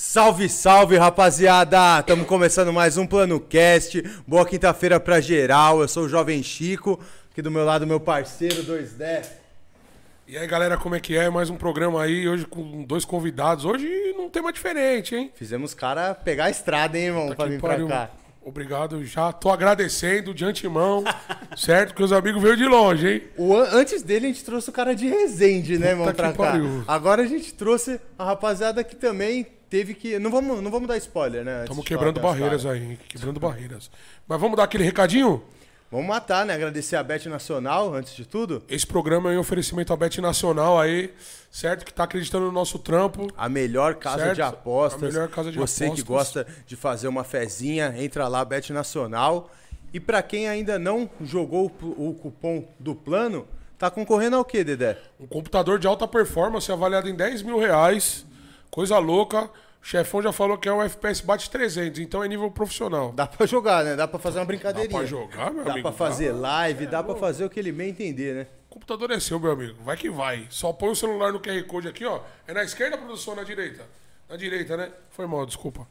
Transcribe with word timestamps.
Salve, 0.00 0.46
salve, 0.50 0.98
rapaziada! 0.98 2.00
Estamos 2.00 2.26
começando 2.26 2.70
mais 2.70 2.98
um 2.98 3.06
Plano 3.06 3.40
Cast. 3.40 4.02
Boa 4.26 4.44
quinta-feira 4.44 5.00
pra 5.00 5.22
geral. 5.22 5.80
Eu 5.80 5.88
sou 5.88 6.04
o 6.04 6.08
Jovem 6.08 6.42
Chico, 6.42 7.00
aqui 7.32 7.40
do 7.40 7.50
meu 7.50 7.64
lado 7.64 7.86
meu 7.86 7.98
parceiro 7.98 8.62
2D. 8.62 9.24
E 10.28 10.36
aí, 10.36 10.46
galera, 10.46 10.76
como 10.76 10.94
é 10.96 11.00
que 11.00 11.16
é? 11.16 11.30
Mais 11.30 11.48
um 11.48 11.56
programa 11.56 12.02
aí, 12.02 12.28
hoje 12.28 12.44
com 12.44 12.82
dois 12.84 13.06
convidados. 13.06 13.64
Hoje 13.64 13.88
num 14.18 14.28
tema 14.28 14.52
diferente, 14.52 15.14
hein? 15.16 15.32
Fizemos 15.34 15.72
cara 15.72 16.14
pegar 16.14 16.44
a 16.44 16.50
estrada, 16.50 16.98
hein, 16.98 17.06
irmão, 17.06 17.28
Tá 17.30 17.34
pra 17.36 17.46
vir 17.46 17.58
pra 17.58 17.70
pariu. 17.70 17.88
cá. 17.88 18.10
Obrigado, 18.44 19.02
já 19.02 19.32
tô 19.32 19.50
agradecendo 19.50 20.34
de 20.34 20.44
antemão, 20.44 21.04
certo? 21.56 21.94
Que 21.94 22.02
os 22.02 22.12
amigos 22.12 22.42
veio 22.42 22.54
de 22.56 22.66
longe, 22.66 23.08
hein? 23.14 23.22
O 23.38 23.56
an- 23.56 23.70
antes 23.72 24.02
dele 24.02 24.26
a 24.26 24.28
gente 24.28 24.44
trouxe 24.44 24.68
o 24.68 24.72
cara 24.72 24.94
de 24.94 25.08
Resende, 25.08 25.78
né, 25.78 25.88
irmão, 25.92 26.04
Puta 26.04 26.16
pra 26.16 26.32
que 26.32 26.36
cá. 26.38 26.44
pariu. 26.52 26.84
Agora 26.86 27.22
a 27.22 27.26
gente 27.26 27.54
trouxe 27.54 27.98
a 28.18 28.24
rapaziada 28.26 28.84
que 28.84 28.94
também 28.94 29.46
teve 29.68 29.94
que... 29.94 30.18
Não 30.18 30.30
vamos, 30.30 30.60
não 30.62 30.70
vamos 30.70 30.88
dar 30.88 30.96
spoiler, 30.96 31.44
né? 31.44 31.62
Estamos 31.62 31.84
quebrando 31.84 32.14
das 32.14 32.22
barreiras 32.22 32.66
aí? 32.66 32.98
Quebrando 33.08 33.38
barreiras. 33.40 33.90
Mas 34.26 34.40
vamos 34.40 34.56
dar 34.56 34.64
aquele 34.64 34.84
recadinho? 34.84 35.42
Vamos 35.90 36.06
matar, 36.08 36.44
né? 36.44 36.52
Agradecer 36.52 36.96
a 36.96 37.02
Bet 37.02 37.28
Nacional, 37.28 37.94
antes 37.94 38.16
de 38.16 38.26
tudo. 38.26 38.60
Esse 38.68 38.84
programa 38.86 39.32
é 39.32 39.36
um 39.36 39.40
oferecimento 39.40 39.92
à 39.92 39.96
Bet 39.96 40.20
Nacional 40.20 40.80
aí, 40.80 41.14
certo? 41.48 41.84
Que 41.84 41.94
tá 41.94 42.02
acreditando 42.02 42.46
no 42.46 42.52
nosso 42.52 42.76
trampo. 42.78 43.28
A 43.36 43.48
melhor 43.48 43.94
casa 43.94 44.24
Certo? 44.24 44.34
de 44.34 44.42
apostas. 44.42 45.02
A 45.04 45.06
melhor 45.06 45.28
casa 45.28 45.52
de 45.52 45.56
Você 45.58 45.84
apostas. 45.84 46.02
que 46.04 46.08
gosta 46.08 46.46
de 46.66 46.74
fazer 46.74 47.06
uma 47.06 47.22
fezinha, 47.22 47.94
entra 47.96 48.26
lá, 48.26 48.44
Bet 48.44 48.72
Nacional. 48.72 49.48
E 49.92 50.00
pra 50.00 50.22
quem 50.22 50.48
ainda 50.48 50.76
não 50.76 51.08
jogou 51.22 51.66
o 51.80 52.14
cupom 52.14 52.66
do 52.80 52.92
plano, 52.92 53.46
tá 53.78 53.88
concorrendo 53.88 54.34
ao 54.34 54.44
quê, 54.44 54.64
Dedé? 54.64 54.98
Um 55.20 55.26
computador 55.26 55.78
de 55.78 55.86
alta 55.86 56.08
performance 56.08 56.70
avaliado 56.70 57.08
em 57.08 57.14
10 57.14 57.42
mil 57.42 57.60
reais. 57.60 58.25
Coisa 58.70 58.98
louca. 58.98 59.44
O 59.82 59.88
chefão 59.88 60.20
já 60.20 60.32
falou 60.32 60.58
que 60.58 60.68
é 60.68 60.72
um 60.72 60.82
FPS 60.82 61.22
bate 61.24 61.48
300, 61.48 62.00
então 62.00 62.22
é 62.22 62.26
nível 62.28 62.50
profissional. 62.50 63.12
Dá 63.12 63.24
pra 63.26 63.46
jogar, 63.46 63.84
né? 63.84 63.94
Dá 63.94 64.08
pra 64.08 64.18
fazer 64.18 64.38
uma 64.38 64.44
Dá 64.44 64.48
brincadeirinha. 64.48 64.98
pra 64.98 65.06
jogar, 65.06 65.52
meu 65.52 65.64
Dá 65.64 65.72
amigo? 65.72 65.88
pra 65.88 65.96
fazer 65.96 66.32
Dá. 66.32 66.38
live, 66.40 66.86
dá 66.88 67.02
pra 67.04 67.14
fazer 67.14 67.44
o 67.44 67.50
que 67.50 67.60
ele 67.60 67.70
bem 67.70 67.90
entender, 67.90 68.34
né? 68.34 68.46
O 68.68 68.74
computador 68.74 69.10
é 69.12 69.20
seu, 69.20 69.38
meu 69.38 69.52
amigo. 69.52 69.76
Vai 69.84 69.96
que 69.96 70.10
vai. 70.10 70.46
Só 70.50 70.72
põe 70.72 70.90
o 70.90 70.96
celular 70.96 71.32
no 71.32 71.38
QR 71.40 71.62
Code 71.64 71.86
aqui, 71.88 72.04
ó. 72.04 72.20
É 72.48 72.52
na 72.52 72.64
esquerda, 72.64 72.98
produção, 72.98 73.36
na 73.36 73.44
direita? 73.44 73.84
Na 74.28 74.36
direita, 74.36 74.76
né? 74.76 74.90
Foi 75.10 75.24
mal, 75.26 75.46
desculpa. 75.46 75.86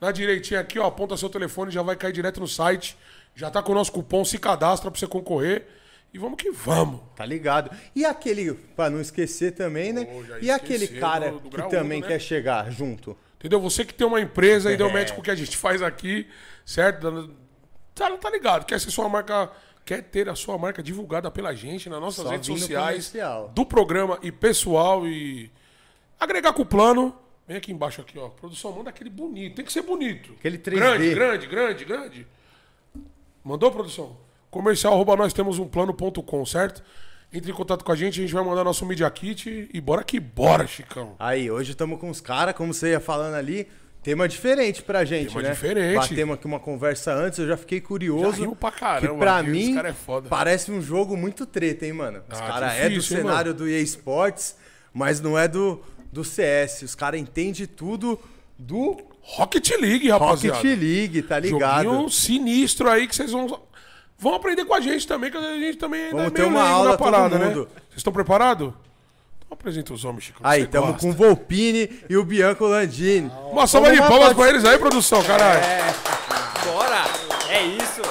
Na 0.00 0.12
direitinha 0.12 0.60
aqui, 0.60 0.78
ó. 0.78 0.86
Aponta 0.86 1.16
seu 1.16 1.28
telefone, 1.28 1.72
já 1.72 1.82
vai 1.82 1.96
cair 1.96 2.12
direto 2.12 2.38
no 2.40 2.46
site. 2.46 2.96
Já 3.34 3.50
tá 3.50 3.60
com 3.62 3.72
o 3.72 3.74
nosso 3.74 3.90
cupom, 3.90 4.24
se 4.24 4.38
cadastra 4.38 4.90
pra 4.90 4.98
você 4.98 5.06
concorrer. 5.08 5.66
E 6.12 6.18
vamos 6.18 6.36
que 6.42 6.50
vamos. 6.50 7.00
Tá 7.14 7.24
ligado? 7.24 7.70
E 7.94 8.04
aquele, 8.04 8.52
pra 8.52 8.90
não 8.90 9.00
esquecer 9.00 9.52
também, 9.52 9.92
né? 9.92 10.06
Já 10.28 10.38
e 10.40 10.50
aquele 10.50 10.88
cara 10.88 11.30
do- 11.30 11.40
do 11.40 11.50
que 11.50 11.62
também 11.70 12.00
né? 12.00 12.08
quer 12.08 12.18
chegar 12.20 12.70
junto? 12.70 13.16
Entendeu? 13.38 13.60
Você 13.60 13.84
que 13.84 13.94
tem 13.94 14.06
uma 14.06 14.20
empresa 14.20 14.72
e 14.72 14.76
deu 14.76 14.88
É. 14.88 14.92
match 14.92 15.12
com 15.12 15.20
o 15.20 15.22
que 15.24 15.30
a 15.30 15.34
gente 15.34 15.56
faz 15.56 15.80
aqui, 15.82 16.26
certo? 16.66 17.30
Tá, 17.94 18.10
tá 18.16 18.30
ligado? 18.30 18.66
Quer 18.66 18.80
ser 18.80 18.90
sua 18.90 19.08
marca. 19.08 19.50
Quer 19.84 20.02
ter 20.02 20.28
a 20.28 20.34
sua 20.34 20.58
marca 20.58 20.82
divulgada 20.82 21.30
pela 21.30 21.54
gente 21.54 21.88
nas 21.88 22.00
nossas 22.00 22.24
Só 22.24 22.30
redes 22.30 22.46
sociais, 22.46 23.12
do 23.54 23.64
programa 23.64 24.18
e 24.22 24.30
pessoal 24.30 25.06
e 25.06 25.50
agregar 26.18 26.52
com 26.52 26.62
o 26.62 26.66
plano. 26.66 27.16
Vem 27.48 27.56
aqui 27.56 27.72
embaixo 27.72 28.00
aqui, 28.00 28.18
ó. 28.18 28.28
Produção, 28.28 28.72
manda 28.72 28.90
aquele 28.90 29.10
bonito. 29.10 29.56
Tem 29.56 29.64
que 29.64 29.72
ser 29.72 29.82
bonito. 29.82 30.32
Aquele 30.38 30.58
3D. 30.58 30.76
Grande, 30.78 31.14
grande, 31.14 31.46
grande, 31.46 31.84
grande. 31.84 32.26
Mandou, 33.42 33.70
produção? 33.72 34.16
Comercial, 34.50 34.92
arroba 34.94 35.16
nós 35.16 35.32
temos 35.32 35.58
um 35.58 35.66
plano.com, 35.68 36.44
certo? 36.46 36.82
Entre 37.32 37.52
em 37.52 37.54
contato 37.54 37.84
com 37.84 37.92
a 37.92 37.96
gente, 37.96 38.18
a 38.18 38.22
gente 38.22 38.34
vai 38.34 38.44
mandar 38.44 38.64
nosso 38.64 38.84
Media 38.84 39.08
Kit 39.10 39.68
e 39.72 39.80
bora 39.80 40.02
que 40.02 40.18
bora, 40.18 40.66
Chicão. 40.66 41.14
Aí, 41.18 41.48
hoje 41.50 41.70
estamos 41.70 42.00
com 42.00 42.10
os 42.10 42.20
caras, 42.20 42.54
como 42.56 42.74
você 42.74 42.90
ia 42.90 42.98
falando 42.98 43.34
ali, 43.34 43.68
tema 44.02 44.26
diferente 44.26 44.82
pra 44.82 45.04
gente, 45.04 45.28
Tema 45.28 45.42
né? 45.42 45.50
diferente. 45.52 45.94
Batemos 45.94 46.34
aqui 46.34 46.46
uma 46.46 46.58
conversa 46.58 47.12
antes, 47.14 47.38
eu 47.38 47.46
já 47.46 47.56
fiquei 47.56 47.80
curioso. 47.80 48.44
Já 48.44 48.50
pra 48.56 48.72
caramba, 48.72 49.12
que 49.14 49.18
pra 49.20 49.42
mim, 49.44 49.76
é 49.78 49.94
parece 50.28 50.72
um 50.72 50.82
jogo 50.82 51.16
muito 51.16 51.46
treta, 51.46 51.86
hein, 51.86 51.92
mano? 51.92 52.20
Os 52.28 52.40
Ah, 52.40 52.46
caras 52.48 52.72
é 52.74 52.88
do 52.88 53.00
cenário 53.00 53.54
do 53.54 53.68
EA 53.68 53.80
Sports, 53.82 54.56
mas 54.92 55.20
não 55.20 55.38
é 55.38 55.46
do, 55.46 55.80
do 56.10 56.24
CS. 56.24 56.82
Os 56.82 56.96
caras 56.96 57.20
entendem 57.20 57.64
tudo 57.64 58.18
do 58.58 58.96
Rocket 59.22 59.70
League, 59.80 60.08
rapaziada. 60.10 60.56
Rocket 60.56 60.78
League, 60.80 61.22
tá 61.22 61.38
ligado? 61.38 61.84
Joguinho 61.84 62.10
sinistro 62.10 62.88
aí 62.90 63.06
que 63.06 63.14
vocês 63.14 63.30
vão, 63.30 63.46
vão 64.20 64.34
aprender 64.34 64.64
com 64.64 64.74
a 64.74 64.80
gente 64.80 65.06
também, 65.06 65.30
que 65.30 65.36
a 65.36 65.40
gente 65.56 65.78
também 65.78 66.02
ainda 66.04 66.16
Vamos 66.16 66.32
é 66.32 66.34
ter 66.34 66.44
uma 66.44 66.62
aula 66.68 66.90
na 66.92 66.98
parada, 66.98 67.38
né? 67.38 67.50
Vocês 67.54 67.66
estão 67.96 68.12
preparados? 68.12 68.68
Então 69.38 69.52
apresenta 69.58 69.92
os 69.92 70.04
homens, 70.04 70.24
Chico. 70.24 70.40
Aí, 70.44 70.66
gosta. 70.66 70.92
com 71.00 71.10
o 71.10 71.12
Volpini 71.12 71.90
e 72.08 72.16
o 72.16 72.24
Bianco 72.24 72.64
Landini. 72.66 73.30
Uma 73.50 73.66
salva 73.66 73.90
de 73.92 73.98
palmas 73.98 74.32
pra 74.34 74.48
eles 74.48 74.64
aí, 74.64 74.78
produção, 74.78 75.22
caralho. 75.24 75.60
Bora! 76.64 77.04
É 77.48 77.62
isso! 77.64 78.02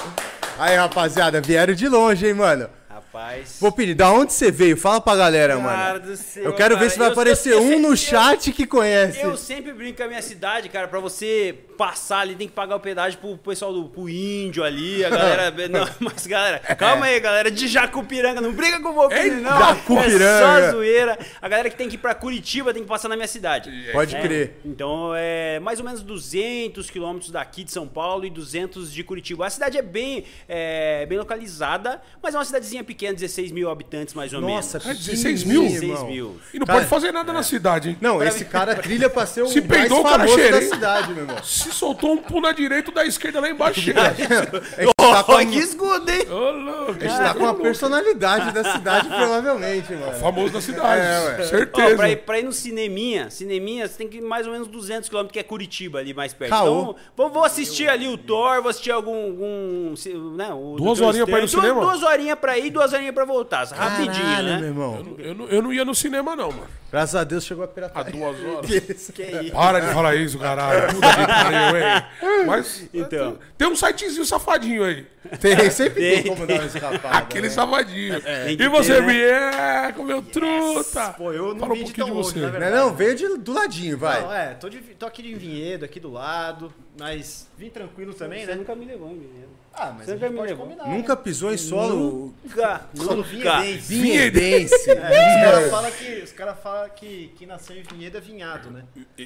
Aí, 0.58 0.76
rapaziada, 0.76 1.40
vieram 1.40 1.74
de 1.74 1.88
longe, 1.88 2.28
hein, 2.28 2.34
mano? 2.34 2.70
Rapaz. 2.90 3.58
Volpini, 3.60 3.94
da 3.96 4.12
onde 4.12 4.34
você 4.34 4.52
veio? 4.52 4.76
Fala 4.76 5.00
pra 5.00 5.16
galera, 5.16 5.58
Cara 5.58 5.94
mano. 5.94 6.00
do 6.08 6.18
céu, 6.18 6.44
Eu 6.44 6.54
quero 6.54 6.76
ver 6.76 6.80
cara. 6.82 6.90
se 6.92 7.00
vai 7.00 7.08
Eu- 7.08 7.12
aparecer 7.14 7.50
eu- 7.54 7.58
eu 7.60 7.64
um 7.64 7.68
sempre- 7.70 7.88
no 7.88 7.96
chat 7.98 8.52
que 8.52 8.68
conhece. 8.68 9.22
Eu 9.22 9.38
sempre 9.38 9.72
brinco 9.72 9.98
com 9.98 10.04
a 10.04 10.08
minha 10.08 10.22
cidade, 10.22 10.68
cara, 10.68 10.88
pra 10.88 11.00
você 11.00 11.56
passar 11.80 12.20
ali, 12.20 12.36
tem 12.36 12.46
que 12.46 12.54
pagar 12.54 12.76
o 12.76 12.80
pedágio 12.82 13.18
pro 13.20 13.38
pessoal 13.38 13.72
do 13.74 13.86
pro 13.86 14.10
índio 14.10 14.66
ali, 14.66 15.06
a 15.06 15.10
galera. 15.10 15.54
não, 15.72 15.88
mas 16.02 16.28
galera, 16.28 16.60
calma 16.76 17.06
aí, 17.06 17.18
galera 17.22 17.50
de 17.50 17.70
Jacupiranga, 17.70 18.42
não 18.42 18.52
briga 18.52 18.82
com 18.82 18.90
o 18.90 18.94
Volpini, 18.94 19.40
não. 19.40 19.58
Jacupiranga. 19.58 20.26
É 20.26 20.66
só 20.66 20.72
zoeira. 20.72 21.18
A 21.42 21.48
galera 21.48 21.70
que 21.70 21.78
tem 21.78 21.88
que 21.88 21.96
ir 21.96 21.98
pra 22.00 22.14
Curitiba 22.14 22.74
tem 22.74 22.84
que 22.84 22.90
passar 22.90 23.08
na 23.08 23.16
minha 23.16 23.30
cidade. 23.30 23.72
Pode 23.94 24.14
É, 24.14 24.22
crer. 24.22 24.60
Então 24.66 25.14
é 25.16 25.58
mais 25.62 25.80
ou 25.80 25.86
menos 25.86 26.02
200 26.04 26.90
quilômetros 26.90 27.32
daqui 27.32 27.64
de 27.64 27.72
São 27.72 27.88
Paulo 27.88 28.26
e 28.26 28.30
200 28.30 28.92
de 28.92 29.02
Curitiba. 29.02 29.48
A 29.48 29.50
cidade 29.50 29.78
é 29.78 29.82
bem, 29.82 30.26
é, 30.50 31.06
bem 31.06 31.18
localizada, 31.18 32.02
mas 32.22 32.36
é 32.36 32.38
uma 32.38 32.44
cidadezinha 32.44 32.84
pequena, 32.84 33.14
16 33.14 33.54
mil 33.54 33.70
habitantes 33.70 34.14
mais 34.14 34.34
ou 34.34 34.42
Nossa, 34.42 34.80
menos. 34.80 35.00
É 35.08 35.12
16 35.14 35.44
mil? 35.46 35.62
pequenininho, 35.62 35.80
16 35.82 35.92
irmão. 35.92 36.08
mil. 36.12 36.42
E 36.54 36.60
não 36.60 36.66
Cara, 36.68 36.80
pode 36.80 36.90
fazer 36.90 37.14
nada 37.14 37.32
na 37.32 37.42
cidade, 37.42 37.90
hein? 37.90 37.98
Não, 38.02 38.22
esse 38.22 38.44
cara 38.44 38.76
trilha 38.76 39.10
pra 39.10 39.26
ser 39.26 39.44
o 39.44 39.48
Se 39.48 39.62
mais 39.62 39.82
peidou, 39.82 40.02
o 40.02 40.04
cara 40.04 40.20
famoso 40.20 40.36
cheira, 40.38 40.60
da 40.60 40.66
cidade, 40.68 41.14
meu 41.14 41.24
irmão. 41.24 41.38
Se 41.70 41.76
soltou 41.76 42.14
um 42.14 42.18
pulo 42.18 42.42
na 42.42 42.52
direita, 42.52 42.92
o 42.92 42.94
da 42.94 43.06
esquerda 43.06 43.40
lá 43.40 43.50
embaixo. 43.50 43.82
chega. 43.82 44.02
A 44.02 44.14
gente 44.14 44.99
tá 45.12 45.24
com, 45.24 45.32
a, 45.34 45.46
que 45.46 45.58
escudo, 45.60 46.12
hein? 46.12 46.26
Ô, 46.30 46.52
louco. 46.52 46.92
a 46.92 46.94
gente 46.94 47.18
tá 47.18 47.34
com 47.34 47.46
a 47.48 47.54
personalidade 47.54 48.52
da 48.52 48.64
cidade, 48.72 49.08
provavelmente, 49.14 49.94
mano. 49.94 50.14
Famoso 50.20 50.54
da 50.54 50.62
cidade. 50.62 51.02
É, 51.02 51.20
ué. 51.20 51.38
Ó, 51.40 51.44
Certeza. 51.46 51.96
pra, 51.96 52.10
ir, 52.10 52.16
pra 52.18 52.40
ir 52.40 52.44
no 52.44 52.52
cineminha, 52.54 53.30
cineminha, 53.30 53.88
você 53.88 53.98
tem 53.98 54.08
que 54.08 54.18
ir 54.18 54.22
mais 54.22 54.46
ou 54.48 54.54
menos 54.54 54.68
200 54.68 55.10
km, 55.10 55.26
que 55.32 55.40
é 55.40 55.44
Curitiba 55.44 56.00
ali 56.00 56.14
mais 56.14 56.34
perto. 56.34 56.52
Caô. 56.52 56.82
Então, 56.82 56.96
vou, 57.16 57.30
vou 57.30 57.44
assistir 57.44 57.90
ali 57.90 58.08
o 58.08 58.18
Thor, 58.18 58.62
vou 58.62 58.70
assistir 58.70 58.92
algum. 58.92 59.16
algum 59.30 59.94
né, 60.36 60.50
o 60.54 60.76
Duas 60.78 61.00
horinhas 61.02 61.26
pra 61.30 61.38
ir 61.38 61.42
no 61.42 61.46
Estranho. 61.46 61.68
cinema? 61.68 61.82
Duas, 61.82 62.04
horinhas 62.04 62.40
pra 62.40 62.58
ir, 62.58 62.70
duas 62.70 62.94
horinhas 62.94 63.14
pra 63.14 63.26
voltar. 63.26 63.66
Rapidinho, 63.68 64.14
Caralho, 64.26 64.48
né? 64.48 64.58
meu 64.60 64.68
irmão. 64.68 65.16
Eu, 65.18 65.36
não, 65.36 65.46
eu 65.48 65.62
não 65.62 65.74
ia 65.74 65.86
no 65.86 65.96
cinema, 65.96 66.36
não, 66.36 66.52
mano. 66.52 66.68
Graças 66.92 67.16
a 67.16 67.24
Deus 67.24 67.44
chegou 67.44 67.64
a 67.64 67.68
pirataria. 67.68 68.12
duas 68.12 68.36
horas. 68.46 68.66
Que 69.12 69.24
isso. 69.24 69.52
Para 69.54 69.80
de 69.80 69.94
falar 69.94 70.16
isso, 70.16 70.40
caralho. 70.40 70.94
Puta 70.96 71.08
que 71.08 71.28
pariu, 71.28 71.78
hein? 71.78 72.46
Mas 72.48 72.90
Então. 72.94 73.38
tem 73.58 73.68
um 73.68 73.76
sitezinho 73.76 74.26
safadinho 74.26 74.84
aí. 74.84 74.99
Tem, 75.40 75.70
sempre 75.70 76.02
tem, 76.02 76.24
Tem. 76.24 76.32
como 76.34 76.48
dar 76.48 76.56
uma 76.56 76.66
escapada. 76.66 77.18
Aquele 77.18 77.48
né? 77.48 77.54
safadinho. 77.54 78.22
Tem 78.22 78.58
que 78.58 78.64
E 78.64 78.68
você, 78.70 78.96
ter, 78.96 79.02
né? 79.02 79.14
vier, 79.14 79.94
comeu 79.94 80.22
truta. 80.22 81.14
Pô, 81.18 81.32
eu 81.32 81.54
não 81.54 81.60
Fala 81.60 81.74
um 81.74 81.76
vim 81.76 81.84
de 81.84 81.94
pouquinho 81.94 82.08
tão 82.08 82.16
de 82.16 82.22
longe, 82.22 82.30
você. 82.34 82.40
na 82.40 82.46
Não, 82.46 82.52
verdade. 82.60 82.76
não, 82.76 82.96
veio 82.96 83.16
de- 83.16 83.38
do 83.38 83.54
ladinho, 83.54 83.98
vai. 83.98 84.22
Não, 84.22 84.34
é, 84.34 84.54
tô, 84.56 84.70
de, 84.70 84.78
tô 84.80 85.06
aqui 85.06 85.22
de 85.22 85.36
Vinhedo, 85.36 85.86
aqui 85.86 86.00
do 86.00 86.12
lado, 86.12 86.74
mas 87.00 87.48
vim 87.58 87.70
tranquilo 87.70 88.14
também, 88.14 88.42
Você 88.42 88.48
né? 88.52 88.56
nunca 88.56 88.76
me 88.76 88.86
levou, 88.86 89.10
hein, 89.10 89.16
menino? 89.16 89.50
Ah, 89.74 89.94
mas 89.96 90.06
Você 90.06 90.12
a 90.12 90.14
nunca 90.16 90.26
gente 90.28 90.34
me 90.34 90.38
pode 90.40 90.50
levou. 90.52 90.66
combinar. 90.68 90.88
Nunca 90.90 91.16
pisou 91.16 91.54
em 91.54 91.58
solo 91.58 92.34
Nunca, 92.44 92.82
Solo 92.96 93.24
vinhedense. 93.24 93.94
vinhedense. 94.02 94.92
É, 94.92 94.94
os 94.94 95.44
caras 95.52 95.72
falam 95.72 95.92
que, 95.92 96.22
os 96.24 96.32
cara 96.34 96.54
fala 96.56 96.90
que 96.90 97.34
quem 97.38 97.48
nasceu 97.48 97.76
em 97.78 97.84
Vinhedo 97.84 98.18
é 98.18 98.22
vinhado, 98.22 98.70
né? 98.72 98.84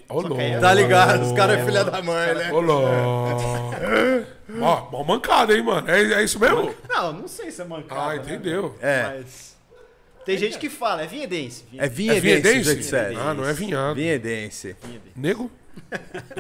Ô, 0.10 0.22
Só 0.22 0.30
que 0.30 0.34
aí 0.40 0.46
é- 0.46 0.48
louco. 0.52 0.62
Tá 0.62 0.74
ligado? 0.74 1.22
Os 1.26 1.32
caras 1.32 1.60
é 1.60 1.66
filha 1.66 1.84
da 1.84 2.02
mãe, 2.02 2.36
né? 2.36 2.52
Ô, 2.52 2.60
louco. 2.60 2.88
Ó, 4.62 4.90
mó 4.92 5.04
mancada, 5.04 5.56
hein, 5.56 5.64
mano? 5.64 5.90
É, 5.90 6.14
é 6.14 6.24
isso 6.24 6.40
mesmo? 6.40 6.74
Não, 6.88 7.14
não 7.14 7.28
sei 7.28 7.50
se 7.52 7.62
é 7.62 7.66
mancada. 7.66 8.02
Ah, 8.02 8.16
né? 8.16 8.22
entendeu. 8.22 8.76
É, 8.82 9.04
Mas 9.18 9.58
tem 10.26 10.38
gente 10.38 10.58
que 10.60 10.70
fala, 10.70 11.02
é 11.04 11.08
vinhedense. 11.08 11.66
é 11.78 11.86
É 11.86 11.90
vinhedense, 11.90 12.22
vinhedense? 12.22 12.76
que 12.78 12.84
serve. 12.84 13.16
Ah, 13.16 13.34
não 13.34 13.46
é 13.46 13.54
vinhado. 13.54 13.96
Vinhedense. 13.96 14.76
Nego? 15.16 15.50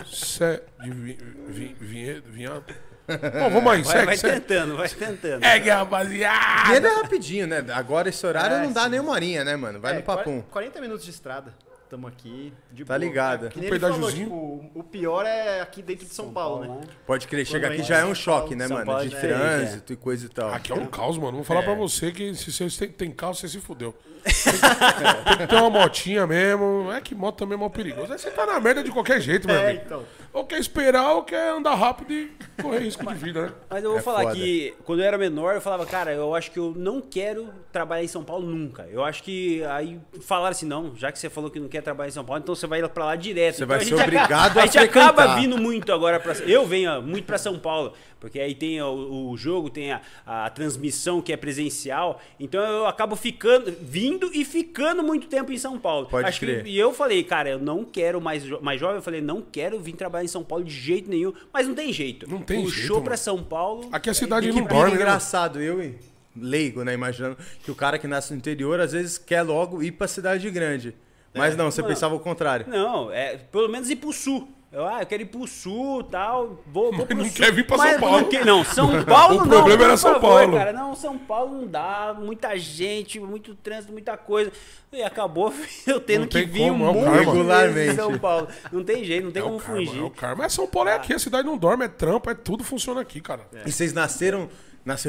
Cé 0.05 0.61
de 0.81 0.91
vi, 0.91 1.17
vi, 1.47 1.75
vinhedo, 1.79 2.23
vinhado. 2.29 2.65
Bom, 3.07 3.49
vamos 3.49 3.73
aí, 3.73 3.81
Vai, 3.83 3.91
segue, 3.93 4.05
vai 4.05 4.17
segue. 4.17 4.33
tentando, 4.39 4.77
vai 4.77 4.87
tentando. 4.89 5.43
Segue, 5.43 5.69
rapaziada. 5.69 6.63
Vinhedo 6.67 6.87
é 6.87 6.93
rapidinho, 7.01 7.47
né? 7.47 7.65
Agora 7.73 8.07
esse 8.09 8.25
horário 8.25 8.55
É, 8.57 8.61
não 8.63 8.71
dá 8.71 8.83
sim. 8.85 8.89
nem 8.91 8.99
uma 9.01 9.11
horinha, 9.11 9.43
né, 9.43 9.55
mano? 9.57 9.79
Vai 9.79 9.93
É, 9.93 9.95
no 9.97 10.03
papum. 10.03 10.41
40 10.51 10.79
minutos 10.79 11.03
de 11.03 11.11
estrada. 11.11 11.53
Tamo 11.93 12.07
aqui 12.07 12.51
de 12.71 12.83
Tá 12.83 12.97
boa. 12.97 13.05
ligado. 13.05 13.49
Que 13.49 13.59
nem 13.59 13.69
Um 13.69 13.73
ele 13.75 13.79
falou, 13.79 14.11
tipo, 14.11 14.71
o 14.73 14.83
pior 14.83 15.25
é 15.27 15.61
aqui 15.61 15.83
dentro 15.83 16.05
de 16.07 16.13
São, 16.13 16.33
Paulo, 16.33 16.65
né? 16.65 16.81
Pode 17.05 17.27
crer, 17.27 17.45
chega 17.45 17.67
aqui 17.67 17.83
já 17.83 17.99
é 17.99 18.05
um 18.05 18.15
choque, 18.15 18.55
né, 18.55 18.67
São 18.67 18.77
mano? 18.77 18.85
Paulo 18.87 19.01
é 19.01 19.03
De 19.05 19.09
diferente, 19.11 19.37
trânsito 19.39 19.93
e 19.93 19.95
coisa 19.95 20.25
e 20.25 20.29
tal. 20.29 20.51
Aqui 20.51 20.71
é 20.71 20.75
um 20.75 20.87
caos, 20.87 21.17
mano. 21.19 21.33
Vou 21.33 21.43
falar 21.43 21.59
É. 21.59 21.63
pra 21.63 21.75
você 21.75 22.11
que 22.11 22.33
se 22.33 22.51
você 22.51 22.87
tem, 22.87 22.89
tem 23.07 23.11
carro, 23.11 23.35
você 23.35 23.47
se 23.47 23.59
fudeu. 23.59 23.93
Tem 24.23 25.37
que 25.37 25.47
ter 25.47 25.55
uma 25.57 25.69
motinha 25.69 26.25
mesmo. 26.25 26.89
É 26.93 27.01
que 27.01 27.13
moto 27.13 27.37
também 27.39 27.55
é 27.57 27.59
mal 27.59 27.69
perigoso. 27.69 28.11
Aí 28.11 28.17
você 28.17 28.31
tá 28.31 28.45
na 28.45 28.57
merda 28.59 28.81
de 28.81 28.89
qualquer 28.89 29.19
jeito, 29.19 29.45
meu 29.47 29.55
É, 29.57 29.69
amigo. 29.71 29.83
então. 29.85 30.03
Ou 30.33 30.43
quer 30.45 30.59
esperar, 30.59 31.11
ou 31.13 31.23
quer 31.23 31.49
andar 31.51 31.75
rápido 31.75 32.11
e 32.11 32.31
correr 32.59 32.79
risco 32.79 33.05
de 33.05 33.13
vida, 33.13 33.43
né? 33.43 33.51
Mas 33.69 33.83
eu 33.83 33.91
vou 33.91 33.99
É 33.99 34.01
falar 34.01 34.21
foda. 34.23 34.35
que 34.35 34.73
quando 34.83 34.99
eu 35.01 35.05
era 35.05 35.17
menor, 35.17 35.53
eu 35.53 35.61
falava, 35.61 35.85
cara, 35.85 36.11
eu 36.11 36.33
acho 36.33 36.49
que 36.49 36.57
eu 36.57 36.73
não 36.75 36.99
quero 37.01 37.49
trabalhar 37.71 38.03
em 38.03 38.07
São 38.07 38.23
Paulo 38.23 38.47
nunca. 38.47 38.87
Eu 38.91 39.03
acho 39.03 39.21
que 39.21 39.63
aí 39.65 39.99
falaram 40.21 40.51
assim, 40.51 40.65
não, 40.65 40.95
já 40.95 41.11
que 41.11 41.19
você 41.19 41.29
falou 41.29 41.51
que 41.51 41.59
não 41.59 41.67
quer 41.67 41.81
trabalhar 41.81 42.09
em 42.09 42.13
São 42.13 42.25
Paulo, 42.25 42.41
então 42.41 42.55
você 42.55 42.65
vai 42.65 42.81
pra 42.89 43.05
lá 43.05 43.15
direto. 43.15 43.57
Você 43.57 43.63
Então 43.63 43.67
vai 43.67 43.77
a 43.77 43.79
ser 43.81 43.89
gente 43.89 44.01
obrigado 44.01 44.57
a 44.57 44.63
A 44.63 44.65
gente 44.65 44.77
acaba 44.79 45.35
vindo 45.35 45.57
muito 45.59 45.93
agora 45.93 46.19
pra. 46.19 46.33
Eu 46.47 46.65
venho 46.65 46.91
ó, 46.97 46.99
muito 47.01 47.25
pra 47.25 47.37
São 47.37 47.59
Paulo, 47.59 47.93
porque 48.23 48.39
aí 48.39 48.55
tem 48.55 48.81
o, 48.81 49.31
o 49.31 49.35
jogo, 49.35 49.69
tem 49.69 49.91
a, 49.91 49.99
a 50.25 50.49
transmissão 50.49 51.21
que 51.21 51.33
é 51.33 51.35
presencial. 51.35 52.21
Então 52.39 52.61
eu 52.63 52.85
acabo 52.85 53.17
ficando, 53.17 53.69
vindo 53.81 54.31
e 54.33 54.45
ficando 54.45 55.03
muito 55.03 55.27
tempo 55.27 55.51
em 55.51 55.57
São 55.57 55.77
Paulo. 55.77 56.07
Pode 56.07 56.29
acho 56.29 56.39
crer. 56.39 56.63
Que, 56.63 56.69
e 56.69 56.79
eu 56.79 56.93
falei, 56.93 57.21
cara, 57.25 57.49
eu 57.49 57.59
não 57.59 57.83
quero 57.83 58.21
mais, 58.21 58.41
jo- 58.45 58.61
mais 58.61 58.79
jovem, 58.79 58.95
eu 58.95 59.01
falei, 59.01 59.19
não 59.19 59.41
quero 59.41 59.77
vir 59.77 59.91
trabalhar 59.91 60.23
em 60.23 60.29
São 60.29 60.41
Paulo 60.41 60.63
de 60.63 60.71
jeito 60.73 61.09
nenhum. 61.09 61.33
Mas 61.51 61.67
não 61.67 61.75
tem 61.75 61.91
jeito. 61.91 62.29
Não 62.29 62.41
tem 62.41 62.63
Puxou 62.63 62.79
jeito, 62.79 62.93
pra 63.01 63.11
mano. 63.11 63.17
São 63.17 63.43
Paulo. 63.43 63.89
Aqui 63.91 64.09
a 64.09 64.13
cidade 64.13 64.49
não 64.49 64.63
dorme, 64.63 64.91
né? 64.91 64.95
engraçado, 64.95 65.61
eu 65.61 65.83
e 65.83 65.95
leigo, 66.33 66.81
né? 66.85 66.93
Imaginando 66.93 67.37
que 67.61 67.69
o 67.71 67.75
cara 67.75 67.99
que 67.99 68.07
nasce 68.07 68.31
no 68.31 68.37
interior, 68.37 68.79
às 68.79 68.93
vezes 68.93 69.17
quer 69.17 69.41
logo 69.41 69.83
ir 69.83 69.91
pra 69.91 70.07
cidade 70.07 70.49
grande. 70.49 70.95
Mas 71.35 71.57
não, 71.57 71.69
você 71.71 71.81
Mano. 71.81 71.93
pensava 71.93 72.13
o 72.15 72.19
contrário. 72.19 72.67
Não, 72.69 73.11
é 73.11 73.37
pelo 73.37 73.67
menos 73.67 73.89
ir 73.89 73.95
pro 73.95 74.13
sul. 74.13 74.47
Eu, 74.73 74.87
ah, 74.87 75.01
eu 75.01 75.05
quero 75.05 75.21
ir 75.21 75.25
pro 75.27 75.45
sul 75.45 76.03
tal. 76.03 76.63
Vou, 76.65 76.91
vou 76.91 77.05
pro 77.05 77.15
não 77.15 77.25
sul. 77.25 77.33
quer 77.35 77.53
vir 77.53 77.65
pra 77.67 77.77
São 77.77 77.99
Paulo. 77.99 78.21
Não, 78.21 78.29
que- 78.29 78.43
não, 78.43 78.63
São 78.65 79.05
Paulo 79.05 79.35
O 79.35 79.37
não. 79.41 79.47
problema 79.47 79.77
por 79.77 79.83
era 79.85 79.97
São 79.97 80.13
favor, 80.13 80.39
Paulo. 80.39 80.57
Cara, 80.57 80.73
não, 80.73 80.95
São 80.95 81.15
Paulo 81.19 81.53
não 81.61 81.67
dá. 81.67 82.15
Muita 82.19 82.57
gente, 82.57 83.19
muito 83.19 83.53
trânsito, 83.53 83.93
muita 83.93 84.17
coisa. 84.17 84.51
E 84.91 85.03
acabou 85.03 85.53
eu 85.85 85.99
tendo 86.01 86.21
Não 86.21 86.27
que 86.27 86.43
vir 86.43 86.69
como, 86.69 86.85
é 86.85 86.89
o 86.89 86.93
muito 86.93 87.07
em 87.07 87.19
Regularmente. 87.19 87.95
São 87.95 88.17
Paulo. 88.17 88.47
Não 88.71 88.83
tem 88.83 89.03
jeito, 89.03 89.25
não 89.25 89.31
tem 89.31 89.41
É 89.43 89.45
o 89.45 89.49
como 89.49 89.59
karma, 89.59 89.75
fugir. 89.85 89.99
é 89.99 90.03
o 90.03 90.09
karma. 90.09 90.35
Mas 90.43 90.53
São 90.53 90.65
Paulo 90.67 90.89
é 90.89 90.95
aqui, 90.95 91.13
a 91.13 91.19
cidade 91.19 91.47
não 91.47 91.55
dorme, 91.57 91.85
é 91.85 91.87
trampo, 91.87 92.27
é 92.31 92.33
tudo 92.33 92.63
funciona 92.63 92.99
aqui, 92.99 93.21
cara. 93.21 93.47
E 93.63 93.71
vocês 93.71 93.93
nasceram 93.93 94.49
nas, 94.83 95.05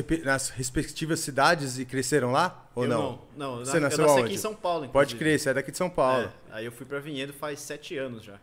respectivas 0.51 1.21
cidades 1.21 1.79
e 1.79 1.87
cresceram 1.87 2.31
lá? 2.33 2.67
Ou 2.75 2.85
Eu 2.85 2.91
não? 2.91 3.01
não, 3.03 3.19
não, 3.37 3.59
eu 3.61 3.65
Você 3.65 3.75
na- 3.81 3.89
nasceu 3.89 4.05
eu 4.05 4.09
nasci 4.11 4.21
aqui 4.25 4.35
em 4.35 4.39
São 4.39 4.55
Paulo, 4.55 4.89
Pode 4.91 5.15
inclusive. 5.15 5.19
crer, 5.19 5.39
você 5.41 5.49
é 5.49 5.55
daqui 5.55 5.71
de 5.71 5.79
São 5.79 5.89
Paulo. 5.89 6.25
É, 6.51 6.57
aí 6.57 6.65
eu 6.67 6.71
fui 6.73 6.85
pra 6.85 6.99
Vinhedo 7.01 7.33
faz 7.33 7.61
sete 7.61 7.97
anos 7.97 8.23
já. 8.23 8.35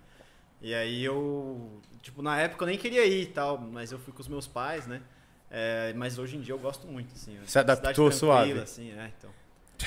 E 0.61 0.73
aí 0.75 1.03
eu, 1.03 1.81
tipo, 2.01 2.21
na 2.21 2.39
época 2.39 2.63
eu 2.63 2.67
nem 2.67 2.77
queria 2.77 3.05
ir 3.05 3.23
e 3.23 3.25
tal, 3.27 3.57
mas 3.57 3.91
eu 3.91 3.97
fui 3.99 4.13
com 4.13 4.21
os 4.21 4.27
meus 4.27 4.47
pais, 4.47 4.85
né? 4.85 5.01
É, 5.49 5.91
mas 5.95 6.17
hoje 6.17 6.37
em 6.37 6.41
dia 6.41 6.53
eu 6.53 6.59
gosto 6.59 6.87
muito, 6.87 7.13
assim. 7.15 7.37
Se 7.45 7.59
adaptou 7.59 8.11
suave. 8.11 8.53
Assim, 8.59 8.91
é, 8.91 9.09
então. 9.17 9.29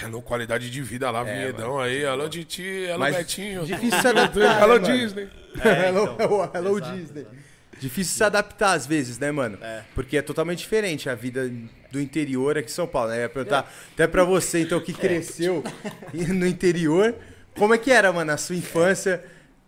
É 0.03 0.07
louco, 0.09 0.27
qualidade 0.27 0.69
de 0.71 0.83
vida 0.83 1.09
lá, 1.11 1.23
Vinhedão 1.23 1.79
aí. 1.79 2.05
Alô, 2.05 2.29
Titi, 2.29 2.89
alô, 2.89 2.99
Mas 2.99 3.17
Betinho. 3.17 3.65
difícil 3.65 4.01
se 4.01 4.09
adaptar, 4.09 4.63
Alô, 4.63 4.75
né, 4.79 4.81
mano? 4.81 4.99
Disney. 4.99 5.29
É, 5.65 5.87
hello, 5.89 6.15
então. 6.15 6.51
hello 6.53 6.79
Exato, 6.79 6.97
Disney. 6.97 7.21
exato. 7.21 7.37
Difícil 7.79 8.17
se 8.17 8.25
adaptar 8.25 8.73
às 8.73 8.87
vezes, 8.87 9.19
né, 9.19 9.31
mano? 9.31 9.59
É. 9.63 9.83
Porque 9.95 10.17
é 10.17 10.23
totalmente 10.23 10.59
diferente 10.59 11.09
a 11.09 11.15
vida 11.15 11.49
do 11.93 12.01
interior 12.01 12.59
aqui 12.59 12.69
em 12.71 12.73
São 12.73 12.87
Paulo, 12.87 13.11
né? 13.11 13.19
Eu 13.19 13.23
ia 13.23 13.29
perguntar 13.29 13.73
até 13.93 14.07
pra 14.09 14.25
você, 14.25 14.61
então, 14.63 14.81
que 14.81 14.93
cresceu 14.95 15.63
no 16.13 16.47
interior. 16.47 17.15
Como 17.57 17.73
é 17.73 17.79
que 17.79 17.91
era, 17.93 18.13
mano, 18.13 18.33
a 18.33 18.37
sua 18.37 18.57
infância? 18.57 19.25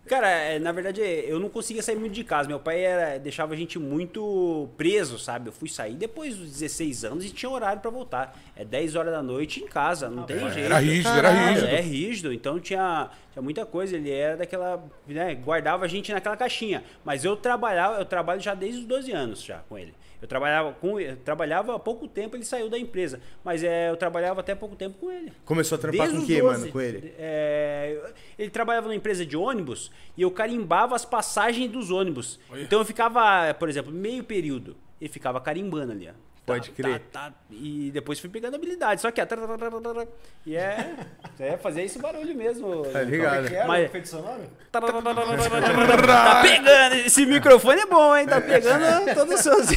Cara, 0.07 0.29
é, 0.29 0.57
na 0.59 0.71
verdade, 0.71 1.01
eu 1.01 1.39
não 1.39 1.49
conseguia 1.49 1.83
sair 1.83 1.95
muito 1.95 2.13
de 2.13 2.23
casa. 2.23 2.47
Meu 2.47 2.59
pai 2.59 2.81
era, 2.81 3.19
deixava 3.19 3.53
a 3.53 3.57
gente 3.57 3.77
muito 3.77 4.69
preso, 4.77 5.19
sabe? 5.19 5.49
Eu 5.49 5.53
fui 5.53 5.69
sair 5.69 5.95
depois 5.95 6.35
dos 6.35 6.49
16 6.51 7.05
anos 7.05 7.25
e 7.25 7.29
tinha 7.29 7.49
horário 7.49 7.81
pra 7.81 7.91
voltar. 7.91 8.37
É 8.55 8.63
10 8.63 8.95
horas 8.95 9.13
da 9.13 9.21
noite 9.21 9.61
em 9.61 9.67
casa, 9.67 10.09
não 10.09 10.23
tem 10.23 10.39
jeito. 10.51 10.65
Era 10.65 10.79
rígido, 10.79 11.09
era 11.09 11.29
Caralho. 11.29 11.49
rígido. 11.49 11.67
É 11.67 11.81
rígido, 11.81 12.33
então 12.33 12.59
tinha, 12.59 13.09
tinha 13.31 13.41
muita 13.43 13.65
coisa. 13.65 13.95
Ele 13.95 14.09
era 14.11 14.37
daquela. 14.37 14.83
Né, 15.07 15.35
guardava 15.35 15.85
a 15.85 15.87
gente 15.87 16.11
naquela 16.11 16.37
caixinha. 16.37 16.83
Mas 17.03 17.25
eu 17.25 17.35
trabalhava, 17.35 17.99
eu 17.99 18.05
trabalho 18.05 18.39
já 18.39 18.53
desde 18.53 18.79
os 18.79 18.85
12 18.85 19.11
anos 19.11 19.43
já 19.43 19.59
com 19.69 19.77
ele. 19.77 19.93
Eu 20.21 20.27
trabalhava 20.27 20.73
com 20.73 20.99
eu 20.99 21.15
trabalhava 21.17 21.75
há 21.75 21.79
pouco 21.79 22.07
tempo, 22.07 22.35
ele 22.35 22.43
saiu 22.43 22.69
da 22.69 22.77
empresa. 22.77 23.21
Mas 23.43 23.63
é, 23.63 23.89
eu 23.89 23.95
trabalhava 23.97 24.39
até 24.39 24.55
pouco 24.55 24.75
tempo 24.75 24.97
com 24.97 25.11
ele. 25.11 25.31
Começou 25.45 25.75
a 25.75 25.79
trampar 25.79 26.07
Desde 26.07 26.17
com 26.17 26.23
o 26.23 26.27
quê, 26.27 26.41
12. 26.41 26.59
mano, 26.59 26.71
com 26.71 26.81
ele? 26.81 27.13
É, 27.17 28.13
ele 28.37 28.49
trabalhava 28.49 28.87
numa 28.87 28.95
empresa 28.95 29.25
de 29.25 29.37
ônibus 29.37 29.91
e 30.15 30.21
eu 30.21 30.31
carimbava 30.31 30.95
as 30.95 31.05
passagens 31.05 31.69
dos 31.69 31.91
ônibus. 31.91 32.39
Olha. 32.49 32.61
Então 32.61 32.79
eu 32.79 32.85
ficava, 32.85 33.53
por 33.53 33.69
exemplo, 33.69 33.91
meio 33.91 34.23
período. 34.23 34.75
Ele 34.99 35.09
ficava 35.09 35.39
carimbando 35.39 35.91
ali, 35.91 36.09
ó. 36.09 36.13
Pode 36.47 36.71
crer. 36.71 37.01
tá, 37.11 37.33
e 37.51 37.91
depois 37.93 38.19
fui 38.19 38.29
pegando 38.29 38.55
habilidade. 38.55 39.01
Só 39.01 39.11
que, 39.11 39.23
tá, 39.23 39.35
tá, 39.35 39.45
tá, 39.45 39.57
tá, 39.57 39.69
tá, 39.69 39.93
tá. 39.93 40.07
e 40.45 40.55
é, 40.55 40.95
é 41.39 41.57
fazer 41.57 41.83
esse 41.83 41.99
barulho 41.99 42.33
mesmo. 42.33 42.83
Tá 42.85 43.01
ligado? 43.01 43.49
Que 43.49 43.55
era 43.55 43.67
Mas- 43.67 43.81
o 43.81 43.85
efeito 43.85 44.07
sonoro? 44.07 44.43
Tá 44.71 46.41
pegando, 46.41 46.95
esse 47.05 47.25
microfone 47.25 47.81
é 47.81 47.85
bom, 47.85 48.15
hein? 48.15 48.25
Tá 48.27 48.39
pegando 48.39 49.13
todos 49.13 49.35
os 49.35 49.41
seus. 49.41 49.67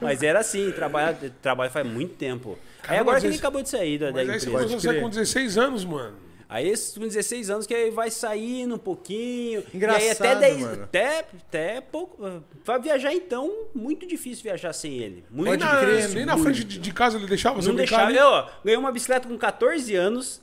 Mas 0.00 0.22
era 0.22 0.38
assim, 0.38 0.70
trabalho, 0.70 1.16
trabalho 1.42 1.70
faz 1.70 1.84
muito 1.86 2.14
tempo. 2.14 2.56
aí 2.86 2.98
agora 2.98 3.20
que 3.20 3.26
ele 3.26 3.36
acabou 3.36 3.60
de 3.62 3.68
sair 3.68 3.98
da, 3.98 4.06
da 4.06 4.12
Mas 4.12 4.28
aí 4.30 4.40
você 4.40 4.48
empresa. 4.48 4.78
sair 4.80 4.90
crer. 4.92 5.02
com 5.02 5.08
16 5.10 5.58
anos, 5.58 5.84
mano. 5.84 6.14
Aí 6.48 6.68
esse 6.68 6.98
com 6.98 7.06
16 7.06 7.50
anos 7.50 7.66
que 7.66 7.74
aí 7.74 7.90
vai 7.90 8.10
saindo 8.10 8.76
um 8.76 8.78
pouquinho. 8.78 9.60
e 9.60 9.64
aí 9.64 9.70
Engraçado, 9.74 10.26
até 10.26 10.36
10, 10.36 10.60
mano. 10.60 10.84
até, 10.84 11.18
até 11.48 11.80
pouco. 11.80 12.42
Vai 12.64 12.80
viajar 12.80 13.12
então, 13.12 13.52
muito 13.74 14.06
difícil 14.06 14.44
viajar 14.44 14.72
sem 14.72 14.94
ele. 14.98 15.24
Muito 15.30 15.50
Nem 15.50 15.58
na, 15.58 15.80
crer, 15.80 16.08
nem 16.10 16.24
na 16.24 16.38
frente 16.38 16.62
de, 16.64 16.78
de 16.78 16.92
casa 16.92 17.18
ele 17.18 17.26
deixava 17.26 17.60
você 17.60 17.68
não 17.68 17.76
brincar 17.76 18.06
deixava. 18.06 18.10
ali? 18.10 18.18
Eu 18.18 18.26
ó, 18.26 18.50
ganhei 18.64 18.78
uma 18.78 18.92
bicicleta 18.92 19.28
com 19.28 19.36
14 19.36 19.94
anos. 19.94 20.40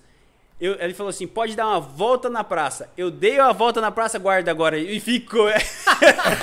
Eu- 0.64 0.78
ele 0.80 0.94
falou 0.94 1.10
assim: 1.10 1.28
pode 1.28 1.56
dar 1.56 1.68
uma 1.68 1.80
volta 1.80 2.30
na 2.30 2.44
praça. 2.44 2.90
Eu 2.98 3.12
dei 3.12 3.40
uma 3.40 3.52
volta 3.54 3.82
na 3.82 3.92
praça, 3.92 4.18
guarda 4.18 4.50
agora. 4.52 4.78
E 4.78 5.00
ficou. 5.00 5.50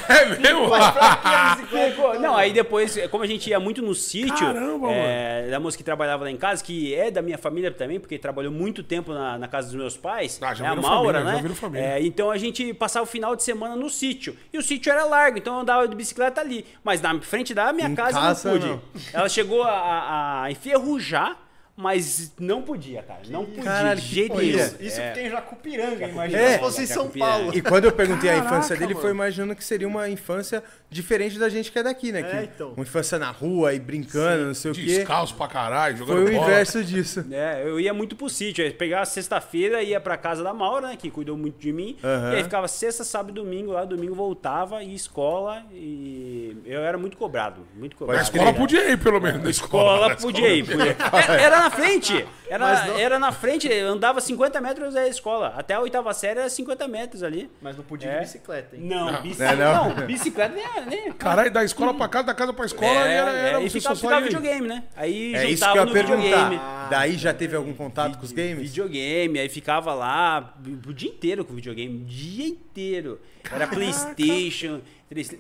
É 0.09 0.25
mesmo? 0.39 0.69
Ficou. 1.91 2.19
Não, 2.21 2.37
aí 2.37 2.53
depois, 2.53 2.97
como 3.11 3.23
a 3.25 3.27
gente 3.27 3.49
ia 3.51 3.61
muito 3.61 3.83
no 3.83 3.95
sítio, 3.95 4.47
Caramba, 4.47 4.89
é, 4.91 5.49
da 5.51 5.61
moça 5.61 5.77
que 5.77 5.85
trabalhava 5.85 6.25
lá 6.25 6.31
em 6.31 6.37
casa, 6.37 6.63
que 6.65 6.95
é 6.95 7.11
da 7.11 7.21
minha 7.23 7.37
família 7.39 7.71
também, 7.71 8.01
porque 8.01 8.19
trabalhou 8.19 8.51
muito 8.53 8.83
tempo 8.83 9.13
na, 9.13 9.39
na 9.39 9.49
casa 9.49 9.69
dos 9.69 9.77
meus 9.77 9.97
pais, 9.97 10.39
Ah, 10.43 10.55
já 10.55 10.67
é 10.67 10.69
a 10.69 10.75
Maura, 10.77 11.19
família, 11.19 11.21
já 11.31 11.37
né? 11.37 11.43
virou 11.43 11.57
família. 11.57 11.85
É, 11.87 12.03
então 12.03 12.31
a 12.31 12.39
gente 12.39 12.73
passava 12.75 13.05
o 13.05 13.07
final 13.07 13.37
de 13.37 13.43
semana 13.43 13.77
no 13.77 13.89
sítio. 13.91 14.37
E 14.53 14.59
o 14.59 14.63
sítio 14.63 14.91
era 14.93 15.05
largo, 15.05 15.39
então 15.39 15.55
eu 15.55 15.61
andava 15.61 15.87
de 15.87 15.95
bicicleta 15.97 16.41
ali. 16.41 16.65
Mas 16.83 17.01
na 17.01 17.21
frente 17.21 17.53
da 17.55 17.73
minha 17.73 17.89
Em 17.89 17.95
casa, 17.95 18.19
casa, 18.19 18.49
eu 18.49 18.53
não 18.55 18.61
pude. 18.61 18.73
não. 18.73 18.81
Ela 19.13 19.29
chegou 19.29 19.63
a, 19.63 19.71
a- 19.71 20.43
a 20.45 20.51
enferrujar, 20.51 21.37
mas 21.81 22.33
não 22.39 22.63
podia, 22.63 23.03
cara. 23.03 23.21
Não 23.29 23.45
podia, 23.45 23.63
Caralho, 23.65 24.01
que 24.01 24.29
nenhum. 24.29 24.41
Isso, 24.59 24.77
isso 24.81 25.01
É. 25.01 25.09
que 25.09 25.15
tem 25.21 25.31
Jacupiranga, 25.31 26.07
imagina 26.09 26.41
É. 26.41 26.53
se 26.55 26.59
fosse 26.59 26.83
em 26.83 26.87
São. 26.87 27.09
Paulo. 27.11 27.53
E 27.55 27.61
quando 27.61 27.87
eu 27.87 27.93
perguntei 27.93 28.31
a 28.31 28.35
Caraca, 28.35 28.55
infância 28.57 28.77
dele, 28.77 28.95
mano. 28.95 29.01
foi 29.01 29.11
imaginando 29.11 29.55
que 29.57 29.65
seria 29.65 29.89
uma 29.89 30.09
infância 30.09 30.63
diferente 30.91 31.39
da 31.39 31.49
gente 31.49 31.73
que 31.73 31.79
é 31.79 31.83
daqui, 31.83 32.13
né? 32.13 32.21
É, 32.21 32.25
que 32.25 32.45
então. 32.55 32.73
Uma 32.77 32.83
infância 32.83 33.19
na 33.19 33.31
rua 33.31 33.75
e 33.75 33.81
brincando, 33.81 34.47
não 34.47 34.55
sei 34.55 34.71
o 34.71 34.75
quê. 34.75 34.83
Descalço 34.83 35.35
pra 35.35 35.49
caralho, 35.49 35.97
jogando 35.97 36.23
Foi 36.23 36.35
o 36.35 36.37
bola. 36.39 36.47
inverso 36.51 36.85
disso. 36.85 37.25
É, 37.33 37.63
eu 37.65 37.81
ia 37.81 37.93
muito 37.95 38.15
pro 38.15 38.29
sítio. 38.29 38.65
Eu 38.65 38.73
pegava 38.75 39.05
sexta-feira, 39.07 39.83
ia 39.83 39.99
pra 40.01 40.17
casa 40.17 40.43
da 40.45 40.53
Maura, 40.55 40.89
né, 40.89 40.97
que 40.97 41.11
cuidou 41.11 41.37
muito 41.37 41.59
de 41.59 41.73
mim. 41.73 41.97
Aham. 42.05 42.33
E 42.33 42.37
aí 42.37 42.43
ficava 42.45 42.69
sexta, 42.69 43.03
sábado 43.05 43.31
e 43.31 43.35
domingo 43.35 43.73
lá. 43.73 43.85
Domingo 43.85 44.15
voltava 44.15 44.83
e 44.83 44.95
escola. 44.95 45.65
E 45.73 46.57
eu 46.65 46.81
era 46.83 46.97
muito 46.99 47.17
cobrado. 47.17 47.67
Muito 47.75 47.95
Na 47.95 47.99
cobrado. 47.99 48.23
escola 48.23 48.53
podia 48.53 48.89
ir, 48.91 48.99
pelo 48.99 49.21
menos. 49.21 49.43
Na 49.43 49.51
escola, 49.51 49.95
Escola 49.95 50.09
na 50.11 50.17
podia 50.17 50.49
ir. 50.55 50.65
podia 50.67 50.95
podia. 50.95 51.21
Era, 51.25 51.41
era 51.41 51.70
na 51.71 51.77
frente. 51.77 52.27
Era, 52.51 52.85
não- 52.85 52.99
era 52.99 53.19
na 53.21 53.31
frente. 53.31 53.73
Andava 53.73 54.21
50 54.21 54.61
metros 54.61 54.93
da 54.95 55.07
escola. 55.07 55.55
Até 55.57 55.75
a 55.75 55.81
oitava 55.81 56.13
série 56.13 56.41
era 56.41 56.49
50 56.51 56.89
metros 56.89 57.23
ali. 57.23 57.49
Mas 57.63 57.77
não 57.77 57.85
podia 57.85 58.09
ir 58.09 58.11
É. 58.11 58.15
de 58.15 58.25
bicicleta, 58.25 58.75
hein? 58.77 58.83
Não, 58.83 59.13
Não. 59.13 59.23
bicicleta. 59.23 59.53
É, 59.53 59.57
não. 59.57 59.95
não. 59.95 60.07
bicicleta 60.07 60.55
nem. 60.57 60.87
nem 60.87 61.13
Caralho, 61.13 61.53
da 61.53 61.63
escola 61.63 61.95
pra 61.95 62.09
casa, 62.09 62.27
da 62.27 62.35
casa 62.35 62.53
pra 62.53 62.67
escola, 62.67 62.91
é, 63.09 63.13
era, 63.13 63.31
era 63.31 63.61
é, 63.61 63.65
e 63.65 63.71
você 63.71 63.79
ficava, 63.79 63.95
só 63.95 64.01
ficava 64.09 64.21
videogame, 64.23 64.67
né? 64.67 64.83
Aí 64.97 65.33
É 65.33 65.49
isso 65.49 65.63
que 65.65 65.71
eu 65.71 65.77
ia 65.77 65.85
no 65.87 65.93
perguntar. 65.93 66.17
videogame. 66.21 66.61
Daí 66.91 67.17
já 67.17 67.33
teve 67.33 67.55
algum 67.55 67.73
contato 67.73 68.19
com 68.19 68.25
os 68.25 68.33
games? 68.33 68.69
Videogame, 68.71 69.39
aí 69.39 69.49
ficava 69.49 69.95
lá 69.95 70.53
o 70.89 70.93
dia 70.93 71.09
inteiro 71.09 71.45
com 71.45 71.55
videogame, 71.55 72.03
o 72.03 72.05
dia 72.05 72.49
inteiro. 72.49 73.21
Era 73.49 73.69
PlayStation, 73.69 74.81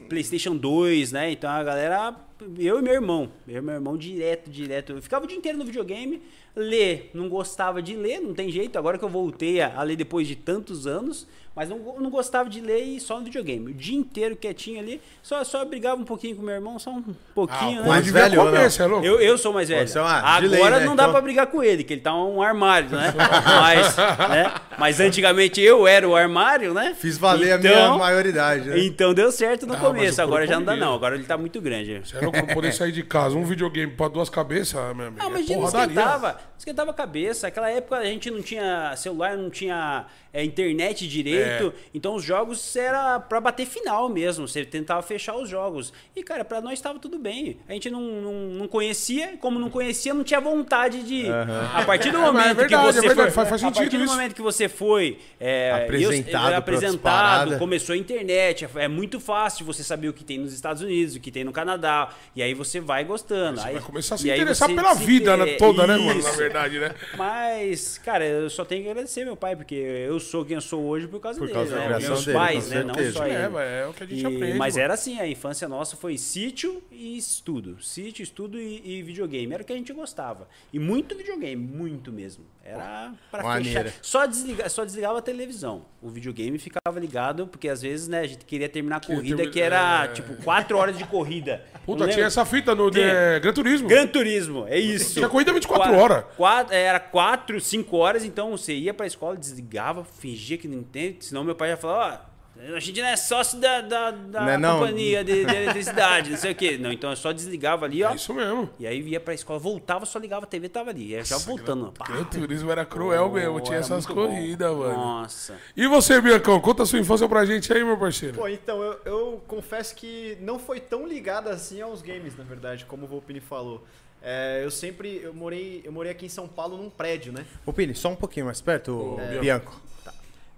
PlayStation 0.08 0.54
2, 0.56 1.10
né? 1.10 1.32
Então 1.32 1.50
a 1.50 1.64
galera, 1.64 2.14
eu 2.58 2.78
e 2.78 2.82
meu 2.82 2.94
irmão, 2.94 3.30
eu 3.46 3.58
e 3.58 3.60
meu 3.60 3.74
irmão 3.74 3.96
direto, 3.96 4.50
direto. 4.50 4.92
Eu 4.92 5.02
ficava 5.02 5.24
o 5.24 5.28
dia 5.28 5.36
inteiro 5.36 5.58
no 5.58 5.64
videogame, 5.64 6.22
Ler, 6.54 7.10
não 7.14 7.28
gostava 7.28 7.80
de 7.80 7.94
ler, 7.94 8.20
não 8.20 8.34
tem 8.34 8.50
jeito. 8.50 8.76
Agora 8.76 8.98
que 8.98 9.04
eu 9.04 9.08
voltei 9.08 9.60
a, 9.60 9.78
a 9.78 9.82
ler 9.82 9.94
depois 9.94 10.26
de 10.26 10.34
tantos 10.34 10.86
anos, 10.86 11.26
mas 11.60 11.68
não, 11.68 11.78
não 12.00 12.08
gostava 12.08 12.48
de 12.48 12.58
ler 12.58 12.82
e 12.82 12.98
só 12.98 13.18
no 13.18 13.24
videogame. 13.26 13.70
O 13.70 13.74
dia 13.74 13.94
inteiro 13.94 14.34
quietinho 14.34 14.80
ali, 14.80 14.98
só, 15.22 15.44
só 15.44 15.62
brigava 15.62 16.00
um 16.00 16.04
pouquinho 16.06 16.34
com 16.36 16.40
meu 16.42 16.54
irmão, 16.54 16.78
só 16.78 16.88
um 16.90 17.04
pouquinho, 17.34 17.80
Ah, 17.80 17.82
né? 17.82 17.88
mais 17.88 18.02
devia 18.02 18.22
velho 18.22 18.40
é 18.40 18.86
louco? 18.86 19.04
Eu, 19.04 19.20
eu 19.20 19.36
sou 19.36 19.52
mais 19.52 19.68
velho. 19.68 19.86
Você 19.86 19.98
é 19.98 20.00
Agora 20.00 20.46
lei, 20.46 20.62
né? 20.70 20.80
não 20.86 20.96
dá 20.96 21.02
Então- 21.02 21.12
pra 21.12 21.20
brigar 21.20 21.46
com 21.48 21.62
ele, 21.62 21.84
que 21.84 21.92
ele 21.92 22.00
tá 22.00 22.14
um 22.14 22.40
armário, 22.40 22.88
né? 22.88 23.12
mas, 23.44 23.94
né? 23.96 24.54
Mas 24.78 25.00
antigamente 25.00 25.60
eu 25.60 25.86
era 25.86 26.08
o 26.08 26.16
armário, 26.16 26.72
né? 26.72 26.96
Fiz 26.98 27.18
valer 27.18 27.52
a 27.52 27.58
minha 27.58 27.72
Então- 27.72 27.98
maioridade, 27.98 28.66
né? 28.66 28.78
Então 28.78 29.12
deu 29.12 29.30
certo 29.30 29.66
no 29.66 29.74
Ah, 29.74 29.76
mas 29.76 29.86
começo, 29.86 30.22
agora 30.22 30.46
já 30.46 30.54
não 30.56 30.64
dá 30.64 30.74
não. 30.76 30.94
Agora 30.94 31.14
ele 31.14 31.24
tá 31.24 31.36
muito 31.36 31.60
grande. 31.60 32.00
Você 32.02 32.16
é 32.16 32.20
louco 32.22 32.38
não 32.38 32.46
poder 32.46 32.72
sair 32.72 32.92
de 32.92 33.02
casa, 33.02 33.36
um 33.36 33.44
videogame 33.44 33.92
pra 33.92 34.08
duas 34.08 34.30
cabeças, 34.30 34.74
meu 34.96 35.08
amigo. 35.08 35.16
Ah, 35.22 35.26
é 35.26 35.28
mas 35.28 35.46
não 35.46 35.56
porradaria. 35.56 35.86
esquentava. 35.92 36.40
Esquentava 36.56 36.90
a 36.90 36.94
cabeça. 36.94 37.48
Aquela 37.48 37.70
época 37.70 37.96
a 37.98 38.04
gente 38.04 38.30
não 38.30 38.40
tinha 38.40 38.94
celular, 38.96 39.36
não 39.36 39.50
tinha 39.50 40.06
é, 40.32 40.44
internet 40.44 41.06
direito. 41.08 41.68
É. 41.76 41.90
Então 41.94 42.14
os 42.14 42.24
jogos 42.24 42.76
era 42.76 43.18
pra 43.20 43.40
bater 43.40 43.66
final 43.66 44.08
mesmo. 44.08 44.46
Você 44.46 44.64
tentava 44.64 45.02
fechar 45.02 45.36
os 45.36 45.48
jogos. 45.48 45.92
E, 46.14 46.22
cara, 46.22 46.44
pra 46.44 46.60
nós 46.60 46.74
estava 46.74 46.98
tudo 46.98 47.18
bem. 47.18 47.58
A 47.68 47.72
gente 47.72 47.90
não, 47.90 48.00
não, 48.00 48.32
não 48.32 48.68
conhecia. 48.68 49.36
Como 49.40 49.58
não 49.58 49.68
conhecia, 49.70 50.14
não 50.14 50.22
tinha 50.24 50.40
vontade 50.40 51.02
de. 51.02 51.26
A 51.30 51.84
partir 51.84 52.10
do 52.10 52.18
É, 52.18 52.20
é 52.20 52.24
momento 52.24 52.56
verdade, 52.56 52.68
que 52.68 52.74
é 52.74 52.78
você 52.92 53.00
verdade, 53.00 53.16
foi. 53.16 53.30
faz- 53.30 53.48
faz 53.48 53.64
a 53.64 53.70
partir 53.70 53.96
do 53.96 54.04
isso. 54.04 54.12
momento 54.12 54.34
que 54.34 54.42
você 54.42 54.68
foi. 54.68 55.18
é, 55.38 55.72
Apresentado 55.84 56.54
eu- 56.54 56.62
pra 56.62 56.74
outras 56.74 56.84
apresentado, 56.94 57.58
começou 57.58 57.94
a 57.94 57.98
internet. 57.98 58.64
É, 58.64 58.84
é 58.84 58.88
muito 58.88 59.18
fácil 59.20 59.64
você 59.66 59.82
saber 59.82 60.08
o 60.08 60.12
que 60.12 60.22
tem 60.24 60.38
nos 60.38 60.52
Estados 60.52 60.82
Unidos, 60.82 61.14
o 61.16 61.20
que 61.20 61.30
tem 61.30 61.44
no 61.44 61.52
Canadá. 61.52 62.10
E 62.36 62.42
aí 62.42 62.54
você 62.54 62.78
vai 62.80 63.04
gostando. 63.04 63.60
Você 63.60 63.66
aí, 63.68 63.74
vai 63.74 63.82
começar 63.82 64.14
a 64.14 64.18
se 64.18 64.30
interessar 64.30 64.68
pela 64.68 64.94
se 64.94 65.04
vida 65.04 65.34
inter- 65.36 65.58
toda, 65.58 65.86
né, 65.86 65.96
mano? 65.96 66.14
Na 66.22 66.28
Isso. 66.28 66.36
verdade, 66.38 66.78
né? 66.78 66.94
Mas, 67.16 67.98
cara, 67.98 68.24
eu 68.24 68.48
só 68.50 68.64
tenho 68.64 68.82
que 68.84 68.90
agradecer 68.90 69.24
meu 69.24 69.36
pai, 69.36 69.56
porque 69.56 69.74
eu 69.74 70.19
sou 70.20 70.44
quem 70.44 70.54
eu 70.56 70.60
sou 70.60 70.82
hoje 70.84 71.06
por 71.08 71.20
causa 71.20 71.38
Por 71.38 71.46
dele, 71.46 71.58
causa 71.58 71.76
né? 71.76 71.98
Meus 71.98 72.24
dele, 72.24 72.38
pais, 72.38 72.68
né? 72.70 72.82
Não 72.84 72.94
só 73.12 73.26
ele. 73.26 73.34
É, 73.34 73.48
mas 73.48 73.68
é 73.70 73.86
o 73.86 73.92
que 73.92 74.02
a 74.04 74.06
gente 74.06 74.22
E- 74.22 74.26
aprende. 74.26 74.58
mas 74.58 74.74
mano. 74.74 74.84
era 74.84 74.94
assim, 74.94 75.18
a 75.20 75.26
infância 75.26 75.68
nossa 75.68 75.96
foi 75.96 76.16
sítio 76.18 76.82
e 76.90 77.16
estudo. 77.16 77.82
Sítio, 77.82 78.22
estudo 78.22 78.58
e, 78.58 78.98
e 78.98 79.02
videogame. 79.02 79.52
Era 79.52 79.62
o 79.62 79.66
que 79.66 79.72
a 79.72 79.76
gente 79.76 79.92
gostava. 79.92 80.48
E 80.72 80.78
muito 80.78 81.16
videogame, 81.16 81.56
muito 81.56 82.12
mesmo. 82.12 82.44
Era 82.62 83.12
pra 83.30 83.42
Maneiro. 83.42 83.84
fechar. 83.90 83.98
Só, 84.02 84.26
desliga, 84.26 84.68
só 84.68 84.84
desligava 84.84 85.18
a 85.18 85.22
televisão. 85.22 85.86
O 86.00 86.08
videogame 86.08 86.58
ficava 86.58 87.00
ligado, 87.00 87.46
porque 87.46 87.68
às 87.68 87.82
vezes, 87.82 88.06
né, 88.06 88.20
a 88.20 88.26
gente 88.26 88.44
queria 88.44 88.68
terminar 88.68 88.96
a 88.96 89.00
corrida, 89.06 89.46
que 89.48 89.60
era, 89.60 90.04
é. 90.04 90.08
tipo, 90.08 90.34
quatro 90.42 90.76
horas 90.78 90.96
de 90.96 91.04
corrida. 91.04 91.64
Puta, 91.84 92.06
tinha 92.08 92.26
essa 92.26 92.44
fita 92.44 92.74
no 92.74 92.90
Tem. 92.90 93.02
é, 93.02 93.40
Gran 93.40 93.52
Turismo. 93.52 93.88
Gran 93.88 94.06
Turismo, 94.06 94.66
é 94.68 94.78
isso. 94.78 95.14
Tinha 95.14 95.28
corrida 95.28 95.52
24 95.52 95.90
Qua- 95.90 95.98
horas. 96.02 96.24
quatro- 96.36 96.74
era 96.74 97.00
4, 97.00 97.60
5 97.60 97.96
horas, 97.96 98.24
então 98.24 98.50
você 98.52 98.74
ia 98.74 98.94
pra 98.94 99.06
escola, 99.06 99.36
desligava, 99.36 100.04
fingia 100.18 100.58
que 100.58 100.68
não 100.68 100.78
entende, 100.78 101.24
senão 101.24 101.44
meu 101.44 101.54
pai 101.54 101.70
ia 101.70 101.76
falar, 101.76 102.26
ó. 102.26 102.30
A 102.76 102.80
gente 102.80 103.00
não 103.00 103.08
é 103.08 103.16
sócio 103.16 103.58
da, 103.58 103.80
da, 103.80 104.10
da 104.10 104.40
Não 104.42 104.48
é 104.50 104.58
não? 104.58 104.80
companhia 104.80 105.24
de, 105.24 105.46
de 105.46 105.50
eletricidade, 105.56 106.30
não 106.30 106.36
sei 106.36 106.52
o 106.52 106.54
quê. 106.54 106.76
Não, 106.76 106.92
então 106.92 107.08
eu 107.08 107.16
só 107.16 107.32
desligava 107.32 107.86
ali, 107.86 108.02
ó. 108.04 108.10
É 108.10 108.16
isso 108.16 108.34
mesmo. 108.34 108.68
E 108.78 108.86
aí 108.86 109.00
ia 109.00 109.18
pra 109.18 109.32
escola, 109.32 109.58
voltava, 109.58 110.04
só 110.04 110.18
ligava 110.18 110.44
a 110.44 110.46
TV, 110.46 110.68
tava 110.68 110.90
ali. 110.90 111.06
Ia 111.12 111.24
já 111.24 111.38
voltando. 111.38 111.90
Pá. 111.92 112.04
Gran 112.06 112.24
Turismo 112.24 112.70
era 112.70 112.84
cruel 112.84 113.30
mesmo, 113.30 113.60
tinha 113.62 113.78
essas 113.78 114.04
muito 114.06 114.14
bom. 114.14 114.26
corridas, 114.28 114.76
mano. 114.76 114.92
Nossa. 114.92 115.56
E 115.74 115.86
você, 115.86 116.20
Biancão, 116.20 116.60
conta 116.60 116.82
a 116.82 116.86
sua 116.86 116.98
infância 116.98 117.26
pra 117.26 117.46
gente 117.46 117.72
aí, 117.72 117.82
meu 117.82 117.96
parceiro. 117.96 118.36
Pô, 118.36 118.46
então, 118.46 118.82
eu, 118.82 118.98
eu 119.06 119.42
confesso 119.48 119.94
que 119.94 120.36
não 120.42 120.58
foi 120.58 120.80
tão 120.80 121.06
ligado 121.06 121.48
assim 121.48 121.80
aos 121.80 122.02
games, 122.02 122.36
na 122.36 122.44
verdade, 122.44 122.84
como 122.84 123.04
o 123.04 123.08
Volpini 123.08 123.40
falou. 123.40 123.86
É, 124.22 124.60
eu 124.62 124.70
sempre, 124.70 125.18
eu 125.22 125.32
morei, 125.32 125.80
eu 125.82 125.92
morei 125.92 126.12
aqui 126.12 126.26
em 126.26 126.28
São 126.28 126.46
Paulo 126.46 126.76
num 126.76 126.90
prédio, 126.90 127.32
né? 127.32 127.46
Ô, 127.64 127.72
Pini, 127.72 127.94
só 127.94 128.10
um 128.10 128.16
pouquinho 128.16 128.44
mais 128.44 128.60
perto, 128.60 128.92
ô, 128.92 129.40
Bianco. 129.40 129.80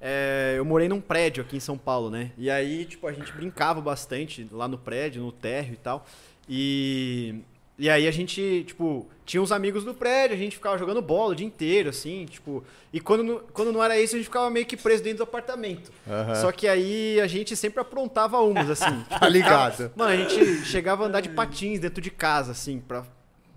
É, 0.05 0.55
eu 0.59 0.65
morei 0.65 0.89
num 0.89 1.01
prédio 1.01 1.45
aqui 1.45 1.57
em 1.57 1.61
São 1.61 1.79
Paulo, 1.79 2.11
né? 2.11 2.33
E 2.37 2.51
aí, 2.51 2.85
tipo, 2.85 3.07
a 3.07 3.13
gente 3.13 3.33
brincava 3.33 3.81
bastante 3.81 4.45
lá 4.51 4.67
no 4.67 4.77
prédio, 4.77 5.23
no 5.23 5.31
térreo 5.31 5.75
e 5.75 5.77
tal. 5.77 6.05
E, 6.49 7.37
e 7.79 7.89
aí 7.89 8.09
a 8.09 8.11
gente, 8.11 8.65
tipo, 8.67 9.07
tinha 9.25 9.41
uns 9.41 9.53
amigos 9.53 9.85
do 9.85 9.95
prédio, 9.95 10.35
a 10.35 10.39
gente 10.39 10.57
ficava 10.57 10.77
jogando 10.77 11.01
bola 11.01 11.33
o 11.33 11.35
dia 11.37 11.47
inteiro, 11.47 11.89
assim, 11.91 12.27
tipo. 12.27 12.65
E 12.93 13.01
quando, 13.01 13.23
não- 13.23 13.41
quando 13.53 13.73
não 13.73 13.83
era 13.83 13.99
isso, 13.99 14.17
a 14.17 14.19
gente 14.19 14.27
ficava 14.27 14.51
meio 14.51 14.67
que 14.67 14.77
preso 14.77 15.05
dentro 15.05 15.19
do 15.19 15.23
apartamento. 15.23 15.93
Aham. 16.09 16.35
Só 16.35 16.51
que 16.53 16.67
aí 16.67 17.21
a 17.21 17.27
gente 17.29 17.55
sempre 17.57 17.81
aprontava 17.81 18.41
umas, 18.41 18.69
assim. 18.71 19.05
Tá 19.21 19.29
ligado? 19.29 19.93
Mano, 19.95 20.11
a 20.11 20.17
gente 20.17 20.65
chegava 20.65 21.05
a 21.05 21.07
andar 21.07 21.21
de 21.21 21.29
patins 21.29 21.79
dentro 21.79 22.03
de 22.03 22.11
casa, 22.11 22.51
assim, 22.53 22.81
pra, 22.81 23.05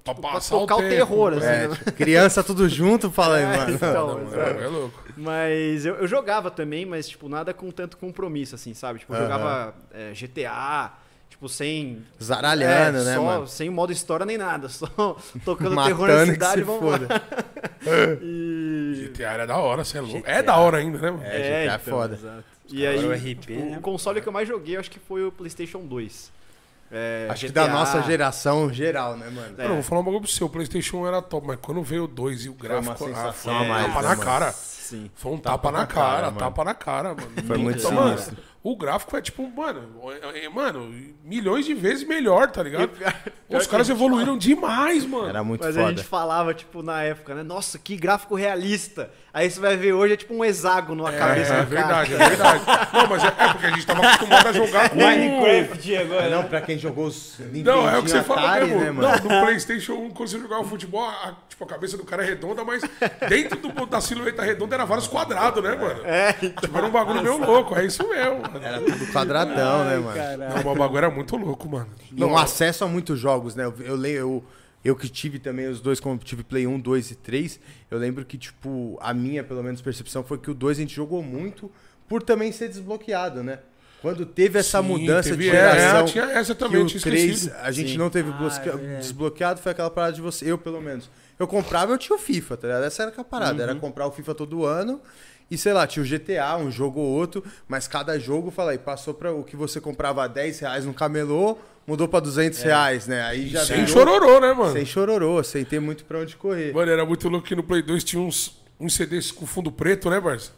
Pra 0.05 0.13
pra 0.13 0.31
passar 0.33 0.57
tocar 0.57 0.75
o, 0.75 0.77
tempo. 0.79 0.89
terror, 0.91 1.33
assim. 1.33 1.45
É, 1.47 1.67
né? 1.67 1.75
tipo, 1.75 1.91
criança 1.97 2.41
tudo 2.43 2.69
junto, 2.69 3.11
fala 3.11 3.35
aí, 3.37 3.43
É, 3.43 3.57
mano. 3.57 3.73
então, 3.73 4.07
Mano, 4.07 4.27
exato. 4.27 4.59
é 4.61 4.67
louco. 4.67 5.03
Mas 5.17 5.85
eu, 5.85 5.95
eu 5.95 6.07
jogava 6.07 6.49
também, 6.51 6.85
mas, 6.85 7.09
tipo, 7.09 7.27
nada 7.27 7.53
com 7.53 7.71
tanto 7.71 7.97
compromisso, 7.97 8.55
assim, 8.55 8.73
sabe? 8.73 8.99
Tipo, 8.99 9.13
eu 9.13 9.17
Aham. 9.17 9.23
jogava 9.25 9.75
é, 9.91 10.11
GTA, 10.13 10.93
tipo, 11.29 11.49
sem. 11.49 12.03
Zaralhando, 12.23 12.99
é, 12.99 13.03
né, 13.03 13.15
só, 13.15 13.23
mano? 13.23 13.47
Sem 13.47 13.69
modo 13.69 13.91
história 13.91 14.25
nem 14.25 14.37
nada, 14.37 14.69
só 14.69 14.85
tocando 15.43 15.83
terror 15.83 16.07
na 16.07 16.25
cidade, 16.25 16.61
se 16.61 16.63
vamos 16.63 16.83
lá. 16.91 16.97
foda. 16.99 17.23
E... 18.21 19.09
GTA 19.13 19.31
era 19.33 19.45
da 19.47 19.57
hora, 19.57 19.83
você 19.83 19.97
é 19.97 20.01
louco. 20.01 20.23
É 20.25 20.41
da 20.41 20.55
hora 20.57 20.77
ainda, 20.77 20.97
né, 20.97 21.11
mano? 21.11 21.23
É, 21.23 21.65
GTA 21.65 21.73
é 21.73 21.77
foda. 21.79 22.15
exato. 22.15 22.43
E 22.69 22.85
aí, 22.85 23.05
o 23.05 23.11
RP, 23.13 23.35
tipo, 23.41 23.53
né? 23.59 23.77
o 23.77 23.81
console 23.81 24.21
que 24.21 24.27
eu 24.27 24.33
mais 24.33 24.47
joguei, 24.47 24.75
eu 24.75 24.79
acho 24.79 24.89
que 24.89 24.97
foi 24.99 25.23
o 25.23 25.31
PlayStation 25.31 25.79
2. 25.85 26.31
É, 26.97 27.27
Acho 27.29 27.47
que 27.47 27.51
GTA, 27.51 27.67
da 27.67 27.73
nossa 27.73 28.01
geração 28.03 28.71
geral, 28.71 29.17
né, 29.17 29.29
mano? 29.29 29.53
É. 29.57 29.63
Mano, 29.63 29.73
vou 29.75 29.83
falar 29.83 29.99
um 29.99 30.03
bagulho 30.05 30.21
pro 30.21 30.31
seu. 30.31 30.47
O 30.47 30.49
PlayStation 30.49 30.99
1 30.99 31.07
era 31.07 31.21
top, 31.21 31.45
mas 31.45 31.57
quando 31.61 31.83
veio 31.83 32.05
o 32.05 32.07
2 32.07 32.45
e 32.45 32.49
o 32.49 32.53
uma 32.53 32.57
gráfico. 32.57 32.97
sensação 33.05 33.53
ah, 33.53 33.59
a 33.59 33.63
mais, 33.65 33.87
tapa 33.87 34.01
né, 34.01 34.07
na 34.07 34.15
mano? 34.15 34.21
cara. 34.21 34.51
Sim. 34.53 35.11
Foi 35.13 35.31
um 35.33 35.37
tapa, 35.37 35.71
na 35.73 35.85
cara, 35.85 36.27
mano. 36.27 36.37
tapa 36.37 36.63
na 36.63 36.73
cara, 36.73 37.09
mano. 37.09 37.47
Foi 37.47 37.57
muito 37.57 37.81
Puta, 37.81 37.93
mano, 37.93 38.17
sinistro. 38.17 38.37
O 38.67 38.75
gráfico 38.75 39.15
é 39.15 39.21
tipo, 39.21 39.47
mano, 39.47 39.91
é- 40.33 40.45
é- 40.45 40.49
mano, 40.49 40.91
milhões 41.23 41.65
de 41.65 41.75
vezes 41.75 42.03
melhor, 42.07 42.49
tá 42.49 42.63
ligado? 42.63 42.89
Os 43.47 43.67
caras 43.67 43.87
evoluíram 43.91 44.35
demais, 44.35 45.05
mano. 45.05 45.29
Era 45.29 45.43
muito 45.43 45.63
Mas 45.63 45.77
a 45.77 45.81
foda. 45.81 45.95
gente 45.95 46.03
falava, 46.07 46.51
tipo, 46.51 46.81
na 46.81 47.03
época, 47.03 47.35
né? 47.35 47.43
Nossa, 47.43 47.77
que 47.77 47.95
gráfico 47.95 48.33
realista. 48.33 49.11
Aí 49.31 49.51
você 49.51 49.59
vai 49.59 49.77
ver 49.77 49.93
hoje, 49.93 50.13
é 50.13 50.17
tipo 50.17 50.33
um 50.33 50.43
hexágono 50.43 51.03
na 51.03 51.11
cabeça 51.11 51.53
É, 51.53 51.59
é 51.59 51.61
do 51.61 51.67
verdade, 51.67 52.11
cara. 52.11 52.23
é 52.23 52.29
verdade. 52.29 52.63
Não, 52.93 53.07
mas 53.07 53.23
é, 53.23 53.27
é 53.27 53.47
porque 53.51 53.65
a 53.67 53.69
gente 53.69 53.85
tava 53.85 54.01
acostumado 54.07 54.47
a 54.47 54.51
jogar 54.51 54.89
com. 54.89 54.95
Minecraft 54.95 55.97
agora. 55.97 56.29
Não, 56.29 56.43
pra 56.45 56.61
quem 56.61 56.79
jogou 56.79 57.05
os 57.05 57.37
Não, 57.39 57.87
é 57.87 57.97
o 57.99 58.03
que 58.03 58.09
você 58.09 58.17
Nintendinho 58.17 58.23
fala 58.23 58.41
Atari, 58.47 58.65
mesmo. 58.65 58.79
né, 58.79 58.91
mano? 58.91 59.07
não, 59.07 59.37
no 59.39 59.45
PlayStation 59.45 59.93
1, 59.93 60.09
quando 60.11 60.29
você 60.29 60.39
jogava 60.39 60.63
futebol, 60.63 61.03
a, 61.07 61.35
tipo, 61.47 61.63
a 61.63 61.67
cabeça 61.67 61.97
do 61.97 62.03
cara 62.05 62.23
é 62.23 62.27
redonda, 62.27 62.63
mas 62.63 62.81
dentro 63.29 63.59
do, 63.59 63.85
da 63.85 64.01
silhueta 64.01 64.41
redonda 64.41 64.73
era 64.75 64.85
vários 64.85 65.07
quadrados, 65.07 65.61
né, 65.63 65.75
mano? 65.75 66.01
É, 66.03 66.33
Tipo, 66.33 66.77
era 66.77 66.87
um 66.87 66.91
bagulho 66.91 67.21
meio 67.21 67.37
louco, 67.37 67.75
é 67.77 67.85
isso 67.85 68.07
mesmo. 68.09 68.41
Era 68.63 68.79
tudo 68.81 69.11
quadradão, 69.11 69.85
né, 69.85 69.97
mano? 69.97 70.63
Não, 70.63 70.71
o 70.71 70.75
bagulho 70.75 70.97
era 70.97 71.09
muito 71.09 71.35
louco, 71.35 71.67
mano. 71.69 71.87
E 72.15 72.23
um 72.23 72.37
acesso 72.37 72.83
a 72.83 72.87
muitos 72.87 73.19
jogos, 73.19 73.55
né? 73.55 73.65
Eu, 73.65 73.73
eu, 73.79 73.95
leio- 73.95 74.17
eu, 74.17 74.43
eu 74.83 74.95
que 74.95 75.09
tive 75.09 75.39
também 75.39 75.67
os 75.67 75.79
dois, 75.81 75.99
como 75.99 76.17
tive 76.19 76.43
Play 76.43 76.65
1, 76.67 76.79
2 76.79 77.11
e 77.11 77.15
3, 77.15 77.59
eu 77.89 77.97
lembro 77.97 78.23
que, 78.25 78.37
tipo, 78.37 78.97
a 79.01 79.13
minha, 79.13 79.43
pelo 79.43 79.63
menos, 79.63 79.81
percepção 79.81 80.23
foi 80.23 80.37
que 80.37 80.49
o 80.51 80.53
2 80.53 80.77
a 80.77 80.81
gente 80.81 80.95
jogou 80.95 81.21
muito 81.23 81.71
por 82.07 82.21
também 82.21 82.51
ser 82.51 82.67
desbloqueado, 82.69 83.41
né? 83.43 83.59
Quando 84.01 84.23
teve 84.23 84.59
essa 84.59 84.81
Sim, 84.83 84.87
mudança 84.87 85.29
teve- 85.31 85.43
de 85.45 85.49
é, 85.49 85.51
geração, 85.53 86.05
tinha 86.05 86.23
essa 86.25 86.53
que 86.53 86.59
também, 86.59 86.79
eu 86.79 86.85
o 86.85 86.87
tinha 86.87 87.01
3 87.01 87.23
esquecido. 87.23 87.55
a 87.63 87.71
gente 87.71 87.91
Sim. 87.93 87.97
não 87.97 88.09
teve 88.11 88.29
Ah, 88.29 88.33
busca- 88.33 88.69
é. 88.79 88.97
desbloqueado, 88.99 89.59
foi 89.59 89.71
aquela 89.71 89.89
parada 89.89 90.13
de 90.13 90.21
você, 90.21 90.51
eu 90.51 90.57
pelo 90.59 90.79
menos. 90.79 91.09
Eu 91.39 91.47
comprava, 91.47 91.91
eu 91.91 91.97
tinha 91.97 92.15
o 92.15 92.19
FIFA, 92.19 92.55
tá 92.55 92.67
ligado? 92.67 92.83
Essa 92.83 93.03
era 93.03 93.13
a 93.17 93.23
parada, 93.23 93.55
Uhum. 93.63 93.69
era 93.71 93.75
comprar 93.79 94.05
o 94.05 94.11
FIFA 94.11 94.35
todo 94.35 94.63
ano 94.63 95.01
e 95.49 95.57
sei 95.57 95.73
lá, 95.73 95.85
tinha 95.85 96.03
o 96.03 96.07
GTA, 96.07 96.57
um 96.57 96.71
jogo 96.71 96.99
ou 96.99 97.07
outro, 97.07 97.43
mas 97.67 97.87
cada 97.87 98.17
jogo, 98.19 98.49
fala 98.51 98.71
aí, 98.71 98.77
passou 98.77 99.13
para 99.13 99.31
o 99.33 99.43
que 99.43 99.55
você 99.55 99.79
comprava 99.79 100.23
a 100.23 100.27
10 100.27 100.59
reais 100.59 100.85
no 100.85 100.93
camelô, 100.93 101.57
mudou 101.85 102.07
pra 102.07 102.19
200 102.19 102.61
reais, 102.63 103.07
né? 103.07 103.21
Aí 103.23 103.49
já 103.49 103.63
Sem 103.65 103.85
virou- 103.85 104.05
chororô, 104.05 104.39
né, 104.39 104.53
mano? 104.53 104.73
Sem 104.73 104.85
chororô, 104.85 105.43
sem 105.43 105.63
ter 105.63 105.79
muito 105.79 106.03
pra 106.05 106.19
onde 106.19 106.35
correr. 106.35 106.73
Mano, 106.73 106.91
era 106.91 107.05
muito 107.05 107.29
louco 107.29 107.47
que 107.47 107.55
no 107.55 107.63
Play 107.63 107.81
2 107.83 108.03
tinha 108.03 108.21
uns, 108.21 108.59
uns 108.79 108.95
CDs 108.95 109.31
com 109.31 109.45
fundo 109.45 109.71
preto, 109.71 110.09
né, 110.09 110.19
Barça? 110.19 110.51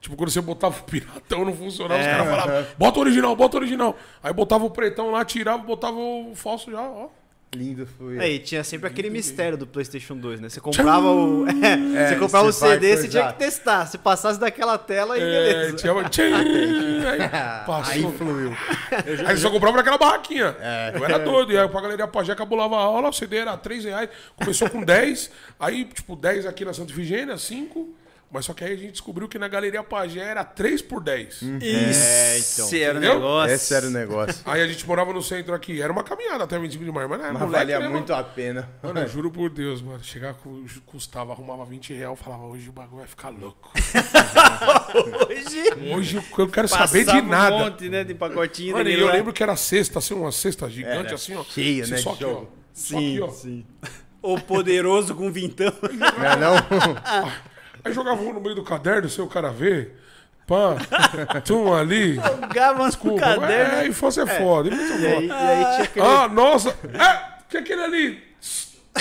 Tipo, 0.00 0.16
quando 0.16 0.28
você 0.30 0.40
botava 0.42 0.78
o 0.78 0.82
piratão, 0.82 1.46
não 1.46 1.56
funcionava, 1.56 1.98
os 1.98 2.06
caras 2.06 2.26
falavam, 2.28 2.66
bota 2.76 2.98
o 2.98 3.02
original, 3.02 3.34
bota 3.34 3.56
o 3.56 3.60
original. 3.60 3.96
Aí 4.22 4.32
botava 4.34 4.62
o 4.66 4.70
pretão 4.70 5.10
lá, 5.10 5.24
tirava, 5.24 5.62
botava 5.62 5.96
o 5.96 6.32
falso 6.34 6.70
já, 6.70 6.82
ó. 6.82 7.08
Lindo 7.54 7.86
foi. 7.98 8.18
É, 8.18 8.28
e 8.30 8.38
tinha 8.38 8.64
sempre 8.64 8.88
aquele 8.88 9.08
mistério 9.10 9.56
do 9.56 9.66
PlayStation 9.66 10.16
2, 10.16 10.40
né? 10.40 10.48
Você 10.48 10.60
comprava 10.60 11.10
o. 11.10 11.44
É, 11.94 12.08
você 12.08 12.16
comprava 12.16 12.48
o 12.48 12.52
você 12.52 12.68
CD, 12.68 12.96
você 12.96 13.08
tinha 13.08 13.32
que 13.32 13.38
testar. 13.38 13.86
Se 13.86 13.96
passasse 13.96 14.38
daquela 14.38 14.76
tela, 14.76 15.14
aí 15.14 15.22
É, 15.22 15.24
beleza. 15.24 15.76
tinha... 15.76 15.94
Tchim, 16.10 16.22
aí 16.22 17.28
passou. 17.66 17.92
Aí 17.92 18.12
fluiu. 18.18 18.56
Aí 19.26 19.36
só 19.36 19.50
comprava 19.50 19.76
naquela 19.76 19.98
barraquinha. 19.98 20.56
Eu 20.94 21.04
era 21.04 21.18
doido. 21.18 21.52
E 21.52 21.58
aí 21.58 21.68
pra 21.68 21.80
galera 21.80 22.08
Pajé 22.08 22.34
cabulava 22.34 22.76
a 22.76 22.80
aula, 22.80 23.08
o 23.08 23.12
CD 23.12 23.36
era 23.38 23.56
3 23.56 23.84
reais. 23.84 24.08
Começou 24.36 24.68
com 24.68 24.82
10. 24.82 25.30
Aí, 25.58 25.84
tipo, 25.84 26.16
10 26.16 26.46
aqui 26.46 26.64
na 26.64 26.72
Santa 26.72 26.92
Ifigênia, 26.92 27.36
5. 27.38 27.94
Mas 28.30 28.44
só 28.46 28.52
que 28.52 28.64
aí 28.64 28.72
a 28.72 28.76
gente 28.76 28.90
descobriu 28.92 29.28
que 29.28 29.38
na 29.38 29.46
Galeria 29.46 29.82
Pajé 29.84 30.18
era 30.20 30.44
3 30.44 30.82
por 30.82 31.00
10. 31.02 31.40
Isso 31.42 32.74
era 32.74 32.94
o 32.94 32.98
Entendeu? 32.98 33.14
negócio. 33.14 33.54
Esse 33.54 33.74
era 33.74 33.86
o 33.86 33.90
negócio. 33.90 34.42
Aí 34.44 34.60
a 34.60 34.66
gente 34.66 34.84
morava 34.86 35.12
no 35.12 35.22
centro 35.22 35.54
aqui. 35.54 35.80
Era 35.80 35.92
uma 35.92 36.02
caminhada 36.02 36.42
até 36.42 36.58
25 36.58 36.84
de 36.84 36.90
maio, 36.90 37.08
mas 37.08 37.20
não 37.20 37.26
é 37.26 37.32
Mas 37.32 37.42
moleque, 37.42 37.58
valia 37.72 37.78
né, 37.78 37.88
muito 37.88 38.10
mano? 38.12 38.20
a 38.20 38.24
pena. 38.24 38.68
Mano, 38.82 39.00
eu 39.00 39.08
juro 39.08 39.30
por 39.30 39.50
Deus, 39.50 39.80
mano. 39.80 40.02
Chegar 40.02 40.34
com, 40.34 40.64
custava, 40.84 41.32
arrumava 41.32 41.64
20 41.64 41.92
reais, 41.94 42.18
falava, 42.18 42.42
hoje 42.46 42.68
o 42.68 42.72
bagulho 42.72 42.98
vai 42.98 43.06
ficar 43.06 43.28
louco. 43.28 43.70
Hoje. 45.28 45.94
Hoje 45.94 46.22
eu 46.38 46.48
quero 46.48 46.68
saber 46.68 47.00
de 47.00 47.04
passava 47.06 47.22
nada. 47.26 47.54
Um 47.56 47.58
monte, 47.60 47.88
né, 47.88 48.04
de 48.04 48.14
pacotinho. 48.14 48.72
Mano, 48.72 48.82
e 48.82 48.84
daquele 48.84 49.02
eu 49.02 49.06
lá. 49.06 49.12
lembro 49.12 49.32
que 49.32 49.42
era 49.42 49.56
cesta, 49.56 49.98
assim, 49.98 50.14
uma 50.14 50.32
cesta 50.32 50.68
gigante, 50.68 51.06
Era 51.06 51.14
assim, 51.14 51.34
ó. 51.34 51.44
cheia, 51.44 51.82
Assim, 51.84 51.92
né, 51.92 51.98
Só 51.98 52.10
de 52.10 52.16
aqui, 52.16 52.24
ó. 52.24 52.28
jogo. 52.28 52.52
Só 52.72 52.96
aqui, 52.96 53.20
ó. 53.20 53.28
sim. 53.30 53.66
O 54.22 54.40
poderoso 54.40 55.14
com 55.14 55.30
vintão. 55.30 55.72
Não 55.82 56.24
é 56.24 56.36
não? 56.36 56.54
Aí 57.84 57.92
jogava 57.92 58.20
um 58.22 58.32
no 58.32 58.40
meio 58.40 58.54
do 58.54 58.62
caderno, 58.64 59.08
sem 59.08 59.22
o 59.24 59.28
cara 59.28 59.50
ver. 59.50 60.00
Pá, 60.46 60.76
tum 61.44 61.72
ali. 61.74 62.14
Jogava 62.16 62.78
no 62.78 62.86
Desculpa. 62.86 63.20
caderno. 63.20 63.74
É, 63.76 63.86
infância 63.86 64.22
é 64.22 64.26
foda. 64.26 64.68
infância 64.68 64.94
é 64.94 64.98
E 65.00 65.06
aí, 65.06 65.28
foda. 65.28 65.42
e 65.42 65.46
aí 65.48 65.64
tinha 65.74 65.84
aquele. 65.84 66.06
Ah, 66.06 66.28
nossa! 66.28 66.70
É, 66.70 67.34
que 67.48 67.56
aquele 67.56 67.82
ali. 67.82 68.22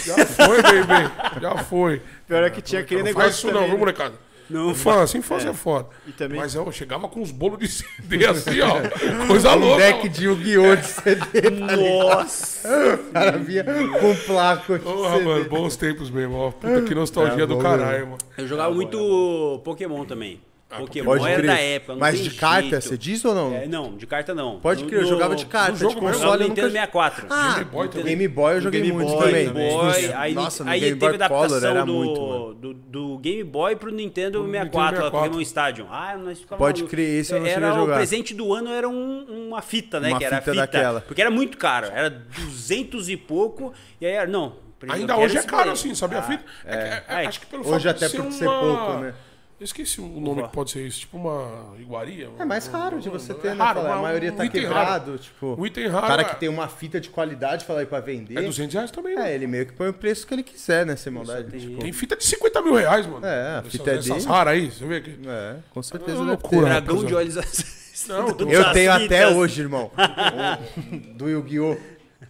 Já 0.06 0.26
foi, 0.26 0.62
baby. 0.62 1.42
Já 1.42 1.58
foi. 1.64 2.02
Pior 2.28 2.44
é 2.44 2.50
que 2.50 2.62
tinha 2.62 2.82
aquele 2.82 3.02
não 3.02 3.06
negócio. 3.08 3.26
faz 3.30 3.38
isso 3.38 3.48
não, 3.48 3.54
também, 3.54 3.68
viu, 3.70 3.74
né? 3.76 3.80
molecada? 3.80 4.14
Não 4.54 4.72
Infância, 4.72 5.18
infância 5.18 5.50
é, 5.50 5.54
foda. 5.54 5.88
E 6.08 6.12
também- 6.12 6.40
Mas 6.40 6.54
eu 6.56 6.72
chegava 6.72 7.08
com 7.08 7.22
uns 7.22 7.32
bolos 7.32 7.60
de 7.60 7.68
CD 7.68 8.26
assim, 8.26 8.60
ó. 8.62 8.76
Coisa 9.28 9.52
Um 9.56 9.60
louca. 9.60 9.78
deck 9.84 9.98
mano. 10.00 10.10
de 10.10 10.26
Yu-Gi-Oh! 10.26 10.76
de 10.76 10.86
CD. 10.86 11.50
Nossa. 11.50 12.64
O 13.10 13.12
cara 13.14 13.38
via 13.38 13.64
com 13.64 14.16
placo 14.26 14.74
de 14.78 14.84
Porra, 14.84 15.12
CD. 15.18 15.26
mano, 15.26 15.46
bons 15.46 15.76
tempos 15.76 16.10
mesmo, 16.10 16.36
ó. 16.36 16.52
Puta 16.52 16.82
que 16.82 16.96
nostalgia 16.96 17.44
É, 17.44 17.48
do 17.48 17.58
caralho, 17.58 18.06
mano. 18.08 18.18
Eu 18.38 18.48
jogava 18.48 18.74
muito 18.74 19.62
Pokémon 19.64 20.06
também. 20.06 20.42
Pokémon 20.80 21.06
Pode 21.06 21.26
era 21.28 21.36
crer. 21.36 21.48
da 21.48 21.60
época. 21.60 21.94
Não 21.94 22.00
Mas 22.00 22.16
tem 22.20 22.30
de 22.30 22.36
carta, 22.36 22.82
você 22.82 22.98
diz 22.98 23.24
ou 23.26 23.34
não? 23.36 23.54
É, 23.54 23.68
não, 23.68 23.96
de 23.96 24.06
carta 24.08 24.34
não. 24.34 24.60
Pode 24.60 24.84
No- 24.84 24.90
crer, 24.90 25.02
eu 25.02 25.08
jogava 25.08 25.36
de 25.36 25.46
carta. 25.46 25.72
no 25.72 25.78
jogo 25.78 25.96
de 25.96 26.02
console 26.02 26.44
eu 26.44 26.50
Nintendo 26.50 26.68
nunca... 26.68 26.80
64. 26.80 27.28
Ah, 27.30 27.54
Game 27.56 27.66
Boy 27.66 27.88
também. 27.90 28.06
Game 28.06 28.28
Boy 28.28 28.56
eu 28.56 28.62
joguei 28.62 28.82
Game 28.82 28.94
muito 28.94 29.12
Boy, 29.12 29.26
também. 29.26 29.50
Boy, 29.50 30.14
aí, 30.16 30.34
Nossa, 30.34 30.64
no 30.64 30.70
aí 30.72 30.80
Game 30.80 31.00
teve 31.00 31.18
Boy 31.18 31.28
Color 31.28 31.44
adaptação 31.46 31.70
era 31.72 31.86
do, 31.86 31.94
muito, 31.94 32.54
do, 32.56 32.74
do 32.74 33.18
Game 33.20 33.44
Boy 33.44 33.76
pro 33.76 33.92
Nintendo 33.92 34.40
Pro 34.42 34.52
64, 34.52 34.52
Nintendo 34.52 35.04
lá, 35.04 35.12
64. 35.12 35.20
Pokémon 35.30 35.42
Stadium. 35.42 35.88
Ah, 35.90 36.18
nós 36.18 36.40
ficava 36.40 36.58
Pode 36.60 36.84
crer, 36.86 37.20
esse 37.20 37.34
eu 37.34 37.40
não 37.40 37.46
Era 37.46 37.54
cheguei 37.56 37.70
a 37.70 37.74
o 37.74 37.76
jogar. 37.78 37.96
presente 37.96 38.34
do 38.34 38.54
ano 38.54 38.70
era 38.72 38.88
um- 38.90 39.48
uma 39.48 39.62
fita, 39.62 40.00
né? 40.00 40.10
Uma 40.10 40.18
que 40.18 40.26
era 40.26 40.38
fita 40.40 40.52
fita, 40.52 40.62
daquela. 40.66 41.02
Porque 41.02 41.22
era 41.22 41.32
muito 41.32 41.58
caro, 41.58 41.88
era 41.94 42.10
200 42.10 43.10
e 43.10 43.18
pouco, 43.18 43.74
e 44.02 44.06
aí 44.06 44.12
era, 44.14 44.28
não. 44.28 44.62
Ainda 44.90 45.16
hoje 45.18 45.38
é 45.38 45.44
caro 45.44 45.72
assim, 45.72 45.96
sabia 45.96 46.20
a 46.20 46.24
fita? 46.24 46.44
É, 46.66 46.76
que- 46.76 47.14
é- 47.14 47.24
É. 47.24 47.28
acho 47.28 47.40
que 47.40 47.46
pelo 47.46 47.62
Hoje 47.66 47.88
fato 47.88 48.00
de 48.00 48.34
ser 48.34 48.46
pouco, 48.46 48.94
né? 49.00 49.14
Eu 49.60 49.64
esqueci 49.66 50.02
o 50.02 50.06
nome 50.08 50.40
Uva. 50.42 50.48
que 50.50 50.54
pode 50.54 50.72
ser 50.72 50.86
isso, 50.86 51.02
tipo 51.02 51.16
uma 51.16 51.74
iguaria. 51.80 52.30
É 52.38 52.44
mais 52.44 52.68
raro 52.68 53.00
de 53.00 53.08
você 53.10 53.34
ter, 53.34 53.50
é 53.50 53.52
né? 53.54 53.64
raro, 53.64 53.82
Falar, 53.82 53.96
a 53.96 54.02
maioria 54.02 54.34
um 54.34 54.36
tá 54.36 54.46
item 54.46 54.62
quebrado, 54.64 55.12
raro. 55.12 55.18
tipo... 55.24 55.56
Um 55.58 55.66
item 55.66 55.86
O 55.88 55.92
raro. 55.92 56.08
cara 56.08 56.22
é- 56.22 56.26
que 56.26 56.36
tem 56.38 56.50
uma 56.50 56.68
fita 56.68 57.00
de 57.00 57.10
qualidade, 57.10 57.64
falar 57.64 57.80
aí 57.82 57.86
pra 57.86 58.00
vender... 58.02 58.38
É 58.38 58.42
200 58.42 58.74
reais 58.74 58.92
também, 58.92 59.16
né? 59.16 59.32
É, 59.32 59.36
ele 59.36 59.48
meio 59.48 59.66
que 59.66 59.72
põe 59.74 59.88
o 59.88 59.94
preço 59.94 60.28
que 60.28 60.34
ele 60.34 60.44
quiser, 60.44 60.86
né? 60.86 60.96
Sem 60.98 61.14
maldade. 61.14 61.50
tem- 61.50 61.60
Tipo, 61.62 61.82
Tem 61.82 61.94
fita 61.94 62.16
de 62.18 62.26
50 62.26 62.62
mil 62.62 62.74
reais, 62.74 63.06
mano. 63.08 63.26
É, 63.26 63.30
a 63.30 63.58
Essas- 63.60 63.72
fita 63.72 63.92
é 63.92 63.94
Essas 63.94 64.06
dele. 64.10 64.26
raras 64.26 64.54
aí, 64.54 64.72
você 64.72 64.86
vê 64.86 64.98
aqui. 64.98 65.20
é, 65.26 65.56
com 65.74 65.82
certeza 65.84 66.12
É 66.12 66.16
deve 66.16 66.28
loucura. 66.30 66.62
ter. 66.68 66.82
Dragão 66.82 67.06
de 67.06 67.16
olhos. 67.16 67.36
Não, 68.10 68.28
Eu 68.28 68.74
tenho 68.74 68.92
até 68.92 69.30
hoje, 69.30 69.62
irmão. 69.62 69.90
Do 71.16 71.30
Yu-Gi-Oh! 71.30 71.78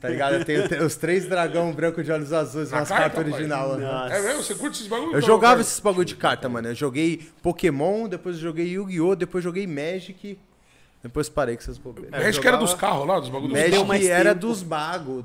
Tá 0.04 0.10
ligado? 0.10 0.34
Eu 0.36 0.44
tenho 0.44 0.68
te- 0.68 0.76
os 0.84 0.98
três 0.98 1.26
dragão 1.30 1.72
branco 1.72 2.04
de 2.04 2.12
olhos 2.12 2.34
azuis, 2.34 2.72
Na 2.72 2.80
umas 2.80 2.90
carta, 2.90 3.16
cartas 3.16 3.34
original. 3.34 3.80
É 4.12 4.22
mesmo? 4.22 4.44
Você 4.44 4.54
curte 4.54 4.76
esses 4.76 4.88
bagulho? 4.88 5.14
Eu 5.14 5.22
jogava 5.22 5.62
esses 5.62 5.80
bagulho 5.80 6.04
de 6.04 6.16
carta, 6.18 6.50
mano. 6.50 6.68
Eu 6.68 6.76
joguei 6.76 7.26
Pokémon, 7.42 8.10
depois 8.10 8.36
eu 8.36 8.42
joguei 8.42 8.68
Yu-Gi-Oh! 8.68 9.16
Depois 9.16 9.42
joguei 9.42 9.66
Magic. 9.66 10.38
Depois 11.02 11.30
parei 11.30 11.56
com 11.56 11.62
essas 11.62 11.78
bobeiras. 11.78 12.12
Magic 12.22 12.46
era 12.46 12.58
dos 12.58 12.74
carros 12.74 13.08
lá, 13.08 13.18
dos 13.18 13.30
bagulhos 13.30 13.54
dos 13.54 13.88
Magic 13.88 14.10
era 14.10 14.36
dos 14.36 14.62
magos. 14.62 15.24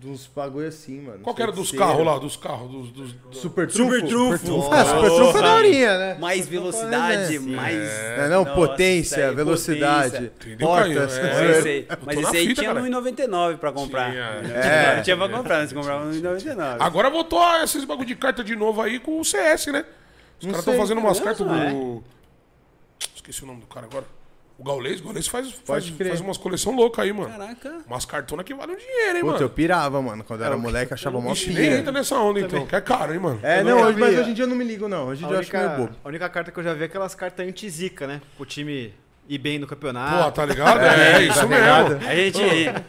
Dos 0.00 0.28
bagulho 0.28 0.68
assim, 0.68 1.00
mano. 1.00 1.18
Qual 1.24 1.34
que 1.34 1.42
era 1.42 1.50
dos 1.50 1.72
carros 1.72 2.06
lá? 2.06 2.18
Dos 2.18 2.36
carros, 2.36 2.70
dos... 2.70 2.90
dos, 2.92 3.12
dos- 3.14 3.38
Super 3.40 3.66
trunfo. 3.66 3.94
Super 3.94 4.38
trunfo. 4.38 4.72
Ah, 4.72 4.84
super 4.84 5.10
trunfo 5.10 5.38
é 5.38 5.42
daorinha, 5.42 5.98
né? 5.98 6.16
Mais 6.20 6.46
é, 6.46 6.50
velocidade, 6.50 7.38
né? 7.40 7.56
mais. 7.56 7.88
É 7.90 8.28
não, 8.28 8.44
Nossa, 8.44 8.54
potência, 8.54 9.28
aí, 9.28 9.34
velocidade, 9.34 10.30
portas. 10.56 11.18
É. 11.18 11.22
É, 11.22 11.50
esse 11.50 11.68
aí. 11.68 11.86
Eu 11.90 11.96
tô 11.96 12.06
Mas 12.06 12.18
esse 12.20 12.36
aí 12.36 12.46
fita, 12.46 12.60
tinha 12.62 12.74
cara. 12.74 12.86
1,99 12.86 13.56
pra 13.58 13.72
comprar. 13.72 14.10
Tinha. 14.12 14.22
É. 14.22 14.96
Não 14.96 15.02
tinha 15.02 15.16
pra 15.16 15.28
comprar, 15.28 15.66
você 15.66 15.74
comprava 15.74 16.04
no 16.04 16.12
1,99. 16.12 16.76
Agora 16.78 17.10
voltou 17.10 17.56
esses 17.64 17.84
bagulho 17.84 18.06
de 18.06 18.14
carta 18.14 18.44
de 18.44 18.54
novo 18.54 18.80
aí 18.80 19.00
com 19.00 19.18
o 19.18 19.24
CS, 19.24 19.66
né? 19.66 19.84
Os 20.40 20.46
caras 20.46 20.60
estão 20.60 20.76
fazendo 20.76 20.98
umas 20.98 21.18
cartas 21.18 21.44
não 21.44 21.60
é? 21.60 21.70
do... 21.72 22.04
Esqueci 23.16 23.42
o 23.42 23.46
nome 23.48 23.62
do 23.62 23.66
cara 23.66 23.86
agora. 23.86 24.04
O 24.58 24.64
Gaulês, 24.64 25.00
o 25.00 25.04
Gaulês 25.04 25.28
faz, 25.28 25.52
faz, 25.64 25.88
faz 25.88 26.20
umas 26.20 26.36
coleções 26.36 26.74
loucas 26.76 27.04
aí, 27.04 27.12
mano. 27.12 27.30
Caraca. 27.30 27.78
Umas 27.86 28.04
cartonas 28.04 28.44
que 28.44 28.52
valem 28.52 28.74
um 28.74 28.78
dinheiro, 28.78 29.18
hein, 29.18 29.20
Puta, 29.22 29.36
eu 29.36 29.40
mano. 29.42 29.50
pirava, 29.50 30.02
mano. 30.02 30.24
Quando 30.24 30.40
eu 30.40 30.46
era 30.46 30.56
moleque, 30.56 30.90
eu 30.90 30.96
achava 30.96 31.20
mó 31.20 31.30
Ixi, 31.32 31.50
nem 31.52 31.74
entra 31.74 31.92
nessa 31.92 32.16
onda, 32.18 32.40
então, 32.40 32.66
que 32.66 32.74
é 32.74 32.80
caro, 32.80 33.14
hein, 33.14 33.20
mano. 33.20 33.38
É, 33.40 33.60
Eu 33.60 33.64
não, 33.64 33.76
nunca 33.76 33.86
hoje, 33.90 33.98
mas 34.00 34.14
vi. 34.14 34.20
hoje 34.20 34.30
em 34.30 34.34
dia 34.34 34.42
eu 34.44 34.48
não 34.48 34.56
me 34.56 34.64
ligo, 34.64 34.88
não. 34.88 35.06
Hoje 35.06 35.22
em 35.22 35.26
A 35.26 35.28
dia 35.28 35.36
eu 35.36 35.40
acho 35.40 35.52
meio 35.52 35.64
única, 35.64 35.78
bobo. 35.80 35.96
a 36.04 36.08
única 36.08 36.28
carta 36.28 36.50
que 36.50 36.58
eu 36.58 36.64
já 36.64 36.74
vi 36.74 36.82
é 36.82 36.86
aquelas 36.86 37.14
cartas 37.14 37.46
anti-zica, 37.46 38.06
né? 38.08 38.20
O 38.36 38.44
time 38.44 38.92
ir 39.28 39.38
bem 39.38 39.58
no 39.58 39.66
campeonato. 39.66 40.24
Pô, 40.24 40.32
tá 40.32 40.44
ligado? 40.46 40.78
É, 40.88 41.12
tá 41.12 41.20
isso 41.20 41.46
ligado? 41.46 41.90
mesmo. 41.98 42.08
A 42.08 42.14
gente, 42.14 42.40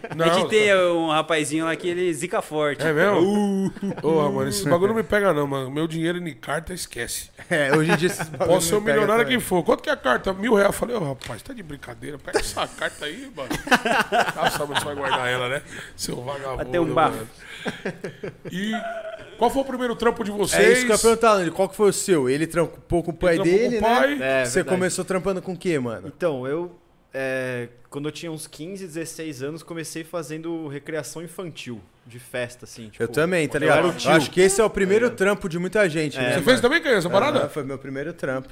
a 0.09 0.15
Não, 0.15 0.33
gente 0.33 0.49
tem 0.49 0.75
um 0.75 1.09
rapazinho 1.09 1.65
lá 1.65 1.75
que 1.75 1.87
ele 1.87 2.13
zica 2.13 2.41
forte. 2.41 2.81
É 2.85 2.93
mesmo? 2.93 3.71
Porra, 4.01 4.29
mano, 4.31 4.49
esses 4.49 4.63
bagulho 4.63 4.89
não 4.89 4.95
me 4.95 5.03
pega 5.03 5.33
não, 5.33 5.45
mano. 5.45 5.69
Meu 5.69 5.87
dinheiro 5.87 6.17
em 6.17 6.33
carta 6.33 6.73
esquece. 6.73 7.29
É, 7.49 7.75
hoje 7.75 7.91
em 7.91 7.95
dia 7.95 8.07
esses 8.07 8.29
bagulho 8.29 8.49
Posso 8.51 8.67
ser 8.67 8.75
o 8.75 8.81
milionário 8.81 9.23
também. 9.23 9.37
que 9.37 9.43
for. 9.43 9.63
Quanto 9.63 9.83
que 9.83 9.89
é 9.89 9.93
a 9.93 9.97
carta? 9.97 10.31
Mil 10.33 10.53
reais. 10.53 10.67
Eu 10.69 10.73
falei, 10.73 10.95
ô 10.95 10.99
rapaz, 10.99 11.41
tá 11.41 11.53
de 11.53 11.61
brincadeira. 11.63 12.17
Pega 12.17 12.39
essa 12.39 12.67
carta 12.67 13.05
aí, 13.05 13.29
mano. 13.35 13.49
Ah, 14.37 14.49
sabe 14.51 14.71
onde 14.71 14.79
você 14.79 14.85
vai 14.85 14.95
guardar 14.95 15.27
ela, 15.27 15.49
né? 15.49 15.61
Seu 15.95 16.21
vagabundo. 16.23 16.61
Até 16.61 16.79
um 16.79 16.93
bafo. 16.93 17.27
E 18.51 18.71
qual 19.37 19.49
foi 19.49 19.61
o 19.61 19.65
primeiro 19.65 19.95
trampo 19.95 20.23
de 20.23 20.31
vocês? 20.31 20.63
É 20.63 20.71
isso 20.73 20.85
que 20.85 20.91
eu 20.91 20.95
ia 20.95 21.01
perguntar. 21.17 21.51
Qual 21.51 21.69
que 21.69 21.75
foi 21.75 21.89
o 21.89 21.93
seu? 21.93 22.29
Ele 22.29 22.45
trampou 22.47 23.03
com 23.03 23.11
o 23.11 23.13
pai 23.13 23.35
trampou 23.35 23.53
com 23.53 23.59
dele, 23.59 23.77
o 23.77 23.81
pai. 23.81 24.15
né? 24.15 24.41
É, 24.41 24.45
Você 24.45 24.55
verdade. 24.55 24.75
começou 24.77 25.05
trampando 25.05 25.41
com 25.41 25.53
o 25.53 25.57
quê, 25.57 25.79
mano? 25.79 26.07
Então, 26.15 26.28
eu. 26.47 26.75
é, 27.13 27.69
quando 27.89 28.07
eu 28.07 28.11
tinha 28.11 28.31
uns 28.31 28.45
15, 28.47 28.85
16 28.85 29.41
anos, 29.43 29.63
comecei 29.63 30.03
fazendo 30.03 30.67
recreação 30.67 31.23
infantil, 31.23 31.81
de 32.05 32.19
festa, 32.19 32.65
assim. 32.65 32.89
tipo, 32.89 33.03
Eu 33.03 33.07
também, 33.07 33.47
tá 33.47 33.57
ligado? 33.59 33.87
Eu, 33.87 33.93
tio. 33.93 34.11
acho 34.11 34.29
que 34.29 34.41
esse 34.41 34.61
é 34.61 34.63
o 34.63 34.69
primeiro 34.69 35.09
trampo 35.09 35.49
de 35.49 35.57
muita 35.57 35.87
gente, 35.89 36.17
né? 36.17 36.33
Você 36.35 36.41
fez 36.41 36.61
também, 36.61 36.81
Caio, 36.81 36.97
essa 36.97 37.09
parada? 37.09 37.49
Foi 37.49 37.63
meu 37.63 37.77
primeiro 37.77 38.13
trampo. 38.13 38.49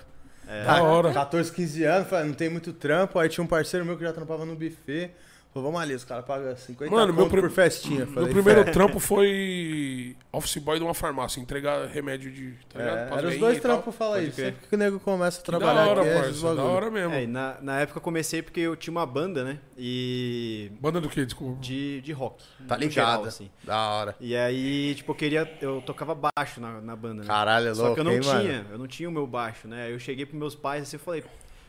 Da 0.66 0.82
hora. 0.82 1.12
14, 1.12 1.52
15 1.52 1.84
anos, 1.84 2.12
não 2.26 2.34
tem 2.34 2.50
muito 2.50 2.72
trampo. 2.72 3.20
Aí 3.20 3.28
tinha 3.28 3.44
um 3.44 3.48
parceiro 3.48 3.86
meu 3.86 3.98
que 3.98 4.04
já 4.04 4.14
trampava 4.14 4.46
no 4.46 4.56
buffet. 4.56 5.12
Falou, 5.58 5.72
vamos 5.72 5.82
ali, 5.82 5.96
os 5.96 6.04
caras 6.04 6.26
pagam 6.26 6.56
50 6.56 6.92
Mano, 6.94 7.14
meu 7.14 7.28
prim- 7.28 7.42
por 7.42 7.50
festinha. 7.52 8.06
Meu 8.06 8.14
Falei, 8.14 8.30
primeiro 8.34 8.64
"Fé." 8.64 8.72
trampo 8.72 9.00
foi 9.00 10.16
office 10.32 10.58
boy 10.58 10.78
de 10.78 10.84
uma 10.84 10.94
farmácia, 10.94 11.40
entregar 11.40 11.86
remédio 11.88 12.32
de. 12.32 12.54
Tá? 12.70 12.80
É, 12.82 13.10
era 13.18 13.28
os 13.28 13.38
dois 13.38 13.60
trampos, 13.60 13.96
fala 13.96 14.18
aí. 14.18 14.32
crer. 14.32 14.54
Sempre 14.54 14.68
que 14.68 14.76
o 14.76 14.78
nego 14.78 15.00
começa 15.00 15.40
a 15.40 15.44
Que 15.44 15.52
da 15.52 15.58
trabalhar 15.58 15.88
hora, 15.88 16.02
aqui, 16.02 16.10
é 16.10 16.22
parça. 16.22 16.56
Da 16.56 16.64
hora 16.64 16.92
mesmo. 16.92 17.14
É, 17.14 17.26
na, 17.28 17.58
na 17.62 17.80
época 17.80 17.98
eu 17.98 18.02
comecei 18.02 18.42
porque 18.42 18.60
eu 18.60 18.76
tinha 18.76 18.92
uma 18.92 19.06
banda, 19.06 19.44
né? 19.44 19.60
E. 19.78 20.72
Banda 20.80 21.02
do 21.02 21.10
quê? 21.10 21.26
Desculpa. 21.26 21.60
De, 21.62 22.02
de 22.02 22.12
rock. 22.12 22.44
Tá 22.68 22.76
ligado. 22.78 22.94
geral, 22.94 23.24
assim. 23.26 23.50
Da 23.64 23.78
hora. 23.90 24.16
E 24.20 24.36
aí, 24.36 24.94
tipo, 24.96 25.12
eu 25.12 25.16
queria. 25.16 25.58
Eu 25.62 25.82
tocava 25.86 26.16
baixo 26.16 26.60
na, 26.62 26.80
na 26.82 26.96
banda, 26.96 27.22
né? 27.22 27.28
Caralho, 27.28 27.70
é 27.70 27.74
Só 27.76 27.82
louco, 27.82 27.96
que 27.96 28.00
eu 28.02 28.04
não 28.04 28.14
hein, 28.14 28.22
mano? 28.24 28.42
tinha, 28.42 28.66
eu 28.72 28.78
não 28.78 28.88
tinha 28.88 29.10
o 29.10 29.12
meu 29.12 29.26
baixo, 29.28 29.68
né? 29.68 29.86
Aí 29.86 29.92
eu 29.94 30.00
cheguei 30.00 30.26
pros 30.26 30.38
meus 30.40 30.56
pais 30.56 30.84
assim 30.84 30.98
e 30.98 31.00
falei, 31.00 31.24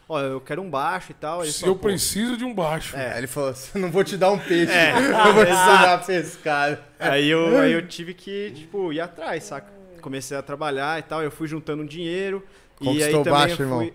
ó, 0.09 0.21
eu 0.21 0.41
quero 0.41 0.63
um 0.63 0.71
baixo 0.71 1.11
e 1.13 1.15
tal. 1.15 1.41
Aí 1.41 1.47
eles 1.47 1.55
Se 1.57 1.61
falaram, 1.61 1.75
eu 1.77 1.79
"Pô, 1.81 1.89
preciso 1.89 2.37
de 2.37 2.45
um 2.45 2.55
baixo. 2.55 2.97
É. 2.97 3.13
Aí 3.13 3.19
ele 3.19 3.27
falou 3.27 3.51
assim, 3.51 3.79
não 3.79 3.91
vou 3.91 4.03
te 4.03 4.17
dar 4.17 4.31
um 4.31 4.39
peixe, 4.39 4.73
É, 4.73 4.91
eu 5.29 5.35
vou 5.35 5.45
te 5.45 5.51
a 5.53 5.99
pescar. 5.99 6.79
Aí 6.99 7.29
eu, 7.29 7.57
aí 7.59 7.73
eu 7.73 7.87
tive 7.87 8.15
que, 8.15 8.51
tipo, 8.55 8.93
ir 8.93 9.01
atrás, 9.01 9.45
saca? 9.45 9.73
Comecei 10.01 10.37
a 10.37 10.43
trabalhar 10.43 10.99
e 10.99 11.03
tal, 11.03 11.23
eu 11.23 11.31
fui 11.31 11.47
juntando 11.49 11.83
um 11.83 11.87
dinheiro. 11.87 12.43
e 12.81 12.89
aí 12.89 12.95
Conquistou 12.95 13.25
também 13.25 13.33
baixo, 13.41 13.53
eu 13.53 13.57
fui, 13.57 13.65
irmão? 13.87 13.91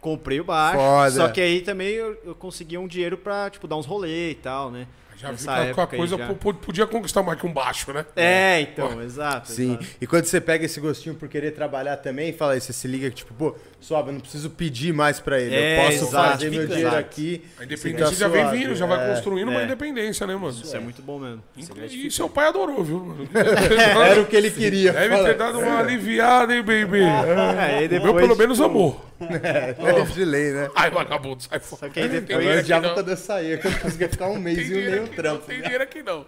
Comprei 0.00 0.40
o 0.40 0.44
baixo. 0.44 0.78
Foda. 0.78 1.10
Só 1.10 1.28
que 1.28 1.40
aí 1.40 1.60
também 1.60 1.88
eu, 1.94 2.16
eu 2.24 2.34
consegui 2.34 2.78
um 2.78 2.86
dinheiro 2.86 3.18
pra, 3.18 3.50
tipo, 3.50 3.66
dar 3.66 3.76
uns 3.76 3.84
rolês 3.84 4.32
e 4.32 4.36
tal, 4.36 4.70
né? 4.70 4.86
Já 5.16 5.26
vi 5.32 5.32
Nessa 5.32 5.74
que 5.74 5.80
a- 5.80 5.86
que 5.88 5.96
coisa 5.96 6.16
já. 6.16 6.26
po- 6.28 6.36
po- 6.36 6.54
podia 6.54 6.86
conquistar 6.86 7.24
mais 7.24 7.40
que 7.40 7.44
um 7.44 7.52
baixo, 7.52 7.92
né? 7.92 8.06
É, 8.14 8.60
então, 8.60 9.02
exato. 9.02 9.50
Sim, 9.50 9.72
exato. 9.72 9.86
e 10.00 10.06
quando 10.06 10.26
você 10.26 10.40
pega 10.40 10.64
esse 10.64 10.78
gostinho 10.78 11.16
por 11.16 11.28
querer 11.28 11.50
trabalhar 11.50 11.96
também, 11.96 12.32
fala 12.32 12.52
aí, 12.52 12.60
você 12.60 12.72
se 12.72 12.86
liga 12.86 13.10
que, 13.10 13.16
tipo, 13.16 13.34
pô, 13.34 13.56
suave, 13.80 14.08
eu 14.08 14.14
não 14.14 14.20
preciso 14.20 14.50
pedir 14.50 14.92
mais 14.92 15.20
pra 15.20 15.40
ele. 15.40 15.54
É, 15.54 15.78
eu 15.78 15.84
posso 15.84 16.04
exato, 16.08 16.30
fazer 16.30 16.50
meu 16.50 16.66
dinheiro 16.66 16.88
exato. 16.88 16.96
aqui. 16.96 17.44
A 17.58 17.64
independência 17.64 18.16
já 18.16 18.28
vem 18.28 18.50
vindo, 18.50 18.74
já 18.74 18.86
vai 18.86 19.04
é. 19.04 19.14
construindo 19.14 19.48
uma 19.48 19.60
é. 19.60 19.64
independência, 19.64 20.26
né, 20.26 20.34
mano? 20.34 20.50
Isso 20.62 20.76
é 20.76 20.80
muito 20.80 21.02
bom 21.02 21.18
mesmo. 21.18 21.42
É 21.56 21.86
E 21.86 22.10
seu 22.10 22.28
pai 22.28 22.48
adorou, 22.48 22.82
viu, 22.82 23.00
mano? 23.00 23.28
Era 23.34 24.20
o 24.20 24.26
que 24.26 24.36
ele 24.36 24.50
queria. 24.50 24.92
Deve 24.92 25.14
fala. 25.14 25.28
ter 25.28 25.34
dado 25.36 25.58
uma 25.58 25.78
aliviada, 25.78 26.54
hein, 26.54 26.62
baby? 26.62 26.98
É, 27.58 27.76
O 27.76 27.80
meu, 27.80 27.88
depois, 27.88 28.14
pelo 28.16 28.36
menos, 28.36 28.58
tipo, 28.58 28.68
amor. 28.68 29.08
É, 29.20 29.74
de 30.04 30.24
lei, 30.24 30.52
né? 30.52 30.70
Ai, 30.76 30.90
vagabundo, 30.90 31.42
sai 31.42 31.58
fora. 31.58 31.80
Só 31.80 31.88
que 31.88 32.00
aí 32.00 32.08
depois- 32.08 32.46
Eu 32.46 32.58
odiava 32.60 32.90
quando 32.94 33.08
eu 33.08 33.16
saía, 33.16 33.58
que 33.58 33.66
eu 33.66 33.78
conseguia 33.80 34.08
ficar 34.08 34.28
um 34.28 34.38
mês 34.38 34.58
e 34.58 34.64
dinheiro 34.64 35.02
nem 35.02 35.06
trampo. 35.06 35.40
Não 35.40 35.46
tem 35.46 35.60
dinheiro 35.62 35.82
aqui 35.82 36.02
não. 36.02 36.24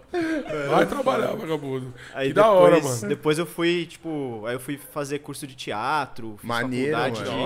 Vai 0.69 0.85
trabalhar, 0.85 1.27
vagabundo. 1.27 1.93
Aí 2.13 2.27
que 2.27 2.33
depois, 2.33 2.35
da 2.35 2.51
hora, 2.51 2.81
mano. 2.81 3.07
depois 3.07 3.39
eu 3.39 3.45
fui, 3.45 3.85
tipo, 3.85 4.43
aí 4.45 4.55
eu 4.55 4.59
fui 4.59 4.77
fazer 4.93 5.19
curso 5.19 5.47
de 5.47 5.55
teatro, 5.55 6.35
fiz 6.39 6.47
Maneiro, 6.47 6.97
faculdade 6.97 7.29
mano. 7.29 7.40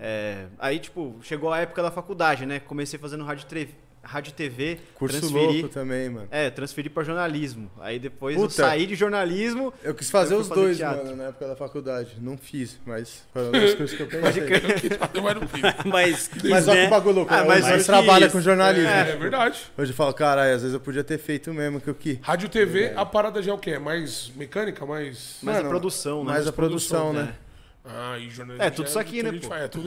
É, 0.00 0.46
aí, 0.58 0.78
tipo, 0.78 1.16
chegou 1.22 1.52
a 1.52 1.58
época 1.60 1.82
da 1.82 1.90
faculdade, 1.90 2.44
né? 2.46 2.60
Comecei 2.60 2.98
fazendo 2.98 3.24
rádio, 3.24 3.46
tre- 3.46 3.68
rádio 4.04 4.32
TV, 4.32 4.80
Curso 4.96 5.20
transferi. 5.20 5.60
louco 5.60 5.68
também, 5.68 6.10
mano. 6.10 6.26
É, 6.28 6.50
transferi 6.50 6.88
pra 6.90 7.04
jornalismo. 7.04 7.70
Aí 7.80 8.00
depois 8.00 8.34
eu 8.34 8.42
Puta. 8.42 8.54
saí 8.54 8.84
de 8.84 8.96
jornalismo. 8.96 9.72
Eu 9.80 9.94
quis 9.94 10.10
fazer 10.10 10.34
Eu 10.34 10.38
os 10.40 10.48
fazer 10.48 10.60
dois, 10.60 10.76
teatro. 10.76 11.04
mano, 11.04 11.16
na 11.16 11.24
época 11.28 11.46
da 11.46 11.54
faculdade. 11.54 12.16
Não 12.20 12.36
fiz, 12.36 12.80
mas 12.84 13.22
foi 13.32 13.42
uma 13.44 13.52
das 13.52 13.74
coisas 13.76 13.96
que 13.96 14.02
eu 14.02 14.06
pensei. 14.10 14.42
Eu 15.14 15.28
era 15.28 15.38
um. 15.38 15.42
Mas, 15.88 16.28
Mas 16.50 16.66
olha 16.66 16.80
né? 16.80 16.84
que 16.86 16.90
bagulho 16.90 17.14
louco. 17.14 17.32
Ah, 17.32 17.42
né? 17.42 17.46
mas 17.46 17.64
Hoje 17.64 17.84
trabalha 17.84 18.24
isso. 18.26 18.36
com 18.36 18.40
jornalismo. 18.42 18.88
É 18.90 19.16
verdade. 19.16 19.60
Hoje 19.78 19.92
eu 19.92 19.96
falo, 19.96 20.12
caralho, 20.14 20.52
às 20.56 20.62
vezes 20.62 20.74
eu 20.74 20.80
podia 20.80 21.04
ter 21.04 21.18
feito 21.18 21.54
mesmo 21.54 21.80
que 21.80 21.88
eu 21.88 21.94
quis. 21.94 22.18
Rádio 22.22 22.48
TV, 22.48 22.92
a 22.96 23.06
parada 23.06 23.40
já 23.40 23.52
é 23.52 23.54
o 23.54 23.58
quê? 23.58 23.72
É 23.72 23.78
mais 23.78 24.32
mecânica, 24.34 24.84
mais. 24.84 25.36
Mais 25.42 25.58
Mano, 25.58 25.68
a 25.68 25.70
produção, 25.70 26.24
né? 26.24 26.32
Mais 26.32 26.46
a 26.48 26.52
produção, 26.52 27.12
né? 27.12 27.34
Ah, 27.84 28.16
e 28.18 28.30
jornalismo. 28.30 28.64
É, 28.64 28.70
tudo 28.70 28.84
já 28.84 28.90
isso 28.90 28.98
aqui, 28.98 29.22
né, 29.24 29.32
pô? 29.32 29.48
faz, 29.48 29.64
É, 29.64 29.68
tudo, 29.68 29.86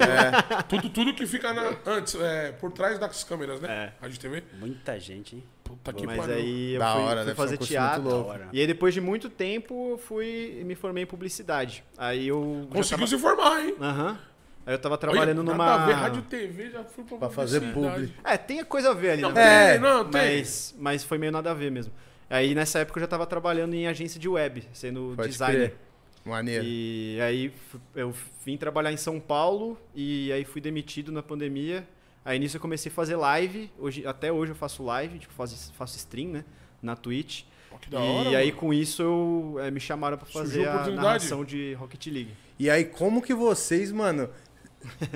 tudo, 0.68 0.90
tudo 0.90 1.14
que 1.14 1.26
fica 1.26 1.54
na- 1.54 1.74
antes, 1.86 2.16
é, 2.16 2.52
por 2.52 2.72
trás 2.72 3.00
das 3.00 3.24
câmeras, 3.24 3.62
né? 3.62 3.94
É. 3.98 4.02
Rádio 4.02 4.20
TV. 4.20 4.44
Muita 4.60 5.00
gente, 5.00 5.36
hein? 5.38 5.44
Puta 5.64 5.94
que 5.94 6.06
Mas 6.06 6.18
pariu. 6.18 6.36
aí 6.36 6.74
eu 6.74 6.80
Da 6.80 6.94
fui, 6.94 7.02
hora, 7.04 7.24
fui 7.24 7.32
um 7.32 7.36
fazer 7.36 7.58
teatro. 7.58 8.28
E 8.52 8.60
aí 8.60 8.68
depois 8.68 8.94
de 8.94 9.00
muito 9.02 9.30
tempo 9.30 9.92
eu 9.92 9.98
fui 9.98 10.62
me 10.66 10.76
formei 10.76 11.04
em 11.04 11.08
publicidade. 11.08 11.84
Aí 11.98 12.28
eu 12.28 12.68
Conseguiu 12.72 13.08
tava- 13.08 13.08
se 13.08 13.18
formar, 13.18 13.66
hein? 13.66 13.76
Aham. 13.82 14.20
Aí 14.66 14.74
eu 14.74 14.80
tava 14.80 14.98
trabalhando 14.98 15.40
Olha, 15.40 15.52
numa 15.54 15.74
a 15.76 15.86
ver, 15.86 15.94
Rádio 15.94 16.22
TV 16.24 16.72
já 16.72 16.84
fui 16.84 17.04
pra, 17.04 17.18
Pra 17.18 17.30
fazer 17.30 17.62
publi. 17.72 18.12
É, 18.24 18.36
tem 18.36 18.60
a 18.60 18.66
coisa 18.66 18.90
a 18.90 18.94
ver 18.94 19.12
ali, 19.12 19.22
Não, 19.22 19.30
na 19.30 19.36
verdade. 19.36 19.62
É, 19.70 19.72
tem, 19.74 19.80
não, 19.82 20.06
tem. 20.10 20.38
Mas, 20.40 20.76
mas 20.78 21.04
foi 21.04 21.18
meio 21.18 21.32
nada 21.32 21.52
a 21.52 21.54
ver 21.54 21.72
mesmo. 21.72 21.94
Aí 22.30 22.54
nessa 22.56 22.80
época 22.80 23.00
eu 23.00 23.02
já 23.02 23.08
tava 23.08 23.26
trabalhando 23.28 23.74
em 23.76 23.88
agência 23.88 24.20
de 24.20 24.28
web, 24.28 24.68
sendo 24.74 25.14
Pode 25.16 25.30
designer. 25.30 25.70
crer. 25.70 25.78
Maneiro. 26.26 26.64
E 26.66 27.20
aí 27.22 27.54
eu 27.96 28.14
vim 28.44 28.58
trabalhar 28.58 28.92
em 28.92 28.98
São 28.98 29.20
Paulo 29.20 29.78
e 29.94 30.32
aí 30.32 30.44
fui 30.44 30.60
demitido 30.60 31.12
na 31.12 31.22
pandemia. 31.22 31.88
Aí 32.24 32.40
nisso 32.40 32.58
eu 32.58 32.62
comecei 32.62 32.92
a 32.92 32.96
fazer 32.96 33.16
live. 33.16 33.70
Hoje, 33.78 34.06
até 34.08 34.32
hoje 34.32 34.52
eu 34.52 34.56
faço 34.56 34.84
live, 34.84 35.20
tipo, 35.20 35.34
faço, 35.34 35.72
faço 35.74 35.96
stream, 35.98 36.30
né? 36.32 36.46
Na 36.82 36.96
Twitch. 36.96 37.44
Que 37.82 37.90
da 37.90 38.00
e 38.00 38.10
hora, 38.10 38.38
aí 38.38 38.48
mano. 38.48 38.58
com 38.58 38.74
isso 38.74 39.02
eu, 39.04 39.56
eh, 39.60 39.70
me 39.70 39.80
chamaram 39.82 40.18
pra 40.18 40.26
fazer 40.26 40.66
a 40.68 40.88
narração 40.88 41.44
de 41.44 41.74
Rocket 41.74 42.08
League. 42.08 42.32
E 42.58 42.70
aí, 42.70 42.86
como 42.86 43.22
que 43.22 43.34
vocês, 43.34 43.92
mano, 43.92 44.30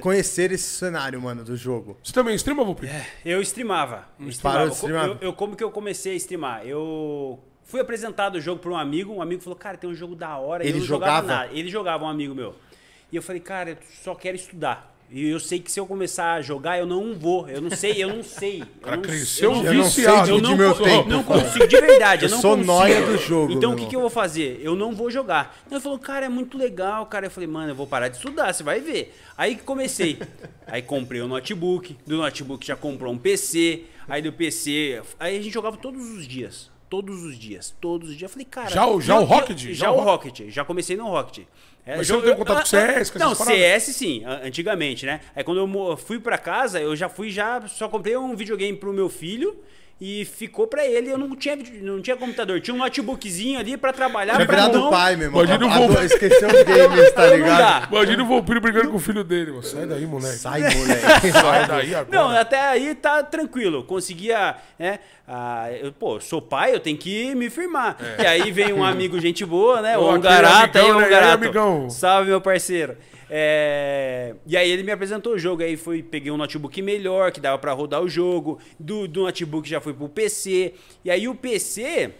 conheceram 0.01 0.53
esse 0.55 0.65
cenário, 0.67 1.21
mano, 1.21 1.43
do 1.43 1.55
jogo? 1.55 1.97
Você 2.03 2.11
também 2.11 2.35
streama, 2.35 2.63
Vupi? 2.65 2.87
Eu 3.23 3.41
streamava. 3.41 4.07
Eu 4.19 4.27
Hum, 4.27 4.31
Parou 4.41 4.67
de 4.69 4.75
streamar? 4.75 5.07
Eu, 5.07 5.17
eu- 5.21 5.33
como 5.33 5.55
que 5.55 5.63
eu 5.63 5.71
comecei 5.71 6.11
a 6.13 6.15
streamar? 6.15 6.65
Eu 6.67 7.39
fui 7.69 7.79
apresentado 7.79 8.35
o 8.35 8.41
jogo 8.41 8.59
por 8.61 8.71
um 8.71 8.77
amigo, 8.77 9.13
um 9.13 9.21
amigo 9.21 9.41
falou, 9.41 9.57
cara, 9.57 9.77
tem 9.77 9.89
um 9.89 9.95
jogo 9.95 10.15
da 10.15 10.37
hora. 10.37 10.63
Ele 10.63 10.73
eu 10.73 10.79
não 10.79 10.85
jogava 10.85 11.21
jogava? 11.21 11.27
nada. 11.43 11.53
Ele 11.57 11.69
jogava, 11.69 12.03
um 12.05 12.09
amigo 12.09 12.35
meu. 12.35 12.55
E 13.11 13.15
eu 13.15 13.21
falei, 13.21 13.39
cara, 13.41 13.69
eu 13.71 13.77
só 14.03 14.13
quero 14.15 14.35
estudar. 14.35 14.95
E 15.11 15.27
eu 15.27 15.39
sei 15.39 15.59
que 15.59 15.71
se 15.71 15.79
eu 15.79 15.87
começar 15.87 16.33
a 16.33 16.41
jogar, 16.43 16.77
eu 16.77 16.85
não 16.85 17.15
vou. 17.17 17.49
Eu 17.49 17.59
não 17.61 17.71
sei, 17.71 17.93
eu 18.03 18.09
não 18.09 18.21
sei. 18.21 18.61
O 18.61 18.65
cara 18.81 18.95
eu 18.95 19.01
não, 19.01 19.09
cresceu 19.09 19.51
eu 19.51 19.57
não, 19.63 19.73
Eu 19.73 19.83
viciado. 19.83 20.29
eu 20.29 20.35
de 20.37 20.41
não, 20.43 20.55
meu 20.55 20.75
co- 20.75 20.83
tempo. 20.83 21.09
não 21.09 21.23
consigo, 21.23 21.67
de 21.67 21.81
verdade. 21.81 22.25
Eu, 22.25 22.29
Eu 22.29 22.35
não 22.35 22.41
sou 22.41 22.51
consigo. 22.55 22.71
nóia 22.73 23.01
do 23.01 23.17
jogo, 23.17 23.51
Então 23.53 23.71
meu 23.71 23.77
o 23.79 23.81
que, 23.81 23.87
que 23.87 23.95
eu 23.95 24.01
vou 24.01 24.09
fazer? 24.11 24.59
Eu 24.61 24.75
não 24.75 24.93
vou 24.93 25.09
jogar. 25.09 25.57
Então 25.65 25.77
ele 25.79 25.83
falou, 25.83 25.97
cara, 25.97 26.27
é 26.27 26.29
muito 26.29 26.59
legal, 26.59 27.07
cara. 27.07 27.25
Eu 27.25 27.31
falei, 27.31 27.47
mano, 27.49 27.71
eu 27.71 27.75
vou 27.75 27.87
parar 27.87 28.07
de 28.09 28.17
estudar, 28.17 28.53
você 28.53 28.61
vai 28.61 28.81
ver. 28.81 29.15
Aí 29.35 29.55
que 29.55 29.63
comecei. 29.63 30.19
Aí 30.67 30.83
comprei 30.83 31.23
um 31.23 31.27
notebook, 31.27 31.97
do 32.05 32.17
notebook 32.17 32.67
já 32.67 32.75
comprou 32.75 33.11
um 33.11 33.17
PC, 33.17 33.85
aí 34.07 34.21
do 34.21 34.31
PC. 34.31 35.01
Aí 35.19 35.35
a 35.39 35.41
gente 35.41 35.51
jogava 35.51 35.75
todos 35.77 36.07
os 36.07 36.27
dias. 36.27 36.69
Todos 36.89 37.23
os 37.23 37.37
dias, 37.37 37.75
todos 37.79 38.09
os 38.09 38.15
dias. 38.17 38.29
Eu 38.29 38.33
falei, 38.33 38.45
cara. 38.49 38.69
Já 38.69 38.87
o- 38.87 38.99
já 38.99 39.17
o 39.17 39.21
eu- 39.21 39.25
Rocket? 39.25 39.59
Já, 39.59 39.73
Já 39.73 39.91
o 39.91 39.97
o 39.97 40.01
Rocket. 40.01 40.41
Já 40.49 40.65
comecei 40.65 40.97
no 40.97 41.07
Rocket. 41.07 41.45
É, 41.85 41.97
Mas 41.97 42.07
você 42.07 42.13
não 42.13 42.21
tem 42.21 42.35
contato 42.35 42.59
com 42.59 42.65
CS, 42.65 43.09
com 43.11 43.19
Não? 43.19 43.35
CS 43.35 43.93
sim, 43.95 44.23
antigamente, 44.25 45.05
né? 45.05 45.21
Aí 45.35 45.43
quando 45.43 45.59
eu 45.59 45.97
fui 45.97 46.19
pra 46.19 46.37
casa, 46.37 46.79
eu 46.79 46.95
já 46.95 47.07
fui 47.09 47.29
já. 47.31 47.61
Só 47.67 47.87
comprei 47.87 48.17
um 48.17 48.35
videogame 48.35 48.75
pro 48.77 48.91
meu 48.93 49.07
filho. 49.09 49.57
E 50.01 50.23
ficou 50.23 50.65
pra 50.65 50.85
ele, 50.85 51.11
eu 51.11 51.17
não 51.17 51.35
tinha, 51.35 51.57
não 51.81 52.01
tinha 52.01 52.15
computador, 52.15 52.61
tinha 52.61 52.73
um 52.73 52.77
notebookzinho 52.77 53.59
ali 53.59 53.75
pra 53.75 53.91
trabalhar. 53.91 54.35
Tinha 54.35 54.47
virado 54.47 54.79
não- 54.79 54.89
pai, 54.89 55.17
meu 55.17 55.27
irmão. 55.27 55.43
Imagina 55.43 55.65
o 55.67 56.03
Esqueceu 56.05 56.47
os 56.47 56.63
games, 56.63 57.11
tá 57.11 57.27
ligado? 57.27 57.91
Imagina 57.91 58.23
o 58.23 58.25
Vampiro 58.25 58.61
brigando 58.61 58.89
com 58.91 58.95
o 58.95 58.99
filho 58.99 59.25
dele. 59.25 59.51
mano. 59.51 59.63
Sai 59.63 59.85
daí, 59.85 60.05
moleque. 60.05 60.37
Sai, 60.37 60.61
moleque. 60.73 61.31
Sai 61.33 61.67
daí 61.67 61.95
agora. 61.95 62.17
Não, 62.17 62.29
até 62.29 62.59
aí 62.61 62.95
tá 62.95 63.21
tranquilo. 63.23 63.83
Conseguia, 63.83 64.55
né? 64.79 64.99
ah, 65.27 65.67
eu, 65.73 65.91
pô, 65.91 66.17
sou 66.21 66.41
pai, 66.41 66.73
eu 66.73 66.79
tenho 66.79 66.97
que 66.97 67.35
me 67.35 67.49
firmar. 67.49 67.97
E 68.17 68.25
aí 68.25 68.51
vem 68.51 68.71
um 68.71 68.83
amigo 68.85 69.19
gente 69.19 69.43
boa, 69.45 69.81
né? 69.81 69.97
O 69.97 70.09
Angarata 70.09 70.79
aí, 70.79 70.85
amigão, 70.89 70.97
o 70.97 71.01
né? 71.01 71.01
E 71.01 71.13
aí, 71.13 71.17
Angarato. 71.17 71.43
amigão? 71.43 71.89
Salve, 71.89 72.29
meu 72.29 72.39
parceiro. 72.39 72.95
É, 73.31 74.33
E 74.47 74.57
aí 74.57 74.69
ele 74.71 74.81
me 74.81 74.91
apresentou 74.91 75.33
o 75.33 75.37
jogo, 75.37 75.61
aí 75.61 75.77
fui, 75.77 76.01
peguei 76.01 76.31
um 76.31 76.37
notebook 76.37 76.81
melhor, 76.81 77.31
que 77.31 77.39
dava 77.39 77.59
pra 77.59 77.71
rodar 77.73 78.01
o 78.01 78.09
jogo. 78.09 78.59
Do, 78.79 79.07
do 79.07 79.21
notebook 79.21 79.69
já 79.69 79.79
fui 79.93 80.07
pro 80.07 80.09
PC. 80.09 80.73
E 81.03 81.11
aí 81.11 81.27
o 81.27 81.35
PC... 81.35 82.13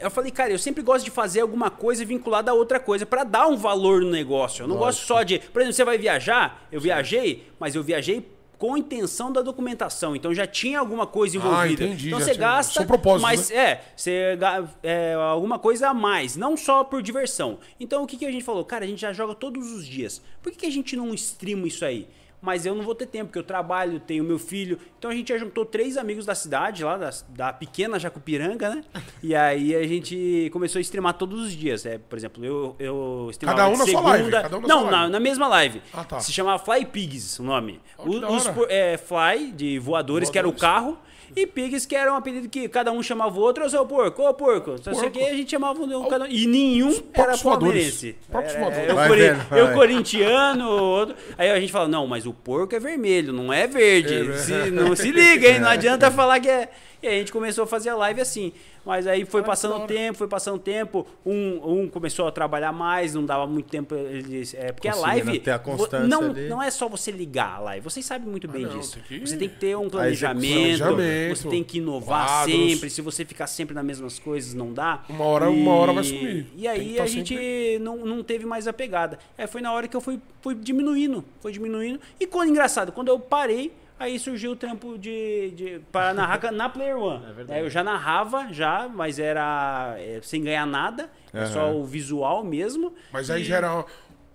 Eu 0.00 0.10
falei, 0.10 0.30
cara, 0.30 0.52
eu 0.52 0.58
sempre 0.58 0.82
gosto 0.82 1.04
de 1.04 1.10
fazer 1.10 1.40
alguma 1.40 1.70
coisa 1.70 2.04
vinculada 2.04 2.50
a 2.50 2.54
outra 2.54 2.78
coisa 2.78 3.04
pra 3.04 3.24
dar 3.24 3.48
um 3.48 3.56
valor 3.56 4.02
no 4.02 4.10
negócio. 4.10 4.62
Eu 4.62 4.68
não 4.68 4.76
gosto 4.76 5.00
só 5.04 5.22
de, 5.22 5.38
por 5.38 5.60
exemplo, 5.60 5.74
você 5.74 5.84
vai 5.84 5.98
viajar? 5.98 6.68
Eu 6.70 6.80
viajei, 6.80 7.48
mas 7.58 7.74
eu 7.74 7.82
viajei 7.82 8.24
com 8.58 8.74
a 8.74 8.78
intenção 8.78 9.32
da 9.32 9.40
documentação. 9.40 10.14
Então 10.14 10.34
já 10.34 10.46
tinha 10.46 10.78
alguma 10.80 11.06
coisa 11.06 11.36
envolvida. 11.36 11.62
Ah, 11.62 11.86
entendi, 11.86 12.08
então 12.08 12.18
você 12.20 12.32
tinha- 12.32 12.46
gasta, 12.46 12.86
mas 13.20 13.50
né? 13.50 13.56
é, 13.56 13.84
você 13.96 14.38
é 14.82 15.14
alguma 15.14 15.58
coisa 15.58 15.88
a 15.88 15.94
mais, 15.94 16.36
não 16.36 16.56
só 16.56 16.84
por 16.84 17.00
diversão. 17.00 17.58
Então 17.80 18.02
o 18.02 18.06
que, 18.06 18.16
que 18.16 18.26
a 18.26 18.30
gente 18.30 18.44
falou? 18.44 18.64
Cara, 18.64 18.84
a 18.84 18.88
gente 18.88 19.00
já 19.00 19.12
joga 19.12 19.34
todos 19.34 19.72
os 19.72 19.86
dias. 19.86 20.20
Por 20.42 20.52
que, 20.52 20.58
que 20.58 20.66
a 20.66 20.72
gente 20.72 20.96
não 20.96 21.14
streama 21.14 21.66
isso 21.66 21.84
aí? 21.84 22.08
Mas 22.40 22.64
eu 22.64 22.74
não 22.74 22.84
vou 22.84 22.94
ter 22.94 23.06
tempo, 23.06 23.26
porque 23.26 23.38
eu 23.38 23.42
trabalho, 23.42 23.98
tenho 23.98 24.22
meu 24.22 24.38
filho. 24.38 24.78
Então 24.96 25.10
a 25.10 25.14
gente 25.14 25.28
já 25.30 25.38
juntou 25.38 25.64
três 25.64 25.96
amigos 25.96 26.24
da 26.24 26.34
cidade, 26.36 26.84
lá 26.84 26.96
da, 26.96 27.10
da 27.30 27.52
pequena 27.52 27.98
Jacupiranga, 27.98 28.70
né? 28.76 28.84
E 29.22 29.34
aí 29.34 29.74
a 29.74 29.84
gente 29.86 30.48
começou 30.52 30.78
a 30.78 30.82
streamar 30.82 31.14
todos 31.14 31.40
os 31.46 31.52
dias. 31.52 31.84
É, 31.84 31.98
por 31.98 32.16
exemplo, 32.16 32.44
eu, 32.44 32.76
eu 32.78 33.28
streamava 33.32 33.58
Cada 33.62 33.68
um 33.68 33.72
na 33.72 33.84
sua 33.84 33.86
segunda. 33.86 34.08
live, 34.10 34.30
cada 34.30 34.56
um 34.56 34.60
na 34.60 34.68
não, 34.68 34.80
sua 34.82 34.90
na, 34.90 34.96
live. 34.98 35.12
na 35.12 35.20
mesma 35.20 35.48
live. 35.48 35.82
Ah, 35.92 36.04
tá. 36.04 36.20
Se 36.20 36.32
chamava 36.32 36.62
Fly 36.62 36.86
Pigs 36.86 37.38
o 37.40 37.42
nome. 37.42 37.80
Oh, 37.98 38.08
os 38.08 38.46
por- 38.48 38.70
é, 38.70 38.96
Fly, 38.96 39.50
de 39.52 39.78
voadores, 39.80 40.30
que 40.30 40.38
era 40.38 40.46
o 40.46 40.52
Voadores. 40.52 40.60
carro. 40.94 40.98
E 41.36 41.46
Pigs, 41.46 41.86
que 41.86 41.94
era 41.94 42.12
um 42.12 42.16
apelido 42.16 42.48
que 42.48 42.68
cada 42.68 42.90
um 42.90 43.02
chamava 43.02 43.38
o 43.38 43.42
outro, 43.42 43.64
ô 43.64 43.68
seu 43.68 43.84
porco, 43.86 44.22
ô 44.22 44.34
porco. 44.34 44.76
Sei 44.82 44.92
o 44.92 44.96
Porco. 44.96 45.10
que, 45.10 45.22
a 45.24 45.34
gente 45.34 45.50
chamava 45.50 45.80
um, 45.80 46.08
cada 46.08 46.24
um. 46.24 46.28
E 46.28 46.46
nenhum 46.46 46.90
era 47.12 47.36
palmeirense. 47.38 48.16
Voadores. 48.30 48.88
Eu, 48.88 48.94
Vai 48.94 49.08
cori- 49.08 49.58
eu 49.58 49.72
corintiano, 49.74 50.68
outro. 50.68 51.14
Aí 51.36 51.50
a 51.50 51.60
gente 51.60 51.72
fala, 51.72 51.88
não, 51.88 52.06
mas 52.06 52.26
o 52.26 52.32
porco 52.32 52.74
é 52.74 52.80
vermelho, 52.80 53.32
não 53.32 53.52
é 53.52 53.66
verde. 53.66 54.30
É? 54.30 54.36
Se- 54.36 54.70
não 54.70 54.94
se 54.96 55.10
liga, 55.10 55.48
hein? 55.48 55.60
Não 55.60 55.68
adianta 55.68 56.10
falar 56.10 56.40
que 56.40 56.48
é. 56.48 56.68
E 57.02 57.06
aí 57.06 57.14
a 57.14 57.18
gente 57.18 57.30
começou 57.32 57.62
a 57.64 57.66
fazer 57.66 57.90
a 57.90 57.94
live 57.96 58.20
assim. 58.20 58.52
Mas 58.88 59.06
aí 59.06 59.26
foi 59.26 59.42
passando 59.42 59.76
o 59.76 59.86
tempo, 59.86 60.16
foi 60.16 60.26
passando 60.28 60.54
o 60.56 60.58
tempo. 60.58 61.06
Um, 61.24 61.80
um 61.82 61.88
começou 61.90 62.26
a 62.26 62.32
trabalhar 62.32 62.72
mais, 62.72 63.12
não 63.14 63.22
dava 63.22 63.46
muito 63.46 63.68
tempo. 63.68 63.94
Eles, 63.94 64.54
é, 64.54 64.72
porque 64.72 64.88
a 64.88 64.92
Conseguindo 64.92 65.26
live. 65.26 65.40
ter 65.40 65.50
a 65.50 65.58
constância 65.58 66.08
não, 66.08 66.30
ali. 66.30 66.48
não 66.48 66.62
é 66.62 66.70
só 66.70 66.88
você 66.88 67.10
ligar 67.10 67.56
a 67.56 67.58
live. 67.60 67.84
Vocês 67.84 68.06
sabem 68.06 68.26
muito 68.26 68.48
bem 68.48 68.62
não, 68.62 68.78
disso. 68.78 68.98
tem 69.06 69.20
que- 69.20 69.26
Você 69.26 69.36
tem 69.36 69.46
que 69.46 69.56
ter 69.56 69.76
um 69.76 69.90
planejamento. 69.90 70.54
Planejamento, 70.78 71.36
Você 71.36 71.48
tem 71.50 71.62
que 71.62 71.76
inovar 71.76 72.26
quadros. 72.46 72.56
sempre. 72.72 72.88
Se 72.88 73.02
você 73.02 73.26
ficar 73.26 73.46
sempre 73.46 73.74
nas 73.74 73.84
mesmas 73.84 74.18
coisas, 74.18 74.54
não 74.54 74.72
dá. 74.72 75.04
Uma 75.06 75.24
hora- 75.26 75.50
uma 75.50 75.74
hora 75.74 75.92
vai 75.92 76.04
sumir. 76.04 76.46
E 76.56 76.66
aí 76.66 76.94
tá 76.94 77.02
a 77.02 77.06
gente 77.06 77.78
não, 77.82 77.98
não 78.06 78.22
teve 78.22 78.46
mais 78.46 78.66
a 78.66 78.72
pegada. 78.72 79.18
Aí 79.36 79.46
foi 79.46 79.60
na 79.60 79.70
hora 79.70 79.86
que 79.86 79.94
eu 79.96 80.00
fui, 80.00 80.18
fui 80.40 80.54
diminuindo, 80.54 81.22
foi 81.40 81.52
diminuindo. 81.52 82.00
E 82.18 82.26
quando 82.26 82.48
engraçado, 82.48 82.90
quando 82.90 83.08
eu 83.08 83.18
parei, 83.20 83.70
aí 83.98 84.18
surgiu 84.18 84.52
o 84.52 84.56
trampo 84.56 84.96
de, 84.98 85.50
de 85.52 85.80
para 85.92 86.14
narrar 86.14 86.52
na 86.52 86.68
Player 86.68 86.96
One. 86.98 87.24
Aí 87.48 87.60
eu 87.64 87.70
já 87.70 87.82
narrava 87.84 88.48
já, 88.52 88.88
mas 88.88 89.18
era 89.18 89.94
é, 89.98 90.20
sem 90.22 90.42
ganhar 90.42 90.66
nada, 90.66 91.10
é 91.32 91.46
só 91.46 91.72
o 91.74 91.84
visual 91.84 92.44
mesmo. 92.44 92.92
Mas 93.12 93.30
aí 93.30 93.42
E- 93.42 93.44
já 93.44 93.56
era, 93.56 93.84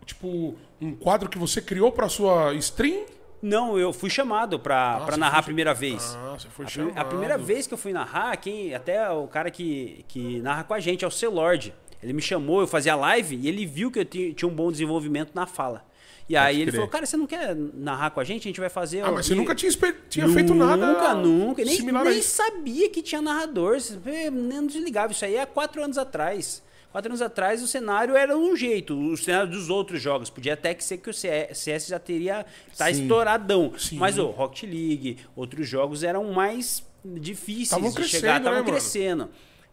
tipo, 0.06 0.56
um 0.82 0.96
quadro 0.96 1.30
que 1.30 1.38
você 1.38 1.62
criou 1.62 1.92
pra 1.92 2.10
sua 2.10 2.54
stream? 2.56 3.06
Não, 3.42 3.78
eu 3.78 3.92
fui 3.92 4.10
chamado 4.10 4.58
pra, 4.58 5.00
pra 5.02 5.16
você 5.16 5.20
narrar 5.20 5.32
foi- 5.34 5.40
a 5.40 5.44
primeira 5.44 5.74
vez. 5.74 6.18
Ah, 6.18 6.36
você 6.40 6.48
foi 6.48 6.66
a, 6.66 6.70
chamado. 6.70 6.92
prim- 6.94 7.02
a 7.02 7.06
primeira 7.06 7.38
vez 7.38 7.68
que 7.68 7.74
eu 7.74 7.78
fui 7.78 7.92
narrar, 7.92 8.36
quem, 8.38 8.74
até 8.74 9.10
o 9.12 9.28
cara 9.28 9.52
que, 9.52 10.06
que 10.08 10.40
narra 10.42 10.64
com 10.64 10.74
a 10.74 10.80
gente 10.80 11.04
é 11.04 11.08
o 11.08 11.12
C-Lord. 11.12 11.74
Ele 12.02 12.14
me 12.14 12.22
chamou, 12.22 12.62
eu 12.62 12.68
fazia 12.68 12.96
live 12.96 13.36
e 13.36 13.48
ele 13.50 13.66
viu 13.66 13.92
que 13.92 14.00
eu 14.00 14.06
ti- 14.06 14.34
tinha 14.34 14.48
um 14.50 14.54
bom 14.54 14.72
desenvolvimento 14.72 15.32
na 15.36 15.46
fala. 15.46 15.86
E 16.28 16.38
aí 16.38 16.62
ele 16.62 16.72
falou, 16.72 16.88
cara, 16.88 17.06
você 17.06 17.18
não 17.18 17.28
quer 17.28 17.56
narrar 17.56 18.12
com 18.12 18.20
a 18.20 18.24
gente? 18.24 18.42
A 18.44 18.50
gente 18.50 18.60
vai 18.60 18.70
fazer... 18.70 19.02
Ah, 19.02 19.10
ó, 19.10 19.12
mas 19.14 19.26
você 19.26 19.34
e- 19.34 19.36
nunca 19.36 19.54
tinha, 19.54 19.72
tinha 20.10 20.28
feito 20.30 20.54
nada 20.56 20.88
Nunca, 20.88 21.14
nunca. 21.14 21.66
Nem, 21.66 21.82
nem 21.82 22.22
sabia 22.22 22.90
que 22.90 23.02
tinha 23.02 23.22
narrador. 23.22 23.78
Nem 24.32 24.66
desligava. 24.66 25.12
Isso 25.12 25.26
aí 25.26 25.36
é 25.36 25.42
há 25.42 25.46
quatro 25.46 25.84
anos 25.84 25.98
atrás. 25.98 26.64
Quatro 26.92 27.10
anos 27.10 27.22
atrás 27.22 27.62
o 27.64 27.68
cenário 27.68 28.16
era 28.16 28.38
um 28.38 28.56
jeito. 28.56 28.98
O 28.98 29.18
cenário 29.18 29.50
dos 29.52 29.70
outros 29.70 30.02
jogos. 30.02 30.30
Podia 30.30 30.54
até 30.54 30.74
que 30.74 30.84
ser 30.84 30.98
que 31.00 31.10
o 31.10 31.14
CS 31.14 31.88
já 31.88 32.00
teria. 32.00 32.46
tá 32.78 32.86
Sim. 32.86 33.02
estouradão. 33.02 33.74
Sim. 33.78 33.98
Mas 33.98 34.18
o 34.18 34.28
Rocket 34.28 34.64
League, 34.64 35.18
outros 35.36 35.68
jogos 35.68 36.04
eram 36.04 36.32
mais 36.32 36.84
difíceis 37.04 37.70
Tavam 37.70 37.90
de 37.90 37.96
crescendo, 37.96 38.22
chegar, 38.22 38.34
né, 38.34 38.40
estavam 38.40 38.60
mano? 38.60 38.72
crescendo. 38.72 39.30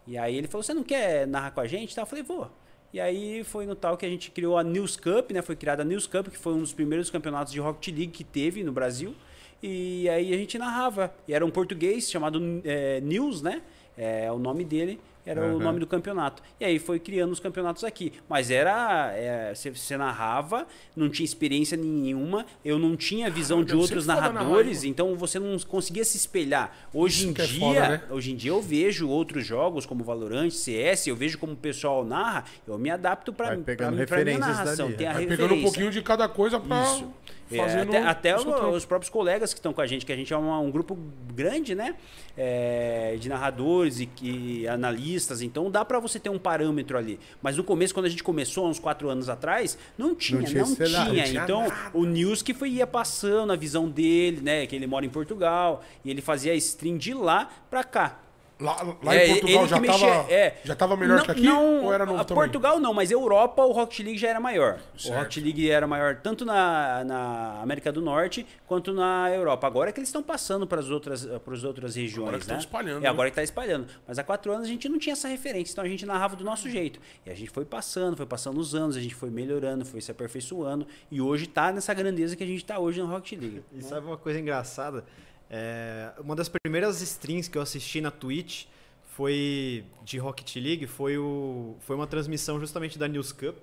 E 0.07 0.17
aí 0.19 0.35
ele 0.37 0.49
falou: 0.49 0.63
Você 0.63 0.73
não 0.75 0.83
quer 0.83 1.27
narrar 1.27 1.51
com 1.53 1.61
a 1.61 1.67
gente? 1.67 1.95
Tá? 1.95 2.03
Eu 2.03 2.07
falei: 2.07 2.25
Vou. 2.25 2.51
E 2.93 3.01
aí 3.01 3.45
foi 3.45 3.67
no 3.67 3.77
tal 3.77 3.97
que 3.97 4.05
a 4.05 4.09
gente 4.09 4.31
criou 4.31 4.59
a 4.59 4.65
News 4.65 4.97
Cup, 4.97 5.31
né? 5.31 5.43
Foi 5.43 5.55
criada 5.55 5.83
a 5.83 5.85
News 5.85 6.07
Cup, 6.07 6.29
que 6.29 6.37
foi 6.37 6.55
um 6.55 6.59
dos 6.59 6.73
primeiros 6.73 7.09
campeonatos 7.09 7.53
de 7.53 7.61
Rocket 7.61 7.95
League 7.95 8.13
que 8.13 8.25
teve 8.25 8.65
no 8.65 8.73
Brasil. 8.73 9.15
E 9.63 10.09
aí 10.09 10.35
a 10.35 10.37
gente 10.37 10.59
narrava. 10.59 11.15
E 11.29 11.35
era 11.35 11.47
um 11.47 11.51
português 11.51 12.11
chamado 12.11 12.41
é, 12.65 13.01
News, 13.01 13.43
né? 13.43 13.63
É 13.97 14.31
o 14.33 14.39
nome 14.39 14.65
dele. 14.65 14.99
Era 15.27 15.41
o 15.43 15.45
Aham. 15.57 15.59
nome 15.59 15.81
do 15.81 15.87
campeonato. 15.87 16.43
E 16.59 16.65
aí 16.65 16.79
foi 16.79 16.99
criando 16.99 17.31
os 17.33 17.41
campeonatos 17.41 17.85
aqui. 17.85 18.13
Mas 18.29 18.51
era. 18.51 19.13
é, 19.15 19.53
Você 19.55 19.97
narrava, 19.97 20.67
não 20.97 21.09
tinha 21.11 21.25
experiência 21.25 21.77
nenhuma, 21.77 22.47
eu 22.65 22.79
não 22.79 22.97
tinha 22.97 23.31
visão 23.31 23.59
de 23.59 23.67
deve 23.67 23.77
ser 23.79 23.83
outros 23.83 24.07
narradores, 24.07 24.85
então 24.85 25.15
você 25.17 25.39
não 25.39 25.59
conseguia 25.61 26.05
se 26.05 26.17
espelhar. 26.17 26.75
Hoje 26.93 27.21
Isso 27.21 27.29
em 27.29 27.43
é 27.43 27.47
dia, 27.47 27.61
foda, 27.61 27.89
né? 27.89 28.03
hoje 28.11 28.33
em 28.33 28.37
dia 28.37 28.51
eu 28.51 28.63
vejo 28.63 29.09
outros 29.09 29.45
jogos 29.47 29.85
como 29.87 30.03
Valorant, 30.03 30.51
CS, 30.51 31.07
eu 31.07 31.17
vejo 31.17 31.39
como 31.39 31.53
o 31.53 31.57
pessoal 31.57 32.05
narra, 32.05 32.45
eu 32.67 32.79
me 32.79 32.91
adapto 32.91 33.33
para 33.33 33.57
minha 33.57 33.91
referências 33.91 34.41
narração. 34.47 34.87
dali, 34.87 34.97
Tem 34.97 35.07
a 35.07 35.13
Vai 35.13 35.23
referência. 35.23 35.47
pegando 35.49 35.59
um 35.61 35.63
pouquinho 35.63 35.91
de 35.91 36.03
cada 36.03 36.29
coisa 36.29 36.57
Isso. 36.59 37.11
É, 37.53 37.81
até 37.83 37.99
até 38.05 38.39
o- 38.39 38.71
os 38.71 38.85
próprios 38.85 39.11
colegas 39.11 39.53
que 39.53 39.59
estão 39.59 39.73
com 39.73 39.81
a 39.81 39.87
gente, 39.87 40.07
que 40.07 40.13
a 40.13 40.17
gente 40.17 40.33
é 40.33 40.37
uma- 40.37 40.61
um 40.61 40.71
grupo 40.71 40.97
grande, 41.35 41.75
né? 41.75 41.97
É, 42.37 43.17
de 43.19 43.29
narradores 43.29 43.99
e, 43.99 44.09
e 44.23 44.69
analistas, 44.69 45.01
então 45.43 45.71
dá 45.71 45.85
pra 45.85 45.99
você 45.99 46.19
ter 46.19 46.31
um 46.31 46.39
parâmetro 46.39 46.97
ali. 46.97 47.19
Mas 47.43 47.57
no 47.57 47.65
começo, 47.65 47.93
quando 47.95 48.07
a 48.07 48.09
gente 48.09 48.23
começou, 48.23 48.69
uns 48.69 48.79
quatro 48.79 49.09
anos 49.09 49.29
atrás, 49.29 49.77
não 49.97 50.15
tinha, 50.15 50.41
não 50.41 50.47
tinha 50.47 50.65
tinha. 50.65 50.75
esse 50.75 50.77
cenário, 50.77 51.15
não 51.15 51.25
tinha 51.25 51.43
Então, 51.43 51.67
o 51.93 52.05
News 52.05 52.43
que 52.43 52.55
foi, 52.55 52.71
ia 52.71 52.87
passando 52.87 53.53
a 53.53 53.57
visão 53.57 53.89
dele, 53.89 54.41
né? 54.41 54.67
Que 54.67 54.77
ele 54.77 54.87
mora 54.87 55.05
em 55.05 55.11
Portugal, 55.11 55.83
e 56.05 56.11
ele 56.11 56.21
fazia 56.21 56.53
a 56.53 56.57
stream 56.57 56.97
de 56.97 57.15
lá 57.15 57.51
pra 57.69 57.85
cá. 57.85 58.19
Lá, 58.61 58.77
lá 59.03 59.15
É, 59.15 59.27
em 59.27 59.31
Portugal 59.41 59.67
já 59.69 59.81
que 59.81 59.87
tava, 59.87 59.99
mexia- 60.07 60.35
é. 60.37 60.57
já 60.65 60.75
tava 60.77 60.97
melhor 60.97 61.17
Não- 61.19 61.25
que 61.25 61.31
aqui? 61.31 61.43
não, 61.43 61.85
ou 61.85 61.93
era 61.95 62.05
novo 62.05 62.21
a 62.21 62.25
também? 62.25 62.43
Portugal 62.45 62.79
não, 62.79 62.93
mas 62.93 63.11
Europa 63.11 63.65
o 63.65 63.73
Rocket 63.73 64.01
League 64.01 64.19
já 64.19 64.29
era 64.29 64.39
maior. 64.41 64.79
Certo. 64.99 65.15
O 65.15 65.19
Rocket 65.19 65.43
League 65.43 65.71
era 65.71 65.87
maior 65.87 66.17
tanto 66.17 66.45
na, 66.45 67.03
na 67.05 67.61
América 67.63 67.91
do 67.91 68.03
Norte 68.03 68.47
quanto 68.67 68.93
na 68.93 69.31
Europa. 69.33 69.67
Agora 69.67 69.89
é 69.89 69.93
que 69.93 69.99
eles 69.99 70.09
estão 70.11 70.23
passando 70.23 70.67
para 70.67 70.79
as 70.81 70.91
outras, 70.91 71.25
para 71.25 71.55
as 71.55 71.65
outras 71.65 71.97
regiões, 71.97 72.19
Agora 72.29 72.37
que 72.37 72.43
estão 72.43 72.57
né? 72.57 72.61
espalhando, 72.63 72.99
É, 72.99 73.01
né? 73.01 73.09
agora 73.09 73.31
que 73.31 73.33
está 73.33 73.43
espalhando. 73.43 73.87
Mas 74.07 74.19
há 74.19 74.23
quatro 74.25 74.53
anos 74.53 74.67
a 74.67 74.69
gente 74.71 74.89
não 74.89 74.99
tinha 74.99 75.15
essa 75.15 75.27
referência, 75.29 75.73
então 75.73 75.85
a 75.85 75.89
gente 75.89 76.05
narrava 76.05 76.37
do 76.37 76.45
nosso 76.45 76.69
jeito. 76.69 77.01
E 77.25 77.31
a 77.31 77.35
gente 77.35 77.51
foi 77.51 77.65
passando, 77.65 78.17
foi 78.17 78.27
passando 78.27 78.61
os 78.61 78.75
anos, 78.75 78.97
a 78.97 79.01
gente 79.01 79.15
foi 79.15 79.31
melhorando, 79.31 79.85
foi 79.87 80.01
se 80.03 80.11
aperfeiçoando. 80.11 80.87
E 81.11 81.21
hoje 81.21 81.47
tá 81.47 81.73
nessa 81.73 81.95
grandeza 81.95 82.37
que 82.37 82.45
a 82.45 82.47
gente 82.47 82.65
tá 82.65 82.79
hoje 82.79 83.01
no 83.01 83.07
Rocket 83.07 83.41
League. 83.41 83.63
E 83.73 83.83
sabe 83.83 84.07
uma 84.07 84.17
coisa 84.19 84.39
engraçada? 84.39 85.05
É, 85.51 86.11
uma 86.19 86.37
das 86.37 86.49
primeiras 86.49 87.01
streams 87.01 87.49
que 87.51 87.59
eu 87.59 87.63
assisti 87.63 88.01
na 88.01 88.11
Twitch 88.11 88.67
foi 89.03 89.85
de 90.05 90.19
Rocket 90.19 90.57
League, 90.57 90.87
foi, 90.87 91.19
o, 91.19 91.75
foi 91.81 91.97
uma 91.97 92.07
transmissão 92.07 92.61
justamente 92.61 92.99
da 92.99 93.09
News 93.09 93.33
Cup. 93.33 93.57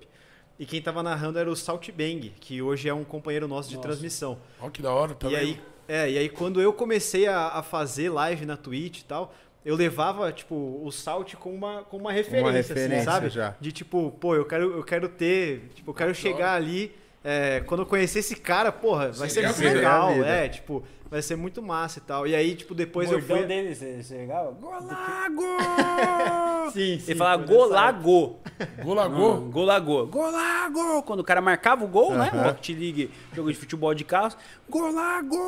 E 0.58 0.66
quem 0.66 0.82
tava 0.82 1.02
narrando 1.02 1.38
era 1.38 1.48
o 1.48 1.54
Salt 1.56 1.88
Bang, 1.92 2.32
que 2.40 2.60
hoje 2.60 2.88
é 2.88 2.94
um 2.94 3.04
companheiro 3.04 3.46
nosso 3.46 3.68
de 3.68 3.76
Nossa. 3.76 3.88
transmissão. 3.88 4.38
Ó, 4.60 4.68
que 4.68 4.82
da 4.82 4.92
hora 4.92 5.14
Tá 5.14 5.28
e 5.28 5.30
também. 5.30 5.38
aí, 5.38 5.60
é, 5.86 6.10
e 6.10 6.18
aí 6.18 6.28
quando 6.28 6.60
eu 6.60 6.72
comecei 6.72 7.26
a, 7.28 7.48
a 7.48 7.62
fazer 7.62 8.10
live 8.10 8.44
na 8.44 8.56
Twitch 8.56 9.00
e 9.00 9.04
tal, 9.04 9.32
eu 9.64 9.76
levava, 9.76 10.32
tipo, 10.32 10.80
o 10.84 10.90
Salt 10.90 11.34
com 11.36 11.54
uma, 11.54 11.82
com 11.84 11.96
uma 11.96 12.10
referência, 12.12 12.48
assim, 12.60 12.68
referência 12.74 13.04
sabe? 13.04 13.28
já. 13.30 13.54
De 13.60 13.70
tipo, 13.70 14.10
pô, 14.20 14.34
eu 14.34 14.44
quero, 14.44 14.72
eu 14.78 14.82
quero 14.82 15.08
ter, 15.08 15.70
tipo, 15.76 15.90
eu 15.90 15.94
quero 15.94 16.12
chegar 16.14 16.54
ali, 16.54 16.92
é, 17.22 17.60
quando 17.66 17.80
eu 17.80 17.86
conhecer 17.86 18.18
esse 18.20 18.34
cara, 18.34 18.72
porra, 18.72 19.12
vai 19.12 19.28
ser 19.28 19.34
Seria 19.34 19.48
muito 19.50 19.60
vida. 19.60 19.74
legal, 19.74 20.10
é, 20.24 20.48
tipo, 20.48 20.82
vai 21.10 21.22
ser 21.22 21.36
muito 21.36 21.62
massa 21.62 21.98
e 21.98 22.02
tal. 22.02 22.26
E 22.26 22.34
aí, 22.34 22.54
tipo, 22.54 22.74
depois 22.74 23.10
o 23.10 23.14
eu 23.14 23.22
fui... 23.22 23.44
dele, 23.44 23.74
você, 23.74 24.18
ligava? 24.18 24.50
Golago! 24.52 25.42
Sim, 26.72 26.98
sim. 26.98 27.12
Ele 27.12 27.14
falava 27.14 27.42
golago. 27.46 28.40
Golagô. 28.82 29.34
Não, 29.34 29.50
Golago. 29.50 30.06
Golago! 30.06 31.02
Quando 31.02 31.20
o 31.20 31.24
cara 31.24 31.40
marcava 31.40 31.82
o 31.82 31.88
gol, 31.88 32.12
né? 32.12 32.30
Aham. 32.30 32.48
Rocket 32.48 32.68
League, 32.76 33.10
jogo 33.32 33.50
de 33.50 33.58
futebol 33.58 33.94
de 33.94 34.04
carros. 34.04 34.36
Golago! 34.68 35.38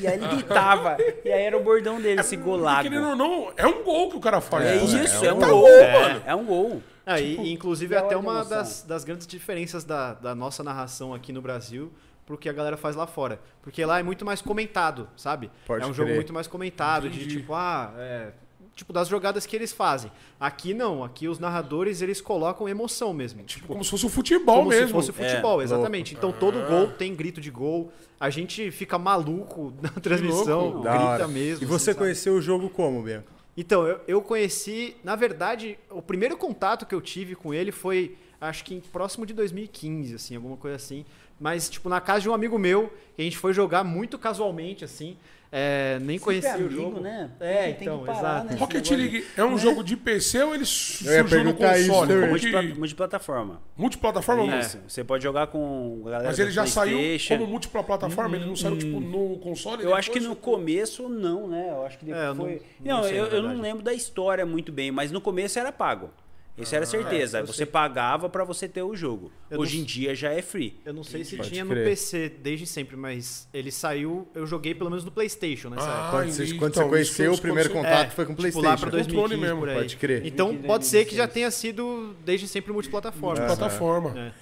E 0.00 0.06
aí 0.06 0.14
ele 0.14 0.28
gritava. 0.28 0.96
e 1.24 1.32
aí 1.32 1.42
era 1.42 1.58
o 1.58 1.64
bordão 1.64 2.00
dele, 2.00 2.20
esse 2.20 2.36
golago. 2.36 2.88
Querendo 2.88 3.08
ou 3.08 3.16
não, 3.16 3.52
é 3.56 3.66
um 3.66 3.82
gol 3.82 4.08
que 4.08 4.16
o 4.16 4.20
cara 4.20 4.40
faz. 4.40 4.66
É 4.66 4.76
isso, 4.76 5.24
é 5.24 5.32
um 5.32 5.40
tá 5.40 5.48
gol. 5.48 5.68
É, 5.68 6.00
mano. 6.00 6.22
é 6.26 6.34
um 6.34 6.44
gol. 6.44 6.82
Ah, 7.04 7.20
e, 7.20 7.36
e 7.36 7.52
inclusive 7.52 7.94
da 7.94 8.00
até 8.00 8.16
uma 8.16 8.44
das, 8.44 8.82
das 8.82 9.02
grandes 9.02 9.26
diferenças 9.26 9.82
da, 9.82 10.14
da 10.14 10.32
nossa 10.32 10.62
narração 10.62 11.12
aqui 11.12 11.32
no 11.32 11.42
Brasil 11.42 11.92
pro 12.26 12.38
que 12.38 12.48
a 12.48 12.52
galera 12.52 12.76
faz 12.76 12.96
lá 12.96 13.06
fora. 13.06 13.40
Porque 13.62 13.84
lá 13.84 13.98
é 13.98 14.02
muito 14.02 14.24
mais 14.24 14.40
comentado, 14.40 15.08
sabe? 15.16 15.50
Pode 15.66 15.84
é 15.84 15.86
um 15.86 15.92
jogo 15.92 16.06
crer. 16.08 16.16
muito 16.16 16.32
mais 16.32 16.46
comentado, 16.46 17.08
de 17.08 17.18
Entendi. 17.20 17.36
tipo, 17.38 17.54
ah, 17.54 17.92
é, 17.98 18.32
tipo 18.74 18.92
das 18.92 19.08
jogadas 19.08 19.46
que 19.46 19.54
eles 19.54 19.72
fazem. 19.72 20.10
Aqui 20.40 20.74
não, 20.74 21.04
aqui 21.04 21.28
os 21.28 21.38
narradores 21.38 22.00
eles 22.02 22.20
colocam 22.20 22.68
emoção 22.68 23.12
mesmo. 23.12 23.42
Tipo, 23.44 23.66
Como 23.68 23.84
se 23.84 23.90
fosse 23.90 24.06
o 24.06 24.08
futebol 24.08 24.56
como 24.58 24.70
mesmo. 24.70 24.86
se 24.88 24.92
fosse 24.92 25.12
futebol, 25.12 25.60
É, 25.60 25.64
exatamente. 25.64 26.14
Então 26.14 26.32
todo 26.32 26.58
Ah. 26.58 26.66
gol 26.66 26.88
tem 26.88 27.14
grito 27.14 27.40
de 27.40 27.50
gol. 27.50 27.92
A 28.18 28.30
gente 28.30 28.70
fica 28.70 28.98
maluco 28.98 29.72
na 29.82 29.90
transmissão, 29.90 30.60
louco. 30.68 30.80
Grita 30.82 30.98
hora. 31.04 31.28
mesmo. 31.28 31.62
E 31.62 31.66
você 31.66 31.74
assim, 31.74 31.84
sabe? 31.86 31.98
conheceu 31.98 32.34
o 32.34 32.40
jogo 32.42 32.68
como, 32.70 33.02
Bianca? 33.02 33.34
Então, 33.56 33.86
eu, 33.86 34.00
eu 34.08 34.20
conheci, 34.20 34.96
na 35.04 35.14
verdade, 35.14 35.78
o 35.88 36.02
primeiro 36.02 36.36
contato 36.36 36.84
que 36.84 36.92
eu 36.94 37.00
tive 37.00 37.36
com 37.36 37.54
ele 37.54 37.70
foi, 37.70 38.16
acho 38.40 38.64
que 38.64 38.74
em- 38.74 38.80
próximo 38.80 39.24
de 39.24 39.32
2015, 39.32 40.16
assim, 40.16 40.34
alguma 40.34 40.56
coisa 40.56 40.74
assim. 40.74 41.04
Mas, 41.44 41.68
tipo, 41.68 41.90
na 41.90 42.00
casa 42.00 42.22
de 42.22 42.28
um 42.30 42.32
amigo 42.32 42.58
meu, 42.58 42.90
que 43.14 43.20
a 43.20 43.24
gente 43.24 43.36
foi 43.36 43.52
jogar 43.52 43.84
muito 43.84 44.16
casualmente, 44.18 44.82
assim. 44.82 45.14
é, 45.52 45.98
nem 46.00 46.18
conhecia 46.18 46.50
Sempre 46.52 46.64
o 46.64 46.66
amigo, 46.68 46.82
jogo. 46.82 47.00
né? 47.00 47.30
É, 47.38 47.72
Tem 47.74 47.82
então, 47.82 47.98
que 48.00 48.06
parar, 48.06 48.18
exato. 48.18 48.46
né? 48.46 48.56
Rocket 48.58 48.90
League 48.90 49.24
é 49.36 49.44
um 49.44 49.56
jogo 49.58 49.84
de 49.84 49.94
PC 49.96 50.42
ou 50.42 50.54
ele 50.54 50.64
surgiu 50.64 51.44
no 51.44 51.50
isso 51.50 51.58
console? 51.92 52.26
Multipla- 52.26 52.62
Multiplataforma. 52.62 53.62
Multiplataforma? 53.76 54.58
Isso. 54.58 54.78
Você 54.88 55.04
pode 55.04 55.22
jogar 55.22 55.46
com 55.48 56.00
a 56.06 56.10
galera 56.10 56.28
Mas 56.30 56.38
ele 56.40 56.50
já 56.50 56.66
saiu 56.66 56.98
como 57.28 57.46
multiplataforma? 57.46 58.36
Ele 58.36 58.46
não 58.46 58.56
saiu, 58.56 58.78
tipo, 58.78 58.98
no 58.98 59.36
console? 59.38 59.84
Eu 59.84 59.94
acho 59.94 60.10
que 60.10 60.18
no 60.18 60.34
começo 60.34 61.08
não, 61.10 61.46
né? 61.46 61.68
Eu 61.70 61.84
acho 61.86 61.98
que 61.98 62.06
depois 62.06 62.24
É, 62.24 62.28
eu 62.30 62.34
não- 62.34 62.44
foi. 62.46 62.62
não 62.80 62.96
Não, 63.02 63.08
eu, 63.08 63.26
eu 63.26 63.42
não 63.42 63.60
lembro 63.60 63.82
da 63.82 63.92
história 63.92 64.44
muito 64.46 64.72
bem, 64.72 64.90
mas 64.90 65.12
no 65.12 65.20
começo 65.20 65.58
era 65.58 65.70
pago. 65.70 66.10
Isso 66.56 66.72
Ah, 66.72 66.76
era 66.76 66.86
certeza. 66.86 67.38
é, 67.38 67.42
você 67.42 67.52
sei. 67.58 67.66
pagava 67.66 68.28
pra 68.28 68.44
você 68.44 68.68
ter 68.68 68.82
o 68.82 68.94
jogo. 68.94 69.32
Eu 69.50 69.58
Hoje 69.58 69.76
não- 69.76 69.82
em 69.82 69.86
dia 69.86 70.14
já 70.14 70.30
é 70.30 70.40
free. 70.40 70.78
Eu 70.84 70.94
não 70.94 71.02
sei 71.02 71.24
se 71.24 71.36
Pode 71.36 71.48
tinha 71.50 71.66
crer. 71.66 71.78
no 71.78 71.84
PC 71.84 72.28
desde 72.40 72.64
sempre, 72.64 72.96
mas 72.96 73.48
ele 73.52 73.72
saiu, 73.72 74.28
eu 74.34 74.46
joguei 74.46 74.72
pelo 74.72 74.88
menos 74.88 75.04
no 75.04 75.10
Playstation 75.10 75.68
nessa 75.70 75.82
Ah, 75.84 75.92
época. 75.94 76.10
Quando 76.12 76.30
você, 76.30 76.42
entendi. 76.44 76.58
quando 76.58 76.70
Então, 76.72 76.84
você 76.84 76.90
conheceu, 76.90 77.32
o 77.32 77.38
primeiro 77.40 77.70
contato 77.70 78.06
É, 78.06 78.10
foi 78.10 78.24
com 78.24 78.32
o 78.32 78.36
tipo, 78.36 78.42
PlayStation. 78.42 78.68
lá 78.68 78.76
pra 78.76 78.90
Controle 78.90 79.12
2015 79.36 79.40
mesmo, 79.40 79.74
pode 79.80 79.96
crer. 79.96 80.24
Então 80.26 80.56
pode 80.58 80.86
ser 80.86 81.04
que 81.06 81.16
já 81.16 81.26
2016. 81.26 81.34
tenha 81.34 81.50
sido 81.50 82.14
desde 82.24 82.46
sempre 82.46 82.72
multiplataforma. 82.72 83.40
Multiplataforma. 83.40 84.14
É. 84.16 84.32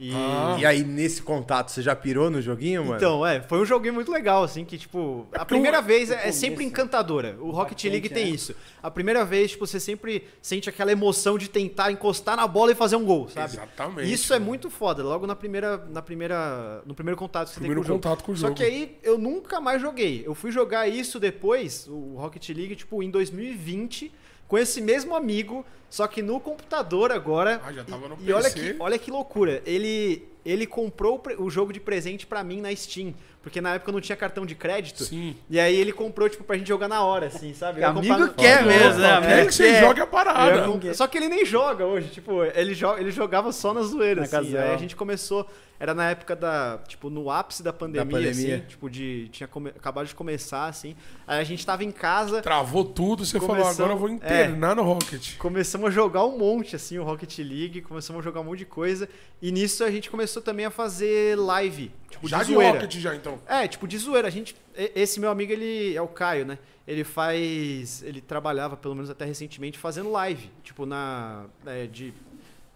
E, 0.00 0.12
Ah. 0.14 0.56
E 0.60 0.64
aí, 0.66 0.84
nesse 0.84 1.20
contato, 1.22 1.70
você 1.70 1.82
já 1.82 1.94
pirou 1.96 2.30
no 2.30 2.40
joguinho, 2.40 2.82
mano? 2.84 2.96
Então, 2.96 3.26
é, 3.26 3.40
foi 3.42 3.58
um 3.60 3.64
joguinho 3.64 3.94
muito 3.94 4.12
legal, 4.12 4.44
assim, 4.44 4.64
que, 4.64 4.78
tipo, 4.78 5.26
a 5.32 5.38
porque 5.40 5.46
primeira 5.54 5.80
vez 5.82 6.10
é, 6.10 6.28
é 6.28 6.32
sempre 6.32 6.64
encantadora. 6.64 7.36
O 7.40 7.50
Rocket 7.50 7.82
League 7.84 8.08
tem 8.08 8.26
né? 8.26 8.30
isso. 8.30 8.54
A 8.82 8.90
primeira 8.90 9.24
vez, 9.24 9.50
tipo, 9.50 9.66
você 9.66 9.80
sempre 9.80 10.24
sente 10.40 10.68
aquela 10.68 10.92
emoção 10.92 11.36
de 11.36 11.48
tentar 11.48 11.90
encostar 11.90 12.36
na 12.36 12.46
bola 12.46 12.70
e 12.72 12.74
fazer 12.74 12.96
um 12.96 13.04
gol, 13.04 13.28
sabe? 13.28 13.52
Exatamente. 13.54 14.12
Isso 14.12 14.32
é 14.32 14.38
muito 14.38 14.70
foda, 14.70 15.02
logo 15.02 15.26
na 15.26 15.34
primeira, 15.34 15.76
na 15.90 16.00
primeira, 16.02 16.82
no 16.86 16.94
primeiro 16.94 17.16
contato 17.16 17.48
que 17.48 17.54
você 17.54 17.60
Primeiro 17.60 17.80
tem 17.82 17.88
com 17.88 17.92
o 17.92 17.96
jogo. 17.96 18.02
contato 18.08 18.24
com 18.24 18.32
o 18.32 18.36
Só 18.36 18.46
jogo. 18.48 18.56
que 18.56 18.62
aí 18.64 18.98
eu 19.02 19.18
nunca 19.18 19.60
mais 19.60 19.82
joguei. 19.82 20.22
Eu 20.24 20.34
fui 20.34 20.52
jogar 20.52 20.86
isso 20.88 21.18
depois, 21.18 21.86
o 21.88 22.14
Rocket 22.16 22.48
League, 22.50 22.76
tipo, 22.76 23.02
em 23.02 23.10
2020, 23.10 24.12
com 24.46 24.56
esse 24.56 24.80
mesmo 24.80 25.14
amigo, 25.14 25.64
só 25.90 26.06
que 26.06 26.22
no 26.22 26.38
computador 26.40 27.10
agora. 27.12 27.60
Ah, 27.64 27.72
já 27.72 27.84
tava 27.84 28.08
no 28.08 28.16
e, 28.20 28.28
e 28.28 28.32
olha 28.32 28.50
PC. 28.50 28.74
que, 28.74 28.76
olha 28.82 28.98
que 28.98 29.10
loucura. 29.10 29.62
Ele, 29.64 30.28
ele 30.44 30.66
comprou 30.66 31.22
o 31.38 31.48
jogo 31.50 31.72
de 31.72 31.80
presente 31.80 32.26
pra 32.26 32.42
mim 32.44 32.60
na 32.60 32.74
Steam. 32.74 33.14
Porque 33.40 33.60
na 33.60 33.74
época 33.74 33.90
eu 33.90 33.92
não 33.94 34.00
tinha 34.00 34.16
cartão 34.16 34.44
de 34.44 34.54
crédito. 34.54 35.04
Sim. 35.04 35.34
E 35.48 35.58
aí 35.58 35.74
ele 35.74 35.92
comprou, 35.92 36.28
tipo, 36.28 36.44
pra 36.44 36.56
gente 36.58 36.66
jogar 36.66 36.88
na 36.88 37.02
hora, 37.02 37.26
assim, 37.28 37.54
sabe? 37.54 37.82
Amigo 37.82 38.18
no- 38.18 38.34
quer 38.34 38.56
Opa, 38.58 38.66
mesmo, 38.66 39.00
né? 39.00 39.20
Quer 39.22 39.46
que 39.46 39.54
você 39.54 39.70
quer. 39.70 39.80
jogue 39.80 40.00
a 40.00 40.02
eu 40.02 40.06
ia 40.06 40.10
parada. 40.10 40.62
comp- 40.68 40.92
Só 40.92 41.06
que 41.06 41.16
ele 41.16 41.28
nem 41.28 41.46
joga 41.46 41.86
hoje, 41.86 42.08
tipo, 42.08 42.44
ele, 42.44 42.74
jo 42.74 42.94
ele 42.98 43.10
jogava 43.10 43.50
só 43.52 43.72
na 43.72 43.80
zoeira, 43.82 44.22
Na 44.30 44.38
assim. 44.38 44.56
Aí 44.56 44.74
a 44.74 44.76
gente 44.76 44.94
começou, 44.96 45.48
era 45.80 45.94
na 45.94 46.10
época 46.10 46.34
da, 46.34 46.78
tipo, 46.88 47.08
no 47.08 47.30
ápice 47.30 47.62
da 47.62 47.72
pandemia, 47.72 48.04
pandemia. 48.04 48.56
assim, 48.56 48.66
tipo, 48.66 48.90
de, 48.90 49.28
tinha 49.30 49.46
come- 49.46 49.70
acabado 49.70 50.06
de 50.06 50.14
começar, 50.14 50.66
assim. 50.66 50.96
Aí 51.26 51.40
a 51.40 51.44
gente 51.44 51.64
tava 51.64 51.84
em 51.84 51.90
casa, 51.92 52.42
Travou 52.42 52.84
tudo, 52.84 53.24
você 53.24 53.38
falou, 53.38 53.66
agora 53.66 53.92
eu 53.92 53.96
vou 53.96 54.08
internar 54.08 54.74
no 54.74 54.82
Rocket. 54.82 55.36
começamos 55.36 55.88
a 55.88 55.90
jogar 55.90 56.24
um 56.24 56.36
monte, 56.36 56.74
assim, 56.76 56.98
o 56.98 57.04
Rocket 57.04 57.38
League, 57.38 57.80
começamos 57.82 58.20
a 58.20 58.24
jogar 58.24 58.40
um 58.40 58.44
monte 58.44 58.58
de 58.60 58.66
coisa. 58.66 59.08
E 59.40 59.52
nisso 59.52 59.84
a 59.84 59.90
gente 59.90 60.10
começou 60.10 60.42
também 60.42 60.66
a 60.66 60.70
fazer 60.70 61.36
live, 61.38 61.92
tipo, 62.10 62.26
Já 62.28 62.42
de. 62.42 62.54
Rocket 62.54 62.94
já, 62.96 63.14
então. 63.14 63.38
É, 63.46 63.68
tipo, 63.68 63.86
de 63.86 63.96
zoeira. 63.98 64.26
A 64.26 64.30
gente, 64.30 64.56
esse 64.94 65.20
meu 65.20 65.30
amigo, 65.30 65.52
ele 65.52 65.94
é 65.94 66.02
o 66.02 66.08
Caio, 66.08 66.44
né? 66.44 66.58
Ele 66.86 67.04
faz, 67.04 68.02
ele 68.02 68.20
trabalhava, 68.20 68.76
pelo 68.76 68.94
menos 68.94 69.10
até 69.10 69.24
recentemente, 69.24 69.78
fazendo 69.78 70.10
live, 70.10 70.50
tipo, 70.64 70.86
na, 70.86 71.44
é, 71.66 71.86
de, 71.86 72.14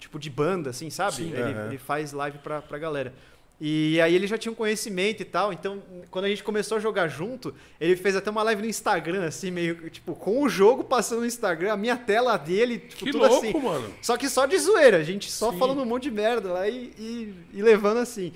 tipo, 0.02 0.18
de 0.18 0.28
banda, 0.28 0.70
assim, 0.70 0.90
sabe? 0.90 1.16
Sim. 1.16 1.32
ele, 1.32 1.58
ele 1.68 1.78
faz 1.78 2.12
live 2.12 2.38
pra, 2.38 2.60
pra 2.60 2.78
galera. 2.78 3.14
E 3.64 4.00
aí 4.00 4.12
ele 4.12 4.26
já 4.26 4.36
tinha 4.36 4.50
um 4.50 4.56
conhecimento 4.56 5.22
e 5.22 5.24
tal. 5.24 5.52
Então, 5.52 5.80
quando 6.10 6.24
a 6.24 6.28
gente 6.28 6.42
começou 6.42 6.78
a 6.78 6.80
jogar 6.80 7.06
junto, 7.06 7.54
ele 7.80 7.94
fez 7.94 8.16
até 8.16 8.28
uma 8.28 8.42
live 8.42 8.60
no 8.62 8.68
Instagram, 8.68 9.24
assim, 9.24 9.52
meio 9.52 9.88
tipo, 9.88 10.16
com 10.16 10.42
o 10.42 10.48
jogo 10.48 10.82
passando 10.82 11.20
no 11.20 11.26
Instagram, 11.26 11.72
a 11.72 11.76
minha 11.76 11.96
tela 11.96 12.36
dele, 12.36 12.78
tipo, 12.78 13.04
Que 13.04 13.12
tudo 13.12 13.24
louco, 13.28 13.46
assim. 13.46 13.60
mano. 13.60 13.94
Só 14.02 14.16
que 14.16 14.28
só 14.28 14.46
de 14.46 14.58
zoeira, 14.58 14.96
a 14.96 15.04
gente 15.04 15.30
só 15.30 15.52
Sim. 15.52 15.58
falando 15.58 15.80
um 15.80 15.84
monte 15.86 16.04
de 16.04 16.10
merda 16.10 16.52
lá 16.52 16.68
e, 16.68 16.92
e, 16.98 17.34
e 17.54 17.62
levando 17.62 17.98
assim. 17.98 18.32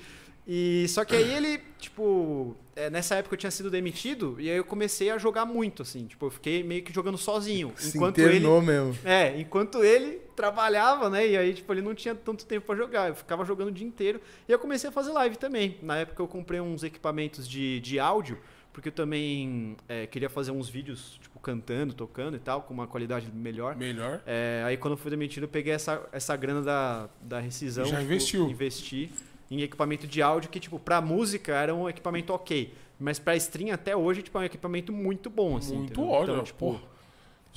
E 0.47 0.85
só 0.87 1.03
que 1.03 1.13
aí 1.13 1.33
ele, 1.35 1.59
tipo, 1.77 2.55
é, 2.77 2.89
nessa 2.91 3.15
época 3.15 3.33
eu 3.33 3.39
tinha 3.39 3.49
sido 3.49 3.71
demitido 3.71 4.35
e 4.39 4.49
aí 4.49 4.55
eu 4.55 4.63
comecei 4.63 5.09
a 5.09 5.17
jogar 5.17 5.45
muito, 5.45 5.81
assim. 5.81 6.05
Tipo, 6.05 6.27
eu 6.27 6.29
fiquei 6.29 6.63
meio 6.63 6.83
que 6.83 6.93
jogando 6.93 7.17
sozinho. 7.17 7.73
Se 7.75 7.97
enquanto 7.97 8.19
ele. 8.19 8.37
internou 8.37 8.61
mesmo. 8.61 8.95
É, 9.03 9.39
enquanto 9.39 9.83
ele 9.83 10.21
trabalhava, 10.35 11.09
né? 11.09 11.27
E 11.27 11.35
aí, 11.35 11.53
tipo, 11.55 11.73
ele 11.73 11.81
não 11.81 11.95
tinha 11.95 12.13
tanto 12.13 12.45
tempo 12.45 12.67
pra 12.67 12.75
jogar. 12.75 13.09
Eu 13.09 13.15
ficava 13.15 13.43
jogando 13.43 13.69
o 13.69 13.71
dia 13.71 13.85
inteiro. 13.85 14.21
E 14.47 14.51
eu 14.51 14.59
comecei 14.59 14.89
a 14.89 14.93
fazer 14.93 15.11
live 15.11 15.37
também. 15.37 15.77
Na 15.81 15.97
época 15.97 16.21
eu 16.21 16.27
comprei 16.27 16.59
uns 16.59 16.83
equipamentos 16.83 17.47
de, 17.49 17.79
de 17.79 17.99
áudio, 17.99 18.37
porque 18.71 18.89
eu 18.89 18.93
também 18.93 19.75
é, 19.89 20.05
queria 20.05 20.29
fazer 20.29 20.51
uns 20.51 20.69
vídeos, 20.69 21.17
tipo, 21.19 21.39
cantando, 21.39 21.95
tocando 21.95 22.37
e 22.37 22.39
tal, 22.39 22.61
com 22.61 22.75
uma 22.75 22.85
qualidade 22.85 23.31
melhor. 23.33 23.75
Melhor. 23.75 24.21
É, 24.27 24.61
aí 24.63 24.77
quando 24.77 24.93
eu 24.93 24.97
fui 24.97 25.09
demitido, 25.09 25.43
eu 25.43 25.49
peguei 25.49 25.73
essa, 25.73 26.07
essa 26.11 26.35
grana 26.35 26.61
da, 26.61 27.09
da 27.19 27.39
rescisão. 27.39 27.85
Já 27.85 27.97
tipo, 27.97 28.03
investiu. 28.03 28.47
Investi 28.47 29.11
em 29.49 29.61
equipamento 29.61 30.05
de 30.07 30.21
áudio 30.21 30.49
que, 30.49 30.59
tipo, 30.59 30.77
pra 30.79 30.99
música 31.01 31.53
era 31.53 31.73
um 31.73 31.87
equipamento 31.89 32.33
ok. 32.33 32.73
Mas 32.99 33.19
pra 33.19 33.35
stream 33.35 33.73
até 33.73 33.95
hoje, 33.95 34.23
tipo, 34.23 34.37
é 34.37 34.41
um 34.41 34.45
equipamento 34.45 34.91
muito 34.91 35.29
bom, 35.29 35.57
assim. 35.57 35.75
Muito 35.77 35.93
entendeu? 35.93 36.09
ódio, 36.11 36.33
Então, 36.33 36.43
tipo, 36.43 36.73
pô. 36.73 36.79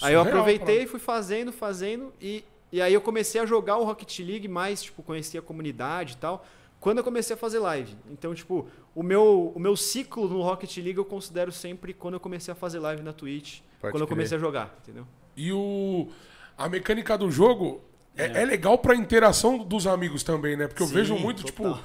Aí 0.02 0.14
eu 0.14 0.20
aproveitei, 0.20 0.86
fui 0.86 1.00
fazendo, 1.00 1.52
fazendo, 1.52 2.12
e, 2.20 2.42
e 2.72 2.80
aí 2.80 2.94
eu 2.94 3.00
comecei 3.00 3.40
a 3.40 3.44
jogar 3.46 3.76
o 3.76 3.84
Rocket 3.84 4.18
League 4.20 4.48
mais, 4.48 4.82
tipo, 4.82 5.02
conheci 5.02 5.36
a 5.36 5.42
comunidade 5.42 6.14
e 6.14 6.16
tal, 6.16 6.44
quando 6.78 6.98
eu 6.98 7.04
comecei 7.04 7.34
a 7.34 7.36
fazer 7.36 7.58
live. 7.58 7.94
Então, 8.10 8.34
tipo, 8.34 8.66
o 8.94 9.02
meu, 9.02 9.52
o 9.54 9.58
meu 9.58 9.76
ciclo 9.76 10.26
no 10.28 10.40
Rocket 10.42 10.74
League 10.78 10.96
eu 10.96 11.04
considero 11.04 11.52
sempre 11.52 11.92
quando 11.92 12.14
eu 12.14 12.20
comecei 12.20 12.52
a 12.52 12.54
fazer 12.54 12.78
live 12.78 13.02
na 13.02 13.12
Twitch, 13.12 13.60
Pode 13.80 13.92
quando 13.92 14.02
eu 14.02 14.06
crer. 14.06 14.16
comecei 14.16 14.36
a 14.38 14.40
jogar, 14.40 14.74
entendeu? 14.82 15.06
E 15.36 15.52
o, 15.52 16.08
a 16.56 16.68
mecânica 16.68 17.18
do 17.18 17.30
jogo 17.30 17.82
é, 18.26 18.42
é 18.42 18.44
legal 18.44 18.78
pra 18.78 18.94
interação 18.94 19.58
dos 19.58 19.86
amigos 19.86 20.22
também, 20.22 20.56
né? 20.56 20.66
Porque 20.66 20.82
eu 20.82 20.86
Sim, 20.86 20.94
vejo 20.94 21.14
muito, 21.16 21.44
total. 21.44 21.74
tipo, 21.74 21.84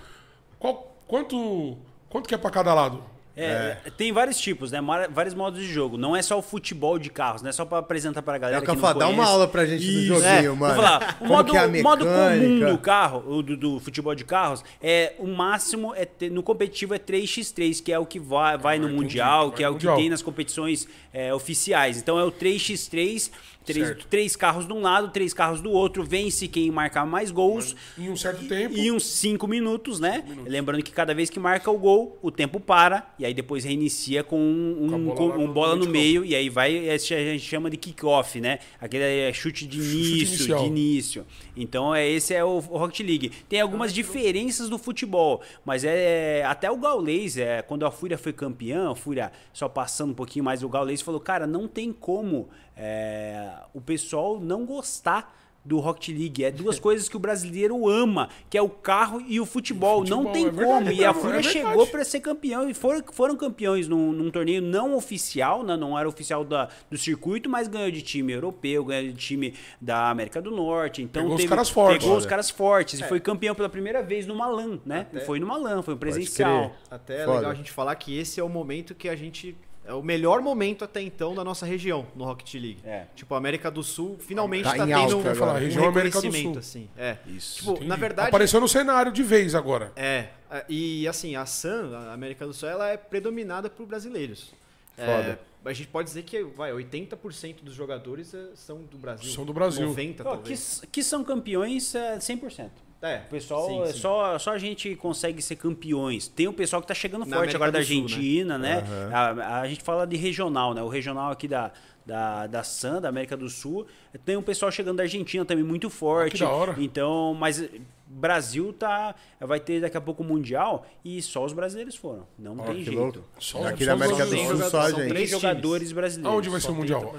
qual- 0.59 0.95
quanto, 1.07 1.77
quanto 2.09 2.27
que 2.27 2.36
é 2.36 2.38
pra 2.38 2.49
cada 2.49 2.73
lado? 2.73 3.03
É, 3.38 3.75
tem 3.97 4.13
vários 4.13 4.38
tipos, 4.39 4.71
né? 4.71 4.79
Vários 5.11 5.33
modos 5.36 5.59
de 5.59 5.67
jogo. 5.67 5.97
Não 5.97 6.15
é 6.15 6.21
só 6.21 6.39
o 6.39 6.41
futebol 6.41 6.97
de 6.97 7.09
carros, 7.09 7.41
não 7.41 7.49
é 7.49 7.51
só 7.51 7.65
pra 7.65 7.79
apresentar 7.79 8.21
pra 8.21 8.38
É 8.38 8.39
galera 8.39 8.59
o 8.59 8.61
que 8.61 8.67
não 8.69 8.75
Cafá, 8.77 8.93
dá 8.93 9.09
uma 9.09 9.25
aula 9.25 9.45
pra 9.45 9.65
gente 9.65 9.83
do 9.86 9.91
Isso. 9.91 10.05
joguinho, 10.05 10.53
É, 10.53 10.55
mano. 10.55 10.73
Vou 10.73 10.75
falar, 10.81 11.17
o 11.19 11.25
modo, 11.27 11.57
é 11.57 11.81
modo 11.81 12.05
comum 12.05 12.71
do 12.71 12.77
carro, 12.77 13.23
o 13.27 13.43
do, 13.43 13.57
do 13.57 13.79
futebol 13.81 14.15
de 14.15 14.23
carros, 14.23 14.63
é 14.81 15.15
o 15.19 15.27
máximo, 15.27 15.93
é 15.93 16.05
ter- 16.05 16.31
no 16.31 16.41
competitivo 16.41 16.93
é 16.93 16.97
3x3, 16.97 17.81
que 17.83 17.91
é 17.91 17.99
o 17.99 18.05
que 18.05 18.21
vai, 18.21 18.57
vai 18.57 18.79
no 18.79 18.86
entendi, 18.86 19.01
Mundial, 19.01 19.47
vai 19.49 19.57
que 19.57 19.63
é 19.65 19.67
o 19.67 19.71
que 19.73 19.86
Mundial. 19.86 19.97
tem 19.97 20.09
nas 20.11 20.21
competições 20.21 20.88
é, 21.13 21.33
oficiais. 21.33 21.97
Então 21.97 22.17
é 22.17 22.23
o 22.23 22.31
3x3, 22.31 23.31
três, 23.66 23.97
três 24.09 24.36
carros 24.36 24.68
de 24.68 24.74
um 24.74 24.82
lado, 24.82 25.09
três 25.09 25.34
carros 25.34 25.61
do 25.61 25.72
outro, 25.72 26.03
vence 26.03 26.47
quem 26.47 26.70
marcar 26.72 27.05
mais 27.05 27.32
gols. 27.32 27.76
Em 27.97 28.09
um 28.09 28.16
certo 28.16 28.47
tempo. 28.47 28.76
E 28.78 28.91
uns 28.91 29.05
5 29.05 29.47
minutos, 29.47 29.99
né? 29.99 30.24
Lembrando 30.45 30.84
que 30.84 30.91
cada 30.91 31.13
vez 31.13 31.30
que 31.30 31.39
marca 31.39 31.70
o 31.72 31.78
gol, 31.78 32.18
o 32.22 32.30
tempo 32.32 32.59
para 32.59 33.13
e 33.18 33.26
aí 33.26 33.34
depois 33.34 33.63
reinicia 33.63 34.24
com 34.24 34.39
um, 34.39 34.88
Com 34.89 35.03
bola 35.05 35.16
com 35.16 35.43
um 35.43 35.47
no- 35.47 35.53
bola 35.53 35.76
no 35.76 35.88
meio 35.88 36.24
e 36.26 36.36
aí 36.36 36.49
vai, 36.49 36.89
a 36.89 36.97
gente 36.97 37.39
chama 37.39 37.70
de 37.70 37.78
kick-off, 37.78 38.39
né? 38.39 38.59
Aquele 38.80 39.03
é 39.03 39.34
chute 39.34 39.66
de 39.66 39.78
início, 39.78 40.28
inicial. 40.28 40.59
de 40.61 40.66
início. 40.68 41.26
Então 41.55 41.93
é 41.95 42.07
esse 42.07 42.34
é 42.34 42.43
o, 42.43 42.55
o 42.57 42.78
Rocket 42.78 42.99
League. 43.05 43.32
Tem 43.49 43.61
algumas 43.61 43.93
diferenças 43.93 44.70
do 44.70 44.78
futebol, 44.78 45.41
mas 45.63 45.84
é 45.84 46.43
até 46.45 46.70
o 46.70 46.78
Gaulês, 46.78 47.38
é, 47.38 47.61
quando 47.61 47.86
a 47.86 47.91
Fúria 47.91 48.18
foi 48.18 48.34
campeã, 48.34 48.91
a 48.91 48.95
Fúria 48.95 49.32
só 49.53 49.68
passando 49.70 50.11
um 50.11 50.16
pouquinho 50.16 50.43
mais 50.43 50.61
o 50.63 50.70
Gaulês 50.70 51.01
falou, 51.01 51.20
cara, 51.20 51.47
não 51.47 51.68
tem 51.68 51.91
como 51.91 52.49
é, 52.78 53.49
o 53.73 53.82
pessoal 53.82 54.39
não 54.39 54.65
gostar 54.65 55.34
do 55.63 55.80
Rocket 55.80 56.09
League. 56.15 56.43
É 56.43 56.51
duas 56.51 56.78
coisas 56.80 57.09
que 57.09 57.17
o 57.17 57.19
brasileiro 57.19 57.89
ama, 57.89 58.30
que 58.51 58.55
é 58.55 58.61
o 58.61 58.69
carro 58.69 59.19
e 59.28 59.39
o 59.39 59.47
futebol. 59.47 60.01
Futebol, 60.01 60.23
não 60.23 60.32
tem 60.32 60.45
é 60.45 60.49
verdade, 60.51 60.86
como. 60.86 60.91
E 60.91 61.03
a 61.03 61.09
é 61.09 61.13
Fúria 61.13 61.41
verdade. 61.41 61.49
chegou 61.53 61.88
para 61.88 62.05
ser 62.05 62.19
campeão 62.19 62.69
e 62.69 62.73
foram, 62.76 63.03
foram 63.11 63.36
campeões 63.36 63.88
num, 63.88 64.11
num 64.11 64.30
torneio 64.30 64.61
não 64.61 64.93
oficial, 64.95 65.63
né? 65.63 65.76
não 65.76 65.97
era 65.97 66.07
oficial 66.07 66.43
da, 66.45 66.69
do 66.88 66.95
circuito, 66.99 67.49
mas 67.49 67.67
ganhou 67.67 67.89
de 67.89 68.03
time 68.03 68.32
europeu, 68.32 68.86
ganhou 68.86 69.11
de 69.11 69.17
time 69.17 69.55
da 69.82 70.11
América 70.11 70.39
do 70.39 70.51
Norte. 70.51 71.01
Então 71.01 71.23
Pegou 71.23 71.36
os 71.36 71.41
teve- 71.41 71.49
caras 71.49 71.69
fortes. 71.71 71.97
Pegou 72.03 72.15
os 72.17 72.23
Olha. 72.26 72.30
caras 72.30 72.49
fortes 72.51 72.99
e 72.99 73.03
foi 73.03 73.19
campeão 73.19 73.55
pela 73.55 73.67
primeira 73.67 74.03
vez 74.03 74.28
no 74.28 74.36
Malan, 74.36 74.80
né? 74.86 75.07
Até- 75.11 75.21
Foi 75.21 75.39
no 75.39 75.47
Malan, 75.47 75.82
foi 75.82 75.95
um 75.95 75.97
presencial. 75.97 76.76
Até 76.91 77.23
é 77.23 77.26
legal 77.26 77.49
a 77.49 77.55
gente 77.55 77.71
falar 77.71 77.95
que 77.95 78.15
esse 78.15 78.39
é 78.39 78.43
o 78.43 78.49
momento 78.49 78.93
que 78.93 79.09
a 79.09 79.15
gente. 79.15 79.57
É 79.88 79.93
o 79.93 80.01
melhor 80.01 80.41
momento 80.41 80.83
até 80.83 80.99
então 81.01 81.36
da 81.36 81.43
nossa 81.43 81.65
região 81.65 82.07
no 82.15 82.25
Rocket 82.25 82.53
League. 82.55 82.79
É. 82.83 83.05
Tipo, 83.15 83.36
a 83.36 83.38
América 83.38 83.69
do 83.69 83.83
Sul 83.83 84.17
finalmente 84.19 84.63
Tá 84.63 84.71
tá, 84.75 84.86
tendo 84.86 84.93
alta 84.93 85.15
um, 85.15 85.19
agora. 85.19 85.36
Falar, 85.36 85.53
um 85.53 85.59
região 85.59 85.86
América 85.86 86.19
do 86.19 86.23
reconhecimento, 86.23 86.53
Sul. 86.53 86.59
assim. 86.59 86.89
É. 86.97 87.17
Isso. 87.27 87.55
Tipo, 87.57 87.71
Entendi. 87.73 87.88
na 87.88 87.95
verdade. 87.95 88.27
Apareceu 88.29 88.59
no 88.59 88.67
cenário 88.67 89.11
de 89.11 89.21
vez 89.21 89.53
agora. 89.53 89.91
É, 89.95 90.29
a- 90.49 90.63
e 90.67 91.07
assim, 91.07 91.36
a 91.36 91.45
SAM, 91.45 91.95
a 91.95 92.13
América 92.13 92.47
do 92.47 92.53
Sul, 92.53 92.67
ela 92.67 92.89
é 92.89 92.97
predominada 92.97 93.69
por 93.69 93.86
brasileiros. 93.86 94.53
É, 94.97 95.05
Foda. 95.05 95.39
a 95.65 95.73
gente 95.73 95.88
pode 95.89 96.07
dizer 96.07 96.23
que 96.23 96.41
vai, 96.43 96.71
80% 96.71 97.57
dos 97.61 97.75
jogadores 97.75 98.33
eh, 98.33 98.47
são 98.55 98.77
do 98.83 98.97
Brasil. 98.97 99.29
São 99.33 99.45
do 99.45 99.53
Brasil. 99.53 99.86
90, 99.88 100.23
Ó, 100.23 100.31
que, 100.31 100.36
talvez. 100.38 100.81
que 100.91 101.03
são 101.03 101.23
campeões 101.23 101.93
é, 101.93 102.17
100%. 102.17 102.69
É, 103.01 103.17
O 103.27 103.29
pessoal, 103.29 103.67
sim, 103.67 103.81
é 103.81 103.85
sim. 103.87 103.99
Só, 103.99 104.39
só 104.39 104.51
a 104.51 104.57
gente 104.57 104.95
consegue 104.95 105.41
ser 105.41 105.57
campeões. 105.57 106.27
Tem 106.27 106.47
o 106.47 106.53
pessoal 106.53 106.81
que 106.81 106.87
tá 106.87 106.93
chegando 106.93 107.21
Na 107.21 107.25
forte 107.27 107.55
América 107.55 107.57
agora 107.57 107.71
da 107.71 107.79
do 107.79 107.85
Sul, 107.85 107.95
né? 107.95 108.01
Argentina, 108.03 108.57
né? 108.57 108.83
A, 109.13 109.59
a 109.61 109.67
gente 109.67 109.83
fala 109.83 110.07
de 110.07 110.15
regional, 110.15 110.73
né? 110.73 110.81
O 110.81 110.87
regional 110.87 111.31
aqui 111.31 111.47
da, 111.47 111.71
da, 112.05 112.47
da 112.47 112.63
SAM, 112.63 113.01
da 113.01 113.09
América 113.09 113.35
do 113.37 113.49
Sul. 113.49 113.85
Tem 114.23 114.35
um 114.37 114.41
pessoal 114.41 114.71
chegando 114.71 114.97
da 114.97 115.03
Argentina 115.03 115.43
também 115.45 115.63
muito 115.63 115.89
forte. 115.89 116.39
da 116.39 116.49
hora. 116.49 116.75
Então, 116.77 117.35
mas 117.37 117.63
Brasil 118.07 118.71
tá. 118.73 119.15
Vai 119.39 119.59
ter 119.59 119.81
daqui 119.81 119.97
a 119.97 120.01
pouco 120.01 120.23
o 120.23 120.25
Mundial 120.25 120.85
e 121.03 121.21
só 121.21 121.43
os 121.43 121.53
brasileiros 121.53 121.95
foram. 121.95 122.27
Não 122.37 122.55
Ó, 122.59 122.63
tem 122.63 122.75
que 122.77 122.83
jeito. 122.85 122.99
louco. 122.99 123.19
Só- 123.39 123.59
da 123.63 123.73
os 123.73 123.87
América 123.87 124.25
do. 124.25 124.37
Sul 124.37 124.57
só 124.57 124.79
a 124.81 124.89
São 124.89 124.99
gente. 124.99 125.07
Três 125.09 125.09
três 125.09 125.29
jogadores 125.31 125.91
brasileiros. 125.91 126.33
Aonde 126.33 126.49
vai 126.49 126.61
ser 126.61 126.71
o 126.71 126.75
Mundial? 126.75 127.15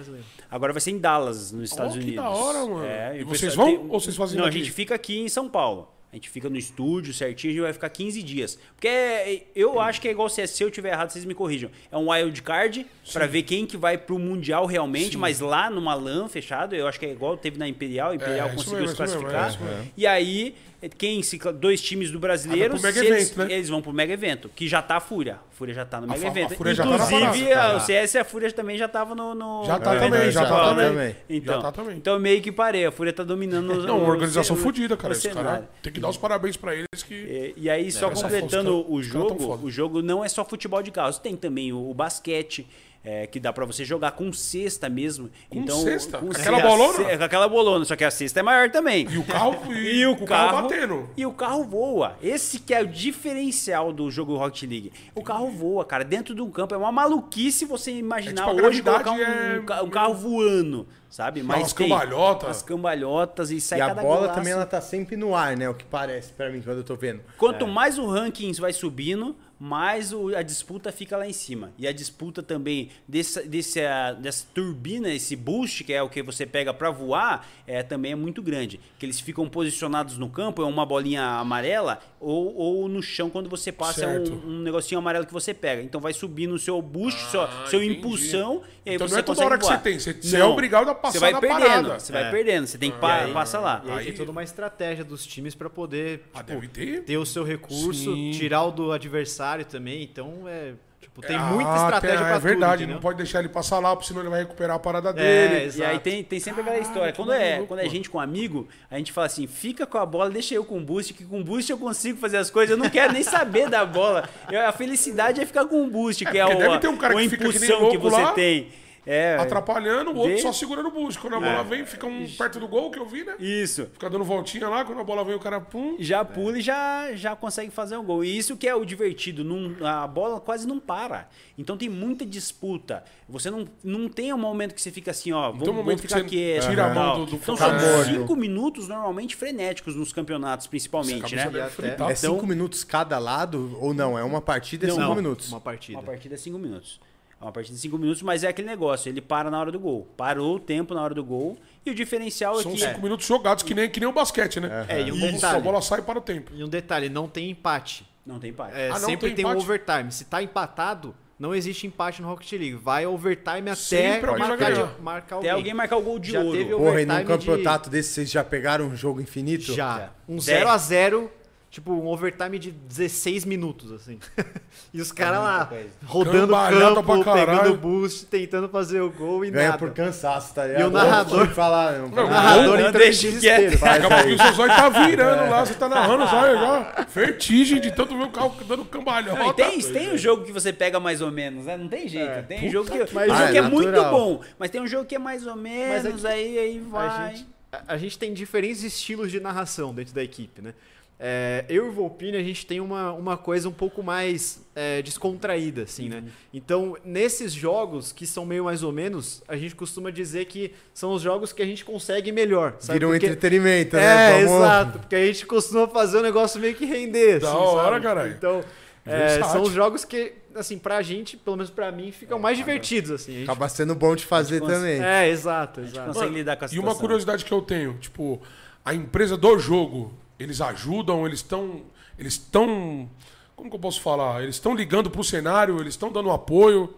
Agora 0.51 0.73
vai 0.73 0.81
ser 0.81 0.91
em 0.93 0.99
Dallas, 0.99 1.53
nos 1.53 1.71
Estados 1.71 1.95
que 1.95 1.99
Unidos. 2.01 2.17
da 2.17 2.31
hora, 2.31 2.59
mano. 2.67 2.85
É, 2.85 3.19
E 3.19 3.23
o 3.23 3.27
vocês 3.27 3.55
vão 3.55 3.89
ou 3.89 4.01
vocês 4.01 4.17
fazem 4.17 4.37
Não, 4.39 4.45
a 4.45 4.49
daqui? 4.49 4.59
gente 4.61 4.73
fica 4.73 4.95
aqui 4.95 5.19
em 5.19 5.29
São 5.29 5.49
Paulo. 5.49 5.93
A 6.13 6.17
gente 6.17 6.31
fica 6.31 6.49
no 6.49 6.57
estúdio 6.57 7.13
certinho, 7.13 7.51
a 7.51 7.53
gente 7.55 7.63
vai 7.63 7.73
ficar 7.75 7.91
15 7.91 8.23
dias. 8.23 8.59
Porque 8.75 8.89
é- 8.89 9.43
eu 9.55 9.79
acho 9.81 10.01
que 10.01 10.09
é 10.09 10.11
igual 10.13 10.31
se, 10.31 10.47
se 10.47 10.63
eu 10.63 10.71
tiver 10.71 10.93
errado, 10.93 11.11
vocês 11.11 11.27
me 11.27 11.35
corrijam. 11.35 11.69
É 11.93 11.97
um 11.99 12.11
wild 12.11 12.41
card 12.43 12.87
pra 13.13 13.27
ver 13.27 13.43
quem 13.43 13.67
que 13.67 13.77
vai 13.77 13.99
pro 13.99 14.19
Mundial 14.19 14.65
realmente, 14.65 15.19
mas 15.19 15.41
lá 15.41 15.69
numa 15.69 15.95
LAN 15.95 16.27
fechado, 16.29 16.75
eu 16.75 16.87
acho 16.87 16.99
que 16.99 17.05
é 17.05 17.11
igual 17.11 17.37
teve 17.37 17.59
na 17.59 17.69
Imperial, 17.69 18.13
a 18.13 18.15
Imperial 18.15 18.49
É, 18.49 18.53
conseguiu 18.55 18.81
mesmo, 18.81 18.97
se 18.97 19.03
isso 19.03 19.15
mesmo, 19.17 19.29
classificar. 19.29 19.69
é. 19.69 19.85
E 19.95 20.07
aí, 20.07 20.55
quem 20.99 21.23
se 21.23 21.39
dois 21.55 21.81
times 21.81 22.11
do 22.11 22.19
brasileiro, 22.19 22.77
Ah, 22.77 22.81
mega 22.81 22.99
eles, 23.05 23.31
evento, 23.31 23.39
né? 23.49 23.55
eles 23.55 23.69
vão 23.69 23.81
pro 23.83 23.93
mega 23.93 24.13
evento, 24.13 24.49
que 24.55 24.69
já 24.69 24.81
tá 24.83 24.97
a 24.97 25.01
Fúria. 25.01 25.35
A 25.37 25.55
Fúria 25.57 25.75
já 25.75 25.85
tá 25.85 26.01
no 26.01 26.05
A 26.05 26.15
mega 26.17 26.27
evento. 26.27 26.49
Tá 26.51 26.55
Inclusive, 26.55 27.45
parada. 27.49 27.73
a- 27.73 27.77
o 27.77 27.81
CS 27.81 28.15
e 28.15 28.19
a 28.19 28.25
Fúria 28.25 28.53
também 28.53 28.77
já 28.77 28.87
tava 28.87 29.15
no, 29.15 29.35
no 29.35 29.65
Já 29.65 29.79
tá 29.79 29.95
no 29.95 30.01
também, 30.01 30.19
evento 30.21 30.33
já 30.33 30.41
tá 30.43 30.47
principal, 30.49 30.75
também. 30.77 31.17
Então, 31.31 31.55
Já 31.57 31.63
tá 31.63 31.73
também. 31.73 31.97
então 31.97 32.19
meio 32.19 32.43
que 32.43 32.53
parei, 32.53 32.85
a 32.87 32.93
Fúria 32.93 33.13
tá 33.13 33.23
dominando 33.25 33.71
os- 33.73 33.85
Não, 33.87 33.99
uma 33.99 34.11
organização 34.11 34.55
fodida, 34.57 34.97
cara. 34.97 35.13
Esse 35.15 35.31
cara 35.31 35.69
tem 35.83 35.93
que 35.93 36.01
dar 36.01 36.09
os 36.11 36.17
parabéns 36.17 36.57
pra 36.57 36.75
eles 36.75 37.03
que. 37.03 37.15
E, 37.15 37.55
e 37.57 37.71
aí, 37.71 37.91
só 37.91 38.11
completando 38.11 38.91
o 38.93 39.03
jogo, 39.03 39.61
o 39.65 39.71
jogo 39.71 40.03
não 40.03 40.25
é 40.25 40.29
só 40.29 40.45
futebol 40.45 40.83
de 40.83 40.91
carros, 40.91 41.19
tem 41.19 41.35
também 41.37 41.73
o, 41.73 41.91
o 41.91 41.95
basquete. 41.95 42.67
É, 43.09 43.25
que 43.27 43.39
dá 43.39 43.53
pra 43.53 43.65
você 43.65 43.85
jogar 43.85 44.11
com 44.13 44.33
cesta 44.33 44.89
mesmo. 44.89 45.31
Com 45.49 45.61
então, 45.61 45.81
cesta? 45.81 46.19
com 46.19 46.29
Aquela 46.31 46.61
bolona? 46.61 46.93
ce- 46.93 47.23
aquela 47.23 47.49
bolona, 47.49 47.85
só 47.85 47.95
que 47.95 48.03
a 48.03 48.11
cesta 48.11 48.41
é 48.41 48.43
maior 48.43 48.69
também. 48.69 49.07
E 49.09 49.17
o 49.17 49.23
carro, 49.23 49.57
e, 49.73 50.01
E 50.01 50.07
o 50.09 50.17
com 50.17 50.25
carro, 50.25 50.63
batendo. 50.63 51.09
E 51.17 51.25
o 51.25 51.33
carro 51.33 51.63
voa. 51.63 52.17
Esse 52.21 52.59
que 52.59 52.75
é 52.75 52.83
o 52.83 52.87
diferencial 52.87 53.93
do 53.93 54.11
jogo 54.11 54.37
Rocket 54.37 54.69
League. 54.69 54.93
O 55.15 55.23
carro 55.23 55.49
voa, 55.51 55.85
cara, 55.85 56.03
dentro 56.05 56.35
de 56.35 56.43
um 56.43 56.51
campo. 56.51 56.75
É 56.75 56.79
uma 56.79 56.91
maluquice 56.91 57.65
você 57.65 57.93
imaginar 57.93 58.49
É 58.49 58.55
tipo, 58.55 58.67
hoje 58.67 58.83
colocar 58.83 59.13
um, 59.13 59.21
é- 59.23 59.61
um 59.61 59.65
ca- 59.65 59.87
carro 59.89 60.15
voando, 60.15 60.89
sabe? 61.09 61.43
Mas 61.45 61.73
tem 61.73 61.89
cambalhotas. 61.89 62.49
As 62.51 62.63
cambalhotas 62.63 63.51
e 63.53 63.61
sai 63.61 63.79
E 63.79 63.83
a 63.83 63.95
bola 63.95 64.17
golaço. 64.19 64.35
também 64.35 64.53
ela 64.53 64.67
tá 64.67 64.81
sempre 64.81 65.17
no 65.17 65.35
ar, 65.35 65.57
né? 65.57 65.69
O 65.69 65.75
que 65.75 65.85
parece 65.85 66.33
pra 66.33 66.51
mim 66.51 66.61
quando 66.61 66.79
eu 66.79 66.85
tô 66.85 66.97
vendo. 66.97 67.21
Quanto 67.39 67.67
mais 67.69 67.99
o 67.99 68.07
rankings 68.07 68.61
vai 68.61 68.73
subindo, 68.73 69.37
mais 69.59 70.13
o- 70.13 70.35
a 70.37 70.43
disputa 70.43 70.93
fica 70.93 71.17
lá 71.17 71.27
em 71.27 71.33
cima. 71.33 71.73
E 71.79 71.87
a 71.87 71.93
disputa 71.93 72.43
também 72.43 72.91
dessa, 73.09 73.43
desse, 73.43 73.81
ah, 73.81 74.13
dessa 74.13 74.47
turbina, 74.53 75.13
esse 75.13 75.35
boost, 75.35 75.83
que 75.85 75.93
é 75.93 76.03
o 76.03 76.09
que 76.09 76.23
você 76.23 76.45
pega 76.45 76.75
para 76.75 76.91
voar, 76.91 77.47
é, 77.67 77.83
também 77.83 78.13
é 78.13 78.15
muito 78.15 78.43
grande. 78.43 78.79
Que 78.99 79.07
eles 79.07 79.19
ficam 79.21 79.49
posicionados 79.49 80.19
no 80.19 80.29
campo, 80.29 80.63
é 80.63 80.65
uma 80.67 80.85
bolinha 80.85 81.23
amarela, 81.23 82.01
ou, 82.21 82.55
ou 82.55 82.89
no 82.89 83.03
chão 83.03 83.31
quando 83.31 83.49
você 83.49 83.73
passa 83.73 84.05
é 84.05 84.19
um, 84.21 84.47
um 84.49 84.59
negocinho 84.63 84.99
amarelo 84.99 85.25
que 85.27 85.33
você 85.33 85.55
pega. 85.55 85.83
Então 85.83 86.01
vai 86.01 86.13
subir 86.13 86.47
no 86.47 86.59
seu 86.59 86.81
boost, 86.83 87.21
seu, 87.31 87.43
Ah, 87.43 87.65
seu 87.67 87.83
entendi. 87.83 87.99
impulsão, 88.01 88.63
e 88.85 88.91
aí 88.91 88.97
Então 88.97 89.09
você 89.09 89.15
não 89.15 89.21
é 89.21 89.23
toda 89.23 89.45
hora 89.45 89.57
que 89.59 89.65
voar. 89.65 89.77
você 89.79 89.83
tem, 89.83 89.99
você- 89.99 90.13
você 90.13 90.37
é 90.37 90.45
obrigado 90.45 90.89
a 90.91 90.95
passar 90.95 91.13
Você 91.13 91.19
vai 91.21 91.33
na 91.33 91.41
perdendo, 91.41 91.61
parada. 91.67 91.99
você 92.01 92.13
vai 92.13 92.25
É. 92.25 92.31
perdendo, 92.31 92.67
você 92.67 92.79
tem 92.79 92.91
que 92.91 93.05
aí- 93.05 93.33
passar 93.33 93.61
lá. 93.61 93.83
E 93.87 93.91
aí, 93.91 93.99
Aí- 93.99 94.05
tem 94.07 94.15
toda 94.15 94.31
uma 94.31 94.43
estratégia 94.45 95.05
dos 95.05 95.27
times 95.27 95.55
pra 95.55 95.71
poder 95.71 96.25
Ah, 96.35 96.43
tipo, 96.43 96.67
ter. 96.69 97.05
ter 97.05 97.17
o 97.17 97.25
seu 97.27 97.43
recurso, 97.45 98.15
Sim. 98.15 98.31
tirar 98.33 98.65
o 98.65 98.71
do 98.71 98.93
adversário 98.93 99.46
também. 99.65 100.03
Então 100.03 100.43
é. 100.47 100.73
Tipo, 101.01 101.21
tem 101.23 101.37
Ah, 101.37 101.41
muita 101.41 101.75
estratégia 101.77 102.17
tem- 102.19 102.27
pra 102.27 102.37
É 102.37 102.39
verdade, 102.39 102.83
tudo. 102.85 102.93
não 102.95 103.01
pode 103.01 103.17
deixar 103.19 103.39
ele 103.39 103.49
passar 103.49 103.79
lá, 103.79 103.95
porque 103.95 104.09
senão 104.09 104.23
ele 104.23 104.29
vai 104.31 104.41
recuperar 104.41 104.77
a 104.77 104.79
parada 104.79 105.11
É, 105.11 105.13
dele. 105.13 105.61
E 105.61 105.67
Exato. 105.67 105.91
aí 105.91 105.99
tem, 105.99 106.25
tem 106.25 106.41
sempre 106.41 106.63
aquela 106.63 106.79
história. 106.79 107.13
Quando 107.13 107.29
que 107.29 107.35
é, 107.37 107.63
quando 107.69 107.81
é 107.81 107.89
gente 107.89 108.11
com 108.11 108.19
amigo, 108.19 108.67
a 108.91 108.99
gente 108.99 109.13
fala 109.13 109.27
assim: 109.27 109.47
fica 109.47 109.87
com 109.87 109.99
a 109.99 110.05
bola, 110.07 110.29
deixa 110.31 110.55
eu 110.55 110.65
com 110.65 110.83
boost, 110.83 111.15
que 111.15 111.25
com 111.25 111.43
boost 111.45 111.71
eu 111.71 111.79
consigo 111.79 112.19
fazer 112.19 112.39
as 112.39 112.51
coisas. 112.51 112.77
Eu 112.77 112.83
não 112.83 112.91
quero 112.91 113.13
nem 113.13 113.23
saber 113.23 113.69
da 113.71 113.85
bola. 113.87 114.29
Eu- 114.51 114.67
a 114.67 114.73
felicidade 114.73 115.41
é 115.41 115.47
ficar 115.47 115.65
com 115.67 115.85
o 115.85 115.87
boost, 115.89 116.25
que 116.25 116.39
é, 116.39 116.45
porque 116.45 116.57
o, 116.57 116.59
deve 116.67 116.79
ter 116.79 116.89
um 116.89 116.97
cara 116.97 117.15
a 117.15 117.17
que 117.17 117.29
que 117.29 117.35
impulsão 117.37 117.67
que 117.77 117.83
louco 117.83 117.99
você 118.01 118.23
lá, 118.23 118.33
tem. 118.33 118.69
É, 119.07 119.37
Atrapalhando, 119.39 120.11
o 120.11 120.17
outro 120.17 120.33
Vê. 120.35 120.39
só 120.43 120.53
segurando 120.53 120.89
o 120.89 120.91
boost. 120.91 121.21
Quando 121.21 121.37
a 121.37 121.41
bola 121.41 121.63
vem, 121.63 121.87
fica 121.87 122.05
um 122.07 122.27
perto 122.29 122.59
do 122.59 122.67
gol, 122.67 122.91
que 122.91 122.99
eu 122.99 123.07
vi, 123.07 123.23
né? 123.25 123.37
isso. 123.39 123.87
Fica 123.93 124.11
dando 124.11 124.25
voltinha 124.25 124.69
lá, 124.69 124.85
quando 124.85 125.01
a 125.01 125.05
bola 125.05 125.25
vem, 125.25 125.37
o 125.37 125.39
cara 125.39 125.61
pum. 125.61 125.97
Já 126.01 126.25
pula 126.25 126.59
e 126.59 126.61
já, 126.61 127.15
já 127.15 127.37
consegue 127.37 127.71
fazer 127.71 127.97
um 127.97 128.05
gol. 128.05 128.25
E 128.25 128.37
isso 128.37 128.57
que 128.57 128.67
é 128.67 128.75
o 128.75 128.85
divertido. 128.85 129.45
Não, 129.45 129.77
a 129.87 130.07
bola 130.09 130.41
quase 130.41 130.67
não 130.67 130.81
para. 130.81 131.29
Então 131.57 131.77
tem 131.77 131.89
muita 131.89 132.27
disputa. 132.27 133.05
Você 133.29 133.49
não, 133.51 133.67
não 133.85 134.09
tem 134.09 134.33
um 134.33 134.39
momento 134.39 134.75
que 134.75 134.83
você 134.83 134.91
fica 134.91 135.13
assim, 135.13 135.31
ó, 135.33 135.51
vamos, 135.53 135.69
um 135.69 135.73
momento 135.73 136.03
ficar 136.03 136.25
quieto. 136.25 136.69
tira 136.69 136.87
a 136.91 136.95
mão 136.95 137.21
do- 137.25 137.27
do 137.27 137.37
Então 137.37 137.57
são 137.57 137.71
morto. 137.71 138.05
cinco 138.11 138.35
minutos 138.37 138.89
normalmente 138.89 139.37
frenéticos 139.37 139.95
nos 139.95 140.13
campeonatos, 140.13 140.67
principalmente, 140.67 141.35
né? 141.35 141.49
de 141.49 141.61
até-. 141.61 141.89
É 141.89 141.93
Então- 141.95 142.17
cinco 142.17 142.47
minutos 142.47 142.83
cada 142.85 143.19
lado 143.19 143.77
ou 143.81 143.95
não? 143.95 144.19
É 144.19 144.25
uma 144.25 144.41
partida 144.41 144.85
e 144.85 144.89
Não, 144.89 144.95
cinco 144.97 145.09
não. 145.09 145.15
minutos. 145.15 145.49
Uma 145.49 145.61
partida. 145.61 145.99
Uma 145.99 146.05
partida 146.05 146.35
é 146.35 146.39
cinco 146.39 146.59
minutos. 146.59 147.01
É 147.41 147.45
uma 147.45 147.53
partida 147.53 147.75
de 147.75 147.81
5 147.83 147.99
minutos, 147.99 148.23
mas 148.23 148.45
é 148.45 148.49
aquele 148.49 148.67
negócio, 148.67 149.09
ele 149.11 149.21
para 149.21 149.51
na 149.51 149.61
hora 149.61 149.71
do 149.71 149.79
gol. 149.79 150.09
Parou 150.17 150.57
o 150.57 150.61
tempo 150.61 150.95
na 150.95 151.03
hora 151.03 151.15
do 151.15 151.23
gol 151.23 151.57
e 151.85 151.91
o 151.91 151.95
diferencial 151.95 152.59
é 152.59 152.63
São 152.63 152.73
é 152.73 152.75
que... 152.75 152.81
São 152.81 152.89
5 152.91 153.03
minutos 153.03 153.27
jogados, 153.27 153.63
que 153.63 153.75
nem, 153.75 153.91
que 153.91 154.01
nem 154.01 154.09
o 154.09 154.13
basquete, 154.13 154.59
né? 154.59 154.87
É, 154.89 155.01
é 155.01 155.09
e 155.09 155.13
um 155.13 155.17
Isso, 155.17 155.33
detalhe, 155.33 155.59
a 155.59 155.61
bola 155.61 155.83
sai 155.83 156.01
para 156.01 156.19
o 156.19 156.23
tempo. 156.23 156.53
E 156.55 156.65
um 156.65 156.69
detalhe, 156.69 157.09
não 157.09 157.29
tem 157.29 157.51
empate. 157.51 158.09
Não 158.25 158.39
tem 158.39 158.51
empate. 158.51 158.75
É, 158.75 158.89
ah, 158.89 158.97
sempre 158.97 159.29
tem, 159.29 159.45
tem 159.45 159.47
um 159.47 159.59
overtime. 159.59 160.11
Se 160.11 160.25
tá 160.25 160.43
empatado, 160.43 161.15
não 161.39 161.55
existe 161.55 161.87
empate 161.87 162.23
no 162.23 162.29
Rocket 162.29 162.51
League. 162.53 162.75
Vai 162.75 163.07
overtime 163.07 163.71
até 163.71 164.21
marcar, 164.21 164.73
de, 164.73 165.03
marcar 165.03 165.37
alguém. 165.37 165.51
Até 165.51 165.57
alguém 165.57 165.75
marcar 165.75 165.97
o 165.97 166.03
gol 166.03 166.19
de 166.19 166.33
já 166.33 166.41
ouro. 166.41 166.79
Porra, 166.79 167.03
e 167.03 167.07
num 167.07 167.25
campeonato 167.25 167.91
de... 167.91 167.97
desse, 167.97 168.15
vocês 168.15 168.31
já 168.31 168.43
pegaram 168.43 168.87
um 168.87 168.97
jogo 168.97 169.21
infinito? 169.21 169.75
Já. 169.75 169.99
já. 169.99 170.11
Um 170.27 170.37
0x0 170.37 171.29
tipo, 171.77 171.93
um 171.93 172.07
overtime 172.07 172.59
de 172.59 172.71
16 172.71 173.45
minutos, 173.45 173.93
assim. 173.93 174.19
e 174.95 175.01
os 175.01 175.13
caras 175.13 175.41
lá, 175.41 175.71
rodando 176.07 176.55
o 176.55 177.03
campo, 177.05 177.33
pegando 177.35 177.77
boost, 177.77 178.25
tentando 178.27 178.67
fazer 178.67 179.03
o 179.03 179.11
gol 179.11 179.45
e 179.45 179.51
Ganha 179.51 179.67
nada. 179.69 179.79
por 179.79 179.91
cansaço, 179.91 180.55
tá 180.55 180.65
ligado? 180.65 180.81
E 180.81 180.85
o 180.85 180.91
narrador- 180.91 181.47
Não 181.47 181.55
falar, 181.55 181.99
não, 181.99 182.09
Não, 182.09 182.25
O 182.25 182.31
narrador 182.31 182.79
Não, 182.79 182.89
entra 182.89 183.03
em 183.03 183.11
deixa 183.11 183.31
quieto. 183.39 183.79
Daqui 183.79 184.07
a 184.07 184.09
pouquinho 184.09 184.35
o 184.37 184.39
seu 184.39 184.53
zóio 184.55 184.69
tá 184.71 184.89
virando 184.89 185.51
lá, 185.51 185.67
você 185.67 185.75
tá 185.75 185.87
narrando 185.87 186.25
o 186.25 186.27
zóio 186.27 186.59
já. 186.59 187.07
Vertigem 187.13 187.79
de 187.79 187.91
tanto 187.93 188.17
ver 188.17 188.25
o 188.25 188.31
carro 188.31 188.57
dando 188.67 188.85
cambalhota. 188.87 189.39
Não, 189.39 189.53
tem, 189.53 189.79
tem 189.79 190.15
um 190.15 190.17
jogo 190.17 190.45
que 190.47 190.53
você 190.53 190.73
pega 190.73 190.99
mais 190.99 191.21
ou 191.21 191.31
menos, 191.31 191.67
né? 191.67 191.77
Não 191.77 191.89
tem 191.89 192.09
jeito. 192.09 192.47
tem 192.49 192.69
um 192.69 192.73
jogo 192.73 192.91
que, 192.91 193.15
mas 193.15 193.39
é 193.39 193.53
que 193.53 193.59
é 193.59 193.63
muito 193.63 193.91
natural. 193.91 194.11
bom, 194.11 194.41
mas 194.59 194.71
tem 194.71 194.81
um 194.81 194.87
jogo 194.87 195.05
que 195.05 195.15
é 195.15 195.19
mais 195.19 195.47
ou 195.47 195.57
menos, 195.57 196.07
é 196.07 196.13
que 196.13 196.27
aí, 196.27 196.59
aí 196.59 196.83
A 196.87 196.89
vai. 196.91 197.35
gente, 197.35 197.47
a, 197.71 197.83
a 197.89 197.97
gente 197.99 198.19
tem 198.19 198.33
diferentes 198.33 198.83
estilos 198.83 199.31
de 199.31 199.41
narração 199.41 199.95
dentro 199.95 200.15
da 200.15 200.23
equipe, 200.23 200.63
né? 200.63 200.73
É, 201.19 201.65
eu 201.71 201.87
e 201.87 201.89
o 201.89 201.93
Volpini, 201.93 202.37
a 202.37 202.43
gente 202.43 202.67
tem 202.67 202.79
uma, 202.79 203.11
uma 203.13 203.39
coisa 203.39 203.69
um 203.71 203.73
pouco 203.73 204.03
mais 204.03 204.61
é, 204.75 205.01
descontraída, 205.01 205.85
assim, 205.85 206.11
né? 206.11 206.23
Então, 206.53 206.95
nesses 207.03 207.53
jogos 207.55 208.13
que 208.13 208.27
são 208.27 208.45
meio 208.45 208.65
mais 208.65 208.83
ou 208.83 208.93
menos, 208.93 209.43
a 209.49 209.57
gente 209.57 209.75
costuma 209.75 210.11
dizer 210.11 210.45
que 210.45 210.75
são 210.93 211.13
os 211.15 211.23
jogos 211.23 211.55
que 211.55 211.63
a 211.63 211.65
gente 211.67 211.87
consegue 211.87 212.31
melhor, 212.33 212.77
sabe? 212.81 212.99
Vira 212.99 213.09
um 213.09 213.13
Porque- 213.13 213.27
entretenimento, 213.27 213.97
É, 213.97 214.01
né? 214.01 214.45
Vamos- 214.45 214.57
exato. 214.61 214.99
Porque 214.99 215.17
a 215.17 215.27
gente 215.27 215.47
costuma 215.47 215.89
fazer 215.89 216.19
o 216.19 216.23
negócio 216.23 216.61
meio 216.61 216.75
que 216.75 216.85
render, 216.85 217.41
Da 217.41 217.49
assim, 217.49 217.57
hora, 217.57 217.93
sabe? 217.93 218.05
caralho. 218.05 218.33
Então, 218.33 218.63
é, 219.07 219.43
são 219.43 219.63
os 219.63 219.73
jogos 219.73 220.05
que, 220.05 220.35
assim, 220.55 220.77
pra 220.79 221.01
gente, 221.01 221.39
pelo 221.39 221.57
menos 221.57 221.71
pra 221.71 221.91
mim, 221.91 222.13
ficam 222.13 222.39
mais 222.39 222.59
divertidos, 222.59 223.11
assim. 223.11 223.33
A 223.33 223.39
gente- 223.39 223.45
Acaba 223.51 223.71
sendo 223.71 223.95
bom 223.95 224.15
de 224.15 224.27
fazer 224.27 224.61
cons- 224.61 224.71
também. 224.71 225.03
É, 225.03 225.31
exato, 225.31 225.81
exato. 225.81 226.09
consegue 226.13 226.35
lidar 226.35 226.57
com 226.57 226.65
a 226.65 226.67
E 226.67 226.69
situação. 226.69 226.93
uma 226.93 227.01
curiosidade 227.01 227.43
que 227.43 227.53
eu 227.53 227.63
tenho, 227.63 227.95
tipo, 227.95 228.39
a 228.85 228.93
empresa 228.93 229.35
do 229.35 229.59
jogo, 229.59 230.13
eles 230.39 230.61
ajudam, 230.61 231.27
eles 231.27 231.39
estão. 231.41 231.83
Eles 232.19 232.35
estão. 232.35 233.09
Como 233.55 233.71
que 233.71 233.77
eu 233.77 233.81
posso 233.81 234.01
falar? 234.01 234.43
Eles 234.43 234.57
estão 234.57 234.75
ligando 234.75 235.11
pro 235.11 235.25
cenário, 235.25 235.81
eles 235.81 235.95
estão 235.95 236.13
dando 236.13 236.31
apoio, 236.31 236.93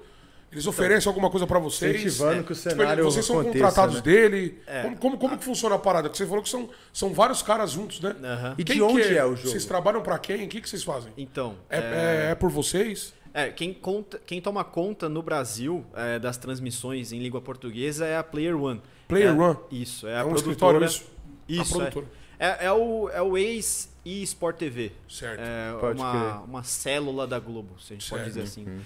eles 0.50 0.66
oferecem 0.66 1.08
alguma 1.08 1.30
coisa 1.30 1.46
pra 1.46 1.58
vocês. 1.60 1.96
Incentivando 2.04 2.44
que 2.44 2.52
o 2.52 2.56
Tipo, 2.56 2.70
cenário 2.70 3.04
vocês 3.04 3.24
são 3.24 3.36
aconteça, 3.40 3.64
contratados 3.64 3.96
né? 3.96 4.02
dele. 4.02 4.58
Como, 4.82 4.96
como, 4.96 5.18
como 5.18 5.38
que 5.38 5.44
funciona 5.44 5.76
a 5.76 5.78
parada? 5.78 6.08
Porque 6.08 6.18
você 6.18 6.26
falou 6.28 6.42
que 6.42 6.48
são, 6.48 6.68
são 6.92 7.12
vários 7.14 7.42
caras 7.42 7.70
juntos, 7.70 8.00
né? 8.00 8.14
E 8.58 8.64
de 8.64 8.82
onde 8.82 9.02
que 9.06 9.16
é 9.16 9.24
o 9.24 9.36
jogo? 9.36 9.48
Vocês 9.50 9.64
trabalham 9.64 10.02
pra 10.02 10.18
quem? 10.18 10.46
O 10.46 10.48
que, 10.48 10.60
que 10.60 10.68
vocês 10.68 10.82
fazem? 10.82 11.12
Então, 11.16 11.54
É, 11.70 11.78
é- 11.78 12.28
é 12.32 12.34
por 12.34 12.50
vocês? 12.50 13.12
É, 13.32 13.50
quem, 13.50 13.72
conta, 13.72 14.20
quem 14.26 14.40
toma 14.40 14.64
conta 14.64 15.08
no 15.08 15.22
Brasil 15.22 15.84
é, 15.94 16.18
das 16.18 16.36
transmissões 16.38 17.12
em 17.12 17.20
língua 17.20 17.40
portuguesa 17.40 18.04
é 18.04 18.16
a 18.16 18.22
Player 18.24 18.60
One. 18.60 18.82
Player 19.06 19.28
É- 19.28 19.32
One? 19.32 19.58
Isso, 19.70 20.08
é, 20.08 20.12
É 20.14 20.16
a 20.18 20.24
um 20.24 20.30
produtora. 20.30 20.50
escritório 20.84 20.84
isso? 20.84 21.04
Isso, 21.48 21.80
a 21.80 21.86
é. 21.86 21.90
produtora. 21.90 22.18
É, 22.38 22.66
é 22.66 22.72
o, 22.72 23.08
é 23.10 23.20
o 23.20 23.36
ex 23.36 23.92
e 24.04 24.22
Sport 24.22 24.56
TV. 24.56 24.92
Certo. 25.08 25.40
É 25.40 25.76
Pode 25.78 26.00
uma, 26.00 26.10
crer. 26.10 26.44
uma 26.48 26.62
célula 26.62 27.26
da 27.26 27.38
Globo, 27.38 27.78
se 27.80 27.92
a 27.92 27.96
gente 27.96 28.08
pode 28.08 28.22
Certo. 28.22 28.34
dizer 28.34 28.42
assim. 28.42 28.80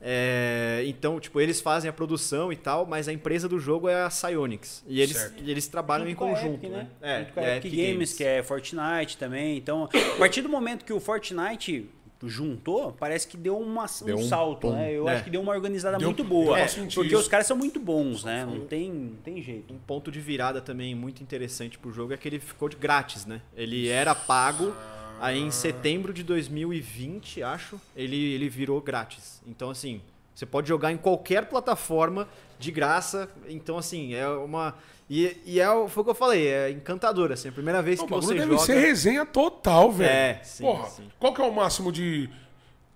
É, 0.00 0.82
então, 0.86 1.18
tipo, 1.18 1.40
eles 1.40 1.60
fazem 1.60 1.88
a 1.88 1.92
produção 1.92 2.52
e 2.52 2.56
tal, 2.56 2.84
mas 2.84 3.08
a 3.08 3.12
empresa 3.12 3.48
do 3.48 3.58
jogo 3.58 3.88
é 3.88 4.02
a 4.04 4.08
Psyonix. 4.08 4.84
E 4.86 5.00
eles, 5.00 5.16
Certo. 5.16 5.42
e 5.42 5.50
eles 5.50 5.66
trabalham 5.66 6.06
Junto 6.06 6.12
em 6.12 6.14
conjunto, 6.14 6.64
Epic, 6.66 6.70
né? 6.70 6.86
É, 7.00 7.18
Junto 7.20 7.32
com 7.32 7.40
a 7.40 7.44
é 7.44 7.56
Epic 7.56 7.74
Games, 7.74 8.12
que 8.12 8.22
é 8.24 8.42
Fortnite 8.42 9.16
também. 9.16 9.56
Então, 9.56 9.84
a 9.84 10.18
partir 10.18 10.42
do 10.42 10.48
momento 10.48 10.84
que 10.84 10.92
o 10.92 11.00
Fortnite 11.00 11.88
juntou, 12.24 12.92
parece 12.92 13.28
que 13.28 13.36
deu 13.36 13.58
uma, 13.58 13.86
Deu 14.04 14.16
um, 14.16 14.20
um 14.20 14.28
salto, 14.28 14.70
né? 14.70 14.92
Eu 14.92 15.08
É. 15.08 15.14
acho 15.14 15.24
que 15.24 15.30
deu 15.30 15.40
uma 15.40 15.52
organizada 15.52 15.98
Deu- 15.98 16.08
muito 16.08 16.24
boa. 16.24 16.58
É, 16.58 16.66
porque 16.94 17.14
os 17.14 17.28
caras 17.28 17.46
são 17.46 17.56
muito 17.56 17.78
bons, 17.78 18.24
né? 18.24 18.46
Não 18.46 18.60
tem, 18.66 18.90
não 18.90 19.16
tem 19.16 19.42
jeito. 19.42 19.74
Um 19.74 19.78
ponto 19.78 20.10
de 20.10 20.20
virada 20.20 20.60
também 20.60 20.94
muito 20.94 21.22
interessante 21.22 21.78
pro 21.78 21.92
jogo 21.92 22.12
é 22.14 22.16
que 22.16 22.26
ele 22.26 22.38
ficou 22.40 22.68
de 22.68 22.76
grátis, 22.76 23.26
né? 23.26 23.42
Ele 23.56 23.88
era 23.88 24.14
pago, 24.14 24.72
aí 25.20 25.38
em 25.38 25.50
setembro 25.50 26.12
de 26.12 26.22
2020, 26.22 27.42
acho, 27.42 27.80
ele, 27.94 28.16
ele 28.34 28.48
virou 28.48 28.80
grátis. 28.80 29.42
Então, 29.46 29.70
assim, 29.70 30.00
você 30.34 30.46
pode 30.46 30.68
jogar 30.68 30.92
em 30.92 30.96
qualquer 30.96 31.46
plataforma 31.46 32.28
de 32.58 32.70
graça. 32.70 33.28
Então, 33.48 33.76
assim, 33.78 34.14
é 34.14 34.26
uma. 34.28 34.74
E, 35.08 35.36
e 35.46 35.60
é, 35.60 35.70
o- 35.70 35.86
foi 35.88 36.00
o 36.00 36.04
que 36.04 36.10
eu 36.10 36.14
falei, 36.14 36.48
é 36.48 36.70
encantador, 36.70 37.30
assim, 37.30 37.48
a 37.48 37.52
primeira 37.52 37.80
vez 37.80 37.98
Não, 38.00 38.06
que 38.06 38.12
você 38.14 38.34
deve 38.34 38.46
joga. 38.52 38.58
ser 38.58 38.78
resenha 38.80 39.24
total, 39.24 39.92
velho. 39.92 40.10
É, 40.10 40.40
sim, 40.42 40.64
Porra, 40.64 40.88
sim. 40.88 41.08
qual 41.18 41.32
que 41.32 41.40
é 41.40 41.44
o 41.44 41.52
máximo 41.54 41.92
de, 41.92 42.28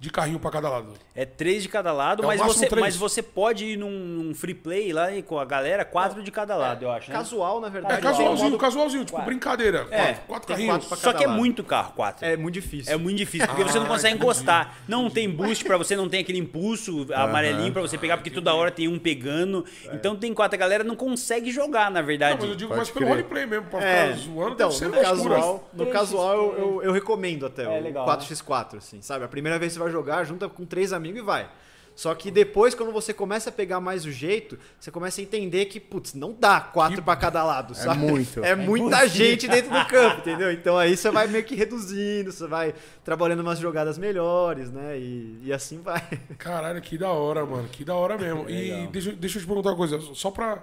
de 0.00 0.08
carrinho 0.08 0.40
pra 0.40 0.50
cada 0.50 0.70
lado? 0.70 0.94
É 1.14 1.26
três 1.26 1.62
de 1.62 1.68
cada 1.68 1.92
lado, 1.92 2.22
É 2.22 2.26
mas, 2.26 2.40
você, 2.40 2.66
três. 2.66 2.80
mas 2.80 2.96
você 2.96 3.22
pode 3.22 3.66
ir 3.66 3.76
num, 3.76 3.90
num 3.90 4.34
free 4.34 4.54
play 4.54 4.94
lá 4.94 5.12
e 5.12 5.22
com 5.22 5.38
a 5.38 5.44
galera, 5.44 5.84
quatro 5.84 6.22
de 6.22 6.30
cada 6.30 6.56
lado, 6.56 6.82
eu 6.86 6.90
acho. 6.90 7.10
Né? 7.10 7.16
Casual, 7.18 7.60
na 7.60 7.66
É 7.66 7.70
verdade. 7.70 7.94
casualzinho, 8.00 8.30
tem 8.34 8.40
um 8.46 8.50
modo- 8.50 8.58
casualzinho, 8.58 9.04
tipo, 9.04 9.12
Quatro. 9.18 9.26
brincadeira. 9.30 9.86
É, 9.90 10.04
quatro, 10.14 10.22
quatro 10.26 10.48
carrinhos. 10.48 10.72
quatro 10.72 10.88
pra 10.88 10.96
Só 10.96 11.12
que 11.12 11.22
é 11.22 11.26
lado. 11.26 11.36
muito 11.38 11.62
carro, 11.62 11.92
quatro. 11.92 12.24
É 12.24 12.34
muito 12.34 12.54
difícil. 12.54 12.90
É 12.90 12.96
muito 12.96 13.18
difícil, 13.18 13.46
porque 13.46 13.62
você 13.62 13.78
não 13.78 13.84
Ah, 13.84 13.88
consegue 13.88 14.14
entendi. 14.14 14.24
encostar. 14.24 14.78
Não 14.88 15.10
tem 15.10 15.28
boost 15.28 15.64
pra 15.66 15.76
você, 15.76 15.94
não 15.94 16.08
tem 16.08 16.20
aquele 16.20 16.38
impulso 16.38 17.06
amarelinho 17.12 17.70
pra 17.70 17.82
você 17.82 17.98
pegar, 17.98 18.16
porque 18.16 18.30
toda 18.30 18.54
hora 18.54 18.70
tem 18.70 18.88
um 18.88 18.98
pegando. 18.98 19.66
Então 19.92 20.16
tem 20.16 20.32
quatro, 20.32 20.56
a 20.56 20.58
galera 20.58 20.82
não 20.82 20.96
consegue 20.96 21.50
jogar, 21.50 21.90
na 21.90 22.00
Não, 22.00 22.06
verdade. 22.06 22.38
mas 22.40 22.48
eu 22.48 22.56
digo 22.56 22.68
Pode 22.70 22.78
mais 22.78 22.88
pelo 22.90 23.00
crer. 23.04 23.08
roleplay 23.16 23.44
mesmo, 23.46 23.66
pra 23.66 23.84
É, 23.84 24.06
ficar 24.14 24.16
zoando, 24.22 24.52
então, 24.54 24.68
deve 24.70 24.78
ser 24.78 24.88
no 24.88 24.96
casual, 25.02 25.68
no 25.74 25.86
casual 25.88 26.80
eu, 26.82 26.90
recomendo 26.92 27.44
até 27.44 27.64
É 27.64 27.80
o 27.80 27.82
legal, 27.82 28.06
4x4, 28.06 28.78
assim, 28.78 29.02
sabe? 29.02 29.26
A 29.26 29.28
primeira 29.28 29.58
vez 29.58 29.72
que 29.72 29.74
você 29.74 29.80
vai 29.80 29.89
jogar, 29.90 30.24
junta 30.24 30.48
com 30.48 30.64
três 30.64 30.92
amigos 30.92 31.20
e 31.20 31.24
vai. 31.24 31.50
Só 31.94 32.14
que 32.14 32.30
depois, 32.30 32.74
quando 32.74 32.92
você 32.92 33.12
começa 33.12 33.50
a 33.50 33.52
pegar 33.52 33.78
mais 33.78 34.06
o 34.06 34.10
jeito, 34.10 34.58
você 34.78 34.90
começa 34.90 35.20
a 35.20 35.24
entender 35.24 35.66
que, 35.66 35.78
putz, 35.78 36.14
não 36.14 36.32
dá 36.32 36.58
quatro 36.58 37.02
pra 37.02 37.14
cada 37.14 37.44
lado, 37.44 37.74
sabe? 37.74 37.98
muito. 37.98 38.40
É, 38.42 38.54
muita 38.54 39.06
gente 39.06 39.46
dentro 39.46 39.70
do 39.70 39.84
campo, 39.86 40.20
entendeu? 40.24 40.50
Então 40.50 40.78
aí 40.78 40.96
você 40.96 41.10
vai 41.10 41.26
meio 41.26 41.44
que 41.44 41.54
reduzindo, 41.54 42.32
você 42.32 42.46
vai 42.46 42.74
trabalhando 43.04 43.40
umas 43.40 43.58
jogadas 43.58 43.98
melhores, 43.98 44.70
né? 44.70 44.98
E, 44.98 45.40
e 45.44 45.52
assim 45.52 45.82
vai. 45.82 46.02
Caralho, 46.38 46.80
que 46.80 46.96
da 46.96 47.10
hora, 47.10 47.44
mano. 47.44 47.68
Que 47.68 47.84
da 47.84 47.94
hora 47.94 48.16
mesmo. 48.16 48.48
e 48.48 48.86
deixa, 48.86 49.12
deixa 49.12 49.36
eu 49.36 49.42
te 49.42 49.46
perguntar 49.46 49.70
uma 49.70 49.76
coisa, 49.76 50.00
só 50.14 50.30
pra 50.30 50.62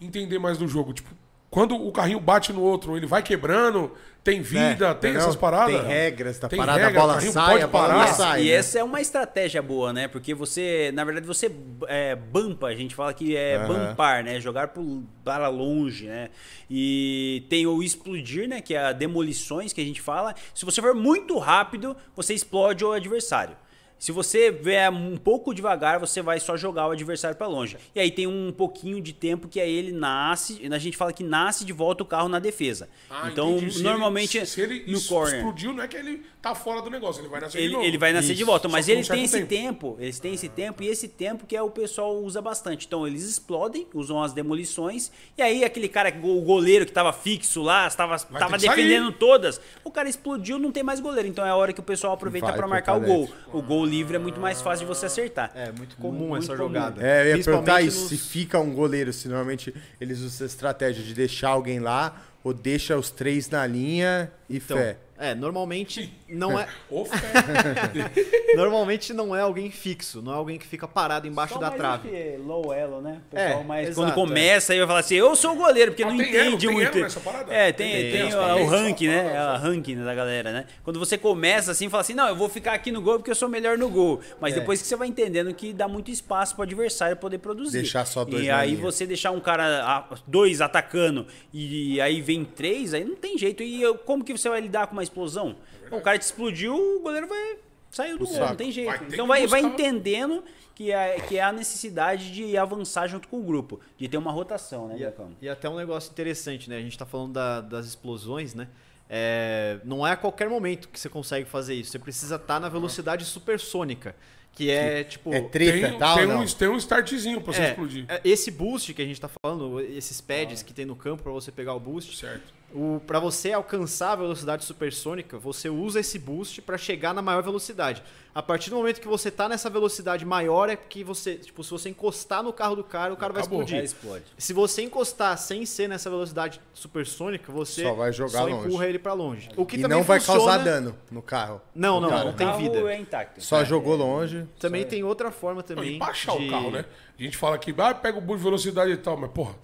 entender 0.00 0.38
mais 0.38 0.56
do 0.56 0.66
jogo. 0.66 0.94
Tipo, 0.94 1.10
quando 1.50 1.74
o 1.74 1.90
carrinho 1.90 2.20
bate 2.20 2.52
no 2.52 2.60
outro, 2.60 2.96
ele 2.96 3.06
vai 3.06 3.22
quebrando, 3.22 3.90
tem 4.22 4.42
vida, 4.42 4.94
tem 4.94 5.14
Não, 5.14 5.20
essas 5.20 5.34
paradas? 5.36 5.80
Tem 5.80 5.86
regras, 5.88 6.38
tá 6.38 6.46
Tem 6.48 6.58
parada, 6.58 6.78
regra, 6.80 6.98
a 6.98 7.00
bola 7.00 7.12
o 7.12 7.16
carrinho 7.16 7.32
sai, 7.32 7.52
pode 7.52 7.64
a 7.64 7.66
bola 7.66 7.88
parar. 7.88 8.06
sai. 8.08 8.42
e 8.42 8.44
né? 8.46 8.50
essa 8.50 8.78
é 8.78 8.84
uma 8.84 9.00
estratégia 9.00 9.62
boa, 9.62 9.90
né? 9.90 10.08
Porque 10.08 10.34
você, 10.34 10.90
na 10.92 11.04
verdade, 11.04 11.26
você 11.26 11.50
é, 11.86 12.14
bumpa, 12.14 12.66
a 12.66 12.74
gente 12.74 12.94
fala 12.94 13.14
que 13.14 13.34
é 13.34 13.56
Aham. 13.56 13.88
bumpar, 13.88 14.22
né? 14.22 14.38
Jogar 14.38 14.68
pro- 14.68 15.02
para 15.24 15.48
longe, 15.48 16.06
né? 16.06 16.28
E 16.68 17.46
tem 17.48 17.66
o 17.66 17.82
explodir, 17.82 18.46
né? 18.46 18.60
Que 18.60 18.74
é 18.74 18.84
a 18.84 18.92
demolições 18.92 19.72
que 19.72 19.80
a 19.80 19.84
gente 19.84 20.02
fala. 20.02 20.34
Se 20.54 20.66
você 20.66 20.82
for 20.82 20.94
muito 20.94 21.38
rápido, 21.38 21.96
você 22.14 22.34
explode 22.34 22.84
o 22.84 22.92
adversário. 22.92 23.56
Se 23.98 24.12
você 24.12 24.50
vier 24.50 24.90
um 24.90 25.16
pouco 25.16 25.52
devagar, 25.52 25.98
você 25.98 26.22
vai 26.22 26.38
só 26.38 26.56
jogar 26.56 26.86
o 26.88 26.92
adversário 26.92 27.36
para 27.36 27.46
longe. 27.46 27.76
E 27.94 28.00
aí 28.00 28.10
tem 28.10 28.26
um 28.26 28.52
pouquinho 28.52 29.00
de 29.00 29.12
tempo 29.12 29.48
que 29.48 29.60
aí 29.60 29.72
ele 29.74 29.90
nasce, 29.92 30.60
a 30.70 30.78
gente 30.78 30.96
fala 30.96 31.12
que 31.12 31.24
nasce 31.24 31.64
de 31.64 31.72
volta 31.72 32.02
o 32.02 32.06
carro 32.06 32.28
na 32.28 32.38
defesa. 32.38 32.88
Ah, 33.10 33.28
então, 33.32 33.56
entendi. 33.56 33.72
Se 33.74 33.82
normalmente 33.82 34.36
ele, 34.38 34.46
se 34.46 34.60
ele 34.60 34.84
no 34.92 35.00
corner. 35.02 35.36
explodiu, 35.38 35.72
não 35.72 35.82
é 35.82 35.88
que 35.88 35.96
ele 35.96 36.22
tá 36.40 36.54
fora 36.54 36.80
do 36.80 36.88
negócio, 36.88 37.20
ele 37.20 37.28
vai 37.28 37.40
nascer 37.40 37.58
de 37.58 37.64
Ele, 37.64 37.72
novo. 37.72 37.84
ele 37.84 37.98
vai 37.98 38.12
nascer 38.12 38.28
de 38.34 38.42
Isso. 38.42 38.46
volta, 38.46 38.68
Só 38.68 38.72
mas 38.72 38.88
um 38.88 38.92
ele 38.92 39.04
tem 39.04 39.24
esse 39.24 39.44
tempo. 39.46 39.96
Eles 39.98 40.20
têm 40.20 40.34
esse 40.34 40.48
tempo 40.48 40.82
e 40.82 40.86
esse 40.86 41.08
tempo 41.08 41.44
que 41.46 41.56
é 41.56 41.62
o 41.62 41.70
pessoal 41.70 42.16
usa 42.16 42.40
bastante. 42.40 42.86
Então 42.86 43.06
eles 43.06 43.24
explodem, 43.24 43.86
usam 43.92 44.22
as 44.22 44.32
demolições 44.32 45.10
e 45.36 45.42
aí 45.42 45.64
aquele 45.64 45.88
cara, 45.88 46.14
o 46.22 46.40
goleiro 46.42 46.86
que 46.86 46.92
tava 46.92 47.12
fixo 47.12 47.62
lá, 47.62 47.88
Vai 47.88 48.40
tava 48.40 48.58
que 48.58 48.68
defendendo 48.68 49.06
sair. 49.08 49.18
todas, 49.18 49.60
o 49.82 49.90
cara 49.90 50.08
explodiu, 50.08 50.58
não 50.58 50.70
tem 50.70 50.82
mais 50.84 51.00
goleiro. 51.00 51.28
Então 51.28 51.44
é 51.44 51.50
a 51.50 51.56
hora 51.56 51.72
que 51.72 51.80
o 51.80 51.82
pessoal 51.82 52.12
aproveita 52.12 52.52
para 52.52 52.66
marcar 52.66 52.96
o 52.96 53.00
gol. 53.00 53.28
O 53.52 53.60
gol 53.60 53.87
livre 53.88 54.16
é 54.16 54.18
muito 54.18 54.38
mais 54.40 54.60
fácil 54.60 54.86
de 54.86 54.94
você 54.94 55.06
acertar. 55.06 55.50
É 55.54 55.72
muito 55.72 55.96
comum 55.96 56.28
Muito 56.28 56.44
essa 56.44 56.56
comum. 56.56 56.68
jogada. 56.68 57.02
É, 57.02 57.22
eu 57.32 57.36
ia 57.38 57.44
perguntar 57.44 57.74
Principalmente 57.76 57.88
isso, 57.88 58.08
se 58.08 58.14
nos- 58.14 58.26
fica 58.26 58.60
um 58.60 58.72
goleiro, 58.72 59.12
se 59.12 59.26
normalmente 59.28 59.74
eles 60.00 60.18
usam 60.18 60.28
essa 60.28 60.44
estratégia 60.44 61.02
de 61.02 61.14
deixar 61.14 61.48
alguém 61.48 61.80
lá, 61.80 62.22
ou 62.44 62.52
deixa 62.54 62.96
os 62.96 63.10
três 63.10 63.50
na 63.50 63.66
linha 63.66 64.30
e 64.48 64.58
Então, 64.58 64.76
fé. 64.76 64.96
É, 65.18 65.34
normalmente 65.34 66.12
não 66.28 66.58
é, 66.58 66.66
normalmente 68.54 69.12
não 69.12 69.34
é 69.34 69.40
alguém 69.40 69.70
fixo, 69.70 70.22
não 70.22 70.32
é 70.32 70.36
alguém 70.36 70.58
que 70.58 70.66
fica 70.66 70.86
parado 70.86 71.26
embaixo 71.26 71.54
Só 71.54 71.60
da 71.60 71.68
mais 71.68 71.80
trave. 71.80 72.08
esse 72.08 72.36
Low 72.38 72.72
elo, 72.72 73.00
né? 73.00 73.20
O 73.30 73.34
pessoal 73.36 73.60
É, 73.60 73.64
mais 73.64 73.88
exato, 73.88 74.00
quando 74.00 74.14
começa 74.14 74.72
aí 74.72 74.78
vai 74.78 74.86
falar 74.88 75.00
assim, 75.00 75.14
eu 75.16 75.34
sou 75.36 75.52
o 75.52 75.56
goleiro, 75.56 75.92
porque 75.92 76.02
Ah, 76.02 76.10
não 76.10 76.16
tem 76.16 76.34
elo, 76.34 76.46
entende 76.48 76.66
tem 76.66 76.74
muito. 76.74 76.92
elo 76.94 77.02
nessa 77.04 77.20
parada? 77.20 77.52
É, 77.52 77.72
tem, 77.72 77.90
Tem, 77.90 78.00
tem, 78.02 78.10
tem, 78.12 78.20
o, 78.22 78.28
tem, 78.30 78.64
o 78.64 78.68
só 78.68 78.76
ranking, 78.76 79.08
né? 79.08 79.32
É 79.34 79.38
a 79.38 79.56
ranking 79.56 79.96
da 80.04 80.14
galera, 80.14 80.52
né? 80.52 80.66
Quando 80.84 80.98
você 80.98 81.18
começa 81.18 81.72
assim, 81.72 81.88
fala 81.88 82.00
assim, 82.02 82.14
não, 82.14 82.28
eu 82.28 82.36
vou 82.36 82.48
ficar 82.48 82.72
aqui 82.74 82.90
no 82.90 83.00
gol 83.02 83.16
porque 83.18 83.30
eu 83.30 83.34
sou 83.34 83.48
melhor 83.48 83.76
no 83.78 83.88
gol. 83.88 84.20
Mas 84.40 84.54
É. 84.54 84.60
depois 84.60 84.80
que 84.80 84.86
você 84.88 84.96
vai 84.96 85.08
entendendo 85.08 85.52
que 85.54 85.72
dá 85.72 85.88
muito 85.88 86.10
espaço 86.10 86.54
pro 86.54 86.62
adversário 86.64 87.16
poder 87.16 87.38
produzir. 87.38 87.78
Deixar 87.78 88.04
só 88.06 88.24
dois 88.24 88.44
E 88.44 88.50
aí 88.50 88.70
linha. 88.70 88.82
você 88.82 89.06
deixar 89.06 89.30
um 89.30 89.40
cara, 89.40 89.84
a- 89.84 90.16
dois 90.26 90.60
atacando 90.60 91.26
e 91.52 92.00
aí 92.00 92.20
vem 92.20 92.44
três, 92.44 92.94
aí 92.94 93.04
não 93.04 93.16
tem 93.16 93.36
jeito. 93.38 93.62
E 93.62 93.82
eu- 93.82 93.96
como 93.96 94.24
que 94.24 94.32
você 94.36 94.48
vai 94.48 94.60
lidar 94.60 94.86
com 94.86 94.92
uma 94.94 95.02
explosão? 95.08 95.56
o 95.90 96.00
cara 96.00 96.18
te 96.18 96.22
explodiu, 96.22 96.74
o 96.74 97.00
goleiro 97.00 97.26
vai 97.26 97.56
saiu 97.90 98.18
do 98.18 98.26
gol, 98.26 98.38
não 98.38 98.54
tem 98.56 98.70
jeito. 98.70 98.86
Vai 98.88 98.96
então 98.98 99.24
que 99.24 99.28
vai, 99.28 99.46
vai 99.46 99.60
entendendo 99.60 100.44
que 100.74 100.92
é, 100.92 101.18
que 101.20 101.36
é 101.38 101.42
a 101.42 101.50
necessidade 101.50 102.30
de 102.32 102.56
avançar 102.56 103.08
junto 103.08 103.26
com 103.26 103.40
o 103.40 103.42
grupo, 103.42 103.80
de 103.96 104.06
ter 104.08 104.16
uma 104.16 104.30
rotação, 104.30 104.86
né, 104.86 104.96
E, 105.40 105.46
e 105.46 105.48
até 105.48 105.68
um 105.68 105.74
negócio 105.76 106.10
interessante, 106.12 106.68
né? 106.70 106.76
A 106.76 106.80
gente 106.80 106.96
tá 106.96 107.04
falando 107.06 107.32
da- 107.32 107.60
das 107.60 107.86
explosões, 107.86 108.54
né? 108.54 108.68
É, 109.10 109.78
não 109.84 110.06
é 110.06 110.12
a 110.12 110.16
qualquer 110.16 110.48
momento 110.50 110.88
que 110.88 111.00
você 111.00 111.08
consegue 111.08 111.48
fazer 111.48 111.74
isso. 111.74 111.90
Você 111.90 111.98
precisa 111.98 112.36
estar 112.36 112.60
na 112.60 112.68
velocidade 112.68 113.24
supersônica, 113.24 114.14
que 114.52 114.70
é 114.70 115.02
tipo 115.02 115.32
É 115.32 115.40
treta 115.40 115.86
tem, 115.88 115.96
e 115.96 115.98
tal, 115.98 116.16
tem, 116.18 116.26
um, 116.26 116.44
tem 116.46 116.68
um 116.68 116.76
startzinho 116.76 117.40
pra 117.40 117.52
você 117.54 117.62
é, 117.62 117.68
explodir. 117.70 118.04
é, 118.06 118.20
esse 118.22 118.50
boost 118.50 118.92
que 118.92 119.00
a 119.00 119.04
gente 119.04 119.20
tá 119.20 119.28
falando, 119.42 119.80
esses 119.80 120.20
pads 120.20 120.62
que 120.62 120.74
tem 120.74 120.84
no 120.84 120.94
campo 120.94 121.22
pra 121.22 121.32
você 121.32 121.50
pegar 121.50 121.74
o 121.74 121.80
boost, 121.80 122.16
Certo. 122.16 122.57
Para 123.06 123.18
você 123.18 123.52
alcançar 123.52 124.12
a 124.12 124.16
velocidade 124.16 124.64
supersônica, 124.64 125.38
você 125.38 125.70
usa 125.70 126.00
esse 126.00 126.18
boost 126.18 126.60
para 126.60 126.76
chegar 126.76 127.14
na 127.14 127.22
maior 127.22 127.42
velocidade. 127.42 128.02
A 128.34 128.42
partir 128.42 128.68
do 128.70 128.76
momento 128.76 129.00
que 129.00 129.08
você 129.08 129.30
tá 129.30 129.48
nessa 129.48 129.70
velocidade 129.70 130.24
maior 130.24 130.68
é 130.68 130.76
que 130.76 131.02
você, 131.02 131.36
tipo, 131.36 131.64
se 131.64 131.70
você 131.70 131.88
encostar 131.88 132.42
no 132.42 132.52
carro 132.52 132.76
do 132.76 132.84
cara, 132.84 133.12
o 133.12 133.16
cara 133.16 133.32
Acabou. 133.32 133.58
vai 133.58 133.64
explodir. 133.66 133.78
Já 133.78 133.82
explode. 133.84 134.24
Se 134.36 134.52
você 134.52 134.82
encostar 134.82 135.36
sem 135.38 135.64
ser 135.64 135.88
nessa 135.88 136.08
velocidade 136.10 136.60
supersônica, 136.74 137.50
você 137.50 137.82
Só 137.82 137.94
vai 137.94 138.12
jogar 138.12 138.40
só 138.40 138.44
longe. 138.46 138.66
empurra 138.68 138.86
ele 138.86 138.98
para 138.98 139.12
longe. 139.14 139.48
O 139.56 139.64
que 139.66 139.76
E 139.76 139.82
também 139.82 139.96
não 139.96 140.04
vai 140.04 140.20
funciona- 140.20 140.38
causar 140.40 140.58
dano 140.64 140.94
no 141.10 141.22
carro. 141.22 141.60
Não, 141.74 141.94
No 141.96 142.02
não, 142.02 142.08
cara. 142.10 142.24
não 142.26 142.32
tem 142.34 142.46
o 142.46 142.50
carro 142.50 142.62
vida. 142.62 142.92
é 142.92 142.98
intacto. 143.00 143.42
Só 143.42 143.64
jogou 143.64 143.96
longe. 143.96 144.46
Também 144.60 144.84
tem 144.84 145.02
outra 145.02 145.30
forma 145.32 145.62
Não, 145.62 145.66
também 145.66 145.96
e 145.96 145.98
baixar 145.98 146.36
de... 146.36 146.46
o 146.46 146.50
carro, 146.50 146.70
né? 146.70 146.84
A 147.18 147.22
gente 147.22 147.36
fala 147.36 147.58
que 147.58 147.74
ah, 147.78 147.94
pega 147.94 148.18
o 148.18 148.20
boost 148.20 148.38
de 148.38 148.44
velocidade 148.44 148.92
e 148.92 148.96
tal, 148.98 149.16
mas 149.16 149.30
porra. 149.30 149.54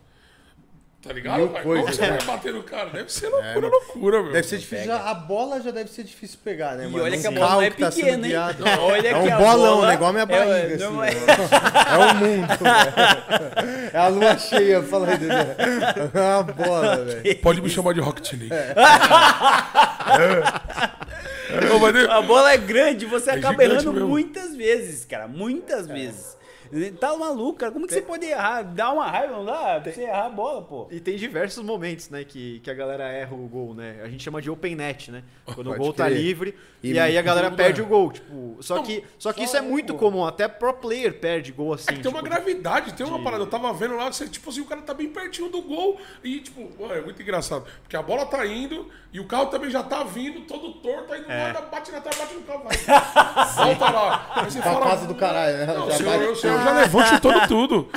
Tá 1.07 1.13
ligado? 1.13 1.37
Mil 1.37 1.49
coisas, 1.51 1.85
Como 1.85 1.95
você 1.97 2.01
né? 2.01 2.17
vai 2.17 2.27
bater 2.27 2.53
no 2.55 2.63
cara? 2.63 2.89
Deve 2.89 3.13
ser 3.13 3.29
loucura, 3.29 3.69
loucura, 3.69 4.23
meu. 4.23 4.33
Deve 4.33 4.47
ser 4.49 4.57
difícil. 4.59 4.87
já- 4.87 5.11
a 5.11 5.13
bola 5.15 5.61
já 5.61 5.71
deve 5.71 5.91
ser 5.91 6.03
difícil 6.03 6.39
pegar, 6.43 6.77
né, 6.77 6.85
E 6.87 6.89
mano? 6.89 7.05
olha 7.05 7.19
Um 7.19 7.21
que 7.21 7.27
a 7.27 7.31
carro 7.33 7.41
bola 7.45 7.55
não 7.57 7.63
é 7.63 7.71
que 7.71 7.77
tá 7.81 7.91
sendo 7.91 8.05
pequena, 8.05 8.27
hein? 8.27 8.33
guiado. 8.33 8.65
Olha 8.81 9.09
É 9.09 9.13
que 9.13 9.19
um 9.19 9.35
a 9.35 9.37
bolão, 9.39 9.75
bola 9.77 9.87
né? 9.89 9.95
Igual 9.95 10.09
a 10.09 10.13
minha 10.15 10.23
é- 10.23 10.27
barriga, 10.27 10.77
não 10.91 11.01
assim. 11.03 11.17
é- 11.19 11.95
É 11.95 11.99
o 11.99 12.15
mundo, 12.15 12.49
velho. 12.65 13.91
É 13.93 13.99
a 13.99 14.09
lua 14.09 14.39
cheia, 14.39 14.83
fala 14.83 15.11
aí, 15.11 15.19
Dedé. 15.19 15.57
É 16.15 16.21
uma 16.37 16.43
bola, 16.43 16.97
velho. 17.05 17.37
Pode 17.41 17.61
me 17.61 17.69
chamar 17.69 17.93
de 17.93 18.01
Rocket 18.01 18.33
League. 18.33 18.51
Ô, 21.75 21.79
mas 21.79 22.09
A 22.09 22.23
bola 22.23 22.53
é 22.53 22.57
grande, 22.57 23.07
você 23.07 23.31
É 23.31 23.35
acaba 23.35 23.55
gigante 23.63 23.73
errando 23.75 23.93
mesmo. 23.93 24.09
muitas 24.09 24.57
vezes, 24.57 25.05
cara. 25.05 25.29
Muitas 25.29 25.87
vezes. 25.87 26.35
Tá 27.01 27.17
maluco, 27.17 27.59
cara. 27.59 27.73
Como 27.73 27.87
que 27.87 27.95
você 27.95 28.01
pode 28.03 28.25
errar? 28.27 28.63
Dá 28.63 28.93
uma 28.93 29.07
raiva, 29.11 29.33
não 29.37 29.45
dá? 29.45 29.81
Pra 29.81 29.93
você 29.93 30.03
errar 30.03 30.27
a 30.27 30.31
bola, 30.31 30.63
pô. 30.63 30.89
E 30.91 31.01
tem 31.01 31.17
diversos 31.17 31.63
momentos, 31.65 32.09
né, 32.11 32.25
que, 32.25 32.61
que 32.61 32.71
a 32.71 32.75
galera 32.75 33.05
erra 33.05 33.35
o 33.35 33.47
gol, 33.49 33.75
né? 33.75 34.01
A 34.03 34.09
gente 34.09 34.23
chama 34.23 34.41
de 34.43 34.51
open 34.51 34.75
net, 34.75 35.11
né? 35.11 35.23
Quando 35.47 35.67
o 35.69 35.71
Pode 35.71 35.79
gol 35.79 35.93
tá 35.93 36.07
crer. 36.07 36.19
livre 36.19 36.55
e, 36.83 36.93
E 36.93 36.99
aí 36.99 37.17
a 37.19 37.23
galera 37.23 37.51
perde 37.51 37.81
erra. 37.81 37.87
o 37.87 37.91
gol, 37.91 38.11
tipo, 38.13 38.57
só 38.61 38.83
que 38.83 39.05
só 39.19 39.33
que 39.33 39.41
só 39.41 39.45
isso 39.45 39.57
é 39.57 39.61
muito 39.61 39.93
gol. 39.95 40.11
comum, 40.11 40.25
até 40.27 40.49
pro 40.49 40.73
player 40.75 41.19
perde 41.19 41.53
gol 41.53 41.75
assim. 41.75 41.87
É 41.91 41.95
que 41.95 42.03
tem 42.03 42.11
uma 42.11 42.23
tipo, 42.23 42.31
gravidade, 42.35 42.95
tem 42.95 43.07
uma 43.07 43.23
parada. 43.23 43.43
Eu 43.43 43.47
tava 43.49 43.73
vendo 43.73 43.97
lá, 43.97 44.11
você, 44.13 44.27
tipo 44.29 44.51
assim, 44.51 44.61
o 44.61 44.67
cara 44.67 44.83
tá 44.83 44.95
bem 44.95 45.09
pertinho 45.09 45.49
do 45.49 45.63
gol. 45.63 45.99
E, 46.23 46.41
tipo, 46.41 46.69
é 46.93 47.01
muito 47.01 47.21
engraçado. 47.21 47.65
Porque 47.83 47.97
a 47.97 48.03
bola 48.03 48.27
tá 48.27 48.45
indo 48.47 48.89
e 49.13 49.21
o 49.21 49.27
carro 49.27 49.47
também 49.47 49.71
já 49.71 49.83
tá 49.83 50.03
vindo, 50.03 50.41
todo 50.43 50.73
torto, 50.75 51.13
aí 51.13 51.23
do 51.23 51.31
É. 51.31 51.53
nada 51.53 51.61
bate 51.67 51.93
na 51.93 52.01
trave, 52.01 52.19
bate 52.19 52.35
no 52.35 52.43
carro, 52.43 52.65
vai. 52.65 52.77
Volta 53.55 53.91
lá. 53.91 54.31
Aí 54.35 54.45
você 54.51 54.61
Pra 54.61 54.73
fala. 54.73 54.87
casa 54.87 55.07
do 55.07 55.15
caralho, 55.15 55.57
né? 55.59 55.67
Não, 55.67 55.75
Já 55.91 55.95
o 55.95 55.99
senhor, 55.99 56.19
bate- 56.19 56.31
o 56.31 56.37
senhor 56.37 56.54
já 56.63 56.73
levou 56.73 57.03
chutando 57.05 57.47
tudo. 57.49 57.89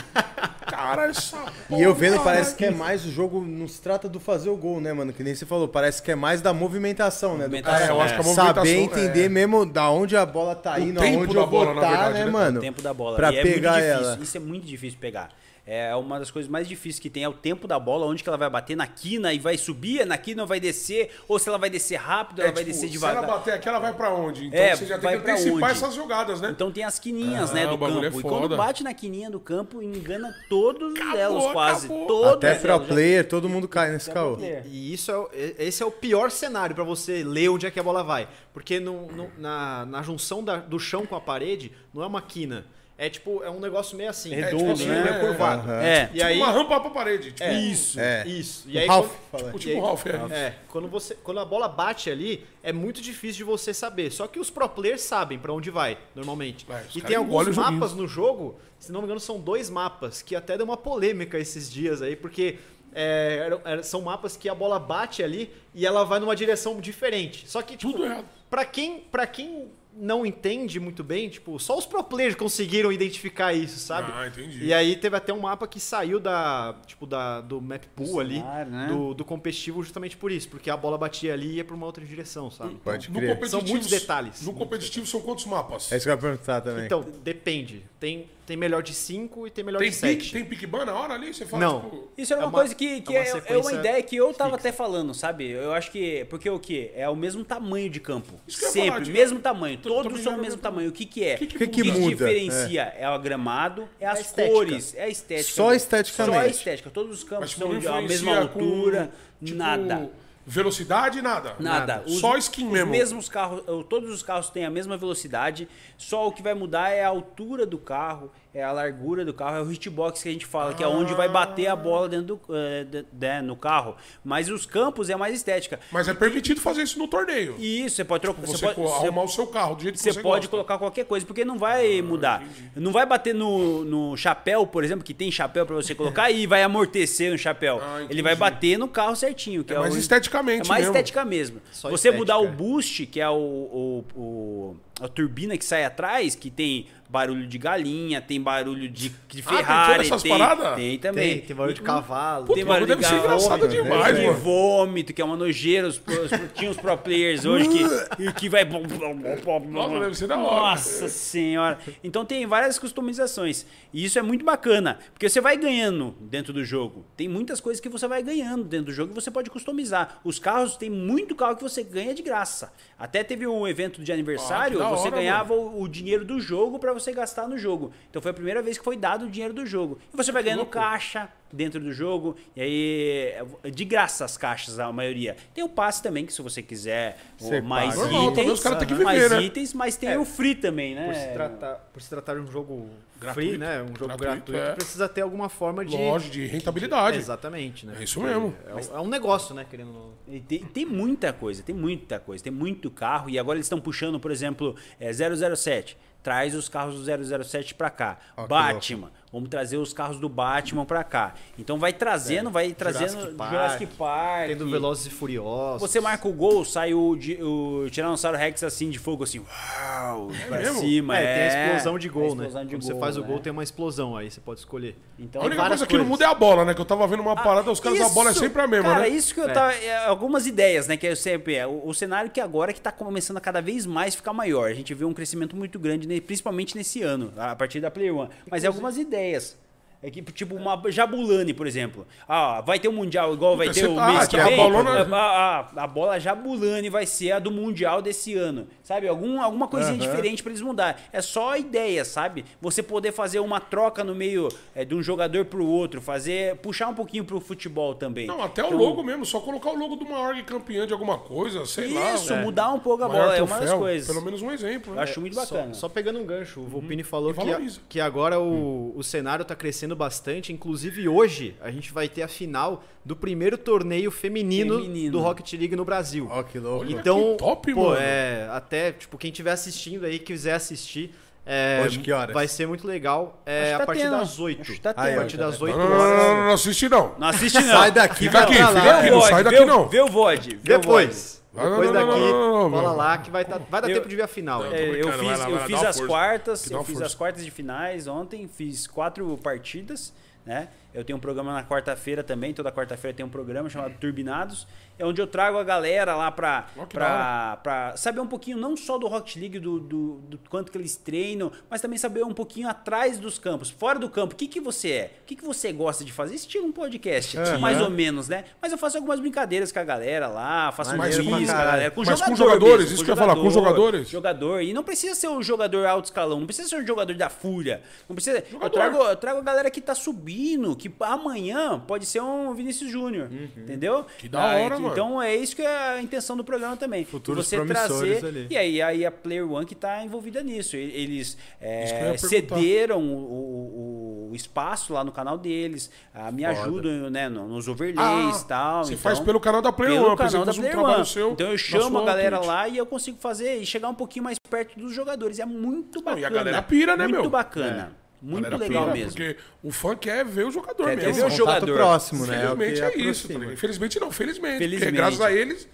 Cara, 0.66 1.08
essa. 1.08 1.38
E 1.70 1.82
eu 1.82 1.93
vendo, 1.95 2.20
parece 2.20 2.55
cara. 2.55 2.58
que 2.58 2.66
é 2.66 2.72
mais 2.72 3.05
o 3.05 3.12
jogo, 3.12 3.41
não 3.41 3.68
se 3.68 3.82
trata 3.82 4.08
do 4.10 4.20
fazer 4.20 4.49
o 4.49 4.55
gol, 4.58 4.80
né, 4.82 4.91
mano? 4.93 5.14
Que 5.14 5.24
nem 5.24 5.34
você 5.34 5.45
falou, 5.45 5.68
parece 5.68 6.01
que 6.01 6.12
é 6.12 6.16
mais 6.16 6.41
da 6.41 6.53
movimentação, 6.53 7.38
né? 7.38 7.47
Do 7.47 7.62
cara 7.62 7.86
É, 7.86 7.89
eu 7.89 8.01
acho 8.01 8.14
que 8.16 8.20
a 8.20 8.24
movimentação 8.24 8.53
saber 8.66 8.78
entender 8.78 9.26
é- 9.26 9.30
mesmo 9.30 9.66
da 9.66 9.89
onde 9.89 10.16
a 10.18 10.26
bola 10.26 10.55
tá 10.55 10.80
indo, 10.80 10.99
tempo 10.99 11.20
aonde 11.20 11.34
da 11.34 11.39
eu 11.41 11.47
vou 11.47 11.74
na 11.74 11.82
tá, 11.82 11.88
verdade, 11.89 12.14
né, 12.20 12.26
né? 12.26 12.32
mano? 12.32 12.58
O 12.60 12.62
tempo 12.62 12.82
da 12.82 12.93
bola. 12.93 13.16
Pra 13.16 13.32
e 13.32 13.38
é 13.38 13.41
pegar 13.43 13.72
muito 13.74 13.84
difícil. 13.86 14.05
ela. 14.12 14.20
Isso 14.22 14.38
é 14.38 14.39
muito 14.39 14.68
difícil 14.68 14.99
pegar. 14.99 15.30
É 15.70 15.93
uma 15.97 16.18
das 16.18 16.32
coisas 16.32 16.49
mais 16.49 16.65
difíceis 16.65 16.97
que 16.97 17.09
tem 17.09 17.24
é 17.26 17.28
o 17.28 17.34
tempo 17.34 17.68
da 17.68 17.78
bola, 17.78 18.05
onde 18.05 18.24
que 18.24 18.30
ela 18.30 18.38
vai 18.38 18.49
bater 18.49 18.78
na 18.78 18.88
quina 18.88 19.34
e 19.34 19.38
vai 19.39 19.57
subir, 19.57 20.05
na 20.05 20.18
quina 20.18 20.45
vai 20.45 20.61
descer, 20.61 21.11
ou 21.28 21.38
se 21.38 21.49
ela 21.49 21.57
vai 21.57 21.70
descer 21.70 21.97
rápido, 21.97 22.39
ela 22.39 22.51
É, 22.51 22.53
vai 22.53 22.63
tipo, 22.63 22.74
descer 22.74 22.88
Se 22.88 22.93
devagar. 22.93 23.22
ela 23.22 23.28
bater 23.36 23.53
aqui, 23.53 23.68
ela 23.68 23.80
vai 23.80 23.93
pra 23.93 24.13
onde? 24.13 24.45
Então 24.45 24.57
É, 24.57 24.74
você 24.78 24.86
já 24.86 24.97
tem 24.97 25.09
vai 25.09 25.20
que 25.22 25.30
antecipar 25.30 25.55
onde? 25.55 25.72
essas 25.78 25.93
jogadas, 25.93 26.39
né? 26.39 26.51
Então 26.51 26.72
tem 26.72 26.86
as 26.86 26.97
quininhas, 26.99 27.51
Ah, 27.51 27.53
né, 27.53 27.68
do 27.68 27.76
bagulho 27.78 28.01
campo. 28.01 28.15
é 28.15 28.20
e 28.20 28.24
quando 28.24 28.55
bate 28.55 28.82
na 28.82 28.93
quininha 28.93 29.30
do 29.30 29.41
campo, 29.41 29.84
engana 29.84 30.34
todos 30.47 30.95
Acabou, 30.97 31.18
elas 31.20 31.51
quase. 31.51 31.86
acabou. 31.88 32.07
Todas 32.07 32.34
Até 32.36 32.55
pro 32.55 32.72
elas. 32.72 32.88
Já- 32.88 32.93
player, 32.93 33.28
todo 33.28 33.49
mundo 33.49 33.68
cai 33.68 33.91
nesse 33.91 34.09
caô. 34.09 34.38
player. 34.38 34.63
E 34.65 34.93
isso 34.93 35.11
é, 35.11 35.18
o- 35.18 35.30
esse 35.59 35.84
é 35.84 35.86
o 35.86 35.91
pior 35.91 36.32
cenário 36.32 36.74
pra 36.74 36.86
você 36.86 37.26
ler 37.26 37.49
onde 37.49 37.65
é 37.65 37.72
que 37.72 37.80
a 37.80 37.84
bola 37.84 38.05
vai. 38.05 38.30
Porque 38.53 38.80
no, 38.80 39.07
no- 39.11 39.30
na, 39.38 39.86
na 39.86 40.01
junção 40.01 40.41
da- 40.41 40.55
do 40.57 40.80
chão 40.80 41.05
com 41.05 41.15
a 41.18 41.20
parede, 41.20 41.74
não 41.93 42.01
é 42.03 42.07
uma 42.07 42.22
quina. 42.22 42.65
É 43.00 43.10
tipo, 43.12 43.43
é 43.43 43.50
um 43.52 43.60
negócio 43.60 43.95
meio 43.95 44.10
assim. 44.10 44.34
É 44.34 44.39
é, 44.39 44.45
redondo, 44.45 44.74
tipo, 44.74 44.89
né? 44.89 45.04
meio 45.04 45.20
curvado. 45.20 45.72
É. 45.72 46.06
E 46.06 46.14
Tipo 46.14 46.26
aí, 46.26 46.38
uma 46.38 46.52
rampa 46.52 46.80
pra 46.80 46.89
parede. 46.89 47.32
Tipo, 47.32 47.43
é, 47.43 47.54
Isso. 47.54 48.00
É. 48.00 48.28
Isso. 48.28 48.68
E 48.68 48.76
O 48.76 48.80
aí, 48.80 48.88
Ralph, 48.88 49.12
quando- 49.30 49.45
aí. 49.50 49.60
tipo 49.60 49.78
um 49.78 49.82
Ralph, 49.82 50.06
é. 50.08 50.36
É, 50.36 50.56
quando, 50.68 50.88
você, 50.88 51.14
quando 51.16 51.39
a 51.39 51.45
bola 51.45 51.68
bate 51.68 52.10
ali, 52.10 52.43
é 52.64 52.74
muito 52.74 53.00
difícil 53.00 53.38
de 53.38 53.43
você 53.43 53.72
saber. 53.72 54.12
Só 54.12 54.26
que 54.26 54.39
os 54.39 54.50
pro 54.50 54.68
players 54.68 55.02
sabem 55.02 55.38
pra 55.38 55.54
onde 55.54 55.70
vai, 55.70 55.95
normalmente. 56.16 56.66
É, 56.70 56.84
e 56.95 57.02
tem 57.02 57.16
alguns 57.16 57.56
mapas 57.56 57.93
no 57.93 58.08
jogo, 58.08 58.60
se 58.80 58.91
não 58.91 59.02
me 59.02 59.06
engano, 59.06 59.20
são 59.20 59.39
dois 59.39 59.70
mapas, 59.70 60.24
que 60.24 60.36
até 60.36 60.58
deu 60.58 60.66
uma 60.66 60.78
polêmica 60.78 61.38
esses 61.38 61.72
dias 61.72 62.02
aí, 62.02 62.16
porque 62.16 62.58
é, 62.95 63.60
são 63.84 64.02
mapas 64.02 64.36
que 64.36 64.50
a 64.50 64.56
bola 64.56 64.80
bate 64.80 65.22
ali 65.22 65.54
e 65.76 65.86
ela 65.86 66.04
vai 66.04 66.20
numa 66.20 66.36
direção 66.36 66.80
diferente. 66.82 67.48
Só 67.48 67.62
que, 67.62 67.78
tipo, 67.78 67.91
Tudo 67.91 68.06
errado. 68.06 68.26
pra 68.50 68.66
quem, 68.66 69.02
pra 69.02 69.28
quem 69.28 69.68
não 70.00 70.26
entende 70.26 70.80
muito 70.80 71.04
bem, 71.04 71.28
tipo, 71.30 71.60
só 71.60 71.78
os 71.78 71.86
pro 71.86 72.04
players 72.04 72.36
conseguiram 72.36 72.91
identificar 72.91 73.54
isso, 73.54 73.80
sabe? 73.80 74.12
Ah, 74.16 74.28
entendi. 74.28 74.64
E 74.66 74.74
aí 74.74 74.95
teve 74.95 75.16
até 75.16 75.34
um 75.34 75.39
mapa 75.39 75.68
que 75.68 75.80
saiu 75.80 76.20
da, 76.20 76.76
tipo, 76.86 77.06
da, 77.06 77.41
do 77.41 77.60
map 77.62 77.84
pool 77.95 78.20
ali, 78.20 78.39
né? 78.41 78.88
do, 78.89 79.14
do 79.14 79.26
competitivo 79.26 79.82
justamente 79.82 80.16
por 80.16 80.32
isso, 80.32 80.48
porque 80.50 80.70
a 80.70 80.78
bola 80.78 80.98
batia 80.98 81.34
ali 81.34 81.48
e 81.48 81.56
ia 81.56 81.66
pra 81.66 81.76
uma 81.76 81.86
outra 81.86 82.06
direção, 82.06 82.52
sabe? 82.52 82.76
Pode 82.84 83.10
No 83.10 83.20
crer. 83.20 83.30
competitivo, 83.36 83.62
São 83.62 83.70
muitos 83.70 83.89
detalhes. 83.89 84.41
No 84.43 84.54
competitivo 84.54 85.06
são 85.08 85.22
quantos 85.22 85.45
mapas? 85.45 85.91
É 85.91 85.98
isso 85.98 86.06
que 86.06 86.10
eu 86.10 86.14
ia 86.16 86.22
perguntar 86.22 86.62
também. 86.62 86.86
Então, 86.86 87.06
depende. 87.24 87.84
Tem, 88.00 88.30
tem 88.45 88.56
melhor 88.56 88.84
de 88.84 88.93
5 88.93 89.48
e 89.48 89.50
tem 89.50 89.64
melhor 89.64 89.80
Tem 89.80 89.89
de 89.89 89.95
pique, 89.95 90.24
7. 90.24 90.32
tem 90.34 90.45
pique 90.45 90.68
ban 90.68 90.86
na 90.86 90.93
hora 90.93 91.16
ali? 91.16 91.34
Você 91.34 91.45
fala, 91.45 91.66
Não. 91.66 91.82
tipo... 91.82 92.08
Isso 92.18 92.34
é 92.34 92.36
É 92.36 92.39
uma, 92.39 92.45
uma- 92.48 92.60
coisa 92.60 92.76
que, 92.76 93.02
que 93.02 93.16
é 93.16 93.20
uma 93.34 93.39
é, 93.48 93.54
é 93.54 93.58
uma 93.58 93.74
ideia 93.74 94.04
que 94.04 94.16
eu 94.16 94.34
tava 94.34 94.52
fixa. 94.58 94.68
até 94.70 94.72
falando, 94.78 95.14
sabe? 95.14 95.50
Eu 95.50 95.74
acho 95.74 95.89
que. 95.91 96.26
Porque 96.30 96.48
o 96.50 96.60
quê? 96.60 96.91
É 96.95 97.10
o 97.10 97.16
mesmo 97.16 97.43
tamanho 97.43 97.89
de 97.89 98.00
campo. 98.00 98.34
Que 98.45 98.54
Sempre, 98.54 98.89
falar, 98.89 99.00
de- 99.02 99.12
mesmo 99.12 99.39
tamanho. 99.39 99.78
Tô- 99.80 99.89
Todos 99.89 100.04
são 100.04 100.12
o 100.12 100.36
brincando, 100.36 100.41
mesmo 100.41 100.62
tamanho. 100.62 100.89
O 100.89 100.91
que, 100.91 101.06
que 101.06 101.24
é? 101.24 101.38
Que 101.38 101.48
que 101.48 101.56
O 101.56 101.60
que 101.60 101.68
que 101.68 101.82
O 101.82 101.84
que 101.86 101.91
muda? 101.91 102.10
diferencia 102.16 102.84
é. 102.98 103.10
o 103.10 103.20
gramado, 103.20 103.89
é 104.00 104.06
as 104.06 104.20
estética. 104.20 104.54
cores, 104.56 104.95
é 104.95 105.04
a 105.04 105.10
estética. 105.10 105.52
Só 105.52 105.74
esteticamente. 105.74 106.36
Só 106.38 106.41
a 106.43 106.48
estética. 106.48 106.89
Todos 106.89 107.12
os 107.18 107.24
campos 107.24 107.39
Mas 107.39 107.50
tipo, 107.52 107.62
são 107.68 107.80
de 107.80 107.88
a 107.88 108.02
mesma 108.02 108.38
altura, 108.38 109.12
tipo, 109.43 109.58
nada. 109.58 110.10
Velocidade, 110.50 111.22
nada. 111.22 111.58
Nada. 111.60 112.04
Os- 112.08 112.22
Só 112.22 112.38
skin 112.38 112.68
os 112.68 112.72
mesmo. 112.72 112.89
mesmos 112.91 113.28
carros, 113.28 113.64
todos 113.89 114.10
os 114.10 114.24
carros 114.24 114.50
têm 114.50 114.64
a 114.66 114.70
mesma 114.70 114.95
velocidade. 114.95 115.68
Só 115.98 116.26
o 116.26 116.32
que 116.32 116.41
vai 116.41 116.54
mudar 116.54 116.89
é 116.89 117.04
a 117.04 117.10
altura 117.10 117.66
do 117.66 117.78
carro, 117.78 118.32
é 118.58 118.64
a 118.64 118.72
largura 118.72 119.24
do 119.24 119.34
carro, 119.34 119.58
é 119.58 119.62
o 119.62 119.72
hitbox 119.72 120.24
que 120.24 120.30
a 120.30 120.32
gente 120.32 120.45
fala, 120.45 120.74
que 120.74 120.84
é 120.84 120.88
onde 120.88 121.14
vai 121.14 121.30
bater 121.30 121.68
a 121.68 121.76
bola 121.76 122.10
dentro 122.10 122.26
do, 122.26 122.41
eh, 122.55 122.84
de- 122.86 123.05
de- 123.12 123.41
no 123.43 123.55
carro. 123.55 123.95
Mas 124.24 124.49
os 124.49 124.66
campos 124.66 125.10
é 125.10 125.16
mais 125.16 125.36
estética. 125.36 125.80
Mas 125.91 126.08
é 126.08 126.14
permitido 126.14 126.60
fazer 126.60 126.82
isso 126.82 126.97
no 126.97 127.08
torneio. 127.08 127.55
E 127.60 127.86
isso, 127.86 127.95
você 127.97 128.03
pode 128.03 128.22
trocar. 128.22 128.41
Você, 128.41 128.53
Você 128.58 128.66
pode, 128.66 128.76
co- 128.76 128.88
você- 128.88 129.05
arrumar 129.05 129.24
o 129.24 129.28
seu 129.28 129.45
carro 129.47 129.76
do 129.76 129.84
jeito 129.84 129.95
que 129.95 130.01
você 130.01 130.12
você 130.14 130.22
pode 130.22 130.41
gosta. 130.47 130.49
colocar 130.49 130.78
qualquer 130.78 131.05
coisa, 131.05 131.26
porque 131.26 131.45
não 131.45 131.58
vai 131.58 132.01
mudar. 132.01 132.43
Não 132.76 132.91
vai 132.91 133.05
bater 133.05 133.34
no, 133.36 133.84
no 133.86 134.18
chapéu, 134.18 134.66
por 134.66 134.84
exemplo, 134.84 135.03
que 135.03 135.14
tem 135.14 135.30
chapéu 135.32 135.66
pra 135.66 135.76
você 135.76 135.93
colocar 135.93 136.32
e 136.32 136.47
vai 136.47 136.64
amortecer 136.64 137.32
no 137.32 137.38
chapéu. 137.38 137.80
Ah, 137.82 137.97
entendi. 137.97 138.14
Ele 138.14 138.22
vai 138.24 138.36
bater 138.36 138.78
no 138.80 138.88
carro 138.88 139.16
certinho. 139.16 139.64
Que 139.64 139.74
É 139.74 139.76
é, 139.76 139.80
mais 139.80 139.95
o- 139.95 139.99
esteticamente 139.99 140.66
É 140.66 140.70
mais 140.70 140.82
mesmo. 140.86 140.93
estética 140.95 141.24
mesmo. 141.24 141.62
Só 141.72 141.89
você 141.89 141.95
estética, 142.10 142.18
mudar 142.18 142.38
o 142.39 142.45
é. 142.45 142.51
boost, 142.51 143.05
que 143.05 143.20
é 143.22 143.30
o, 143.30 143.36
o, 143.36 144.05
o- 144.16 144.76
a 145.00 145.08
turbina 145.08 145.58
que 145.58 145.66
sai 145.66 145.86
atrás, 145.86 146.36
que 146.36 146.50
tem 146.50 146.88
barulho 147.10 147.48
de 147.48 147.58
galinha, 147.58 148.20
tem 148.20 148.41
barulho 148.41 148.89
de, 148.89 149.08
de 149.10 149.14
Ah, 149.14 149.32
tem 149.32 149.41
Ferrari, 149.43 149.91
todas 149.93 150.08
essas 150.08 150.24
tem, 150.24 150.32
paradas? 150.38 150.76
tem 150.76 151.00
também. 151.00 151.38
Tem, 151.38 151.41
tem 151.48 151.56
barulho 151.56 151.76
de 151.76 151.82
cavalo. 151.82 152.45
Puta, 152.48 152.56
tem 152.56 152.66
barulho 152.66 152.95
de 152.98 153.06
ser 153.08 153.16
engraçado 153.16 153.60
vômito, 153.62 153.84
demais, 153.84 154.18
tem 154.18 154.28
mano. 154.28 154.39
vômito, 154.39 155.14
que 155.14 155.22
é 155.22 155.26
uma 155.26 155.38
nojeira. 155.38 155.88
Os, 155.88 155.95
os- 155.98 156.52
tinha 156.56 156.70
os 156.70 156.76
pro 156.78 156.98
players 156.98 157.45
hoje 157.45 157.70
que, 157.70 157.80
e 158.28 158.32
que 158.34 158.50
vai. 158.50 158.66
Nossa, 158.66 160.00
deve 160.00 160.16
ser 160.16 160.28
da 160.28 160.38
hora. 160.38 160.72
Nossa 160.72 161.08
senhora. 161.08 161.80
Então 162.04 162.26
tem 162.26 162.45
várias 162.45 162.78
customizações. 162.78 163.66
E 163.93 164.04
isso 164.04 164.20
é 164.20 164.22
muito 164.22 164.43
bacana. 164.43 165.00
Porque 165.14 165.30
você 165.30 165.39
vai 165.39 165.56
ganhando 165.58 166.16
dentro 166.20 166.52
do 166.52 166.64
jogo. 166.66 167.06
Tem 167.16 167.28
muitas 167.30 167.60
coisas 167.62 167.80
que 167.80 167.88
você 167.89 168.08
vai 168.08 168.22
ganhando 168.22 168.64
dentro 168.66 168.88
do 168.88 168.91
jogo 168.93 169.12
e 169.12 169.16
você 169.16 169.32
pode 169.32 169.50
customizar. 169.50 170.20
Os 170.24 170.39
carros, 170.39 170.76
tem 170.76 170.89
muito 170.89 171.36
carro 171.36 171.56
que 171.56 171.64
você 171.64 171.84
ganha 171.84 172.14
de 172.14 172.22
graça. 172.22 172.72
Até 173.00 173.24
teve 173.24 173.48
um 173.48 173.68
evento 173.68 174.04
de 174.04 174.12
aniversário, 174.12 174.82
Ah, 174.82 174.86
da 174.89 174.95
você 174.97 175.07
hora, 175.07 175.17
ganhava 175.17 175.53
o, 175.53 175.81
o 175.81 175.88
dinheiro 175.88 176.25
do 176.25 176.39
jogo 176.39 176.79
pra 176.79 176.93
você 176.93 177.11
gastar 177.11 177.47
no 177.47 177.57
jogo. 177.57 177.91
Então 178.09 178.21
foi 178.21 178.31
a 178.31 178.33
primeira 178.33 178.61
vez 178.61 178.77
que 178.77 178.83
foi 178.83 178.97
dado 178.97 179.25
o 179.25 179.29
dinheiro 179.29 179.53
do 179.53 179.65
jogo. 179.65 179.99
E 180.13 180.17
você 180.17 180.31
vai 180.31 180.43
ganhando 180.43 180.65
caixa 180.65 181.29
dentro 181.52 181.80
do 181.80 181.91
jogo. 181.91 182.36
E 182.56 182.62
aí, 182.62 183.34
é 183.64 183.70
de 183.70 183.86
graça 183.86 184.26
as 184.26 184.38
caixas, 184.38 184.80
a 184.80 184.91
maioria. 184.91 185.36
Tem 185.54 185.64
o 185.64 185.70
passe 185.70 186.02
também, 186.02 186.26
que 186.26 186.34
se 186.34 186.41
você 186.41 186.62
quiser 186.62 187.18
Você 187.38 187.62
mais 187.62 187.95
paga. 187.95 188.10
Normal, 188.10 188.32
itens, 188.32 188.52
os 188.52 188.60
caras 188.62 188.80
têm 188.80 188.88
que 188.88 188.93
viver, 188.93 189.06
mais 189.06 189.32
né? 189.32 189.41
itens, 189.43 189.74
mas 189.74 189.95
tem 189.95 190.18
o 190.18 190.26
free 190.26 190.56
também, 190.56 190.95
né? 190.95 191.06
Por 191.08 191.16
se, 191.16 191.28
tratar, 191.34 191.76
por 191.93 192.02
se 192.02 192.10
tratar 192.10 192.34
de 192.36 192.41
um 192.41 192.52
jogo 192.52 192.89
Gratuito. 193.20 193.50
free, 193.50 193.58
né? 193.58 193.82
Um 193.82 193.88
jogo 193.88 194.08
Gratuito, 194.18 194.52
gratuito, 194.52 194.56
é. 194.56 194.76
precisa 194.76 195.10
ter 195.10 195.22
alguma 195.22 195.50
forma 195.50 195.84
de. 195.84 195.95
Loja 195.95 196.30
de 196.30 196.45
rentabilidade. 196.45 197.18
Exatamente, 197.18 197.86
né? 197.86 197.95
É 198.00 198.04
isso 198.04 198.22
mesmo. 198.22 198.56
É, 198.66 198.95
é 198.95 199.00
um 199.00 199.08
negócio, 199.08 199.56
né? 199.56 199.66
Querendo. 199.70 200.14
E 200.28 200.39
tem, 200.39 200.60
tem 200.60 200.86
muita 200.86 201.34
coisa, 201.34 201.64
tem 201.64 201.76
muita 201.76 202.20
coisa, 202.20 202.43
tem 202.43 202.54
muito 202.54 202.89
carro. 202.89 203.30
E 203.30 203.39
agora 203.39 203.58
eles 203.58 203.66
estão 203.66 203.80
puxando, 203.80 204.20
por 204.20 204.32
exemplo, 204.32 204.76
é, 205.00 205.12
007. 205.12 205.98
Traz 206.24 206.54
os 206.56 206.68
carros 206.68 206.95
do 207.00 207.43
007 207.43 207.74
pra 207.74 207.89
cá. 207.89 208.18
Que 208.36 208.48
Batman. 208.48 209.12
Vamos 209.38 209.49
trazer 209.49 209.77
os 209.77 209.93
carros 209.93 210.19
do 210.19 210.27
Batman 210.27 210.85
pra 210.85 211.03
cá. 211.03 211.33
Então 211.59 211.77
vai 211.77 211.93
trazendo, 211.93 212.49
vai 212.49 212.71
trazendo 212.73 213.09
Jurassic 213.11 213.35
Park. 213.35 213.51
Jurassic 213.51 213.85
Park. 213.97 214.47
Tem 214.47 214.57
do 214.57 214.69
Velozes 214.69 215.05
e 215.05 215.09
Furiosos. 215.09 215.81
Você 215.81 215.99
marca 216.01 216.27
o 216.27 216.33
gol, 216.33 216.65
sai 216.65 216.93
o, 216.93 217.11
o 217.41 217.89
Tiranossauro 217.89 218.38
Rex 218.38 218.63
assim 218.63 218.89
de 218.89 218.97
fogo, 218.99 219.23
assim, 219.23 219.39
uau, 219.39 220.29
pra 220.47 220.57
mesmo? 220.57 220.79
cima. 220.79 221.17
É, 221.17 221.33
tem 221.49 221.61
a 221.61 221.65
explosão 221.67 221.99
de 221.99 222.07
a 222.07 222.11
gol, 222.11 222.35
né? 222.35 222.45
explosão 222.45 222.65
de 222.65 222.75
Quando 222.75 222.83
você 222.83 222.91
gol, 222.93 222.99
faz 223.01 223.17
o 223.17 223.21
né? 223.21 223.27
gol, 223.27 223.39
tem 223.39 223.51
uma 223.51 223.63
explosão 223.63 224.15
aí, 224.17 224.29
você 224.31 224.41
pode 224.41 224.59
escolher. 224.59 224.95
Então, 225.19 225.41
A 225.41 225.45
única 225.45 225.67
coisa 225.67 225.88
que 225.88 225.97
não 225.97 226.05
muda 226.05 226.25
é 226.25 226.27
a 226.27 226.33
bola, 226.33 226.65
né? 226.65 226.73
Que 226.73 226.81
eu 226.81 226.85
tava 226.85 227.05
vendo 227.07 227.21
uma 227.21 227.35
parada, 227.35 227.71
os 227.71 227.79
caras, 227.79 227.99
a 228.01 228.05
Isso, 228.05 228.13
bola 228.13 228.29
é 228.29 228.33
sempre 228.33 228.61
a 228.61 228.67
mesma, 228.67 228.89
cara, 228.89 229.01
né? 229.01 229.09
isso 229.09 229.33
que 229.33 229.39
eu 229.39 229.49
É. 229.49 229.53
tava. 229.53 229.73
é, 229.73 230.05
algumas 230.05 230.45
ideias, 230.47 230.88
né? 230.88 230.97
Que 230.97 231.07
eu 231.07 231.15
sempre. 231.15 231.55
É, 231.55 231.65
o, 231.67 231.88
o 231.88 231.93
cenário 231.93 232.29
que 232.29 232.39
agora 232.41 232.73
que 232.73 232.81
tá 232.81 232.91
começando 232.91 233.38
a 233.38 233.41
cada 233.41 233.61
vez 233.61 233.85
mais 233.85 234.15
ficar 234.15 234.33
maior. 234.33 234.69
A 234.69 234.73
gente 234.73 234.93
vê 234.93 235.05
um 235.05 235.13
crescimento 235.13 235.55
muito 235.55 235.77
grande, 235.79 236.07
né, 236.07 236.19
principalmente 236.19 236.75
nesse 236.75 237.01
ano, 237.01 237.31
a 237.38 237.55
partir 237.55 237.79
da 237.79 237.89
Player 237.91 238.15
One. 238.15 238.29
Mas 238.49 238.63
é 238.63 238.67
algumas 238.67 238.97
ideias. 238.97 239.26
es 239.34 239.57
É 240.02 240.12
que, 240.12 240.22
tipo, 240.22 240.56
uma 240.56 240.80
Jabulani, 240.91 241.54
por 241.56 241.66
exemplo. 241.66 242.06
Ah, 242.28 242.62
vai 242.62 242.78
ter 242.80 242.88
um 242.88 242.91
Mundial 242.93 243.34
igual 243.34 243.58
vai 243.58 243.70
ter 243.72 243.88
o 243.88 243.95
tá- 243.95 244.12
mês 244.12 244.28
que 244.28 244.38
a 244.39 244.45
vem. 244.45 244.56
bolona- 244.58 245.08
A, 245.16 245.60
a- 245.60 245.84
a 245.84 245.88
bola 245.88 246.20
Jabulani 246.20 246.88
vai 246.89 247.06
ser 247.08 247.32
a 247.32 247.39
do 247.39 247.50
Mundial 247.50 248.02
desse 248.02 248.36
ano. 248.36 248.68
Sabe? 248.84 249.08
Algum, 249.08 249.41
alguma 249.41 249.68
coisinha 249.68 249.98
Aham. 249.98 250.06
diferente 250.06 250.43
pra 250.43 250.52
eles 250.52 250.62
mudar. 250.62 251.02
É 251.12 251.20
só 251.22 251.58
ideia, 251.58 252.06
sabe? 252.06 252.45
Você 252.62 252.84
poder 252.84 253.12
fazer 253.12 253.39
uma 253.39 253.60
troca 253.60 254.04
no 254.04 254.14
meio 254.14 254.50
é, 254.76 254.86
de 254.86 254.93
um 254.93 255.02
jogador 255.02 255.45
pro 255.45 255.66
outro, 255.66 256.00
fazer. 256.00 256.56
puxar 256.58 256.88
um 256.89 256.93
pouquinho 256.93 257.26
pro 257.26 257.39
futebol 257.39 257.95
também. 257.95 258.28
Não, 258.28 258.43
até 258.43 258.64
o 258.64 258.68
Então, 258.68 258.78
logo 258.78 259.02
mesmo, 259.04 259.26
só 259.26 259.39
colocar 259.39 259.72
o 259.72 259.76
logo 259.78 259.95
de 259.95 260.04
uma 260.04 260.20
org 260.20 260.43
campeã 260.43 260.86
de 260.86 260.93
alguma 260.93 261.18
coisa, 261.18 261.66
sei 261.66 261.91
lá. 261.93 262.14
Isso, 262.14 262.34
um 262.34 262.41
mudar 262.43 262.72
um 262.72 262.80
pouco 262.80 263.04
a 263.04 263.08
bola 263.10 263.36
é 263.36 263.41
uma 263.41 263.48
das 263.50 263.58
troféu, 263.60 263.80
coisas. 263.80 264.08
Pelo 264.08 264.22
menos 264.24 264.41
um 264.41 264.52
exemplo, 264.52 264.93
né? 264.93 265.02
acho 265.02 265.20
muito 265.20 265.36
bacana. 265.36 265.74
Só, 265.74 265.82
só 265.82 265.89
pegando 265.89 266.20
um 266.20 266.26
gancho, 266.26 266.60
o 266.62 266.66
Volpini 266.68 267.04
falou 267.04 267.32
E 267.32 267.34
que, 267.34 267.80
que 267.89 268.00
agora 268.00 268.39
o, 268.39 268.93
o 268.95 269.04
cenário 269.04 269.43
tá 269.43 269.56
crescendo 269.56 269.86
bastante. 269.95 270.51
Inclusive 270.53 271.07
hoje 271.07 271.55
a 271.61 271.71
gente 271.71 271.91
vai 271.93 272.07
ter 272.09 272.21
a 272.23 272.27
final 272.27 272.83
do 273.05 273.15
primeiro 273.15 273.57
torneio 273.57 274.11
feminino, 274.11 274.75
Feminino. 274.81 275.11
do 275.11 275.19
Rocket 275.19 275.53
League 275.53 275.75
no 275.75 275.85
Brasil. 275.85 276.27
Ó, 276.31 276.43
que 276.43 276.59
louco. 276.59 276.85
Então, 276.89 277.31
que 277.31 277.38
top, 277.38 277.73
pô, 277.73 277.83
mano. 277.89 277.97
é, 278.01 278.47
até, 278.51 278.91
tipo, 278.91 279.17
quem 279.17 279.31
estiver 279.31 279.51
assistindo 279.51 280.05
aí, 280.05 280.19
quiser 280.19 280.53
assistir, 280.55 281.13
é, 281.49 281.81
Hoje 281.85 281.99
que 281.99 282.11
horas? 282.11 282.33
vai 282.33 282.45
ser 282.45 282.67
muito 282.67 282.85
legal. 282.85 283.41
É, 283.45 283.67
que 283.69 283.73
a 283.73 283.77
tá 283.79 283.85
partir 283.85 284.01
tendo. 284.01 284.17
das 284.17 284.38
8. 284.38 284.61
Acho 284.63 284.71
que 284.73 284.79
tá 284.81 284.89
a 284.89 284.93
tendo. 284.93 285.15
partir 285.15 285.38
das 285.38 285.61
8 285.61 285.77
Não, 285.77 285.83
não, 285.89 285.89
não, 285.91 285.97
não, 285.97 286.09
horas. 286.09 286.45
não 286.45 286.53
assiste 286.53 286.89
não. 286.89 287.15
Não 287.17 287.27
assiste 287.29 287.53
não. 287.61 287.77
Sai 287.77 287.91
daqui, 287.91 288.15
Fica 288.25 288.31
vai 288.33 288.43
aqui, 288.43 288.53
fica 288.53 288.69
lá. 288.69 288.91
aqui, 288.97 289.03
Vê 289.03 289.09
não 289.11 289.17
o 289.17 289.21
sai 289.21 289.43
daqui 289.45 289.65
não. 289.65 289.88
Vê 289.88 290.01
o 290.01 290.07
VOD. 290.07 290.49
vê 290.61 290.73
o 290.75 290.77
Depois. 290.79 291.41
Depois 291.64 291.91
não, 291.91 292.01
não, 292.01 292.08
daqui, 292.08 292.20
não, 292.20 292.39
não, 292.51 292.70
não, 292.70 292.72
cola 292.72 292.91
lá 292.91 293.18
que 293.18 293.32
vai, 293.32 293.43
tá, 293.45 293.58
vai 293.70 293.82
dar 293.82 293.89
Eu- 293.89 293.95
tempo 293.95 294.08
de 294.10 294.16
ver 294.16 294.22
a 294.24 294.28
final. 294.28 294.64
Não, 294.64 294.72
É, 294.74 294.89
eu 295.01 295.12
fiz, 295.14 295.39
lá, 295.39 295.49
eu 295.49 295.60
fiz 295.62 295.76
as 295.84 295.97
força. 295.97 296.05
quartas, 296.08 296.72
eu 296.72 296.84
fiz 296.84 296.93
força. 296.95 297.05
as 297.08 297.16
quartas 297.16 297.43
de 297.45 297.51
finais 297.51 298.08
ontem, 298.08 298.47
fiz 298.47 298.86
quatro 298.88 299.38
partidas, 299.43 300.14
né? 300.45 300.70
Eu 300.98 301.04
tenho 301.04 301.16
um 301.16 301.22
programa 301.22 301.54
na 301.54 301.64
quarta-feira 301.64 302.24
também, 302.24 302.56
toda 302.56 302.72
quarta-feira 302.72 303.16
tem 303.16 303.24
um 303.24 303.30
programa 303.30 303.70
chamado 303.70 303.93
Turbinados, 304.00 304.66
é 304.98 305.06
onde 305.06 305.22
eu 305.22 305.28
trago 305.28 305.60
a 305.60 305.64
galera 305.64 306.16
lá 306.16 306.32
pra, 306.32 306.66
pra, 306.89 307.60
pra 307.62 307.95
saber 307.95 308.20
um 308.20 308.26
pouquinho 308.26 308.58
não 308.58 308.76
só 308.76 308.98
do 308.98 309.06
Rocket 309.08 309.36
League, 309.36 309.60
do, 309.60 309.80
do, 309.80 310.16
do 310.28 310.39
quanto 310.50 310.72
que 310.72 310.78
eles 310.78 310.95
treinam, 310.95 311.52
mas 311.70 311.82
também 311.82 312.00
saber 312.00 312.24
um 312.24 312.34
pouquinho 312.34 312.68
atrás 312.68 313.20
dos 313.20 313.38
campos, 313.38 313.70
fora 313.70 314.00
do 314.00 314.10
campo, 314.10 314.34
o 314.34 314.36
que, 314.36 314.48
que 314.48 314.60
você 314.60 314.89
é? 314.89 315.12
O 315.22 315.26
que, 315.28 315.36
que 315.36 315.45
você 315.45 315.72
gosta 315.72 316.04
de 316.04 316.12
fazer? 316.12 316.34
Estilo 316.34 316.66
um 316.66 316.72
podcast, 316.72 317.38
mais 317.62 317.80
ou 317.80 317.91
menos, 317.91 318.28
né? 318.28 318.45
Mas 318.60 318.72
eu 318.72 318.78
faço 318.78 318.98
algumas 318.98 319.20
brincadeiras 319.20 319.72
com 319.72 319.78
a 319.78 319.84
galera 319.84 320.28
lá, 320.28 320.72
faço 320.72 320.95
um 320.95 321.00
quiz 321.00 321.18
com 321.24 321.36
a 321.36 321.64
galera, 321.64 321.91
com 321.91 322.04
Mas 322.04 322.20
com 322.20 322.36
jogador 322.36 322.58
jogadores, 322.58 322.80
mesmo, 322.86 322.95
isso 322.95 323.04
com 323.04 323.06
que 323.06 323.12
eu 323.12 323.16
ia 323.16 323.20
falar, 323.20 323.36
com 323.36 323.50
jogadores? 323.52 324.10
jogador. 324.10 324.62
E 324.64 324.74
não 324.74 324.84
precisa 324.84 325.14
ser 325.14 325.28
um 325.28 325.43
jogador 325.43 325.86
alto 325.86 326.06
escalão, 326.06 326.39
não 326.39 326.48
precisa 326.48 326.68
ser 326.68 326.82
um 326.82 326.88
jogador 326.88 327.16
da 327.16 327.30
Fúria. 327.30 327.84
Não 328.10 328.16
precisa. 328.16 328.43
Eu 328.60 328.70
trago, 328.70 328.98
eu 328.98 329.16
trago 329.16 329.39
a 329.39 329.43
galera 329.43 329.70
que 329.70 329.80
tá 329.80 329.93
subindo, 329.93 330.76
que 330.76 330.86
amanhã 330.99 331.79
pode 331.79 332.05
ser 332.05 332.21
um 332.21 332.53
Vinícius 332.53 332.91
Júnior. 332.91 333.29
Entendeu? 333.55 334.05
Que 334.17 334.27
da 334.29 334.39
hora, 334.45 334.75
que- 334.75 334.81
mano. 334.81 334.93
Então 334.93 335.21
é 335.21 335.35
isso 335.35 335.55
que 335.55 335.61
é 335.61 335.67
a 335.95 336.01
intenção 336.01 336.35
do 336.38 336.43
programa 336.43 336.75
também. 336.77 337.05
Futuros 337.05 337.47
você 337.47 337.63
trazer. 337.65 338.25
ali. 338.25 338.47
E 338.49 338.57
aí, 338.57 338.81
aí 338.81 339.05
a 339.05 339.11
Player 339.11 339.49
One 339.51 339.65
que 339.65 339.75
tá 339.75 340.03
envolvida 340.03 340.41
nisso. 340.43 340.75
Eles 340.75 341.38
é, 341.61 342.11
que 342.13 342.17
cederam 342.19 343.01
o, 343.01 344.27
o- 344.27 344.29
o 344.31 344.35
espaço 344.35 344.93
lá 344.93 345.03
no 345.03 345.11
canal 345.11 345.38
deles, 345.38 345.89
ah, 346.13 346.31
me 346.31 346.43
Foda. 346.43 346.59
ajudam 346.61 347.09
né, 347.09 347.29
no- 347.29 347.47
nos 347.47 347.67
overlays 347.67 348.41
e 348.41 348.47
tal. 348.47 348.83
Você 348.83 348.93
então- 348.93 349.03
faz 349.03 349.19
pelo 349.19 349.39
canal 349.39 349.61
da 349.61 349.71
Player 349.71 350.01
One, 350.03 350.17
canal 350.17 350.43
da 350.45 350.51
um 350.51 350.55
Player 350.55 350.71
trabalho 350.73 350.95
One. 350.97 351.05
seu. 351.05 351.31
Então 351.31 351.47
eu 351.51 351.57
chamo 351.57 351.97
a 351.99 352.05
galera 352.05 352.38
Twitch. 352.38 352.47
lá 352.47 352.67
e 352.67 352.77
eu 352.77 352.85
consigo 352.85 353.17
fazer 353.19 353.55
e 353.57 353.65
chegar 353.65 353.89
um 353.89 353.95
pouquinho 353.95 354.23
mais 354.25 354.38
perto 354.49 354.77
dos 354.79 354.93
jogadores. 354.93 355.39
É 355.39 355.45
muito 355.45 356.01
bacana. 356.01 356.15
Não, 356.15 356.21
e 356.21 356.25
a 356.25 356.29
galera 356.29 356.61
pira, 356.61 356.97
né, 356.97 357.05
muito 357.07 357.21
meu? 357.21 357.29
bacana. 357.29 357.95
Muito 358.22 358.43
Galera 358.43 358.57
legal 358.63 358.84
pira, 358.86 358.95
mesmo. 358.95 359.11
Porque 359.11 359.38
o 359.63 359.72
fã 359.72 359.95
quer 359.95 360.26
ver 360.26 360.45
o 360.45 360.51
jogador 360.51 360.86
Quer 360.89 360.95
mesmo. 360.97 361.13
ver 361.13 361.26
o 361.26 361.30
jogador. 361.30 361.76
próximo, 361.76 362.26
né? 362.26 362.36
É 362.36 362.45
Infelizmente 362.53 362.82
é, 362.82 362.97
isso. 363.09 363.28
tá? 363.28 363.45
Infelizmente 363.45 363.99
não, 363.99 364.11
felizmente. 364.11 364.51
Porque 364.57 364.63
Felizmente. 364.65 364.91
graças 364.97 365.22
a 365.22 365.32
eles, 365.32 365.68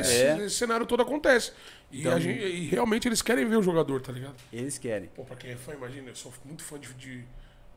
esse, 0.00 0.12
É. 0.22 0.36
esse 0.44 0.56
cenário 0.56 0.84
todo 0.86 1.02
acontece. 1.02 1.52
E, 1.90 2.00
Então- 2.00 2.12
a 2.14 2.20
gente- 2.20 2.38
e 2.38 2.66
realmente 2.66 3.08
eles 3.08 3.22
querem 3.22 3.46
ver 3.48 3.56
o 3.56 3.62
jogador, 3.62 4.00
tá 4.02 4.12
ligado? 4.12 4.34
Eles 4.52 4.76
querem. 4.76 5.08
Pô, 5.14 5.24
pra 5.24 5.36
quem 5.36 5.52
é 5.52 5.56
fã, 5.56 5.72
imagina, 5.72 6.10
eu 6.10 6.14
sou 6.16 6.32
muito 6.44 6.62
fã 6.64 6.78
de, 6.78 6.92
de, 6.94 7.24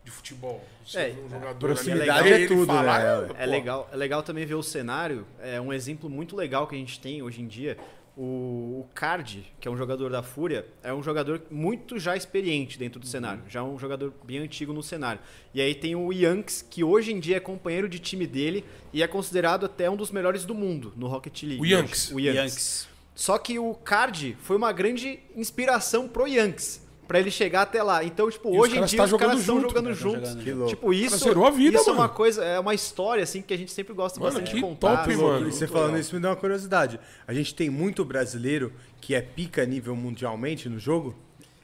de 0.03 0.11
futebol. 0.11 0.65
Você 0.86 0.99
É, 0.99 1.09
vê 1.11 1.22
um 1.22 1.30
jogador 1.30 1.55
proximidade 1.57 2.09
ali, 2.09 2.30
ver 2.30 2.36
é 2.36 2.38
ele 2.39 2.47
tudo, 2.47 2.65
falar, 2.65 3.22
né? 3.28 3.36
É 3.38 3.45
legal, 3.45 3.89
é 3.93 3.95
legal 3.95 4.24
também 4.24 4.45
ver 4.45 4.55
o 4.55 4.63
cenário. 4.63 5.26
É 5.41 5.61
um 5.61 5.72
exemplo 5.72 6.09
muito 6.09 6.36
legal 6.36 6.67
que 6.67 6.76
a 6.76 6.78
gente 6.78 6.99
tem 6.99 7.22
hoje 7.22 7.41
em 7.41 7.47
dia. 7.47 7.78
O, 8.18 8.86
Card, 8.93 9.51
que 9.60 9.68
é 9.68 9.72
um 9.72 9.78
jogador 9.78 10.10
da 10.12 10.22
Fúria, 10.22 10.66
é 10.84 10.93
um 10.93 11.01
jogador 11.01 11.41
muito 11.49 11.97
já 11.99 12.16
experiente 12.16 12.78
dentro 12.78 12.99
do 12.99 13.03
Uhum. 13.05 13.10
cenário. 13.10 13.43
Já 13.47 13.64
um 13.64 13.78
jogador 13.80 14.14
bem 14.24 14.39
antigo 14.39 14.74
no 14.74 14.84
cenário. 14.84 15.22
E 15.53 15.62
aí 15.62 15.74
tem 15.74 15.95
o 15.95 16.12
Yanks, 16.12 16.66
que 16.70 16.84
hoje 16.84 17.12
em 17.14 17.20
dia 17.20 17.38
é 17.38 17.39
companheiro 17.39 17.88
de 17.88 17.99
time 17.99 18.28
dele 18.28 18.66
e 18.91 19.01
é 19.03 19.07
considerado 19.07 19.66
até 19.66 19.89
um 19.89 19.95
dos 19.95 20.12
melhores 20.12 20.45
do 20.45 20.53
mundo 20.53 20.93
no 20.95 21.07
Rocket 21.07 21.43
League. 21.43 21.62
O 21.62 21.66
Yanks. 21.66 22.12
O 22.12 22.20
Yanks. 22.20 22.36
Yankees. 22.38 22.89
Só 23.16 23.38
que 23.38 23.60
o 23.60 23.74
Card 23.74 24.38
foi 24.41 24.55
uma 24.55 24.72
grande 24.72 25.20
inspiração 25.36 26.07
pro 26.07 26.28
Yanks. 26.28 26.88
Pra 27.10 27.20
ele 27.20 27.32
chegar 27.32 27.64
até 27.64 27.82
lá. 27.82 28.03
Então, 28.03 28.30
tipo, 28.30 28.53
E 28.53 28.60
hoje 28.60 28.78
em 28.78 28.86
dia 28.86 28.99
tá 28.99 29.05
os 29.05 29.14
caras 29.14 29.39
estão 29.39 29.55
junto, 29.55 29.70
jogando 29.70 29.89
né? 29.89 29.95
Juntos. 29.95 30.30
jogando 30.30 30.55
louco. 30.57 30.70
Tipo, 30.70 30.93
isso, 30.93 31.18
zerou 31.18 31.47
a 31.47 31.49
vida, 31.49 31.80
isso 31.80 31.89
é 31.89 31.93
uma 31.93 32.07
coisa, 32.07 32.45
é 32.45 32.60
uma 32.60 32.76
história 32.76 33.24
assim 33.24 33.41
que 33.41 33.51
a 33.51 33.57
gente 33.57 33.72
sempre 33.72 33.95
gosta 33.95 34.20
Mano, 34.20 34.32
bastante 34.32 34.51
que 34.51 34.57
de 34.57 34.62
contar. 34.62 34.97
top, 34.97 35.16
Louco, 35.16 35.34
mano. 35.34 35.49
E 35.49 35.51
você 35.51 35.66
falando 35.66 35.86
legal. 35.88 36.01
isso 36.01 36.14
me 36.14 36.22
deu 36.22 36.30
uma 36.30 36.36
curiosidade. 36.36 36.99
A 37.28 37.34
gente 37.34 37.55
tem 37.55 37.68
muito 37.68 38.05
brasileiro 38.05 38.72
que 39.01 39.16
é 39.16 39.22
pica 39.22 39.66
nível 39.66 39.95
mundialmente 39.95 40.70
no 40.70 40.78
jogo? 40.78 41.16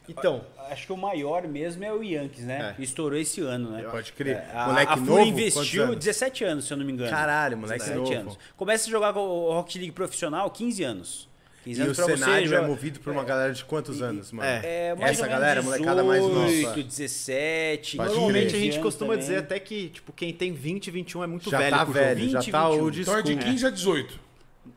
Então, 0.08 0.44
Acho 0.68 0.86
que 0.86 0.92
o 0.92 0.96
maior 0.96 1.46
mesmo 1.46 1.84
é 1.84 1.92
o 1.92 2.02
Yankees, 2.02 2.44
né? 2.44 2.74
É. 2.76 2.82
Estourou 2.82 3.16
esse 3.16 3.40
ano, 3.40 3.70
né? 3.70 3.84
Pode 3.84 4.12
crer. 4.14 4.38
É, 4.38 4.50
a, 4.52 4.66
Moleque 4.66 4.92
a 4.92 4.96
novo? 4.96 5.20
Investiu 5.20 5.84
anos? 5.84 5.96
17 5.96 6.42
anos, 6.44 6.64
se 6.64 6.72
eu 6.72 6.76
não 6.76 6.84
me 6.84 6.92
engano. 6.92 7.08
Caralho, 7.08 7.56
moleque 7.56 7.84
17 7.84 7.98
novo. 8.00 8.20
anos. 8.20 8.38
Começa 8.56 8.88
a 8.88 8.90
jogar 8.90 9.12
com 9.12 9.20
o 9.20 9.52
Rocket 9.52 9.76
League 9.76 9.92
profissional 9.92 10.50
15 10.50 10.82
anos. 10.82 11.28
15 11.66 11.80
E 11.80 11.82
o 11.82 11.84
anos 11.86 11.96
pra 11.96 12.04
cenário 12.06 12.48
você 12.48 12.54
é 12.54 12.60
movido 12.60 13.00
por 13.00 13.12
uma 13.12 13.24
galera 13.24 13.52
de 13.52 13.64
quantos 13.64 14.00
anos, 14.00 14.30
mano? 14.30 14.48
É. 14.48 14.60
É, 14.90 14.94
mais 14.94 15.18
Essa 15.18 15.26
galera, 15.26 15.60
menos 15.60 15.64
molecada 15.64 16.04
mais 16.04 16.22
nova. 16.22 16.46
18, 16.46 16.82
17. 16.84 17.96
Pode 17.96 18.10
normalmente 18.14 18.48
crer. 18.48 18.56
a 18.56 18.60
gente 18.64 18.72
15 18.74 18.82
costuma 18.82 19.12
anos 19.14 19.24
dizer 19.24 19.34
também. 19.42 19.44
até 19.56 19.60
que, 19.60 19.88
tipo, 19.88 20.12
quem 20.12 20.32
tem 20.32 20.52
20, 20.52 20.90
21 20.92 21.24
é 21.24 21.26
muito 21.26 21.50
já 21.50 21.58
velho 21.58 21.76
tá 21.76 21.84
pro 21.84 21.92
velho, 21.94 22.20
jogo. 22.20 22.30
já 22.32 22.38
20, 22.40 22.50
tá 22.52 22.68
21. 22.68 22.82
old 22.84 23.00
Então 23.00 23.18
é 23.18 23.22
de 23.22 23.32
school. 23.32 23.42
15 23.44 23.66
a 23.66 23.70
18. 23.70 24.25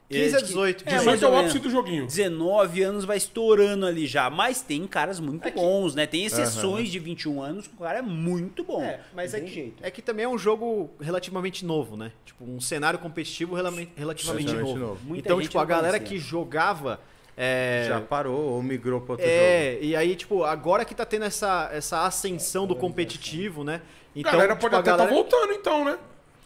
15 0.09 0.35
a 0.35 0.39
18. 0.41 0.83
É, 0.87 0.89
18 0.97 1.05
mais 1.05 1.23
é 1.23 1.27
o 1.27 1.37
ápice 1.37 1.59
do 1.59 1.69
joguinho. 1.69 2.05
19 2.07 2.81
anos 2.81 3.05
vai 3.05 3.17
estourando 3.17 3.85
ali 3.85 4.07
já. 4.07 4.29
Mas 4.29 4.61
tem 4.61 4.85
caras 4.87 5.19
muito 5.19 5.47
É 5.47 5.51
que- 5.51 5.59
bons, 5.59 5.93
né? 5.95 6.05
Tem 6.07 6.25
exceções 6.25 6.89
de 6.89 6.97
21 6.99 7.41
anos 7.41 7.67
que 7.67 7.75
o 7.75 7.79
cara 7.83 7.99
é 7.99 8.01
muito 8.01 8.63
bom. 8.63 8.81
É, 8.81 8.99
mas 9.13 9.33
é 9.33 9.39
que, 9.41 9.47
jeito. 9.53 9.75
é 9.83 9.91
que 9.91 10.01
também 10.01 10.25
é 10.25 10.27
um 10.27 10.37
jogo 10.37 10.89
relativamente 10.99 11.63
novo, 11.65 11.95
né? 11.95 12.11
Tipo, 12.25 12.43
um 12.43 12.59
cenário 12.59 12.97
competitivo 12.99 13.53
relativamente 13.55 13.91
Relativamente 13.97 14.53
novo. 14.53 14.77
novo. 14.79 15.15
Então, 15.15 15.37
gente 15.37 15.49
tipo, 15.49 15.59
a 15.59 15.65
galera 15.65 15.97
conhecia. 15.99 16.17
que 16.19 16.23
jogava. 16.23 16.99
É, 17.41 17.85
Já 17.87 18.01
parou 18.01 18.37
ou 18.55 18.61
migrou 18.61 18.99
pra 18.99 19.13
outro 19.13 19.25
jogo? 19.25 19.37
é, 19.37 19.77
e 19.81 19.95
aí, 19.95 20.13
tipo, 20.15 20.43
agora 20.43 20.83
que 20.83 20.93
tá 20.93 21.05
tendo 21.05 21.23
essa, 21.23 21.69
essa 21.71 22.05
ascensão 22.05 22.67
do 22.67 22.75
competitivo, 22.75 23.63
né? 23.63 23.81
Então, 24.13 24.31
galera 24.33 24.53
tipo, 24.55 24.61
pode 24.63 24.75
a 24.75 24.79
até 24.79 24.89
galera... 24.91 25.07
tá 25.07 25.15
voltando 25.15 25.53
então, 25.53 25.85
né? 25.85 25.97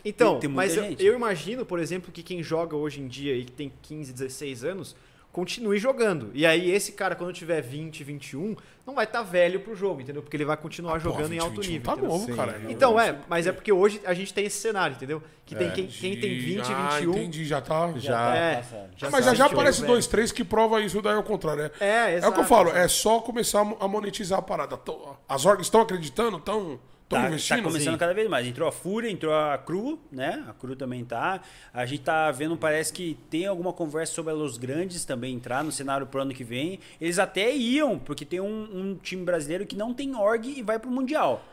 Então, 0.06 0.34
Tem- 0.34 0.42
tem 0.42 0.50
muita 0.50 0.82
mas 0.82 1.00
eu, 1.00 1.08
eu 1.08 1.16
imagino, 1.16 1.66
por 1.66 1.80
exemplo, 1.80 2.12
que 2.12 2.22
quem 2.24 2.44
joga 2.44 2.76
hoje 2.76 3.00
em 3.02 3.08
dia 3.08 3.36
e 3.36 3.46
que 3.46 3.52
tem 3.52 3.72
15, 3.82 4.12
16 4.14 4.64
anos, 4.64 4.96
continue 5.32 5.80
jogando. 5.80 6.30
E 6.34 6.46
aí 6.46 6.70
esse 6.70 6.92
cara, 6.92 7.16
quando 7.16 7.34
tiver 7.34 7.60
20, 7.62 8.04
21, 8.04 8.56
não 8.86 8.94
vai 8.94 9.06
estar 9.06 9.24
velho 9.24 9.62
pro 9.62 9.74
jogo, 9.76 10.02
entendeu? 10.02 10.22
Porque 10.22 10.38
ele 10.38 10.46
vai 10.46 10.56
continuar 10.58 11.00
jogando 11.00 11.30
Pô, 11.30 11.34
em 11.34 11.40
alto 11.40 11.62
20, 11.62 11.68
nível. 11.72 11.86
Tá 11.86 11.92
entendeu? 11.94 12.10
novo, 12.12 12.26
Sim. 12.26 12.36
cara. 12.36 12.62
Então, 12.70 13.00
é, 13.00 13.18
mas 13.28 13.48
é 13.48 13.52
porque 13.52 13.72
hoje 13.72 14.00
a 14.06 14.14
gente 14.14 14.32
tem 14.34 14.46
esse 14.46 14.58
cenário, 14.60 14.96
entendeu? 14.96 15.24
Que 15.46 15.56
tem 15.56 15.72
quem, 15.72 15.88
quem 15.88 16.20
tem 16.20 16.38
20, 16.38 16.60
ah, 16.72 16.98
21. 17.00 17.12
entendi, 17.14 17.46
já 17.46 17.62
tá. 17.62 17.94
Já. 17.96 18.36
É, 18.36 18.56
passado. 18.58 18.90
já 18.96 19.10
mas 19.10 19.20
já 19.26 19.32
sabe 19.32 19.38
já 19.38 19.48
que 19.48 19.54
aparece 19.56 19.84
o 19.84 19.88
dois, 19.88 20.06
três 20.06 20.32
que 20.32 20.44
prova 20.44 20.82
isso 20.82 21.02
daí 21.02 21.16
ao 21.16 21.24
contrário. 21.24 21.64
É, 21.80 21.86
É, 21.86 21.88
é 21.88 22.04
o 22.04 22.10
que 22.10 22.16
exato, 22.18 22.40
eu 22.42 22.44
falo, 22.46 22.70
exato. 22.70 22.78
é 22.86 22.88
só 22.90 23.20
começar 23.22 23.62
a 23.80 23.88
monetizar 23.88 24.38
a 24.38 24.42
parada. 24.42 24.80
As 25.28 25.46
orgs 25.46 25.66
estão 25.66 25.82
acreditando, 25.82 26.38
estão 26.38 26.80
Tá, 27.14 27.56
tá 27.56 27.62
começando 27.62 27.98
cada 27.98 28.14
vez 28.14 28.30
mais. 28.30 28.46
Entrou 28.48 28.68
a 28.68 28.72
Fúria, 28.72 29.10
entrou 29.10 29.34
a 29.34 29.58
Cru, 29.58 30.00
né? 30.12 30.44
A 30.48 30.54
Cru 30.54 30.76
também 30.76 31.04
tá. 31.06 31.42
A 31.74 31.86
gente 31.86 32.02
tá 32.04 32.32
vendo, 32.32 32.58
parece 32.58 32.92
que 32.92 33.18
tem 33.30 33.46
alguma 33.46 33.74
conversa 33.74 34.14
sobre 34.14 34.32
a 34.32 34.36
Los 34.36 34.58
Grandes 34.58 35.06
também 35.06 35.36
entrar 35.36 35.64
no 35.64 35.72
cenário 35.72 36.08
pro 36.08 36.22
ano 36.22 36.34
que 36.34 36.44
vem. 36.44 36.80
Eles 37.00 37.20
até 37.20 37.56
iam, 37.56 37.98
porque 38.00 38.26
tem 38.26 38.40
um, 38.40 38.46
um 38.74 38.96
time 38.96 39.24
brasileiro 39.24 39.66
que 39.66 39.76
não 39.76 39.94
tem 39.94 40.16
org 40.16 40.48
e 40.48 40.62
vai 40.62 40.80
pro 40.80 40.92
Mundial. 40.92 41.44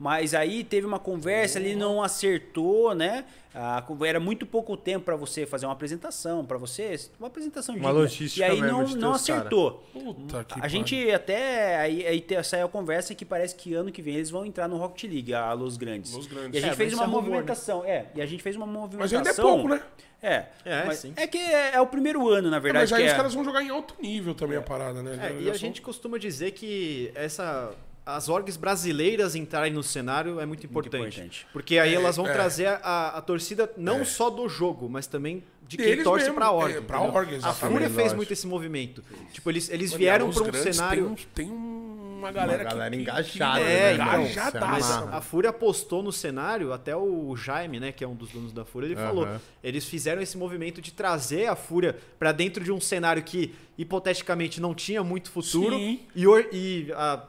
Mas 0.00 0.32
aí 0.32 0.64
teve 0.64 0.86
uma 0.86 0.98
conversa, 0.98 1.58
ele 1.60 1.76
não 1.76 2.02
acertou, 2.02 2.94
né? 2.94 3.22
Ah, 3.54 3.84
era 4.06 4.18
muito 4.18 4.46
pouco 4.46 4.74
tempo 4.74 5.04
para 5.04 5.14
você 5.14 5.44
fazer 5.44 5.66
uma 5.66 5.72
apresentação, 5.74 6.42
para 6.42 6.56
você, 6.56 6.98
uma 7.18 7.26
apresentação 7.28 7.74
Uma 7.74 7.88
digna. 7.88 8.00
logística 8.00 8.46
E 8.46 8.50
aí 8.50 8.60
mesmo 8.62 8.78
não, 8.78 8.84
de 8.84 8.96
não 8.96 9.12
acertou. 9.12 9.84
Puta 9.92 10.42
que 10.44 10.54
A 10.54 10.56
pariu. 10.56 10.70
gente 10.70 11.10
até. 11.10 11.76
Aí, 11.76 12.06
aí 12.06 12.24
saiu 12.42 12.64
a 12.64 12.68
conversa 12.70 13.14
que 13.14 13.26
parece 13.26 13.54
que 13.54 13.74
ano 13.74 13.92
que 13.92 14.00
vem 14.00 14.14
eles 14.14 14.30
vão 14.30 14.46
entrar 14.46 14.66
no 14.68 14.78
Rocket 14.78 15.04
League, 15.12 15.34
a 15.34 15.52
Los 15.52 15.76
Grandes. 15.76 16.14
Los 16.14 16.26
Grandes. 16.26 16.54
E 16.54 16.56
a 16.56 16.60
gente 16.62 16.72
É, 16.72 16.76
fez 16.76 16.92
mas 16.92 16.98
uma 17.00 17.04
é 17.04 17.06
rumor, 17.06 17.22
movimentação. 17.22 17.84
É, 17.84 18.06
e 18.14 18.22
a 18.22 18.26
gente 18.26 18.42
fez 18.42 18.56
uma 18.56 18.64
Mas 18.66 18.74
movimentação. 18.74 19.18
ainda 19.18 19.30
é 19.30 19.34
pouco, 19.34 19.68
né? 19.68 19.82
É, 20.22 20.44
É, 20.64 20.84
mas 20.86 20.98
sim. 20.98 21.12
é 21.16 21.26
que 21.26 21.36
é, 21.38 21.74
é 21.74 21.80
o 21.80 21.86
primeiro 21.86 22.26
ano, 22.28 22.48
na 22.50 22.56
É, 22.56 22.60
verdade. 22.60 22.90
mas 22.90 22.92
aí 22.94 23.02
que 23.02 23.06
os 23.08 23.12
é- 23.12 23.16
caras 23.16 23.34
vão 23.34 23.44
jogar 23.44 23.62
em 23.62 23.68
alto 23.68 23.94
nível 24.00 24.34
também 24.34 24.56
a 24.56 24.62
parada, 24.62 25.02
né? 25.02 25.18
É, 25.38 25.42
e 25.42 25.50
a 25.50 25.52
são- 25.52 25.58
gente 25.60 25.82
costuma 25.82 26.16
dizer 26.18 26.52
que 26.52 27.10
essa 27.14 27.74
as 28.04 28.28
orgs 28.28 28.56
brasileiras 28.56 29.34
entrarem 29.34 29.72
no 29.72 29.82
cenário 29.82 30.40
é 30.40 30.46
muito 30.46 30.66
importante. 30.66 31.16
importante. 31.20 31.46
Porque 31.52 31.78
aí 31.78 31.92
É, 31.92 31.96
elas 31.96 32.16
vão 32.16 32.26
é. 32.26 32.32
trazer 32.32 32.66
a, 32.66 33.08
a 33.16 33.20
torcida 33.20 33.70
não 33.76 34.04
só 34.04 34.30
do 34.30 34.48
jogo, 34.48 34.88
mas 34.88 35.06
também 35.06 35.44
de 35.68 35.76
quem 35.76 35.86
Deles 35.86 36.04
torce 36.04 36.24
mesmo, 36.24 36.34
pra 36.36 36.50
org. 36.50 36.74
é, 36.76 36.80
pra 36.80 37.00
org, 37.00 37.38
a. 37.42 37.52
Fúria 37.52 37.86
fez 37.88 37.96
Lógico. 37.96 38.16
muito 38.16 38.32
esse 38.32 38.46
movimento. 38.46 39.04
Tipo, 39.32 39.50
eles, 39.50 39.70
eles 39.70 39.92
vieram 39.92 40.28
a 40.28 40.32
pra 40.32 40.42
Los 40.46 40.48
um 40.58 40.72
cenário... 40.72 41.16
Tem, 41.32 41.46
tem 41.46 41.50
uma 41.54 42.32
galera 42.32 42.64
Uma 42.64 42.70
galera 42.70 42.90
que, 42.90 43.00
engajada, 43.02 43.60
É, 43.60 43.96
né? 43.96 44.04
então, 44.04 44.20
engajadaça. 44.22 44.82
se 44.86 44.92
amarra. 44.92 45.16
A 45.16 45.20
Fúria 45.20 45.50
apostou 45.50 46.02
no 46.02 46.10
cenário, 46.12 46.72
até 46.72 46.94
o 46.96 47.34
Jaime, 47.36 47.78
né, 47.80 47.92
que 47.92 48.02
é 48.02 48.08
um 48.08 48.14
dos 48.16 48.30
donos 48.30 48.52
da 48.52 48.64
Fúria, 48.64 48.88
ele 48.88 48.94
Aham. 48.96 49.06
falou. 49.06 49.28
Eles 49.62 49.84
fizeram 49.86 50.20
esse 50.20 50.36
movimento 50.36 50.82
de 50.82 50.92
trazer 50.92 51.46
a 51.46 51.54
Fúria 51.54 51.96
pra 52.18 52.32
dentro 52.32 52.62
de 52.64 52.72
um 52.72 52.80
cenário 52.80 53.22
que 53.22 53.54
hipoteticamente 53.78 54.60
não 54.60 54.74
tinha 54.74 55.02
muito 55.04 55.30
futuro. 55.30 55.76
Sim. 55.76 56.00
E, 56.14 56.24
e 56.52 56.92
a, 56.94 57.22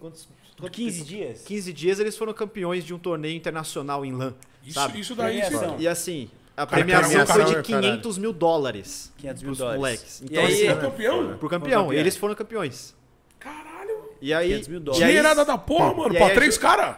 quantos, 0.00 0.28
quantos- 0.58 0.76
15 0.76 1.04
dias. 1.04 1.42
15 1.42 1.72
dias 1.72 1.98
eles 2.00 2.16
foram 2.16 2.32
campeões 2.32 2.84
de 2.84 2.92
um 2.94 2.98
torneio 2.98 3.36
internacional 3.36 4.04
em 4.04 4.12
LAN. 4.12 4.34
Isso, 4.64 4.74
sabe? 4.74 5.00
isso 5.00 5.14
daí, 5.14 5.42
sim. 5.44 5.76
E 5.78 5.88
assim, 5.88 6.30
a 6.56 6.66
premiação 6.66 7.26
foi 7.26 7.44
de 7.44 7.50
caralho. 7.52 7.62
500 7.64 8.18
mil 8.18 8.32
dólares 8.32 9.12
500 9.18 9.42
mil 9.42 9.48
pros 9.50 9.58
dólares. 9.58 9.78
moleques. 9.80 10.20
E 10.20 10.24
Então, 10.24 10.44
aí- 10.44 10.54
Você 10.56 10.66
é 10.66 10.70
assim, 10.72 10.80
campeão? 10.80 11.36
pro 11.38 11.48
campeão. 11.48 11.92
Eles 11.92 12.16
foram 12.16 12.34
campeões. 12.34 12.94
Caralho. 13.38 14.08
E 14.20 14.34
aí, 14.34 14.48
500 14.48 14.68
mil 14.68 14.80
e 14.80 14.82
dólares. 14.82 15.02
aí- 15.04 15.08
Dinheirada 15.10 15.44
da 15.44 15.56
porra, 15.56 15.94
mano. 15.94 16.14
E 16.14 16.16
Pra 16.18 16.26
aí 16.26 16.34
três 16.34 16.58
caras. 16.58 16.96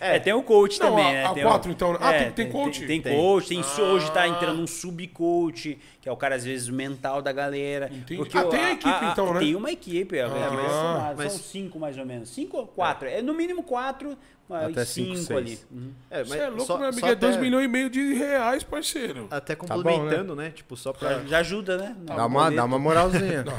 É, 0.00 0.18
tem 0.18 0.32
o 0.32 0.42
coach 0.42 0.78
Não, 0.80 0.88
também, 0.90 1.04
a- 1.06 1.12
né? 1.12 1.26
a 1.26 1.32
Tem 1.34 1.42
quatro, 1.42 1.68
o- 1.70 1.72
então? 1.72 1.96
Ah, 2.00 2.12
tem- 2.12 2.30
tem 2.32 2.50
coach? 2.50 2.86
Tem, 2.86 3.00
tem 3.02 3.16
coach, 3.16 3.48
tem 3.48 3.60
isso, 3.60 3.80
hoje 3.82 4.10
tá 4.12 4.22
Ah. 4.22 4.28
entrando 4.28 4.60
um 4.62 4.66
sub-coach, 4.66 5.78
que 6.00 6.08
é 6.08 6.12
o 6.12 6.16
cara, 6.16 6.34
às 6.36 6.44
vezes, 6.44 6.68
mental 6.68 7.20
da 7.22 7.32
galera. 7.32 7.86
Entendi. 7.92 8.16
Porque 8.16 8.36
Ah, 8.38 8.44
tem 8.44 8.60
a 8.60 8.72
equipe, 8.72 9.04
então, 9.12 9.34
né? 9.34 9.40
Tem 9.40 9.54
uma 9.54 9.70
equipe, 9.70 10.16
é, 10.16 10.20
é 10.20 10.28
bem 10.28 10.38
formada. 10.40 11.14
mas- 11.16 11.32
São 11.32 11.40
cinco, 11.42 11.78
mais 11.78 11.98
ou 11.98 12.06
menos. 12.06 12.28
Cinco 12.30 12.56
ou 12.58 12.66
quatro? 12.66 13.08
É, 13.08 13.20
no 13.22 13.34
mínimo 13.34 13.62
quatro, 13.62 14.16
mas 14.50 14.70
Até 14.72 14.84
cinco, 14.84 15.14
cinco, 15.16 15.26
seis. 15.28 15.38
ali. 15.38 15.58
Uhum. 15.70 15.90
É, 16.10 16.24
Você 16.24 16.38
é 16.38 16.48
louco, 16.48 16.64
só- 16.66 16.76
meu 16.76 16.88
amigo. 16.88 17.00
só 17.00 17.06
É 17.08 17.14
2 17.14 17.34
até- 17.34 17.42
milhões 17.42 17.64
e 17.64 17.68
meio 17.68 17.88
de 17.88 18.14
reais, 18.14 18.62
parceiro. 18.64 19.28
Até 19.30 19.54
bom, 19.54 19.62
né? 19.62 19.68
complementando, 19.74 20.34
né? 20.34 20.50
Tipo, 20.50 20.76
só 20.76 20.92
pra. 20.92 21.08
Já, 21.10 21.20
já 21.26 21.38
ajuda, 21.38 21.78
né? 21.78 21.94
Dá 22.02 22.26
uma, 22.26 22.50
dá 22.50 22.64
uma 22.64 22.78
moralzinha. 22.78 23.44
Não. 23.46 23.54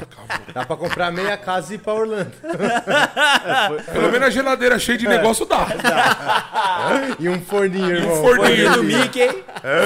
Dá 0.52 0.64
pra 0.66 0.76
comprar 0.76 1.10
meia 1.10 1.36
casa 1.36 1.72
e 1.72 1.76
ir 1.76 1.78
pra 1.78 1.94
Orlando. 1.94 2.30
Pelo 3.92 4.12
menos 4.12 4.26
a 4.28 4.30
geladeira 4.30 4.78
cheia 4.78 4.98
de 4.98 5.08
negócio 5.08 5.46
dá. 5.46 5.66
E 7.18 7.28
um 7.28 7.40
forninho, 7.42 7.96
irmão. 7.96 8.16
forninho. 8.22 8.72
do 8.74 8.82
Mickey. 8.84 9.44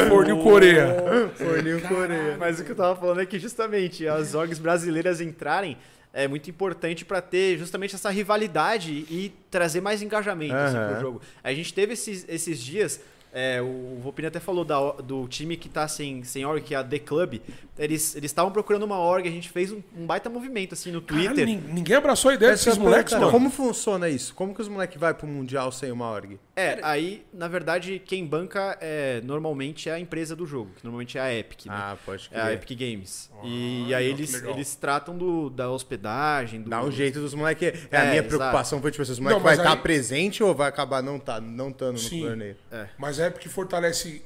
Forninho 0.08 0.42
Coreia. 0.42 0.96
Forninho 1.36 1.80
Coreia. 1.82 2.36
Mas 2.38 2.60
o 2.60 2.64
que 2.64 2.72
eu 2.72 2.76
tava 2.76 2.96
falando 2.96 3.20
é 3.20 3.26
que 3.26 3.38
justamente 3.38 4.06
as 4.08 4.34
orgs 4.34 4.58
brasileiras 4.58 5.20
entrarem 5.20 5.76
é 6.24 6.26
muito 6.28 6.48
importante 6.50 7.04
pra 7.04 7.20
ter 7.20 7.58
justamente 7.58 7.94
essa 7.94 8.10
rivalidade 8.10 8.92
e 9.10 9.32
trazer 9.50 9.80
mais 9.80 10.00
engajamento 10.02 10.54
assim, 10.54 10.76
Aham. 10.76 10.92
pro 10.92 11.00
jogo. 11.00 11.20
A 11.44 11.52
gente 11.52 11.72
teve 11.74 11.92
esses, 11.92 12.24
esses 12.28 12.58
dias. 12.60 13.00
é, 13.32 13.60
o 13.60 13.98
Vopini 14.02 14.28
até 14.28 14.40
falou 14.40 14.64
da, 14.64 14.92
do 14.92 15.28
time 15.28 15.56
que 15.58 15.68
tá 15.68 15.86
sem, 15.86 16.24
sem 16.24 16.44
org, 16.46 16.62
que 16.62 16.74
é 16.74 16.78
a 16.78 16.82
The 16.84 16.98
Club. 17.00 17.34
Eles 17.78 18.16
eles 18.16 18.30
estavam 18.30 18.50
procurando 18.50 18.84
uma 18.84 18.98
org, 18.98 19.28
a 19.28 19.30
gente 19.30 19.50
fez 19.50 19.70
um, 19.70 19.82
um 19.94 20.06
baita 20.06 20.30
movimento 20.30 20.72
assim 20.72 20.90
no 20.90 21.02
Twitter. 21.02 21.44
nin- 21.44 21.60
ninguém 21.68 21.96
abraçou 21.96 22.30
a 22.30 22.34
ideia 22.34 22.52
Essa 22.52 22.70
é 22.70 22.72
desses 22.72 22.80
a 22.80 22.82
moleques, 22.82 23.12
mano. 23.12 23.30
Como 23.30 23.50
funciona 23.50 24.08
isso? 24.08 24.34
Como 24.34 24.54
que 24.54 24.62
os 24.62 24.68
moleques 24.68 24.98
vão 24.98 25.12
pro 25.12 25.26
Mundial 25.26 25.70
sem 25.70 25.92
uma 25.92 26.08
org? 26.10 26.38
É, 26.58 26.78
aí, 26.82 27.22
na 27.34 27.48
verdade, 27.48 27.98
quem 28.02 28.24
banca 28.26 28.78
é, 28.80 29.20
normalmente 29.22 29.90
é 29.90 29.92
a 29.92 30.00
empresa 30.00 30.34
do 30.34 30.46
jogo, 30.46 30.70
que 30.74 30.82
normalmente 30.82 31.18
é 31.18 31.20
a 31.20 31.34
Epic, 31.34 31.66
né? 31.66 31.74
Ah, 31.76 31.96
pode 32.06 32.30
É 32.32 32.40
a 32.40 32.44
crer. 32.44 32.54
Epic 32.54 32.78
Games. 32.78 33.30
Ah, 33.34 33.40
e 33.44 33.94
aí 33.94 34.06
que 34.06 34.10
eles, 34.22 34.42
eles 34.42 34.74
tratam 34.74 35.18
do, 35.18 35.50
da 35.50 35.70
hospedagem, 35.70 36.62
do, 36.62 36.70
Dá 36.70 36.82
um 36.82 36.90
jeito 36.90 37.20
dos 37.20 37.34
moleques. 37.34 37.86
É, 37.90 37.96
a 37.98 38.00
É, 38.00 38.08
minha 38.08 38.20
exato. 38.22 38.28
preocupação 38.36 38.80
foi, 38.80 38.90
tipo, 38.90 39.02
assim, 39.02 39.12
os 39.12 39.18
moleques 39.18 39.42
vai 39.44 39.54
estar 39.54 39.72
aí- 39.72 39.76
presente 39.82 40.42
ou 40.42 40.54
vai 40.54 40.68
acabar 40.68 41.02
não 41.02 41.18
tá, 41.18 41.38
não 41.42 41.68
estando 41.68 42.00
no 42.02 42.08
torneio? 42.22 42.56
Mas 42.96 43.20
a 43.20 43.26
Epic 43.26 43.46
fortalece, 43.48 44.22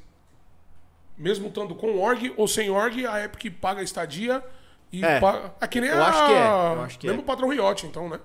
mesmo 1.19 1.49
estando 1.49 1.75
com 1.75 1.99
org 1.99 2.33
ou 2.37 2.47
sem 2.47 2.71
org, 2.71 3.05
a 3.07 3.25
Epic 3.25 3.53
paga 3.61 3.81
a 3.81 3.83
estadia 3.85 4.41
e 4.93 5.05
É. 5.05 5.19
paga... 5.19 5.53
É 5.61 5.67
que 5.67 5.81
nem 5.81 5.91
Eu 5.91 6.01
a... 6.01 6.07
acho 6.09 6.27
que 6.27 6.33
é, 6.33 6.37
eu 6.77 6.81
acho 6.83 6.99
que 7.01 7.07
Mesmo 7.09 7.23
é. 7.23 7.25
o 7.25 7.27
padrão 7.27 7.49
Riot, 7.49 7.87
então, 7.87 8.09
né? 8.09 8.21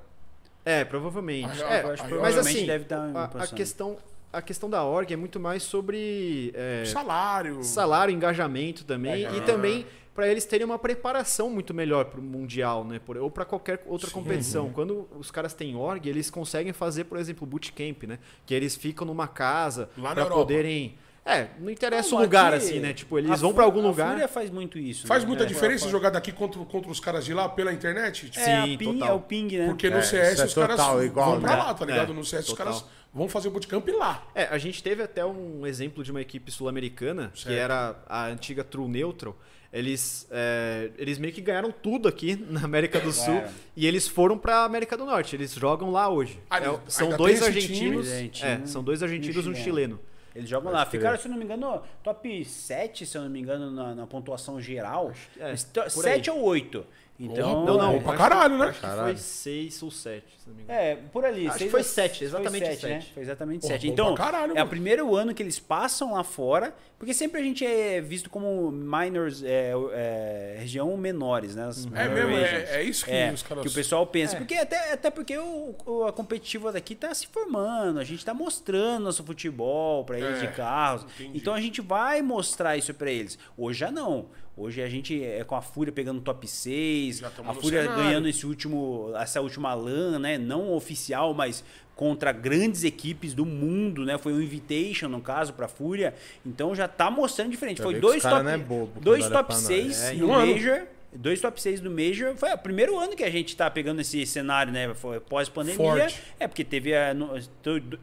É, 0.66 0.84
provavelmente. 0.84 1.61
Ah, 1.63 1.74
É, 1.74 1.78
acho 1.80 1.88
mas 1.88 2.01
provavelmente 2.01 2.57
assim, 2.57 2.66
deve 2.66 2.86
dar 2.86 3.09
a, 3.16 3.43
a 3.43 3.47
questão, 3.47 3.97
a 4.34 4.41
questão 4.41 4.70
da 4.70 4.84
org 4.84 5.11
é 5.13 5.16
muito 5.16 5.39
mais 5.39 5.61
sobre 5.63 6.51
é, 6.55 6.84
Salário. 6.86 7.63
salário, 7.63 8.13
engajamento 8.13 8.84
também 8.84 9.24
e 9.38 9.41
também 9.41 9.86
para 10.16 10.28
eles 10.30 10.45
terem 10.45 10.66
uma 10.66 10.80
preparação 10.80 11.49
muito 11.49 11.74
melhor 11.74 12.05
para 12.05 12.22
o 12.22 12.24
mundial, 12.24 12.86
né? 12.86 12.99
Por- 13.05 13.18
ou 13.18 13.30
para 13.30 13.43
qualquer 13.43 13.84
outra 13.86 14.09
competição. 14.09 14.70
Quando 14.72 15.07
os 15.20 15.30
caras 15.30 15.53
têm 15.53 15.76
org, 15.76 16.07
eles 16.07 16.30
conseguem 16.30 16.72
fazer, 16.72 17.03
por 17.03 17.18
exemplo, 17.18 17.45
bootcamp, 17.45 18.03
né? 18.03 18.18
Que 18.45 18.53
eles 18.53 18.76
ficam 18.78 19.05
numa 19.05 19.28
casa 19.28 19.89
para 20.16 20.26
poderem 20.38 20.97
É, 21.28 21.47
não 21.59 21.71
interessa 21.71 22.11
Não, 22.11 22.19
o 22.19 22.21
lugar, 22.21 22.53
aqui, 22.53 22.63
assim, 22.65 22.80
né? 22.80 22.93
Tipo, 22.93 23.17
eles 23.17 23.32
a 23.32 23.36
vão 23.36 23.51
pra 23.51 23.63
Fú- 23.63 23.69
algum 23.69 23.80
A 23.84 23.89
lugar. 23.89 24.11
Fúria 24.11 24.28
faz 24.28 24.51
muito 24.51 24.78
isso. 24.78 25.07
Faz 25.07 25.23
né? 25.23 25.28
muita 25.30 25.43
É. 25.43 25.47
diferença 25.47 25.89
jogar 25.89 26.11
daqui 26.11 26.32
contra, 26.32 26.63
contra 26.65 26.91
os 26.91 26.99
caras 26.99 27.26
de 27.26 27.34
lá 27.34 27.49
pela 27.49 27.73
internet? 27.73 28.30
Tipo, 28.30 28.39
É, 28.47 28.57
a 28.57 28.63
Sim, 28.65 28.78
ping, 28.78 28.93
total. 28.99 29.09
é 29.09 29.13
o 29.13 29.19
ping, 29.19 29.57
né? 29.57 29.65
Porque 29.65 29.89
no 29.89 29.97
É, 29.97 30.01
CS 30.03 30.39
é 30.41 30.45
os 30.45 30.53
caras 30.53 30.76
total 30.78 31.03
igual, 31.03 31.32
vão 31.32 31.41
pra 31.41 31.49
né? 31.55 31.63
lá, 31.63 31.73
tá 31.73 31.84
ligado? 31.86 32.11
É, 32.11 32.15
no 32.15 32.23
CS 32.23 32.45
total. 32.45 32.67
os 32.73 32.80
caras 32.80 32.91
vão 33.11 33.28
fazer 33.28 33.47
o 33.47 33.51
bootcamp 33.51 33.88
lá. 33.89 34.23
É, 34.36 34.43
a 34.51 34.57
gente 34.59 34.84
teve 34.84 35.01
até 35.01 35.26
um 35.26 35.65
exemplo 35.65 36.03
de 36.03 36.11
uma 36.11 36.21
equipe 36.21 36.51
sul-americana, 36.51 37.32
que 37.34 37.51
era 37.51 37.95
a 38.07 38.26
antiga 38.28 38.63
True 38.63 38.88
Neutral. 38.88 39.36
Eles, 39.73 40.26
é, 40.32 40.91
eles 40.97 41.17
meio 41.17 41.34
que 41.34 41.41
ganharam 41.41 41.69
tudo 41.71 42.07
aqui 42.07 42.36
na 42.49 42.63
América 42.63 42.99
do 42.99 43.11
Sul 43.11 43.34
Ganharam. 43.34 43.51
e 43.76 43.86
eles 43.88 44.07
foram 44.07 44.38
pra 44.38 44.63
América 44.63 44.95
do 44.95 45.05
Norte. 45.05 45.36
Eles 45.36 45.53
jogam 45.53 45.91
lá 45.91 46.07
hoje. 46.07 46.39
Ah, 46.49 46.59
É, 46.59 46.80
são 46.88 47.09
dois 47.17 47.39
tem 47.39 47.49
esse 47.49 47.57
argentinos. 47.57 48.05
time? 48.05 48.15
É, 48.15 48.19
Argentino 48.51 48.67
são 48.67 48.84
dois 48.84 49.01
argentinos 49.03 49.36
e 49.45 49.49
um 49.49 49.55
chileno. 49.55 49.63
chileno. 49.63 49.99
Eles 50.36 50.49
jogam 50.49 50.71
Pode 50.71 50.83
lá. 50.83 50.86
crer. 50.86 50.99
Ficaram, 50.99 51.17
se 51.17 51.27
eu 51.27 51.31
não 51.31 51.38
me 51.38 51.45
engano, 51.45 51.81
top 52.03 52.43
7, 52.43 53.05
se 53.05 53.17
eu 53.17 53.21
não 53.21 53.29
me 53.29 53.39
engano, 53.39 53.71
na, 53.71 53.95
na 53.95 54.05
pontuação 54.05 54.59
geral. 54.59 55.13
é, 55.39 55.49
Eles 55.49 55.63
to- 55.63 55.81
por 55.81 56.03
7 56.03 56.29
ou 56.29 56.41
8. 56.41 56.86
Então, 57.18 57.63
Não, 57.66 57.78
não, 57.78 57.95
é, 57.95 57.99
pra 58.01 58.18
caralho, 58.18 58.57
né? 58.57 58.66
Acho 58.66 58.74
que 58.82 58.86
Caralho. 58.86 59.03
foi 59.03 59.16
seis 59.18 59.82
ou 59.82 59.89
sete, 59.89 60.26
se 60.38 60.49
não 60.49 60.55
me 60.55 60.63
engano. 60.63 60.78
É, 60.80 60.95
por 61.13 61.24
ali. 61.24 61.47
Acho 61.47 61.57
seis 61.59 61.68
que 61.70 61.72
foi 61.72 61.84
sete, 61.84 62.24
exatamente 62.26 62.66
foi 62.66 62.76
sete. 62.76 62.86
Né? 62.88 63.05
Foi 63.13 63.24
exatamente 63.24 63.61
Porra, 63.61 63.74
7. 63.74 63.88
bom 63.88 63.93
Então, 63.93 64.16
caralho, 64.16 64.57
é 64.57 64.61
o 64.61 64.68
primeiro 64.68 65.16
ano 65.16 65.34
que 65.34 65.41
eles 65.41 65.57
passam 65.57 66.13
lá 66.13 66.26
fora, 66.26 66.76
porque 66.99 67.13
sempre 67.13 67.39
a 67.39 67.43
gente 67.43 67.66
é 67.66 68.01
visto 68.01 68.30
como 68.30 68.70
minors, 68.70 69.41
é, 69.43 69.72
é, 69.93 70.55
região 70.59 70.95
menores, 70.97 71.55
né? 71.55 71.68
As 71.68 71.86
É 71.93 72.09
mesmo, 72.09 72.32
é, 72.36 72.80
é 72.80 72.84
isso 72.84 73.05
que 73.05 73.11
É, 73.11 73.32
os 73.32 73.41
caras. 73.43 73.63
que 73.63 73.70
o 73.70 73.74
pessoal 73.74 74.05
pensa. 74.05 74.36
Porque 74.36 74.55
até, 74.55 74.91
até 74.91 75.09
porque 75.09 75.38
o, 75.38 75.74
o- 75.86 76.03
a 76.03 76.11
competitiva 76.11 76.70
daqui 76.74 76.95
tá 76.95 77.13
se 77.16 77.28
formando, 77.28 77.97
a 77.97 78.03
gente 78.03 78.26
tá 78.26 78.34
mostrando 78.34 79.05
nosso 79.05 79.24
futebol 79.24 80.03
pra 80.03 80.20
eles 80.20 80.43
É, 80.43 80.47
de 80.47 80.53
carros. 80.53 81.05
entendi. 81.18 81.38
Então 81.38 81.53
a 81.53 81.61
gente 81.61 81.80
vai 81.80 82.22
mostrar 82.22 82.76
isso 82.76 82.93
pra 82.93 83.09
eles. 83.09 83.39
Hoje 83.57 83.80
já 83.80 83.89
não. 83.89 84.26
Hoje 84.58 84.82
a 84.82 84.88
gente 84.88 85.22
é 85.22 85.43
com 85.43 85.56
a 85.56 85.62
Fúria 85.62 85.91
pegando 85.91 86.22
top 86.22 86.47
6, 86.47 87.18
Já 87.20 87.30
tamo 87.30 87.51
a 87.51 87.53
Fúria 87.53 87.82
cenário. 87.84 88.03
ganhando 88.03 88.28
esse 88.30 88.45
último, 88.45 89.12
essa 89.18 89.41
última 89.41 89.74
LAN, 89.74 90.18
né? 90.18 90.38
Não 90.38 90.72
oficial, 90.74 91.34
mas 91.34 91.62
contra 91.93 92.32
grandes 92.32 92.86
equipes 92.86 93.34
do 93.34 93.45
mundo, 93.45 94.06
né? 94.06 94.18
Foi 94.18 94.32
um 94.32 94.41
invitation, 94.41 95.10
no 95.10 95.20
caso, 95.20 95.51
pra 95.53 95.68
Fúria. 95.68 96.14
Então 96.45 96.74
já 96.74 96.88
tá 96.88 97.12
mostrando 97.12 97.51
diferente. 97.51 97.80
Já 97.80 97.84
Foi 97.84 97.99
dois 97.99 98.24
top, 98.24 98.47
é 98.47 98.58
bobo 98.58 98.99
dois 99.01 99.28
top 99.28 99.45
pra 99.47 99.56
nós. 99.56 99.66
6 99.66 100.01
É, 100.03 100.14
no 100.14 100.28
um 100.30 100.34
ano. 100.34 100.53
Major. 100.53 100.84
Dois 101.14 101.39
top 101.41 101.62
6 101.62 101.80
do 101.82 101.89
Major. 101.91 102.36
Foi 102.36 102.51
o 102.53 102.58
primeiro 102.58 102.97
ano 102.97 103.16
que 103.16 103.24
a 103.24 103.30
gente 103.30 103.56
tá 103.58 103.70
pegando 103.70 103.99
esse 104.01 104.26
cenário, 104.26 104.72
né? 104.72 104.93
Foi 104.93 105.20
pós-pandemia. 105.20 106.08
É, 106.39 106.47
porque 106.47 106.64
teve 106.64 106.93
a, 106.95 107.14
no- 107.14 107.32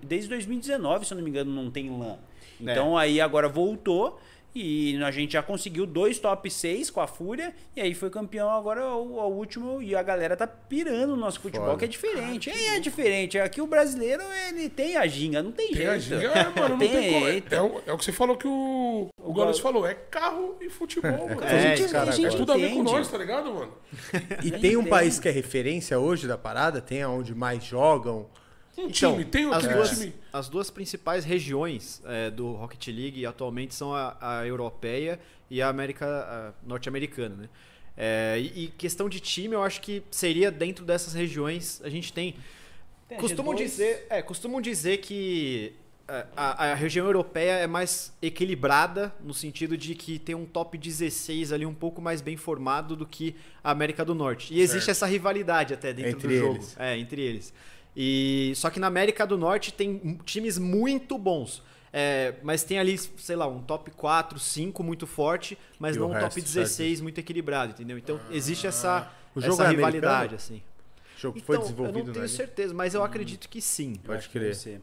desde 0.02 0.28
2019, 0.28 1.06
se 1.06 1.12
eu 1.12 1.16
não 1.16 1.24
me 1.24 1.30
engano, 1.30 1.50
não 1.50 1.70
tem 1.70 1.90
LAN. 1.90 2.16
É. 2.66 2.72
Então 2.72 2.96
aí 2.96 3.20
agora 3.20 3.48
voltou 3.48 4.18
e 4.54 5.02
a 5.02 5.10
gente 5.10 5.32
já 5.32 5.42
conseguiu 5.42 5.86
dois 5.86 6.18
top 6.18 6.50
6 6.50 6.90
com 6.90 7.00
a 7.00 7.06
Fúria 7.06 7.54
e 7.74 7.80
aí 7.80 7.94
foi 7.94 8.10
campeão 8.10 8.50
agora 8.50 8.86
o, 8.94 9.14
o 9.18 9.28
último 9.34 9.82
e 9.82 9.94
a 9.96 10.02
galera 10.02 10.36
tá 10.36 10.46
pirando 10.46 11.14
o 11.14 11.16
nosso 11.16 11.40
futebol, 11.40 11.68
Foda. 11.68 11.78
que 11.78 11.84
é 11.86 11.88
diferente. 11.88 12.50
É, 12.50 12.76
é 12.76 12.80
diferente. 12.80 13.38
Aqui 13.38 13.60
o 13.60 13.66
brasileiro, 13.66 14.22
ele 14.48 14.68
tem 14.68 14.96
a 14.96 15.06
ginga, 15.06 15.42
não 15.42 15.52
tem, 15.52 15.68
Tem 15.68 15.76
jeito. 15.76 15.90
a 15.90 15.98
giga, 15.98 16.26
é, 16.28 16.44
mano, 16.60 16.68
não 16.70 16.78
tem, 16.78 16.88
como. 17.12 17.26
É, 17.26 17.30
jeito. 17.32 17.54
é 17.54 17.62
o, 17.62 17.82
é 17.86 17.92
o 17.92 17.98
que 17.98 18.04
você 18.04 18.12
falou 18.12 18.36
que 18.36 18.46
o, 18.46 19.08
o 19.18 19.32
Gaules 19.32 19.58
falou, 19.58 19.86
é 19.86 19.94
carro 19.94 20.56
e 20.60 20.68
futebol, 20.68 21.28
mano. 21.28 21.42
A 21.44 21.58
gente, 21.58 21.90
cara, 21.90 22.10
a 22.10 22.14
gente 22.14 22.34
é 22.34 22.36
tudo 22.36 22.52
a 22.52 22.56
ver 22.56 22.68
com 22.70 22.80
entende. 22.80 22.92
nós, 22.92 23.08
tá 23.08 23.18
ligado, 23.18 23.52
mano? 23.54 23.72
E 24.44 24.54
A 24.54 24.58
tem 24.58 24.76
um 24.76 24.80
gente 24.80 24.90
país 24.90 25.18
que 25.18 25.28
é 25.28 25.32
referência 25.32 25.98
hoje 25.98 26.26
da 26.28 26.36
parada? 26.36 26.80
Tem 26.80 27.02
aonde 27.02 27.34
mais 27.34 27.64
jogam? 27.64 28.26
Um 28.78 28.88
Então, 28.88 29.12
time, 29.12 29.24
tem 29.24 29.44
as 29.46 29.62
outro 29.64 29.76
duas, 29.76 29.90
time. 29.98 30.14
as 30.32 30.48
duas 30.48 30.70
principais 30.70 31.24
regiões 31.24 32.00
é, 32.06 32.30
do 32.30 32.52
Rocket 32.52 32.86
League 32.88 33.26
atualmente 33.26 33.74
são 33.74 33.94
a, 33.94 34.16
a 34.20 34.46
europeia 34.46 35.20
e 35.50 35.60
a 35.60 35.68
América 35.68 36.54
norte-americana, 36.66 37.36
né? 37.36 37.48
É, 37.94 38.38
e, 38.40 38.64
e 38.64 38.68
questão 38.68 39.08
de 39.08 39.20
time, 39.20 39.54
eu 39.54 39.62
acho 39.62 39.80
que 39.82 40.02
seria 40.10 40.50
dentro 40.50 40.84
dessas 40.84 41.12
regiões. 41.12 41.80
A 41.84 41.90
gente 41.90 42.10
tem. 42.12 42.34
Tem 43.06 43.18
costumam 43.18 43.52
G2. 43.54 43.58
dizer, 43.58 44.06
é, 44.08 44.22
costumam 44.22 44.60
dizer 44.62 44.96
que 44.98 45.74
é, 46.08 46.24
a, 46.34 46.70
a 46.70 46.74
região 46.74 47.04
europeia 47.04 47.52
é 47.58 47.66
mais 47.66 48.10
equilibrada 48.22 49.14
no 49.22 49.34
sentido 49.34 49.76
de 49.76 49.94
que 49.94 50.18
tem 50.18 50.34
um 50.34 50.46
top 50.46 50.78
16 50.78 51.52
ali 51.52 51.66
um 51.66 51.74
pouco 51.74 52.00
mais 52.00 52.22
bem 52.22 52.38
formado 52.38 52.96
do 52.96 53.04
que 53.04 53.36
a 53.62 53.70
América 53.70 54.02
do 54.06 54.14
Norte. 54.14 54.54
E 54.54 54.60
existe 54.60 54.86
Certo. 54.86 54.90
essa 54.96 55.06
rivalidade 55.06 55.74
até 55.74 55.92
dentro 55.92 56.12
Entre 56.12 56.28
do 56.28 56.34
jogo. 56.38 56.54
eles. 56.54 56.76
É, 56.78 56.96
entre 56.96 57.20
eles. 57.20 57.52
E 57.96 58.52
só 58.56 58.70
que 58.70 58.80
na 58.80 58.86
América 58.86 59.26
do 59.26 59.36
Norte 59.36 59.72
tem 59.72 60.18
times 60.24 60.58
muito 60.58 61.18
bons. 61.18 61.62
É, 61.92 62.34
mas 62.42 62.64
tem 62.64 62.78
ali, 62.78 62.96
sei 62.96 63.36
lá, 63.36 63.46
um 63.46 63.60
top 63.60 63.90
4, 63.90 64.38
5 64.38 64.82
muito 64.82 65.06
forte, 65.06 65.58
mas 65.78 65.94
E 65.94 65.98
não 65.98 66.10
um 66.10 66.18
top 66.18 66.40
16 66.40 67.02
muito 67.02 67.18
equilibrado, 67.18 67.72
entendeu? 67.72 67.98
Então 67.98 68.18
existe 68.30 68.66
essa, 68.66 69.12
O 69.34 69.40
jogo 69.42 69.54
essa 69.54 69.64
é 69.64 69.68
rivalidade, 69.70 70.08
americano? 70.08 70.36
assim. 70.36 70.62
O 71.16 71.20
jogo 71.20 71.36
Então, 71.36 71.46
foi 71.46 71.56
eu 71.56 71.60
desenvolvido 71.60 72.06
não 72.06 72.12
tenho 72.14 72.22
na 72.24 72.28
certeza, 72.28 72.72
mas 72.72 72.94
eu 72.94 73.04
acredito 73.04 73.46
que 73.46 73.60
sim. 73.60 73.96
Pode 73.96 74.20
Acho 74.20 74.28
que 74.28 74.38
crer. 74.38 74.48
Deve 74.48 74.58
ser. 74.58 74.80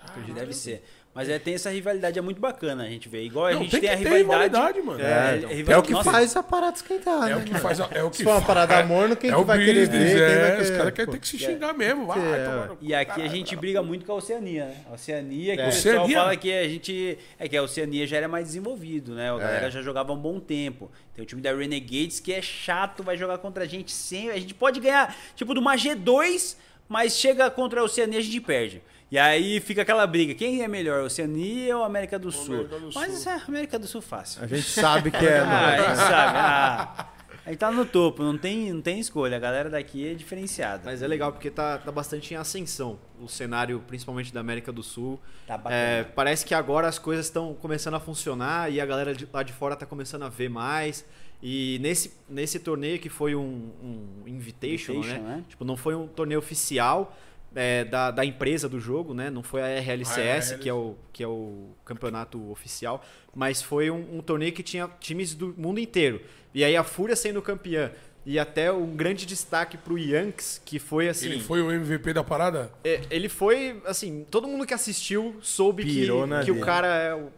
Acredito 0.00 0.34
que 0.34 0.40
Deve 0.40 0.52
ser. 0.54 0.84
Mas 1.14 1.28
é, 1.28 1.38
tem 1.38 1.52
essa 1.52 1.68
rivalidade, 1.68 2.18
é 2.18 2.22
muito 2.22 2.40
bacana 2.40 2.84
a 2.84 2.88
gente 2.88 3.06
ver. 3.06 3.22
Igual 3.22 3.44
a 3.46 3.52
Não, 3.52 3.60
gente 3.60 3.72
tem 3.72 3.80
tem, 3.82 3.90
a 3.90 3.94
rivalidade. 3.96 4.22
rivalidade, 4.54 4.80
mano. 4.82 5.00
É, 5.04 5.36
então. 5.36 5.50
rival- 5.50 5.74
É 5.74 5.78
o 5.78 5.82
que 5.82 5.92
Nossa, 5.92 6.10
faz 6.10 6.36
a 6.36 6.42
parada 6.42 6.74
esquentar, 6.76 7.28
É 7.30 7.34
né? 7.34 7.36
o 7.36 7.42
que 7.44 7.54
faz, 7.58 7.80
a- 7.82 7.88
é 7.92 8.02
o 8.02 8.08
que 8.10 8.16
Se 8.16 8.24
for 8.24 8.30
uma 8.30 8.40
parada 8.40 8.74
é- 8.76 8.82
morno, 8.82 9.14
quem 9.14 9.28
é 9.28 9.34
que 9.34 9.38
o 9.38 9.44
vai 9.44 9.58
querer 9.58 9.88
business, 9.88 10.12
ver? 10.14 10.16
Quem 10.30 10.36
É, 10.36 10.40
vai 10.40 10.50
os 10.52 10.56
querer- 10.66 10.76
caras 10.78 10.94
querem 10.94 11.12
ter 11.12 11.20
que 11.20 11.28
se 11.28 11.38
xingar 11.38 11.74
mesmo. 11.74 12.06
Vai, 12.06 12.18
É. 12.18 12.66
no 12.66 12.78
E 12.80 12.94
aqui 12.94 13.20
a 13.20 13.28
gente 13.28 13.48
cara. 13.50 13.60
briga 13.60 13.82
muito 13.82 14.06
com 14.06 14.12
a 14.12 14.14
Oceania, 14.14 14.64
né? 14.64 14.76
A 14.90 14.94
Oceania, 14.94 15.54
que 15.54 15.60
É. 15.60 15.64
o 15.64 15.66
pessoal 15.68 15.94
Oceania? 15.96 16.16
fala 16.18 16.36
que 16.36 16.50
a 16.50 16.68
gente. 16.68 17.18
É 17.38 17.46
que 17.46 17.56
a 17.58 17.62
Oceania 17.62 18.06
já 18.06 18.16
era 18.16 18.28
mais 18.28 18.46
desenvolvido, 18.46 19.12
né? 19.14 19.30
A 19.30 19.36
galera 19.36 19.66
É. 19.66 19.70
já 19.70 19.82
jogava 19.82 20.12
há 20.12 20.14
um 20.14 20.18
bom 20.18 20.40
tempo. 20.40 20.90
Tem 21.14 21.22
o 21.22 21.26
time 21.26 21.42
da 21.42 21.54
Renegades 21.54 22.20
que 22.20 22.32
é 22.32 22.40
chato, 22.40 23.02
vai 23.02 23.18
jogar 23.18 23.36
contra 23.36 23.64
a 23.64 23.66
gente 23.66 23.92
sem. 23.92 24.30
A 24.30 24.38
gente 24.38 24.54
pode 24.54 24.80
ganhar, 24.80 25.14
tipo, 25.36 25.52
de 25.52 25.60
uma 25.60 25.76
G2, 25.76 26.56
mas 26.88 27.18
chega 27.18 27.50
contra 27.50 27.82
a 27.82 27.84
Oceania 27.84 28.18
a 28.18 28.22
gente 28.22 28.40
perde. 28.40 28.80
E 29.12 29.18
aí 29.18 29.60
fica 29.60 29.82
aquela 29.82 30.06
briga. 30.06 30.34
Quem 30.34 30.62
é 30.62 30.66
melhor, 30.68 31.04
Oceania 31.04 31.76
ou 31.76 31.84
América 31.84 32.18
do 32.18 32.32
Sul? 32.32 32.54
América 32.54 32.78
do 32.78 32.90
Mas 32.94 33.12
Sul. 33.18 33.32
é, 33.32 33.42
América 33.46 33.78
do 33.78 33.86
Sul 33.86 34.00
fácil. 34.00 34.42
A 34.42 34.46
gente 34.46 34.62
sabe 34.62 35.10
que 35.10 35.26
é. 35.26 35.40
Ah, 35.44 35.68
a 35.68 35.76
não. 35.76 35.84
gente 35.86 35.96
sabe. 35.98 36.38
Ah, 36.38 37.08
a 37.44 37.50
gente 37.50 37.58
tá 37.58 37.70
no 37.70 37.84
topo, 37.84 38.22
não 38.22 38.38
tem, 38.38 38.72
não 38.72 38.80
tem 38.80 38.98
escolha. 38.98 39.36
A 39.36 39.38
galera 39.38 39.68
daqui 39.68 40.08
é 40.08 40.14
diferenciada. 40.14 40.84
Mas 40.86 41.02
é 41.02 41.06
legal 41.06 41.30
porque 41.30 41.50
tá, 41.50 41.76
tá 41.76 41.92
bastante 41.92 42.32
em 42.32 42.38
ascensão 42.38 42.98
o 43.20 43.28
cenário, 43.28 43.84
principalmente 43.86 44.32
da 44.32 44.40
América 44.40 44.72
do 44.72 44.82
Sul. 44.82 45.20
Tá 45.46 45.58
bacana. 45.58 45.74
É, 45.76 46.04
parece 46.04 46.46
que 46.46 46.54
agora 46.54 46.88
as 46.88 46.98
coisas 46.98 47.26
estão 47.26 47.52
começando 47.52 47.94
a 47.94 48.00
funcionar 48.00 48.72
e 48.72 48.80
a 48.80 48.86
galera 48.86 49.14
de, 49.14 49.28
lá 49.30 49.42
de 49.42 49.52
fora 49.52 49.76
tá 49.76 49.84
começando 49.84 50.22
a 50.22 50.30
ver 50.30 50.48
mais. 50.48 51.04
E 51.42 51.78
nesse, 51.82 52.14
nesse 52.30 52.58
torneio 52.60 52.98
que 52.98 53.10
foi 53.10 53.34
um, 53.34 53.72
um 53.82 54.28
invitation, 54.28 54.92
Invitation, 54.92 55.22
né? 55.22 55.36
né? 55.36 55.44
Tipo, 55.48 55.66
não 55.66 55.76
foi 55.76 55.94
um 55.94 56.06
torneio 56.06 56.38
oficial 56.38 57.14
é, 57.54 57.84
da, 57.84 58.10
da 58.10 58.24
empresa 58.24 58.68
do 58.68 58.80
jogo, 58.80 59.14
né? 59.14 59.30
Não 59.30 59.42
foi 59.42 59.62
a 59.62 59.80
RLCS, 59.80 60.52
A 60.52 60.58
que, 60.58 60.68
é 60.68 60.74
o, 60.74 60.96
que 61.12 61.22
é 61.22 61.26
o 61.26 61.70
campeonato 61.84 62.50
oficial, 62.50 63.04
mas 63.34 63.62
foi 63.62 63.90
um, 63.90 64.18
um 64.18 64.20
torneio 64.20 64.52
que 64.52 64.62
tinha 64.62 64.88
times 65.00 65.34
do 65.34 65.54
mundo 65.56 65.80
inteiro. 65.80 66.20
E 66.54 66.64
aí 66.64 66.76
a 66.76 66.84
Fúria 66.84 67.16
sendo 67.16 67.40
campeã. 67.40 67.90
E 68.24 68.38
até 68.38 68.70
um 68.70 68.94
grande 68.94 69.26
destaque 69.26 69.76
pro 69.76 69.98
Yanks, 69.98 70.62
que 70.64 70.78
foi 70.78 71.08
assim. 71.08 71.26
Ele 71.26 71.40
foi 71.40 71.60
o 71.60 71.72
MVP 71.72 72.12
da 72.12 72.22
parada? 72.22 72.70
É, 72.84 73.00
Ele 73.10 73.28
foi, 73.28 73.82
assim, 73.84 74.24
todo 74.30 74.46
mundo 74.46 74.64
que 74.64 74.72
assistiu 74.72 75.36
soube 75.40 75.82
que, 75.82 75.92
Pirou 75.92 76.28
que 76.44 76.50
o 76.52 76.60
cara 76.60 76.86
é 76.86 77.14
o. 77.14 77.32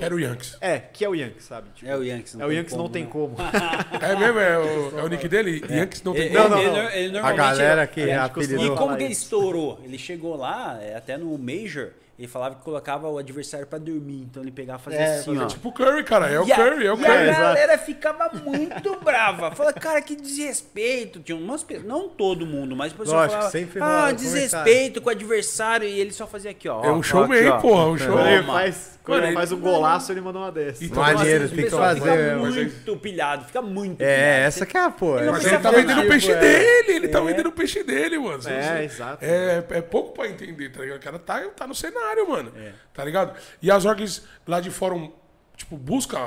Quero 0.00 0.16
o 0.16 0.20
Yankees. 0.20 0.56
É, 0.60 0.78
que 0.78 1.04
é 1.04 1.08
o 1.08 1.14
Yankees, 1.14 1.44
sabe? 1.44 1.68
Tipo, 1.74 1.90
É 1.90 1.96
o 1.96 2.02
Yankees. 2.02 2.34
é 2.38 2.44
o 2.46 2.50
Yankees 2.50 2.76
não 2.76 2.88
tem 2.88 3.04
né? 3.04 3.08
como. 3.12 3.36
É 4.00 4.16
mesmo? 4.16 4.38
É 4.40 4.58
o, 4.58 4.98
é 4.98 5.04
o 5.04 5.08
nick 5.08 5.28
dele? 5.28 5.62
Yankees 5.70 6.02
não 6.02 6.12
tem 6.12 6.22
Ele- 6.26 6.34
Não, 6.34 6.42
como. 6.44 6.54
não, 6.56 6.62
ele- 6.62 6.70
não. 6.82 6.90
ele 6.90 7.18
A 7.18 7.32
galera 7.32 7.86
que 7.86 8.00
E 8.00 8.12
apelidou. 8.12 8.66
falar 8.66 8.76
como 8.78 8.96
que 8.96 9.04
ele 9.04 9.12
estourou? 9.12 9.80
Ele 9.84 9.98
chegou 9.98 10.36
lá, 10.36 10.78
é, 10.82 10.96
até 10.96 11.16
no 11.16 11.36
Major, 11.38 11.90
ele 12.20 12.28
falava 12.28 12.54
que 12.56 12.62
colocava 12.62 13.08
o 13.08 13.16
adversário 13.16 13.66
pra 13.66 13.78
dormir. 13.78 14.26
Então 14.30 14.42
ele 14.42 14.52
pegava 14.52 14.78
e 14.78 14.84
fazia 14.84 15.00
É, 15.00 15.18
assim, 15.20 15.38
ó. 15.38 15.46
Tipo 15.46 15.70
o 15.70 15.72
Curry, 15.72 16.04
cara. 16.04 16.28
É 16.28 16.38
o 16.38 16.46
E 16.46 16.52
a- 16.52 16.56
Curry, 16.56 16.86
é 16.86 16.92
o 16.92 16.96
e 16.96 16.98
Curry. 16.98 17.30
a 17.30 17.32
galera 17.32 17.78
ficava 17.78 18.30
muito 18.44 19.00
brava. 19.00 19.50
Fala, 19.52 19.72
cara, 19.72 20.02
que 20.02 20.14
desrespeito. 20.14 21.20
Tinha 21.20 21.36
umas 21.38 21.62
pessoas, 21.62 21.86
não 21.86 22.08
todo 22.10 22.44
mundo, 22.46 22.76
mas 22.76 22.92
o 22.92 22.96
pessoal 22.96 23.18
Lógico, 23.22 23.32
falava, 23.36 23.50
sempre 23.50 23.80
ah, 23.82 24.12
desrespeito 24.12 25.00
com 25.00 25.08
o 25.08 25.12
adversário. 25.12 25.88
E 25.88 25.98
ele 25.98 26.12
só 26.12 26.26
fazia 26.26 26.50
aqui, 26.50 26.68
ó. 26.68 26.84
É 26.84 26.92
um 26.92 27.02
showman, 27.02 27.48
aqui, 27.48 27.62
porra. 27.62 27.86
Um 27.86 27.96
show. 27.98 28.12
Quando 28.12 28.28
ele 28.28 28.42
faz, 28.44 29.00
quando 29.02 29.16
Mano, 29.16 29.26
ele 29.28 29.36
faz 29.36 29.52
um 29.52 29.60
golaço. 29.60 30.12
ele 30.12 30.20
mandou 30.20 30.42
uma 30.42 30.52
dessa. 30.52 30.84
Então, 30.84 31.02
Maneiro, 31.02 31.44
assim, 31.44 31.56
tem 31.56 31.64
que 31.64 31.70
fazer 31.70 32.00
Fica 32.00 32.36
muito 32.36 32.96
pilhado, 32.98 33.44
fica 33.46 33.62
muito 33.62 34.00
É, 34.02 34.04
pilhado. 34.16 34.46
essa 34.46 34.66
que 34.66 34.76
é 34.76 34.80
a 34.80 34.90
pô. 34.90 35.18
Ele 35.18 35.30
Mas 35.30 35.44
ele 35.46 35.58
tá 35.58 35.70
vendendo 35.70 36.00
o 36.02 36.08
peixe 36.08 36.30
é. 36.32 36.36
dele, 36.38 36.92
ele 36.92 37.08
tá 37.08 37.18
É. 37.18 37.24
vendendo 37.24 37.46
o 37.48 37.52
peixe 37.52 37.82
dele, 37.82 38.18
mano. 38.18 38.42
É, 38.46 38.84
exato. 38.84 39.24
É, 39.24 39.64
é 39.70 39.80
pouco 39.80 40.12
pra 40.12 40.28
entender, 40.28 40.68
tá 40.70 40.80
ligado? 40.82 40.98
O 40.98 41.00
cara 41.02 41.18
tá, 41.18 41.40
tá 41.56 41.66
no 41.66 41.74
cenário, 41.74 42.09
mano. 42.26 42.52
É. 42.56 42.72
Tá 42.94 43.04
ligado? 43.04 43.38
E 43.62 43.70
as 43.70 43.84
orgs 43.84 44.22
lá 44.46 44.60
de 44.60 44.70
fora, 44.70 44.94
tipo, 45.56 45.76
busca 45.76 46.18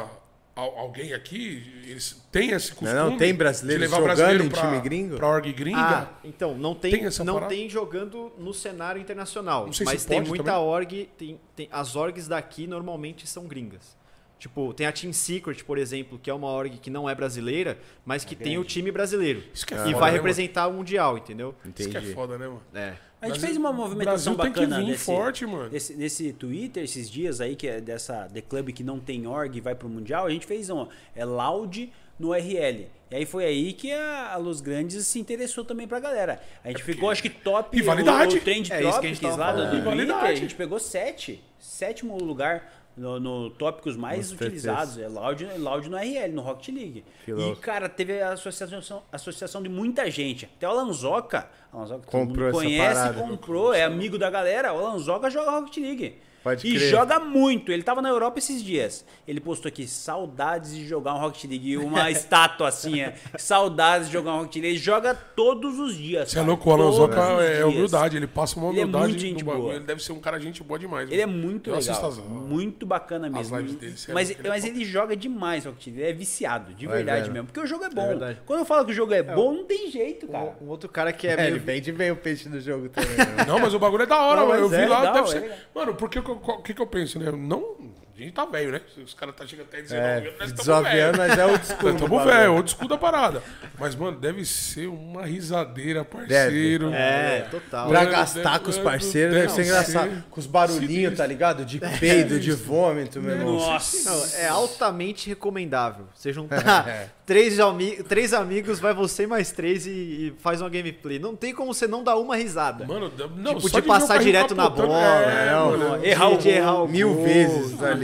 al- 0.55 0.77
alguém 0.77 1.13
aqui, 1.13 1.81
eles 1.88 2.21
têm 2.31 2.51
esse 2.51 2.71
costume. 2.71 2.93
não 2.93 3.17
tem 3.17 3.34
brasileiro 3.34 3.81
levar 3.81 3.97
jogando 3.97 4.15
brasileiro 4.15 4.43
em 4.45 4.49
pra, 4.49 4.61
time 4.61 4.81
gringo? 4.81 5.15
Pra 5.17 5.27
org 5.27 5.51
gringa. 5.53 5.79
Ah, 5.79 6.07
então, 6.23 6.55
não 6.55 6.75
tem, 6.75 6.91
Tem 6.91 7.03
não 7.25 7.34
parada? 7.36 7.53
tem 7.53 7.69
jogando 7.69 8.31
no 8.38 8.53
cenário 8.53 9.01
internacional. 9.01 9.65
Não 9.65 9.73
sei 9.73 9.86
se 9.88 9.93
mas 9.93 10.05
tem 10.05 10.17
pode 10.19 10.29
muita 10.29 10.43
também. 10.45 10.59
org. 10.59 11.09
Tem, 11.17 11.39
tem, 11.55 11.67
as 11.71 11.95
orgs 11.95 12.27
daqui 12.27 12.67
normalmente 12.67 13.25
são 13.27 13.45
gringas. 13.47 14.01
Tipo, 14.39 14.73
tem 14.73 14.86
a 14.86 14.91
Team 14.91 15.13
Secret, 15.13 15.63
por 15.63 15.77
exemplo, 15.77 16.19
que 16.21 16.29
é 16.29 16.34
uma 16.34 16.47
org 16.49 16.77
que 16.77 16.89
não 16.89 17.09
é 17.09 17.15
brasileira, 17.15 17.79
mas 18.05 18.25
que 18.25 18.36
tem 18.36 18.57
o 18.57 18.63
time 18.65 18.91
brasileiro. 18.91 19.41
Isso 19.53 19.65
que 19.65 19.73
é 19.73 19.77
e 19.77 19.84
foda, 19.86 19.97
vai 19.99 20.11
né, 20.11 20.17
representar 20.17 20.67
o 20.67 20.73
Mundial, 20.73 21.17
entendeu? 21.17 21.55
Isso 21.63 21.89
que 21.89 21.95
é 21.95 21.99
Entendi. 22.01 22.13
foda, 22.13 22.38
né, 22.38 22.47
mano? 22.47 22.61
É. 22.75 22.93
A 23.24 23.28
gente 23.28 23.39
Brasil- 23.39 23.47
fez 23.47 23.57
uma 23.57 23.71
movimentação 23.74 24.36
Brasil 24.36 24.53
tem 24.53 24.53
que 24.53 24.59
bacana 24.69 24.86
vir 24.86 24.91
desse, 24.93 25.05
forte, 25.05 25.45
mano. 25.45 25.69
Desse, 25.69 25.93
desse 25.95 26.34
Twitter 26.34 26.84
esses 26.84 27.09
dias 27.09 27.39
aí, 27.41 27.55
que 27.55 27.67
é 27.67 27.80
dessa 27.82 28.28
The 28.34 28.41
Club 28.41 28.69
que 28.71 28.84
não 28.84 28.99
tem 28.99 29.26
org 29.28 29.55
e 29.57 29.61
vai 29.61 29.74
pro 29.76 29.88
Mundial, 29.89 30.26
a 30.26 30.30
gente 30.30 30.45
fez 30.45 30.69
um, 30.69 30.88
é 31.15 31.24
Loud 31.26 31.91
no 32.19 32.34
RL. 32.34 32.88
E 33.11 33.15
aí 33.15 33.26
foi 33.26 33.45
aí 33.45 33.74
que 33.74 33.91
a, 33.91 34.34
a 34.34 34.38
Los 34.38 34.59
Grandes 34.61 35.05
se 35.07 35.19
interessou 35.19 35.63
também 35.63 35.88
pra 35.88 35.99
galera. 35.99 36.41
A 36.63 36.69
gente 36.69 36.84
ficou, 36.84 37.09
acho 37.09 37.21
que 37.21 37.30
top 37.30 37.78
E 37.78 37.82
validade. 37.82 38.36
o, 38.36 38.39
o 38.39 38.41
Trend 38.41 38.71
É 38.71 38.82
isso 38.84 38.99
que 38.99 39.05
a 39.05 39.09
gente 39.09 39.21
Topics 39.21 39.38
tava 39.38 39.38
lá 39.38 39.51
do, 39.69 39.78
do 39.78 39.84
Twitter. 39.91 40.15
A 40.15 40.36
gente 40.36 40.55
pegou 40.55 40.80
sete, 40.80 41.43
sétimo 41.59 42.17
lugar 42.17 42.71
no, 42.97 43.19
no 43.19 43.49
tópicos 43.51 43.95
mais 43.95 44.32
Nos 44.32 44.41
utilizados. 44.41 44.97
É 44.97 45.07
Loud, 45.07 45.43
Loud 45.57 45.89
no 45.89 45.97
RL, 45.97 46.32
no 46.34 46.41
Rocket 46.41 46.69
League. 46.76 47.03
Que 47.26 47.32
E, 47.32 47.34
louco. 47.34 47.61
cara, 47.61 47.88
teve 47.88 48.21
a 48.21 48.34
associação, 48.34 49.03
associação 49.11 49.61
de 49.61 49.69
muita 49.69 50.09
gente. 50.09 50.45
Até 50.57 50.67
o 50.67 50.71
Alanzoca, 50.71 51.47
Que 51.74 52.11
todo 52.11 52.11
Comprou 52.11 52.47
mundo 52.47 52.53
conhece, 52.53 53.13
comprou, 53.13 53.74
é 53.74 53.84
amigo 53.84 54.17
da 54.17 54.30
galera. 54.30 54.74
O 54.74 54.82
Lanzoga 54.82 55.30
joga 55.30 55.51
Rocket 55.51 55.78
League. 55.78 56.19
Pode 56.44 56.68
e 56.68 56.76
crer. 56.76 56.89
joga 56.89 57.20
muito. 57.20 57.72
Ele 57.72 57.82
tava 57.84 58.02
na 58.02 58.10
Europa 58.10 58.38
esses 58.39 58.62
dias. 58.64 59.06
Ele 59.28 59.39
postou 59.39 59.70
aqui, 59.70 59.88
saudades 59.88 60.76
de 60.76 60.86
jogar 60.86 61.14
um 61.16 61.20
Rocket 61.20 61.46
League. 61.46 61.72
E 61.72 61.78
uma 61.78 62.10
estátua 62.12 62.68
assim, 62.68 63.02
é, 63.02 63.16
saudades 63.38 64.08
de 64.08 64.14
jogar 64.14 64.34
um 64.34 64.39
Rocket 64.39 64.56
League. 64.56 64.68
Ele 64.76 64.78
joga 64.78 65.14
todos 65.14 65.80
os 65.80 65.96
dias. 65.98 66.30
Você 66.30 66.39
é 66.39 66.41
louco, 66.41 66.70
o 66.70 66.74
Alonsoca 66.74 67.20
é 67.41 67.54
dias. 67.56 67.66
humildade, 67.66 68.18
ele 68.18 68.28
passa 68.28 68.58
uma 68.60 68.70
Ele 68.72 68.80
é 68.80 68.84
humildade 68.84 69.08
muito 69.08 69.20
gente 69.22 69.44
boa. 69.44 69.74
Ele 69.76 69.84
deve 69.86 70.04
ser 70.04 70.12
um 70.12 70.20
cara 70.20 70.39
gente 70.39 70.62
boa 70.64 70.78
demais. 70.78 71.10
Ele 71.12 71.22
é 71.22 71.26
mano. 71.26 71.39
muito 71.39 71.70
Eu 71.70 71.78
legal. 71.78 72.06
as- 72.10 72.18
Muito 72.20 72.86
bacana 72.86 73.30
mesmo. 73.30 73.58
lives 73.58 73.76
dele, 73.76 73.96
é 74.10 74.14
mas 74.14 74.30
ele 74.30 74.39
é 74.44 74.50
mas 74.50 74.66
ele 74.66 74.84
joga 74.86 75.16
demais 75.16 75.66
Rocket 75.66 75.88
League. 75.88 76.02
Ele 76.02 76.10
é 76.10 76.14
viciado, 76.14 76.74
de 76.74 76.86
verdade 76.88 77.30
mesmo. 77.32 77.46
Porque 77.48 77.60
o 77.60 77.66
jogo 77.66 77.86
é 77.86 77.89
bom. 77.89 78.08
verdade. 78.08 78.41
Quando 78.46 78.60
eu 78.60 78.66
falo 78.66 78.86
que 78.86 78.91
o 78.91 78.96
jogo 78.96 79.14
é 79.14 79.24
bom, 79.24 79.54
não 79.54 79.64
tem 79.64 79.89
jeito, 79.89 80.28
cara. 80.28 80.56
Um, 80.62 80.66
um 80.66 80.70
outro 80.70 80.89
cara 80.89 81.14
que 81.14 81.28
é, 81.28 81.32
É, 81.32 81.34
ele 81.44 81.52
meio... 81.52 81.62
vende 81.62 81.91
bem 81.91 82.12
o 82.12 82.16
peixe 82.16 82.50
do 82.50 82.60
jogo 82.60 82.89
também. 82.89 83.16
né? 83.18 83.46
Não, 83.48 83.60
mas 83.60 83.74
o 83.74 83.80
bagulho 83.80 84.04
é 84.04 84.06
da 84.06 84.18
hora, 84.22 84.41
Não, 84.41 84.48
mano. 84.48 84.62
Eu 84.64 84.70
vi 84.70 84.76
é 84.76 84.88
lá, 84.88 85.12
deve 85.12 85.28
é 85.28 85.32
ser. 85.32 85.52
Mano, 85.74 85.94
porque 85.96 86.20
o 86.20 86.24
que, 86.63 86.73
que 86.73 86.81
eu 86.81 86.88
penso, 86.88 87.19
né? 87.19 87.31
Não. 87.31 87.75
A 88.16 88.20
gente 88.22 88.32
tá 88.34 88.45
velho, 88.45 88.72
né? 88.72 88.82
Os 89.03 89.14
caras 89.16 89.34
tá 89.36 89.43
chegando 89.47 89.66
até 89.66 89.82
19 89.82 89.99
É, 90.05 90.14
anos, 90.18 90.26
nós 90.39 90.51
tamo 90.51 90.53
19 90.84 90.89
velho. 90.91 91.18
mas 91.18 91.38
é 91.39 91.45
o 91.47 91.57
desconto. 91.57 91.97
Tamo 92.03 92.24
velho, 92.24 92.53
old 92.53 92.70
school 92.72 92.88
da 92.88 92.95
parada. 92.97 93.41
Mas, 93.80 93.95
mano, 93.95 94.20
deve 94.20 94.45
ser 94.45 94.86
uma 94.88 95.26
risadeira, 95.26 96.05
parceiro. 96.05 96.93
É, 96.93 97.47
total. 97.49 97.89
Pra 97.89 98.05
gastar 98.05 98.51
deve- 98.51 98.64
com 98.66 98.70
os 98.70 98.76
deve- 98.76 98.88
parceiros 98.88 99.34
deve 99.34 99.49
ser 99.49 99.55
deve 99.57 99.68
engraçado. 99.70 100.09
ser 100.11 100.24
Com 100.30 100.39
os 100.39 100.45
barulhinhos, 100.45 101.18
tá 101.18 101.26
ligado? 101.26 101.66
De 101.66 101.80
peido, 101.99 102.39
de 102.39 102.51
vômito, 102.51 103.20
meu 103.20 103.32
irmão. 103.36 103.55
Nossa. 103.55 104.09
Não, 104.11 104.26
é 104.41 104.47
altamente 104.47 105.28
recomendável. 105.30 106.05
Você 106.14 106.32
juntar 106.32 107.09
três, 107.26 107.59
ami 107.59 107.95
três 108.03 108.32
amigos, 108.32 108.80
vai 108.80 108.93
você 108.93 109.26
mais 109.26 109.51
três 109.51 109.88
e, 109.88 109.89
e 109.89 110.34
faz 110.39 110.61
uma 110.61 110.70
gameplay. 110.70 111.18
Não 111.18 111.36
tem 111.36 111.51
como 111.51 111.74
você 111.74 111.88
não 111.88 112.03
dar 112.03 112.18
uma 112.18 112.36
risada. 112.36 112.86
Mano, 112.86 113.11
não, 113.38 113.55
Tipo, 113.55 113.70
só 113.70 113.80
de 113.80 113.86
o 113.86 113.88
passar 113.88 114.20
direto 114.20 114.53
na 114.53 114.70
bola, 114.70 114.99
É, 115.03 115.51
não, 115.51 115.78
mano. 115.78 116.05
Errar 116.05 116.30
o 116.30 116.38
de 116.38 116.43
gol. 116.43 116.53
errar 116.53 116.84
o 116.84 116.88
Mil 116.88 117.11
gol. 117.16 117.24
vezes, 117.24 117.72
tá 117.80 117.89
ligado? 117.89 118.03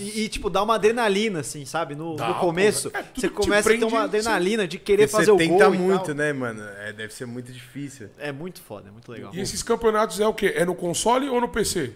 E, 0.00 0.22
e, 0.24 0.28
tipo, 0.28 0.48
dá 0.50 0.62
uma 0.62 0.74
adrenalina, 0.74 1.40
assim, 1.40 1.64
sabe? 1.64 1.94
No, 1.94 2.16
Dá, 2.16 2.28
no 2.28 2.34
começo. 2.36 2.90
É, 2.94 3.02
você 3.14 3.28
te 3.28 3.32
começa 3.34 3.68
a 3.72 3.76
ter 3.76 3.84
uma 3.84 3.90
você- 3.90 3.96
adrenalina 4.04 4.66
de 4.68 4.78
querer 4.78 5.06
Porque 5.08 5.12
fazer 5.12 5.26
você 5.26 5.30
o 5.32 5.36
tenta 5.36 5.64
gol 5.66 5.74
e 5.74 5.78
muito, 5.78 6.04
tal. 6.06 6.14
né, 6.14 6.32
mano? 6.32 6.62
É, 6.78 6.92
deve 6.92 7.12
ser 7.14 7.26
muito 7.26 7.52
difícil. 7.52 8.08
É 8.18 8.32
muito 8.32 8.60
foda, 8.60 8.88
é 8.88 8.92
muito 8.92 9.10
legal. 9.10 9.34
E 9.34 9.40
esses 9.40 9.62
campeonatos 9.62 10.18
é 10.20 10.26
o 10.26 10.34
quê? 10.34 10.52
É 10.56 10.64
no 10.64 10.74
console 10.74 11.28
ou 11.28 11.40
no 11.40 11.48
PC? 11.48 11.92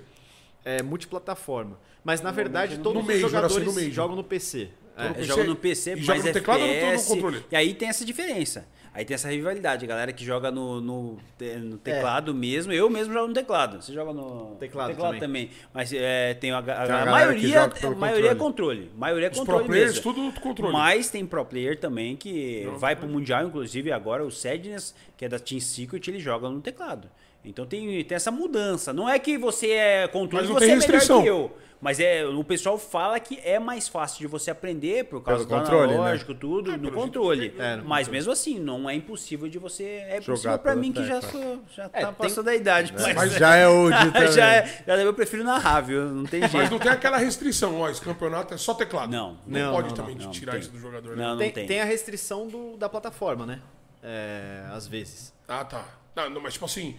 É 0.65 0.83
multiplataforma. 0.83 1.79
Mas, 2.05 2.21
na 2.21 2.31
verdade, 2.31 2.77
no 2.77 2.83
todos 2.83 3.03
os 3.03 3.07
Major, 3.09 3.25
assim, 3.27 3.35
jogadores 3.35 3.75
no 3.89 3.91
jogam 3.93 4.17
no 4.17 4.25
PC. 4.25 4.69
É. 4.97 5.09
no 5.09 5.15
É, 5.21 5.23
joga 5.23 5.45
no 5.45 5.57
PC. 5.57 5.93
E 5.93 5.97
mas 5.97 6.05
joga 6.07 6.19
no 6.23 6.33
teclado 6.33 6.61
ou 6.61 6.67
no- 6.67 6.73
no 6.73 6.79
FPS, 6.81 7.09
controle? 7.09 7.45
E 7.51 7.57
aí 7.57 7.75
tem 7.75 7.89
essa 7.89 8.05
diferença. 8.05 8.67
Aí 8.93 9.05
tem 9.05 9.15
essa 9.15 9.31
rivalidade. 9.31 9.85
A 9.85 9.89
galera 9.89 10.13
que 10.13 10.25
joga 10.25 10.51
no, 10.51 10.81
no, 10.81 11.19
no 11.63 11.79
teclado 11.79 12.35
mesmo. 12.35 12.73
Eu 12.73 12.91
mesmo 12.91 13.13
jogo 13.15 13.29
no 13.29 13.35
teclado. 13.35 13.81
Você 13.81 13.93
joga 13.93 14.13
no 14.13 14.57
Teclado 14.57 14.95
também. 15.21 15.51
Mas 15.73 15.93
é, 15.93 16.35
tem 16.35 16.51
a, 16.51 16.59
a- 16.59 17.03
a 17.03 17.07
maioria, 17.07 17.61
joga 17.63 17.75
pelo 17.77 17.93
a 17.93 17.97
maioria 17.97 18.31
é 18.31 18.35
controle. 18.35 18.79
controle. 18.81 18.93
A 18.97 18.99
maioria 19.01 19.27
é 19.29 19.31
Os 19.31 19.39
controle 19.39 19.59
pro 19.65 19.73
players, 19.73 19.95
mesmo. 19.97 20.03
tudo 20.15 20.41
controle. 20.41 20.73
Mas 20.73 21.09
tem 21.09 21.25
pro 21.25 21.45
player 21.45 21.79
também 21.79 22.17
que 22.17 22.69
vai 22.79 22.97
pro 22.97 23.07
Mundial, 23.09 23.45
inclusive 23.47 23.93
agora 23.93 24.25
o 24.25 24.31
Sadness, 24.31 24.95
que 25.17 25.25
é 25.25 25.29
da 25.29 25.39
Team 25.39 25.61
Secret, 25.61 26.09
ele 26.09 26.19
joga 26.19 26.49
no 26.49 26.61
teclado. 26.61 27.09
Então 27.45 27.65
tem, 27.67 28.05
tem 28.05 28.17
essa 28.17 28.31
mudança. 28.31 28.93
Não 28.93 29.09
é 29.09 29.19
que 29.19 29.39
você 29.39 29.71
é 29.71 30.09
controle 30.09 30.47
Mas 30.47 30.51
e 30.51 30.53
não 30.53 30.59
você 30.61 30.67
tem 30.67 30.75
é 30.75 30.77
melhor 30.77 30.91
restrição. 30.93 31.23
que 31.23 31.29
eu. 31.29 31.57
Mas 31.83 31.99
é, 31.99 32.27
o 32.27 32.45
pessoal 32.45 32.77
fala 32.77 33.19
que 33.19 33.41
é 33.43 33.59
mais 33.59 33.89
fácil 33.89 34.19
de 34.19 34.27
você 34.27 34.51
aprender 34.51 35.05
por 35.07 35.23
causa 35.23 35.47
Pelo 35.47 35.59
do 35.59 35.65
controle, 35.65 35.89
né? 35.93 35.95
analógico, 35.95 36.35
tudo, 36.35 36.73
no 36.73 36.79
pelo 36.79 36.93
controle. 36.93 37.55
É, 37.59 37.77
no 37.77 37.85
mas 37.87 38.07
mesmo 38.07 38.31
assim, 38.31 38.59
não 38.61 38.89
é 38.91 38.95
impossível 38.95 39.49
de 39.49 39.59
você. 39.59 39.85
É 40.07 40.21
Jogar 40.21 40.35
possível 40.35 40.59
pra 40.59 40.77
mim 40.77 40.93
que 40.93 41.03
já, 41.07 41.23
sou, 41.23 41.63
já 41.75 41.85
É, 41.95 42.03
tá 42.03 42.13
passando 42.13 42.45
da 42.45 42.55
idade. 42.55 42.93
Mas, 42.93 43.15
Mas 43.15 43.33
já 43.33 43.57
é 43.57 43.67
old 43.67 43.97
também. 44.13 44.31
já, 44.33 44.53
é- 44.57 44.85
já 44.87 44.97
eu 44.99 45.15
prefiro 45.15 45.43
narrar, 45.43 45.81
viu? 45.81 46.05
Não 46.05 46.25
tem 46.27 46.41
jeito. 46.43 46.55
Mas 46.59 46.69
não 46.71 46.79
tem 46.79 46.93
aquela 46.93 47.17
restrição, 47.17 47.81
ó, 47.81 47.89
esse 47.89 48.03
campeonato 48.03 48.53
é 48.53 48.59
só 48.59 48.75
teclado. 48.75 49.11
Não. 49.11 49.39
Não, 49.47 49.61
Não, 49.61 49.73
pode 49.73 49.89
não, 49.89 49.95
também 49.97 50.15
não, 50.17 50.25
não 50.27 50.31
tirar 50.33 50.53
tem. 50.53 50.61
isso 50.61 50.71
do 50.71 50.79
jogador, 50.79 51.17
né? 51.17 51.23
Não, 51.23 51.31
não 51.31 51.39
Tem, 51.39 51.51
tem. 51.51 51.67
tem 51.67 51.81
a 51.81 51.85
restrição 51.87 52.47
do, 52.47 52.77
da 52.77 52.91
plataforma, 52.91 53.47
né? 53.47 53.59
É, 54.03 54.65
às 54.71 54.87
vezes. 54.87 55.33
Ah, 55.49 55.65
tá. 55.65 55.83
Não, 56.15 56.29
não, 56.29 56.43
mas 56.43 56.53
tipo 56.53 56.67
assim, 56.67 56.95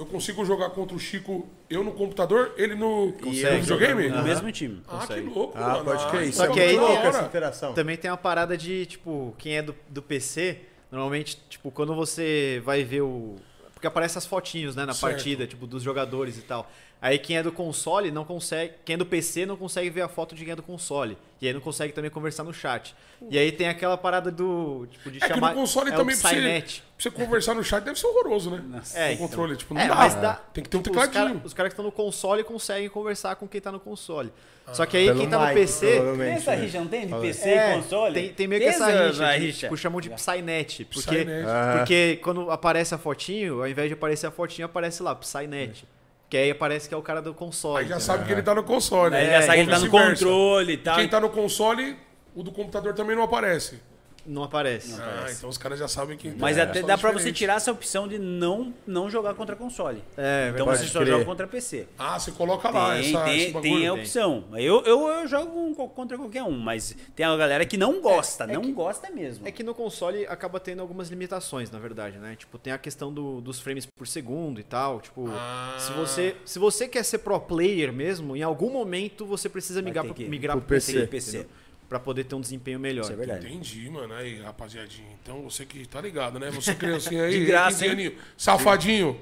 eu 0.00 0.06
consigo 0.06 0.42
jogar 0.46 0.70
contra 0.70 0.96
o 0.96 0.98
Chico, 0.98 1.46
eu 1.68 1.84
no 1.84 1.92
computador, 1.92 2.54
ele 2.56 2.74
no, 2.74 3.08
no 3.08 3.12
Consegue 3.12 3.60
videogame? 3.60 4.08
No 4.08 4.22
mesmo 4.22 4.50
time. 4.50 4.82
Ah, 4.88 5.00
que 5.00 5.06
consegue. 5.08 5.28
louco, 5.28 5.58
Ah, 5.58 5.68
mano. 5.68 5.84
pode 5.84 6.06
crer. 6.08 6.20
Ah, 6.22 6.24
Isso 6.24 6.36
Só 6.38 6.44
é 6.46 6.50
que 6.52 6.60
aí 6.60 6.68
tem- 6.70 6.80
louco 6.80 7.06
essa 7.06 7.22
interação. 7.22 7.74
Também 7.74 7.96
tem 7.98 8.10
uma 8.10 8.16
parada 8.16 8.56
de, 8.56 8.86
tipo, 8.86 9.34
quem 9.36 9.58
é 9.58 9.62
do, 9.62 9.74
do 9.90 10.00
PC, 10.00 10.60
normalmente, 10.90 11.38
tipo, 11.50 11.70
quando 11.70 11.94
você 11.94 12.62
vai 12.64 12.82
ver 12.82 13.02
o. 13.02 13.36
Porque 13.74 13.86
aparecem 13.86 14.18
as 14.18 14.26
fotinhos, 14.26 14.74
né, 14.74 14.84
na 14.86 14.92
Certo. 14.94 15.12
partida, 15.12 15.46
tipo, 15.46 15.66
dos 15.66 15.82
jogadores 15.82 16.38
e 16.38 16.42
tal. 16.42 16.70
Aí 17.02 17.18
quem 17.18 17.38
é 17.38 17.42
do 17.42 17.50
console 17.50 18.10
não 18.10 18.24
consegue. 18.26 18.74
Quem 18.84 18.92
é 18.94 18.96
do 18.98 19.06
PC 19.06 19.46
não 19.46 19.56
consegue 19.56 19.88
ver 19.88 20.02
a 20.02 20.08
foto 20.08 20.34
de 20.34 20.44
quem 20.44 20.52
é 20.52 20.56
do 20.56 20.62
console. 20.62 21.16
E 21.40 21.46
aí 21.46 21.54
não 21.54 21.60
consegue 21.60 21.94
também 21.94 22.10
conversar 22.10 22.44
no 22.44 22.52
chat. 22.52 22.94
E 23.30 23.38
aí 23.38 23.50
tem 23.50 23.68
aquela 23.68 23.96
parada 23.96 24.30
do. 24.30 24.86
Tipo, 24.90 25.10
de 25.10 25.16
É 25.16 25.20
que 25.22 25.28
chamar. 25.28 25.50
no 25.54 25.60
console 25.60 25.90
é 25.90 25.96
também 25.96 26.14
pra 26.18 26.28
você, 26.28 26.36
pra 26.62 26.82
você 26.98 27.10
conversar 27.10 27.54
no 27.54 27.64
chat 27.64 27.82
deve 27.82 27.98
ser 27.98 28.06
horroroso, 28.06 28.50
né? 28.50 28.82
É, 28.94 29.12
o 29.14 29.16
controle, 29.16 29.56
tipo, 29.56 29.72
não 29.72 29.80
É, 29.80 29.88
dá. 29.88 29.94
mas 29.94 30.14
dá. 30.16 30.34
Tem 30.52 30.62
que 30.62 30.68
ter 30.68 30.76
um 30.76 30.82
tipo, 30.82 30.94
os 30.98 31.06
tecladinho. 31.06 31.34
cara- 31.36 31.46
Os 31.46 31.54
caras 31.54 31.70
que 31.70 31.72
estão 31.72 31.84
no 31.86 31.92
console 31.92 32.44
conseguem 32.44 32.88
conversar 32.90 33.34
com 33.36 33.48
quem 33.48 33.60
tá 33.62 33.72
no 33.72 33.80
console. 33.80 34.30
Só 34.72 34.84
que 34.86 34.96
aí 34.98 35.06
Pelo 35.06 35.20
quem 35.20 35.28
tá 35.30 35.38
no 35.38 35.46
mic, 35.46 35.54
PC. 35.54 35.86
Tem 36.18 36.30
essa 36.32 36.50
né? 36.50 36.56
rixa, 36.62 36.78
não 36.80 36.86
tem? 36.86 37.06
De. 37.06 37.14
PC 37.14 37.48
É, 37.48 37.72
e 37.72 37.82
console? 37.82 38.14
Tem, 38.14 38.28
tem 38.34 38.46
meio 38.46 38.60
que 38.62 38.68
essa 38.68 38.86
rixa, 38.86 39.32
de, 39.32 39.38
rixa. 39.46 39.60
tipo, 39.66 39.76
chamam 39.78 40.00
de 40.02 40.10
Psynet. 40.10 40.84
Porque, 40.84 41.00
Psynet. 41.16 41.46
Ah. 41.48 41.74
porque 41.78 42.20
quando 42.22 42.50
aparece 42.50 42.94
a 42.94 42.98
fotinho, 42.98 43.60
ao 43.62 43.68
invés 43.68 43.88
de 43.88 43.94
aparecer 43.94 44.26
a 44.26 44.30
fotinho, 44.30 44.66
aparece 44.66 45.02
lá, 45.02 45.14
Psynet. 45.14 45.84
Que 46.30 46.36
aí 46.36 46.50
aparece 46.52 46.88
que 46.88 46.94
é 46.94 46.96
o 46.96 47.02
cara 47.02 47.20
do 47.20 47.34
console. 47.34 47.82
Aí 47.82 47.88
já 47.88 47.98
sabe 47.98 48.24
que 48.24 48.32
ele 48.32 48.40
tá 48.40 48.54
no 48.54 48.62
console. 48.62 49.16
Aí 49.16 49.26
né? 49.26 49.32
já 49.32 49.42
sabe 49.42 49.54
que 49.54 49.60
ele 49.62 49.70
tá 49.72 49.80
no 49.80 49.90
controle 49.90 50.72
e 50.72 50.76
tal. 50.76 50.96
Quem 50.96 51.08
tá 51.08 51.20
no 51.20 51.28
console, 51.28 51.96
o 52.36 52.44
do 52.44 52.52
computador 52.52 52.94
também 52.94 53.16
não 53.16 53.24
aparece. 53.24 53.82
Não 54.26 54.42
aparece. 54.44 54.94
Ah, 55.00 55.26
então 55.30 55.48
os 55.48 55.56
caras 55.58 55.78
já 55.78 55.88
sabem 55.88 56.16
que. 56.16 56.30
Mas 56.38 56.56
é, 56.58 56.62
até 56.62 56.82
dá 56.82 56.96
pra 56.98 57.10
você 57.12 57.32
tirar 57.32 57.54
essa 57.56 57.72
opção 57.72 58.06
de 58.06 58.18
não, 58.18 58.72
não 58.86 59.10
jogar 59.10 59.34
contra 59.34 59.56
console. 59.56 60.02
É, 60.16 60.50
Então 60.52 60.66
verdade. 60.66 60.86
você 60.86 60.92
só 60.92 61.00
crer. 61.00 61.12
joga 61.12 61.24
contra 61.24 61.46
PC. 61.46 61.86
Ah, 61.98 62.18
você 62.18 62.30
coloca 62.32 62.70
lá 62.70 62.90
Tem, 62.96 63.00
essa, 63.14 63.30
esse 63.30 63.44
tem, 63.44 63.52
bagulho. 63.52 63.74
tem 63.74 63.86
a 63.88 63.94
opção. 63.94 64.44
Eu, 64.54 64.82
eu, 64.84 65.08
eu 65.08 65.26
jogo 65.28 65.74
contra 65.88 66.16
qualquer 66.16 66.42
um, 66.42 66.58
mas 66.58 66.94
tem 67.16 67.24
a 67.24 67.36
galera 67.36 67.64
que 67.64 67.76
não 67.76 68.00
gosta, 68.00 68.44
é 68.44 68.52
não 68.52 68.62
que- 68.62 68.72
gosta 68.72 69.10
mesmo. 69.10 69.46
É 69.46 69.50
que 69.52 69.62
no 69.62 69.74
console 69.74 70.26
acaba 70.26 70.60
tendo 70.60 70.80
algumas 70.80 71.08
limitações, 71.08 71.70
na 71.70 71.78
verdade, 71.78 72.18
né? 72.18 72.36
Tipo, 72.36 72.58
tem 72.58 72.72
a 72.72 72.78
questão 72.78 73.12
do- 73.12 73.40
dos 73.40 73.58
frames 73.60 73.86
por 73.86 74.06
segundo 74.06 74.60
e 74.60 74.64
tal. 74.64 75.00
Tipo, 75.00 75.28
Ah. 75.30 75.76
se, 75.78 75.92
você, 75.92 76.36
se 76.44 76.58
você 76.58 76.86
quer 76.86 77.04
ser 77.04 77.18
pro 77.18 77.38
player 77.40 77.92
mesmo, 77.92 78.36
em 78.36 78.42
algum 78.42 78.70
momento 78.70 79.24
você 79.26 79.48
precisa 79.48 79.80
migrar 79.82 80.04
pro, 80.04 80.14
migrar 80.28 80.56
pro 80.56 80.66
pro 80.66 80.76
PC. 80.76 81.06
PC. 81.06 81.46
PC. 81.90 81.90
pra 81.90 82.00
poder 82.00 82.24
ter 82.24 82.34
um 82.34 82.40
desempenho 82.40 82.78
melhor. 82.78 83.02
Isso 83.02 83.12
é 83.12 83.16
verdade. 83.16 83.46
Entendi, 83.46 83.90
mano. 83.90 84.14
Aí, 84.14 84.40
rapaziadinho. 84.40 85.08
Então 85.22 85.42
você 85.42 85.66
que 85.66 85.86
tá 85.86 86.00
ligado, 86.00 86.38
né? 86.38 86.50
Você 86.50 86.74
criancinha 86.74 87.24
aí, 87.26 87.40
De 87.40 87.44
graça, 87.44 87.80
15 87.80 87.88
aninho, 87.88 88.14
safadinho. 88.36 89.20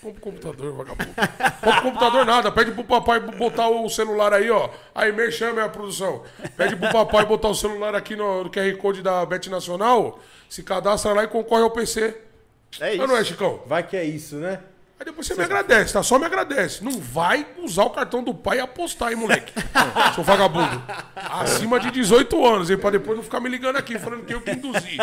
Compra 0.00 0.18
o 0.18 0.20
computador, 0.20 0.72
vagabundo. 0.72 1.14
Compra 1.14 1.78
o 1.78 1.82
computador 1.82 2.24
nada. 2.24 2.50
Pede 2.50 2.72
pro 2.72 2.84
papai 2.84 3.20
botar 3.20 3.68
o 3.68 3.88
celular 3.88 4.32
aí, 4.32 4.50
ó. 4.50 4.70
Aí, 4.94 5.12
merchan, 5.12 5.52
minha 5.52 5.68
produção. 5.68 6.24
Pede 6.56 6.74
pro 6.76 6.90
papai 6.90 7.26
botar 7.26 7.48
o 7.48 7.54
celular 7.54 7.94
aqui 7.94 8.16
no, 8.16 8.44
no 8.44 8.50
QR 8.50 8.76
Code 8.78 9.02
da 9.02 9.24
Bet 9.26 9.50
Nacional. 9.50 10.18
Se 10.48 10.62
cadastra 10.62 11.12
lá 11.12 11.24
e 11.24 11.28
concorre 11.28 11.62
ao 11.62 11.70
PC. 11.70 12.16
É 12.80 12.96
Não, 12.96 13.08
não 13.08 13.16
é, 13.16 13.20
isso. 13.20 13.32
Chicão? 13.32 13.62
Vai 13.66 13.86
que 13.86 13.96
é 13.96 14.04
isso, 14.04 14.36
né? 14.36 14.60
Aí 15.00 15.06
depois 15.06 15.26
você 15.26 15.34
me 15.34 15.42
agradece, 15.44 15.94
tá? 15.94 16.02
Só 16.02 16.18
me 16.18 16.26
agradece. 16.26 16.84
Não 16.84 16.92
vai 17.00 17.46
usar 17.56 17.84
o 17.84 17.90
cartão 17.90 18.22
do 18.22 18.34
pai 18.34 18.58
e 18.58 18.60
apostar, 18.60 19.10
hein, 19.10 19.16
moleque? 19.16 19.50
Seu 20.14 20.22
vagabundo. 20.22 20.82
Acima 21.16 21.80
de 21.80 21.90
18 21.90 22.46
anos, 22.46 22.68
hein? 22.68 22.76
Pra 22.76 22.90
depois 22.90 23.16
não 23.16 23.24
ficar 23.24 23.40
me 23.40 23.48
ligando 23.48 23.76
aqui 23.76 23.98
falando 23.98 24.26
que 24.26 24.34
eu 24.34 24.42
que 24.42 24.50
induzi. 24.50 24.98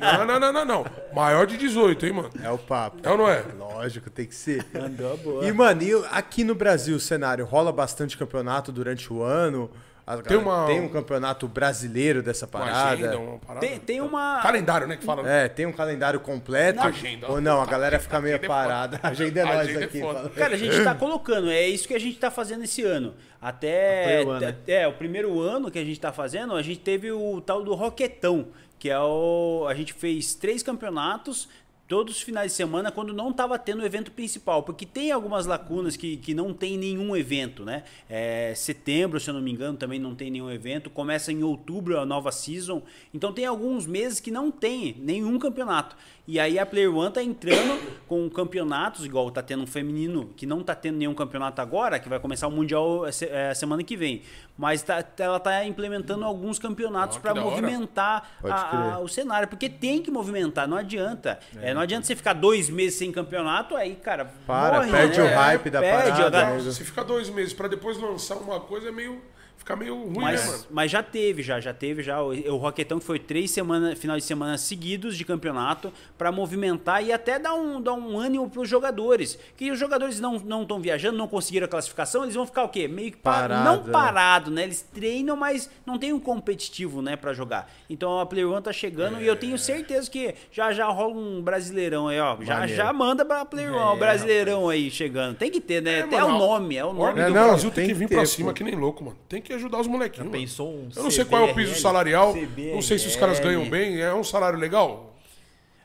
Não, 0.00 0.26
não, 0.26 0.40
não, 0.40 0.52
não, 0.52 0.64
não. 0.64 0.86
Maior 1.14 1.46
de 1.46 1.56
18, 1.56 2.06
hein, 2.06 2.12
mano? 2.12 2.30
É 2.42 2.50
o 2.50 2.58
papo. 2.58 2.98
É 3.04 3.08
ou 3.08 3.16
não 3.16 3.28
é? 3.28 3.44
Lógico, 3.56 4.10
tem 4.10 4.26
que 4.26 4.34
ser. 4.34 4.66
Mandou 4.74 5.16
boa. 5.18 5.46
E, 5.46 5.52
mano, 5.52 5.80
e 5.80 5.92
aqui 6.10 6.42
no 6.42 6.56
Brasil 6.56 6.96
o 6.96 7.00
cenário 7.00 7.44
rola 7.44 7.70
bastante 7.70 8.18
campeonato 8.18 8.72
durante 8.72 9.12
o 9.12 9.22
ano? 9.22 9.70
A- 10.06 10.18
Tem 10.18 10.36
uma- 10.36 10.66
tem 10.66 10.80
um 10.80 10.88
campeonato 10.88 11.48
brasileiro 11.48 12.22
dessa 12.22 12.46
Uma 12.46 12.52
parada? 12.52 12.90
agenda, 12.90 13.18
uma 13.18 13.38
parada. 13.40 13.66
Tem, 13.66 13.78
tem 13.80 14.00
uma. 14.00 14.40
Calendário, 14.40 14.86
né? 14.86 14.96
Que 14.96 15.04
fala. 15.04 15.22
né? 15.24 15.46
É, 15.46 15.48
tem 15.48 15.66
um 15.66 15.72
calendário 15.72 16.20
completo? 16.20 16.76
Na 16.78 16.84
agenda. 16.86 17.28
Ou 17.28 17.40
não, 17.40 17.60
a 17.60 17.66
galera 17.66 17.98
fica 17.98 18.20
meio 18.20 18.36
Agenda 18.36 18.44
é 18.46 18.48
parada. 18.48 19.00
A 19.02 19.08
agenda 19.08 19.40
é 19.40 19.44
nós 19.44 19.56
Agenda 19.58 19.80
é 19.80 19.84
aqui. 19.84 20.00
fala. 20.00 20.30
Cara, 20.30 20.54
a 20.54 20.58
gente 20.58 20.80
tá 20.84 20.94
colocando, 20.94 21.50
é 21.50 21.66
isso 21.66 21.88
que 21.88 21.94
a 21.94 21.98
gente 21.98 22.16
tá 22.18 22.30
fazendo 22.30 22.62
esse 22.62 22.82
ano. 22.84 23.14
Até. 23.42 24.04
Primeiro 24.04 24.30
ano, 24.30 24.40
né? 24.46 24.56
É, 24.68 24.86
o 24.88 24.92
primeiro 24.92 25.40
ano 25.40 25.70
que 25.72 25.78
a 25.78 25.84
gente 25.84 25.98
tá 25.98 26.12
fazendo, 26.12 26.54
a 26.54 26.62
gente 26.62 26.78
teve 26.80 27.10
o 27.10 27.40
tal 27.40 27.64
do 27.64 27.74
Roquetão, 27.74 28.46
que 28.78 28.88
é 28.88 28.98
o. 29.00 29.66
A 29.68 29.74
gente 29.74 29.92
fez 29.92 30.34
três 30.36 30.62
campeonatos. 30.62 31.48
Todos 31.88 32.16
os 32.16 32.22
finais 32.22 32.50
de 32.50 32.56
semana, 32.56 32.90
quando 32.90 33.12
não 33.12 33.30
estava 33.30 33.56
tendo 33.60 33.80
o 33.80 33.86
evento 33.86 34.10
principal, 34.10 34.64
porque 34.64 34.84
tem 34.84 35.12
algumas 35.12 35.46
lacunas 35.46 35.96
que, 35.96 36.16
que 36.16 36.34
não 36.34 36.52
tem 36.52 36.76
nenhum 36.76 37.16
evento, 37.16 37.64
né? 37.64 37.84
É, 38.10 38.52
setembro, 38.56 39.20
se 39.20 39.30
eu 39.30 39.34
não 39.34 39.40
me 39.40 39.52
engano, 39.52 39.78
também 39.78 40.00
não 40.00 40.12
tem 40.12 40.28
nenhum 40.28 40.50
evento. 40.50 40.90
Começa 40.90 41.30
em 41.30 41.44
outubro 41.44 42.00
a 42.00 42.04
nova 42.04 42.32
season. 42.32 42.82
Então 43.14 43.32
tem 43.32 43.46
alguns 43.46 43.86
meses 43.86 44.18
que 44.18 44.32
não 44.32 44.50
tem 44.50 44.96
nenhum 44.98 45.38
campeonato. 45.38 45.96
E 46.28 46.40
aí 46.40 46.58
a 46.58 46.66
Player 46.66 46.92
One 46.92 47.12
tá 47.12 47.22
entrando 47.22 47.78
com 48.08 48.28
campeonatos, 48.28 49.04
igual 49.04 49.30
tá 49.30 49.42
tendo 49.42 49.62
um 49.62 49.66
feminino, 49.66 50.26
que 50.36 50.44
não 50.44 50.60
tá 50.62 50.74
tendo 50.74 50.96
nenhum 50.96 51.14
campeonato 51.14 51.60
agora, 51.60 51.98
que 52.00 52.08
vai 52.08 52.18
começar 52.18 52.48
o 52.48 52.50
Mundial 52.50 53.10
se- 53.12 53.26
é, 53.30 53.54
semana 53.54 53.84
que 53.84 53.96
vem. 53.96 54.22
Mas 54.58 54.82
tá- 54.82 55.04
ela 55.18 55.38
tá 55.38 55.64
implementando 55.64 56.24
alguns 56.24 56.58
campeonatos 56.58 57.16
que 57.16 57.22
para 57.22 57.32
movimentar 57.34 58.28
a- 58.42 58.94
a- 58.94 58.98
o 59.00 59.08
cenário, 59.08 59.46
porque 59.46 59.68
tem 59.68 60.02
que 60.02 60.10
movimentar, 60.10 60.66
não 60.66 60.76
adianta. 60.76 61.38
É, 61.60 61.72
não 61.72 61.80
adianta 61.80 62.06
você 62.06 62.16
ficar 62.16 62.32
dois 62.32 62.68
meses 62.68 62.98
sem 62.98 63.12
campeonato, 63.12 63.76
aí, 63.76 63.94
cara, 63.94 64.24
Para, 64.46 64.78
morre, 64.78 64.90
perde 64.90 65.20
né? 65.20 65.32
o 65.32 65.34
hype 65.36 65.70
da 65.70 65.80
Perde, 65.80 66.10
parada, 66.10 66.38
a- 66.46 66.50
né? 66.56 66.70
Se 66.72 66.84
ficar 66.84 67.04
dois 67.04 67.28
meses 67.30 67.52
pra 67.52 67.68
depois 67.68 67.98
lançar 68.00 68.36
uma 68.36 68.58
coisa, 68.58 68.88
é 68.88 68.92
meio. 68.92 69.20
Fica 69.66 69.74
meio 69.74 69.96
ruim, 69.96 70.06
né, 70.06 70.12
mano? 70.14 70.22
Mas, 70.22 70.66
mas 70.70 70.90
já 70.92 71.02
teve, 71.02 71.42
já, 71.42 71.58
já 71.58 71.74
teve 71.74 72.00
já. 72.00 72.22
O, 72.22 72.28
o 72.28 72.56
Roquetão 72.56 73.00
que 73.00 73.04
foi 73.04 73.18
três 73.18 73.50
semanas, 73.50 73.98
final 73.98 74.16
de 74.16 74.22
semana 74.22 74.56
seguidos 74.56 75.16
de 75.18 75.24
campeonato 75.24 75.92
para 76.16 76.30
movimentar 76.30 77.02
e 77.04 77.12
até 77.12 77.36
dar 77.36 77.54
um, 77.54 77.80
dar 77.80 77.94
um 77.94 78.16
ânimo 78.16 78.48
para 78.48 78.60
os 78.62 78.68
jogadores. 78.68 79.36
Que 79.56 79.72
os 79.72 79.78
jogadores 79.78 80.20
não 80.20 80.38
não 80.38 80.62
estão 80.62 80.78
viajando, 80.78 81.18
não 81.18 81.26
conseguiram 81.26 81.64
a 81.64 81.68
classificação, 81.68 82.22
eles 82.22 82.36
vão 82.36 82.46
ficar 82.46 82.62
o 82.62 82.68
quê? 82.68 82.86
Meio 82.86 83.10
que 83.10 83.16
pa- 83.16 83.32
Parado, 83.40 83.64
não 83.64 83.88
é. 83.88 83.92
parado, 83.92 84.50
né? 84.52 84.62
Eles 84.62 84.82
treinam, 84.82 85.34
mas 85.34 85.68
não 85.84 85.98
tem 85.98 86.12
um 86.12 86.20
competitivo, 86.20 87.02
né, 87.02 87.16
para 87.16 87.32
jogar. 87.32 87.68
Então 87.90 88.20
a 88.20 88.26
Player 88.26 88.48
One 88.48 88.62
tá 88.62 88.72
chegando 88.72 89.20
e 89.20 89.26
eu 89.26 89.34
tenho 89.34 89.58
certeza 89.58 90.08
que 90.08 90.32
já 90.52 90.72
já 90.72 90.86
rola 90.86 91.12
um 91.14 91.42
brasileirão 91.42 92.06
aí, 92.06 92.20
ó. 92.20 92.36
Já 92.40 92.54
Maneiro. 92.60 92.76
já 92.76 92.92
manda 92.92 93.24
pra 93.24 93.44
Player 93.44 93.74
One, 93.74 93.96
o 93.96 93.98
brasileirão 93.98 94.68
aí 94.68 94.92
chegando. 94.92 95.36
Tem 95.36 95.50
que 95.50 95.60
ter, 95.60 95.82
né? 95.82 95.98
É, 95.98 96.02
Até 96.02 96.20
mano, 96.20 96.36
o 96.36 96.38
nome, 96.38 96.76
é 96.76 96.84
o 96.84 96.92
nome. 96.92 97.20
É, 97.20 97.26
do 97.26 97.34
não, 97.34 97.48
Brasil 97.48 97.70
tem, 97.72 97.86
tem 97.86 97.86
que 97.86 97.92
que 97.94 97.98
vir 97.98 98.08
ter, 98.08 98.14
pra 98.14 98.26
cima 98.26 98.50
pô. 98.50 98.54
que 98.54 98.62
nem 98.62 98.76
louco, 98.76 99.02
mano. 99.02 99.16
Tem 99.28 99.42
que 99.42 99.55
ajudar 99.56 99.80
os 99.80 99.86
molequinhos. 99.86 100.30
Pensou 100.30 100.68
um 100.72 100.88
Eu 100.94 101.02
não 101.02 101.10
sei 101.10 101.24
qual 101.24 101.48
é 101.48 101.50
o 101.50 101.54
piso 101.54 101.74
salarial. 101.74 102.32
CBRL. 102.32 102.74
Não 102.74 102.82
sei 102.82 102.98
se 102.98 103.06
os 103.08 103.16
caras 103.16 103.40
ganham 103.40 103.68
bem. 103.68 104.00
É 104.00 104.12
um 104.14 104.24
salário 104.24 104.58
legal? 104.58 105.14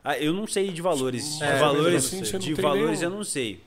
Ah, 0.03 0.17
eu 0.17 0.33
não 0.33 0.47
sei 0.47 0.69
de 0.71 0.81
valores. 0.81 1.39
É, 1.41 1.53
de 1.53 1.59
valores, 1.59 2.05
assim, 2.05 2.21
de 2.21 2.53
tem 2.55 2.63
valores 2.63 2.99
nenhum- 3.01 3.11
eu 3.11 3.17
não 3.17 3.23
sei. 3.23 3.61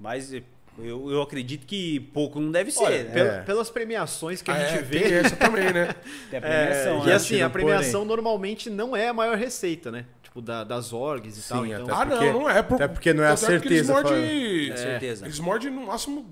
Mas 0.00 0.32
eu, 0.32 1.10
eu 1.10 1.22
acredito 1.22 1.64
que 1.66 2.00
pouco 2.00 2.40
não 2.40 2.50
deve 2.50 2.70
ser, 2.70 2.82
Olha, 2.82 3.04
né? 3.04 3.10
pela- 3.12 3.32
É. 3.34 3.42
pelas 3.42 3.70
premiações 3.70 4.42
que 4.42 4.50
a 4.50 4.54
Ah, 4.54 4.64
gente 4.64 4.78
é, 4.78 4.82
vê. 4.82 5.00
tem 5.00 5.12
essa 5.14 5.36
também, 5.36 5.72
né? 5.72 5.94
Tem 6.30 6.38
a 6.40 6.42
É, 6.46 6.66
premiação, 6.66 7.02
e 7.02 7.06
né? 7.06 7.12
assim, 7.14 7.40
a 7.40 7.48
Porém. 7.48 7.66
premiação 7.66 8.04
normalmente 8.04 8.68
não 8.68 8.96
é 8.96 9.08
a 9.08 9.12
maior 9.14 9.36
receita, 9.38 9.90
né? 9.92 10.04
Tipo, 10.22 10.42
da- 10.42 10.64
das 10.64 10.92
orgs 10.92 11.38
e 11.38 11.48
tal. 11.48 11.64
Sim, 11.64 11.72
Então, 11.72 11.84
até 11.84 11.92
Ah, 11.92 12.06
porque- 12.06 12.32
não, 12.32 12.40
não 12.40 12.50
é. 12.50 12.62
Por, 12.62 12.74
até 12.74 12.88
porque 12.88 13.14
não 13.14 13.22
é 13.24 13.28
a 13.28 13.36
certeza, 13.36 13.74
Eles 13.74 13.88
mordem, 13.88 14.70
Com 14.70 14.76
certeza. 14.76 15.24
Eles 15.24 15.38
mordem 15.38 15.70
no 15.70 15.86
máximo 15.86 16.26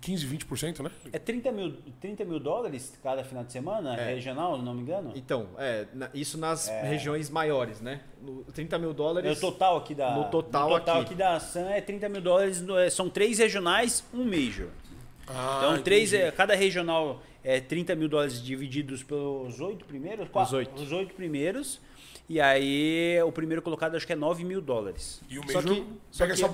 15, 0.00 0.26
20%, 0.26 0.80
né? 0.84 0.90
É 1.12 1.18
30 1.18 1.50
mil, 1.50 1.72
30 2.00 2.24
mil 2.24 2.38
dólares 2.38 2.96
cada 3.02 3.24
final 3.24 3.42
de 3.42 3.52
semana, 3.52 3.96
É. 3.96 4.14
regional, 4.14 4.56
não 4.56 4.72
me 4.72 4.82
engano? 4.82 5.12
então 5.16 5.48
é, 5.58 5.86
na- 5.92 6.10
isso 6.14 6.38
nas 6.38 6.68
regiões 6.68 7.28
maiores, 7.28 7.80
né? 7.80 8.00
No, 8.22 8.44
30 8.44 8.78
mil 8.78 8.90
É 8.90 8.92
o 8.92 8.94
dólares. 8.94 9.40
total 9.40 9.78
aqui 9.78 9.94
da. 9.94 10.14
No 10.14 10.24
total 10.30 10.68
no 10.70 10.78
total 10.78 10.96
aqui. 10.98 11.06
aqui 11.06 11.14
da 11.16 11.40
Sam 11.40 11.70
é 11.70 11.80
30 11.80 12.08
mil 12.08 12.20
dólares. 12.20 12.60
no- 12.60 12.78
é, 12.78 12.88
São 12.88 13.08
três 13.10 13.38
regionais, 13.38 14.04
um 14.14 14.24
major. 14.24 14.68
Ah, 15.26 15.60
Então, 15.72 15.82
três, 15.82 16.12
entendi. 16.12 16.28
é, 16.28 16.30
cada 16.30 16.54
regional 16.54 17.20
é 17.42 17.58
30 17.58 17.94
mil 17.96 18.08
dólares 18.08 18.40
divididos 18.42 19.02
pelos 19.02 19.58
oito 19.60 19.84
primeiros? 19.86 20.28
Quatro, 20.28 20.56
oito. 20.58 20.80
Os 20.82 20.92
oito 20.92 21.14
primeiros. 21.14 21.80
E 22.26 22.40
aí, 22.40 23.18
o 23.22 23.30
primeiro 23.30 23.60
colocado 23.60 23.96
acho 23.96 24.06
que 24.06 24.12
é 24.14 24.16
9 24.16 24.44
mil 24.44 24.62
dólares. 24.62 25.20
E 25.28 25.38
o 25.38 25.42
Só 25.46 25.60
Major 25.60 25.74
que- 25.74 25.84
pega 26.16 26.32
essa 26.32 26.42
E 26.42 26.48
o. 26.48 26.52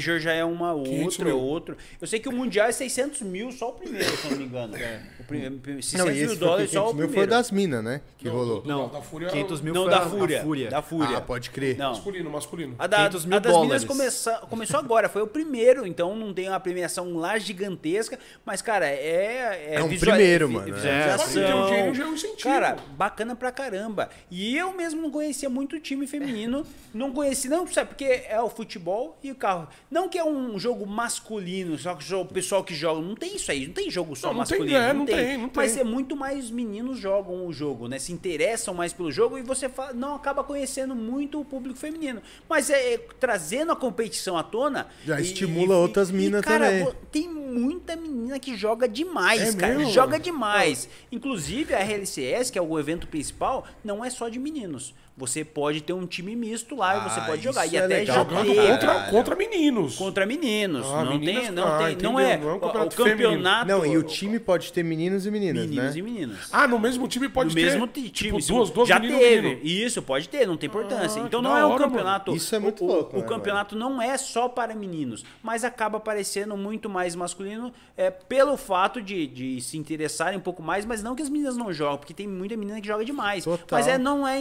Major 0.00 0.18
já 0.18 0.32
é 0.32 0.42
uma 0.42 0.72
500 0.82 1.18
outra, 1.18 1.34
outro. 1.34 1.76
Eu 2.00 2.06
sei 2.06 2.18
que 2.18 2.26
o 2.28 2.32
Mundial 2.32 2.68
é 2.68 2.72
600 2.72 3.20
mil 3.20 3.52
só 3.52 3.68
o 3.68 3.72
primeiro, 3.74 4.08
se 4.16 4.24
eu 4.24 4.30
não 4.30 4.38
me 4.38 4.44
engano. 4.44 4.74
O 5.20 5.24
primeiro, 5.24 5.60
600 5.82 5.92
Não, 5.98 6.06
mil 6.06 6.36
dólares 6.36 6.70
foi 6.70 6.80
só 6.80 6.88
o 6.88 6.92
500 6.92 6.96
mil 6.96 7.08
primeiro. 7.08 7.12
foi 7.12 7.26
das 7.26 7.50
minas, 7.50 7.84
né? 7.84 8.00
Que 8.16 8.28
rolou. 8.30 8.62
do- 8.62 8.68
Não, 8.68 8.88
da 8.88 9.02
Fúria. 9.02 9.28
500 9.28 9.60
mil 9.60 9.74
Não, 9.74 9.82
foi 9.82 9.90
da 9.90 10.00
Fúria. 10.08 10.42
Fúria. 10.42 10.70
Da 10.70 10.80
Fúria. 10.82 11.18
Ah, 11.18 11.20
pode 11.20 11.50
crer. 11.50 11.76
Não. 11.76 11.90
Masculino, 11.90 12.30
masculino. 12.30 12.74
A, 12.78 12.86
da, 12.86 12.96
500 12.96 13.24
mil 13.26 13.36
a 13.36 13.40
das 13.40 13.52
dólares. 13.52 13.68
Minas 13.82 13.84
começa, 13.84 14.32
começou 14.48 14.80
agora, 14.80 15.10
foi 15.10 15.20
o 15.20 15.26
primeiro, 15.26 15.86
então 15.86 16.16
não 16.16 16.32
tem 16.32 16.48
uma 16.48 16.58
premiação 16.60 17.14
lá 17.18 17.36
gigantesca, 17.38 18.18
mas, 18.42 18.62
cara, 18.62 18.86
é. 18.86 19.74
É 19.74 19.82
um 19.82 19.88
visual- 19.88 20.14
primeiro, 20.16 20.48
vi- 20.48 20.54
mano, 20.54 20.68
é. 20.68 20.72
Visualização. 20.72 21.18
Só 21.28 21.68
que 21.68 21.74
um 22.00 22.02
é 22.02 22.06
um 22.06 22.14
incentivo. 22.14 22.42
Cara, 22.42 22.76
bacana 22.96 23.36
pra 23.36 23.52
caramba. 23.52 24.08
E 24.30 24.56
eu 24.56 24.72
mesmo 24.72 24.93
não 25.02 25.10
conhecia 25.10 25.48
muito 25.48 25.78
time 25.80 26.06
feminino, 26.06 26.66
não 26.92 27.12
conheci, 27.12 27.48
não, 27.48 27.66
sabe, 27.66 27.90
porque 27.90 28.04
é 28.04 28.40
o 28.40 28.48
futebol 28.48 29.18
e 29.22 29.30
o 29.30 29.34
carro. 29.34 29.68
Não 29.90 30.08
que 30.08 30.18
é 30.18 30.24
um 30.24 30.58
jogo 30.58 30.86
masculino, 30.86 31.78
só 31.78 31.94
que 31.94 32.14
o 32.14 32.24
pessoal 32.24 32.62
que 32.64 32.74
joga, 32.74 33.00
não 33.00 33.14
tem 33.14 33.36
isso 33.36 33.50
aí, 33.50 33.66
não 33.66 33.74
tem 33.74 33.90
jogo 33.90 34.14
só 34.16 34.28
Não, 34.28 34.34
não 34.38 34.44
tem, 34.44 34.58
masculino. 34.58 34.78
é, 34.78 34.92
não 34.92 35.06
tem, 35.06 35.38
não 35.38 35.50
Mas 35.54 35.72
tem. 35.72 35.80
é 35.80 35.84
muito 35.84 36.16
mais 36.16 36.50
meninos 36.50 36.98
jogam 36.98 37.46
o 37.46 37.52
jogo, 37.52 37.88
né? 37.88 37.98
Se 37.98 38.12
interessam 38.12 38.74
mais 38.74 38.92
pelo 38.92 39.10
jogo 39.10 39.38
e 39.38 39.42
você 39.42 39.70
não 39.94 40.14
acaba 40.14 40.42
conhecendo 40.44 40.94
muito 40.94 41.40
o 41.40 41.44
público 41.44 41.78
feminino. 41.78 42.20
Mas 42.48 42.70
é, 42.70 42.94
é, 42.94 42.98
trazendo 43.18 43.72
a 43.72 43.76
competição 43.76 44.36
à 44.36 44.42
tona. 44.42 44.86
Já 45.04 45.20
estimula 45.20 45.76
outras 45.76 46.10
minas 46.10 46.42
cara, 46.42 46.66
também. 46.66 46.94
Tem 47.10 47.28
muita 47.28 47.96
menina 47.96 48.38
que 48.38 48.56
joga 48.56 48.88
demais, 48.88 49.54
É 49.54 49.58
cara. 49.58 49.76
mesmo, 49.76 49.92
joga 49.92 50.18
demais. 50.18 50.88
Inclusive 51.10 51.74
a 51.74 51.78
RLCS, 51.78 52.50
que 52.50 52.58
é 52.58 52.62
o 52.62 52.78
evento 52.78 53.06
principal, 53.06 53.66
não 53.84 54.04
é 54.04 54.10
só 54.10 54.28
de 54.28 54.38
meninos. 54.38 54.83
años 54.92 54.94
Você 55.16 55.44
pode 55.44 55.80
ter 55.80 55.92
um 55.92 56.06
time 56.06 56.34
misto 56.34 56.74
lá 56.74 56.96
e 56.96 57.08
você 57.08 57.20
Ah, 57.20 57.24
pode 57.24 57.40
jogar. 57.42 57.66
E 57.66 57.76
é 57.76 57.84
até 57.84 57.98
legal 57.98 58.16
Jogando 58.16 58.52
contra, 58.52 59.00
contra 59.10 59.36
meninos. 59.36 59.94
Contra 59.94 60.26
meninos. 60.26 60.84
Ah, 60.86 61.04
não 61.04 61.12
meninas- 61.18 61.42
tem, 61.44 61.50
não 61.52 61.66
ah, 61.68 61.78
tem, 61.78 61.96
não 62.02 62.18
é. 62.18 62.36
Não 62.36 62.48
é 62.50 62.52
um 62.52 62.56
o- 62.56 62.60
campeonato 62.60 63.00
o 63.00 63.04
campeonato. 63.04 63.68
Não, 63.68 63.86
e 63.86 63.96
o 63.96 64.02
time 64.02 64.40
pode 64.40 64.72
ter 64.72 64.82
meninos 64.82 65.24
e 65.24 65.30
meninas, 65.30 65.66
Meninos 65.66 65.94
né? 65.94 65.98
e 66.00 66.02
meninas. 66.02 66.48
Ah, 66.52 66.66
no 66.66 66.80
mesmo 66.80 67.06
time 67.06 67.28
pode 67.28 67.50
do 67.50 67.54
ter 67.54 67.62
mesmo 67.66 67.86
ti- 67.86 68.10
tipo, 68.10 68.40
time. 68.40 68.56
duas, 68.58 68.70
duas 68.70 68.88
já 68.88 68.98
meninas 68.98 69.20
e 69.20 69.24
teve. 69.24 69.48
menino. 69.50 69.60
Isso, 69.64 70.02
pode 70.02 70.28
ter, 70.28 70.48
não 70.48 70.56
tem 70.56 70.66
importância. 70.68 71.22
Ah, 71.22 71.26
então 71.26 71.40
que 71.40 71.46
não 71.48 71.56
é 71.56 71.64
um 71.64 71.70
hora, 71.70 71.84
campeonato. 71.84 72.30
mano. 72.32 72.36
Isso 72.36 72.52
é 72.52 72.58
muito 72.58 72.82
o, 72.84 72.86
louco, 72.88 73.16
O, 73.16 73.20
né, 73.20 73.26
campeonato 73.28 73.76
não 73.76 74.02
é 74.02 74.16
só 74.18 74.48
para 74.48 74.74
meninos, 74.74 75.24
mas 75.40 75.62
acaba 75.62 76.00
parecendo 76.00 76.56
muito 76.56 76.88
mais 76.90 77.14
masculino 77.14 77.72
é, 77.96 78.10
pelo 78.10 78.56
fato 78.56 79.00
de, 79.00 79.28
de 79.28 79.60
se 79.60 79.78
interessarem 79.78 80.36
um 80.36 80.42
pouco 80.42 80.60
mais, 80.60 80.84
mas 80.84 81.04
não 81.04 81.14
que 81.14 81.22
as 81.22 81.28
meninas 81.28 81.56
não 81.56 81.72
jogam, 81.72 81.98
porque 81.98 82.12
tem 82.12 82.26
muita 82.26 82.56
menina 82.56 82.80
que 82.80 82.86
joga 82.88 83.04
demais. 83.04 83.44
Total. 83.44 83.64
Mas 83.70 83.86
é, 83.86 83.96
não 83.96 84.26
é 84.26 84.40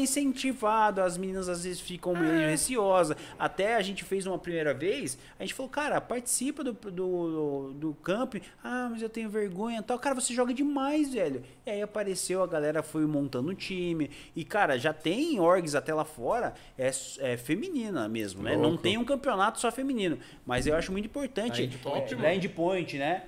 incentivado, 0.64 1.02
as 1.02 1.18
meninas 1.18 1.50
às 1.50 1.64
vezes 1.64 1.80
ficam 1.80 2.16
É. 2.16 2.20
meio 2.20 2.48
receosas. 2.50 3.18
Até 3.38 3.76
a 3.76 3.82
gente 3.82 4.04
fez 4.04 4.26
uma 4.26 4.38
primeira 4.38 4.74
vez, 4.74 5.18
a 5.40 5.44
gente 5.44 5.54
falou, 5.54 5.70
cara, 5.70 6.00
participa 6.00 6.64
do, 6.64 6.74
do, 6.74 7.74
do 7.74 7.94
camp. 7.96 8.36
Ah, 8.64 8.88
mas 8.92 9.02
eu 9.02 9.10
tenho 9.10 9.30
vergonha 9.30 9.82
tal. 9.84 10.00
Cara, 10.00 10.16
você 10.16 10.34
joga 10.34 10.54
demais, 10.54 11.14
velho. 11.14 11.44
E 11.66 11.70
aí 11.70 11.82
apareceu, 11.82 12.42
a 12.42 12.48
galera 12.48 12.82
foi 12.82 13.06
montando 13.06 13.50
o 13.50 13.56
time. 13.56 14.10
E, 14.36 14.44
cara, 14.44 14.78
já 14.78 14.94
tem 14.94 15.40
orgs 15.40 15.76
até 15.76 15.94
lá 15.94 16.06
fora, 16.06 16.54
é, 16.78 16.90
é 17.20 17.38
feminina 17.38 18.08
mesmo, 18.08 18.44
né? 18.44 18.56
Não 18.56 18.70
Louco. 18.70 18.78
tem 18.84 18.98
um 18.98 19.06
campeonato 19.06 19.60
só 19.60 19.72
feminino. 19.72 20.18
Mas 20.46 20.66
eu 20.66 20.76
acho 20.76 20.92
muito 20.92 21.06
importante. 21.06 21.64
Endpoint, 21.64 22.16
é, 22.24 22.36
Endpoint, 22.36 22.98
né? 22.98 23.24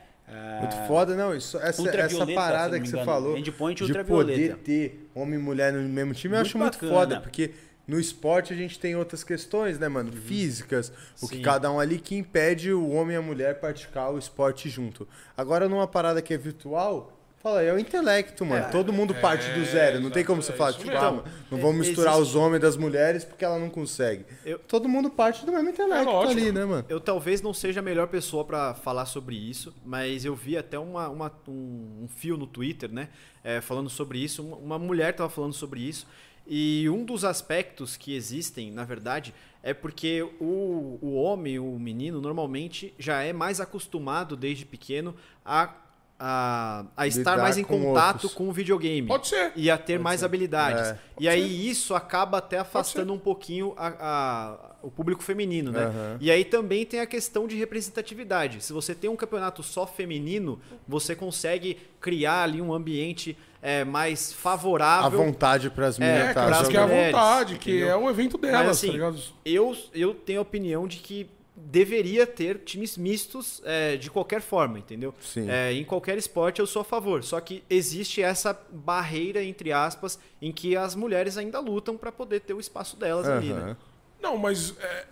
Muito 0.60 0.76
foda, 0.88 1.16
não. 1.16 1.36
Isso, 1.36 1.56
essa, 1.58 1.88
essa 1.88 2.26
parada 2.28 2.78
não 2.78 2.84
que 2.84 2.90
você 2.90 3.04
falou 3.04 3.38
Endpoint 3.38 3.78
de 3.78 3.84
ultravioleta. 3.84 4.56
poder 4.56 4.56
ter 4.58 5.05
homem 5.16 5.40
e 5.40 5.42
mulher 5.42 5.72
no 5.74 5.82
mesmo 5.88 6.14
time, 6.14 6.34
eu 6.36 6.40
Muito 6.40 6.48
acho 6.50 6.58
muito 6.58 6.74
bacana. 6.74 6.92
foda, 6.92 7.22
porque 7.22 7.52
no 7.88 8.00
esporte 8.00 8.52
a 8.52 8.56
gente 8.56 8.78
tem 8.78 8.96
outras 8.96 9.24
questões, 9.24 9.80
né, 9.80 9.88
mano? 9.88 10.12
Físicas, 10.12 10.92
o 11.22 11.28
que 11.28 11.38
Sim. 11.38 11.42
cada 11.42 11.72
um 11.72 11.80
ali 11.80 11.98
que 12.00 12.16
impede 12.16 12.72
o 12.74 12.90
homem 12.90 13.16
e 13.16 13.18
a 13.18 13.22
mulher 13.22 13.60
praticar 13.60 14.12
o 14.12 14.18
esporte 14.18 14.68
junto. 14.70 15.08
Agora, 15.38 15.70
numa 15.70 15.88
parada 15.88 16.22
que 16.22 16.34
é 16.34 16.38
virtual. 16.38 17.15
Fala, 17.46 17.62
é 17.62 17.72
o 17.72 17.78
intelecto, 17.78 18.44
mano. 18.44 18.72
Todo 18.72 18.92
mundo 18.92 19.14
parte 19.14 19.48
do 19.52 19.64
zero. 19.66 20.00
Não 20.00 20.10
tem 20.10 20.26
como 20.26 20.42
você 20.42 20.52
falar, 20.52 20.72
é 20.72 20.74
tipo, 20.74 20.90
ah, 20.90 21.24
não 21.52 21.60
vamos 21.60 21.86
É, 21.86 21.90
misturar 21.90 22.16
existe- 22.16 22.30
os 22.32 22.36
homens 22.36 22.60
das 22.60 22.76
mulheres 22.76 23.24
porque 23.24 23.46
ela 23.46 23.60
não 23.60 23.70
consegue. 23.70 24.26
Eu- 24.44 24.58
Todo 24.58 24.90
mundo 24.90 25.12
parte 25.12 25.46
do 25.46 25.52
mesmo 25.52 25.70
intelecto 25.70 26.06
lógico. 26.10 26.32
ali, 26.42 26.52
né, 26.52 26.66
mano? 26.66 26.84
Eu 26.90 27.00
talvez 27.00 27.44
não 27.44 27.54
seja 27.54 27.82
a 27.82 27.84
melhor 27.84 28.08
pessoa 28.08 28.44
pra 28.44 28.74
falar 28.74 29.06
sobre 29.06 29.36
isso, 29.36 29.72
mas 29.86 30.26
eu 30.26 30.34
vi 30.34 30.58
até 30.58 30.80
uma, 30.80 31.08
uma- 31.08 31.32
um, 31.48 32.06
um 32.06 32.08
fio 32.08 32.36
no 32.36 32.48
Twitter, 32.48 32.92
né? 32.92 33.10
é, 33.44 33.62
falando 33.62 33.92
sobre 33.92 34.18
isso. 34.18 34.42
Uma, 34.42 34.58
uma 34.58 34.80
mulher 34.80 35.12
estava 35.12 35.30
falando 35.30 35.54
sobre 35.54 35.80
isso. 35.82 36.08
E 36.48 36.90
um 36.90 37.06
dos 37.06 37.24
aspectos 37.24 37.96
que 37.96 38.16
existem, 38.16 38.72
na 38.72 38.84
verdade, 38.84 39.36
é 39.62 39.72
porque 39.72 40.24
o, 40.42 40.98
o 41.00 41.14
homem, 41.14 41.60
o 41.60 41.78
menino, 41.78 42.20
normalmente 42.20 42.92
já 42.98 43.22
é 43.22 43.32
mais 43.32 43.62
acostumado 43.62 44.36
desde 44.36 44.66
pequeno 44.66 45.14
a, 45.46 45.72
a, 46.20 46.86
a 46.96 47.08
estar 47.08 47.38
mais 47.38 47.58
em 47.58 47.64
com 47.64 47.80
contato 47.82 48.14
outros. 48.16 48.34
com 48.34 48.48
o 48.48 48.52
videogame. 48.52 49.08
Pode 49.08 49.28
ser. 49.28 49.52
E 49.56 49.70
a 49.70 49.78
ter 49.78 50.00
mais 50.00 50.24
habilidades. 50.24 50.82
É. 50.92 50.98
E 51.20 51.28
aí 51.28 51.70
isso 51.70 51.94
acaba 51.94 52.38
até 52.38 52.58
afastando 52.60 53.12
um 53.14 53.20
pouquinho 53.20 53.74
a- 53.78 53.94
a- 54.00 54.76
o 54.82 54.90
público 54.92 55.24
feminino, 55.24 55.72
né? 55.72 55.84
Aham. 55.86 56.18
E 56.22 56.30
aí 56.32 56.46
também 56.46 56.86
tem 56.86 57.00
a 57.00 57.06
questão 57.06 57.48
de 57.48 57.56
representatividade. 57.56 58.64
Se 58.64 58.72
você 58.72 58.94
tem 58.96 59.10
um 59.10 59.16
campeonato 59.16 59.62
só 59.64 59.86
feminino, 59.88 60.60
você 60.88 61.16
consegue 61.16 61.78
criar 62.00 62.44
ali 62.44 62.62
um 62.62 62.74
ambiente 62.74 63.38
é, 63.62 63.84
mais 63.84 64.32
À 64.32 64.36
favorável. 64.36 65.18
vontade 65.18 65.72
pras 65.72 66.00
É, 66.00 66.06
meninas. 66.06 66.24
É, 66.24 66.28
tá 66.28 66.34
cara, 66.36 66.48
pras 66.48 66.62
isso 66.62 66.70
que 66.72 66.78
é 66.78 66.80
a 66.80 66.84
mulheres, 66.88 67.12
vontade, 67.16 67.56
que 67.58 67.72
entendeu? 67.72 67.90
é 67.90 67.96
o 67.98 68.10
evento 68.12 68.38
delas, 68.38 68.60
Mas 68.60 68.70
assim, 68.70 68.88
tá 68.88 68.94
ligado? 68.94 69.20
eu, 69.44 69.76
eu 69.92 70.14
tenho 70.14 70.38
a 70.40 70.42
opinião 70.44 70.88
de 70.88 70.98
que 70.98 71.28
deveria 71.66 72.28
ter 72.28 72.60
times 72.60 72.96
mistos 72.98 73.62
é, 73.66 73.98
de 73.98 74.10
qualquer 74.12 74.40
forma, 74.42 74.78
entendeu? 74.78 75.14
Sim. 75.20 75.50
É, 75.50 75.74
em 75.74 75.84
qualquer 75.84 76.18
esporte 76.18 76.60
eu 76.60 76.68
sou 76.68 76.82
a 76.82 76.86
favor. 76.86 77.24
Só 77.24 77.40
que 77.42 77.64
existe 77.70 78.22
essa 78.22 78.58
barreira, 78.72 79.44
entre 79.44 79.72
aspas, 79.72 80.20
em 80.42 80.52
que 80.52 80.78
as 80.78 80.96
mulheres 80.96 81.38
ainda 81.38 81.60
lutam 81.60 81.98
para 81.98 82.12
poder 82.12 82.42
ter 82.42 82.54
o 82.54 82.60
espaço 82.60 82.96
delas 82.98 83.28
ali, 83.28 83.52
né? 83.52 83.76
Não, 84.22 84.38
mas 84.38 84.76
é, 84.80 85.06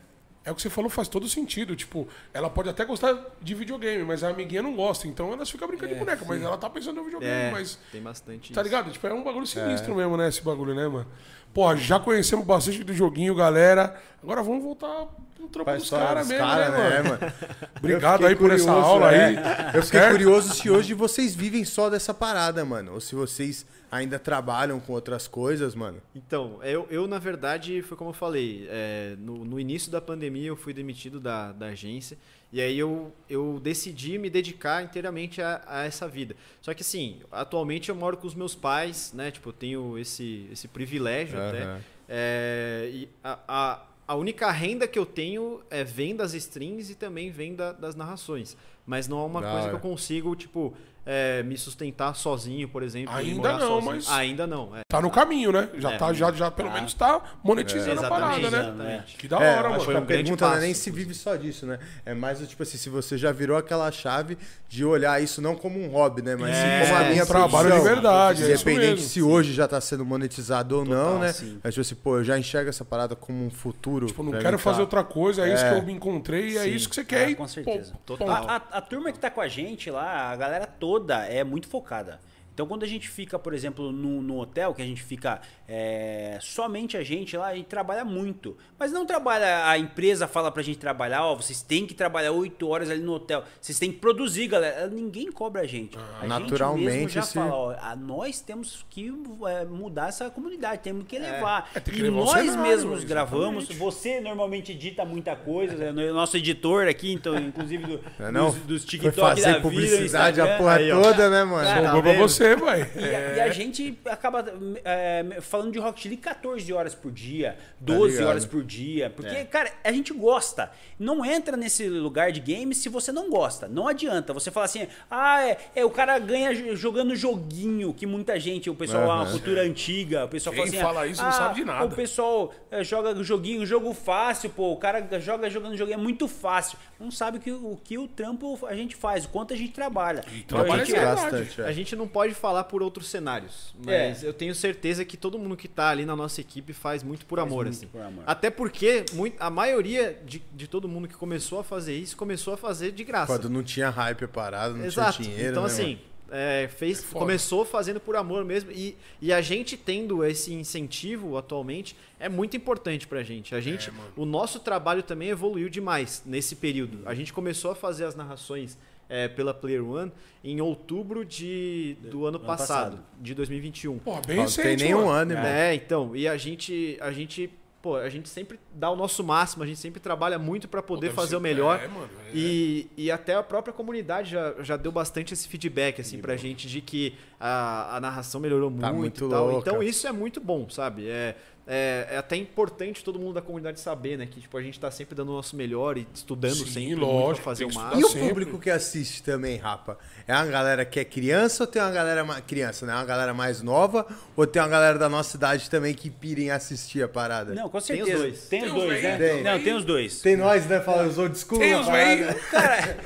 é 0.45 0.51
o 0.51 0.55
que 0.55 0.61
você 0.61 0.69
falou, 0.69 0.89
faz 0.89 1.07
todo 1.07 1.27
sentido. 1.27 1.75
Tipo, 1.75 2.07
ela 2.33 2.49
pode 2.49 2.69
até 2.69 2.85
gostar 2.85 3.17
de 3.41 3.55
videogame, 3.55 4.03
mas 4.03 4.23
a 4.23 4.29
amiguinha 4.29 4.61
não 4.61 4.75
gosta. 4.75 5.07
Então 5.07 5.33
elas 5.33 5.49
ficam 5.49 5.67
brincando 5.67 5.93
de 5.93 5.99
boneca, 5.99 6.23
mas 6.27 6.41
ela 6.41 6.57
tá 6.57 6.69
pensando 6.69 6.95
no 6.97 7.03
videogame, 7.03 7.31
É, 7.33 7.51
mas. 7.51 7.79
tem 7.91 8.01
bastante 8.01 8.53
Tá 8.53 8.61
isso. 8.61 8.69
ligado? 8.69 8.91
Tipo, 8.91 9.07
é 9.07 9.13
um 9.13 9.23
bagulho 9.23 9.47
sinistro 9.47 9.95
mesmo, 9.95 10.15
né? 10.17 10.29
Esse 10.29 10.41
bagulho, 10.41 10.75
né, 10.75 10.87
mano? 10.87 11.07
Porra, 11.53 11.77
já 11.77 11.99
conhecemos 11.99 12.45
bastante 12.45 12.83
do 12.83 12.93
joguinho, 12.93 13.35
galera. 13.35 13.95
Agora 14.21 14.41
vamos 14.41 14.63
voltar 14.63 15.07
pro 15.35 15.47
trampo 15.47 15.71
dos 15.71 15.89
caras 15.89 16.27
mesmo, 16.27 16.43
cara, 16.43 16.69
né, 16.71 17.01
mano? 17.03 17.19
Eu 17.21 17.67
Obrigado 17.77 18.13
fiquei 18.13 18.27
aí 18.27 18.35
por 18.35 18.51
essa 18.51 18.65
curioso, 18.65 18.87
aula 18.87 19.13
é. 19.13 19.25
aí. 19.25 19.35
Eu 19.75 19.83
fiquei 19.83 19.99
Certo? 19.99 20.11
curioso 20.11 20.53
se 20.53 20.69
hoje 20.69 20.93
vocês 20.93 21.35
vivem 21.35 21.63
só 21.63 21.89
dessa 21.89 22.13
parada, 22.13 22.65
mano. 22.65 22.93
Ou 22.93 23.01
se 23.01 23.13
vocês 23.13 23.65
ainda 23.91 24.17
trabalham 24.17 24.79
com 24.79 24.93
outras 24.93 25.27
coisas, 25.27 25.75
mano. 25.75 26.01
Então, 26.15 26.59
eu, 26.63 26.87
eu 26.89 27.07
na 27.07 27.19
verdade, 27.19 27.83
foi 27.83 27.95
como 27.95 28.09
eu 28.09 28.15
falei, 28.15 28.67
é, 28.69 29.15
no, 29.19 29.45
no 29.45 29.59
início 29.59 29.91
da 29.91 30.01
pandemia 30.01 30.47
eu 30.47 30.55
fui 30.55 30.73
demitido 30.73 31.19
da, 31.19 31.51
da 31.51 31.67
agência 31.67 32.17
e 32.53 32.61
aí 32.61 32.77
eu, 32.77 33.11
eu 33.27 33.59
decidi 33.61 34.17
me 34.19 34.29
dedicar 34.29 34.83
inteiramente 34.83 35.41
a, 35.41 35.61
a 35.65 35.83
essa 35.85 36.07
vida. 36.07 36.35
Só 36.61 36.71
que 36.73 36.81
assim, 36.83 37.19
atualmente 37.31 37.89
eu 37.89 37.95
moro 37.95 38.15
com 38.15 38.27
os 38.27 38.35
meus 38.35 38.53
pais, 38.53 39.11
né? 39.11 39.31
Tipo, 39.31 39.49
eu 39.49 39.53
tenho 39.53 39.97
esse, 39.97 40.47
esse 40.51 40.67
privilégio 40.67 41.37
até. 41.41 41.63
Aham. 41.63 41.81
É, 42.07 42.89
e 42.93 43.09
a, 43.23 43.39
a, 43.47 43.81
a 44.09 44.15
única 44.15 44.51
renda 44.51 44.87
que 44.87 44.99
eu 44.99 45.05
tenho 45.05 45.61
é 45.69 45.83
vem 45.83 46.15
das 46.15 46.33
strings 46.35 46.89
e 46.91 46.95
também 46.95 47.31
vem 47.31 47.55
da- 47.55 47.71
das 47.71 47.95
narrações. 47.95 48.55
Mas 48.85 49.07
não 49.07 49.19
é 49.21 49.25
uma 49.25 49.41
Da 49.41 49.47
coisa 49.47 49.61
hora. 49.67 49.69
que 49.69 49.75
eu 49.75 49.89
consigo, 49.89 50.35
tipo, 50.35 50.73
é, 51.05 51.43
me 51.43 51.57
sustentar 51.57 52.15
sozinho, 52.15 52.67
por 52.69 52.81
exemplo. 52.83 53.13
Ainda 53.13 53.35
morar 53.35 53.53
não, 53.59 53.67
sozinho. 53.67 53.91
mas- 53.95 54.09
Ainda 54.09 54.47
não, 54.47 54.75
é. 54.75 54.81
Tá 54.87 55.01
no 55.01 55.09
caminho, 55.09 55.51
né? 55.51 55.67
Já 55.77 55.91
É. 55.93 55.97
tá, 55.97 56.13
já, 56.13 56.31
já 56.31 56.49
pelo 56.51 56.69
Tá. 56.69 56.75
menos 56.75 56.93
tá 56.93 57.21
monetizando 57.43 58.01
É, 58.01 58.05
a 58.05 58.09
parada, 58.09 58.49
né? 58.49 58.59
exatamente. 58.59 59.17
Que 59.17 59.27
da 59.27 59.37
É, 59.43 59.57
hora, 59.57 59.69
mano. 59.69 59.83
que 59.83 59.87
a 59.87 59.89
um 59.89 59.93
grande 60.05 60.07
pergunta 60.07 60.47
não 60.49 60.55
é 60.55 60.59
nem 60.61 60.69
passo, 60.71 60.81
se 60.83 60.91
vive 60.91 61.13
só 61.13 61.35
disso, 61.35 61.65
né? 61.65 61.77
É 62.05 62.13
mais 62.13 62.39
do 62.39 62.47
tipo 62.47 62.63
assim, 62.63 62.77
se 62.77 62.89
você 62.89 63.17
já 63.17 63.31
virou 63.33 63.57
aquela 63.57 63.91
chave 63.91 64.37
de 64.69 64.85
olhar 64.85 65.21
isso 65.21 65.41
não 65.41 65.55
como 65.55 65.77
um 65.81 65.89
hobby, 65.89 66.21
né? 66.21 66.35
Mas 66.37 66.55
sim 66.55 66.61
É, 66.63 66.85
como 66.85 66.95
a 66.95 67.03
minha 67.09 67.23
um 67.23 67.27
trabalho 67.27 67.71
de 67.73 67.79
verdade, 67.81 68.43
é 68.43 68.53
isso 68.53 68.63
Independente 68.69 68.91
mesmo. 69.01 69.07
se 69.09 69.21
hoje 69.21 69.51
já 69.53 69.67
tá 69.67 69.81
sendo 69.81 70.05
monetizado 70.05 70.77
ou 70.79 70.85
não, 70.85 71.05
Total, 71.05 71.19
né? 71.19 71.33
sim. 71.33 71.59
Mas 71.61 71.73
tipo 71.73 71.81
assim, 71.81 71.95
pô, 71.95 72.17
eu 72.19 72.23
já 72.23 72.37
enxergo 72.39 72.69
essa 72.69 72.85
parada 72.85 73.13
como 73.15 73.45
um 73.45 73.49
futuro. 73.49 74.07
Tipo, 74.07 74.23
não 74.23 74.31
quero 74.39 74.57
fazer 74.57 74.77
tá? 74.77 74.83
outra 74.83 75.03
coisa, 75.03 75.45
é, 75.45 75.53
isso 75.53 75.65
É. 75.65 75.71
que 75.73 75.79
eu 75.79 75.83
me 75.83 75.91
encontrei 75.91 76.51
e 76.51 76.57
é 76.57 76.65
isso 76.67 76.87
que 76.87 76.95
você 76.95 77.03
quer. 77.03 77.27
Ah, 77.29 77.35
com 77.35 77.47
certeza. 77.47 77.93
Total. 78.05 78.61
A, 78.73 78.81
turma 78.81 79.11
que 79.11 79.19
tá 79.19 79.29
com 79.29 79.39
a 79.39 79.47
gente 79.47 79.91
lá, 79.91 80.31
a 80.31 80.35
galera 80.35 80.65
toda 80.65 81.25
é 81.25 81.43
muito 81.43 81.67
focada. 81.67 82.19
Então, 82.53 82.67
quando 82.67 82.83
a 82.83 82.87
gente 82.87 83.09
fica, 83.09 83.39
por 83.39 83.53
exemplo, 83.53 83.91
no, 83.91 84.21
no 84.21 84.39
hotel, 84.39 84.73
que 84.73 84.81
a 84.81 84.85
gente 84.85 85.01
fica 85.01 85.41
é, 85.67 86.37
somente 86.41 86.95
a 86.95 87.03
gente 87.03 87.35
lá, 87.35 87.47
a 87.47 87.55
gente 87.55 87.65
trabalha 87.65 88.05
muito. 88.05 88.55
Mas 88.77 88.91
não 88.91 89.05
trabalha, 89.05 89.67
a 89.67 89.77
empresa 89.77 90.27
fala 90.27 90.51
pra 90.51 90.61
gente 90.61 90.77
trabalhar, 90.77 91.23
ó, 91.25 91.35
vocês 91.35 91.61
têm 91.63 91.85
que 91.87 91.93
trabalhar 91.93 92.31
8 92.31 92.67
horas 92.67 92.89
ali 92.91 93.01
no 93.01 93.13
hotel, 93.13 93.43
vocês 93.59 93.79
têm 93.79 93.91
que 93.91 93.97
produzir, 93.97 94.47
galera. 94.47 94.87
Ninguém 94.87 95.31
cobra 95.31 95.61
a 95.61 95.65
gente. 95.65 95.97
a 96.21 96.27
Naturalmente, 96.27 96.83
gente 96.83 96.95
mesmo 96.95 97.09
já 97.09 97.21
se- 97.23 97.33
fala, 97.33 97.53
ó, 97.55 97.71
a- 97.71 97.95
nós 97.95 98.39
temos 98.41 98.85
que 98.89 99.11
é, 99.47 99.65
mudar 99.65 100.09
essa 100.09 100.29
comunidade, 100.29 100.81
temos 100.83 101.05
que 101.07 101.17
levar. 101.17 101.71
É, 101.73 101.79
que 101.79 101.91
e 101.91 102.01
levar 102.03 102.17
nós 102.17 102.29
cenário, 102.31 102.61
mesmos 102.61 102.99
exatamente. 102.99 103.05
gravamos, 103.07 103.67
você 103.69 104.19
normalmente 104.21 104.71
edita 104.73 105.03
muita 105.03 105.35
coisa, 105.35 105.91
né? 105.91 106.11
o 106.11 106.13
nosso 106.13 106.37
editor 106.37 106.87
aqui, 106.87 107.11
então, 107.13 107.35
inclusive 107.35 107.83
do, 107.85 107.99
Não, 108.19 108.27
é 108.27 108.31
não? 108.31 108.45
dos, 108.51 108.59
dos 108.59 108.81
Foi 108.83 108.89
TikTok 108.91 109.15
fazer 109.19 109.41
da 109.41 109.47
vida, 109.53 109.61
publicidade 109.61 110.39
a 110.41 110.57
porra 110.57 110.73
Aí, 110.75 110.89
toda, 110.91 111.29
né, 111.29 111.43
mano? 111.43 111.63
Cara, 111.63 111.81
Sobrou 111.83 112.01
pra 112.03 112.11
vendo? 112.11 112.21
Vai. 112.55 112.81
E, 112.95 113.15
a, 113.15 113.35
e 113.37 113.41
a 113.41 113.49
gente 113.49 113.97
acaba 114.05 114.45
é, 114.83 115.37
falando 115.41 115.71
de 115.71 115.79
Rocket 115.79 116.05
League 116.05 116.21
14 116.21 116.71
horas 116.73 116.95
por 116.95 117.11
dia, 117.11 117.57
12 117.79 118.13
ligado. 118.13 118.27
horas 118.29 118.45
por 118.45 118.63
dia. 118.63 119.09
Porque, 119.09 119.45
cara, 119.45 119.71
a 119.83 119.91
gente 119.91 120.13
gosta. 120.13 120.71
Não 120.99 121.25
entra 121.25 121.57
nesse 121.57 121.87
lugar 121.87 122.31
de 122.31 122.39
games 122.39 122.77
se 122.77 122.89
você 122.89 123.11
não 123.11 123.29
gosta. 123.29 123.67
Não 123.67 123.87
adianta. 123.87 124.33
Você 124.33 124.51
falar 124.51 124.65
assim, 124.65 124.87
ah, 125.09 125.41
é, 125.45 125.57
é, 125.75 125.85
o 125.85 125.89
cara 125.89 126.17
ganha 126.19 126.75
jogando 126.75 127.15
joguinho, 127.15 127.93
que 127.93 128.05
muita 128.05 128.39
gente, 128.39 128.69
o 128.69 128.75
pessoal, 128.75 129.09
a 129.11 129.21
Aham. 129.21 129.31
cultura 129.31 129.61
antiga, 129.61 130.25
o 130.25 130.29
pessoal 130.29 130.55
Quem 130.55 130.65
fala 130.65 130.75
assim, 130.77 130.83
fala 130.83 131.01
ah, 131.01 131.07
isso 131.07 131.23
não 131.23 131.31
sabe 131.31 131.55
de 131.55 131.65
nada." 131.65 131.85
O 131.85 131.91
pessoal 131.91 132.53
é, 132.71 132.83
joga 132.83 133.23
joguinho, 133.23 133.65
jogo 133.65 133.93
fácil, 133.93 134.49
pô, 134.49 134.71
o 134.71 134.77
cara 134.77 135.07
joga 135.19 135.49
jogando 135.49 135.77
joguinho, 135.77 135.99
é 135.99 136.01
muito 136.01 136.27
fácil. 136.27 136.77
Não 136.99 137.11
sabe 137.11 137.39
que, 137.39 137.51
o 137.51 137.77
que 137.83 137.97
o 137.97 138.07
trampo 138.07 138.59
a 138.65 138.75
gente 138.75 138.95
faz, 138.95 139.25
o 139.25 139.29
quanto 139.29 139.53
a 139.53 139.57
gente 139.57 139.73
trabalha. 139.73 140.23
Então, 140.33 140.59
a 140.59 140.63
trabalha 140.63 140.85
gente. 140.85 140.99
Bastante, 140.99 141.61
é. 141.61 141.65
A 141.65 141.71
gente 141.71 141.95
não 141.95 142.07
pode 142.07 142.32
falar 142.33 142.65
por 142.65 142.81
outros 142.81 143.07
cenários, 143.07 143.73
mas 143.85 144.23
eu 144.23 144.33
tenho 144.33 144.53
certeza 144.53 145.03
que 145.05 145.17
todo 145.17 145.37
mundo 145.37 145.55
que 145.55 145.67
tá 145.67 145.89
ali 145.89 146.05
na 146.05 146.15
nossa 146.15 146.41
equipe 146.41 146.73
faz 146.73 147.03
muito 147.03 147.25
por 147.25 147.39
amor, 147.39 147.65
muito 147.65 147.77
assim. 147.77 147.87
por 147.87 148.01
amor. 148.01 148.23
Até 148.27 148.49
porque 148.49 149.05
muito, 149.13 149.35
a 149.39 149.49
maioria 149.49 150.19
de, 150.25 150.43
de 150.53 150.67
todo 150.67 150.87
mundo 150.87 151.07
que 151.07 151.15
começou 151.15 151.59
a 151.59 151.63
fazer 151.63 151.95
isso 151.95 152.17
começou 152.17 152.53
a 152.53 152.57
fazer 152.57 152.91
de 152.91 153.03
graça. 153.03 153.27
Quando 153.27 153.49
não 153.49 153.63
tinha 153.63 153.89
hype 153.89 154.25
a 154.25 154.27
parada, 154.27 154.73
não 154.73 154.85
Exato. 154.85 155.17
tinha 155.17 155.29
dinheiro, 155.29 155.51
então 155.51 155.63
né, 155.63 155.69
assim, 155.69 155.99
é, 156.35 156.67
fez, 156.67 157.03
foda. 157.03 157.19
começou 157.19 157.63
fazendo 157.63 157.99
por 157.99 158.15
amor 158.15 158.43
mesmo 158.43 158.71
e, 158.71 158.97
e 159.21 159.31
a 159.31 159.39
gente 159.39 159.77
tendo 159.77 160.23
esse 160.25 160.51
incentivo 160.51 161.37
atualmente 161.37 161.95
é 162.19 162.27
muito 162.27 162.57
importante 162.57 163.05
pra 163.05 163.21
gente. 163.21 163.53
A 163.53 163.61
gente, 163.61 163.91
mano. 163.91 164.11
o 164.15 164.25
nosso 164.25 164.59
trabalho 164.59 165.03
também 165.03 165.29
evoluiu 165.29 165.69
demais 165.69 166.23
nesse 166.25 166.55
período. 166.55 167.01
A 167.05 167.13
gente 167.13 167.31
começou 167.31 167.71
a 167.71 167.75
fazer 167.75 168.05
as 168.05 168.15
narrações 168.15 168.77
é, 169.13 169.27
pela 169.27 169.53
Player 169.53 169.85
One 169.87 170.11
em 170.43 170.59
outubro 170.59 171.23
de, 171.23 171.95
do 172.09 172.25
ano 172.25 172.37
ano 172.37 172.39
passado, 172.39 172.97
passado. 172.97 173.03
de 173.21 173.33
2021. 173.35 173.99
Pô, 173.99 174.19
bem 174.25 174.37
Não 174.37 174.43
recente, 174.43 174.67
tem 174.67 174.77
nem 174.77 174.95
um 174.95 175.07
ano, 175.07 175.33
irmão. 175.33 175.45
É, 175.47 175.75
então, 175.75 176.15
e 176.15 176.27
a 176.27 176.35
gente, 176.35 176.97
a 176.99 177.11
gente, 177.11 177.49
pô, 177.81 177.95
a 177.95 178.09
gente 178.09 178.27
sempre 178.27 178.59
dá 178.73 178.89
o 178.89 178.95
nosso 178.95 179.23
máximo, 179.23 179.63
a 179.63 179.67
gente 179.67 179.79
sempre 179.79 179.99
trabalha 180.01 180.39
muito 180.39 180.67
pra 180.67 180.81
poder 180.81 181.07
deve 181.07 181.15
fazer 181.15 181.29
ser- 181.31 181.35
o 181.37 181.39
melhor. 181.41 181.79
é, 181.79 181.87
mano, 181.87 182.09
é. 182.27 182.31
E, 182.35 182.87
e 182.97 183.11
até 183.11 183.35
a 183.35 183.43
própria 183.43 183.71
comunidade 183.73 184.31
já, 184.31 184.55
já 184.61 184.75
deu 184.75 184.91
bastante 184.91 185.33
esse 185.33 185.47
feedback 185.47 186.01
assim 186.01 186.19
pra 186.19 186.35
gente 186.35 186.67
de 186.67 186.81
que 186.81 187.13
a, 187.39 187.97
a 187.97 187.99
narração 188.01 188.41
melhorou 188.41 188.71
Tá 188.71 188.91
muito, 188.91 188.97
muito 188.97 189.25
e 189.25 189.29
tal. 189.29 189.45
louca. 189.47 189.69
Então 189.69 189.83
isso 189.83 190.07
é 190.07 190.11
muito 190.11 190.41
bom, 190.41 190.67
sabe? 190.69 191.07
É, 191.07 191.35
é, 191.65 192.07
é 192.11 192.17
até 192.17 192.35
importante 192.35 193.03
todo 193.03 193.17
mundo 193.17 193.33
da 193.35 193.41
comunidade 193.41 193.79
saber, 193.79 194.17
né, 194.17 194.25
que 194.29 194.41
tipo 194.41 194.57
a 194.57 194.61
gente 194.61 194.79
tá 194.79 194.91
sempre 194.91 195.15
dando 195.15 195.29
o 195.29 195.35
nosso 195.35 195.55
melhor 195.55 195.97
e 195.97 196.05
estudando 196.13 196.55
Sim, 196.55 196.65
sempre 196.67 196.95
lógico, 196.95 197.35
pra 197.35 197.43
fazer 197.43 197.65
tem 197.65 197.73
o 197.73 197.79
máximo. 197.79 198.01
E 198.01 198.03
o 198.03 198.09
sempre. 198.09 198.27
público 198.29 198.59
que 198.59 198.69
assiste 198.69 199.23
também, 199.23 199.57
rapa? 199.57 199.97
É 200.27 200.33
uma 200.33 200.45
galera 200.45 200.83
que 200.85 200.99
é 200.99 201.05
criança 201.05 201.63
ou 201.63 201.67
tem 201.67 201.81
uma 201.81 201.91
galera 201.91 202.23
mais 202.23 202.43
criança, 202.45 202.85
né? 202.85 202.93
Uma 202.93 203.05
galera 203.05 203.33
mais 203.33 203.61
nova 203.61 204.05
ou 204.35 204.45
tem 204.45 204.61
uma 204.61 204.67
galera 204.67 204.97
da 204.99 205.07
nossa 205.07 205.37
idade 205.37 205.69
também 205.69 205.93
que 205.93 206.09
pira 206.09 206.41
em 206.41 206.51
assistir 206.51 207.01
a 207.03 207.07
parada? 207.07 207.53
Não, 207.53 207.69
com 207.69 207.79
Tem 207.79 208.01
os 208.01 208.07
certeza. 208.07 208.17
dois. 208.17 208.47
Tem 208.47 208.63
os 208.63 208.65
Tem 208.65 208.75
os 208.77 208.83
dois, 208.83 209.03
né? 209.03 209.17
velhos 209.17 209.29
também. 209.29 209.43
Não, 209.43 209.63
tem 209.63 209.73
os 209.75 209.85
dois. 209.85 210.21
Tem 210.21 210.35
nós, 210.35 210.65
né? 210.67 210.79
Fala 210.81 211.07
os 211.07 211.17
old 211.17 211.37
school. 211.37 211.59
Tem 211.59 211.75
os 211.75 211.87
velhos. 211.87 212.41
Cara, 212.51 212.97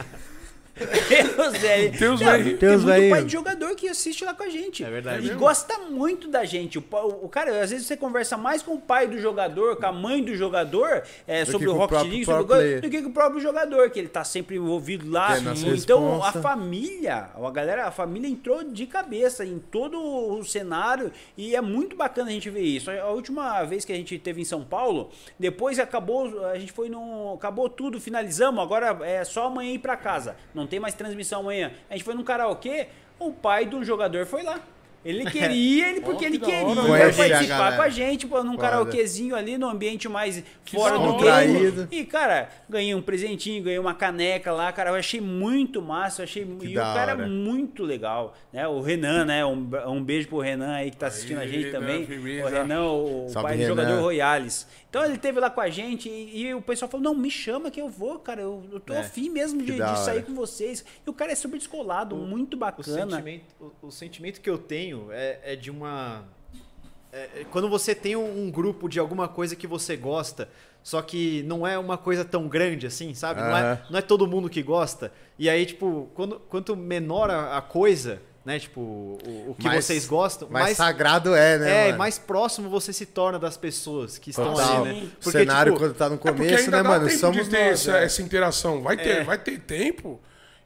Deus, 0.77 1.57
velho. 1.57 1.91
Deus, 1.91 2.21
Não, 2.21 2.27
velho. 2.31 2.57
Tem 2.57 2.69
muito 2.69 2.85
velho. 2.85 3.09
pai 3.09 3.23
de 3.25 3.31
jogador 3.31 3.75
que 3.75 3.87
assiste 3.87 4.23
lá 4.23 4.33
com 4.33 4.43
a 4.43 4.49
gente. 4.49 4.83
É 4.83 4.89
verdade. 4.89 5.27
E 5.27 5.33
gosta 5.33 5.77
muito 5.79 6.27
da 6.27 6.45
gente. 6.45 6.77
O, 6.77 6.83
o 7.23 7.29
cara, 7.29 7.61
às 7.63 7.71
vezes 7.71 7.87
você 7.87 7.97
conversa 7.97 8.37
mais 8.37 8.61
com 8.61 8.75
o 8.75 8.79
pai 8.79 9.07
do 9.07 9.19
jogador, 9.19 9.77
com 9.77 9.85
a 9.85 9.91
mãe 9.91 10.23
do 10.23 10.35
jogador, 10.35 11.03
é, 11.27 11.43
Do 11.43 11.51
sobre 11.51 11.67
o 11.67 11.73
Rocket 11.73 11.89
próprio 11.89 12.11
League, 12.11 12.25
sobre 12.25 12.41
o, 12.41 12.45
player. 12.45 12.81
do 12.81 12.89
que 12.89 13.01
com 13.01 13.09
o 13.09 13.13
próprio 13.13 13.41
jogador, 13.41 13.89
que 13.89 13.99
ele 13.99 14.07
tá 14.07 14.23
sempre 14.23 14.55
envolvido 14.57 15.09
lá. 15.09 15.37
Então, 15.65 16.23
a 16.23 16.31
família, 16.31 17.29
a 17.35 17.51
galera, 17.51 17.85
a 17.87 17.91
família 17.91 18.27
entrou 18.27 18.63
de 18.63 18.85
cabeça 18.85 19.43
em 19.45 19.59
todo 19.59 19.97
o 19.99 20.43
cenário 20.43 21.11
e 21.35 21.55
é 21.55 21.61
muito 21.61 21.95
bacana 21.95 22.29
a 22.29 22.33
gente 22.33 22.49
ver 22.49 22.61
isso. 22.61 22.91
A 22.91 23.09
última 23.09 23.63
vez 23.63 23.83
que 23.85 23.91
a 23.91 23.95
gente 23.95 24.17
teve 24.19 24.41
em 24.41 24.45
São 24.45 24.63
Paulo, 24.63 25.09
depois 25.39 25.79
acabou, 25.79 26.45
a 26.47 26.57
gente 26.57 26.71
foi 26.71 26.89
no, 26.89 27.33
acabou 27.33 27.69
tudo, 27.69 27.99
finalizamos, 27.99 28.61
agora 28.61 28.97
é 29.03 29.23
só 29.23 29.47
amanhã 29.47 29.73
ir 29.73 29.79
pra 29.79 29.95
casa. 29.95 30.35
Não 30.53 30.66
tem 30.67 30.79
mais 30.79 30.93
transmissão 30.93 31.41
amanhã. 31.41 31.71
A 31.89 31.93
gente 31.93 32.03
foi 32.03 32.13
num 32.13 32.23
karaokê, 32.23 32.87
o 33.19 33.31
pai 33.31 33.65
de 33.65 33.75
um 33.75 33.83
jogador 33.83 34.25
foi 34.25 34.43
lá. 34.43 34.59
Ele 35.05 35.23
queria, 35.31 35.89
ele 35.89 36.01
porque 36.01 36.25
ele 36.25 36.37
que 36.37 36.45
hora, 36.45 36.65
queria 36.65 36.81
né? 36.81 36.87
Conhece 36.87 37.21
a 37.21 37.29
participar 37.29 37.75
com 37.77 37.81
a 37.81 37.89
gente, 37.89 38.27
pô, 38.27 38.43
num 38.43 38.51
Foda. 38.51 38.61
karaokezinho 38.63 39.35
ali, 39.35 39.57
no 39.57 39.69
ambiente 39.69 40.09
mais 40.09 40.43
fora 40.65 40.97
da 40.97 41.05
do 41.05 41.13
hora, 41.15 41.45
game. 41.45 41.87
E, 41.91 42.03
cara, 42.03 42.49
ganhei 42.69 42.93
um 42.93 43.01
presentinho, 43.01 43.63
ganhei 43.63 43.79
uma 43.79 43.93
caneca 43.93 44.51
lá, 44.51 44.69
cara, 44.71 44.89
eu 44.89 44.95
achei 44.95 45.21
muito 45.21 45.81
massa, 45.81 46.23
achei 46.23 46.45
e 46.61 46.77
o 46.77 46.81
cara 46.81 47.13
hora. 47.13 47.27
muito 47.27 47.83
legal, 47.83 48.35
né? 48.51 48.67
O 48.67 48.81
Renan, 48.81 49.23
né? 49.23 49.45
Um, 49.45 49.69
um 49.87 50.03
beijo 50.03 50.27
pro 50.27 50.39
Renan 50.39 50.73
aí 50.73 50.91
que 50.91 50.97
tá 50.97 51.07
assistindo 51.07 51.37
a 51.37 51.41
Aí, 51.41 51.47
gente 51.47 51.65
Renan, 51.67 51.79
também. 51.79 52.05
firmeza. 52.05 52.45
O 52.45 52.49
Renan, 52.49 52.83
o 52.83 53.29
Salve, 53.29 53.47
pai 53.47 53.57
do 53.59 53.65
jogador 53.65 54.01
Royales. 54.01 54.67
Então 54.89 55.03
ele 55.03 55.17
teve 55.17 55.39
lá 55.39 55.49
com 55.49 55.59
a 55.59 55.69
gente 55.69 56.09
e, 56.09 56.43
e 56.47 56.53
o 56.53 56.61
pessoal 56.61 56.89
falou: 56.89 57.03
"Não, 57.03 57.13
me 57.13 57.29
chama 57.29 57.69
que 57.69 57.79
eu 57.81 57.89
vou, 57.89 58.19
cara, 58.19 58.41
eu, 58.41 58.63
eu 58.71 58.79
tô 58.79 58.93
É, 58.93 58.99
afim 58.99 59.29
mesmo 59.29 59.61
de, 59.61 59.73
de 59.73 59.99
sair 59.99 60.23
com 60.23 60.33
vocês". 60.33 60.83
E 61.05 61.09
o 61.09 61.13
cara 61.13 61.31
é 61.31 61.35
super 61.35 61.57
descolado, 61.57 62.15
muito 62.15 62.53
O 62.55 62.57
bacana. 62.57 63.11
sentimento, 63.17 63.45
o, 63.59 63.87
o 63.87 63.91
sentimento 63.91 64.41
que 64.41 64.49
eu 64.49 64.57
tenho 64.57 65.11
é, 65.11 65.39
é 65.43 65.55
de 65.55 65.69
uma. 65.69 66.23
é- 67.11 67.41
é 67.41 67.45
quando 67.51 67.69
você 67.69 67.93
tem 67.93 68.15
um, 68.15 68.43
um 68.45 68.49
grupo 68.51 68.87
de 68.87 68.99
alguma 68.99 69.27
coisa 69.27 69.55
que 69.55 69.67
você 69.67 69.97
gosta, 69.97 70.49
só 70.81 71.01
que 71.01 71.43
não 71.43 71.67
é 71.67 71.77
uma 71.77 71.97
coisa 71.97 72.23
tão 72.23 72.47
grande 72.47 72.87
assim, 72.87 73.13
sabe? 73.13 73.41
Não, 73.41 73.57
é, 73.57 73.85
não 73.89 73.99
é 73.99 74.01
todo 74.01 74.25
mundo 74.25 74.49
que 74.49 74.63
gosta. 74.63 75.11
E 75.37 75.49
aí, 75.49 75.65
tipo, 75.65 76.09
quando, 76.13 76.39
quanto 76.47 76.75
menor 76.77 77.29
a, 77.29 77.57
a 77.57 77.61
coisa, 77.61 78.21
né? 78.47 78.57
Tipo, 78.59 78.79
o, 78.79 79.45
o 79.49 79.55
que 79.59 79.65
Mais- 79.67 79.83
vocês 79.83 80.07
gostam, 80.07 80.47
Mais, 80.49 80.67
mais. 80.67 80.77
sagrado 80.77 81.35
é, 81.35 81.57
né? 81.57 81.69
É, 81.69 81.85
mano? 81.87 81.97
mais 81.97 82.17
próximo 82.17 82.69
você 82.69 82.93
se 82.93 83.05
torna 83.05 83.37
das 83.37 83.57
pessoas 83.57 84.17
que 84.17 84.29
estão 84.29 84.53
Total. 84.53 84.85
ali, 84.85 85.01
né? 85.01 85.07
O 85.23 85.29
cenário 85.29 85.73
tipo, 85.73 85.83
quando 85.85 85.93
tá 85.95 86.07
no 86.07 86.15
É 86.15 86.17
porque 86.17 86.31
começo, 86.31 86.63
ainda 86.63 86.77
né, 86.77 86.83
dá 86.83 86.89
mano? 86.89 87.07
tempo 87.07 87.19
Somos 87.19 87.43
de 87.43 87.49
ter 87.51 87.65
nós, 87.65 87.73
essa, 87.87 87.97
é. 87.97 88.03
essa 88.05 88.21
interação. 88.21 88.81
Vai 88.81 88.95
ter, 88.95 89.09
É. 89.17 89.23
vai 89.25 89.37
ter 89.37 89.59
tempo. 89.59 90.17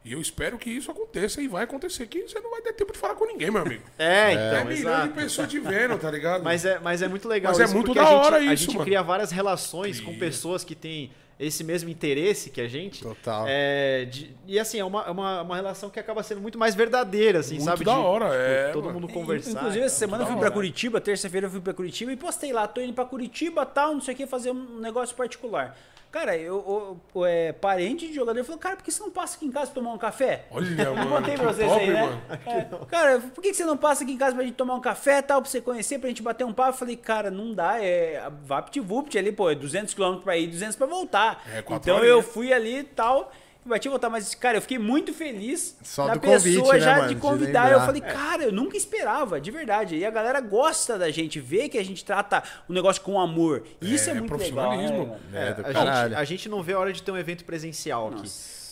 E 0.04 0.12
eu 0.12 0.20
espero 0.20 0.58
que 0.58 0.68
isso 0.68 0.90
aconteça 0.90 1.40
e 1.40 1.46
vai 1.46 1.62
acontecer. 1.64 2.06
Que 2.06 2.22
você 2.22 2.40
não 2.40 2.50
vai 2.50 2.60
ter 2.60 2.72
tempo 2.72 2.92
de 2.92 2.98
falar 2.98 3.14
com 3.14 3.24
ninguém, 3.24 3.50
meu 3.50 3.62
amigo. 3.62 3.84
É, 3.98 4.04
É, 4.04 4.32
então, 4.32 4.64
milhões 4.64 4.80
exato. 4.80 5.08
de 5.08 5.14
pessoas 5.14 5.48
te 5.48 5.58
vendo, 5.60 5.96
tá 5.98 6.10
ligado? 6.10 6.42
Mas 6.42 6.64
é, 6.64 6.78
mas 6.80 7.02
é 7.02 7.08
muito 7.08 7.28
legal 7.28 7.52
Mas 7.52 7.60
é 7.60 7.64
isso, 7.64 7.74
muito 7.74 7.86
porque 7.86 8.00
da 8.00 8.06
a 8.06 8.10
gente, 8.10 8.24
hora 8.26 8.36
a 8.36 8.40
isso, 8.40 8.64
gente 8.64 8.72
mano. 8.74 8.84
cria 8.84 9.02
várias 9.02 9.30
relações 9.30 10.00
com 10.00 10.18
pessoas 10.18 10.64
que 10.64 10.74
têm 10.74 11.12
esse 11.38 11.62
mesmo 11.64 11.88
interesse 11.88 12.50
que 12.50 12.60
a 12.60 12.68
gente. 12.68 13.02
Total. 13.02 13.46
É, 13.48 14.04
de- 14.10 14.30
e 14.46 14.58
assim, 14.58 14.78
é 14.80 14.84
uma, 14.84 15.02
é 15.04 15.10
uma, 15.10 15.42
uma 15.42 15.56
relação 15.56 15.88
que 15.88 15.98
acaba 16.00 16.22
sendo 16.22 16.40
muito 16.40 16.58
mais 16.58 16.74
verdadeira, 16.74 17.38
assim, 17.40 17.54
Muito 17.54 17.64
sabe? 17.64 17.84
da 17.84 17.94
De, 17.94 17.98
hora, 18.00 18.26
é, 18.34 18.70
Todo 18.72 18.84
mano. 18.86 19.00
mundo 19.00 19.12
conversar. 19.12 19.50
Inclusive, 19.52 19.84
essa 19.84 19.96
semana 19.96 20.24
eu 20.24 20.26
fui 20.28 20.36
hora. 20.36 20.50
Curitiba, 20.50 21.00
terça-feira 21.00 21.46
eu 21.46 21.50
fui 21.50 21.60
pra 21.60 21.72
Curitiba 21.74 22.12
e 22.12 22.16
postei 22.16 22.52
lá, 22.52 22.66
tô 22.68 22.80
indo 22.80 22.92
pra 22.92 23.04
Curitiba, 23.04 23.64
tal, 23.64 23.94
não 23.94 24.00
sei 24.00 24.14
o 24.14 24.16
que, 24.16 24.26
fazer 24.26 24.50
um 24.50 24.78
negócio 24.80 25.14
particular. 25.16 25.76
Cara, 26.12 26.36
eu, 26.36 27.00
eu- 27.14 27.24
é, 27.24 27.52
parente 27.52 28.06
de 28.06 28.12
jogador 28.14 28.44
falou, 28.44 28.58
cara, 28.60 28.76
por 28.76 28.84
que 28.84 28.92
você 28.92 29.02
não 29.02 29.10
passa 29.10 29.36
aqui 29.36 29.46
em 29.46 29.50
casa 29.50 29.72
pra 29.72 29.80
tomar 29.82 29.94
um 29.94 29.98
café? 29.98 30.44
Olha, 30.50 30.66
Eu 30.84 30.94
mano. 30.94 31.10
contei 31.16 31.34
pra 31.36 31.46
vocês 31.52 31.68
top, 31.70 31.80
aí, 31.80 31.90
né? 31.90 32.22
É, 32.46 32.66
cara, 32.86 33.18
por 33.34 33.40
que 33.42 33.54
você 33.54 33.64
não 33.64 33.78
passa 33.78 34.04
aqui 34.04 34.12
em 34.12 34.18
casa 34.18 34.34
pra 34.36 34.44
gente 34.44 34.54
tomar 34.54 34.74
um 34.74 34.80
café 34.80 35.22
tal, 35.22 35.40
pra 35.40 35.50
você 35.50 35.60
conhecer, 35.62 35.98
pra 35.98 36.08
gente 36.10 36.22
bater 36.22 36.44
um 36.44 36.52
papo? 36.52 36.68
Eu 36.70 36.74
falei, 36.74 36.96
cara, 36.96 37.30
não 37.30 37.54
dá, 37.54 37.82
é 37.82 38.30
VaptVupt 38.44 39.16
ali, 39.18 39.32
pô, 39.32 39.50
é 39.50 39.54
200 39.54 39.94
km 39.94 40.16
pra 40.22 40.36
ir, 40.36 40.48
200 40.48 40.76
pra 40.76 40.86
voltar. 40.86 41.42
É, 41.50 41.62
quatro 41.62 41.90
então 41.90 41.96
horinhas. 41.96 42.16
eu 42.16 42.22
fui 42.22 42.52
ali 42.52 42.80
e 42.80 42.84
tal, 42.84 43.32
bati 43.68 43.88
voltar. 43.88 44.08
Mas, 44.10 44.34
cara, 44.34 44.58
eu 44.58 44.62
fiquei 44.62 44.78
muito 44.78 45.12
feliz 45.12 45.76
Só 45.82 46.06
da 46.06 46.14
do 46.14 46.20
pessoa 46.20 46.38
convite, 46.38 46.72
né, 46.72 46.80
já 46.80 46.96
mano? 46.96 47.08
de 47.08 47.14
De 47.14 47.20
convidar. 47.20 47.64
eu 47.72 47.78
lembrar. 47.78 47.86
falei, 47.86 48.00
cara, 48.00 48.42
eu 48.44 48.52
nunca 48.52 48.76
esperava, 48.76 49.40
de 49.40 49.50
verdade. 49.50 49.96
E 49.96 50.04
a 50.04 50.10
galera 50.10 50.40
gosta 50.40 50.98
da 50.98 51.10
gente, 51.10 51.38
vê 51.40 51.68
que 51.68 51.78
a 51.78 51.84
gente 51.84 52.04
trata 52.04 52.42
o 52.68 52.72
negócio 52.72 53.02
com 53.02 53.20
amor. 53.20 53.62
E 53.80 53.94
Isso 53.94 54.08
é, 54.10 54.12
É, 54.12 54.20
muito 54.20 54.32
legal. 54.36 54.38
profissionalismo. 54.70 54.98
Né, 54.98 55.06
mano? 55.06 55.20
É, 55.32 55.54
do 55.54 55.66
a, 55.66 55.72
gente, 56.06 56.14
a 56.16 56.24
gente 56.24 56.48
não 56.48 56.62
vê 56.62 56.72
a 56.72 56.78
hora 56.78 56.92
de 56.92 57.02
ter 57.02 57.10
um 57.10 57.16
evento 57.18 57.44
presencial 57.44 58.08
aqui. 58.08 58.30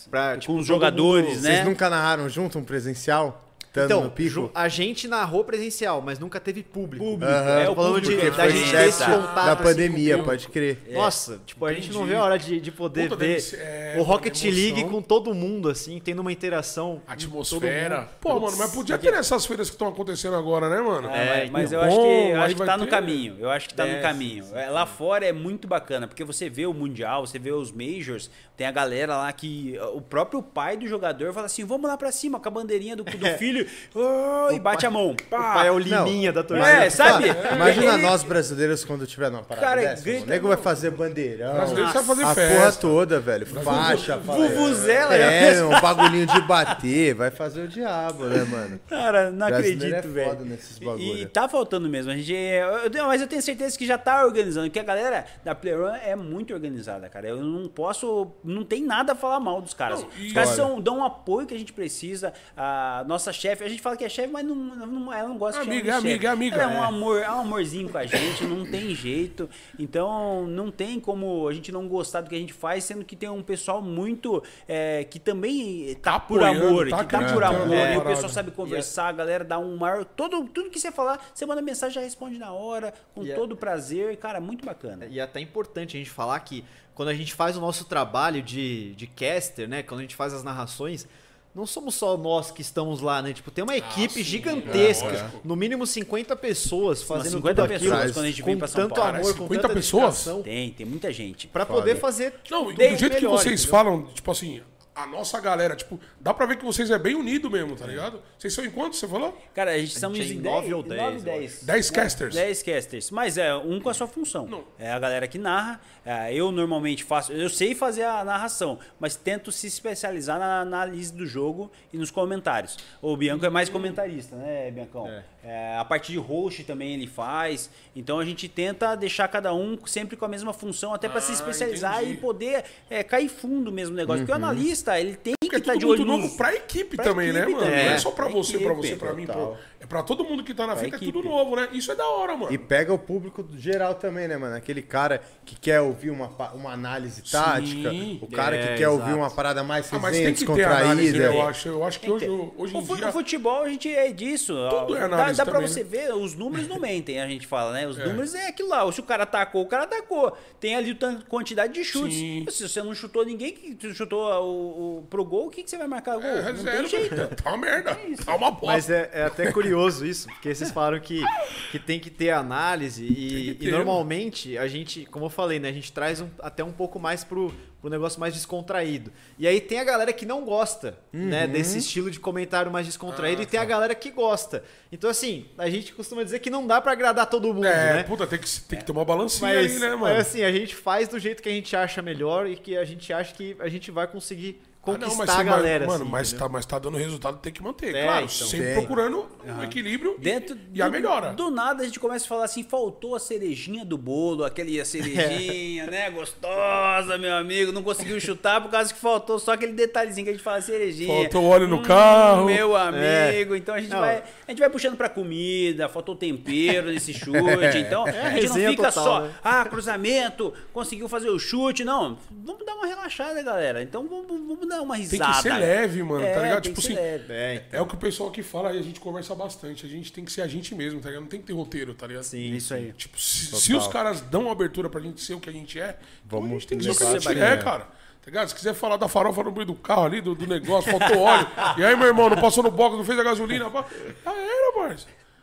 Pra, 0.09 0.37
tipo, 0.37 0.51
com 0.53 0.59
os 0.59 0.65
jogadores, 0.67 1.35
mundo- 1.35 1.43
né? 1.43 1.51
Vocês 1.55 1.65
nunca 1.65 1.89
narraram 1.89 2.27
junto 2.27 2.59
um 2.59 2.63
presencial? 2.63 3.47
Então, 3.73 4.11
ju- 4.17 4.51
a 4.53 4.67
gente 4.67 5.07
narrou 5.07 5.43
presencial, 5.45 6.01
mas 6.01 6.19
nunca 6.19 6.39
teve 6.41 6.61
público. 6.61 7.03
Público, 7.05 7.31
é 7.31 7.69
o 7.69 7.73
falando 7.75 7.93
público 8.01 8.21
de, 8.21 8.29
que 8.29 8.37
da 8.37 8.49
gente 8.49 8.69
ter 8.69 8.87
esse 8.89 9.05
contato 9.05 9.33
da 9.45 9.53
assim, 9.53 9.63
pandemia, 9.63 10.17
o 10.17 10.23
pode 10.25 10.47
crer. 10.49 10.77
Nossa, 10.91 11.39
tipo, 11.45 11.65
a 11.65 11.73
gente 11.73 11.87
não 11.91 12.01
Entendi. 12.01 12.09
vê 12.11 12.15
a 12.17 12.23
hora 12.23 12.37
de, 12.37 12.59
de 12.59 12.71
poder 12.71 13.03
Puta, 13.09 13.15
ver 13.15 13.39
ser- 13.39 13.59
é, 13.61 13.95
o 13.97 14.03
Rocket. 14.03 14.43
League 14.43 14.83
com 14.85 15.01
todo 15.01 15.33
mundo, 15.33 15.69
assim, 15.69 15.99
tendo 16.03 16.19
uma 16.19 16.31
interação. 16.33 17.01
Atmosfera. 17.07 18.09
Pô, 18.19 18.39
mano, 18.39 18.57
mas 18.57 18.71
podia 18.73 18.97
ter 18.97 19.13
essas 19.13 19.45
feiras 19.45 19.69
que 19.69 19.75
estão 19.75 19.87
acontecendo 19.87 20.35
agora, 20.35 20.69
né, 20.69 20.81
mano? 20.81 21.09
É, 21.09 21.49
mas 21.49 21.71
eu 21.71 21.79
acho 21.81 21.95
que, 21.95 22.01
bom, 22.01 22.27
eu 22.29 22.41
acho 22.41 22.55
que 22.55 22.65
tá 22.65 22.77
no 22.77 22.85
ter- 22.85 22.91
caminho. 22.91 23.37
Eu 23.39 23.49
acho 23.49 23.67
que 23.69 23.73
tá 23.73 23.85
no 23.85 23.93
É, 23.93 24.01
caminho. 24.01 24.45
É, 24.53 24.69
Lá 24.69 24.85
fora 24.85 25.25
é 25.25 25.31
muito 25.31 25.67
bacana, 25.67 26.07
porque 26.07 26.23
você 26.23 26.49
vê 26.49 26.65
o 26.65 26.73
Mundial, 26.73 27.25
você 27.25 27.39
vê 27.39 27.51
os 27.51 27.71
Majors, 27.71 28.29
tem 28.57 28.67
a 28.67 28.71
galera 28.71 29.15
lá 29.17 29.31
que. 29.31 29.77
O 29.93 30.01
próprio 30.01 30.41
pai 30.43 30.77
do 30.77 30.87
jogador 30.87 31.33
fala 31.33 31.45
assim: 31.45 31.63
vamos 31.65 31.89
lá 31.89 31.97
pra 31.97 32.11
cima 32.11 32.39
com 32.39 32.47
a 32.47 32.51
bandeirinha 32.51 32.95
do, 32.95 33.03
do 33.03 33.25
filho 33.37 33.60
oh, 33.95 34.51
e 34.51 34.59
bate 34.59 34.85
a 34.85 34.91
mão. 34.91 35.11
O 35.11 35.15
pai 35.29 35.67
é 35.67 35.71
o 35.71 35.77
Liminha 35.79 36.31
da 36.31 36.43
torcida. 36.43 36.69
É, 36.69 36.89
sabe? 36.89 37.25
Imagina 37.55 37.93
Ele- 37.93 38.01
nós 38.07 38.23
brasileiros 38.23 38.83
quando 38.85 39.05
tiver 39.07 39.29
numa 39.29 39.43
parada 39.43 39.65
Cara, 39.67 39.81
dessa. 39.81 40.03
grita- 40.03 40.25
O 40.25 40.29
nego 40.29 40.47
vai 40.47 40.57
fazer 40.57 40.91
bandeirão. 40.91 41.53
Brasileiro 41.53 41.91
sabe 41.91 42.07
fazer 42.07 42.23
a 42.23 42.35
festa. 42.35 42.55
porra 42.55 42.71
toda, 42.73 43.19
velho. 43.19 43.45
Faixa, 43.45 44.17
fala- 44.19 44.47
Vuvuzela, 44.47 45.15
É, 45.15 45.63
um 45.63 45.79
bagulhinho 45.81 46.25
de 46.27 46.41
bater. 46.41 47.13
Vai 47.15 47.31
fazer 47.31 47.61
o 47.63 47.67
diabo, 47.67 48.25
né, 48.25 48.43
mano? 48.43 48.79
Cara, 48.87 49.31
não 49.31 49.47
acredito, 49.47 49.93
é 49.95 50.01
velho. 50.01 50.29
foda 50.29 50.45
nesses 50.45 50.77
E- 50.77 50.85
bagulho. 50.85 51.17
E, 51.17 51.25
tá 51.25 51.47
faltando 51.47 51.89
mesmo. 51.89 52.11
A 52.11 52.15
gente, 52.15 52.31
eu- 52.33 53.07
mas 53.07 53.21
eu 53.21 53.27
tenho 53.27 53.41
certeza 53.41 53.77
que 53.77 53.85
já 53.85 53.97
tá 53.97 54.25
organizando. 54.25 54.69
Que 54.69 54.79
a 54.79 54.83
galera 54.83 55.25
da 55.43 55.53
Playrun 55.55 55.87
é 56.03 56.15
muito 56.15 56.53
organizada, 56.53 57.09
cara. 57.09 57.27
Eu 57.27 57.37
não 57.43 57.67
posso. 57.67 58.31
Não 58.43 58.63
tem 58.63 58.83
nada 58.85 59.13
a 59.13 59.15
falar 59.15 59.39
mal 59.39 59.61
dos 59.61 59.73
caras. 59.73 60.01
Não, 60.01 60.09
e- 60.17 60.27
Os 60.27 60.33
caras 60.33 60.49
são, 60.49 60.79
dão 60.79 60.99
o 60.99 61.03
apoio 61.03 61.45
que 61.47 61.53
a 61.53 61.57
gente 61.59 61.73
precisa. 61.73 62.33
A 62.55 63.03
nossa 63.07 63.31
chefe, 63.33 63.50
a 63.53 63.67
gente 63.69 63.81
fala 63.81 63.95
que 63.97 64.03
é 64.03 64.09
chefe, 64.09 64.31
mas 64.31 64.45
não, 64.45 64.55
não- 64.55 65.13
ela 65.13 65.27
não 65.29 65.37
gosta 65.37 65.63
de 65.63 65.69
Amiga, 65.69 65.91
chamar 65.93 66.01
de 66.01 66.07
é 66.07 66.11
chefe. 66.11 66.27
amiga, 66.27 66.27
é 66.27 66.31
amiga. 66.31 66.55
Ela 66.61 66.73
é 66.73 66.77
um 66.79 66.83
É. 66.83 66.87
amor, 66.87 67.21
é 67.21 67.31
um 67.31 67.39
amorzinho 67.41 67.89
com 67.89 67.97
a 67.97 68.05
gente, 68.05 68.43
não 68.45 68.65
tem 68.65 68.93
jeito. 68.95 69.49
Então, 69.79 70.45
não 70.47 70.69
tem 70.71 70.99
como 70.99 71.47
a 71.47 71.53
gente 71.53 71.71
não 71.71 71.87
gostar 71.87 72.21
do 72.21 72.29
que 72.29 72.35
a 72.35 72.39
gente 72.39 72.53
faz, 72.53 72.83
sendo 72.83 73.03
que 73.03 73.15
tem 73.15 73.29
um 73.29 73.41
pessoal 73.43 73.81
muito. 73.81 74.43
é, 74.67 75.03
que 75.03 75.19
também 75.19 75.95
tá, 76.01 76.19
por 76.19 76.41
apoiando, 76.43 76.67
amor, 76.67 76.89
tá 76.89 77.03
que 77.03 77.11
tá 77.11 77.33
por 77.33 77.43
amor. 77.43 77.67
na 77.67 77.93
e 77.93 77.97
o 77.97 78.01
pessoal 78.03 78.29
sabe 78.29 78.51
conversar, 78.51 79.07
a 79.07 79.11
galera 79.11 79.43
dá 79.43 79.57
um 79.59 79.75
maior. 79.77 80.05
Todo, 80.05 80.45
tudo 80.45 80.69
que 80.69 80.79
você 80.79 80.91
falar, 80.91 81.19
você 81.33 81.45
manda 81.45 81.61
mensagem, 81.61 81.95
já 81.95 82.01
responde 82.01 82.37
na 82.37 82.51
hora, 82.53 82.93
com 83.13 83.23
E 83.23 83.31
é- 83.31 83.35
todo 83.35 83.55
prazer. 83.55 84.15
Cara, 84.17 84.39
muito 84.39 84.65
bacana. 84.65 85.05
E 85.07 85.19
é 85.19 85.21
até 85.23 85.39
importante 85.39 85.95
a 85.97 85.99
gente 85.99 86.09
falar 86.09 86.39
que 86.41 86.63
quando 86.93 87.09
a 87.09 87.13
gente 87.13 87.33
faz 87.33 87.57
o 87.57 87.61
nosso 87.61 87.85
trabalho 87.85 88.41
de, 88.41 88.93
de 88.95 89.07
caster, 89.07 89.67
né? 89.67 89.81
Quando 89.83 89.99
a 89.99 90.03
gente 90.03 90.15
faz 90.15 90.33
as 90.33 90.43
narrações, 90.43 91.07
não 91.53 91.65
somos 91.65 91.95
só 91.95 92.15
nós 92.17 92.49
que 92.51 92.61
estamos 92.61 93.01
lá, 93.01 93.21
né? 93.21 93.33
Tipo, 93.33 93.51
tem 93.51 93.63
uma 93.63 93.75
equipe 93.75 94.13
sim, 94.13 94.23
gigantesca, 94.23 95.07
é, 95.07 95.29
no 95.43 95.55
mínimo 95.55 95.85
50 95.85 96.35
pessoas 96.35 97.03
fazendo 97.03 97.37
50 97.37 97.61
tudo 97.61 97.73
aquilo, 97.73 97.91
pessoas 97.91 98.11
quando 98.13 98.25
a 98.25 98.29
gente 98.29 98.41
vem 98.43 98.55
com 98.55 98.59
pra 98.59 98.67
São 98.67 98.81
tanto 98.83 98.95
Paulo. 98.95 99.09
amor, 99.09 99.21
Cara, 99.23 99.33
com 99.33 99.43
50 99.43 99.61
tanta 99.61 99.73
pessoas? 99.73 100.27
Tem, 100.43 100.71
tem 100.71 100.85
muita 100.85 101.11
gente. 101.11 101.47
pra 101.47 101.65
Foda. 101.65 101.79
poder 101.79 101.95
fazer 101.95 102.33
Não, 102.49 102.65
do 102.73 102.97
jeito 102.97 103.17
que 103.17 103.27
vocês 103.27 103.61
entendeu? 103.61 103.71
falam, 103.71 104.03
tipo 104.13 104.31
assim, 104.31 104.61
a 104.93 105.07
nossa 105.07 105.39
galera, 105.39 105.75
tipo, 105.75 105.99
dá 106.19 106.33
pra 106.33 106.45
ver 106.45 106.57
que 106.57 106.65
vocês 106.65 106.91
é 106.91 106.99
bem 106.99 107.15
unido 107.15 107.49
mesmo, 107.49 107.75
tá 107.75 107.87
ligado? 107.87 108.21
Vocês 108.37 108.53
são 108.53 108.65
em 108.65 108.69
quantos, 108.69 108.99
você 108.99 109.07
falou? 109.07 109.37
Cara, 109.53 109.71
a 109.71 109.77
gente 109.77 109.95
estamos 109.95 110.17
gente 110.17 110.31
é 110.31 110.33
em 110.35 110.37
em 110.37 110.41
10 110.41 110.55
nove 110.55 110.73
ou 110.73 110.83
dez, 110.83 111.13
eu 111.15 111.21
10. 111.21 111.63
10 111.63 111.89
casters. 111.91 112.35
10 112.35 112.63
casters. 112.63 113.11
Mas 113.11 113.37
é 113.37 113.55
um 113.55 113.79
com 113.79 113.89
a 113.89 113.93
sua 113.93 114.07
função. 114.07 114.45
Não. 114.47 114.63
É 114.77 114.91
a 114.91 114.99
galera 114.99 115.27
que 115.27 115.37
narra. 115.37 115.79
É, 116.05 116.33
eu 116.33 116.51
normalmente 116.51 117.03
faço. 117.03 117.31
Eu 117.31 117.49
sei 117.49 117.75
fazer 117.75 118.03
a 118.03 118.23
narração, 118.25 118.79
mas 118.99 119.15
tento 119.15 119.51
se 119.51 119.67
especializar 119.67 120.39
na 120.39 120.59
análise 120.59 121.13
do 121.13 121.25
jogo 121.25 121.71
e 121.93 121.97
nos 121.97 122.09
comentários. 122.11 122.77
O 123.01 123.15
Bianco 123.15 123.45
é 123.45 123.49
mais 123.49 123.69
comentarista, 123.69 124.35
né, 124.35 124.71
Biancão? 124.71 125.07
É, 125.43 125.77
a 125.77 125.85
parte 125.85 126.11
de 126.11 126.17
host 126.17 126.63
também 126.63 126.93
ele 126.95 127.07
faz. 127.07 127.69
Então 127.95 128.19
a 128.19 128.25
gente 128.25 128.47
tenta 128.49 128.95
deixar 128.95 129.27
cada 129.27 129.53
um 129.53 129.77
sempre 129.85 130.15
com 130.17 130.25
a 130.25 130.27
mesma 130.27 130.53
função, 130.53 130.93
até 130.93 131.07
para 131.07 131.21
se 131.21 131.31
Ah, 131.31 131.35
especializar 131.35 131.97
entendi. 132.01 132.13
e 132.13 132.17
poder 132.17 132.63
é, 132.89 133.03
cair 133.03 133.29
fundo 133.29 133.71
mesmo 133.71 133.91
no 133.91 133.97
negócio. 133.97 134.21
Porque 134.21 134.31
o 134.31 134.35
analista, 134.35 134.80
ele 134.99 135.15
tem 135.15 135.33
que 135.49 135.55
é 135.55 135.59
estar 135.59 135.75
de 135.75 135.85
olho 135.85 136.05
novo 136.05 136.23
nos- 136.27 136.35
pra 136.35 136.53
equipe 136.55 136.95
pra 136.95 137.05
também, 137.05 137.31
né, 137.31 137.41
equipe 137.41 137.51
mano? 137.53 137.65
também. 137.65 137.85
Não 137.85 137.91
é 137.93 137.97
só 137.97 138.11
pra 138.11 138.25
Pra 138.25 138.33
você, 138.33 138.57
pra 138.59 138.71
equipe, 138.71 138.87
você, 138.87 138.95
pra 138.95 139.13
mim, 139.13 139.25
total. 139.25 139.57
É 139.91 139.93
pra 139.93 140.03
todo 140.03 140.23
mundo 140.23 140.43
que 140.43 140.53
tá 140.53 140.65
na 140.65 140.73
Pra 140.73 140.83
fita 140.85 140.95
é 140.95 140.97
equipe. 140.97 141.11
tudo 141.11 141.27
novo, 141.27 141.55
né? 141.55 141.67
Isso 141.73 141.91
é 141.91 141.95
da 141.95 142.05
hora, 142.07 142.35
mano. 142.37 142.53
E 142.53 142.57
pega 142.57 142.93
o 142.93 142.97
público 142.97 143.45
geral 143.57 143.93
também, 143.95 144.27
né, 144.27 144.37
mano? 144.37 144.55
Aquele 144.55 144.81
cara 144.81 145.21
que 145.45 145.55
quer 145.59 145.81
ouvir 145.81 146.09
uma, 146.11 146.27
uma 146.53 146.71
análise 146.71 147.21
tática, 147.21 147.91
o 148.21 148.27
cara 148.31 148.55
É, 148.55 148.67
que 148.67 148.77
quer 148.77 148.87
ouvir 148.89 149.03
exato. 149.09 149.17
uma 149.17 149.29
parada 149.29 149.63
mais 149.63 149.91
Ah, 149.91 149.99
mas 149.99 150.11
resenha, 150.15 150.33
tem 150.35 150.45
que 150.47 150.53
ter 150.53 150.63
análise, 150.63 151.11
descontraída. 151.11 151.33
né? 151.33 151.37
Eu 151.43 151.47
acho, 151.49 151.67
eu 151.67 151.83
acho 151.83 151.99
que 151.99 152.09
hoje, 152.09 152.25
hoje 152.57 152.73
O, 152.75 152.79
em 152.79 152.95
dia... 152.95 153.09
o 153.09 153.11
futebol, 153.11 153.63
a 153.63 153.69
gente 153.69 153.93
é 153.93 154.11
disso. 154.11 154.53
Tudo 154.69 154.95
é 154.95 154.99
dá 154.99 155.05
análise 155.07 155.37
dá 155.37 155.43
pra 155.43 155.53
também, 155.55 155.67
você 155.67 155.83
né? 155.83 155.89
ver, 155.89 156.13
os 156.13 156.33
números 156.35 156.67
não 156.69 156.79
mentem, 156.79 157.19
a 157.21 157.27
gente 157.27 157.45
fala, 157.45 157.73
né? 157.73 157.85
Os 157.87 157.97
números 157.97 158.33
é 158.33 158.47
aquilo 158.47 158.69
lá. 158.69 158.89
Se 158.91 158.99
o 158.99 159.03
cara 159.03 159.23
atacou, 159.23 159.63
o 159.63 159.67
cara 159.67 159.83
atacou. 159.83 160.35
Tem 160.59 160.75
ali 160.75 160.97
a 161.01 161.15
quantidade 161.27 161.73
de 161.73 161.83
chutes. 161.83 162.17
Sim. 162.17 162.45
Se 162.49 162.67
você 162.69 162.81
não 162.81 162.93
chutou 162.95 163.25
ninguém, 163.25 163.51
que 163.51 163.93
chutou 163.93 164.21
o, 164.41 164.99
o- 164.99 165.01
pro 165.09 165.25
gol, 165.25 165.47
o 165.47 165.49
que, 165.49 165.63
que 165.63 165.69
você 165.69 165.77
vai 165.77 165.87
marcar 165.87 166.13
gol? 166.15 166.23
É, 166.23 166.53
não 166.53 166.61
zero, 166.63 166.89
tem 166.89 166.99
jeito. 167.01 167.15
Tá 167.41 167.49
uma 167.49 167.57
merda. 167.57 167.97
Tá 168.25 168.35
uma 168.35 168.51
bosta. 168.51 168.65
Mas 168.67 168.89
é, 168.89 169.09
é 169.13 169.23
até 169.23 169.51
curioso 169.51 169.80
isso, 169.89 170.27
porque 170.27 170.53
vocês 170.53 170.71
falaram 170.71 170.99
que, 170.99 171.23
que 171.71 171.79
tem 171.79 171.99
que 171.99 172.09
ter 172.09 172.29
análise 172.31 173.03
e, 173.05 173.57
e 173.59 173.71
normalmente 173.71 174.57
a 174.57 174.67
gente, 174.67 175.05
como 175.05 175.25
eu 175.25 175.29
falei, 175.29 175.59
né, 175.59 175.69
a 175.69 175.73
gente 175.73 175.91
traz 175.91 176.21
um- 176.21 176.29
até 176.39 176.63
um 176.63 176.71
pouco 176.71 176.99
mais 176.99 177.23
pro, 177.23 177.53
pro 177.81 177.89
negócio 177.89 178.19
mais 178.19 178.33
descontraído. 178.33 179.11
E 179.39 179.47
aí 179.47 179.59
tem 179.59 179.79
a 179.79 179.83
galera 179.83 180.13
que 180.13 180.25
não 180.25 180.43
gosta, 180.45 180.97
né, 181.11 181.47
desse 181.47 181.79
estilo 181.79 182.11
de 182.11 182.19
comentário 182.19 182.71
mais 182.71 182.85
descontraído 182.85 183.41
Ah, 183.41 183.43
e 183.43 183.47
tem 183.47 183.59
a 183.59 183.63
tá. 183.63 183.69
galera 183.69 183.95
que 183.95 184.11
gosta. 184.11 184.63
Então 184.91 185.09
assim, 185.09 185.45
a 185.57 185.69
gente 185.69 185.93
costuma 185.93 186.23
dizer 186.23 186.39
que 186.39 186.49
não 186.49 186.65
dá 186.67 186.79
pra 186.79 186.91
agradar 186.91 187.25
todo 187.27 187.53
mundo, 187.53 187.65
É, 187.65 187.93
né? 187.95 188.03
puta, 188.03 188.27
tem 188.27 188.39
que, 188.39 188.61
tem 188.61 188.79
que 188.79 188.85
ter 188.85 188.91
uma 188.91 189.03
balancinha 189.05 189.53
Mas, 189.53 189.71
aí, 189.73 189.79
né, 189.79 189.89
mano? 189.89 190.01
mas 190.01 190.27
assim, 190.27 190.43
a 190.43 190.51
gente 190.51 190.75
faz 190.75 191.07
do 191.07 191.17
jeito 191.19 191.41
que 191.41 191.49
a 191.49 191.51
gente 191.51 191.75
acha 191.75 192.01
melhor 192.01 192.47
e 192.47 192.55
que 192.55 192.77
a 192.77 192.85
gente 192.85 193.11
acha 193.11 193.33
que 193.33 193.55
a 193.59 193.67
gente 193.69 193.89
vai 193.91 194.07
conseguir 194.07 194.61
Ah, 194.83 194.85
conquistar 194.85 195.07
não, 195.09 195.15
mas 195.17 195.29
a 195.29 195.43
galera. 195.43 195.85
Mano, 195.85 196.01
assim, 196.03 196.11
mas, 196.11 196.27
entendeu? 196.29 196.47
tá, 196.47 196.51
mas 196.51 196.65
tá 196.65 196.79
dando 196.79 196.97
resultado, 196.97 197.37
tem 197.37 197.53
que 197.53 197.61
manter. 197.61 197.93
É, 197.93 198.03
claro, 198.03 198.25
então. 198.25 198.47
sempre 198.47 198.65
Tem. 198.65 198.75
procurando 198.75 199.27
um 199.45 199.63
equilíbrio 199.63 200.15
e- 200.17 200.21
Dentro 200.21 200.57
e, 200.73 200.81
a 200.81 200.85
do- 200.87 200.91
melhora. 200.91 201.33
Do 201.33 201.51
nada 201.51 201.83
a 201.83 201.85
gente 201.85 201.99
começa 201.99 202.25
a 202.25 202.27
falar 202.27 202.45
assim, 202.45 202.63
faltou 202.63 203.13
a 203.15 203.19
cerejinha 203.19 203.85
do 203.85 203.95
bolo, 203.95 204.43
aquele 204.43 204.81
a 204.81 204.85
cerejinha, 204.85 205.85
né? 205.91 206.09
Gostosa, 206.09 207.17
meu 207.19 207.35
amigo. 207.35 207.71
Não 207.71 207.83
conseguiu 207.83 208.19
chutar 208.19 208.59
por 208.59 208.71
causa 208.71 208.91
que 208.93 208.99
faltou 208.99 209.37
só 209.37 209.53
aquele 209.53 209.73
detalhezinho 209.73 210.25
que 210.25 210.29
a 210.31 210.33
gente 210.33 210.43
fala 210.43 210.61
cerejinha. 210.61 211.21
Faltou 211.23 211.43
óleo 211.45 211.67
no 211.67 211.77
Hum, 211.77 211.83
carro. 211.83 212.45
Meu 212.45 212.75
É. 212.75 213.29
amigo. 213.29 213.55
Então 213.55 213.75
a 213.75 213.79
gente, 213.81 213.91
Não. 213.91 213.99
vai, 213.99 214.23
a 214.47 214.51
gente 214.51 214.59
vai 214.59 214.69
puxando 214.69 214.97
pra 214.97 215.09
comida, 215.09 215.87
faltou 215.89 216.15
tempero 216.15 216.87
nesse 216.91 217.13
chute. 217.13 217.31
Então 217.77 218.05
a 218.05 218.31
gente 218.31 218.47
não 218.47 218.55
fica 218.55 218.75
total, 218.91 219.03
só, 219.03 219.21
né? 219.21 219.31
ah, 219.43 219.65
cruzamento, 219.65 220.53
conseguiu 220.73 221.07
fazer 221.07 221.29
o 221.29 221.37
chute. 221.37 221.83
Não, 221.83 222.17
vamos 222.31 222.65
dar 222.65 222.75
uma 222.75 222.87
relaxada, 222.87 223.41
galera. 223.43 223.81
Então 223.83 224.07
vamos, 224.07 224.27
vamos 224.27 224.67
dar 224.71 224.81
uma 224.81 224.95
Tem 224.95 225.03
risada. 225.05 225.33
que 225.33 225.41
ser 225.43 225.53
leve, 225.53 226.03
mano, 226.03 226.23
É, 226.25 226.33
tá 226.33 226.41
ligado? 226.41 226.63
tem 226.63 226.73
Tipo 226.73 226.85
que 226.87 226.93
assim. 226.93 227.01
É, 227.01 227.55
então. 227.67 227.79
é 227.79 227.81
o 227.81 227.85
que 227.85 227.93
o 227.95 227.97
pessoal 227.97 228.29
aqui 228.29 228.41
fala 228.41 228.73
e 228.73 228.79
a 228.79 228.81
gente 228.81 228.99
conversa 228.99 229.35
bastante. 229.35 229.85
A 229.85 229.89
gente 229.89 230.11
tem 230.11 230.25
que 230.25 230.31
ser 230.31 230.41
a 230.41 230.47
gente 230.47 230.73
mesmo, 230.73 230.99
tá 230.99 231.09
ligado? 231.09 231.21
Não 231.21 231.29
tem 231.29 231.39
que 231.39 231.47
ter 231.47 231.53
roteiro, 231.53 231.93
tá 231.93 232.07
ligado? 232.07 232.23
Sim, 232.23 232.55
Isso 232.55 232.73
aí. 232.73 232.91
Tipo, 232.93 233.19
se, 233.19 233.55
se 233.59 233.73
os 233.75 233.87
caras 233.87 234.21
dão 234.21 234.49
abertura 234.49 234.89
pra 234.89 234.99
gente 235.01 235.21
ser 235.21 235.33
o 235.35 235.39
que 235.39 235.49
a 235.49 235.53
gente 235.53 235.79
é, 235.79 235.97
então 236.25 236.39
a 236.39 236.41
Vamos 236.41 236.63
gente 236.63 236.67
tem 236.67 236.77
que 236.77 236.83
ser 236.85 236.91
o 236.91 236.95
que 236.95 237.03
a 237.03 237.19
gente 237.19 237.39
é, 237.39 237.53
é. 237.53 237.57
cara. 237.57 237.83
Tá 238.21 238.27
ligado? 238.27 238.49
Se 238.49 238.55
quiser 238.55 238.73
falar 238.75 238.97
da 238.97 239.07
farofa 239.07 239.43
no 239.43 239.51
meio 239.51 239.65
do 239.65 239.73
carro 239.75 240.05
ali, 240.05 240.21
do, 240.21 240.35
do 240.35 240.45
negócio, 240.45 240.91
faltou 240.91 241.19
óleo. 241.19 241.47
e 241.77 241.83
aí, 241.83 241.95
meu 241.95 242.07
irmão, 242.07 242.29
não 242.29 242.37
passou 242.39 242.63
no 242.63 242.69
box, 242.69 242.95
não 242.95 243.03
fez 243.03 243.17
a 243.19 243.23
gasolina. 243.23 243.69
pá. 243.71 243.85
Já 244.23 244.31
era. 244.31 244.95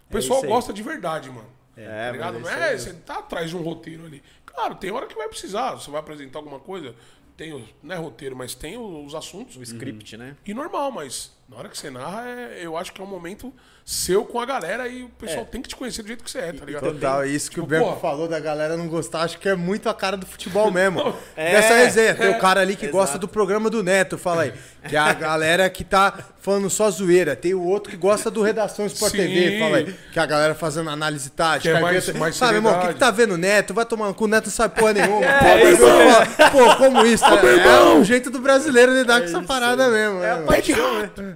O 0.09 0.13
pessoal 0.13 0.39
isso 0.39 0.47
aí. 0.47 0.53
gosta 0.53 0.73
de 0.73 0.83
verdade, 0.83 1.29
mano. 1.29 1.49
É, 1.77 2.07
tá 2.07 2.13
ligado? 2.13 2.39
Não 2.41 2.49
é, 2.49 2.71
aí- 2.71 2.79
você 2.79 2.93
tá 2.93 3.19
atrás 3.19 3.51
de 3.51 3.57
um 3.57 3.63
roteiro 3.63 4.05
ali. 4.05 4.23
Claro, 4.45 4.75
tem 4.75 4.91
hora 4.91 5.07
que 5.07 5.15
vai 5.15 5.29
precisar. 5.29 5.73
Você 5.75 5.91
vai 5.91 6.01
apresentar 6.01 6.39
alguma 6.41 6.59
coisa, 6.59 6.95
tem, 7.39 7.55
o- 7.55 7.65
não 7.83 7.95
é 7.95 7.99
roteiro, 7.99 8.37
mas 8.37 8.55
tem 8.55 8.77
os 8.77 9.15
assuntos. 9.15 9.57
O 9.57 9.63
script, 9.63 10.17
né? 10.17 10.37
E 10.45 10.53
normal, 10.53 10.91
mas 10.91 11.33
na 11.49 11.57
hora 11.57 11.69
que 11.69 11.79
você 11.79 11.91
narra, 11.91 12.25
é- 12.29 12.59
eu 12.63 12.77
acho 12.77 12.93
que 12.93 13.01
é 13.01 13.05
um 13.05 13.09
momento 13.09 13.53
seu 13.85 14.23
com 14.23 14.39
a 14.39 14.45
galera 14.45 14.87
e 14.87 15.03
o 15.05 15.09
pessoal 15.09 15.47
tem 15.47 15.63
que 15.63 15.69
te 15.71 15.75
conhecer 15.75 16.03
do 16.03 16.09
jeito 16.09 16.23
que 16.23 16.31
você 16.31 16.41
é, 16.41 16.53
tá 16.53 16.63
ligado? 16.63 16.93
Total, 16.93 17.25
isso 17.25 17.49
que 17.49 17.55
Tipo, 17.55 17.65
o 17.65 17.67
Bempo 17.67 17.87
pô, 17.95 17.97
falou 17.97 18.29
da 18.29 18.39
galera 18.39 18.77
não 18.77 18.87
gostar, 18.87 19.23
acho 19.23 19.39
que 19.39 19.49
é 19.49 19.55
muito 19.55 19.89
a 19.89 19.95
cara 19.95 20.15
do 20.15 20.27
futebol 20.27 20.71
mesmo. 20.71 21.15
É, 21.35 21.53
Dessa 21.53 21.75
resenha, 21.75 22.15
tem 22.15 22.27
é, 22.27 22.37
o 22.37 22.39
cara 22.39 22.61
ali 22.61 22.77
que 22.77 22.87
gosta 22.89 23.17
do 23.17 23.27
programa 23.27 23.71
do 23.71 23.83
Neto, 23.83 24.19
fala 24.19 24.43
aí. 24.43 24.53
Que 24.87 24.95
é 24.97 24.99
a 24.99 25.13
galera 25.15 25.71
que 25.71 25.85
tá 25.85 26.19
falando 26.41 26.69
só 26.69 26.91
zoeira. 26.91 27.35
Tem 27.37 27.55
o 27.55 27.63
outro 27.63 27.91
que 27.91 27.97
gosta 27.97 28.31
do 28.31 28.43
Redação 28.43 28.85
Sport 28.87 29.13
Sim. 29.13 29.19
TV, 29.19 29.59
fala 29.59 29.77
aí. 29.79 29.95
Que 30.13 30.19
é 30.19 30.23
a 30.23 30.27
galera 30.27 30.55
fazendo 30.55 30.91
análise 30.91 31.31
tática. 31.31 31.71
Que 31.73 31.79
é 31.79 31.81
mais- 31.81 32.07
vê- 32.07 32.13
mais 32.19 32.37
Sabe, 32.37 32.57
irmão, 32.57 32.77
o 32.77 32.81
que, 32.81 32.89
que 32.89 32.95
tá 32.99 33.11
vendo 33.11 33.35
o 33.35 33.37
Neto? 33.39 33.73
Vai 33.73 33.85
tomar 33.87 34.13
cu, 34.15 34.25
o 34.25 34.29
Neto 34.29 34.47
não 34.47 34.53
sabe 34.53 34.79
porra 34.79 34.93
nenhuma. 34.95 35.21
Pô, 35.21 35.47
é 35.47 35.71
isso 35.73 36.51
Pô, 36.53 36.77
como 36.77 37.07
isso? 37.07 37.25
É, 37.25 37.47
irmão. 37.47 38.01
o 38.01 38.05
jeito 38.05 38.31
do 38.31 38.41
brasileiro 38.41 38.93
lidar 38.93 39.21
com 39.21 39.27
essa 39.27 39.43
parada 39.43 39.89
mesmo. 39.89 40.23
É 40.23 40.37
né, 40.37 40.45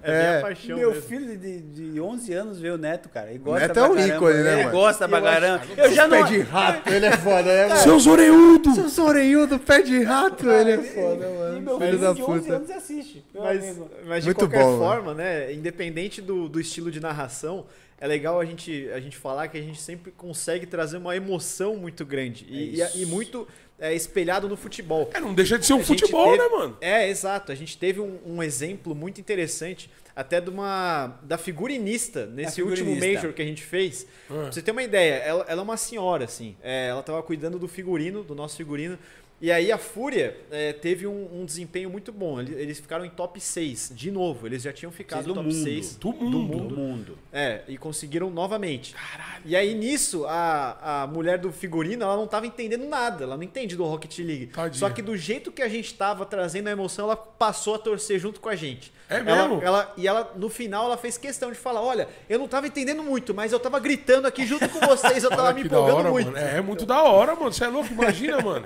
mano? 0.06 0.18
né? 0.18 0.34
É, 0.34 0.38
É. 0.38 0.40
paixão 0.40 0.76
Meu 0.76 0.90
mesmo. 0.92 1.02
filho 1.08 1.36
de, 1.38 1.60
de 1.92 2.00
11 2.00 2.32
anos 2.34 2.58
vê 2.60 2.70
o 2.70 2.76
Neto, 2.78 3.08
cara. 3.08 3.30
Ele 3.30 3.38
gosta 3.38 3.68
Neto 3.68 3.78
é 3.78 3.88
um 3.88 3.98
ícone, 4.06 4.34
né, 4.42 4.52
Ele 4.54 4.64
mano? 4.64 4.70
gosta 4.78 5.08
pra 5.08 5.18
Eu 5.18 5.24
caramba. 5.24 5.62
Eu 5.76 5.92
já 5.92 6.08
Pé 6.08 6.18
não... 6.20 6.26
de 6.26 6.40
rato, 6.40 6.92
ele 6.92 7.06
é 7.06 7.16
foda, 7.16 7.42
né, 7.42 7.66
mano? 7.68 7.80
Seus 7.80 8.06
oreudos! 8.06 8.74
Seu 8.74 8.88
Soreiudo, 8.88 9.58
pé 9.58 9.82
de 9.82 10.02
rato, 10.02 10.48
ele 10.50 10.70
é 10.72 10.78
foda, 10.78 11.26
E 11.26 11.34
mano. 11.38 11.60
meu 11.60 11.78
Filho 11.80 11.98
da 11.98 12.12
de 12.12 12.22
11 12.22 12.40
puta. 12.40 12.56
anos 12.56 12.70
assiste. 12.70 13.24
Meu 13.32 13.42
Mas, 13.42 13.62
amigo. 13.64 13.90
mas 14.06 14.22
de 14.24 14.28
Muito 14.28 14.38
qualquer 14.38 14.62
bom, 14.64 14.78
forma, 14.78 15.14
né? 15.14 15.52
Independente 15.52 16.20
do, 16.20 16.48
do 16.48 16.60
estilo 16.60 16.90
de 16.90 17.00
narração, 17.00 17.66
é 18.00 18.06
legal 18.06 18.40
a 18.40 18.44
gente, 18.44 18.88
a 18.92 18.98
gente 18.98 19.16
falar 19.16 19.46
que 19.48 19.56
a 19.56 19.62
gente 19.62 19.80
sempre 19.80 20.10
consegue 20.10 20.66
trazer 20.66 20.96
uma 20.96 21.14
emoção 21.14 21.76
muito 21.76 22.04
grande. 22.04 22.44
E, 22.48 22.80
e- 22.80 23.02
e 23.02 23.06
muito 23.06 23.46
é, 23.82 23.92
espelhado 23.94 24.48
no 24.48 24.56
futebol. 24.56 25.10
É, 25.12 25.18
não 25.20 25.34
deixa 25.34 25.58
de 25.58 25.66
ser 25.66 25.74
um 25.74 25.80
A 25.80 25.84
futebol, 25.84 26.30
teve- 26.30 26.38
né, 26.42 26.48
mano? 26.48 26.76
É, 26.80 27.08
exato. 27.08 27.50
A 27.50 27.54
gente 27.54 27.76
teve 27.76 28.00
um, 28.00 28.18
um 28.24 28.42
exemplo 28.42 28.94
muito 28.94 29.20
interessante, 29.20 29.90
até 30.14 30.40
de 30.40 30.48
uma 30.50 31.18
da 31.22 31.36
figurinista 31.36 32.26
nesse 32.26 32.62
último 32.62 32.90
figurinista. 32.90 33.14
Major 33.22 33.32
que 33.32 33.42
a 33.42 33.44
gente 33.44 33.62
fez. 33.62 34.06
Ah. 34.30 34.34
Pra 34.34 34.52
você 34.52 34.62
ter 34.62 34.70
uma 34.70 34.82
ideia, 34.82 35.14
ela, 35.14 35.44
ela 35.48 35.60
é 35.60 35.64
uma 35.64 35.76
senhora, 35.76 36.24
assim. 36.26 36.54
É, 36.62 36.88
ela 36.88 37.02
tava 37.02 37.22
cuidando 37.22 37.58
do 37.58 37.66
figurino, 37.66 38.22
do 38.22 38.34
nosso 38.34 38.56
figurino. 38.56 38.98
E 39.42 39.50
aí 39.50 39.72
a 39.72 39.76
Fúria 39.76 40.36
é, 40.52 40.72
teve 40.72 41.04
um, 41.04 41.40
um 41.40 41.44
desempenho 41.44 41.90
muito 41.90 42.12
bom. 42.12 42.40
Eles, 42.40 42.78
ficaram 42.78 43.04
em 43.04 43.10
top 43.10 43.40
6, 43.40 43.90
de 43.92 44.08
novo. 44.08 44.46
Eles 44.46 44.62
já 44.62 44.72
tinham 44.72 44.92
ficado 44.92 45.24
do 45.24 45.34
top 45.34 45.48
mundo. 45.48 45.64
6 45.64 45.96
Do 45.96 46.12
mundo. 46.12 46.68
Do 46.68 46.76
mundo. 46.76 47.18
é, 47.32 47.62
e 47.66 47.76
conseguiram 47.76 48.30
novamente. 48.30 48.94
Caralho. 48.94 49.42
E 49.44 49.56
aí 49.56 49.74
nisso, 49.74 50.24
a, 50.26 51.02
a 51.02 51.06
mulher 51.08 51.38
do 51.38 51.50
figurino, 51.50 52.04
ela 52.04 52.16
não 52.16 52.28
tava 52.28 52.46
entendendo 52.46 52.86
nada. 52.86 53.24
Ela 53.24 53.36
não 53.36 53.42
entende 53.42 53.74
do 53.74 53.82
Rocket 53.84 54.16
League. 54.20 54.46
Tadinha. 54.46 54.78
Só 54.78 54.88
que 54.88 55.02
do 55.02 55.16
jeito 55.16 55.50
que 55.50 55.62
a 55.62 55.68
gente 55.68 55.92
tava 55.92 56.24
trazendo 56.24 56.68
a 56.68 56.70
emoção, 56.70 57.06
ela 57.06 57.16
passou 57.16 57.74
a 57.74 57.80
torcer 57.80 58.20
junto 58.20 58.38
com 58.38 58.48
a 58.48 58.54
gente. 58.54 58.92
É 59.12 59.18
Ela- 59.18 59.48
mesmo? 59.48 59.62
Ela, 59.62 59.92
e 59.96 60.08
ela, 60.08 60.32
no 60.36 60.48
final, 60.48 60.86
ela 60.86 60.96
fez 60.96 61.16
questão 61.18 61.50
de 61.52 61.58
falar: 61.58 61.82
olha, 61.82 62.08
eu 62.28 62.38
não 62.38 62.48
tava 62.48 62.66
entendendo 62.66 63.02
muito, 63.02 63.34
mas 63.34 63.52
eu 63.52 63.60
tava 63.60 63.78
gritando 63.78 64.26
aqui 64.26 64.46
junto 64.46 64.68
com 64.68 64.80
vocês, 64.80 65.22
eu 65.22 65.30
tava 65.30 65.42
Olha 65.44 65.54
me 65.54 65.62
empolgando 65.62 65.96
hora, 65.98 66.10
muito. 66.10 66.32
mano. 66.32 66.38
É, 66.38 66.56
é 66.58 66.60
muito 66.60 66.86
da 66.86 67.02
hora, 67.02 67.34
mano. 67.34 67.52
Você 67.52 67.64
é 67.64 67.68
louco, 67.68 67.92
imagina, 67.92 68.40
mano. 68.42 68.64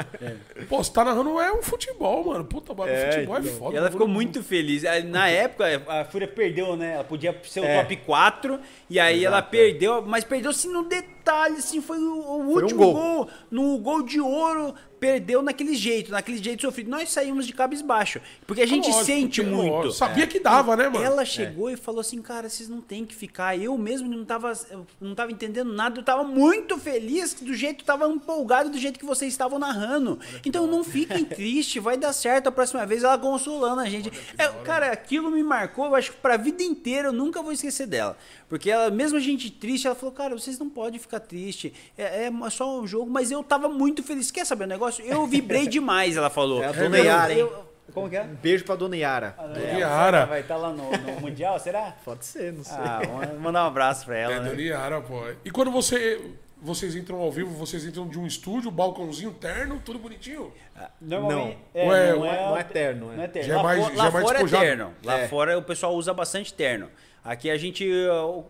Pô, 0.68 0.82
você 0.82 0.92
tá 0.92 1.04
narrando 1.04 1.40
é 1.40 1.52
um 1.52 1.62
futebol, 1.62 2.24
mano. 2.26 2.44
Puta, 2.44 2.72
o 2.72 2.86
É, 2.86 3.12
futebol 3.12 3.36
é 3.36 3.40
então. 3.40 3.52
foda. 3.58 3.74
E 3.74 3.78
ela 3.78 3.90
ficou 3.90 4.06
mano. 4.06 4.14
muito 4.14 4.42
feliz. 4.42 4.82
Na 5.06 5.28
época, 5.28 5.82
a 5.88 6.04
Fúria 6.04 6.28
perdeu, 6.28 6.76
né? 6.76 6.94
Ela 6.94 7.04
podia 7.04 7.36
ser 7.44 7.60
o 7.60 7.64
É. 7.64 7.80
top 7.82 7.96
4. 7.96 8.60
E 8.88 8.98
aí 9.00 9.24
ela 9.24 9.42
perdeu, 9.42 10.02
mas 10.02 10.24
perdeu 10.24 10.50
assim 10.50 10.70
no 10.72 10.82
detalhe, 10.84 11.15
assim, 11.32 11.80
foi 11.80 11.98
o, 11.98 12.18
o 12.18 12.24
Foi 12.24 12.38
um 12.44 12.48
último 12.62 12.80
gol. 12.80 12.94
gol. 12.94 13.28
No 13.50 13.78
gol 13.78 14.02
de 14.02 14.20
ouro, 14.20 14.74
perdeu 14.98 15.42
naquele 15.42 15.74
jeito, 15.74 16.10
naquele 16.10 16.42
jeito 16.42 16.62
sofrido. 16.62 16.90
Nós 16.90 17.10
saímos 17.10 17.46
de 17.46 17.52
cabisbaixo. 17.52 18.20
Porque 18.46 18.62
a 18.62 18.66
gente 18.66 18.86
Lógico, 18.86 19.04
sente 19.04 19.42
muito. 19.42 19.72
lógico, 19.72 19.94
Sabia 19.94 20.26
que 20.26 20.40
dava, 20.40 20.76
né, 20.76 20.88
mano? 20.88 21.04
Ela 21.04 21.24
chegou 21.24 21.70
e 21.70 21.76
falou 21.76 22.00
assim, 22.00 22.20
cara, 22.22 22.48
vocês 22.48 22.68
não 22.68 22.80
tem 22.80 23.04
que 23.04 23.14
ficar. 23.14 23.56
Eu 23.58 23.76
mesmo 23.76 24.08
não 24.08 24.24
tava, 24.24 24.52
eu 24.70 24.86
não 25.00 25.14
tava 25.14 25.30
entendendo 25.32 25.72
nada. 25.72 26.00
Eu 26.00 26.04
tava 26.04 26.24
muito 26.24 26.78
feliz 26.78 27.34
do 27.34 27.54
jeito, 27.54 27.84
tava 27.84 28.06
empolgado 28.08 28.70
do 28.70 28.78
jeito 28.78 28.98
que 28.98 29.04
vocês 29.06 29.32
estavam 29.32 29.58
narrando. 29.58 30.18
Então 30.44 30.66
não 30.66 30.82
fiquem 30.82 31.24
tristes, 31.26 31.82
vai 31.82 31.96
dar 31.96 32.12
certo 32.12 32.48
a 32.48 32.52
próxima 32.52 32.84
vez. 32.86 33.04
Ela 33.04 33.18
consolando 33.18 33.80
a 33.80 33.88
gente. 33.88 34.10
É, 34.38 34.48
cara, 34.64 34.90
aquilo 34.92 35.30
me 35.30 35.42
marcou, 35.42 35.86
eu 35.86 35.94
acho 35.94 36.12
que 36.12 36.18
pra 36.18 36.36
vida 36.36 36.62
inteira 36.62 37.08
eu 37.08 37.12
nunca 37.12 37.42
vou 37.42 37.52
esquecer 37.52 37.86
dela. 37.86 38.16
Porque 38.48 38.70
ela, 38.70 38.90
mesmo 38.90 39.18
a 39.18 39.20
gente 39.20 39.50
triste, 39.50 39.86
ela 39.86 39.96
falou, 39.96 40.14
cara, 40.14 40.36
vocês 40.38 40.58
não 40.58 40.68
podem 40.68 41.00
ficar 41.00 41.15
triste. 41.20 41.72
É, 41.96 42.24
é 42.26 42.50
só 42.50 42.80
um 42.80 42.86
jogo, 42.86 43.10
mas 43.10 43.30
eu 43.30 43.42
tava 43.42 43.68
muito 43.68 44.02
feliz. 44.02 44.30
Quer 44.30 44.44
saber 44.46 44.64
o 44.64 44.68
negócio? 44.68 45.04
Eu 45.04 45.26
vibrei 45.26 45.66
demais, 45.68 46.16
ela 46.16 46.30
falou. 46.30 46.62
É 46.62 46.66
a 46.68 46.72
dona 46.72 46.98
Yara, 46.98 47.32
hein? 47.32 47.38
eu- 47.40 47.66
Como 47.94 48.08
que 48.10 48.16
é? 48.16 48.22
Um 48.22 48.34
beijo 48.34 48.64
pra 48.64 48.74
dona 48.74 48.96
Yara. 48.96 49.34
É, 49.54 49.78
Yara. 49.78 50.26
Vai 50.26 50.40
estar 50.40 50.56
lá 50.56 50.70
no, 50.72 50.90
no 50.90 51.20
Mundial, 51.20 51.58
será? 51.58 51.94
Pode 52.04 52.24
ser, 52.26 52.52
não 52.52 52.64
sei. 52.64 52.76
Ah, 52.78 53.00
vamos 53.04 53.40
mandar 53.40 53.64
um 53.64 53.68
abraço 53.68 54.04
pra 54.04 54.16
ela, 54.16 54.34
É, 54.34 54.40
né? 54.40 54.50
Daniara, 54.50 55.00
pô. 55.00 55.22
E 55.44 55.50
quando 55.50 55.70
você, 55.70 56.20
vocês 56.60 56.94
entram 56.96 57.18
ao 57.20 57.30
vivo, 57.30 57.50
vocês 57.50 57.84
entram 57.86 58.08
de 58.08 58.18
um 58.18 58.26
estúdio, 58.26 58.70
balcãozinho 58.70 59.32
terno, 59.32 59.80
tudo 59.84 59.98
bonitinho? 59.98 60.52
Normalmente, 61.00 61.58
Não. 61.74 61.86
Ué, 61.86 62.12
não 62.12 62.26
é- 62.26 62.46
não 62.48 62.56
é 62.56 62.62
terno, 62.64 63.12
é. 63.12 63.16
Não 63.16 63.22
é 63.24 63.28
terno. 63.28 63.48
Já 63.48 63.54
é 63.54 63.56
lá 63.56 63.62
mais- 63.62 63.80
já 63.86 63.88
lá 63.94 64.06
é 64.06 64.10
mais 64.10 64.24
fora 64.24 64.38
despojado. 64.38 64.64
é 64.64 64.66
terno. 64.68 64.94
Lá 65.04 65.18
É. 65.20 65.28
fora 65.28 65.58
o 65.58 65.62
pessoal 65.62 65.94
usa 65.94 66.12
bastante 66.12 66.52
terno. 66.52 66.90
Aqui 67.26 67.50
a 67.50 67.56
gente 67.58 67.84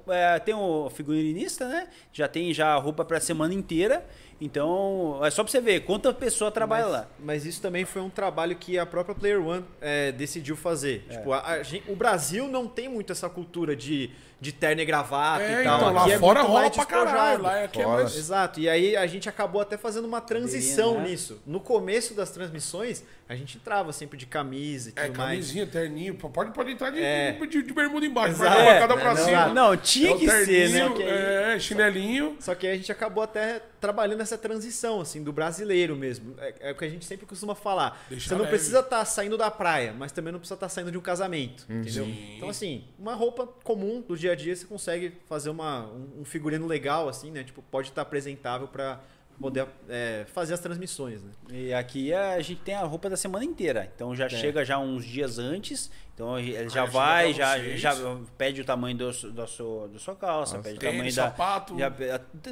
é, 0.08 0.38
tem 0.38 0.54
o 0.54 0.90
figurinista, 0.90 1.66
né? 1.66 1.88
Já 2.12 2.28
tem 2.28 2.52
já 2.52 2.76
roupa 2.76 3.06
pra 3.06 3.18
semana 3.18 3.54
inteira. 3.54 4.06
Então, 4.40 5.18
é 5.24 5.30
só 5.30 5.42
pra 5.42 5.50
você 5.50 5.60
ver 5.60 5.80
quanta 5.80 6.12
pessoa 6.12 6.50
trabalha 6.50 6.84
mas, 6.84 6.92
lá. 6.92 7.06
Mas 7.18 7.46
isso 7.46 7.60
também 7.62 7.84
foi 7.84 8.02
um 8.02 8.10
trabalho 8.10 8.54
que 8.56 8.78
a 8.78 8.84
própria 8.84 9.14
Player 9.14 9.44
One 9.44 9.64
é, 9.80 10.12
decidiu 10.12 10.56
fazer. 10.56 11.04
É. 11.08 11.16
Tipo, 11.16 11.32
a- 11.32 11.38
a 11.38 11.56
o 11.90 11.96
Brasil 11.96 12.46
não 12.48 12.66
tem 12.68 12.88
muito 12.88 13.12
essa 13.12 13.28
cultura 13.30 13.74
de, 13.74 14.10
de 14.40 14.52
terno 14.52 14.82
e 14.82 14.84
gravata 14.84 15.42
É, 15.42 15.62
e 15.62 15.64
tal. 15.64 15.76
então, 15.78 15.92
lá 15.92 16.02
Aqui 16.02 16.12
é 16.12 16.18
fora 16.18 16.42
rola 16.42 16.70
pra 16.70 16.84
caralho. 16.86 17.42
Lá 17.42 17.58
é 17.58 17.64
aqui 17.64 17.80
é 17.80 17.84
Fora. 17.84 18.02
mais... 18.02 18.16
Exato, 18.16 18.60
e 18.60 18.68
aí 18.68 18.94
a 18.96 19.06
gente 19.06 19.28
acabou 19.28 19.60
até 19.62 19.76
fazendo 19.78 20.04
uma 20.04 20.20
transição 20.20 20.98
né? 21.00 21.08
nisso. 21.08 21.40
No 21.46 21.58
começo 21.58 22.12
das 22.14 22.30
transmissões, 22.30 23.02
a 23.28 23.34
gente 23.34 23.56
entrava 23.56 23.92
sempre 23.92 24.16
de 24.18 24.26
camisa 24.26 24.90
e 24.90 24.92
tudo 24.92 25.04
É, 25.04 25.08
mais. 25.08 25.18
camisinha, 25.30 25.66
terninho. 25.66 26.14
Pode, 26.14 26.52
pode 26.52 26.70
entrar 26.72 26.90
de, 26.90 27.02
É. 27.02 27.32
de, 27.32 27.62
de 27.62 27.72
bermuda 27.72 28.04
embaixo. 28.04 28.34
Exato. 28.34 28.56
Mas 28.58 28.68
É, 28.68 28.86
pra 28.86 29.14
não, 29.14 29.24
cima. 29.24 29.46
Não, 29.48 29.76
tinha 29.76 30.10
É 30.12 30.14
que 30.18 30.28
ser, 30.28 30.68
né? 30.70 30.78
terninho, 30.78 30.88
Só 30.88 30.94
que 30.94 31.02
aí- 31.02 31.54
É, 31.54 31.58
chinelinho. 31.58 32.36
Só 32.38 32.54
que 32.54 32.66
aí 32.66 32.72
a 32.74 32.76
gente 32.76 32.92
acabou 32.92 33.24
até 33.24 33.60
trabalhando 33.86 34.20
essa 34.20 34.36
transição, 34.36 35.00
assim, 35.00 35.22
do 35.22 35.32
brasileiro 35.32 35.94
mesmo. 35.94 36.34
É, 36.38 36.70
é 36.70 36.72
o 36.72 36.74
que 36.74 36.84
a 36.84 36.88
gente 36.88 37.04
sempre 37.04 37.24
costuma 37.24 37.54
falar. 37.54 38.04
Deixa 38.10 38.28
Você 38.28 38.34
não 38.34 38.40
leve. 38.42 38.56
precisa 38.56 38.80
estar 38.80 39.04
saindo 39.04 39.38
da 39.38 39.48
praia, 39.48 39.94
mas 39.96 40.10
também 40.10 40.32
não 40.32 40.40
precisa 40.40 40.54
estar 40.56 40.68
saindo 40.68 40.90
de 40.90 40.98
um 40.98 41.00
casamento, 41.00 41.64
entendeu? 41.70 42.04
Sim. 42.04 42.34
Então, 42.36 42.48
assim, 42.48 42.84
uma 42.98 43.14
roupa 43.14 43.46
comum 43.62 44.00
do 44.00 44.16
dia 44.16 44.32
a 44.32 44.34
dia, 44.34 44.56
você 44.56 44.66
consegue 44.66 45.12
fazer 45.28 45.50
uma, 45.50 45.86
um, 45.86 46.22
um 46.22 46.24
figurino 46.24 46.66
legal, 46.66 47.08
assim, 47.08 47.30
né? 47.30 47.44
Tipo, 47.44 47.62
pode 47.62 47.90
estar 47.90 48.02
apresentável 48.02 48.66
para 48.66 49.00
poder 49.40 49.66
é, 49.88 50.24
fazer 50.32 50.54
as 50.54 50.60
transmissões, 50.60 51.22
né? 51.22 51.30
E 51.50 51.72
aqui 51.74 52.12
a 52.12 52.40
gente 52.40 52.60
tem 52.62 52.74
a 52.74 52.82
roupa 52.82 53.08
da 53.10 53.16
semana 53.16 53.44
inteira. 53.44 53.90
Então 53.94 54.14
já 54.16 54.28
chega 54.28 54.64
já 54.64 54.78
uns 54.78 55.04
dias 55.04 55.38
antes. 55.38 55.90
Então 56.14 56.38
ele 56.38 56.68
já 56.68 56.68
já 56.68 56.84
vai, 56.86 57.32
chega 57.34 57.46
pra 57.46 57.58
já, 57.76 57.92
já 57.94 58.16
pede 58.38 58.60
o 58.62 58.64
tamanho 58.64 58.96
do, 58.96 59.10
do, 59.12 59.46
seu, 59.46 59.90
da 59.92 59.98
sua 59.98 60.16
calça, 60.16 60.58
pede 60.60 60.76
o 60.76 60.78
Tênis, 60.78 60.94
tamanho 60.96 61.14
da. 61.14 61.22
sapato. 61.24 61.78
já- 61.78 61.92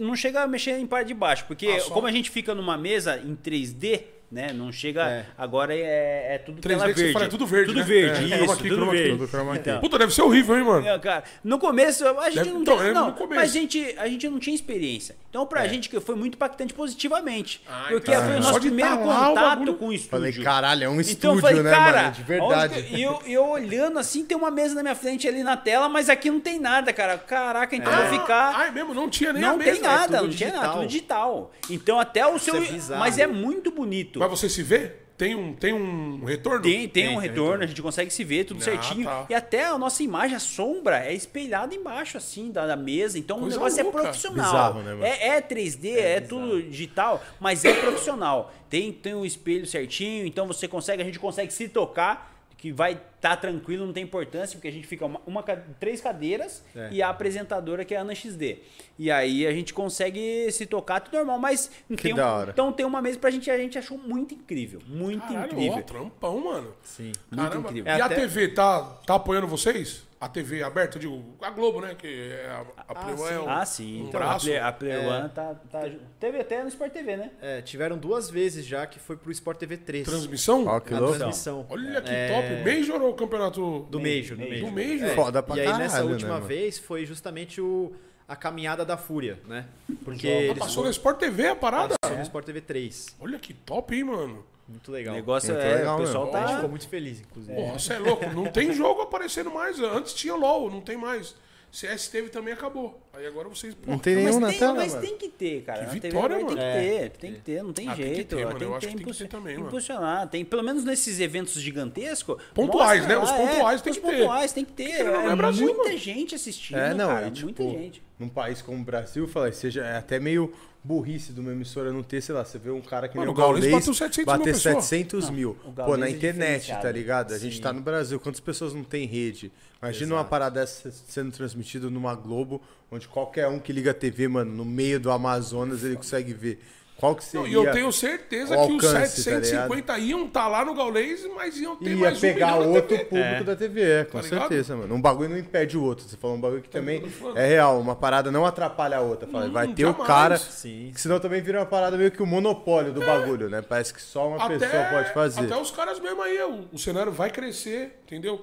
não 0.00 0.14
chega 0.14 0.42
a 0.42 0.46
mexer 0.46 0.72
em 0.78 0.86
parte 0.86 1.08
de 1.08 1.14
baixo, 1.14 1.44
porque 1.46 1.66
Ah, 1.68 1.80
só. 1.80 1.94
como 1.94 2.06
a 2.06 2.12
gente 2.12 2.30
fica 2.30 2.54
numa 2.54 2.76
mesa 2.76 3.16
em 3.18 3.34
3D, 3.34 4.02
né? 4.30 4.52
Não 4.52 4.72
chega. 4.72 5.08
É. 5.08 5.26
Agora 5.38 5.74
é, 5.74 6.34
é 6.34 6.38
tudo 6.38 6.60
3D 6.60 6.68
tela 6.68 6.84
verde. 6.92 7.12
fala, 7.12 7.24
é 7.24 7.28
tudo 7.28 7.46
verde, 7.46 7.66
Tudo 7.68 7.78
né? 7.80 7.84
verde, 7.84 8.32
É, 8.32 8.44
isso, 8.44 8.56
key, 8.56 8.68
tudo 8.68 8.90
verde. 8.90 9.28
Então, 9.60 9.80
Puta, 9.80 9.98
deve 9.98 10.12
ser 10.14 10.22
horrível, 10.22 10.56
hein, 10.58 10.64
mano? 10.64 10.86
é, 10.86 10.98
cara, 10.98 11.24
no 11.42 11.58
começo 11.58 12.06
a 12.06 12.24
gente 12.30 12.34
Deve- 12.36 12.50
não 12.50 12.62
então, 12.62 12.76
tinha, 12.76 12.88
é, 12.88 12.92
não, 12.92 13.14
mas 13.28 13.38
a 13.50 13.52
gente, 13.52 13.94
a 13.98 14.08
gente 14.08 14.28
não 14.28 14.38
tinha 14.38 14.54
experiência. 14.54 15.16
Então 15.30 15.46
pra 15.46 15.66
gente 15.66 15.88
que 15.88 15.98
foi 16.00 16.14
muito 16.14 16.34
impactante 16.34 16.72
positivamente, 16.74 17.60
Ah, 17.68 17.86
porque 17.88 18.10
então, 18.10 18.24
foi 18.24 18.36
o 18.36 18.40
nosso 18.40 18.60
primeiro 18.60 18.90
tá 18.90 18.96
o 18.96 19.02
contato 19.04 19.34
bagulho- 19.34 19.74
com 19.74 19.88
o 19.88 19.92
estúdio. 19.92 20.10
Falei, 20.10 20.32
caralho, 20.44 20.84
é 20.84 20.88
um 20.88 20.92
Então 20.92 21.00
estúdio, 21.02 21.36
eu 21.36 21.40
falei, 21.40 21.62
né, 21.62 21.70
cara, 21.70 22.02
mano? 22.02 22.12
De 22.14 22.22
verdade. 22.22 22.86
E 22.90 23.02
eu, 23.02 23.20
eu 23.26 23.44
olhando 23.48 23.98
assim, 23.98 24.24
tem 24.24 24.36
uma 24.36 24.50
mesa 24.50 24.74
na 24.76 24.82
minha 24.82 24.94
frente 24.94 25.26
ali 25.26 25.42
na 25.42 25.56
tela, 25.56 25.88
mas 25.88 26.08
aqui 26.08 26.30
não 26.30 26.40
tem 26.40 26.58
nada, 26.60 26.92
cara. 26.92 27.18
Caraca, 27.18 27.74
então 27.74 27.92
vou 27.92 28.20
ficar. 28.20 28.54
Ai, 28.54 28.70
mesmo, 28.70 28.94
não 28.94 29.08
tinha 29.10 29.32
nem 29.32 29.42
a 29.44 29.48
não 29.48 29.56
mesa. 29.58 29.72
tem 29.72 29.80
nada, 29.80 30.18
é 30.18 30.20
não 30.22 30.28
tinha 30.28 30.52
nada, 30.52 30.68
tudo 30.74 30.86
digital. 30.86 31.52
Então 31.68 31.98
até 31.98 32.26
o 32.26 32.38
seu. 32.38 32.56
é 32.56 32.96
mas 32.98 33.18
é 33.18 33.26
muito 33.26 33.70
bonito. 33.70 34.20
Mas 34.28 34.40
você 34.40 34.48
se 34.48 34.62
vê? 34.62 34.92
Tem 35.16 35.32
um, 35.36 35.52
tem 35.54 35.72
um 35.72 36.24
retorno? 36.24 36.62
Tem, 36.62 36.88
tem, 36.88 37.04
um 37.04 37.10
tem 37.10 37.20
retorno, 37.20 37.20
retorno. 37.42 37.64
a 37.64 37.66
gente 37.68 37.80
consegue 37.80 38.10
se 38.10 38.24
ver 38.24 38.44
tudo 38.44 38.58
Ah, 38.60 38.64
certinho. 38.64 39.04
tá. 39.04 39.26
E 39.30 39.34
até 39.34 39.64
a 39.66 39.78
nossa 39.78 40.02
imagem, 40.02 40.34
a 40.36 40.40
sombra, 40.40 41.06
é 41.06 41.14
espelhada 41.14 41.72
embaixo, 41.72 42.16
assim, 42.16 42.50
da, 42.50 42.66
da 42.66 42.74
mesa. 42.74 43.16
Então 43.16 43.38
Coisa 43.38 43.56
o 43.56 43.60
negócio 43.60 43.84
louca. 43.84 43.98
é 43.98 44.02
profissional. 44.02 44.72
Bizarro, 44.74 44.82
né, 44.82 45.08
é, 45.08 45.28
é 45.36 45.40
3D, 45.40 45.96
é, 45.96 46.20
tudo 46.20 46.60
digital, 46.64 47.22
mas 47.38 47.64
é 47.64 47.72
profissional. 47.74 48.52
Tem, 48.68 48.92
tem 48.92 49.14
um 49.14 49.24
espelho 49.24 49.66
certinho, 49.66 50.26
então 50.26 50.48
você 50.48 50.66
consegue, 50.66 51.00
a 51.00 51.04
gente 51.04 51.20
consegue 51.20 51.52
se 51.52 51.68
tocar, 51.68 52.33
que 52.64 52.72
vai 52.72 52.92
estar 53.16 53.36
tranquilo, 53.36 53.84
não 53.84 53.92
tem 53.92 54.02
importância, 54.04 54.56
porque 54.56 54.68
a 54.68 54.70
gente 54.70 54.86
fica 54.86 55.04
uma, 55.04 55.20
uma 55.26 55.42
três 55.78 56.00
cadeiras 56.00 56.64
É. 56.74 56.88
e 56.92 57.02
a 57.02 57.10
apresentadora 57.10 57.84
que 57.84 57.94
é 57.94 57.98
a 57.98 58.00
Ana 58.00 58.14
XD. 58.14 58.56
E 58.98 59.10
aí 59.10 59.46
a 59.46 59.52
gente 59.52 59.74
consegue 59.74 60.50
se 60.50 60.64
tocar, 60.64 61.00
tudo 61.00 61.14
normal, 61.18 61.38
mas 61.38 61.70
tem 62.00 62.14
um- 62.14 62.16
então 62.48 62.72
tem 62.72 62.86
uma 62.86 63.02
mesa 63.02 63.18
pra 63.18 63.28
gente, 63.30 63.50
a 63.50 63.58
gente 63.58 63.76
achou 63.78 63.98
muito 63.98 64.32
incrível, 64.32 64.80
muito 64.86 65.28
Caralho, 65.28 65.52
incrível. 65.52 65.74
ó, 65.78 65.82
trampão, 65.82 66.42
mano. 66.42 66.72
Sim. 66.82 67.12
Muito 67.30 67.58
incrível. 67.58 67.84
E 67.92 67.98
É 67.98 68.00
a 68.00 68.06
até- 68.06 68.14
TV 68.14 68.48
tá, 68.48 68.80
tá 69.06 69.16
apoiando 69.16 69.46
vocês? 69.46 70.02
A 70.24 70.28
TV 70.28 70.62
aberta, 70.62 70.96
eu 70.96 71.00
digo, 71.02 71.22
a 71.42 71.50
Globo, 71.50 71.80
né? 71.82 71.94
Que 71.94 72.06
é 72.32 72.46
a, 72.48 72.64
a 72.88 72.94
Play 72.94 73.14
One 73.14 73.32
é 73.34 73.40
um, 73.40 73.50
Ah, 73.50 73.66
sim. 73.66 74.02
um 74.02 74.08
então, 74.08 74.20
a 74.20 74.24
braço. 74.24 74.46
Play, 74.46 74.58
a 74.58 74.72
Play 74.72 74.92
É. 74.92 74.98
One 75.06 75.28
tá, 75.28 75.54
tá. 75.70 75.82
Teve 76.18 76.40
até 76.40 76.62
no 76.62 76.68
Sport 76.68 76.92
TV, 76.92 77.16
né? 77.16 77.30
É, 77.42 77.60
tiveram 77.60 77.98
duas 77.98 78.30
vezes 78.30 78.64
já 78.64 78.86
que 78.86 78.98
foi 78.98 79.16
pro 79.18 79.30
Sport 79.32 79.58
TV 79.58 79.76
3. 79.76 80.06
Transmissão? 80.06 80.66
Ó, 80.66 80.80
que 80.80 80.94
a 80.94 80.98
louco. 80.98 81.14
transmissão. 81.16 81.66
Olha 81.68 82.00
que 82.00 82.10
É, 82.10 82.28
top. 82.28 82.70
Major 82.74 83.02
ou 83.02 83.12
campeonato? 83.14 83.86
Do 83.90 84.00
Major, 84.00 84.36
do 84.36 84.42
Major. 84.44 84.48
Major. 84.48 84.70
Do 84.70 84.72
Major? 84.72 85.08
É, 85.10 85.14
Foda 85.14 85.42
pra 85.42 85.56
E 85.56 85.60
aí 85.60 85.66
caralho, 85.66 85.82
nessa 85.84 86.02
né, 86.04 86.10
última 86.10 86.34
mano? 86.34 86.46
vez 86.46 86.78
foi 86.78 87.04
justamente 87.04 87.60
o, 87.60 87.92
a 88.26 88.34
caminhada 88.34 88.84
da 88.84 88.96
Fúria, 88.96 89.38
né? 89.46 89.66
Porque 90.04 90.26
Ah, 90.26 90.30
eles 90.42 90.58
passou 90.58 90.84
no 90.84 90.90
Sport 90.90 91.18
TV 91.18 91.48
a 91.48 91.56
parada? 91.56 91.96
passou 92.00 92.16
no 92.16 92.22
Sport 92.22 92.46
TV 92.46 92.60
3. 92.62 93.16
Olha 93.20 93.38
que 93.38 93.52
top, 93.52 93.94
hein, 93.94 94.04
mano? 94.04 94.44
Muito 94.68 94.88
O 94.88 94.92
legal. 94.92 95.14
negócio 95.14 95.52
Muito 95.52 95.64
é. 95.66 95.74
legal 95.76 95.96
o 95.98 96.00
pessoal 96.02 96.24
mesmo. 96.24 96.36
A 96.36 96.40
gente 96.40 96.48
tá. 96.48 96.54
ficou 96.56 96.70
muito 96.70 96.88
feliz, 96.88 97.20
inclusive. 97.20 97.54
Porra, 97.54 97.78
você 97.78 97.92
é 97.92 97.98
louco. 97.98 98.26
Não 98.30 98.46
tem 98.46 98.72
jogo 98.72 99.02
aparecendo 99.02 99.50
mais. 99.50 99.78
Antes 99.80 100.14
tinha 100.14 100.34
LOL, 100.34 100.70
não 100.70 100.80
tem 100.80 100.96
mais. 100.96 101.34
CS 101.70 102.06
teve 102.06 102.28
também 102.28 102.54
acabou. 102.54 103.00
Aí 103.12 103.26
agora 103.26 103.48
vocês. 103.48 103.74
Não 103.74 103.82
porra, 103.82 103.98
tem 103.98 104.14
nenhum 104.14 104.26
Mas, 104.34 104.38
na 104.40 104.48
tem, 104.50 104.58
tela, 104.60 104.74
mas 104.74 104.92
mano. 104.94 105.06
tem 105.06 105.16
que 105.18 105.28
ter, 105.28 105.62
cara. 105.64 105.78
Que 105.80 105.84
TV 105.86 106.08
vitória, 106.08 106.36
agora 106.36 106.44
mano. 106.44 106.46
Tem 106.46 106.56
que 106.56 106.62
É. 106.62 106.98
ter, 107.00 107.10
tem 107.10 107.32
que 107.34 107.40
ter, 107.40 107.62
não 107.64 107.72
tem 107.72 107.88
Ah, 107.88 107.94
tem 107.96 108.04
que 108.06 108.14
jeito. 108.14 108.36
ter, 108.36 108.44
mano. 108.46 108.58
Tem 108.60 108.68
Eu 108.68 108.70
que 108.70 108.76
acho 108.76 108.86
ter, 108.86 108.92
que 108.92 109.04
tem 109.04 109.12
que 109.12 109.18
ter 109.18 109.28
também, 109.28 109.54
mano. 109.56 109.66
impulsionar. 109.66 110.28
Tem, 110.28 110.44
pelo 110.44 110.62
menos 110.62 110.84
nesses 110.84 111.18
eventos 111.18 111.54
gigantescos. 111.54 112.36
Pontuais, 112.54 113.00
mostra 113.00 113.18
né? 113.18 113.24
Os 113.24 113.30
pontuais 113.32 113.80
é, 113.80 113.82
tem 113.82 113.90
os 113.92 113.98
que 113.98 114.06
ter. 114.06 114.16
pontuais 114.18 114.52
tem 114.52 114.64
que 114.64 114.72
ter. 114.72 114.84
Porque 114.88 115.02
não 115.02 115.20
é 115.28 115.32
É 115.32 115.36
Brasil, 115.36 115.66
muita 115.66 115.82
mano. 115.82 115.98
gente 115.98 116.34
assistindo. 116.36 116.78
É, 116.78 116.94
não, 116.94 117.08
cara, 117.08 117.26
e, 117.26 117.30
tipo, 117.32 117.62
muita 117.64 117.78
gente. 117.82 118.02
num 118.20 118.28
país 118.28 118.62
como 118.62 118.80
o 118.80 118.84
Brasil, 118.84 119.26
fala, 119.26 119.50
seja 119.50 119.84
é 119.84 119.96
até 119.96 120.20
meio 120.20 120.52
burrice 120.84 121.32
de 121.32 121.40
uma 121.40 121.50
emissora 121.50 121.90
não 121.90 122.02
ter, 122.02 122.20
sei 122.20 122.34
lá, 122.34 122.44
você 122.44 122.58
vê 122.58 122.70
um 122.70 122.82
cara 122.82 123.08
que 123.08 123.16
Mano, 123.16 123.32
nem 123.32 123.34
o 123.34 123.36
Gaules 123.36 123.64
bateu 123.64 123.94
700 123.94 124.16
mil 124.18 124.26
bater 124.26 124.52
pessoas. 124.52 124.84
700 124.84 125.30
mil. 125.30 125.50
o 125.52 125.54
Pô, 125.54 125.72
Gaules 125.72 125.98
na 126.00 126.06
é 126.06 126.10
internet, 126.10 126.60
diferenciado. 126.60 126.82
tá 126.82 126.92
ligado? 126.92 127.32
A 127.32 127.38
gente 127.38 127.56
Sim. 127.56 127.62
tá 127.62 127.72
no 127.72 127.80
Brasil, 127.80 128.20
quantas 128.20 128.40
pessoas 128.40 128.74
não 128.74 128.84
tem 128.84 129.06
rede? 129.06 129.50
Imagina 129.82 130.14
uma 130.14 130.24
parada 130.24 130.60
dessa 130.60 130.90
sendo 130.90 131.32
transmitida 131.32 131.88
numa 131.88 132.14
Globo, 132.14 132.60
onde 132.90 133.08
qualquer 133.08 133.48
um 133.48 133.58
que 133.58 133.72
liga 133.72 133.92
a 133.92 133.94
TV, 133.94 134.28
mano, 134.28 134.54
no 134.54 134.64
meio 134.64 135.00
do 135.00 135.10
Amazonas, 135.10 135.82
ele 135.82 135.96
consegue 135.96 136.32
ver. 136.34 136.60
Qual 136.96 137.16
que 137.16 137.22
Não, 137.34 137.42
seria? 137.42 137.48
e 137.48 137.52
eu 137.54 137.72
tenho 137.72 137.92
certeza 137.92 138.56
o 138.56 138.66
que 138.68 138.74
os 138.76 138.84
alcance, 138.84 139.16
tá 139.16 139.22
750 139.40 139.98
iam 139.98 140.26
estar 140.26 140.46
lá 140.46 140.64
no 140.64 140.74
Gaulês, 140.74 141.26
mas 141.34 141.58
iam 141.58 141.74
ter 141.76 141.90
Ia 141.90 141.96
mais 141.96 142.18
um 142.18 142.20
pegar 142.20 142.46
na 142.52 142.56
outro 142.58 142.82
TV. 142.96 143.04
público 143.04 143.44
da 143.44 143.56
TV, 143.56 143.82
é, 143.82 144.04
com 144.04 144.18
Tá 144.18 144.24
ligado? 144.24 144.40
certeza, 144.40 144.76
mano. 144.76 144.94
Um 144.94 145.00
bagulho 145.02 145.28
não 145.30 145.36
impede 145.38 145.76
o 145.76 145.82
outro. 145.82 146.08
Você 146.08 146.16
falou 146.16 146.36
um 146.36 146.40
bagulho 146.40 146.62
que 146.62 146.68
também 146.68 147.00
tô 147.00 147.08
falando. 147.08 147.36
é 147.36 147.46
real. 147.48 147.80
Uma 147.80 147.96
parada 147.96 148.30
não 148.30 148.46
atrapalha 148.46 148.98
a 148.98 149.00
outra. 149.00 149.28
Fala, 149.28 149.46
Hum, 149.46 149.52
vai 149.52 149.68
ter 149.68 149.84
o 149.86 149.90
jamais. 149.90 150.06
cara. 150.06 150.36
Sim. 150.38 150.92
Que 150.94 151.00
senão 151.00 151.18
também 151.18 151.42
vira 151.42 151.58
uma 151.58 151.66
parada 151.66 151.96
meio 151.98 152.12
que 152.12 152.22
o 152.22 152.26
monopólio 152.26 152.92
do 152.92 153.00
bagulho, 153.04 153.50
né? 153.50 153.60
Parece 153.60 153.92
que 153.92 154.00
só 154.00 154.28
uma 154.28 154.48
pessoa 154.48 154.84
pode 154.84 155.12
fazer. 155.12 155.40
Até 155.40 155.56
os 155.60 155.70
caras 155.72 155.98
mesmo 155.98 156.22
aí, 156.22 156.40
o, 156.42 156.68
o 156.72 156.78
cenário 156.78 157.10
vai 157.10 157.28
crescer, 157.28 157.98
entendeu? 158.04 158.42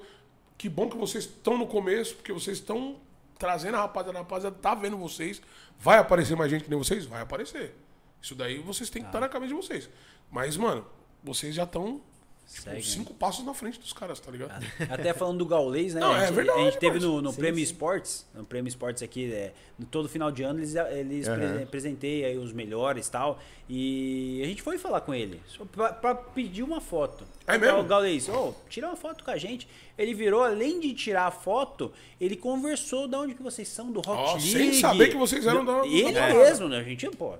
Que 0.58 0.68
bom 0.68 0.88
que 0.90 0.96
vocês 0.96 1.24
estão 1.24 1.56
no 1.56 1.66
começo, 1.66 2.14
porque 2.16 2.32
vocês 2.32 2.58
estão 2.58 2.96
trazendo 3.38 3.76
a 3.76 3.80
rapaziada, 3.80 4.18
a 4.18 4.20
rapaziada 4.20 4.56
tá 4.60 4.74
vendo 4.74 4.96
vocês. 4.98 5.40
Vai 5.80 5.98
aparecer 5.98 6.36
mais 6.36 6.50
gente 6.50 6.64
que 6.64 6.70
nem 6.70 6.78
vocês? 6.78 7.06
Vai 7.06 7.22
aparecer. 7.22 7.74
Isso 8.22 8.34
daí 8.34 8.58
vocês 8.58 8.88
têm 8.88 9.02
que 9.02 9.08
estar 9.08 9.20
na 9.20 9.28
cabeça 9.28 9.48
de 9.48 9.54
vocês. 9.60 9.90
Mas, 10.30 10.56
mano, 10.56 10.86
vocês 11.24 11.54
já 11.54 11.64
estão 11.64 12.00
tipo, 12.48 12.62
Segue, 12.64 12.76
né? 12.76 12.82
cinco 12.82 13.14
passos 13.14 13.44
na 13.46 13.54
frente 13.54 13.78
dos 13.80 13.92
caras, 13.92 14.18
tá 14.20 14.30
ligado? 14.30 14.64
Até 14.90 15.12
falando 15.14 15.38
do 15.38 15.46
Gaulês, 15.46 15.94
né? 15.94 16.00
Não, 16.00 16.12
a, 16.12 16.18
é 16.18 16.26
gente, 16.26 16.34
verdade, 16.34 16.60
a 16.60 16.64
gente 16.64 16.78
teve 16.78 16.94
mas- 16.94 17.04
no, 17.04 17.22
no 17.22 17.30
sim, 17.30 17.36
Prêmio 17.36 17.56
sim. 17.58 17.62
Esportes, 17.62 18.26
no 18.34 18.44
Prêmio 18.44 18.68
Esportes 18.68 19.02
aqui, 19.02 19.32
é, 19.32 19.52
no 19.78 19.86
todo 19.86 20.08
final 20.08 20.30
de 20.30 20.42
ano 20.42 20.58
eles, 20.60 20.74
eles 20.74 21.28
pre- 21.28 21.62
apresentei 21.62 22.24
aí 22.24 22.36
os 22.38 22.52
melhores 22.52 23.06
e 23.06 23.10
tal. 23.10 23.38
E 23.68 24.40
a 24.42 24.46
gente 24.46 24.60
foi 24.60 24.76
falar 24.76 25.00
com 25.00 25.14
ele, 25.14 25.40
pra, 25.72 25.92
pra 25.94 26.14
pedir 26.14 26.62
uma 26.62 26.80
foto. 26.80 27.24
É 27.46 27.56
mesmo? 27.56 27.80
O 27.80 27.84
Gaulês, 27.84 28.28
ô, 28.28 28.54
tira 28.68 28.86
uma 28.88 28.96
foto 28.96 29.24
com 29.24 29.30
a 29.30 29.36
gente. 29.38 29.66
Ele 29.96 30.12
virou, 30.12 30.42
além 30.42 30.78
de 30.80 30.92
tirar 30.94 31.26
a 31.26 31.30
foto, 31.30 31.90
ele 32.20 32.36
conversou 32.36 33.08
de 33.08 33.16
onde 33.16 33.34
que 33.34 33.42
vocês 33.42 33.68
são, 33.68 33.90
do 33.90 34.00
Rocket 34.00 34.26
Ó, 34.28 34.32
League. 34.34 34.50
sem 34.50 34.72
saber 34.74 35.08
que 35.08 35.16
vocês 35.16 35.46
eram 35.46 35.64
da- 35.64 35.86
Ele 35.86 36.12
da- 36.12 36.28
mesmo, 36.34 36.68
né? 36.68 36.78
A 36.80 36.82
gente, 36.82 37.08
pô, 37.10 37.34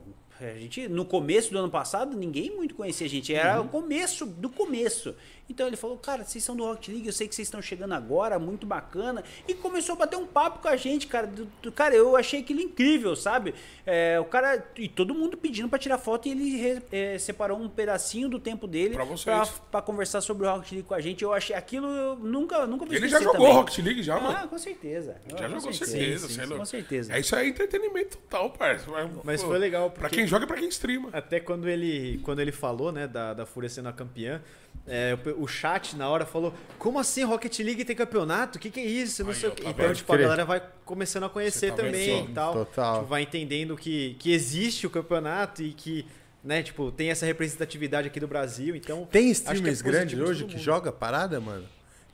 a 0.50 0.54
gente, 0.58 0.88
no 0.88 1.04
começo 1.04 1.50
do 1.52 1.58
ano 1.58 1.70
passado, 1.70 2.16
ninguém 2.16 2.50
muito 2.54 2.74
conhecia 2.74 3.06
a 3.06 3.10
gente. 3.10 3.34
Era 3.34 3.60
Uhum. 3.60 3.66
o 3.66 3.68
começo 3.68 4.26
do 4.26 4.48
começo. 4.48 5.14
Então 5.50 5.66
ele 5.66 5.76
falou, 5.76 5.98
cara, 5.98 6.24
vocês 6.24 6.42
são 6.42 6.56
do 6.56 6.64
Rocket 6.64 6.88
League, 6.88 7.06
eu 7.06 7.12
sei 7.12 7.28
que 7.28 7.34
vocês 7.34 7.46
estão 7.46 7.60
chegando 7.60 7.92
agora, 7.92 8.38
muito 8.38 8.66
bacana. 8.66 9.22
E 9.46 9.52
começou 9.52 9.94
a 9.94 9.98
bater 9.98 10.16
um 10.16 10.26
papo 10.26 10.60
com 10.60 10.68
a 10.68 10.76
gente, 10.76 11.06
cara. 11.06 11.26
Do, 11.26 11.46
do- 11.60 11.70
cara, 11.72 11.94
eu 11.94 12.16
achei 12.16 12.40
aquilo 12.40 12.60
incrível, 12.60 13.14
sabe? 13.14 13.54
É, 13.84 14.18
o 14.18 14.24
cara, 14.24 14.64
e 14.78 14.88
todo 14.88 15.14
mundo 15.14 15.36
pedindo 15.36 15.68
pra 15.68 15.78
tirar 15.78 15.98
foto, 15.98 16.26
e 16.26 16.30
ele 16.30 16.56
re- 16.56 16.82
é, 16.90 17.18
separou 17.18 17.58
um 17.58 17.68
pedacinho 17.68 18.28
do 18.30 18.38
tempo 18.38 18.66
dele 18.66 18.96
pra 19.70 19.82
conversar 19.82 20.20
sobre 20.22 20.46
o 20.46 20.50
Rocket 20.50 20.72
League 20.72 20.88
com 20.88 20.94
a 20.94 21.00
gente. 21.00 21.22
Eu 21.22 21.34
achei 21.34 21.54
aquilo, 21.54 21.86
eu 21.86 22.16
nunca, 22.16 22.66
nunca 22.66 22.86
vou 22.86 22.94
Ele 22.94 23.08
já 23.08 23.18
jogou 23.20 23.32
também. 23.40 23.52
Rocket 23.52 23.78
League 23.84 24.02
já, 24.02 24.18
mano. 24.18 24.38
Ah, 24.42 24.46
com 24.46 24.58
certeza. 24.58 25.16
Já 25.28 25.36
com 25.36 25.42
jogou 25.54 25.72
certeza. 25.72 25.90
certeza, 25.90 26.28
Sim, 26.28 26.40
é 26.40 26.46
sim. 26.46 26.56
Com 26.56 26.64
certeza. 26.64 27.12
É 27.14 27.20
isso 27.20 27.36
aí, 27.36 27.48
entretenimento 27.50 28.16
total, 28.16 28.48
parça. 28.50 28.86
Mas 29.24 29.42
pô, 29.42 29.48
foi 29.48 29.58
legal, 29.58 29.90
Pra 29.90 30.02
porque- 30.02 30.16
quem 30.16 30.26
joga 30.26 30.46
pra 30.46 30.56
quem 30.56 30.68
streama. 30.68 31.10
Até 31.12 31.40
quando 31.40 31.68
ele, 31.68 32.20
quando 32.24 32.40
ele 32.40 32.52
falou, 32.52 32.90
né, 32.92 33.06
da, 33.06 33.34
da 33.34 33.44
Fúria 33.44 33.68
sendo 33.68 33.88
a 33.88 33.92
campeã, 33.92 34.40
é, 34.86 35.16
o, 35.38 35.44
o 35.44 35.48
chat 35.48 35.96
na 35.96 36.08
hora 36.08 36.26
falou: 36.26 36.52
Como 36.78 36.98
assim 36.98 37.22
Rocket 37.22 37.58
League 37.60 37.84
tem 37.84 37.94
campeonato? 37.94 38.58
O 38.58 38.60
que, 38.60 38.70
que 38.70 38.80
é 38.80 38.84
isso? 38.84 39.22
Não 39.22 39.30
Aí, 39.30 39.36
sei 39.36 39.50
tá 39.50 39.70
Então, 39.70 39.94
tipo, 39.94 40.12
a 40.12 40.16
galera 40.16 40.44
vai 40.44 40.62
começando 40.84 41.24
a 41.24 41.28
conhecer 41.28 41.66
Você 41.66 41.70
tá 41.70 41.76
também 41.76 42.24
e 42.24 42.28
tal. 42.28 42.52
Total. 42.52 42.94
Tipo, 42.96 43.06
vai 43.06 43.22
entendendo 43.22 43.76
que, 43.76 44.16
que 44.18 44.32
existe 44.32 44.86
o 44.86 44.90
campeonato 44.90 45.62
e 45.62 45.72
que, 45.72 46.04
né, 46.42 46.62
tipo, 46.62 46.90
tem 46.90 47.10
essa 47.10 47.24
representatividade 47.24 48.08
aqui 48.08 48.18
do 48.18 48.26
Brasil. 48.26 48.74
Então, 48.74 49.06
Tem 49.10 49.28
é 49.28 49.30
streamers 49.30 49.80
positivo 49.80 49.90
grandes 49.90 50.16
de 50.16 50.22
hoje 50.22 50.44
que 50.44 50.58
joga 50.58 50.90
parada, 50.90 51.40
mano? 51.40 51.64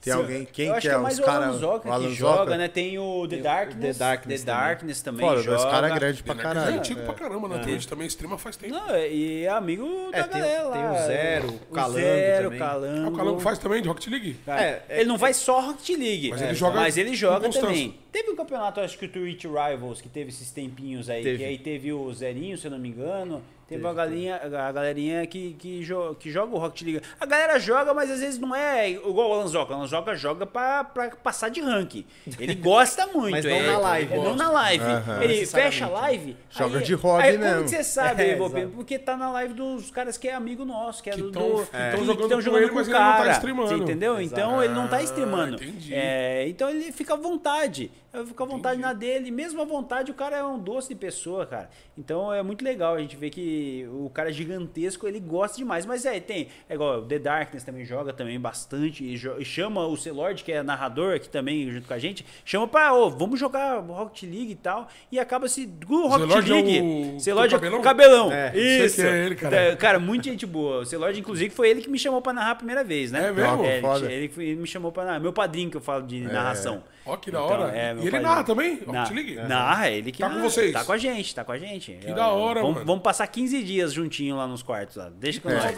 Tem 0.01 0.13
Sim, 0.13 0.19
alguém? 0.21 0.45
Quem 0.45 0.67
eu 0.67 0.75
acho 0.75 0.83
que 0.83 0.89
que 0.89 0.95
é? 0.95 0.97
é 0.97 1.03
mais 1.03 1.15
Os 1.15 1.21
o 1.21 1.25
cara- 1.25 1.47
Alan 1.49 1.59
Zoca 1.59 1.89
o 1.89 1.93
Alan 1.93 2.09
que 2.09 2.15
joga, 2.15 2.57
né? 2.57 2.69
Tem 2.69 2.99
o 3.01 3.27
The 3.27 3.37
Darkness. 3.39 3.99
The 3.99 4.05
Darkness 4.05 4.41
The 4.45 4.47
também. 4.53 4.65
Darkness 4.69 5.03
também 5.03 5.29
Foda, 5.29 5.43
joga. 5.43 5.57
dois 5.59 5.71
caras 5.73 5.95
grandes 5.99 6.21
pra 6.21 6.35
é 6.35 6.39
caralho. 6.39 6.79
antigo 6.79 7.01
pra 7.03 7.15
caramba, 7.15 7.49
na 7.49 7.59
Twitch 7.59 7.85
também 7.87 8.07
streama 8.07 8.39
faz 8.39 8.57
tempo. 8.57 8.73
Não, 8.75 8.97
e 8.97 9.43
é 9.45 9.49
amigo 9.49 9.85
É, 10.13 10.23
da 10.23 10.29
tem- 10.29 10.41
galera 10.41 10.71
tem 10.71 10.85
o 10.85 11.07
Zero, 11.07 11.49
o 11.49 11.75
Calango 11.75 11.99
Zero, 11.99 12.45
também. 12.45 12.59
Calango. 12.61 13.07
Ah, 13.07 13.09
o 13.09 13.17
Calango 13.17 13.41
faz 13.41 13.59
também 13.59 13.83
de 13.83 13.89
Rocket 13.89 14.07
League? 14.07 14.37
Cara, 14.47 14.63
É, 14.63 14.83
é- 14.89 15.01
ele 15.01 15.09
não 15.09 15.19
faz 15.19 15.37
só 15.37 15.61
Rocket 15.61 15.89
League. 15.99 16.31
Mas 16.31 16.43
ele 16.43 16.51
É, 16.53 16.55
joga 16.55 16.77
Mas 16.77 16.97
ele 16.97 17.15
joga 17.17 17.49
também. 17.51 17.99
Teve 18.13 18.31
um 18.31 18.37
campeonato, 18.37 18.81
acho 18.81 18.97
que 18.97 19.05
o 19.07 19.09
Twitch 19.09 19.45
Rivals, 19.47 20.01
que 20.01 20.09
teve 20.09 20.31
esses 20.31 20.51
tempinhos 20.53 21.11
aí. 21.11 21.25
Teve. 21.25 21.39
Que 21.39 21.45
aí 21.45 21.59
teve 21.59 21.93
o 21.93 22.13
Zerinho, 22.15 22.57
se 22.57 22.67
eu 22.67 22.71
não 22.71 22.79
me 22.79 22.89
engano. 22.89 23.43
Teve 23.69 23.85
uma 23.85 23.93
galinha, 23.93 24.37
a 24.43 24.73
galerinha 24.73 25.27
que, 25.27 25.53
que, 25.53 25.85
jo- 25.85 26.15
que 26.19 26.31
joga 26.31 26.55
o 26.57 26.59
Rocket 26.59 26.83
League. 26.83 27.03
A 27.21 27.27
galera 27.27 27.59
joga, 27.59 27.93
mas 27.93 28.11
às 28.11 28.21
vezes 28.21 28.39
não 28.41 28.55
é 28.57 28.91
igual 28.93 29.29
o 29.29 29.33
Alanzoca. 29.35 29.73
O 29.73 29.77
Alanzoca 29.77 30.15
joga 30.17 30.47
pra, 30.47 30.85
pra 30.85 31.11
passar 31.11 31.51
de 31.51 31.61
ranking. 31.61 32.07
Ele 32.39 32.55
gosta 32.57 33.07
muito. 33.09 33.31
Mas 33.33 33.45
não 33.45 33.51
é- 33.53 33.67
na 33.67 33.79
live. 33.79 34.15
é, 34.15 34.17
não 34.17 34.35
na 34.35 34.51
live. 34.51 34.85
Aham. 34.85 35.23
Ele 35.23 35.45
fecha 35.47 35.85
a 35.85 35.89
live. 35.91 36.35
Joga 36.49 36.79
aí- 36.79 36.85
de 36.85 36.95
hobby 36.95 37.23
aí, 37.25 37.37
mesmo. 37.37 37.53
Como 37.57 37.65
que 37.65 37.71
você 37.71 37.85
sabe, 37.85 38.23
É, 38.29 38.35
exato. 38.39 38.69
Porque 38.75 38.99
tá 38.99 39.17
na 39.19 39.31
live 39.33 39.53
dos 39.53 39.91
caras 39.91 40.17
que 40.17 40.29
é 40.29 40.33
amigo 40.35 40.65
nosso, 40.65 41.03
que 41.03 41.11
é 41.11 41.13
Que 41.13 41.21
do. 41.21 41.31
tão- 41.31 41.43
do- 41.51 41.67
que 41.67 41.71
tão 41.71 42.17
que- 42.17 42.37
que 42.37 42.41
jogando 42.41 42.45
com 42.51 42.57
ele, 42.59 42.69
com 42.71 42.77
o 42.77 42.81
ele 42.81 42.89
não 42.91 42.99
tá 42.99 43.17
cara. 43.19 43.33
streamando. 43.33 43.69
Você 43.69 43.75
entendeu? 43.75 44.21
Então 44.21 44.63
ele 44.65 44.73
não 44.73 44.89
tá 44.89 44.97
Ah, 44.97 45.03
streamando. 45.03 45.57
entendi. 45.63 45.93
É, 45.95 46.49
então 46.49 46.71
ele 46.71 46.91
fica 46.91 47.13
à 47.13 47.17
vontade. 47.19 47.91
Fica 48.27 48.43
à 48.43 48.47
vontade 48.47 48.81
na 48.81 48.95
dele. 48.95 49.31
Mesmo 49.31 49.61
à 49.61 49.65
vontade, 49.67 50.11
o 50.11 50.15
cara 50.15 50.39
é 50.39 50.43
um 50.43 50.59
doce 50.59 50.89
de 50.89 50.95
pessoa, 50.95 51.45
cara. 51.45 51.69
Então 51.97 52.33
é 52.33 52.43
muito 52.43 52.65
legal 52.65 52.95
a 52.95 52.99
gente 52.99 53.15
ver 53.15 53.29
que 53.29 53.58
o 53.93 54.11
cara 54.11 54.31
é 54.31 54.33
gigantesco, 54.33 55.07
ele 55.07 55.21
gosta 55.21 55.57
demais. 55.57 55.85
Mas 55.87 56.05
é, 56.05 56.19
tem. 56.21 56.49
É 56.69 56.75
igual 56.75 57.01
o 57.01 57.03
The 57.07 57.19
Darkness 57.19 57.65
também 57.65 57.85
joga 57.85 58.13
também 58.13 58.39
bastante. 58.39 59.05
E, 59.05 59.15
e 59.15 59.45
chama 59.45 59.87
o 59.87 59.97
Celord, 59.97 60.43
que 60.45 60.53
é 60.53 60.63
narrador 60.63 61.15
aqui 61.15 61.29
também, 61.29 61.71
junto 61.71 61.87
com 61.87 61.95
a 61.95 61.99
gente. 61.99 62.25
Chama 62.45 62.67
pra, 62.69 62.93
ô, 62.95 63.11
vamos 63.11 63.39
jogar 63.39 63.79
Rocket 63.81 64.23
League 64.25 64.53
e 64.53 64.57
tal. 64.57 64.89
E 65.11 65.19
acaba 65.19 65.49
se. 65.49 65.69
O 65.89 66.07
Rocket 66.09 66.29
Celord 66.29 66.51
é 66.51 66.55
League. 66.55 66.81
o- 67.17 67.21
Celord 67.21 67.55
é 67.55 67.59
cabelão? 67.59 67.79
o 67.79 67.83
cabelão. 67.83 68.33
É, 68.33 68.57
Isso. 68.57 69.03
é 69.03 69.27
ele, 69.27 69.35
cara. 69.37 69.57
É, 69.57 69.77
Cara, 69.77 69.99
muita 69.99 70.25
gente 70.31 70.45
boa. 70.47 70.81
O 70.81 70.85
Celord, 70.85 71.19
inclusive, 71.19 71.51
foi 71.55 71.69
ele 71.71 71.81
que 71.83 71.91
me 71.91 71.99
chamou 71.99 72.21
pra 72.21 72.33
narrar 72.33 72.51
a 72.53 72.55
primeira 72.57 72.83
vez, 72.85 73.11
né? 73.13 73.29
É 73.29 73.33
mesmo? 73.33 73.65
ele, 73.65 73.81
Foda. 73.81 74.13
ele, 74.13 74.33
ele 74.39 74.57
me 74.57 74.67
chamou 74.67 74.91
pra 74.93 75.05
narrar. 75.05 75.21
Meu 75.21 75.33
padrinho 75.33 75.71
que 75.71 75.77
eu 75.77 75.81
falo 75.81 76.07
de 76.07 76.21
narração. 76.21 76.83
Ó, 77.09 77.17
que 77.17 77.31
da 77.31 77.39
Então, 77.43 77.61
hora. 77.61 77.77
é, 77.77 77.95
meu 77.95 78.05
e 78.05 78.07
ele 78.07 78.19
narra 78.21 78.45
também? 78.45 78.83
Na- 78.87 79.01
Rocket 79.01 79.17
League? 79.17 79.35
Narra, 79.37 79.91
ele 79.91 80.13
que 80.13 80.19
Tá 80.19 80.29
com 80.29 80.35
narra. 80.37 80.49
vocês? 80.49 80.73
Tá 80.73 80.85
com 80.85 80.93
a 80.93 80.99
gente, 80.99 81.35
tá 81.35 81.43
com 81.45 81.53
a 81.53 81.59
gente. 81.59 81.93
Que 81.93 82.13
da 82.13 82.29
hora, 82.29 82.61
vamos, 82.61 82.75
mano. 82.75 82.87
Vamos 82.87 83.03
passar 83.03 83.27
15 83.27 83.63
dias 83.63 83.93
juntinho 83.93 84.37
lá 84.37 84.47
nos 84.47 84.63
quartos. 84.63 84.97
Lá. 84.97 85.11
Deixa 85.19 85.41
com 85.41 85.49
nós. 85.49 85.65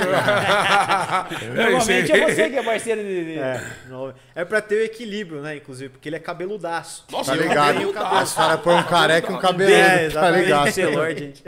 É, 1.40 1.46
Normalmente 1.70 2.12
é 2.12 2.26
você 2.34 2.50
que 2.50 2.56
é 2.56 2.62
parceiro 2.62 3.02
de... 3.02 3.24
de- 3.24 3.38
É, 3.38 3.62
é 4.34 4.44
pra 4.44 4.60
ter 4.60 4.74
o 4.76 4.84
equilíbrio, 4.84 5.40
né? 5.40 5.56
Inclusive, 5.56 5.90
porque 5.90 6.08
ele 6.08 6.16
é 6.16 6.18
cabeludaço. 6.18 7.04
Nossa, 7.10 7.30
Tá 7.32 7.36
ele 7.36 7.46
é 7.46 7.48
ligado? 7.48 7.88
Os 8.22 8.32
caras 8.34 8.60
põem 8.60 8.76
um 8.76 8.82
careca 8.82 9.30
e 9.32 9.34
um 9.34 9.38
cabelo. 9.38 9.70
É, 9.72 10.08
tá 10.10 10.30
ligado? 10.30 10.68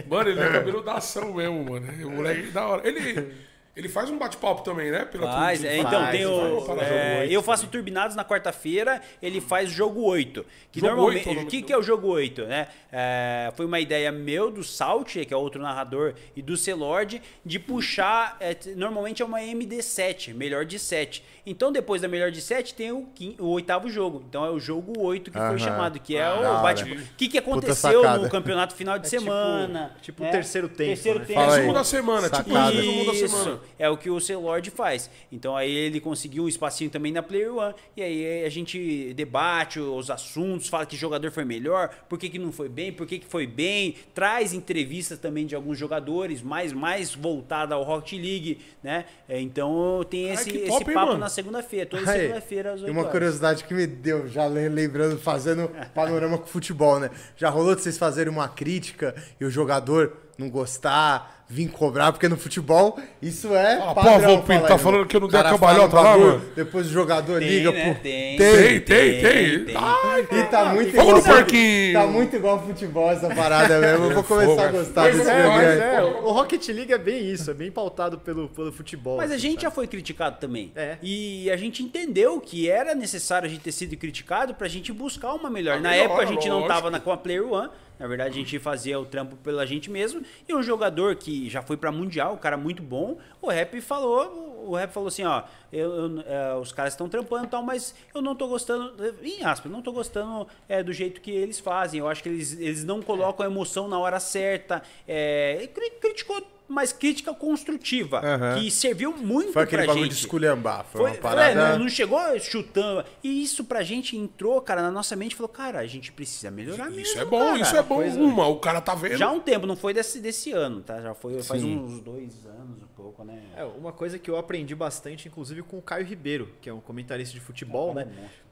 Mano, 0.09 0.28
ele 0.30 0.40
é 0.40 0.48
cabelo 0.48 0.82
da 0.82 0.94
ação 0.94 1.32
mesmo, 1.34 1.64
mano. 1.64 1.86
O 2.06 2.10
moleque 2.10 2.50
da 2.50 2.66
hora. 2.66 2.86
Ele, 2.86 3.32
ele 3.74 3.89
faz 3.89 4.11
um 4.11 4.19
bate-papo 4.19 4.62
também, 4.62 4.90
né? 4.90 5.05
Pela 5.05 5.32
Faz, 5.32 5.65
é, 5.65 5.78
então 5.78 5.90
faz, 5.93 6.11
tem 6.11 6.27
o. 6.27 6.61
faz, 6.61 6.82
é, 6.82 7.27
eu 7.31 7.43
faço 7.43 7.66
Turbinados 7.69 8.15
na 8.15 8.24
quarta-feira, 8.24 9.01
ele 9.23 9.40
faz 9.40 9.70
jogo 9.70 10.03
8. 10.03 10.44
Que 10.70 10.81
Jogo 10.81 10.93
normalmente. 10.97 11.28
oito 11.28 11.39
é 11.39 11.43
o 11.43 11.44
O 11.44 11.49
que, 11.49 11.61
do- 11.61 11.66
que 11.66 11.73
é 11.73 11.78
o 11.78 11.82
jogo 11.82 12.09
8, 12.09 12.44
né? 12.47 12.69
É, 12.90 13.51
foi 13.57 13.65
uma 13.66 13.81
ideia 13.81 14.11
meu, 14.12 14.51
do 14.51 14.62
Salt, 14.62 15.12
que 15.27 15.32
é 15.32 15.36
outro 15.36 15.61
narrador, 15.62 16.15
e 16.36 16.43
do 16.43 16.57
Celord, 16.57 17.23
de 17.44 17.59
puxar. 17.59 18.36
é, 18.40 18.57
normalmente 18.77 19.23
é 19.23 19.24
uma 19.24 19.40
MD7, 19.40 20.35
melhor 20.35 20.65
de 20.65 20.78
7. 20.78 21.24
Então, 21.44 21.73
depois 21.73 22.01
da 22.03 22.09
melhor 22.09 22.31
de 22.31 22.40
7, 22.40 22.74
tem 22.74 22.93
o, 22.93 23.07
quin- 23.15 23.35
o 23.39 23.47
oitavo 23.49 23.89
jogo. 23.90 24.23
Então 24.28 24.44
é 24.44 24.51
o 24.51 24.61
jogo 24.61 24.93
8 25.01 25.31
que 25.31 25.39
Aham. 25.39 25.49
foi 25.49 25.59
chamado, 25.59 25.99
que 25.99 26.16
é 26.16 26.23
Ah, 26.24 26.35
o 26.39 26.43
da 26.43 26.51
hora. 26.53 26.62
bate. 26.62 26.85
O 26.85 27.05
que, 27.16 27.28
que 27.28 27.39
aconteceu 27.39 28.03
no 28.20 28.28
campeonato 28.31 28.74
final 28.74 28.99
de 28.99 29.07
É 29.07 29.11
tipo- 29.11 29.23
semana? 29.23 29.97
tipo 30.03 30.23
né? 30.23 30.31
terceiro 30.31 30.69
tempo, 30.69 30.90
Terceiro 30.90 31.19
né? 31.20 31.24
tempo. 31.24 31.40
Resumo 31.40 31.73
da 31.74 31.85
semana, 31.85 32.28
tipo 32.31 32.51
Sacada. 32.51 32.70
resumo 32.70 33.05
da 33.07 33.12
Isso, 33.12 33.28
semana. 33.28 33.61
É 33.78 33.89
o 33.89 33.97
que 33.97 34.10
o 34.10 34.20
Celord 34.20 34.70
faz. 34.70 35.10
Então 35.30 35.56
aí 35.56 35.70
ele 35.70 36.01
conseguiu 36.01 36.44
um 36.44 36.48
espacinho 36.48 36.90
também 36.90 37.12
na 37.12 37.22
Player 37.22 37.55
One. 37.55 37.74
E 37.97 38.02
aí 38.02 38.44
a 38.44 38.48
gente 38.48 39.12
debate 39.14 39.78
os 39.80 40.10
assuntos, 40.10 40.68
fala 40.68 40.86
que 40.86 40.97
jogador 40.97 41.30
foi 41.30 41.44
melhor, 41.44 41.89
por 42.09 42.18
que, 42.18 42.28
que 42.28 42.39
não 42.39 42.52
foi 42.52 42.68
bem, 42.68 42.93
por 42.93 43.06
que, 43.06 43.18
que 43.18 43.26
foi 43.26 43.47
bem, 43.47 43.97
traz 44.14 44.52
entrevistas 44.52 45.18
também 45.18 45.47
de 45.47 45.55
alguns 45.55 45.78
jogadores, 45.78 46.43
mais, 46.43 46.72
mais 46.72 47.14
voltada 47.14 47.74
ao 47.74 47.82
Rocket 47.82 48.12
League, 48.20 48.59
né? 48.82 49.05
É, 49.28 49.40
Então 49.40 50.05
tem 50.09 50.28
Ai, 50.28 50.34
esse, 50.34 50.51
esse 50.51 50.66
top, 50.66 50.89
hein, 50.90 50.94
papo 50.94 51.06
mano? 51.09 51.18
na 51.20 51.28
segunda-feira, 51.28 51.86
toda 51.86 52.06
segunda-feira 52.06 52.72
às 52.72 52.80
e 52.80 52.84
8 52.84 52.93
uma 52.93 53.01
horas. 53.01 53.12
curiosidade 53.12 53.64
que 53.64 53.74
me 53.74 53.86
deu, 53.86 54.28
já 54.28 54.47
le- 54.47 54.68
lembrando, 54.68 55.18
fazendo 55.18 55.68
panorama 55.94 56.39
com 56.39 56.47
futebol, 56.47 56.98
né? 57.01 57.10
Já 57.36 57.48
rolou 57.51 57.74
de 57.74 57.82
vocês 57.82 57.98
fazerem 57.98 58.32
uma 58.32 58.48
crítica 58.48 59.14
e 59.40 59.44
o 59.44 59.51
jogador 59.51 60.16
não 60.38 60.48
gostar, 60.50 61.44
vir 61.48 61.68
cobrar, 61.68 62.12
porque 62.12 62.26
no 62.28 62.36
futebol 62.38 62.98
isso 63.20 63.54
é. 63.54 63.76
Fala, 63.78 63.94
padrão, 63.94 64.12
pô, 64.20 64.26
Volpinho, 64.28 64.59
fala 64.60 64.68
tá 64.68 64.78
falando 64.78 65.06
que 65.06 65.14
eu 65.16 65.20
não 65.20 65.28
dei 65.28 65.38
a 65.40 65.44
cambalhota 65.44 66.00
lá, 66.00 66.16
mano? 66.16 66.42
Depois 66.56 66.86
o 66.86 66.90
jogador 66.90 67.38
Tem, 67.40 67.48
liga, 67.48 67.70
né? 67.72 67.94
pô. 67.94 68.00
Tem, 68.02 68.36
Tem, 68.38 68.80
tem, 68.80 69.20
tem. 69.22 69.64
tem. 69.66 69.76
Ai, 69.76 70.26
E 70.32 70.42
tá 70.44 70.64
muito 70.72 70.96
Vamos 70.96 71.12
no 71.12 71.18
igual. 71.18 71.34
parquinho. 71.36 71.92
Tá 71.92 72.06
muito 72.06 72.36
igual 72.36 72.66
futebol 72.66 73.10
essa 73.10 73.28
parada 73.34 73.78
mesmo. 73.78 74.04
Eu 74.06 74.14
vou 74.14 74.24
começar 74.24 74.62
a 74.62 74.68
é 74.68 74.72
gostar 74.72 75.02
Mas 75.02 75.16
desse 75.18 75.30
é, 75.30 75.34
aí. 75.34 75.96
é, 75.96 76.02
o 76.02 76.32
Rocket 76.32 76.66
League 76.68 76.92
é 76.92 76.98
bem 76.98 77.30
isso, 77.30 77.50
é 77.50 77.54
bem 77.54 77.70
pautado 77.70 78.18
pelo, 78.18 78.48
pelo 78.48 78.72
futebol. 78.72 79.18
Mas 79.18 79.30
a 79.30 79.34
assim, 79.34 79.42
gente 79.42 79.52
sabe? 79.56 79.62
já 79.64 79.70
foi 79.70 79.86
criticado 79.86 80.38
também. 80.40 80.72
É. 80.74 80.96
E 81.02 81.50
a 81.50 81.56
gente 81.59 81.82
entendeu 81.82 82.40
que 82.40 82.68
era 82.70 82.94
necessário 82.94 83.46
a 83.46 83.50
gente 83.50 83.60
ter 83.60 83.72
sido 83.72 83.94
criticado 83.98 84.54
pra 84.54 84.68
gente 84.68 84.90
buscar 84.90 85.34
uma 85.34 85.50
melhor. 85.50 85.76
A 85.76 85.80
Na 85.80 85.90
melhor, 85.90 86.04
época 86.06 86.22
a 86.22 86.26
gente 86.26 86.48
não 86.48 86.60
lógico. 86.60 86.74
tava 86.74 86.90
na, 86.90 86.98
com 86.98 87.12
a 87.12 87.16
Player 87.18 87.46
One. 87.46 87.68
Na 87.98 88.06
verdade, 88.09 88.31
a 88.31 88.35
gente 88.43 88.59
fazia 88.59 88.98
o 88.98 89.05
trampo 89.06 89.36
pela 89.36 89.64
gente 89.64 89.90
mesmo. 89.90 90.23
E 90.48 90.55
um 90.55 90.62
jogador 90.62 91.14
que 91.16 91.48
já 91.48 91.62
foi 91.62 91.77
pra 91.77 91.93
Mundial, 91.93 92.35
um 92.35 92.39
cara 92.39 92.56
muito 92.56 92.82
bom, 92.82 93.16
o 93.40 93.48
Rap 93.48 93.81
falou. 93.81 94.51
O 94.66 94.74
Rap 94.77 94.90
falou 94.93 95.09
assim: 95.09 95.24
ó, 95.24 95.43
eu, 95.73 95.93
eu, 95.94 96.20
é, 96.27 96.55
os 96.55 96.73
caras 96.73 96.93
estão 96.94 97.09
trampando 97.09 97.44
e 97.44 97.48
tal, 97.48 97.62
mas 97.62 97.94
eu 98.14 98.20
não 98.23 98.35
tô 98.35 98.48
gostando, 98.48 98.93
em 99.23 99.44
aspas, 99.44 99.70
não 99.70 99.82
tô 99.82 99.93
gostando 99.93 100.47
é, 100.69 100.82
do 100.82 100.93
jeito 100.93 101.20
que 101.20 101.31
eles 101.31 101.59
fazem. 101.60 102.01
Eu 102.01 102.09
acho 102.09 102.23
que 102.23 102.28
eles, 102.28 102.52
eles 102.59 102.85
não 102.85 103.01
colocam 103.02 103.44
a 103.47 103.48
emoção 103.48 103.86
na 103.89 103.98
hora 103.98 104.19
certa. 104.20 104.82
É, 105.06 105.60
e 105.62 105.69
cri- 105.69 105.90
criticou, 106.01 106.40
mas 106.73 106.93
crítica 106.93 107.32
construtiva, 107.35 108.19
Aham. 108.24 108.59
que 108.61 108.70
serviu 108.70 109.16
muito 109.16 109.53
Foi 109.53 109.62
aquele 109.62 109.82
pra 109.82 109.89
bagulho 109.93 110.05
gente. 110.07 110.15
de 110.15 110.20
esculhambar. 110.20 110.85
Foi, 110.90 111.01
Foi, 111.01 111.11
uma 111.11 111.16
é, 111.16 111.20
parada. 111.20 111.73
não, 111.73 111.81
não 111.85 111.89
chegou 111.89 112.19
chutando. 112.40 113.05
E 113.23 113.43
isso 113.43 113.65
pra 113.65 113.82
gente 113.82 114.16
entrou, 114.16 114.61
cara, 114.61 114.81
na 114.82 114.90
nossa 114.90 115.15
mente 115.15 115.32
e 115.32 115.36
falou, 115.36 115.49
cara, 115.51 115.78
a 115.81 115.86
gente 115.86 116.11
precisa 116.12 116.51
melhorar 116.51 116.86
mesmo. 116.86 117.01
Isso 117.03 117.19
é 117.19 117.24
bom, 117.24 117.39
cara. 117.39 117.61
isso 117.61 117.77
é 117.77 117.82
bom. 117.82 117.97
Coisa- 117.97 118.19
Uma, 118.19 118.47
o 118.49 118.57
cara 118.59 118.81
tá 118.81 118.94
vendo. 118.94 119.16
Já 119.19 119.27
há 119.27 119.32
um 119.32 119.40
tempo, 119.40 119.66
não 119.66 119.77
foi 119.77 119.93
desse, 119.94 120.19
desse 120.20 120.51
ano, 120.53 120.81
tá? 120.81 121.01
Já 121.01 121.15
foi 121.15 121.43
faz 121.43 121.61
Sim. 121.61 121.77
uns 121.78 122.01
dois 122.01 122.47
anos, 122.47 122.82
um 122.82 122.86
pouco, 122.97 123.23
né? 123.24 123.43
É, 123.57 123.65
uma 123.65 123.93
coisa 123.93 124.19
que 124.19 124.31
eu 124.31 124.36
aprendi 124.36 124.74
bastante, 124.74 125.28
inclusive 125.28 125.62
com 125.62 125.78
o 125.78 125.82
Caio 125.82 126.05
Ribeiro, 126.07 126.49
que 126.61 126.69
é 126.69 126.73
um 126.73 126.81
comentarista 126.81 127.35
de 127.35 127.40
futebol, 127.40 127.90
Ah, 127.93 128.05
né? 128.05 128.09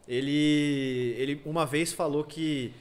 Ele, 0.09 1.15
ele 1.19 1.41
uma 1.45 1.65
vez 1.65 1.93
falou 1.93 2.25
que 2.25 2.73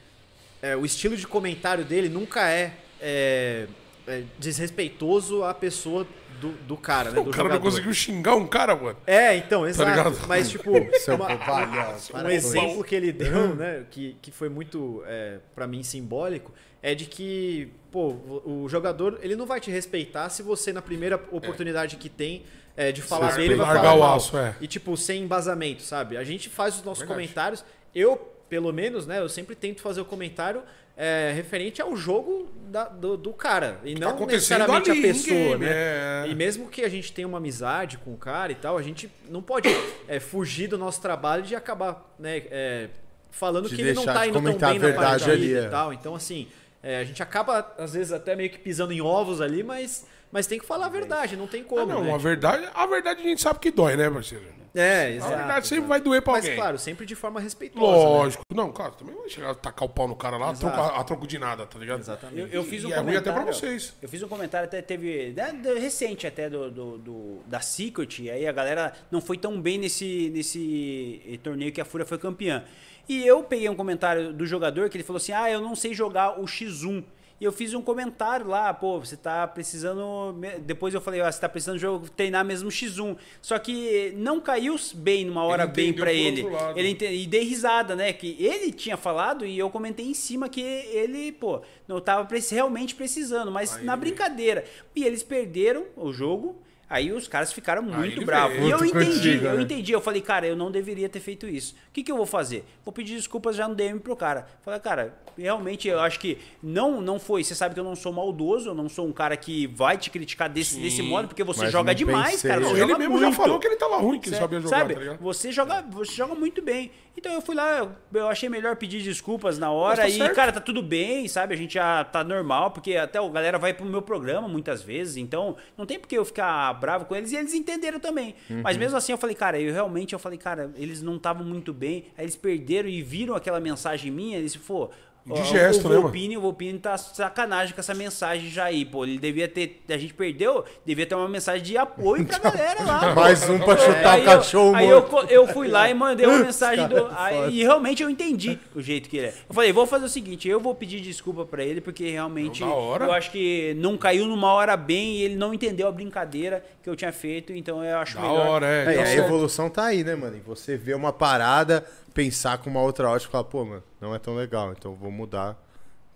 é, 0.61 0.75
o 0.75 0.83
estilo 0.83 1.15
de 1.15 1.25
comentário 1.27 1.85
dele 1.85 2.09
nunca 2.09 2.49
é, 2.49 2.73
é, 2.99 3.67
é 4.09 4.23
desrespeitoso 4.37 5.43
à 5.43 5.53
pessoa 5.53 6.05
do, 6.41 6.49
do 6.65 6.77
cara, 6.77 7.11
né? 7.11 7.19
O 7.19 7.25
Do 7.25 7.31
cara 7.31 7.43
não 7.43 7.55
jogador. 7.55 7.61
conseguiu 7.71 7.93
xingar 7.93 8.35
um 8.35 8.47
cara, 8.47 8.75
mano. 8.75 8.97
É, 9.05 9.35
então, 9.35 9.67
exato. 9.67 9.89
ligado? 9.89 10.27
Mas, 10.27 10.49
tipo, 10.49 10.71
Seu 10.99 11.15
uma- 11.15 11.35
para 11.37 12.27
um 12.27 12.29
exemplo 12.29 12.83
que 12.83 12.95
ele 12.95 13.11
deu, 13.11 13.55
né, 13.55 13.83
que, 13.91 14.15
que 14.21 14.31
foi 14.31 14.47
muito, 14.49 15.03
é, 15.05 15.39
para 15.53 15.67
mim, 15.67 15.83
simbólico, 15.83 16.53
é 16.81 16.95
de 16.95 17.05
que, 17.05 17.69
pô, 17.91 18.13
o 18.45 18.67
jogador, 18.69 19.19
ele 19.21 19.35
não 19.35 19.45
vai 19.45 19.59
te 19.59 19.69
respeitar 19.69 20.29
se 20.29 20.41
você, 20.41 20.71
na 20.71 20.81
primeira 20.81 21.15
oportunidade 21.31 21.97
que 21.97 22.07
tem 22.07 22.43
é, 22.77 22.93
de 22.93 23.01
falar 23.01 23.35
dele, 23.35 23.55
vai 23.55 23.65
largar 23.67 23.91
falar 23.91 23.95
o 24.13 24.15
aço, 24.15 24.37
é. 24.37 24.55
E, 24.61 24.67
tipo, 24.67 24.95
sem 24.95 25.23
embasamento, 25.23 25.81
sabe? 25.81 26.15
A 26.15 26.23
gente 26.23 26.47
faz 26.47 26.75
os 26.77 26.83
nossos 26.83 26.99
Verdade. 27.01 27.19
comentários, 27.21 27.65
eu, 27.93 28.15
pelo 28.47 28.71
menos, 28.71 29.05
né, 29.05 29.19
eu 29.19 29.27
sempre 29.27 29.55
tento 29.55 29.81
fazer 29.81 29.99
o 29.99 30.05
comentário 30.05 30.61
é, 31.01 31.31
referente 31.33 31.81
ao 31.81 31.95
jogo 31.95 32.49
da- 32.69 32.89
do, 32.89 33.15
do 33.15 33.31
cara, 33.31 33.79
e 33.85 33.93
Tá 33.93 34.01
não 34.01 34.09
acontecendo 34.09 34.59
necessariamente 34.59 34.91
ali, 34.91 34.99
a 34.99 35.01
pessoa, 35.13 35.35
game, 35.57 35.65
né? 35.65 35.71
é. 35.71 36.25
E 36.27 36.35
mesmo 36.35 36.67
que 36.67 36.81
a 36.83 36.89
gente 36.89 37.13
tenha 37.13 37.25
uma 37.27 37.37
amizade 37.37 37.97
com 37.97 38.13
o 38.13 38.17
cara 38.17 38.51
e 38.51 38.55
tal, 38.55 38.77
a 38.77 38.81
gente 38.81 39.09
não 39.29 39.41
pode 39.41 39.69
é, 40.09 40.19
fugir 40.19 40.67
do 40.67 40.77
nosso 40.77 41.01
trabalho 41.01 41.41
de 41.43 41.55
acabar, 41.55 42.13
né, 42.19 42.43
é, 42.51 42.89
falando 43.31 43.69
De 43.69 43.75
que 43.75 43.81
ele 43.81 43.93
não 43.93 44.03
tá 44.03 44.27
indo 44.27 44.33
tão 44.33 44.43
bem 44.43 44.79
na 44.79 44.93
partida 44.93 45.31
ali, 45.31 45.55
é. 45.55 45.63
e 45.63 45.69
tal. 45.69 45.93
Então, 45.93 46.13
assim, 46.15 46.47
É, 46.81 46.99
a 46.99 47.03
gente 47.03 47.21
acaba, 47.21 47.73
às 47.77 47.91
vezes, 47.93 48.13
até 48.13 48.35
meio 48.37 48.49
que 48.49 48.57
pisando 48.57 48.93
em 48.93 49.01
ovos 49.01 49.41
ali, 49.41 49.63
mas, 49.63 50.05
mas 50.31 50.47
tem 50.47 50.59
que 50.59 50.65
falar 50.65 50.85
a 50.87 50.89
verdade, 50.89 51.35
não 51.35 51.47
tem 51.47 51.63
como. 51.63 51.81
Ah, 51.81 51.85
não, 51.85 52.03
né? 52.03 52.13
a 52.13 52.17
verdade, 52.17 52.67
a 52.73 52.85
verdade 52.85 53.21
a 53.21 53.23
gente 53.23 53.41
sabe 53.41 53.59
que 53.59 53.71
dói, 53.71 53.95
né, 53.95 54.09
parceiro? 54.09 54.59
É, 54.75 55.01
A 55.05 55.09
exato. 55.09 55.35
verdade 55.35 55.65
sempre 55.67 55.77
exato. 55.77 55.87
vai 55.89 55.99
doer 55.99 56.21
pra 56.21 56.33
Mas, 56.33 56.43
alguém. 56.45 56.59
claro, 56.59 56.77
sempre 56.77 57.03
de 57.03 57.15
forma 57.15 57.39
respeitosa. 57.39 57.81
né? 57.91 57.91
Lógico. 58.03 58.43
Não, 58.53 58.71
cara, 58.71 58.91
também 58.91 59.15
vai 59.15 59.27
chegar 59.27 59.49
a 59.49 59.55
tacar 59.55 59.87
o 59.87 59.89
pau 59.89 60.07
no 60.07 60.15
cara 60.15 60.37
lá 60.37 60.51
a 60.51 60.53
troco, 60.53 60.79
a 60.79 61.03
troco 61.03 61.25
de 61.25 61.39
nada, 61.39 61.65
tá 61.65 61.79
ligado? 61.79 62.01
Exatamente. 62.01 62.39
Eu, 62.53 62.61
eu 62.61 62.63
fiz 62.63 62.85
um 62.85 62.89
E 62.89 62.93
é 62.93 62.97
comentário. 62.97 63.31
até 63.31 63.31
pra 63.43 63.51
vocês. 63.51 63.95
Eu 63.99 64.07
fiz 64.07 64.21
um 64.21 64.27
comentário 64.27 64.65
até 64.67 64.79
teve 64.79 65.33
né, 65.35 65.51
recente 65.79 66.27
até 66.27 66.47
do, 66.51 66.69
do, 66.69 66.97
do- 66.99 67.39
da 67.47 67.61
Secret, 67.61 68.19
e 68.21 68.29
aí 68.29 68.47
a 68.47 68.51
galera 68.51 68.93
não 69.09 69.19
foi 69.19 69.39
tão 69.39 69.59
bem 69.59 69.79
nesse 69.79 70.29
nesse 70.29 71.19
eh, 71.27 71.37
torneio 71.41 71.71
que 71.71 71.81
a 71.81 71.85
Fúria 71.85 72.05
foi 72.05 72.19
campeã. 72.19 72.63
E 73.07 73.25
eu 73.25 73.41
peguei 73.43 73.67
um 73.69 73.75
comentário 73.75 74.31
do 74.31 74.45
jogador 74.45 74.87
que 74.87 74.97
ele 74.97 75.03
falou 75.03 75.17
assim: 75.17 75.31
"Ah, 75.31 75.49
eu 75.49 75.61
não 75.61 75.75
sei 75.75 75.95
jogar 75.95 76.39
o 76.39 76.45
X1". 76.45 77.03
E 77.39 77.45
eu 77.45 77.51
fiz 77.53 77.73
um 77.73 77.81
comentário 77.81 78.45
lá, 78.47 78.73
pô, 78.73 78.99
você 78.99 79.15
tá 79.15 79.47
precisando. 79.47 80.35
Depois 80.61 80.93
eu 80.93 80.99
falei, 80.99 81.21
ó, 81.21 81.31
você 81.31 81.39
tá 81.39 81.47
precisando 81.47 81.77
jogo, 81.79 82.09
treinar 82.09 82.43
mesmo 82.43 82.69
X1. 82.69 83.15
Só 83.41 83.57
que 83.57 84.13
não 84.17 84.41
caiu 84.41 84.75
bem 84.95 85.23
numa 85.23 85.43
hora 85.45 85.63
Ele 85.63 85.71
bem 85.71 85.93
por 85.93 86.07
ele. 86.07 86.45
Ele 86.75 86.89
ente- 86.89 87.05
e 87.05 87.25
dei 87.25 87.43
risada, 87.43 87.95
né? 87.95 88.11
Que 88.11 88.35
ele 88.39 88.71
tinha 88.73 88.97
falado 88.97 89.45
e 89.45 89.57
eu 89.57 89.69
comentei 89.69 90.05
em 90.05 90.13
cima 90.13 90.49
que 90.49 90.59
ele, 90.61 91.31
pô, 91.31 91.61
não 91.87 92.01
tava 92.01 92.27
realmente 92.51 92.93
precisando, 92.93 93.49
mas 93.51 93.77
Aí 93.77 93.85
na 93.85 93.95
veio. 93.95 94.01
brincadeira. 94.13 94.65
E 94.93 95.05
eles 95.05 95.23
perderam 95.23 95.85
o 95.95 96.11
jogo. 96.11 96.57
Aí 96.89 97.11
os 97.11 97.27
caras 97.27 97.53
ficaram 97.53 97.83
muito 97.83 98.17
ele 98.17 98.25
bravos. 98.25 98.57
veio. 98.57 98.67
E 98.67 98.71
eu 98.71 98.83
entendi, 98.83 99.05
contigo, 99.15 99.45
eu 99.45 99.55
né? 99.57 99.61
entendi. 99.61 99.91
Eu 99.91 100.01
falei, 100.01 100.21
cara, 100.21 100.47
eu 100.47 100.55
não 100.55 100.71
deveria 100.71 101.07
ter 101.07 101.19
feito 101.19 101.47
isso. 101.47 101.75
O 101.89 101.91
que, 101.93 102.01
que 102.01 102.11
eu 102.11 102.17
vou 102.17 102.25
fazer? 102.25 102.65
Vou 102.83 102.91
pedir 102.91 103.15
desculpas 103.15 103.55
já 103.55 103.67
no 103.67 103.75
DM 103.75 103.99
pro 103.99 104.15
cara. 104.15 104.47
Falei, 104.63 104.79
cara, 104.79 105.13
realmente 105.37 105.87
eu 105.87 105.99
acho 105.99 106.19
que 106.19 106.39
não 106.63 106.99
não 106.99 107.19
foi. 107.19 107.43
Você 107.43 107.53
sabe 107.53 107.75
que 107.75 107.79
eu 107.79 107.83
não 107.83 107.95
sou 107.95 108.11
maldoso, 108.11 108.69
eu 108.69 108.73
não 108.73 108.89
sou 108.89 109.05
um 109.07 109.11
cara 109.13 109.37
que 109.37 109.67
vai 109.67 109.97
te 109.97 110.09
criticar 110.09 110.49
desse, 110.49 110.75
Sim. 110.75 110.81
desse 110.81 111.01
modo, 111.03 111.27
porque 111.27 111.43
você 111.43 111.67
joga 111.69 111.93
demais, 111.93 112.31
pensei. 112.31 112.49
cara. 112.49 112.61
Não, 112.61 112.71
Ele 112.71 112.79
joga 112.79 112.97
mesmo 112.97 113.19
já 113.19 113.25
muito. 113.27 113.37
falou 113.37 113.59
que 113.59 113.67
ele 113.67 113.75
tava 113.75 113.97
ruim, 113.97 114.19
que 114.19 114.29
ele 114.29 114.35
Cê- 114.35 114.41
sabia 114.41 114.59
jogar, 114.59 114.77
sabe, 114.79 114.95
tá 114.95 115.17
você 115.21 115.51
joga, 115.51 115.81
você 115.83 116.11
joga 116.13 116.33
muito 116.33 116.61
bem. 116.61 116.89
Então 117.19 117.33
eu 117.33 117.41
fui 117.41 117.53
lá, 117.53 117.77
eu- 117.79 117.91
eu 118.13 118.27
achei 118.29 118.47
melhor 118.47 118.77
pedir 118.77 119.01
desculpas 119.03 119.59
na 119.59 119.69
hora 119.71 120.03
Mas 120.03 120.11
tá 120.13 120.15
e, 120.15 120.17
certo. 120.17 120.35
cara, 120.35 120.51
tá 120.53 120.61
tudo 120.61 120.81
bem, 120.81 121.27
sabe? 121.27 121.53
A 121.53 121.57
gente 121.57 121.73
já 121.73 122.03
tá 122.05 122.23
normal, 122.23 122.71
porque 122.71 122.95
até 122.95 123.19
o 123.19 123.29
galera 123.29 123.57
vai 123.59 123.73
pro 123.73 123.85
meu 123.85 124.01
programa 124.01 124.47
muitas 124.47 124.81
vezes, 124.81 125.17
então 125.17 125.57
não 125.77 125.85
tem 125.85 125.99
porque 125.99 126.17
eu 126.17 126.23
ficar 126.23 126.73
bravo 126.75 127.03
com 127.05 127.15
eles 127.15 127.31
e 127.33 127.35
eles 127.35 127.53
entenderam 127.53 127.99
também. 127.99 128.35
Mas 128.63 128.75
Uhum. 128.77 128.79
mesmo 128.83 128.97
assim 128.97 129.11
eu 129.11 129.17
falei, 129.17 129.35
cara, 129.35 129.59
eu 129.59 129.73
realmente 129.73 130.13
eu 130.13 130.19
falei, 130.19 130.37
cara, 130.37 130.71
eles 130.77 131.01
não 131.01 131.17
estavam 131.17 131.45
muito 131.45 131.73
bem, 131.73 132.05
aí 132.17 132.23
eles 132.23 132.37
perderam 132.37 132.87
e 132.87 133.01
viram 133.01 133.35
aquela 133.35 133.59
mensagem 133.59 134.09
minha, 134.11 134.37
eles, 134.37 134.55
pô, 134.55 134.89
De 135.25 135.33
ó, 135.33 135.43
gesto, 135.43 135.85
o 135.85 135.89
né, 135.89 135.95
mano? 135.97 136.37
O 136.37 136.41
Volpini 136.41 136.79
tá 136.79 136.97
sacanagem 136.97 137.73
com 137.75 137.79
essa 137.81 137.93
mensagem 137.93 138.49
já 138.49 138.63
aí, 138.65 138.83
pô. 138.85 139.03
Ele 139.05 139.19
devia 139.19 139.47
ter. 139.47 139.81
A 139.89 139.97
gente 139.97 140.13
perdeu, 140.13 140.63
devia 140.85 141.05
ter 141.05 141.13
uma 141.13 141.27
mensagem 141.27 141.61
de 141.63 141.77
apoio 141.77 142.25
pra 142.25 142.39
galera 142.39 142.83
lá. 142.83 143.13
Mais 143.15 143.47
um 143.49 143.59
pra 143.59 143.77
chutar 143.77 143.99
É, 143.99 144.05
Aí 144.07 144.21
o 144.21 144.25
cachorro 144.25 144.69
eu, 144.71 144.75
aí 144.75 144.87
eu, 144.89 144.99
morto. 145.01 145.09
co- 145.11 145.21
eu 145.33 145.47
fui 145.47 145.67
lá 145.67 145.89
e 145.89 145.93
mandei 145.93 146.25
uma 146.25 146.39
mensagem 146.43 146.87
do. 146.87 146.97
é 146.97 147.07
aí- 147.15 147.59
e 147.59 147.61
realmente 147.63 148.01
eu 148.01 148.09
entendi 148.09 148.57
o 148.73 148.81
jeito 148.81 149.07
que 149.09 149.17
ele 149.17 149.27
é. 149.27 149.33
Eu 149.47 149.53
falei, 149.53 149.71
vou 149.71 149.85
fazer 149.85 150.05
o 150.05 150.09
seguinte, 150.09 150.47
eu 150.47 150.59
vou 150.59 150.73
pedir 150.73 150.99
desculpa 151.01 151.45
pra 151.45 151.63
ele, 151.63 151.79
porque 151.81 152.09
realmente 152.09 152.61
Não, 152.61 152.69
da 152.69 152.73
hora. 152.75 153.05
eu 153.05 153.11
acho 153.11 153.29
que 153.29 153.75
não 153.77 153.97
caiu 153.97 154.25
numa 154.25 154.51
hora 154.53 154.75
bem 154.75 155.17
e 155.17 155.21
ele 155.23 155.35
não 155.35 155.53
entendeu 155.53 155.87
a 155.87 155.91
brincadeira 155.91 156.63
que 156.81 156.89
eu 156.89 156.95
tinha 156.95 157.11
feito, 157.11 157.53
então 157.53 157.83
eu 157.83 157.97
acho 157.97 158.15
Da 158.15 158.21
melhor. 158.21 158.47
hora, 158.47 158.65
é. 158.65 158.95
É, 158.95 159.03
a 159.03 159.13
evolução 159.15 159.69
tá 159.69 159.85
aí, 159.85 160.03
né, 160.03 160.15
mano? 160.15 160.37
E 160.37 160.39
você 160.39 160.75
vê 160.77 160.93
uma 160.93 161.13
parada, 161.13 161.85
pensar 162.23 162.57
com 162.57 162.69
uma 162.69 162.81
outra 162.81 163.09
ótica 163.09 163.29
e 163.29 163.31
falar, 163.31 163.43
pô, 163.45 163.63
mano, 163.63 163.83
não 164.01 164.13
é 164.13 164.19
tão 164.19 164.35
legal, 164.35 164.73
então 164.73 164.91
eu 164.91 164.97
vou 164.97 165.09
mudar 165.09 165.57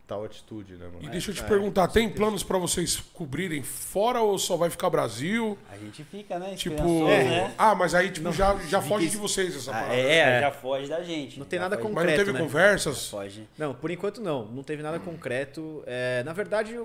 tal 0.06 0.26
atitude, 0.26 0.74
né, 0.74 0.88
E 0.90 0.96
mano? 0.98 1.10
deixa 1.10 1.32
eu 1.32 1.36
te 1.36 1.42
perguntar, 1.46 1.88
tem 1.88 2.10
planos 2.10 2.44
pra 2.44 2.58
vocês 2.58 2.98
cobrirem 3.14 3.64
fora 3.64 4.20
ou 4.20 4.38
só 4.38 4.58
vai 4.58 4.70
ficar 4.70 4.90
Brasil? 4.90 5.58
A 5.72 5.78
gente 5.78 6.04
fica, 6.04 6.38
né? 6.38 6.56
Tipo, 6.56 6.76
esperançoso, 6.76 7.06
né? 7.08 7.54
ah, 7.58 7.74
mas 7.74 7.96
aí 7.96 8.12
tipo, 8.12 8.30
já, 8.34 8.54
já 8.68 8.82
foge 8.82 9.10
de 9.10 9.16
vocês 9.16 9.56
essa 9.56 9.72
Ah, 9.72 9.76
parada. 9.76 9.96
é, 9.96 10.42
já 10.42 10.52
foge 10.52 10.90
da 10.90 11.02
gente. 11.04 11.40
Não 11.40 11.46
tem 11.46 11.58
nada 11.58 11.78
foge- 11.78 11.88
Mas 11.88 11.94
não 11.96 12.02
concreto, 12.02 12.26
teve 12.26 12.34
né? 12.34 12.40
conversas? 12.46 13.08
Foge. 13.08 13.48
Não, 13.58 13.74
por 13.74 13.90
enquanto 13.92 14.20
não. 14.20 14.46
Não 14.48 14.62
teve 14.62 14.84
nada 14.84 15.00
concreto. 15.00 15.82
É, 15.88 16.22
na 16.26 16.34
verdade, 16.34 16.78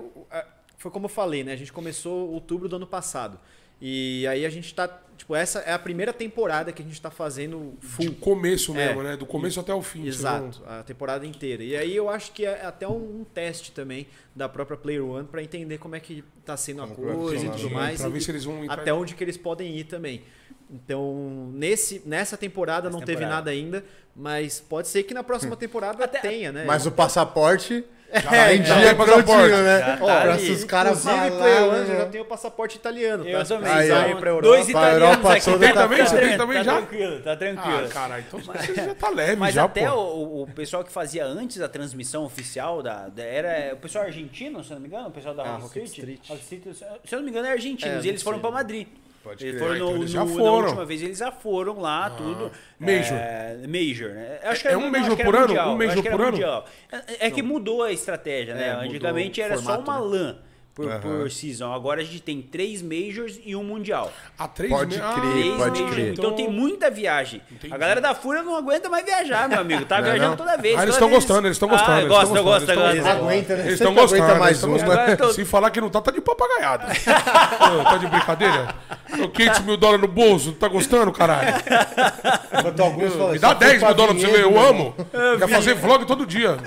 foi 0.77 0.89
como 0.89 1.05
eu 1.05 1.09
falei, 1.09 1.43
né? 1.43 1.51
A 1.51 1.57
gente 1.57 1.73
começou 1.73 2.29
outubro 2.31 2.69
do 2.69 2.77
ano 2.77 2.87
passado. 2.87 3.37
E 3.81 4.25
aí 4.27 4.45
a 4.45 4.49
gente 4.49 4.73
tá. 4.73 4.87
Tipo, 5.17 5.35
essa 5.35 5.59
é 5.59 5.73
a 5.73 5.79
primeira 5.79 6.13
temporada 6.13 6.71
que 6.71 6.81
a 6.81 6.85
gente 6.85 6.99
tá 7.01 7.11
fazendo 7.11 7.73
full. 7.81 8.05
De 8.05 8.11
começo 8.15 8.71
É. 8.71 8.87
mesmo, 8.87 9.03
né? 9.03 9.17
Do 9.17 9.25
começo 9.25 9.59
até 9.59 9.73
o 9.73 9.81
fim. 9.81 10.07
Exato, 10.07 10.61
a 10.65 10.81
temporada 10.83 11.25
inteira. 11.25 11.61
E 11.61 11.75
aí 11.75 11.93
eu 11.95 12.09
acho 12.09 12.31
que 12.31 12.45
é 12.45 12.65
até 12.65 12.87
um, 12.87 13.19
um 13.21 13.25
teste 13.25 13.71
também 13.73 14.07
da 14.33 14.47
própria 14.47 14.77
Player 14.77 15.03
One 15.05 15.27
pra 15.27 15.43
entender 15.43 15.77
como 15.77 15.95
é 15.95 15.99
que 15.99 16.23
tá 16.45 16.55
sendo 16.55 16.81
a 16.83 16.87
Como 16.87 17.05
vai 17.05 17.15
coisa 17.15 17.45
e 17.45 17.49
tudo 17.49 17.69
mais. 17.69 17.99
Pra 17.99 18.09
e- 18.09 18.13
ver 18.13 18.21
se 18.21 18.31
eles 18.31 18.45
vão 18.45 18.63
entrar 18.63 18.79
até 18.79 18.93
onde 18.93 19.13
que 19.13 19.23
eles 19.23 19.35
podem 19.37 19.77
ir 19.77 19.83
também. 19.83 20.23
Então, 20.71 21.49
nesse, 21.53 22.01
nessa 22.05 22.37
temporada 22.37 22.89
não 22.89 22.99
teve 22.99 23.13
temporada. 23.13 23.35
nada 23.35 23.51
ainda, 23.51 23.83
mas 24.15 24.59
pode 24.61 24.87
ser 24.87 25.03
que 25.03 25.13
na 25.13 25.23
próxima 25.23 25.55
temporada 25.57 26.03
Até- 26.03 26.19
tenha, 26.19 26.51
né? 26.51 26.63
Mas 26.65 26.85
o 26.85 26.91
passaporte 26.91 27.83
Já, 28.11 28.35
é, 28.35 28.57
já 28.57 28.75
dia 28.75 28.87
tem 28.87 28.95
passaporte. 28.95 29.51
né? 29.55 29.79
Tá 29.81 29.97
Ó, 30.01 30.09
ali. 30.09 30.39
se 30.45 30.51
os 30.51 30.63
caras 30.63 30.99
Inclusive, 31.05 31.29
falar, 31.29 31.37
Player 31.41 31.63
One 31.63 31.79
né, 31.89 31.97
já 31.99 32.05
tem 32.07 32.21
o 32.21 32.25
passaporte 32.25 32.75
italiano. 32.77 33.27
Eu 33.27 33.39
tá? 33.39 33.45
Também. 33.45 33.71
Aí, 33.71 33.91
aí, 33.91 34.15
pra 34.15 34.29
Europa. 34.31 34.41
dois 34.47 34.69
italianos 34.69 35.01
Europa 35.01 35.33
aqui. 35.33 35.59
Tem 35.59 35.73
também? 35.73 36.05
Você 36.05 36.17
tem 36.17 36.29
Tá 36.31 36.37
também 36.37 36.63
já? 36.63 36.75
tranquilo, 36.77 37.19
tá 37.21 37.35
tranquilo. 37.35 37.85
Ah, 37.85 37.89
caralho, 37.89 38.23
então 38.27 38.39
você 38.39 38.73
já 38.75 38.95
tá 38.95 39.09
leve 39.09 39.35
Mas 39.35 39.53
já, 39.53 39.63
até 39.65 39.87
pô. 39.89 39.95
o, 39.95 40.41
o 40.43 40.47
pessoal 40.47 40.83
que 40.83 40.91
fazia 40.91 41.23
antes 41.25 41.57
da 41.57 41.69
transmissão 41.69 42.25
oficial 42.25 42.81
da, 42.81 43.07
da- 43.09 43.23
era 43.23 43.73
o 43.75 43.77
pessoal 43.77 44.05
argentino, 44.05 44.63
se 44.63 44.73
não 44.73 44.79
me 44.79 44.87
engano, 44.87 45.09
o 45.09 45.11
pessoal 45.11 45.35
da 45.35 45.43
Ah, 45.43 45.51
Rocket 45.57 45.61
Rocket 45.83 45.85
Street. 45.87 46.19
Street. 46.23 46.41
Street, 46.41 46.75
Se 47.05 47.13
eu 47.15 47.19
não 47.19 47.23
me 47.25 47.29
engano, 47.31 47.47
é 47.47 47.51
argentino. 47.51 47.99
É, 47.99 48.01
e 48.03 48.09
eles 48.09 48.23
foram 48.23 48.39
pra 48.39 48.49
Madrid. 48.49 48.87
Pode 49.23 49.37
crer. 49.45 49.59
foram 49.59 49.71
Ah, 49.73 49.75
então 49.75 49.89
no, 49.91 49.97
eles 49.97 50.11
já 50.11 50.25
no- 50.25 50.27
foram. 50.31 50.45
Na 50.45 50.51
última 50.67 50.85
vez 50.85 51.01
eles 51.03 51.17
já 51.17 51.31
foram 51.31 51.79
lá, 51.79 52.09
tudo. 52.09 52.51
Major. 52.79 53.17
É, 53.17 53.57
major, 53.67 54.09
né? 54.11 54.39
Acho 54.43 54.61
que 54.61 54.67
É 54.67 54.71
era- 54.71 54.79
um 54.79 54.83
não, 54.83 54.91
major 54.91 55.17
por 55.17 55.35
ano? 55.35 55.47
mundial, 55.47 55.69
Um 55.73 55.77
major 55.77 56.03
por 56.03 56.21
ano? 56.21 56.31
mundial. 56.31 56.65
É, 56.91 57.27
é 57.27 57.31
que 57.31 57.41
mudou 57.41 57.83
a 57.83 57.91
estratégia, 57.91 58.55
né? 58.55 58.67
É, 58.69 58.71
Antigamente 58.71 59.41
era 59.41 59.57
só 59.57 59.75
formato, 59.75 59.91
uma 59.91 59.99
né? 59.99 60.05
LAN 60.23 60.37
por, 60.75 60.89
Aham. 60.89 60.99
por 61.01 61.31
season. 61.31 61.73
Agora 61.73 61.99
a 62.01 62.03
gente 62.05 62.21
tem 62.21 62.41
três 62.41 62.81
majors 62.81 63.37
e 63.45 63.53
um 63.55 63.63
mundial. 63.63 64.11
A 64.37 64.47
três 64.47 64.71
Pode 64.71 64.99
Ah, 65.01 65.13
crer, 65.19 65.31
Três 65.31 65.55
pode 65.57 65.69
majors. 65.81 65.91
crer. 65.93 66.13
Então 66.13 66.31
tem 66.33 66.49
muita 66.49 66.89
viagem. 66.89 67.41
Entendi. 67.51 67.73
A 67.73 67.77
galera 67.77 67.99
da 67.99 68.15
Fúria 68.15 68.41
não 68.41 68.55
aguenta 68.55 68.87
mais 68.87 69.03
viajar, 69.05 69.49
meu 69.49 69.59
amigo. 69.59 69.83
Tá 69.85 69.99
Não 69.99 70.07
é 70.07 70.11
viajando 70.11 70.29
não? 70.29 70.37
toda 70.37 70.55
vez. 70.57 70.77
Ah, 70.79 70.83
eles 70.83 70.95
estão 70.95 71.09
vez- 71.09 71.19
gostando, 71.23 71.47
eles 71.47 71.55
estão 71.55 71.67
gostando. 71.69 71.91
Ah, 71.91 71.97
eles 71.99 72.07
gosta, 72.09 72.41
gostando, 72.41 72.49
eles 72.49 72.75
gosta. 72.75 72.97
estão 72.97 73.11
Aguenta, 73.27 73.55
né? 73.55 73.61
Eles 73.63 73.73
estão 73.73 73.93
gostando. 73.93 74.23
aguenta 74.23 74.39
mais 74.39 74.51
eles 74.51 74.63
um, 74.63 74.71
gostando. 74.71 75.11
Eu 75.11 75.17
tô- 75.17 75.33
Se 75.33 75.45
falar 75.45 75.69
que 75.71 75.81
não 75.81 75.89
tá, 75.89 76.01
tá 76.01 76.11
de 76.11 76.21
papagaiada. 76.21 76.85
Ô, 76.85 77.83
tá 77.83 77.97
de 77.97 78.07
brincadeira? 78.07 78.75
Ô, 79.23 79.27
500 79.29 79.59
mil 79.61 79.75
dólares 79.77 80.01
no 80.01 80.07
bolso, 80.07 80.53
tá 80.53 80.67
gostando, 80.69 81.11
caralho? 81.11 81.55
Falam, 81.61 82.93
Me 83.31 83.39
dá 83.39 83.49
só 83.49 83.55
foi 83.55 83.67
10 83.67 83.79
pra 83.79 83.87
mil 83.89 83.95
dólares 83.97 84.21
pra 84.21 84.31
você 84.31 84.37
ver, 84.37 84.43
eu 84.43 84.59
amo. 84.59 84.95
Ia 85.39 85.47
fazer 85.47 85.73
vlog 85.75 86.05
todo 86.05 86.25
dia. 86.25 86.57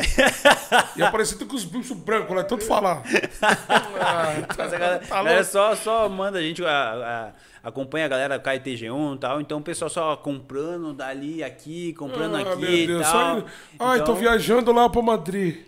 Ia 0.97 1.09
aparecer 1.09 1.43
com 1.47 1.55
os 1.57 1.65
bichos 1.65 1.97
brancos 1.97 2.35
lá, 2.37 2.45
tanto 2.45 2.65
falar. 2.65 3.03
Ah, 4.03 4.35
Mas 4.59 4.73
a 4.73 4.79
galera, 4.79 4.99
tá 5.01 5.15
a 5.15 5.19
galera 5.19 5.35
louco. 5.37 5.51
só, 5.53 5.75
só 5.77 6.09
manda 6.09 6.39
a 6.39 6.43
gente, 6.43 6.65
a- 6.65 7.33
a- 7.65 7.69
acompanha 7.69 8.07
a 8.07 8.09
galera 8.09 8.39
KTG1 8.41 9.15
e 9.15 9.19
tal, 9.19 9.41
então 9.41 9.59
o 9.59 9.63
pessoal 9.63 9.89
só 9.89 10.17
comprando 10.17 10.93
dali, 10.93 11.43
aqui, 11.45 11.93
comprando 11.95 12.37
Ah, 12.37 12.41
aqui 12.41 12.57
meu 12.61 12.71
e 12.73 12.87
Deus, 12.87 13.03
tal. 13.03 13.41
só 13.41 13.47
Ai, 13.79 13.99
tô 13.99 14.03
Então- 14.05 14.15
viajando 14.17 14.73
lá 14.73 14.89
pra 14.89 15.01
Madrid. 15.03 15.59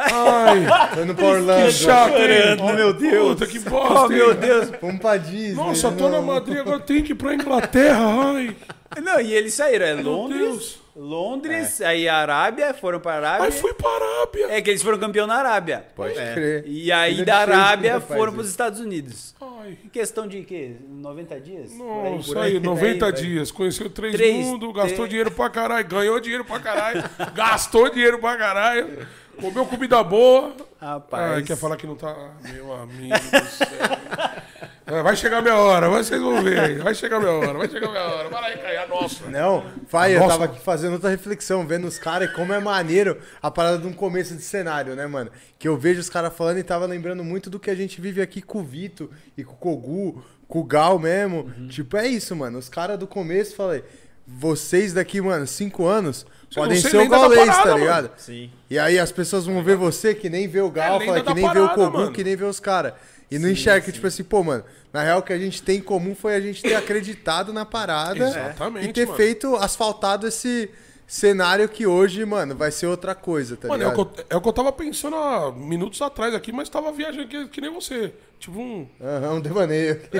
Ai, 0.00 0.94
Tô 0.94 1.02
indo 1.02 1.14
pra 1.14 1.24
Orlando. 1.26 1.66
que 1.66 1.72
chato, 1.72 2.16
hein? 2.16 2.56
Oh, 2.60 2.72
meu 2.72 2.92
Deus. 2.92 3.28
Puta, 3.28 3.46
que 3.46 3.58
bosta, 3.58 4.00
Oh, 4.04 4.08
meu 4.08 4.30
hein? 4.32 4.38
Deus. 4.38 4.70
Vamos 4.80 5.00
pra 5.00 5.16
Disney. 5.16 5.54
Nossa, 5.54 5.90
tô 5.92 6.08
na. 6.08 6.20
Madrid, 6.20 6.58
agora 6.58 6.80
tem 6.80 7.02
que 7.02 7.12
ir 7.12 7.14
pra 7.14 7.34
Inglaterra, 7.34 7.98
ai. 8.34 8.54
Não, 9.02 9.20
e 9.20 9.32
eles 9.34 9.54
saíram, 9.54 9.86
é 9.86 9.94
Deus. 9.94 10.06
Londres, 10.06 10.78
Londres, 10.96 11.80
aí 11.80 12.08
Arábia, 12.08 12.74
foram 12.74 12.98
pra 13.00 13.14
Arábia. 13.14 13.44
Ai, 13.44 13.50
fui 13.52 13.72
pra 13.74 13.88
Arábia. 13.88 14.46
É 14.50 14.60
que 14.60 14.70
eles 14.70 14.82
foram 14.82 14.98
campeão 14.98 15.26
na 15.26 15.34
Arábia. 15.36 15.84
Pode 15.94 16.18
É. 16.18 16.32
crer. 16.34 16.64
E 16.66 16.90
aí 16.90 17.24
da 17.24 17.38
Arábia 17.38 18.00
foram 18.00 18.24
isso. 18.26 18.32
pros 18.34 18.48
Estados 18.48 18.80
Unidos. 18.80 19.34
Ai. 19.40 19.78
Em 19.84 19.88
questão 19.88 20.26
de 20.26 20.42
quê? 20.42 20.72
90 20.88 21.38
dias? 21.40 21.70
Por 21.72 21.84
aí, 22.06 22.10
Nossa, 22.16 22.26
por 22.28 22.38
aí, 22.38 22.60
90 22.60 23.06
por 23.06 23.14
aí. 23.14 23.20
dias. 23.22 23.50
Conheceu 23.50 23.88
três, 23.90 24.14
Três, 24.14 24.44
mundos, 24.46 24.72
gastou 24.74 24.96
três. 24.96 25.08
dinheiro 25.10 25.30
pra 25.30 25.48
caralho, 25.50 25.86
ganhou 25.86 26.18
dinheiro 26.20 26.44
pra 26.44 26.58
caralho, 26.58 27.04
gastou 27.34 27.88
dinheiro 27.90 28.18
pra 28.18 28.36
caralho, 28.36 29.06
comeu 29.40 29.66
comida 29.66 30.02
boa. 30.02 30.54
Rapaz. 30.80 31.32
Ai, 31.32 31.42
quer 31.42 31.56
falar 31.56 31.76
que 31.76 31.86
não 31.86 31.96
tá. 31.96 32.14
Meu 32.52 32.72
amigo 32.72 33.14
do 33.14 33.46
céu. 33.46 33.68
É, 34.90 35.02
vai 35.02 35.14
chegar 35.14 35.42
minha 35.42 35.54
hora, 35.54 35.86
vocês 35.90 36.18
vão 36.18 36.42
ver 36.42 36.58
aí. 36.58 36.78
Vai 36.78 36.94
chegar 36.94 37.20
minha 37.20 37.30
hora, 37.30 37.58
vai 37.58 37.68
chegar 37.68 37.90
minha 37.90 38.02
hora. 38.02 38.28
Vai 38.30 38.40
lá 38.40 38.50
e 38.54 38.56
cair 38.56 38.78
a 38.78 38.86
nossa. 38.86 39.28
Não, 39.28 39.62
vai, 39.90 40.14
eu 40.14 40.20
Nossa. 40.20 40.32
tava 40.32 40.44
aqui 40.46 40.58
fazendo 40.60 40.94
outra 40.94 41.10
reflexão, 41.10 41.66
vendo 41.66 41.86
os 41.86 41.98
caras 41.98 42.30
e 42.30 42.32
como 42.32 42.54
é 42.54 42.58
maneiro 42.58 43.18
a 43.42 43.50
parada 43.50 43.76
de 43.76 43.86
um 43.86 43.92
começo 43.92 44.34
de 44.34 44.40
cenário, 44.40 44.96
né, 44.96 45.06
mano? 45.06 45.30
Que 45.58 45.68
eu 45.68 45.76
vejo 45.76 46.00
os 46.00 46.08
caras 46.08 46.34
falando 46.34 46.56
e 46.56 46.62
tava 46.62 46.86
lembrando 46.86 47.22
muito 47.22 47.50
do 47.50 47.60
que 47.60 47.70
a 47.70 47.74
gente 47.74 48.00
vive 48.00 48.22
aqui 48.22 48.40
com 48.40 48.60
o 48.60 48.64
Vito 48.64 49.10
e 49.36 49.44
com 49.44 49.52
o 49.52 49.56
Kogu, 49.56 50.24
com 50.48 50.60
o 50.60 50.64
Gal 50.64 50.98
mesmo. 50.98 51.52
Tipo, 51.68 51.98
é 51.98 52.06
isso, 52.08 52.34
mano. 52.34 52.58
Os 52.58 52.70
caras 52.70 52.98
do 52.98 53.06
começo, 53.06 53.54
falei, 53.54 53.84
vocês 54.26 54.94
daqui, 54.94 55.20
mano, 55.20 55.46
cinco 55.46 55.84
anos, 55.84 56.24
podem 56.54 56.80
ser 56.80 56.96
o 56.96 57.08
gaulês, 57.08 57.46
tá 57.46 57.52
parada, 57.62 57.78
ligado? 57.78 58.10
Sim. 58.16 58.50
E 58.70 58.78
aí 58.78 58.98
as 58.98 59.12
pessoas 59.12 59.46
vão 59.46 59.62
ver 59.62 59.76
você 59.76 60.14
que 60.14 60.28
nem 60.28 60.48
vê 60.48 60.60
o 60.60 60.70
Gal, 60.70 61.00
fala 61.00 61.20
que 61.22 61.34
nem 61.34 61.44
vê 61.44 61.58
o 61.60 61.66
parada, 61.66 61.74
Kogu, 61.74 61.98
mano. 61.98 62.12
que 62.12 62.24
nem 62.24 62.36
vê 62.36 62.44
os 62.44 62.60
caras. 62.60 62.94
E 63.30 63.38
não 63.38 63.48
enxerga 63.50 63.84
que, 63.84 63.92
tipo 63.92 64.06
assim, 64.06 64.24
pô, 64.24 64.42
mano, 64.42 64.64
na 64.92 65.02
real 65.02 65.18
o 65.18 65.22
que 65.22 65.32
a 65.34 65.38
gente 65.38 65.62
tem 65.62 65.78
em 65.78 65.82
comum 65.82 66.14
foi 66.14 66.34
a 66.34 66.40
gente 66.40 66.62
ter 66.62 66.74
acreditado 66.74 67.52
na 67.52 67.66
parada 67.66 68.26
Exatamente, 68.26 68.88
e 68.88 68.92
ter 68.92 69.04
mano. 69.04 69.16
feito, 69.18 69.54
asfaltado 69.56 70.26
esse 70.26 70.70
cenário 71.06 71.68
que 71.68 71.86
hoje, 71.86 72.24
mano, 72.24 72.54
vai 72.54 72.70
ser 72.70 72.86
outra 72.86 73.14
coisa, 73.14 73.56
tá 73.56 73.68
Mano, 73.68 73.82
é 73.82 73.86
ligado? 73.88 74.06
que 74.06 74.20
eu, 74.20 74.24
é 74.30 74.36
o 74.36 74.40
que 74.40 74.48
eu 74.48 74.52
tava 74.52 74.72
pensando 74.72 75.16
há 75.16 75.52
minutos 75.52 76.00
atrás 76.02 76.34
aqui, 76.34 76.52
mas 76.52 76.68
tava 76.68 76.90
viajando 76.92 77.26
que, 77.28 77.48
que 77.48 77.60
nem 77.60 77.72
você. 77.72 78.12
Tipo 78.38 78.58
um. 78.58 78.86
Aham, 79.00 79.34
um 79.34 79.40
devaneio. 79.40 79.96
Tipo 79.96 80.16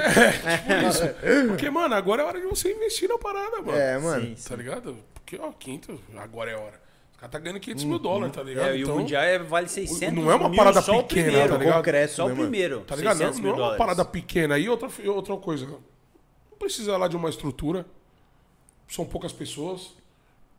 isso. 0.88 1.02
Porque, 1.48 1.70
mano, 1.70 1.94
agora 1.94 2.22
é 2.22 2.24
hora 2.24 2.40
de 2.40 2.46
você 2.46 2.72
investir 2.72 3.08
na 3.08 3.16
parada, 3.18 3.62
mano. 3.62 3.78
É, 3.78 3.98
mano. 3.98 4.22
Sim, 4.22 4.34
sim. 4.36 4.48
Tá 4.48 4.56
ligado? 4.56 4.96
Porque, 5.28 5.38
ó, 5.44 5.52
quinto, 5.52 6.00
agora 6.16 6.50
é 6.50 6.56
hora. 6.56 6.80
Os 7.12 7.18
caras 7.18 7.32
tá 7.32 7.38
ganhando 7.38 7.60
500 7.60 7.84
mil 7.84 7.98
dólares, 7.98 8.34
tá 8.34 8.42
ligado? 8.42 8.70
É, 8.70 8.78
e 8.78 8.84
o 8.84 8.94
Mundial 8.94 9.22
é, 9.22 9.38
vale 9.38 9.68
600 9.68 10.14
não 10.14 10.32
é 10.32 10.34
uma 10.34 10.48
mil 10.48 10.56
parada 10.56 10.80
só 10.80 10.98
o 10.98 11.04
pequena, 11.04 11.26
primeiro. 11.26 11.52
tá 11.52 11.58
ligado? 11.58 12.08
Só 12.08 12.24
o 12.24 12.28
mano? 12.28 12.40
primeiro. 12.40 12.80
Tá 12.80 12.96
ligado? 12.96 13.18
Não, 13.18 13.32
600 13.32 13.40
não 13.40 13.50
é 13.50 13.68
uma 13.68 13.76
parada 13.76 14.04
pequena. 14.06 14.58
E 14.58 14.70
outra, 14.70 14.88
e 15.02 15.06
outra 15.06 15.36
coisa, 15.36 15.66
não 15.66 16.58
precisa 16.58 16.96
lá 16.96 17.08
de 17.08 17.16
uma 17.16 17.28
estrutura. 17.28 17.84
São 18.88 19.04
poucas 19.04 19.32
pessoas 19.32 19.94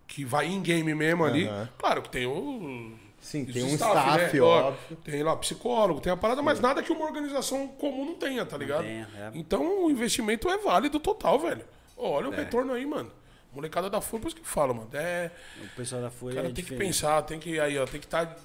que 0.05 0.23
vai 0.23 0.45
em 0.45 0.61
game 0.61 0.93
mesmo 0.93 1.25
ali. 1.25 1.47
Aham. 1.47 1.69
Claro 1.79 2.01
que 2.03 2.09
tem 2.09 2.27
o. 2.27 2.91
Sim, 3.19 3.45
tem 3.45 3.63
um 3.63 3.69
staff, 3.69 3.97
staff, 3.97 4.35
né? 4.35 4.41
Óbvio. 4.41 4.97
Tem 5.03 5.23
lá 5.23 5.35
psicólogo, 5.35 5.99
tem 5.99 6.13
a 6.13 6.17
parada, 6.17 6.43
mas 6.43 6.59
nada 6.59 6.83
que 6.83 6.91
uma 6.91 7.05
organização 7.05 7.67
comum 7.67 8.05
não 8.05 8.15
tenha, 8.15 8.45
tá 8.45 8.55
ligado? 8.55 8.83
tenha, 8.83 9.09
é. 9.17 9.31
Então 9.33 9.85
o 9.85 9.89
investimento 9.89 10.47
é 10.47 10.57
válido 10.59 10.99
total, 10.99 11.39
velho. 11.39 11.65
Olha 11.97 12.29
o 12.29 12.31
retorno 12.31 12.71
aí, 12.73 12.85
mano. 12.85 13.11
Molecada 13.53 13.89
da 13.89 13.99
FURA, 13.99 14.21
por 14.21 14.27
isso 14.27 14.35
que 14.37 14.47
fala, 14.47 14.73
mano. 14.73 14.89
É, 14.93 15.31
O 15.63 15.75
pessoal 15.75 16.01
da 16.01 16.07
o 16.07 16.11
Folha 16.11 16.35
cara 16.35 16.47
é 16.47 16.51
tem 16.51 16.55
que 16.55 16.61
diferente. 16.71 16.87
pensar, 16.87 17.21
tem 17.23 17.39
que 17.39 17.59
aí, 17.59 17.77
ó, 17.77 17.85
tem 17.85 17.99
que 17.99 18.05
estar 18.05 18.35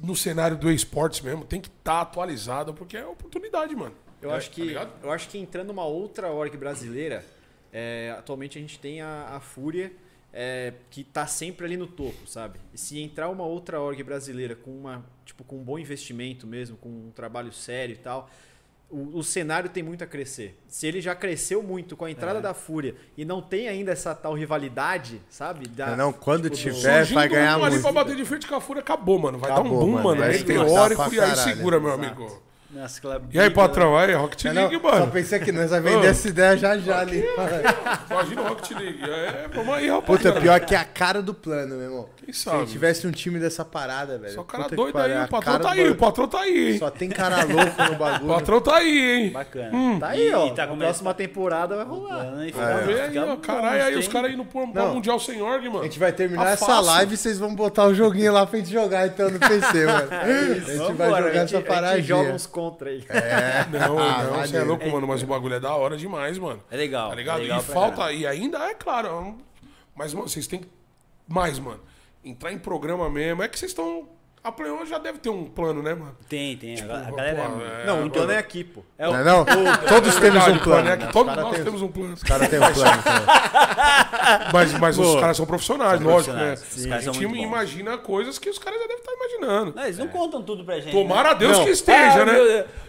no 0.00 0.14
cenário 0.14 0.56
do 0.56 0.70
esportes 0.70 1.20
mesmo, 1.20 1.44
tem 1.44 1.60
que 1.60 1.68
estar 1.68 2.00
atualizado, 2.02 2.72
porque 2.74 2.96
é 2.96 3.06
oportunidade, 3.06 3.74
mano. 3.74 3.94
Eu 4.20 4.30
É, 4.30 4.36
acho 4.36 4.48
tá 4.48 4.54
que 4.54 4.62
ligado? 4.62 4.92
eu 5.02 5.10
acho 5.10 5.28
que 5.28 5.38
entrando 5.38 5.68
numa 5.68 5.84
outra 5.84 6.28
org 6.30 6.56
brasileira, 6.56 7.24
é, 7.72 8.14
atualmente 8.18 8.58
a 8.58 8.60
gente 8.60 8.78
tem 8.78 9.00
a, 9.00 9.36
a 9.36 9.40
Fúria 9.40 9.92
é, 10.32 10.72
que 10.90 11.02
tá 11.04 11.26
sempre 11.26 11.66
ali 11.66 11.76
no 11.76 11.86
topo, 11.86 12.26
sabe? 12.28 12.58
E 12.72 12.78
se 12.78 13.00
entrar 13.00 13.28
uma 13.28 13.44
outra 13.44 13.80
org 13.80 14.00
brasileira 14.02 14.54
com 14.54 14.70
uma 14.70 15.04
tipo 15.24 15.42
com 15.44 15.56
um 15.56 15.62
bom 15.64 15.78
investimento 15.78 16.46
mesmo, 16.46 16.76
com 16.76 16.88
um 16.88 17.10
trabalho 17.10 17.52
sério 17.52 17.94
e 17.94 17.98
tal, 17.98 18.30
o, 18.92 19.18
o 19.18 19.22
cenário 19.24 19.70
tem 19.70 19.82
muito 19.82 20.04
a 20.04 20.06
crescer. 20.06 20.56
Se 20.68 20.86
ele 20.86 21.00
já 21.00 21.14
cresceu 21.14 21.62
muito 21.62 21.96
com 21.96 22.04
a 22.04 22.10
entrada 22.10 22.38
É. 22.38 22.42
da 22.42 22.52
Fúria 22.54 22.94
e 23.16 23.24
não 23.24 23.40
tem 23.40 23.66
ainda 23.68 23.90
essa 23.90 24.14
tal 24.14 24.34
rivalidade, 24.34 25.20
sabe? 25.30 25.66
Da, 25.66 25.96
Não, 25.96 26.12
quando 26.12 26.50
tipo, 26.50 26.74
tiver, 26.76 27.04
vai 27.06 27.28
ganhar 27.28 27.58
um 27.58 27.62
ali 27.64 27.70
muito. 27.76 27.82
pra 27.82 27.92
bater 27.92 28.14
de 28.14 28.24
frente 28.24 28.46
com 28.46 28.54
a 28.54 28.60
Fúria, 28.60 28.80
acabou, 28.80 29.18
mano. 29.18 29.38
Vai 29.38 29.50
dar 29.50 29.56
Acabou, 29.60 29.78
um 29.78 29.80
boom, 29.80 30.02
mano. 30.02 30.20
mano. 30.20 30.32
Meteórico 30.32 31.02
explodir 31.02 31.18
e 31.18 31.22
aí 31.30 31.36
segura, 31.36 31.80
meu 31.80 31.88
Exato. 31.94 32.04
amigo. 32.06 32.42
Aquela 32.74 33.20
E 33.30 33.38
aí, 33.38 33.50
patrão? 33.50 33.96
Aí, 33.98 34.14
Rocket 34.14 34.44
Não, 34.44 34.52
League, 34.54 34.74
não, 34.76 34.82
só 34.90 34.90
mano. 35.00 35.12
pensei 35.12 35.38
que 35.38 35.52
nós 35.52 35.70
vai 35.70 35.80
vender 35.80 36.06
essa 36.06 36.26
ideia 36.28 36.56
já 36.56 36.78
já 36.78 37.00
ali. 37.00 37.22
Imagina 38.10 38.40
o 38.42 38.48
Rocket 38.48 38.70
League. 38.70 38.98
É, 39.04 39.46
vamos 39.54 39.74
aí, 39.74 39.88
rapaz. 39.90 40.04
Puta, 40.06 40.32
pior 40.40 40.58
que 40.60 40.74
é 40.74 40.78
a 40.78 40.84
cara 40.84 41.20
do 41.20 41.34
plano, 41.34 41.76
meu 41.76 41.84
irmão. 41.84 42.08
Quem 42.24 42.32
Se 42.32 42.44
sabe? 42.44 42.66
tivesse 42.66 43.06
um 43.06 43.10
time 43.10 43.38
dessa 43.38 43.64
parada, 43.64 44.16
velho. 44.18 44.32
Só 44.34 44.42
cara 44.42 44.64
Puta 44.64 44.76
doido 44.76 44.92
pariu, 44.94 45.16
aí, 45.16 45.22
a 45.22 45.24
o 45.24 45.28
patrão 45.28 45.58
tá 45.60 45.70
aí, 45.72 45.90
o 45.90 45.94
patrão 45.96 46.28
tá 46.28 46.40
aí, 46.40 46.72
hein? 46.72 46.78
Só 46.78 46.90
tem 46.90 47.08
cara 47.10 47.44
louco 47.44 47.82
no 47.82 47.92
O 47.92 47.96
bagulho. 47.96 48.32
patrão 48.34 48.60
tá 48.60 48.76
aí, 48.76 49.10
hein? 49.24 49.30
Bacana. 49.32 50.00
Tá 50.00 50.06
aí, 50.08 50.32
ó. 50.34 50.46
e 50.46 50.50
tá 50.54 50.62
na 50.62 50.68
come- 50.68 50.82
próxima 50.84 51.14
temporada 51.14 51.76
vai 51.76 51.84
rolar. 51.84 52.24
Tá 52.24 52.42
fica- 52.46 52.76
vendo 52.86 53.00
aí, 53.00 53.18
ó, 53.18 53.36
caralho, 53.36 53.84
aí 53.84 53.96
os 53.96 54.08
caras 54.08 54.32
indo 54.32 54.44
pro, 54.44 54.66
Não. 54.66 54.94
Mundial 54.94 55.18
sem 55.20 55.42
org, 55.42 55.64
mano. 55.66 55.80
A 55.80 55.84
gente 55.84 55.98
vai 55.98 56.12
terminar 56.12 56.44
Tá 56.44 56.50
essa 56.52 56.66
fácil. 56.66 56.84
live 56.86 57.14
e 57.14 57.16
vocês 57.16 57.38
vão 57.38 57.54
botar 57.54 57.84
o 57.86 57.94
joguinho 57.94 58.32
lá 58.32 58.46
pra 58.46 58.58
gente 58.58 58.70
jogar 58.72 59.06
então 59.06 59.28
no 59.30 59.38
PC, 59.38 59.86
mano. 59.86 60.08
A 60.22 60.54
gente 60.64 60.94
vai 60.94 61.08
jogar 61.10 61.40
a 61.40 61.42
essa 61.44 61.82
a 61.92 61.96
gente 61.96 62.06
joga 62.06 62.32
uns 62.32 62.46
contra 62.70 62.90
aí. 62.90 63.04
É. 63.08 63.66
Não, 63.70 63.98
Ah, 63.98 64.22
não, 64.24 64.34
você 64.40 64.56
é 64.56 64.62
louco, 64.62 64.88
mano, 64.88 65.06
mas 65.06 65.22
o 65.22 65.26
bagulho 65.26 65.54
é 65.54 65.60
da 65.60 65.74
hora 65.74 65.96
demais, 65.96 66.38
mano. 66.38 66.62
É 66.70 66.76
legal. 66.76 67.10
Tá 67.10 67.14
ligado? 67.16 67.38
é 67.40 67.42
legal 67.42 67.60
e 67.60 67.62
falta, 67.64 68.12
e 68.12 68.26
ainda 68.26 68.58
é 68.58 68.74
claro, 68.74 69.08
é 69.08 69.34
mas 69.94 70.14
mano, 70.14 70.28
vocês 70.28 70.46
têm 70.46 70.60
que 70.60 70.68
mais, 71.28 71.58
mano. 71.58 71.80
Entrar 72.24 72.52
em 72.52 72.58
programa 72.58 73.10
mesmo. 73.10 73.42
É 73.42 73.48
que 73.48 73.58
vocês 73.58 73.70
estão. 73.72 74.08
A 74.44 74.50
Playon 74.50 74.84
já 74.86 74.98
deve 74.98 75.18
ter 75.20 75.28
um 75.28 75.44
plano, 75.44 75.80
né, 75.84 75.94
mano? 75.94 76.16
Tem, 76.28 76.56
tem. 76.56 76.74
A, 76.80 76.84
a 76.84 77.10
galera 77.12 77.42
pô, 77.48 77.60
é- 77.62 77.82
é- 77.82 77.86
Não, 77.86 78.06
o 78.06 78.10
plano 78.10 78.32
é 78.32 78.38
aqui, 78.38 78.64
pô. 78.64 78.82
é 78.98 79.08
o- 79.08 79.12
Não, 79.12 79.20
é 79.20 79.24
não? 79.24 79.44
Todos 79.44 80.16
temos 80.16 80.20
Verdade, 80.44 80.50
um 80.50 80.58
plano. 80.58 80.88
é 80.88 80.96
né? 80.96 81.06
Os 81.06 81.12
todos 81.12 81.36
nós 81.36 81.54
tem- 81.54 81.64
temos 81.64 81.82
um 81.82 81.88
plano. 81.88 82.14
Os 82.14 82.22
caras 82.24 82.48
têm 82.48 82.58
um 82.58 82.62
plano. 82.74 83.02
Mas, 84.52 84.72
mas 84.80 84.98
os 84.98 85.20
caras 85.20 85.36
são 85.36 85.46
profissionais, 85.46 86.00
São 86.00 86.10
lógico, 86.10 86.34
né? 86.34 86.46
profissionais. 86.56 86.76
Os 86.76 86.86
caras 86.86 87.02
a 87.08 87.12
são 87.12 87.14
gente 87.14 87.38
imagina 87.40 87.98
coisas 87.98 88.38
que 88.38 88.50
os 88.50 88.58
caras 88.58 88.80
já 88.80 88.86
devem 88.88 89.00
estar 89.02 89.12
imaginando. 89.12 89.72
Não, 89.76 89.84
eles 89.84 89.98
não 89.98 90.08
contam 90.08 90.42
tudo 90.42 90.64
pra 90.64 90.80
gente. 90.80 90.90
Tomara 90.92 91.30
a 91.30 91.32
né? 91.34 91.38
Deus 91.38 91.58
Não. 91.58 91.64
que 91.64 91.70
esteja, 91.70 92.22
Ah, 92.22 92.24
né? 92.24 92.32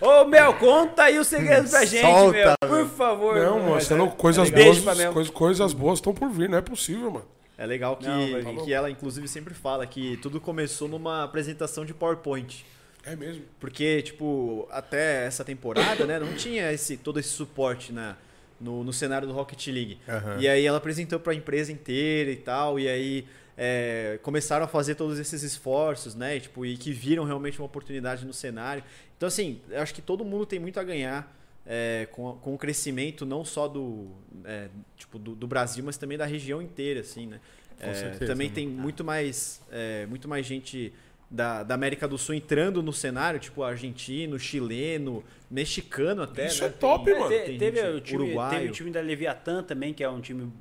meu. 0.02 0.10
Ô, 0.10 0.26
Mel, 0.26 0.54
conta 0.56 1.04
aí 1.04 1.20
o 1.20 1.24
segredo 1.24 1.70
pra 1.70 1.86
gente, 1.86 2.02
Solta, 2.02 2.32
Mel. 2.32 2.54
meu. 2.64 2.70
Por 2.70 2.90
favor. 2.96 3.36
Não, 3.36 3.60
mano, 3.60 3.78
é- 3.78 4.08
coisas, 4.18 4.52
é 4.52 5.12
boas, 5.12 5.30
coisas 5.30 5.74
boas 5.74 6.00
estão 6.00 6.14
por 6.16 6.30
vir, 6.30 6.50
não 6.50 6.58
é 6.58 6.62
possível, 6.62 7.12
mano. 7.12 7.26
É 7.64 7.66
legal 7.66 7.96
que, 7.96 8.06
Não, 8.06 8.26
vir. 8.26 8.66
que 8.66 8.74
ela, 8.74 8.90
inclusive, 8.90 9.26
sempre 9.26 9.54
fala 9.54 9.88
que 9.88 10.18
tudo 10.18 10.42
começou 10.42 10.90
numa 10.90 11.24
apresentação 11.24 11.86
de 11.86 11.94
PowerPoint. 11.94 12.66
É 13.06 13.16
mesmo. 13.16 13.46
Porque, 13.58 14.02
tipo, 14.02 14.68
até 14.70 15.26
essa 15.26 15.46
temporada, 15.46 16.06
né, 16.06 16.20
não 16.20 16.34
tinha 16.34 16.74
esse, 16.74 16.98
todo 16.98 17.22
esse 17.22 17.30
suporte 17.30 17.94
na, 17.94 18.18
no, 18.60 18.84
no 18.84 18.92
cenário 18.92 19.26
do 19.26 19.34
Rocket 19.34 19.66
League. 19.68 19.98
Aham. 20.10 20.40
E 20.42 20.48
aí 20.50 20.66
ela 20.66 20.78
apresentou 20.78 21.18
pra 21.22 21.34
empresa 21.34 21.72
inteira 21.72 22.32
e 22.32 22.36
tal, 22.36 22.78
e 22.78 22.90
aí 22.90 23.26
é, 23.58 24.20
começaram 24.22 24.66
a 24.66 24.68
fazer 24.68 24.96
todos 24.96 25.18
esses 25.18 25.42
esforços, 25.42 26.16
né, 26.16 26.36
e, 26.36 26.42
tipo, 26.42 26.66
e 26.66 26.76
que 26.76 26.92
viram 26.92 27.24
realmente 27.24 27.60
uma 27.60 27.66
oportunidade 27.66 28.26
no 28.26 28.34
cenário. 28.34 28.84
Então, 29.16 29.28
assim, 29.28 29.62
eu 29.70 29.82
acho 29.82 29.94
que 29.94 30.02
todo 30.02 30.26
mundo 30.26 30.46
tem 30.46 30.60
muito 30.60 30.82
a 30.82 30.84
ganhar 30.84 31.34
é, 31.66 32.08
com, 32.12 32.34
com 32.34 32.54
o 32.54 32.58
crescimento 32.58 33.26
não 33.26 33.44
só 33.46 33.68
do, 33.68 34.08
é, 34.46 34.68
tipo, 34.98 35.18
do, 35.18 35.34
do 35.36 35.48
Brasil, 35.48 35.84
mas 35.84 35.98
também 35.98 36.18
da 36.18 36.26
região 36.26 36.62
inteira, 36.62 37.00
assim, 37.02 37.28
né. 37.28 37.40
Com 37.80 37.90
É, 37.90 37.94
certeza, 37.94 38.26
também 38.32 38.48
né? 38.50 38.56
tem 38.56 38.68
muito 38.68 39.04
mais, 39.04 39.62
é, 39.72 40.06
muito 40.06 40.28
mais 40.28 40.46
gente 40.46 40.94
da, 41.30 41.64
da 41.64 41.74
América 41.74 42.08
do 42.08 42.16
Sul 42.18 42.36
entrando 42.36 42.84
no 42.84 42.94
cenário, 42.94 43.40
tipo 43.40 43.64
argentino, 43.64 44.38
chileno, 44.38 45.24
mexicano 45.50 46.22
até, 46.22 46.46
Isso 46.46 46.62
né? 46.62 46.68
é 46.68 46.72
top, 46.72 47.10
É, 47.10 47.18
mano. 47.20 47.30
te- 47.32 47.44
Tem 47.46 47.58
teve, 47.58 47.78
gente 47.82 47.96
o 47.96 48.02
time, 48.02 48.36
teve 48.52 48.68
o 48.68 48.72
time 48.72 48.92
da 48.92 49.02
Leviatã 49.02 49.64
também, 49.64 49.94
que 49.96 50.04
é 50.04 50.10
um 50.10 50.22
time. 50.22 50.52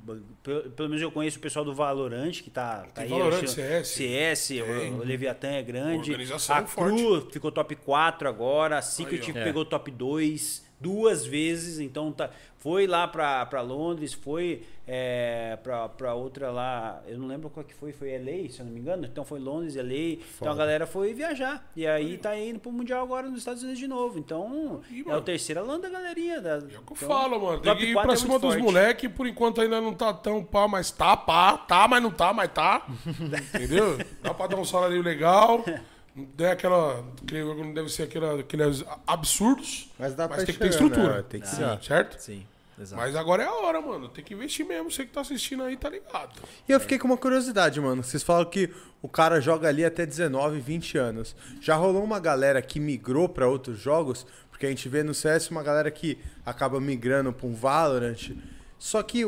Pelo, 0.41 0.71
pelo 0.71 0.89
menos 0.89 1.01
eu 1.01 1.11
conheço 1.11 1.37
o 1.37 1.41
pessoal 1.41 1.63
do 1.63 1.75
Valorant, 1.75 2.31
que 2.41 2.49
tá, 2.49 2.87
tá 2.93 3.01
Tem 3.01 3.03
aí. 3.03 3.09
Valorant, 3.09 3.43
o 3.43 3.47
CS. 3.47 3.87
CS, 3.89 4.47
Tem. 4.47 4.61
o, 4.93 4.97
o 5.01 5.03
Leviatã 5.03 5.47
é 5.49 5.61
grande. 5.61 6.09
Organização 6.11 6.55
a 6.55 6.65
forte. 6.65 6.95
Cru 6.97 7.29
ficou 7.31 7.51
top 7.51 7.75
4 7.75 8.27
agora. 8.27 8.79
A 8.79 8.81
Secret 8.81 9.21
Aí, 9.27 9.33
pegou 9.43 9.63
top 9.65 9.91
2 9.91 10.63
duas 10.83 11.25
vezes. 11.25 11.79
Então 11.79 12.11
tá, 12.11 12.29
foi 12.57 12.85
lá 12.85 13.07
pra, 13.07 13.45
pra 13.45 13.61
Londres, 13.61 14.13
foi 14.13 14.63
é, 14.85 15.57
pra, 15.63 15.87
pra 15.87 16.13
outra 16.13 16.51
lá. 16.51 17.01
Eu 17.07 17.17
não 17.17 17.27
lembro 17.27 17.49
qual 17.49 17.65
que 17.65 17.73
foi, 17.73 17.93
foi 17.93 18.17
LA, 18.17 18.49
se 18.49 18.59
eu 18.59 18.65
não 18.65 18.73
me 18.73 18.81
engano. 18.81 19.05
Então 19.05 19.23
foi 19.23 19.39
Londres, 19.39 19.75
LA. 19.75 20.21
Então 20.35 20.51
a 20.51 20.55
galera 20.55 20.85
foi 20.85 21.13
viajar. 21.13 21.69
E 21.75 21.87
aí 21.87 22.17
tá 22.17 22.37
indo 22.37 22.59
pro 22.59 22.71
Mundial 22.71 23.01
agora 23.03 23.29
nos 23.29 23.39
Estados 23.39 23.63
Unidos 23.63 23.79
de 23.79 23.87
novo. 23.87 24.19
Então 24.19 24.81
Aí, 24.89 25.03
é 25.07 25.15
o 25.15 25.21
terceiro 25.21 25.65
lã 25.65 25.79
da 25.79 25.89
galerinha. 25.89 26.41
Da, 26.41 26.55
É 26.55 26.57
o 26.57 26.61
que 26.61 26.75
eu 26.75 26.81
então, 26.91 27.07
falo, 27.07 27.41
mano. 27.41 27.61
Tem 27.61 27.75
que 27.77 27.85
ir 27.85 27.93
pra 27.93 28.13
é 28.13 28.15
cima 28.17 28.37
dos 28.37 28.57
moleques. 28.57 29.09
Por 29.11 29.25
enquanto 29.25 29.61
ainda 29.61 29.79
não 29.79 29.93
tá 29.93 30.13
tão 30.13 30.43
pá, 30.43 30.67
mas 30.67 30.91
tá 30.91 31.15
pá. 31.15 31.57
Tá, 31.57 31.87
mas 31.87 32.03
não 32.03 32.11
tá, 32.11 32.33
mas 32.33 32.51
tá. 32.51 32.85
Entendeu? 33.55 33.97
Dá 34.21 34.33
pra 34.33 34.47
dar 34.47 34.57
um 34.57 34.65
salário 34.65 35.01
legal. 35.01 35.63
Não 36.15 36.45
é 36.45 36.51
aquela. 36.51 37.03
creio 37.25 37.55
que 37.55 37.61
Não 37.63 37.73
deve 37.73 37.89
ser 37.89 38.03
aquela, 38.03 38.39
aqueles 38.39 38.83
absurdos. 39.07 39.89
Mas 39.97 40.13
dá 40.13 40.27
pra 40.27 40.37
tem 40.37 40.45
que 40.47 40.53
ter 40.53 40.71
chegar, 40.71 40.85
estrutura. 40.87 41.17
né? 41.17 41.23
Tem 41.27 41.41
que 41.41 41.47
Sim, 41.47 41.55
ser. 41.57 41.83
Certo? 41.83 42.19
Sim, 42.19 42.45
exato. 42.79 43.01
Mas 43.01 43.15
agora 43.15 43.43
é 43.43 43.47
a 43.47 43.53
hora, 43.53 43.81
mano. 43.81 44.07
Tem 44.09 44.23
que 44.23 44.33
investir 44.33 44.65
mesmo. 44.65 44.91
Você 44.91 45.05
que 45.05 45.11
tá 45.11 45.21
assistindo 45.21 45.63
aí, 45.63 45.75
tá 45.75 45.89
ligado. 45.89 46.31
E 46.67 46.71
eu 46.71 46.79
fiquei 46.79 46.99
com 46.99 47.07
uma 47.07 47.17
curiosidade, 47.17 47.81
mano. 47.81 48.03
Vocês 48.03 48.21
falam 48.21 48.45
que 48.45 48.69
o 49.01 49.09
cara 49.09 49.41
joga 49.41 49.67
ali 49.67 49.83
até 49.83 50.05
19, 50.05 50.59
20 50.59 50.97
anos. 50.97 51.35
Já 51.59 51.75
rolou 51.75 52.03
uma 52.03 52.19
galera 52.19 52.61
que 52.61 52.79
migrou 52.79 53.27
pra 53.27 53.47
outros 53.47 53.79
jogos? 53.79 54.25
Porque 54.51 54.67
a 54.67 54.69
gente 54.69 54.87
vê 54.87 55.01
no 55.01 55.13
CS 55.15 55.49
uma 55.49 55.63
galera 55.63 55.89
que 55.89 56.17
acaba 56.45 56.79
migrando 56.79 57.33
pra 57.33 57.47
um 57.47 57.55
Valorant. 57.55 58.31
Só 58.77 59.01
que 59.01 59.25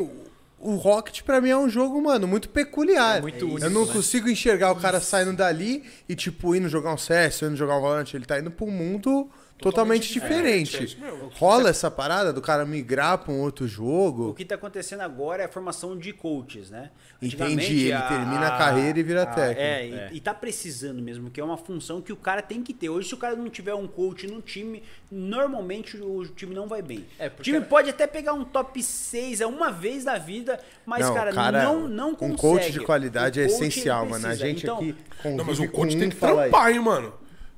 o, 0.58 0.76
Rocket 0.76 1.22
pra 1.22 1.40
mim 1.40 1.50
é 1.50 1.56
um 1.56 1.68
jogo, 1.68 2.00
mano, 2.00 2.26
muito 2.26 2.48
peculiar. 2.48 3.18
É 3.18 3.20
muito 3.20 3.44
eu 3.44 3.50
único, 3.50 3.70
não 3.70 3.86
né? 3.86 3.92
consigo 3.92 4.28
enxergar 4.28 4.72
o 4.72 4.76
cara 4.76 5.00
saindo 5.00 5.32
dali 5.32 5.84
e, 6.08 6.14
tipo, 6.14 6.54
indo 6.54 6.68
jogar 6.68 6.94
um 6.94 6.98
CS, 6.98 7.42
indo 7.42 7.56
jogar 7.56 7.78
um 7.78 7.82
Valorant. 7.82 8.12
Ele 8.14 8.24
tá 8.24 8.38
indo 8.38 8.50
pra 8.50 8.64
um 8.64 8.70
mundo 8.70 9.30
totalmente 9.58 10.12
Totalmente 10.12 10.12
diferente. 10.12 10.86
diferente, 10.86 11.32
é. 11.34 11.38
Rola 11.38 11.70
essa 11.70 11.90
parada 11.90 12.32
do 12.32 12.40
cara 12.42 12.64
migrar 12.66 13.18
pra 13.18 13.32
um 13.32 13.40
outro 13.40 13.64
O 13.64 13.68
jogo. 13.68 14.34
que 14.34 14.42
está 14.42 14.54
acontecendo 14.54 15.00
agora 15.00 15.42
é 15.42 15.46
a 15.46 15.48
formação 15.48 15.96
de 15.96 16.12
coaches, 16.12 16.70
né? 16.70 16.90
Entendi, 17.22 17.86
ele 17.88 18.02
termina 18.02 18.48
a 18.48 18.58
carreira 18.58 18.98
e 18.98 19.02
vira 19.02 19.24
técnico. 19.26 19.60
É, 19.60 20.10
e, 20.12 20.16
e 20.16 20.20
tá 20.20 20.34
precisando 20.34 21.00
mesmo, 21.02 21.30
que 21.30 21.40
é 21.40 21.44
uma 21.44 21.56
função 21.56 22.00
que 22.02 22.12
o 22.12 22.16
cara 22.16 22.42
tem 22.42 22.62
que 22.62 22.74
ter. 22.74 22.88
Hoje, 22.90 23.08
se 23.08 23.14
o 23.14 23.16
cara 23.16 23.34
não 23.34 23.48
tiver 23.48 23.74
um 23.74 23.86
coach 23.86 24.26
no 24.26 24.42
time, 24.42 24.82
normalmente 25.10 25.96
o 25.96 26.26
time 26.26 26.54
não 26.54 26.68
vai 26.68 26.82
bem. 26.82 27.04
É, 27.18 27.28
o 27.28 27.42
time 27.42 27.60
pode 27.62 27.90
até 27.90 28.06
pegar 28.06 28.34
um 28.34 28.44
top 28.44 28.82
6 28.82 29.40
é 29.40 29.46
uma 29.46 29.70
vez 29.70 30.04
na 30.04 30.18
vida, 30.18 30.60
mas, 30.84 31.06
Não, 31.06 31.14
cara, 31.14 31.32
cara, 31.32 31.62
não, 31.64 31.88
não 31.88 32.10
um 32.10 32.14
consegue. 32.14 32.36
coach 32.40 32.72
de 32.72 32.80
qualidade 32.80 33.40
O 33.40 33.42
é 33.42 33.46
essencial, 33.46 34.06
mano. 34.06 34.26
A 34.26 34.34
gente 34.34 34.64
Então, 34.64 34.76
aqui 34.76 34.94
Não, 35.24 35.44
mas 35.44 35.58
o 35.58 35.68
coach 35.68 35.94
com 35.94 35.98
tem 35.98 36.08
um, 36.08 36.10
que 36.10 36.16
trampar, 36.16 36.70
hein, 36.72 36.80
mano. 36.80 37.12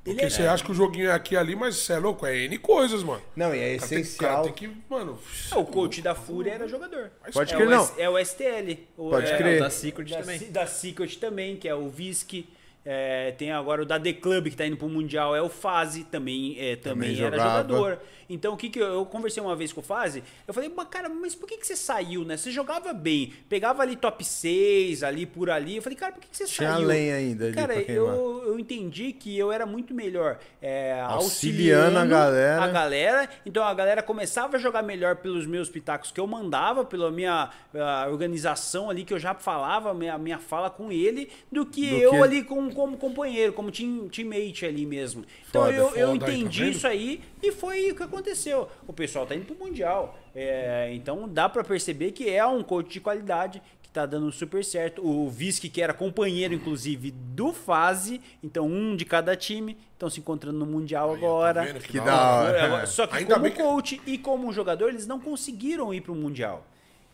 Porque 0.09 0.25
é- 0.25 0.31
você 0.31 0.43
acha 0.47 0.65
que 0.65 0.71
o 0.71 0.75
joguinho 0.75 1.09
é 1.09 1.13
aqui 1.13 1.37
ali, 1.37 1.55
mas 1.57 1.77
você 1.77 1.93
é 1.95 1.99
louco, 1.99 2.27
é 2.27 2.37
N 2.37 2.59
coisas, 2.59 3.03
mano. 3.03 3.23
Não, 3.37 3.55
e 3.55 3.59
é 3.59 3.67
tem- 3.67 3.77
essencial. 3.77 4.31
O 4.31 4.35
cara 4.37 4.43
tem 4.45 4.53
que, 4.71 4.77
mano... 4.89 5.19
É, 5.53 5.57
o 5.57 5.65
coach 5.65 6.01
da 6.03 6.15
Fúria 6.15 6.53
era 6.53 6.67
jogador. 6.69 7.11
Pode 7.33 7.53
é 7.53 7.57
crer, 7.57 7.67
o 7.69 7.71
não. 7.71 7.91
É 7.99 8.09
o 8.09 8.19
STL. 8.19 8.79
O- 8.97 9.11
Pode 9.11 9.31
é, 9.31 9.37
crer. 9.37 9.57
o 9.57 9.65
Da 9.65 9.71
Secret 9.71 10.11
da, 10.11 10.19
também. 10.21 10.39
Da 10.51 10.67
Secret 10.67 11.17
também, 11.19 11.57
que 11.57 11.69
é 11.69 11.75
o 11.75 11.89
Visky. 11.89 12.49
É, 12.85 13.33
tem 13.33 13.53
agora 13.53 13.83
o 13.83 13.85
da 13.85 14.01
The 14.01 14.15
Club, 14.15 14.47
que 14.49 14.57
tá 14.57 14.67
indo 14.67 14.77
pro 14.79 14.89
Mundial, 14.89 15.37
é 15.37 15.43
o 15.43 15.49
Fazi, 15.51 16.05
também, 16.05 16.57
é, 16.59 16.75
também, 16.77 17.11
Também 17.15 17.27
era 17.27 17.37
jogador. 17.37 17.99
Então, 18.29 18.55
o 18.55 18.57
que 18.57 18.69
que 18.69 18.79
eu, 18.79 18.87
eu 18.87 19.07
conversei 19.07 19.43
uma 19.43 19.57
vez 19.57 19.73
com 19.73 19.81
o 19.81 19.85
Fazi, 19.85 20.23
eu 20.47 20.53
falei, 20.55 20.71
"Mas, 20.75 20.89
cara, 20.89 21.09
mas 21.09 21.35
por 21.35 21.49
que, 21.49 21.57
que 21.57 21.67
você 21.67 21.77
saiu, 21.77 22.25
né? 22.25 22.37
Você 22.37 22.51
jogava 22.51 22.93
bem, 22.93 23.33
pegava 23.49 23.83
ali 23.83 23.97
top 23.97 24.25
6, 24.25 25.03
ali 25.03 25.25
por 25.27 25.51
ali. 25.51 25.77
Eu 25.77 25.83
falei, 25.83 25.97
cara, 25.97 26.13
por 26.13 26.21
que, 26.21 26.29
que 26.29 26.37
você 26.37 26.45
Tinha 26.45 26.73
saiu? 26.75 26.87
lenha 26.87 27.15
ainda 27.17 27.53
Cara, 27.53 27.75
eu, 27.81 28.43
eu 28.47 28.59
entendi 28.59 29.13
que 29.13 29.37
eu 29.39 29.51
era 29.53 29.65
muito 29.67 29.95
melhor 29.95 30.39
é, 30.61 31.01
Auxiliando 31.03 31.99
a 31.99 32.05
galera. 32.07 32.63
a 32.63 32.69
galera. 32.69 33.29
Então 33.47 33.65
a 33.65 33.73
galera 33.75 34.03
começava 34.03 34.57
a 34.57 34.61
jogar 34.61 34.83
melhor 34.83 35.17
pelos 35.17 35.47
meus 35.47 35.69
pitacos 35.69 36.11
que 36.11 36.21
eu 36.21 36.27
mandava, 36.27 36.85
pela 36.85 37.11
minha 37.11 37.51
ah, 37.75 38.07
organização 38.11 38.91
ali 38.91 39.05
que 39.05 39.13
eu 39.15 39.19
já 39.19 39.35
falava, 39.35 39.95
minha, 39.95 40.19
minha 40.19 40.39
fala 40.39 40.69
com 40.71 40.91
ele, 40.93 41.29
do 41.51 41.65
que 41.65 41.89
Do 41.89 41.97
eu 41.97 42.11
que- 42.13 42.17
ali 42.23 42.43
com, 42.45 42.71
como 42.71 42.97
companheiro, 42.97 43.53
como 43.53 43.71
team, 43.71 44.09
teammate 44.09 44.67
ali 44.67 44.85
mesmo. 44.87 45.25
Então 45.49 45.63
Foda, 45.65 45.75
eu, 45.77 45.87
eu 45.97 46.09
foda 46.09 46.13
aí, 46.13 46.19
tá 46.19 46.31
entendi 46.31 46.71
isso 46.71 46.87
aí 46.87 47.21
e 47.43 47.53
foi 47.53 47.91
o 47.91 47.95
que 47.95 48.03
aconteceu. 48.03 48.69
O 48.87 48.93
pessoal 48.93 49.27
tá 49.27 49.35
indo 49.35 49.45
pro 49.47 49.55
Mundial. 49.67 50.19
É, 50.35 50.91
então 50.93 51.29
dá 51.29 51.49
pra 51.49 51.65
perceber 51.65 52.13
que 52.13 52.29
é 52.31 52.45
um 52.47 52.63
coach 52.63 52.91
de 52.93 53.01
qualidade 53.01 53.63
que 53.83 53.89
tá 53.91 54.05
dando 54.07 54.31
super 54.31 54.65
certo. 54.65 55.05
O 55.07 55.29
Visky, 55.31 55.69
que 55.69 55.81
era 55.81 55.95
companheiro, 55.95 56.53
inclusive, 56.55 57.11
do 57.11 57.53
Fase, 57.53 58.21
então 58.43 58.67
um 58.67 58.95
de 58.95 59.05
cada 59.05 59.35
time, 59.35 59.77
estão 59.95 60.11
se 60.11 60.21
encontrando 60.21 60.59
no 60.59 60.67
Mundial 60.67 61.11
Aí, 61.13 61.21
tá 61.21 61.27
agora. 61.27 61.65
vendo 61.65 61.81
Que 61.81 61.99
da 62.01 62.33
hora. 62.37 62.65
Agora, 62.65 62.87
Só 62.87 63.07
que 63.07 63.17
Ainda 63.17 63.35
como 63.35 63.51
que- 63.51 63.57
coach 63.63 64.01
e 64.07 64.19
como 64.19 64.53
jogador, 64.53 64.91
eles 64.91 65.07
não 65.07 65.19
conseguiram 65.19 65.93
ir 65.95 66.03
pro 66.03 66.15
Mundial. 66.15 66.65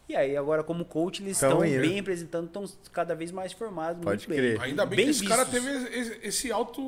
E 0.06 0.14
aí, 0.14 0.36
agora, 0.36 0.62
como 0.62 0.84
coach, 0.84 1.22
eles 1.22 1.40
Tão 1.40 1.64
estão 1.64 1.80
bem 1.80 1.94
representando, 1.94 2.44
estão 2.46 2.64
cada 2.92 3.14
vez 3.14 3.30
mais 3.30 3.52
formados. 3.52 4.04
Pode 4.04 4.28
muito 4.28 4.38
crer. 4.38 4.58
Bem. 4.58 4.68
Ainda 4.68 4.84
bem, 4.84 4.96
bem 4.98 5.04
que 5.06 5.10
esse 5.12 5.24
cara 5.26 5.46
teve 5.46 5.70
esse, 5.70 6.18
esse 6.22 6.52
alto... 6.52 6.82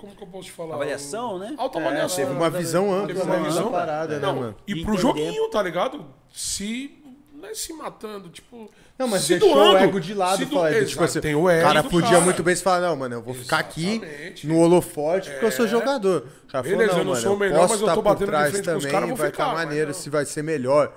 Como 0.00 0.16
que 0.16 0.22
eu 0.22 0.26
posso 0.26 0.44
te 0.44 0.52
falar? 0.52 0.76
Avaliação, 0.76 1.38
né? 1.38 1.54
Alta 1.58 1.78
É, 1.78 1.82
avaliação. 1.82 2.16
Teve 2.16 2.30
uma 2.36 2.48
visão 2.48 2.90
ampla 2.94 3.06
Teve 3.08 3.20
uma 3.20 3.36
né, 3.36 3.44
visão. 3.46 3.64
da 3.64 3.70
parada, 3.70 4.14
né, 4.18 4.26
Não, 4.26 4.36
mano? 4.36 4.56
E 4.66 4.72
pro 4.82 4.94
entender. 4.94 4.98
joguinho, 5.00 5.50
tá 5.50 5.62
ligado? 5.62 6.06
Se... 6.32 7.02
Não 7.34 7.46
é 7.50 7.54
se 7.54 7.70
matando, 7.74 8.30
tipo... 8.30 8.70
Não, 8.98 9.06
mas 9.06 9.24
se 9.24 9.38
deixou 9.38 9.50
o 9.50 9.54
doando. 9.54 9.76
ego 9.76 10.00
de 10.00 10.14
lado, 10.14 10.46
do- 10.46 10.54
fala, 10.54 10.84
tipo 10.86 11.04
assim, 11.04 11.20
tem 11.20 11.34
o 11.34 11.42
o 11.42 11.50
ego 11.50 11.62
cara 11.66 11.82
podia 11.84 12.08
cara. 12.12 12.20
muito 12.22 12.42
bem 12.42 12.56
se 12.56 12.62
falar, 12.62 12.80
não, 12.88 12.96
mano, 12.96 13.16
eu 13.16 13.22
vou 13.22 13.34
ficar 13.34 13.58
aqui 13.58 13.96
Exatamente. 13.96 14.46
no 14.46 14.58
holofote 14.60 15.28
porque 15.30 15.44
eu 15.44 15.52
sou 15.52 15.66
É. 15.66 15.68
jogador. 15.68 16.26
O 16.44 16.46
cara 16.50 16.64
falou, 16.64 16.78
Beleza, 16.78 16.92
não, 16.92 16.98
eu 17.00 17.04
não 17.04 17.10
mano, 17.12 17.22
sou 17.22 17.34
o 17.34 17.38
melhor, 17.38 17.56
posso 17.58 17.72
mas 17.74 17.80
eu 17.82 17.86
estar 17.86 17.94
tô 17.94 18.00
batendo 18.02 18.24
de 18.24 18.26
trás 18.30 18.50
frente 18.52 18.64
com 18.64 18.70
os 18.78 18.84
também, 18.84 19.00
caras, 19.00 19.18
vai 19.18 19.30
ficar, 19.30 19.46
mas 19.48 19.54
maneiro, 19.66 19.86
não. 19.88 19.94
se 19.94 20.08
vai 20.08 20.24
ser 20.24 20.42
melhor. 20.42 20.94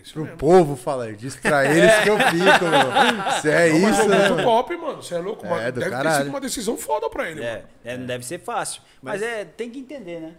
É 0.00 0.02
isso 0.02 0.12
Pro 0.14 0.22
mesmo. 0.24 0.38
povo, 0.38 0.76
fala, 0.76 1.12
diz 1.12 1.36
pra 1.36 1.64
eles 1.64 1.94
que 2.02 2.08
eu 2.08 2.16
fico, 2.18 2.64
meu. 2.64 3.40
Se 3.40 3.50
é 3.50 3.70
Não, 3.70 3.80
mas 3.80 3.92
isso, 3.98 4.00
é 4.02 4.08
né? 4.08 4.28
muito 4.30 4.42
top, 4.44 4.76
mano. 4.76 5.02
Você 5.02 5.14
é 5.14 5.18
louco, 5.18 5.46
mano. 5.46 5.60
É, 5.62 5.70
do 5.70 5.78
Deve 5.80 5.90
ter 5.90 5.96
caralho. 5.96 6.16
sido 6.24 6.28
uma 6.30 6.40
decisão 6.40 6.76
foda 6.76 7.08
pra 7.10 7.30
ele, 7.30 7.42
É, 7.42 7.52
mano. 7.56 7.64
é, 7.84 7.96
não 7.98 8.06
deve 8.06 8.24
ser 8.24 8.40
fácil. 8.40 8.80
Mas, 9.02 9.20
é, 9.22 9.44
tem 9.44 9.70
que 9.70 9.78
entender, 9.78 10.20
né? 10.20 10.34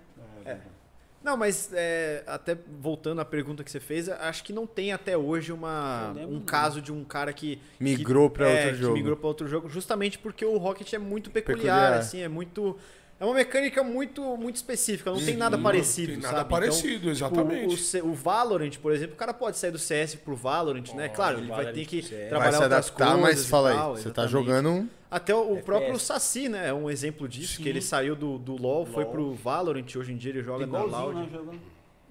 Não, 1.23 1.38
mas 1.38 1.69
é, 1.71 2.23
até 2.25 2.57
voltando 2.79 3.21
à 3.21 3.25
pergunta 3.25 3.63
que 3.63 3.69
você 3.69 3.79
fez, 3.79 4.09
acho 4.09 4.43
que 4.43 4.51
não 4.51 4.65
tem 4.65 4.91
até 4.91 5.15
hoje 5.15 5.51
uma, 5.53 6.11
um 6.27 6.39
caso 6.39 6.81
de 6.81 6.91
um 6.91 7.03
cara 7.03 7.31
que 7.31 7.61
Migrou 7.79 8.27
que- 8.27 8.38
pra 8.38 8.49
é, 8.49 8.55
outro 8.55 8.69
que 8.71 8.81
jogo. 8.81 8.93
migrou 8.95 9.15
para 9.15 9.27
outro 9.27 9.47
jogo, 9.47 9.69
justamente 9.69 10.17
porque 10.17 10.43
o 10.43 10.57
Rocket 10.57 10.91
é 10.93 10.97
muito 10.97 11.29
peculiar, 11.29 11.59
Peculiar. 11.79 11.93
assim, 11.93 12.21
é 12.21 12.27
muito 12.27 12.75
é 13.22 13.26
uma 13.26 13.34
mecânica 13.35 13.84
muito 13.84 14.22
muito 14.35 14.56
específica, 14.56 15.11
não 15.11 15.23
tem 15.23 15.38
nada 15.38 15.57
parecido, 15.57 16.14
tem 16.14 16.22
nada 16.22 16.38
sabe? 16.39 16.49
parecido, 16.49 16.93
tipo, 16.98 17.10
exatamente. 17.10 17.73
o, 17.73 17.77
C- 17.77 18.02
o 18.02 18.14
Valorant, 18.14 18.76
por 18.81 18.91
exemplo, 18.91 19.14
o 19.14 19.18
cara 19.18 19.34
pode 19.34 19.57
sair 19.57 19.72
do 19.72 19.77
CS 19.80 20.15
pro 20.15 20.35
Valorant, 20.35 20.93
né? 20.95 21.07
Claro, 21.07 21.38
ele 21.39 21.48
vai 21.48 21.72
ter 21.72 21.85
que 21.85 21.99
pro 21.99 22.10
CS. 22.10 22.19
Vai 22.19 22.30
trabalhar 22.30 22.52
se 22.52 22.64
outras 22.64 22.85
adaptar, 22.88 23.11
mas 23.18 23.22
coisas 23.22 23.45
e 23.45 23.49
fala 23.49 23.73
tal, 23.73 23.95
aí, 23.95 24.02
você 24.02 24.10
tá 24.10 24.27
jogando 24.27 24.69
um... 24.69 24.89
Até 25.10 25.35
o 25.35 25.41
FPS. 25.43 25.65
próprio 25.65 25.99
Saci, 25.99 26.49
né? 26.49 26.69
É 26.69 26.73
um 26.73 26.89
exemplo 26.89 27.27
disso, 27.27 27.57
Sim. 27.57 27.64
que 27.64 27.69
ele 27.69 27.81
saiu 27.81 28.15
do, 28.15 28.38
do 28.38 28.56
LoL, 28.56 28.85
foi 28.85 29.03
LoL. 29.03 29.11
pro 29.14 29.34
Valorant, 29.35 29.85
hoje 29.95 30.11
em 30.14 30.18
dia 30.18 30.31
ele 30.31 30.41
joga 30.41 30.65
na 30.65 30.80
Igualzinho, 30.80 31.02
Loud. 31.02 31.19
né? 31.19 31.27
Jogando. 31.31 31.60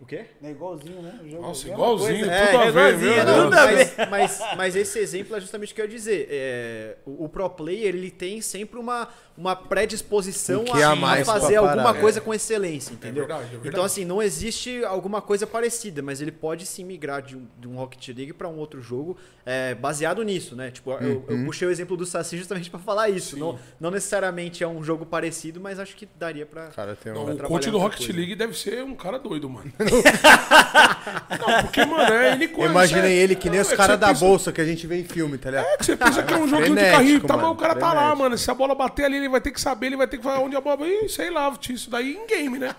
O 0.03 0.07
quê? 0.07 0.25
É 0.43 0.51
igualzinho, 0.51 1.03
né? 1.03 1.21
Jogo- 1.29 1.43
Nossa, 1.43 1.67
mesma 1.67 1.75
igualzinho, 1.75 2.19
coisa. 2.27 2.31
tudo 2.31 2.33
É, 2.33 2.57
a 2.57 2.71
ver, 2.71 2.71
igualzinho, 2.71 3.15
meu 3.27 3.45
tudo 3.45 3.55
a 3.55 3.67
ver. 3.67 3.95
mas, 3.99 4.09
mas, 4.09 4.41
mas 4.57 4.77
esse 4.77 4.99
exemplo 4.99 5.37
é 5.37 5.41
justamente 5.41 5.73
o 5.73 5.75
que 5.75 5.81
eu 5.83 5.85
ia 5.85 5.91
dizer. 5.91 6.27
É, 6.31 6.97
o, 7.05 7.25
o 7.25 7.29
pro 7.29 7.51
player 7.51 7.95
ele 7.95 8.11
tem 8.11 8.41
sempre 8.41 8.79
uma, 8.79 9.09
uma 9.41 9.57
predisposição 9.57 10.65
que 10.65 10.83
a 10.83 10.93
a, 10.93 11.25
fazer 11.25 11.57
alguma 11.57 11.77
parada. 11.83 11.99
coisa 11.99 12.21
com 12.21 12.35
excelência, 12.35 12.93
entendeu? 12.93 13.23
verdade, 13.27 13.45
é 13.45 13.49
verdade. 13.49 13.69
Então, 13.69 13.85
assim, 13.85 14.05
não 14.05 14.21
existe 14.23 14.85
alguma 14.85 15.23
coisa 15.23 15.47
parecida, 15.47 16.03
mas 16.03 16.21
ele 16.21 16.31
pode 16.31 16.67
sim 16.67 16.85
migrar 16.85 17.23
de 17.23 17.37
um, 17.39 17.47
de 17.59 17.67
um 17.67 17.75
Rocket 17.77 18.07
League 18.09 18.35
para 18.35 18.47
um 18.49 18.59
outro 18.59 18.83
jogo 18.83 19.17
é, 19.47 19.75
baseado 19.75 20.23
nisso, 20.23 20.55
né? 20.55 20.71
Tipo, 20.71 20.91
eu, 20.93 20.99
Uhum. 21.01 21.25
eu 21.41 21.45
puxei 21.47 21.67
o 21.67 21.71
exemplo 21.71 21.97
do 21.97 22.05
Saci 22.05 22.37
justamente 22.37 22.69
para 22.71 22.79
falar 22.79 23.09
isso. 23.09 23.39
Não, 23.39 23.59
não 23.81 23.91
necessariamente 23.91 24.63
é 24.63 24.69
um 24.69 24.85
jogo 24.85 25.07
parecido, 25.07 25.59
mas 25.59 25.79
acho 25.79 25.97
que 25.97 26.07
daria 26.19 26.45
para. 26.45 26.67
Cara, 26.69 26.95
tem 26.95 27.11
um... 27.11 27.33
o 27.33 27.39
coach 27.39 27.71
do 27.71 27.79
Rocket 27.79 27.99
coisa. 28.01 28.13
League 28.13 28.35
deve 28.35 28.53
ser 28.57 28.85
um 28.85 28.95
cara 28.95 29.19
doido, 29.19 29.49
mano. 29.49 29.73
não, 29.81 31.63
porque, 31.63 31.85
mano, 31.85 32.13
é 32.13 32.47
coisa. 32.49 32.71
Imaginei 32.71 33.19
é- 33.19 33.23
ele 33.23 33.35
que 33.35 33.49
nem 33.49 33.59
é 33.59 33.63
os 33.63 33.69
que 33.69 33.77
caras 33.77 33.99
da 33.99 34.09
pensa- 34.09 34.21
bolsa 34.25 34.53
que 34.53 34.61
a 34.61 34.65
gente 34.65 34.87
vê 34.87 34.97
em 35.01 35.05
filme, 35.05 35.39
tá 35.39 35.51
ligado? 35.51 35.67
É 35.67 35.77
que 35.79 35.87
você 35.87 35.97
pensa 35.97 36.23
que 36.23 36.35
é 36.35 36.37
um 36.37 36.47
joguinho 36.49 36.77
de 36.77 36.91
carrinho, 36.91 37.21
tá, 37.21 37.37
mas 37.37 37.47
o 37.51 37.55
cara 37.57 37.75
tá 37.75 37.93
lá, 37.93 38.15
mano. 38.15 38.37
Se 38.37 38.51
a 38.51 38.55
bola 38.55 38.75
bater 38.75 39.05
ali, 39.07 39.17
ele 39.17 39.29
vai 39.31 39.41
ter 39.41 39.51
que 39.51 39.61
saber, 39.61 39.87
ele 39.87 39.97
vai 39.97 40.07
ter 40.07 40.19
que 40.19 40.23
falar 40.23 40.41
onde 40.41 40.57
a 40.57 40.61
bola. 40.61 40.87
Ih, 40.87 41.09
sei 41.09 41.31
lá, 41.31 41.53
isso 41.69 41.91
daí 41.91 42.17
em 42.17 42.27
game, 42.27 42.59
né? 42.59 42.75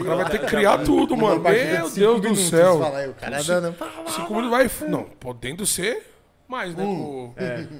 o 0.00 0.04
cara 0.04 0.16
vai 0.16 0.30
ter 0.30 0.38
que 0.40 0.46
criar 0.46 0.78
tudo, 0.78 1.16
mano. 1.16 1.40
Meu 1.40 1.90
Deus 1.90 2.20
do 2.20 2.36
céu. 2.36 2.80
fala 2.80 2.98
aí, 2.98 3.08
o 3.08 3.14
cara 3.14 3.42
dando... 3.42 3.74
Cinco 4.08 4.34
minutos 4.34 4.50
vai. 4.50 4.88
Não, 4.88 5.04
podendo 5.04 5.64
ser 5.64 6.17
mais, 6.48 6.74
né? 6.74 6.82
o- 6.82 7.34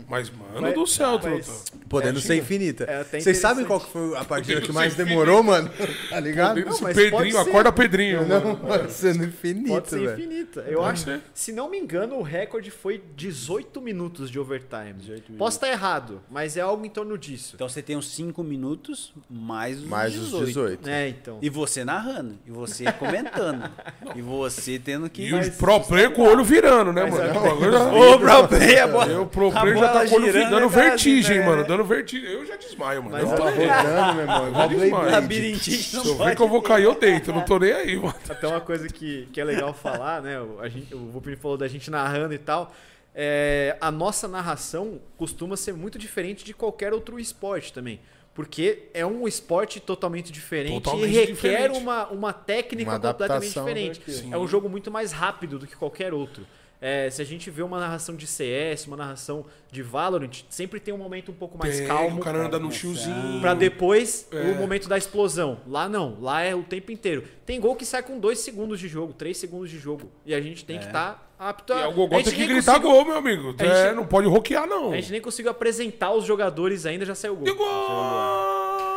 Mas, 0.08 0.30
mano 0.30 0.60
Mas- 0.60 0.74
do 0.74 0.86
céu, 0.86 1.18
mas- 1.22 1.46
truta. 1.46 1.78
Podendo 1.88 2.20
ser 2.20 2.36
infinita. 2.36 2.84
É 2.84 3.02
Vocês 3.20 3.38
sabem 3.38 3.64
qual 3.64 3.80
foi 3.80 4.14
a 4.16 4.22
partida 4.24 4.60
que 4.60 4.70
mais 4.70 4.94
demorou, 4.94 5.42
mano? 5.42 5.70
Tá 6.10 6.20
ligado? 6.20 6.60
Não, 6.60 6.78
Pedrinho, 6.92 7.32
ser. 7.32 7.38
acorda 7.38 7.72
Pedrinho. 7.72 8.26
Não, 8.28 8.40
mano. 8.44 8.56
pode 8.58 8.92
ser 8.92 9.14
no 9.14 9.24
infinito, 9.24 9.68
Pode 9.68 9.88
ser 9.88 10.00
velho. 10.00 10.12
infinita. 10.18 10.60
Eu 10.68 10.80
Pode 10.80 10.90
acho. 10.92 11.04
ser. 11.04 11.20
Se 11.32 11.50
não 11.50 11.70
me 11.70 11.78
engano, 11.78 12.16
o 12.16 12.22
recorde 12.22 12.70
foi 12.70 13.02
18 13.16 13.80
minutos 13.80 14.30
de 14.30 14.38
overtime. 14.38 14.96
Posso 15.38 15.56
estar 15.56 15.68
errado, 15.70 16.20
mas 16.30 16.58
é 16.58 16.60
algo 16.60 16.84
em 16.84 16.90
torno 16.90 17.16
disso. 17.16 17.52
Então 17.54 17.66
você 17.68 17.80
tem 17.80 17.96
uns 17.96 18.10
5 18.10 18.42
minutos 18.44 19.14
mais 19.30 19.78
os 19.78 19.84
Mais 19.88 20.12
18. 20.12 20.36
os 20.42 20.46
18. 20.48 20.88
É, 20.90 21.08
então. 21.08 21.38
E 21.40 21.48
você 21.48 21.84
narrando, 21.86 22.38
e 22.46 22.50
você 22.50 22.92
comentando, 22.92 23.70
e 24.14 24.20
você 24.20 24.78
tendo 24.78 25.08
que... 25.08 25.22
E 25.22 25.32
os 25.32 25.48
pro 25.50 25.80
player 25.80 26.10
com 26.10 26.22
o 26.22 26.26
olho 26.28 26.44
virando, 26.44 26.92
né, 26.92 27.06
mano? 27.06 27.40
O 27.94 28.14
Ô, 28.14 28.18
pro 28.18 28.57
player, 28.64 28.82
a 28.82 28.86
bola- 28.88 29.06
Eu, 29.06 29.26
pro 29.26 29.48
a 29.48 29.60
player 29.60 29.78
já 29.78 29.88
tá 29.92 30.06
girando, 30.06 30.50
dando 30.50 30.60
né, 30.60 30.68
vertigem, 30.68 31.38
assim, 31.38 31.46
mano. 31.48 31.62
né? 31.62 31.68
Dando 31.68 31.84
vertigem. 31.84 32.30
Eu 32.30 32.46
já 32.46 32.56
desmaio, 32.56 33.02
mano. 33.02 33.16
Mas 33.16 33.30
eu 33.30 33.36
tô 33.36 33.44
Tá 33.44 33.50
rodando, 33.50 34.14
meu 34.14 34.22
irmão. 34.22 34.68
Desmaio. 34.68 34.90
Blade. 34.90 35.10
Labirintite 35.12 35.96
não 35.96 36.02
Se 36.04 36.08
eu 36.08 36.16
ver 36.16 36.36
que 36.36 36.42
eu 36.42 36.48
vou 36.48 36.62
cair, 36.62 36.84
eu 36.84 36.94
deito. 36.94 37.30
Eu 37.30 37.34
não 37.34 37.44
tô 37.44 37.58
nem 37.58 37.72
aí, 37.72 37.96
mano. 37.96 38.14
Até 38.28 38.46
uma 38.46 38.60
coisa 38.60 38.88
que, 38.88 39.28
que 39.32 39.40
é 39.40 39.44
legal 39.44 39.72
falar, 39.72 40.20
né? 40.22 40.40
O, 40.40 40.60
a 40.60 40.68
gente, 40.68 40.94
o 40.94 40.98
Vupini 41.10 41.36
falou 41.36 41.56
da 41.56 41.68
gente 41.68 41.90
narrando 41.90 42.34
e 42.34 42.38
tal. 42.38 42.72
É, 43.14 43.76
a 43.80 43.90
nossa 43.90 44.28
narração 44.28 45.00
costuma 45.16 45.56
ser 45.56 45.72
muito 45.74 45.98
diferente 45.98 46.44
de 46.44 46.54
qualquer 46.54 46.92
outro 46.92 47.18
esporte 47.18 47.72
também. 47.72 47.98
Porque 48.32 48.84
é 48.94 49.04
um 49.04 49.26
esporte 49.26 49.80
totalmente 49.80 50.30
diferente 50.30 50.80
Totalmente 50.80 51.10
e 51.12 51.18
requer 51.18 51.32
diferente. 51.32 51.78
Uma, 51.78 52.06
uma 52.06 52.32
técnica 52.32 52.92
Uma 52.92 53.00
completamente 53.00 53.52
diferente. 53.52 54.28
É 54.30 54.38
um 54.38 54.46
jogo 54.46 54.68
muito 54.68 54.92
mais 54.92 55.10
rápido 55.10 55.58
do 55.58 55.66
que 55.66 55.74
qualquer 55.74 56.14
outro. 56.14 56.46
É, 56.80 57.10
se 57.10 57.20
a 57.20 57.24
gente 57.24 57.50
vê 57.50 57.60
uma 57.62 57.80
narração 57.80 58.14
de 58.14 58.24
CS, 58.26 58.86
uma 58.86 58.96
narração 58.96 59.44
de 59.70 59.82
Valorant, 59.82 60.44
sempre 60.48 60.78
tem 60.78 60.94
um 60.94 60.98
momento 60.98 61.32
um 61.32 61.34
pouco 61.34 61.58
mais 61.58 61.76
Tem, 61.78 61.86
calmo. 61.88 62.20
O 62.20 62.22
cara 62.24 62.46
anda 62.46 62.58
no 62.58 62.70
showzinho. 62.70 63.40
Pra 63.40 63.52
depois 63.52 64.28
É. 64.32 64.36
o 64.52 64.54
momento 64.54 64.88
da 64.88 64.96
explosão. 64.96 65.58
Lá 65.66 65.88
não, 65.88 66.16
lá 66.20 66.40
é 66.42 66.54
o 66.54 66.62
tempo 66.62 66.92
inteiro. 66.92 67.24
Tem 67.44 67.60
gol 67.60 67.74
que 67.74 67.84
sai 67.84 68.02
com 68.02 68.18
2 68.20 68.38
segundos 68.38 68.78
de 68.78 68.86
jogo, 68.86 69.12
3 69.12 69.36
segundos 69.36 69.70
de 69.70 69.78
jogo. 69.78 70.08
E 70.24 70.32
a 70.32 70.40
gente 70.40 70.64
tem 70.64 70.78
que 70.78 70.84
estar 70.86 71.32
apto 71.36 71.72
a. 71.72 71.80
E 71.82 71.86
o 71.88 71.92
Gogol 71.92 72.18
gente 72.20 72.30
tem 72.30 72.38
que 72.46 72.46
gritar 72.54 72.74
conseguiu- 72.74 72.90
gol, 72.92 73.04
meu 73.06 73.16
amigo. 73.16 73.54
A 73.58 73.64
É, 73.64 73.86
gente- 73.88 73.96
não 73.96 74.06
pode 74.06 74.28
roquear, 74.28 74.66
não. 74.68 74.92
A 74.92 74.96
gente 74.96 75.10
nem 75.10 75.20
conseguiu 75.20 75.50
apresentar 75.50 76.12
os 76.12 76.24
jogadores 76.24 76.86
ainda, 76.86 77.04
já 77.04 77.14
saiu 77.16 77.32
o 77.34 77.36
gol. 77.38 77.48
E 77.48 77.52
gol! 77.54 78.87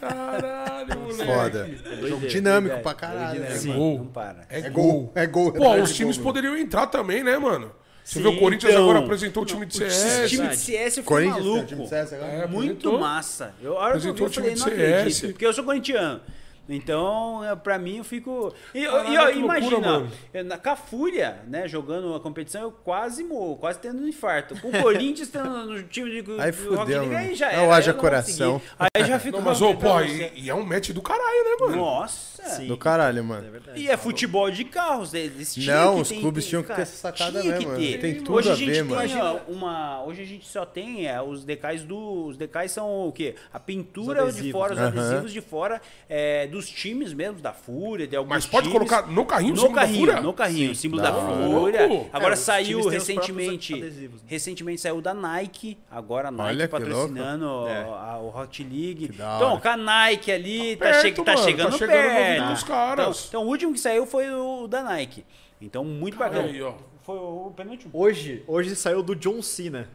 Caralho, 0.00 1.00
moleque. 1.00 1.24
Foda. 1.24 1.70
Jogo 2.08 2.26
dinâmico 2.26 2.78
pra 2.80 2.94
caralho, 2.94 3.40
né? 3.40 3.48
É 3.56 3.60
mano? 3.60 3.74
Gol. 3.78 3.98
Não 3.98 4.06
para. 4.06 4.46
É, 4.48 4.60
É 4.60 4.70
gol. 4.70 5.12
É 5.14 5.26
gol. 5.26 5.52
Pô, 5.52 5.74
é 5.74 5.80
os 5.82 5.94
times 5.94 6.16
gol, 6.16 6.24
poderiam 6.26 6.56
entrar 6.56 6.86
também, 6.86 7.22
né, 7.22 7.38
mano? 7.38 7.70
Você 8.04 8.20
Sim, 8.20 8.22
vê 8.22 8.28
o 8.28 8.38
Corinthians 8.38 8.72
então. 8.72 8.84
agora 8.84 9.00
apresentou 9.04 9.42
o 9.42 9.46
time 9.46 9.66
de 9.66 9.76
O 9.76 9.90
CS. 9.90 10.30
time 10.30 10.48
de. 10.48 10.56
CS 10.56 10.94
foi 10.94 11.02
Corinthians, 11.04 11.44
o 11.44 11.48
maluco. 11.48 11.66
time 11.66 11.82
de 11.82 11.88
CS 11.90 12.12
agora? 12.14 12.32
É, 12.32 12.46
Muito 12.46 12.98
massa. 12.98 13.52
Eu, 13.62 13.76
a 13.78 13.82
hora 13.82 14.00
que 14.00 14.06
eu 14.08 14.14
vi, 14.14 14.22
Apresentou 14.22 14.26
eu 14.26 14.30
o 14.30 14.32
time 14.32 14.42
falei, 14.46 14.54
de 14.54 14.60
não 14.60 14.68
CS. 14.68 14.98
acredito. 15.00 15.26
Porque 15.32 15.46
eu 15.46 15.52
sou 15.52 15.64
corintiano. 15.64 16.20
Então, 16.68 17.42
é, 17.44 17.56
pra 17.56 17.78
mim, 17.78 17.96
eu 17.98 18.04
fico. 18.04 18.52
E, 18.74 18.84
Caralho, 18.84 19.08
e, 19.08 19.16
loucura, 19.16 19.58
imagina, 19.58 20.10
eu, 20.34 20.44
na, 20.44 20.58
com 20.58 20.70
a 20.70 20.76
Fúria, 20.76 21.38
né, 21.46 21.66
jogando 21.66 22.14
a 22.14 22.20
competição, 22.20 22.60
eu 22.62 22.70
quase 22.70 23.24
morro, 23.24 23.56
quase 23.56 23.78
tendo 23.78 24.02
um 24.02 24.06
infarto. 24.08 24.60
Com 24.60 24.68
o 24.68 24.82
Corinthians 24.82 25.28
tendo 25.28 25.48
no 25.48 25.82
time 25.84 26.10
de, 26.10 26.18
Aí 26.18 26.24
do 26.24 26.30
Rock 26.34 26.52
fudeu, 26.52 27.00
League, 27.00 27.06
mano. 27.14 27.16
aí 27.28 27.34
já 27.34 27.52
Não 27.52 27.62
era. 27.64 27.74
haja 27.76 27.92
não 27.92 28.00
coração. 28.00 28.52
consegui. 28.60 28.74
Aí 28.94 29.04
já 29.06 29.18
fico. 29.18 29.36
Não, 29.38 29.44
mas, 29.44 29.62
ô, 29.62 29.74
pô, 29.74 30.00
e, 30.02 30.32
e 30.42 30.50
é 30.50 30.54
um 30.54 30.62
match 30.64 30.90
do 30.90 31.00
caralho, 31.00 31.44
né, 31.44 31.56
mano? 31.60 31.76
Nossa. 31.76 32.28
Sim. 32.48 32.66
Do 32.66 32.76
caralho, 32.78 33.22
mano. 33.24 33.46
É 33.46 33.50
verdade. 33.50 33.80
E 33.80 33.88
é 33.90 33.96
futebol 33.96 34.50
de 34.50 34.64
carros, 34.64 35.12
eles 35.12 35.52
tinham 35.54 35.84
Não, 35.86 35.94
que 35.96 36.02
os 36.02 36.08
ter- 36.08 36.20
clubes 36.20 36.46
tinham 36.46 36.62
que 36.62 36.72
ter 36.74 36.82
essa 36.82 36.96
sacada 36.96 37.40
tinha 37.42 37.52
mesmo, 37.58 37.76
ter. 37.76 37.98
Tem 38.00 38.14
tudo 38.16 38.34
hoje 38.34 38.48
a 38.48 38.52
a 38.52 38.56
gente 38.56 38.66
ver, 38.70 38.74
tem 38.74 38.84
mano. 38.84 39.40
ó, 39.48 39.52
uma, 39.52 40.04
hoje 40.04 40.22
a 40.22 40.24
gente 40.24 40.46
só 40.46 40.64
tem 40.64 41.06
é, 41.08 41.20
os 41.20 41.44
decais 41.44 41.82
do, 41.82 42.26
os 42.26 42.36
decais 42.36 42.70
são 42.72 43.08
o 43.08 43.12
quê? 43.12 43.34
A 43.52 43.58
pintura 43.58 44.24
Os 44.24 44.36
de 44.36 44.52
fora, 44.52 44.72
os 44.72 44.78
né? 44.78 44.86
adesivos 44.86 45.32
de 45.32 45.40
fora 45.40 45.82
é, 46.08 46.46
dos 46.58 46.68
times 46.68 47.12
mesmo, 47.12 47.40
da 47.40 47.52
Fúria, 47.52 48.06
de 48.06 48.16
alguns 48.16 48.28
Mas 48.30 48.46
pode 48.46 48.68
times. 48.68 48.88
colocar 48.88 49.06
no 49.06 49.24
carrinho 49.24 49.52
o 49.52 49.56
no 49.56 49.60
símbolo 49.62 49.74
da 49.76 49.80
carrinho, 49.82 50.06
Fúria? 50.06 50.20
no 50.20 50.32
carrinho, 50.32 50.74
símbolo 50.74 51.02
Da 51.02 51.10
da. 51.10 51.20
Fúria. 51.20 52.08
Agora 52.12 52.32
É, 52.32 52.36
saiu 52.36 52.88
recentemente, 52.88 53.74
adesivos, 53.74 54.20
né? 54.22 54.26
recentemente 54.28 54.80
saiu 54.80 55.00
da 55.00 55.14
Nike, 55.14 55.78
agora 55.90 56.28
a 56.28 56.30
Nike 56.30 56.48
Olha 56.48 56.68
patrocinando 56.68 57.68
É. 57.68 57.82
a- 57.84 58.18
o 58.20 58.36
Hot 58.36 58.62
League. 58.64 59.08
da 59.08 59.36
Então, 59.36 59.60
com 59.60 59.68
a 59.68 59.76
Nike 59.76 60.32
ali, 60.32 60.76
tá, 60.76 60.84
perto, 60.86 61.02
che- 61.02 61.12
tá 61.12 61.22
mano, 61.24 61.36
tá 61.38 61.44
chegando 61.44 61.78
chegando 61.78 61.96
no 61.96 62.14
perto. 62.14 62.48
dos 62.50 62.62
caras. 62.64 63.06
Então, 63.06 63.28
então, 63.28 63.44
o 63.44 63.46
último 63.48 63.72
que 63.72 63.80
saiu 63.80 64.04
foi 64.06 64.30
o 64.30 64.66
da 64.66 64.82
Nike. 64.82 65.24
Então, 65.60 65.84
muito 65.84 66.16
bacana. 66.18 66.48
Aí, 66.48 66.60
ó. 66.62 66.74
Foi 67.08 67.16
o 67.16 67.50
penúltimo. 67.56 67.90
Hoje, 67.94 68.42
hoje 68.46 68.76
saiu 68.76 69.02
do 69.02 69.16
John 69.16 69.40
Cena. 69.40 69.88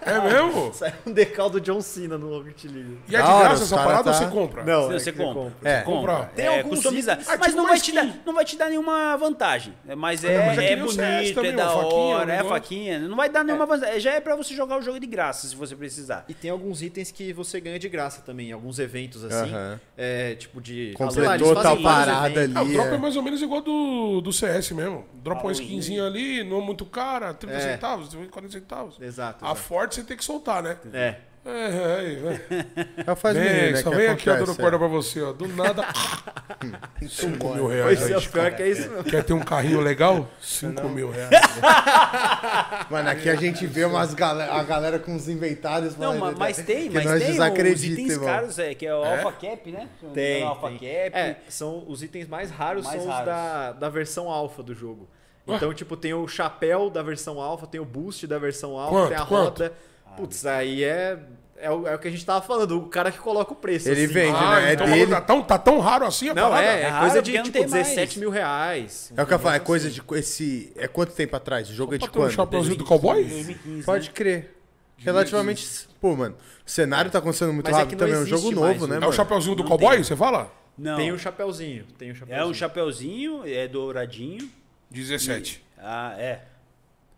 É 0.00 0.18
mesmo? 0.18 0.72
Saiu 0.72 0.94
um 1.06 1.12
decal 1.12 1.50
do 1.50 1.60
John 1.60 1.82
Cena 1.82 2.16
no 2.16 2.30
Rocket 2.38 2.64
League. 2.64 2.96
E 3.06 3.14
é 3.14 3.20
de 3.20 3.26
graça 3.28 3.54
os 3.56 3.62
essa 3.64 3.76
cara 3.76 3.86
parada 3.86 4.08
ou 4.10 4.14
tá- 4.16 4.24
você 4.24 4.30
compra? 4.32 4.64
Não, 4.64 4.88
Se 4.88 4.94
é 4.94 4.98
você 4.98 5.12
que 5.12 5.18
compra. 5.18 5.52
É. 5.62 5.80
compra. 5.82 6.30
Tem 6.34 6.46
É, 6.46 6.62
customizado. 6.62 7.20
Ah, 7.26 7.36
Mas 7.36 7.48
tipo 7.48 7.56
não 7.58 7.64
uma 7.64 7.68
vai, 7.68 7.78
te 7.78 7.90
skin. 7.90 7.94
dar, 7.94 8.16
não 8.24 8.34
vai 8.34 8.44
te 8.46 8.56
dar 8.56 8.68
nenhuma 8.70 9.16
vantagem. 9.18 9.74
Mas 9.94 10.24
É, 10.24 10.32
é, 10.32 10.46
mas 10.46 10.58
é 10.58 10.66
que 10.66 10.72
é 10.72 10.76
nem 10.76 10.84
o 10.86 10.88
CS 10.90 11.16
bonito, 11.18 11.34
também, 11.34 11.50
é 11.50 11.54
da 11.54 11.64
uma 11.74 11.82
faquinha, 11.82 12.16
hora, 12.16 12.32
é 12.32 12.36
negócio. 12.38 12.48
faquinha. 12.48 12.98
Não 13.00 13.16
vai 13.18 13.28
dar 13.28 13.44
nenhuma 13.44 13.66
vantagem. 13.66 14.00
Já 14.00 14.12
é 14.14 14.20
pra 14.20 14.34
você 14.34 14.54
jogar 14.54 14.78
o 14.78 14.80
jogo 14.82 14.98
de 14.98 15.06
graça, 15.06 15.46
se 15.46 15.54
você 15.54 15.76
precisar. 15.76 16.24
E 16.30 16.32
tem 16.32 16.50
alguns 16.50 16.80
itens 16.80 17.10
que 17.10 17.30
você 17.34 17.60
ganha 17.60 17.78
de 17.78 17.90
graça 17.90 18.22
também, 18.22 18.50
alguns 18.52 18.78
eventos 18.78 19.22
assim. 19.22 19.50
Aham. 19.52 19.78
É, 19.98 20.34
tipo 20.36 20.62
de. 20.62 20.94
Completou 20.96 21.10
sei 21.12 21.22
lá, 21.28 21.34
eles 21.34 21.48
fazem 21.48 21.62
tal 21.62 21.82
vários 21.82 22.06
parada 22.16 22.30
eventos. 22.30 22.56
Ah, 22.56 22.60
o 22.62 22.64
ali. 22.64 22.72
drop 22.72 22.88
é 22.88 22.94
é. 22.94 22.98
mais 22.98 23.16
ou 23.16 23.22
menos 23.22 23.42
igual 23.42 23.60
do, 23.60 24.22
do 24.22 24.32
CS 24.32 24.70
mesmo. 24.70 25.04
Drop 25.22 25.42
uma 25.42 25.50
Ah, 25.50 25.52
skinzinha 25.52 26.06
ali, 26.06 26.37
não 26.44 26.60
muito 26.60 26.84
cara, 26.86 27.32
30 27.34 27.56
É. 27.56 27.60
centavos, 27.60 28.14
40 28.30 28.52
centavos. 28.52 29.00
Exato. 29.00 29.44
A 29.44 29.48
exato. 29.52 29.60
forte 29.68 29.94
você 29.96 30.04
tem 30.04 30.16
que 30.16 30.24
soltar, 30.24 30.62
né? 30.62 30.76
É. 30.92 31.14
É, 31.46 31.50
é, 31.50 32.64
é. 32.98 33.04
Já 33.06 33.16
faz 33.16 33.34
Vem, 33.36 33.44
menino, 33.48 33.72
né? 33.72 33.82
só 33.82 33.90
vem 33.90 34.08
aqui, 34.08 34.28
ó, 34.28 34.34
acontece, 34.34 34.52
dando 34.58 34.60
corda 34.62 34.78
pra 34.78 34.88
você, 34.88 35.22
ó. 35.22 35.32
Do 35.32 35.48
nada. 35.48 35.82
5 37.08 37.54
mil 37.54 37.66
reais. 37.68 37.98
Pois 38.00 38.10
é, 38.10 38.16
o 38.18 38.30
pior 38.30 38.50
que 38.54 38.62
é 38.62 38.68
isso 38.68 38.88
mesmo. 38.90 39.04
Quer 39.04 39.24
ter 39.24 39.32
um 39.32 39.40
carrinho 39.40 39.80
legal? 39.80 40.28
5 40.42 40.88
mil 40.88 41.10
reais. 41.10 41.30
Mano, 42.90 43.08
aqui 43.08 43.30
a 43.30 43.36
gente 43.36 43.66
vê 43.66 43.84
umas 43.84 44.12
galera, 44.14 44.52
a 44.52 44.62
galera 44.62 44.98
com 44.98 45.14
os 45.14 45.28
inventários. 45.28 45.96
Não, 45.96 46.18
mano, 46.18 46.32
ma- 46.32 46.38
mas 46.46 46.58
tem, 46.58 46.90
mas 46.90 47.04
nós 47.04 47.22
tem 47.22 47.72
os 47.72 47.84
itens 47.84 48.10
irmão. 48.12 48.26
caros, 48.26 48.58
é, 48.58 48.74
que 48.74 48.86
é 48.86 48.94
o 48.94 49.02
Alpha 49.04 49.32
Cap, 49.32 49.70
né? 49.70 49.88
Tem, 50.12 50.42
O 50.44 50.48
Alpha 50.48 50.68
tem. 50.68 50.78
Cap. 50.78 51.16
É, 51.18 51.36
são 51.48 51.84
os 51.86 52.02
itens 52.02 52.28
mais 52.28 52.50
raros 52.50 52.84
Mais 52.84 52.96
são 53.00 53.08
os 53.08 53.14
raros. 53.14 53.26
da, 53.26 53.72
da 53.72 53.88
versão 53.88 54.28
alfa 54.28 54.62
do 54.62 54.74
jogo. 54.74 55.08
Então, 55.56 55.72
tipo, 55.74 55.96
tem 55.96 56.12
o 56.14 56.26
chapéu 56.28 56.90
da 56.90 57.02
versão 57.02 57.40
alfa, 57.40 57.66
tem 57.66 57.80
o 57.80 57.84
boost 57.84 58.26
da 58.26 58.38
versão 58.38 58.76
alfa, 58.78 58.90
Quanto? 58.94 59.08
tem 59.08 59.16
a 59.16 59.26
Quanto? 59.26 59.44
roda. 59.62 59.72
Putz, 60.16 60.44
aí 60.46 60.82
é, 60.84 61.18
é, 61.56 61.70
o, 61.70 61.86
é 61.86 61.94
o 61.94 61.98
que 61.98 62.08
a 62.08 62.10
gente 62.10 62.24
tava 62.26 62.44
falando, 62.44 62.76
o 62.78 62.86
cara 62.88 63.10
que 63.12 63.18
coloca 63.18 63.52
o 63.52 63.56
preço. 63.56 63.88
Ele 63.88 64.04
assim. 64.04 64.12
vende, 64.12 64.36
Ah, 64.36 64.60
né? 64.60 64.70
É 64.70 64.74
então 64.74 64.86
dele. 64.86 65.10
tá 65.10 65.20
tão, 65.20 65.42
tá 65.42 65.58
tão 65.58 65.78
raro 65.78 66.04
assim 66.06 66.28
a 66.28 66.34
Não, 66.34 66.50
parada? 66.50 66.66
é, 66.66 66.68
é 66.68 66.80
É 66.82 66.88
raro, 66.88 67.04
coisa 67.06 67.22
de 67.22 67.32
tipo 67.32 67.50
tem 67.50 67.66
mais. 67.68 67.86
17 67.88 68.18
mil 68.18 68.30
reais. 68.30 69.12
É 69.16 69.22
o 69.22 69.26
que 69.26 69.32
eu 69.34 69.38
falo, 69.38 69.54
é 69.56 69.60
Um 69.60 69.64
coisa 69.64 69.90
de. 69.90 70.02
Esse, 70.12 70.72
é 70.76 70.88
quanto 70.88 71.12
tempo 71.12 71.36
atrás? 71.36 71.68
O 71.70 71.72
jogo 71.74 71.94
é 71.94 71.98
de 71.98 72.04
um 72.04 72.08
quando? 72.08 72.30
chapéuzinho 72.32 72.76
do 72.76 72.84
cowboy? 72.84 73.22
2015, 73.24 73.84
Pode 73.84 74.06
né? 74.08 74.12
crer. 74.14 74.54
Relativamente. 74.98 75.88
Pô, 76.00 76.14
mano, 76.16 76.34
o 76.66 76.70
cenário 76.70 77.10
tá 77.10 77.18
acontecendo 77.18 77.52
muito 77.52 77.66
Mas 77.66 77.76
é 77.76 77.78
rápido 77.80 77.96
que 77.98 78.02
não 78.04 78.08
também. 78.08 78.20
É 78.20 78.24
um 78.24 78.26
jogo 78.26 78.50
novo, 78.50 78.66
mais, 78.66 78.80
né, 78.82 78.86
né? 78.88 78.94
É 78.94 78.98
o 78.98 79.00
mano? 79.02 79.12
chapeuzinho 79.12 79.54
do 79.56 79.62
Não 79.62 79.68
cowboy, 79.70 79.94
tem. 79.94 80.04
você 80.04 80.16
fala? 80.16 80.52
Não, 80.76 80.96
Tem 80.96 81.10
o 81.10 81.18
chapéuzinho, 81.18 81.84
tem 81.98 82.10
o 82.10 82.12
é 82.12 82.14
chapéuzinho. 82.14 82.50
um 82.50 82.54
chapeuzinho, 82.54 83.42
é 83.46 83.66
douradinho. 83.66 84.48
17. 84.90 85.62
Ah, 85.78 86.14
é. 86.18 86.40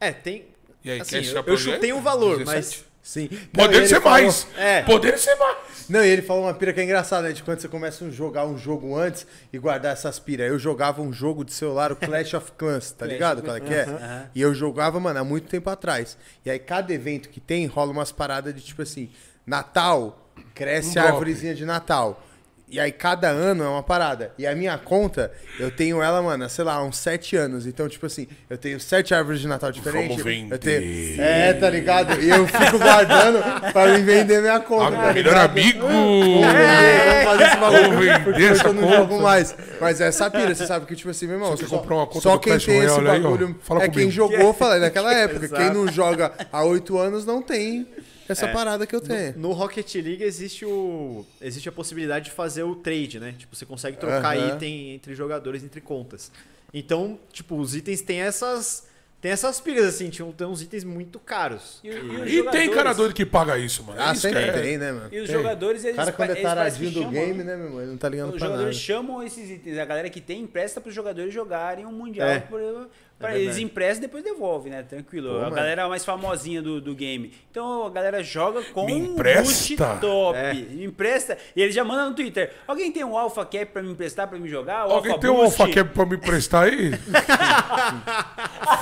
É, 0.00 0.12
tem... 0.12 0.46
E 0.82 0.90
aí, 0.90 1.00
assim, 1.00 1.20
quer 1.20 1.36
eu, 1.36 1.44
eu 1.46 1.56
chutei 1.58 1.92
um 1.92 2.00
valor, 2.00 2.38
17? 2.38 2.46
mas... 2.78 2.90
Sim. 3.02 3.28
E 3.30 3.36
Poderia 3.48 3.78
ele 3.78 3.88
ser 3.88 4.00
falou- 4.00 4.10
mais. 4.10 4.46
É. 4.56 4.82
Poderia 4.82 5.18
ser 5.18 5.34
mais. 5.36 5.56
Não, 5.88 6.04
e 6.04 6.08
ele 6.08 6.22
falou 6.22 6.44
uma 6.44 6.54
pira 6.54 6.72
que 6.72 6.80
é 6.80 6.84
engraçada, 6.84 7.28
né? 7.28 7.32
De 7.34 7.42
quando 7.42 7.58
você 7.58 7.66
começa 7.66 8.04
a 8.04 8.10
jogar 8.10 8.46
um 8.46 8.56
jogo 8.58 8.94
antes 8.96 9.26
e 9.52 9.58
guardar 9.58 9.94
essas 9.94 10.18
piras. 10.18 10.48
Eu 10.48 10.58
jogava 10.58 11.00
um 11.00 11.12
jogo 11.12 11.42
de 11.44 11.52
celular, 11.52 11.90
o 11.92 11.96
Clash 11.96 12.34
of 12.34 12.52
Clans, 12.52 12.92
tá 12.92 13.06
ligado? 13.08 13.42
Qual 13.42 13.56
é 13.56 13.60
que 13.60 13.72
é? 13.72 14.26
E 14.34 14.40
eu 14.40 14.54
jogava, 14.54 15.00
mano, 15.00 15.18
há 15.18 15.24
muito 15.24 15.48
tempo 15.48 15.68
atrás. 15.70 16.16
E 16.44 16.50
aí, 16.50 16.58
cada 16.58 16.92
evento 16.92 17.30
que 17.30 17.40
tem, 17.40 17.66
rola 17.66 17.90
umas 17.90 18.12
paradas 18.12 18.54
de 18.54 18.60
tipo 18.60 18.82
assim: 18.82 19.10
Natal, 19.46 20.30
cresce 20.54 20.98
Um 20.98 21.02
a 21.02 21.06
árvorezinha 21.06 21.54
de 21.54 21.64
Natal. 21.64 22.22
E 22.70 22.78
aí, 22.78 22.92
cada 22.92 23.28
ano 23.28 23.64
é 23.64 23.68
uma 23.68 23.82
parada. 23.82 24.32
E 24.38 24.46
a 24.46 24.54
minha 24.54 24.78
conta, 24.78 25.32
eu 25.58 25.70
tenho 25.70 26.00
ela, 26.00 26.22
mano, 26.22 26.48
sei 26.48 26.64
lá, 26.64 26.74
há 26.74 26.84
uns 26.84 26.96
sete 26.98 27.34
anos. 27.36 27.66
Então, 27.66 27.88
tipo 27.88 28.06
assim, 28.06 28.28
eu 28.48 28.56
tenho 28.56 28.78
sete 28.78 29.12
árvores 29.12 29.40
de 29.40 29.48
Natal 29.48 29.72
diferentes. 29.72 30.18
Vamos 30.18 30.22
vender. 30.22 30.54
Eu 30.54 30.58
tenho... 30.58 31.20
É, 31.20 31.52
tá 31.52 31.68
ligado? 31.68 32.20
E 32.22 32.28
eu 32.28 32.46
fico 32.46 32.78
guardando 32.78 33.42
pra 33.72 33.88
me 33.88 34.02
vender 34.02 34.40
minha 34.40 34.60
conta. 34.60 34.96
Ah, 34.96 35.06
tá 35.08 35.12
melhor 35.12 35.36
amigo. 35.36 35.80
Vamos 35.80 36.46
vender, 36.46 37.06
vamos 37.06 37.24
fazer 37.24 37.44
esse 37.44 38.30
vender 38.32 38.52
essa 38.52 38.66
eu 38.68 38.72
não 38.72 38.82
conta. 38.82 38.96
jogo 38.96 39.20
mais. 39.20 39.56
Mas 39.80 40.00
é 40.00 40.06
essa 40.06 40.30
pira, 40.30 40.54
você 40.54 40.66
sabe 40.66 40.86
que, 40.86 40.94
tipo 40.94 41.10
assim, 41.10 41.26
meu 41.26 41.36
irmão, 41.36 41.50
Você 41.50 41.66
comprar 41.66 41.96
uma 41.96 42.06
conta 42.06 42.20
só 42.20 42.38
quem 42.38 42.52
Clash 42.52 42.66
tem 42.66 42.78
esse 42.78 42.86
Royale 42.86 43.08
aí, 43.10 43.18
ó? 43.18 43.22
bagulho 43.30 43.56
Fala 43.62 43.80
é 43.80 43.88
quem 43.88 44.10
comigo. 44.10 44.12
jogou, 44.12 44.54
falei, 44.54 44.78
naquela 44.80 45.12
época. 45.12 45.48
Quem 45.48 45.70
não 45.72 45.88
joga 45.88 46.32
há 46.52 46.62
oito 46.62 46.98
anos 46.98 47.26
não 47.26 47.42
tem 47.42 47.86
essa 48.32 48.48
parada 48.48 48.86
que 48.86 48.94
eu 48.94 49.00
tenho. 49.00 49.36
No 49.38 49.52
Rocket 49.52 49.94
League 49.96 50.22
existe 50.22 50.64
o 50.64 51.24
existe 51.40 51.68
a 51.68 51.72
possibilidade 51.72 52.26
de 52.26 52.30
fazer 52.30 52.62
o 52.62 52.74
trade, 52.74 53.18
né? 53.20 53.34
Tipo, 53.38 53.54
você 53.56 53.66
consegue 53.66 53.96
trocar 53.96 54.36
Aham. 54.36 54.54
item 54.56 54.92
entre 54.94 55.14
jogadores, 55.14 55.62
entre 55.64 55.80
contas. 55.80 56.30
Então, 56.72 57.18
tipo, 57.32 57.56
os 57.56 57.74
itens 57.74 58.00
têm 58.00 58.20
essas 58.20 58.88
tem 59.20 59.32
essas 59.32 59.60
pilhas 59.60 59.84
assim, 59.84 60.08
tinham 60.08 60.32
tem 60.32 60.46
uns 60.46 60.62
itens 60.62 60.82
muito 60.82 61.18
caros. 61.18 61.78
E, 61.84 61.88
e 61.88 61.90
os 61.90 61.98
E 61.98 62.10
tem 62.14 62.28
jogadores- 62.38 62.74
cara 62.74 62.92
doido 62.94 63.12
que 63.14 63.26
paga 63.26 63.58
isso, 63.58 63.82
mano. 63.84 64.00
Ah, 64.00 64.12
Isso 64.12 64.22
sempre 64.22 64.38
é- 64.40 64.52
tem, 64.52 64.78
né, 64.78 64.92
mano? 64.92 65.08
E 65.12 65.20
os 65.20 65.26
Tem. 65.28 65.36
jogadores, 65.36 65.82
O 65.84 65.86
eles 65.88 65.96
cara, 65.96 66.12
quando 66.12 66.30
é 66.30 66.34
taradinho 66.36 66.90
do 66.90 66.98
chamam, 67.02 67.12
game, 67.12 67.34
né? 67.38 67.44
né, 67.44 67.56
meu 67.56 67.64
irmão? 67.66 67.80
Ele 67.82 67.90
não 67.90 67.98
tá 67.98 68.08
ligando 68.08 68.30
Os 68.32 68.38
pra 68.38 68.48
nada. 68.48 68.52
jogadores 68.60 68.80
chamam 68.80 69.22
esses 69.22 69.50
itens. 69.50 69.76
A 69.78 69.84
galera 69.84 70.08
que 70.08 70.22
tem 70.22 70.40
empresta 70.40 70.80
para 70.80 70.88
os 70.88 70.94
jogadores 70.94 71.34
jogarem 71.34 71.84
um 71.84 71.92
mundial. 71.92 72.28
É. 72.30 72.40
Por, 72.40 72.88
pra 73.20 73.30
É 73.30 73.34
eles 73.34 73.44
verdade. 73.56 73.64
emprestam 73.64 73.98
e 73.98 74.06
depois 74.06 74.24
devolve, 74.24 74.70
né? 74.70 74.82
Tranquilo. 74.82 75.28
Pô, 75.30 75.36
a 75.36 75.40
mano. 75.42 75.54
galera 75.54 75.88
mais 75.88 76.04
famosinha 76.04 76.60
do, 76.62 76.80
do 76.80 76.94
game. 76.94 77.32
Então 77.50 77.86
a 77.86 77.90
galera 77.90 78.22
joga 78.22 78.62
com 78.72 78.86
Me 78.86 78.94
um 78.94 78.96
empresta. 79.12 79.42
boost 79.44 79.76
top. 80.00 80.38
É. 80.38 80.54
Me 80.54 80.84
empresta. 80.86 81.38
E 81.54 81.60
ele 81.62 81.70
já 81.70 81.84
manda 81.84 82.06
no 82.08 82.14
Twitter. 82.16 82.52
Alguém 82.66 82.90
tem 82.90 83.04
um 83.04 83.16
Alpha 83.16 83.44
Cap 83.44 83.66
pra 83.66 83.82
me 83.82 83.92
emprestar 83.92 84.26
pra 84.26 84.38
me 84.38 84.48
jogar? 84.48 84.86
O 84.88 84.92
Alguém 84.92 85.12
Alpha 85.12 85.20
tem 85.20 85.30
um 85.30 85.36
Boost? 85.36 85.60
alfa 85.60 85.72
cap 85.74 85.90
pra 85.94 86.06
me 86.06 86.16
emprestar 86.16 86.64
aí? 86.64 86.90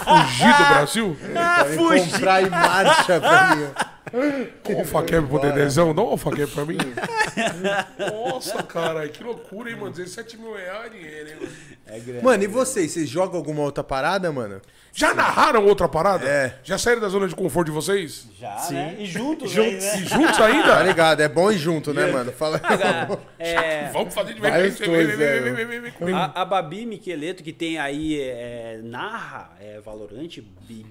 Fugir 0.04 0.56
do 0.56 0.64
Brasil? 0.68 1.16
Ah, 1.36 1.56
Pra 1.60 1.64
me 1.70 1.76
fugi. 1.76 2.10
comprar 2.12 2.42
em 2.42 2.50
marcha, 2.50 3.20
velho. 4.12 5.22
Um 5.22 5.26
pro 5.26 5.38
Dedezão? 5.40 5.94
Dá 5.94 6.02
um 6.02 6.06
alfa 6.06 6.30
cap 6.30 6.46
pra 6.52 6.64
mim. 6.64 6.76
Nossa, 8.12 8.62
cara, 8.62 9.08
que 9.08 9.22
loucura, 9.22 9.70
hein, 9.70 9.76
mano? 9.76 9.92
17 9.92 10.36
mil 10.36 10.54
reais 10.54 10.86
é 10.86 10.88
dinheiro, 10.88 11.28
hein, 11.28 11.36
mano? 11.40 11.52
É 11.86 11.98
grande. 12.00 12.24
Mano, 12.24 12.42
e 12.42 12.46
vocês? 12.46 12.92
Vocês 12.92 13.08
jogam 13.08 13.36
alguma 13.36 13.62
outra 13.62 13.84
parada, 13.84 14.30
mano? 14.30 14.60
Já 14.92 15.14
narraram 15.14 15.64
outra 15.66 15.88
parada? 15.88 16.26
É. 16.28 16.58
Já 16.64 16.76
saíram 16.78 17.00
da 17.00 17.08
zona 17.08 17.28
de 17.28 17.34
conforto 17.34 17.66
de 17.66 17.72
vocês? 17.72 18.26
Já, 18.38 18.56
Sim. 18.58 18.74
né? 18.74 18.96
E 18.98 19.06
juntos, 19.06 19.50
Juntos. 19.50 19.84
aí, 19.84 19.98
E 19.98 20.00
né? 20.02 20.06
juntos 20.06 20.36
Tá 20.36 20.46
ainda? 20.46 20.82
ligado? 20.82 21.20
É 21.20 21.28
bom 21.28 21.50
ir 21.52 21.58
junto, 21.58 21.92
né, 21.94 22.06
mano? 22.06 22.32
Fala. 22.32 22.58
Cara, 22.58 23.08
é, 23.38 23.90
Vamos 23.90 24.12
fazer 24.14 24.34
de 24.34 24.40
vem, 24.40 24.50
é. 24.50 25.40
vem, 25.40 25.54
vem, 25.54 25.66
vem, 25.66 25.80
vem 25.80 25.92
comigo. 25.92 26.16
A, 26.16 26.32
a 26.34 26.44
Babi 26.44 26.84
Miqueleto, 26.86 27.42
que 27.42 27.52
tem 27.52 27.78
aí, 27.78 28.20
é, 28.20 28.80
narra 28.82 29.50
é, 29.60 29.80
Valorante 29.80 30.40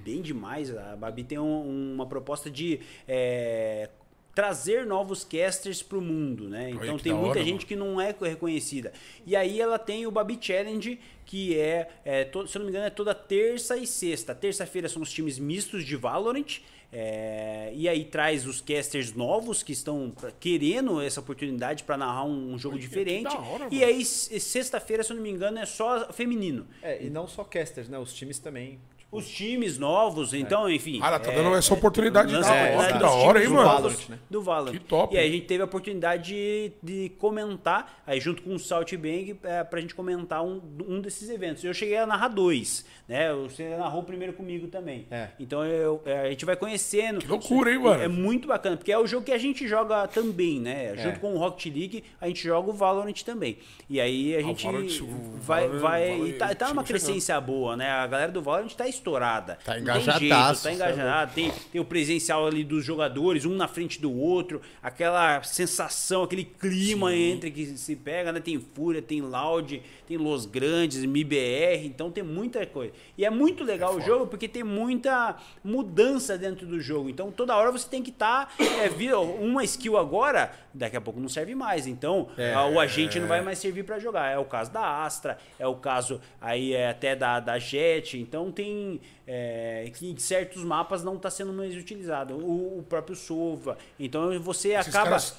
bem 0.06 0.22
demais. 0.22 0.76
A 0.76 0.96
Babi 0.96 1.24
tem 1.24 1.38
um- 1.40 1.94
uma 1.96 2.06
proposta 2.06 2.50
de 2.50 2.80
é, 3.08 3.90
trazer 4.38 4.86
novos 4.86 5.24
casters 5.24 5.82
pro 5.82 6.00
mundo, 6.00 6.48
né? 6.48 6.70
Então 6.70 6.96
que 6.96 7.04
tem 7.06 7.12
muita 7.14 7.30
hora, 7.30 7.40
gente 7.44 7.54
mano. 7.56 7.66
que 7.68 7.76
não 7.76 8.00
é 8.00 8.14
reconhecida. 8.22 8.94
E 9.26 9.36
aí 9.36 9.60
ela 9.60 9.80
tem 9.80 10.06
o 10.06 10.12
Babi 10.12 10.38
Challenge, 10.40 11.00
que 11.26 11.58
é, 11.58 11.90
é 12.06 12.24
to- 12.24 12.46
se 12.48 12.56
eu 12.56 12.60
não 12.60 12.68
me 12.68 12.70
engano, 12.72 12.86
é 12.86 12.92
toda 12.92 13.16
terça 13.16 13.76
e 13.78 13.88
sexta. 13.88 14.36
Terça-feira 14.36 14.88
são 14.88 15.02
os 15.02 15.12
times 15.12 15.40
mistos 15.40 15.84
de 15.84 15.96
Valorant. 15.96 16.60
é, 16.94 17.72
e 17.74 17.90
aí 17.90 18.06
traz 18.06 18.46
os 18.46 18.62
casters 18.62 19.12
novos 19.14 19.64
que 19.64 19.74
estão 19.74 20.14
querendo 20.40 21.02
essa 21.02 21.20
oportunidade 21.20 21.84
para 21.84 21.98
narrar 21.98 22.24
um, 22.26 22.54
um 22.54 22.60
jogo 22.60 22.76
que 22.76 22.82
diferente. 22.84 23.24
da 23.24 23.40
hora, 23.40 23.68
e 23.72 23.80
mano. 23.80 23.88
aí, 23.88 24.06
sexta-feira, 24.06 25.04
se 25.04 25.12
eu 25.12 25.16
não 25.16 25.24
me 25.24 25.32
engano, 25.32 25.58
é 25.58 25.66
só 25.66 26.14
feminino. 26.14 26.68
É, 26.84 27.04
e 27.04 27.10
não 27.10 27.28
só 27.28 27.44
casters, 27.44 27.90
né? 27.90 27.98
Os 27.98 28.14
times 28.14 28.38
também. 28.40 28.80
Os 29.10 29.26
times 29.30 29.78
novos, 29.78 30.34
então, 30.34 30.70
enfim. 30.70 31.00
Cara, 31.00 31.18
tá 31.18 31.32
é, 31.32 31.36
dando 31.36 31.56
essa 31.56 31.74
oportunidade 31.74 32.34
lança 32.34 32.50
da 32.50 32.56
hora, 32.78 33.00
da 33.00 33.10
hora, 33.10 33.40
hein, 33.42 33.48
do 33.48 33.54
mano? 33.54 33.70
Valorant, 33.70 34.10
né? 34.10 34.20
Do 34.30 34.42
Valorant. 34.42 34.74
Que 34.74 34.80
top. 34.80 35.16
E 35.16 35.18
aí 35.18 35.30
a 35.30 35.32
gente 35.32 35.46
teve 35.46 35.62
a 35.62 35.66
oportunidade 35.66 36.34
de, 36.34 36.72
de 36.84 37.10
comentar, 37.18 38.02
aí 38.06 38.20
junto 38.20 38.42
com 38.42 38.54
o 38.54 38.60
Salt 38.60 38.94
Bang, 38.96 39.40
é, 39.44 39.64
pra 39.64 39.80
gente 39.80 39.96
comentar 39.96 40.44
um, 40.44 40.62
um 40.86 41.00
desses 41.00 41.30
eventos. 41.30 41.64
Eu 41.64 41.74
cheguei 41.74 41.96
a 41.98 42.06
narrar 42.06 42.28
dois, 42.28 42.86
né? 43.08 43.34
Você 43.34 43.70
narrou 43.78 44.04
primeiro 44.04 44.34
comigo 44.34 44.68
também. 44.68 45.08
É. 45.10 45.30
Então 45.40 45.64
eu, 45.66 46.02
é, 46.06 46.22
a 46.28 46.30
gente 46.30 46.44
vai 46.44 46.58
conhecendo. 46.58 47.20
Que 47.22 47.28
loucura, 47.28 47.72
hein, 47.72 47.80
mano? 47.80 48.04
É 48.04 48.10
muito 48.10 48.46
bacana, 48.48 48.76
porque 48.76 48.92
é 48.92 49.00
o 49.00 49.08
jogo 49.08 49.26
que 49.26 49.32
a 49.32 49.38
gente 49.38 49.66
joga 49.70 50.06
também, 50.10 50.60
né? 50.60 50.94
É. 50.94 50.98
Junto 50.98 51.22
com 51.22 51.34
o 51.34 51.38
Rocket 51.38 51.74
League, 51.74 52.04
a 52.20 52.28
gente 52.28 52.44
joga 52.44 52.70
o 52.70 52.74
Valorant 52.74 53.22
também. 53.24 53.58
E 53.90 54.02
aí 54.02 54.36
a 54.36 54.40
Ah, 54.40 54.42
gente 54.42 54.66
Valorant, 54.66 55.02
o 55.02 55.08
vai, 55.40 55.62
Valorant, 55.62 55.82
vai 55.82 56.10
Valorant, 56.10 56.28
e 56.30 56.34
tá, 56.34 56.54
tá 56.54 56.68
chegando. 56.68 56.84
crescência 56.86 57.40
boa, 57.40 57.78
né? 57.78 57.90
A 57.90 58.06
galera 58.06 58.32
do 58.34 58.42
Valorant 58.42 58.74
tá 58.76 58.86
estourada. 58.98 59.58
Tá 59.64 59.76
Não 59.80 59.86
tem 59.94 60.02
jeito, 60.02 60.24
engajadaço, 60.26 60.64
tá 60.64 60.74
engajado. 60.74 61.34
Tem, 61.34 61.52
tem 61.72 61.82
o 61.82 61.86
presencial 61.86 62.46
ali 62.46 62.64
dos 62.64 62.84
jogadores, 62.84 63.46
um 63.46 63.56
na 63.56 63.68
frente 63.68 64.00
do 64.02 64.12
outro, 64.14 64.62
aquela 64.82 65.42
sensação, 65.44 66.24
aquele 66.24 66.44
clima 66.44 67.14
entre 67.16 67.52
que 67.52 67.66
se 67.78 67.96
pega, 67.96 68.32
né? 68.32 68.40
Tem 68.40 68.60
Fúria, 68.60 69.02
tem 69.02 69.22
Loud, 69.22 69.82
tem 70.08 70.18
Los 70.18 70.46
Grandes, 70.46 71.04
MIBR, 71.06 71.86
então 71.86 72.12
tem 72.12 72.24
muita 72.24 72.66
coisa. 72.66 72.94
E 73.18 73.26
é 73.26 73.30
muito 73.30 73.64
legal 73.64 73.96
o 73.96 74.02
jogo 74.02 74.28
porque 74.28 74.48
tem 74.48 74.64
muita 74.64 75.36
mudança 75.64 76.38
dentro 76.38 76.66
do 76.66 76.80
jogo. 76.80 77.10
Então 77.10 77.32
toda 77.32 77.56
hora 77.56 77.72
você 77.72 77.88
tem 77.88 78.02
que 78.02 78.10
estar. 78.10 78.54
é, 78.60 78.88
vir 78.90 79.14
uma 79.16 79.64
skill 79.64 79.98
agora, 79.98 80.52
daqui 80.74 80.96
a 80.96 81.02
pouco 81.02 81.20
não 81.20 81.30
serve 81.30 81.54
mais. 81.56 81.86
Então 81.88 82.28
a- 82.56 82.66
o 82.68 82.80
agente 82.80 83.20
não 83.20 83.28
vai 83.28 83.42
mais 83.42 83.58
servir 83.60 83.84
para 83.84 84.00
jogar. 84.00 84.30
É 84.32 84.38
o 84.38 84.46
caso 84.46 84.72
da 84.72 85.04
Astra, 85.04 85.38
é 85.60 85.68
o 85.68 85.76
caso 85.76 86.20
aí 86.42 86.74
é, 86.74 86.90
até 86.90 87.16
da, 87.16 87.40
da 87.40 87.60
Jet. 87.60 88.18
Então 88.18 88.52
tem. 88.52 88.87
É, 89.26 89.92
que 89.96 90.10
em 90.10 90.18
certos 90.18 90.64
mapas 90.64 91.04
não 91.04 91.16
está 91.16 91.30
sendo 91.30 91.54
mais 91.54 91.76
utilizado. 91.76 92.36
O, 92.36 92.80
o 92.80 92.84
próprio 92.84 93.16
Sova. 93.16 93.78
Então 94.00 94.40
você 94.40 94.70
Esses 94.74 94.94
acaba. 94.94 95.06
caras 95.10 95.36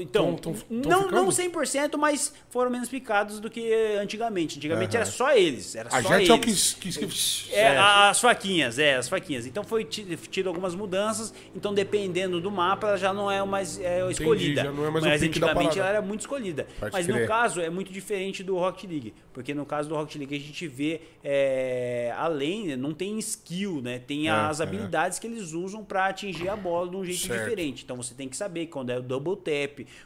Então, 0.00 0.34
tão- 0.36 0.54
tão- 0.54 0.54
tão 0.54 0.90
não, 0.90 1.02
ficando? 1.04 1.14
não 1.22 1.28
100%, 1.28 1.98
mas 1.98 2.32
foram 2.48 2.70
menos 2.70 2.88
picados 2.88 3.38
do 3.38 3.50
que 3.50 3.70
antigamente. 4.00 4.56
Antigamente 4.56 4.96
era 4.96 5.04
só 5.04 5.32
eles. 5.36 5.74
Era 5.74 5.88
A 5.88 6.02
só 6.02 6.08
gente 6.18 6.30
eles. 6.30 6.30
é 6.30 6.34
o 6.34 6.40
que... 6.80 6.90
que, 7.08 7.52
É, 7.54 7.76
as 7.76 8.18
faquinhas, 8.20 8.78
é, 8.78 8.96
as 8.96 9.08
faquinhas. 9.10 9.44
Então 9.46 9.62
foi 9.62 9.84
ti- 9.84 10.16
tido 10.30 10.48
algumas 10.48 10.74
mudanças. 10.74 11.34
Então, 11.54 11.74
dependendo 11.74 12.40
do 12.40 12.50
mapa, 12.50 12.88
ela 12.88 12.96
já 12.96 13.12
não 13.12 13.30
é 13.30 13.44
mais 13.44 13.78
é, 13.78 14.10
escolhida. 14.10 14.62
já 14.64 14.72
não 14.72 14.86
é 14.86 14.90
mais 14.90 15.04
Mas 15.04 15.22
antigamente 15.22 15.78
ela 15.78 15.88
era 15.88 16.00
muito 16.00 16.20
escolhida. 16.20 16.66
Pode 16.80 16.92
Mas 16.92 17.06
no 17.06 17.14
crer. 17.14 17.28
caso, 17.28 17.60
é 17.60 17.68
muito 17.68 17.92
diferente 17.92 18.42
do 18.42 18.56
Rocket 18.56 18.88
League. 18.90 19.12
Porque 19.34 19.52
no 19.52 19.66
caso 19.66 19.88
do 19.88 19.94
Rocket 19.94 20.16
League, 20.16 20.34
a 20.34 20.40
gente 20.40 20.66
vê 20.66 21.00
é, 21.22 22.12
além, 22.16 22.74
não 22.76 22.94
tem 22.94 23.18
skill, 23.18 23.80
né? 23.82 23.98
Tem 23.98 24.28
as 24.30 24.60
habilidades 24.60 25.18
que 25.18 25.26
eles 25.26 25.52
usam 25.52 25.84
pra 25.84 26.06
atingir 26.06 26.48
a 26.48 26.56
bola 26.56 26.88
de 26.88 26.96
um 26.96 27.04
jeito 27.04 27.20
Certo. 27.26 27.40
diferente. 27.44 27.84
Então 27.84 27.96
você 27.96 28.14
tem 28.14 28.28
que 28.28 28.36
saber 28.36 28.66
quando 28.66 28.90
é 28.90 28.98
o 28.98 29.02
double 29.02 29.36
tap, 29.36 29.57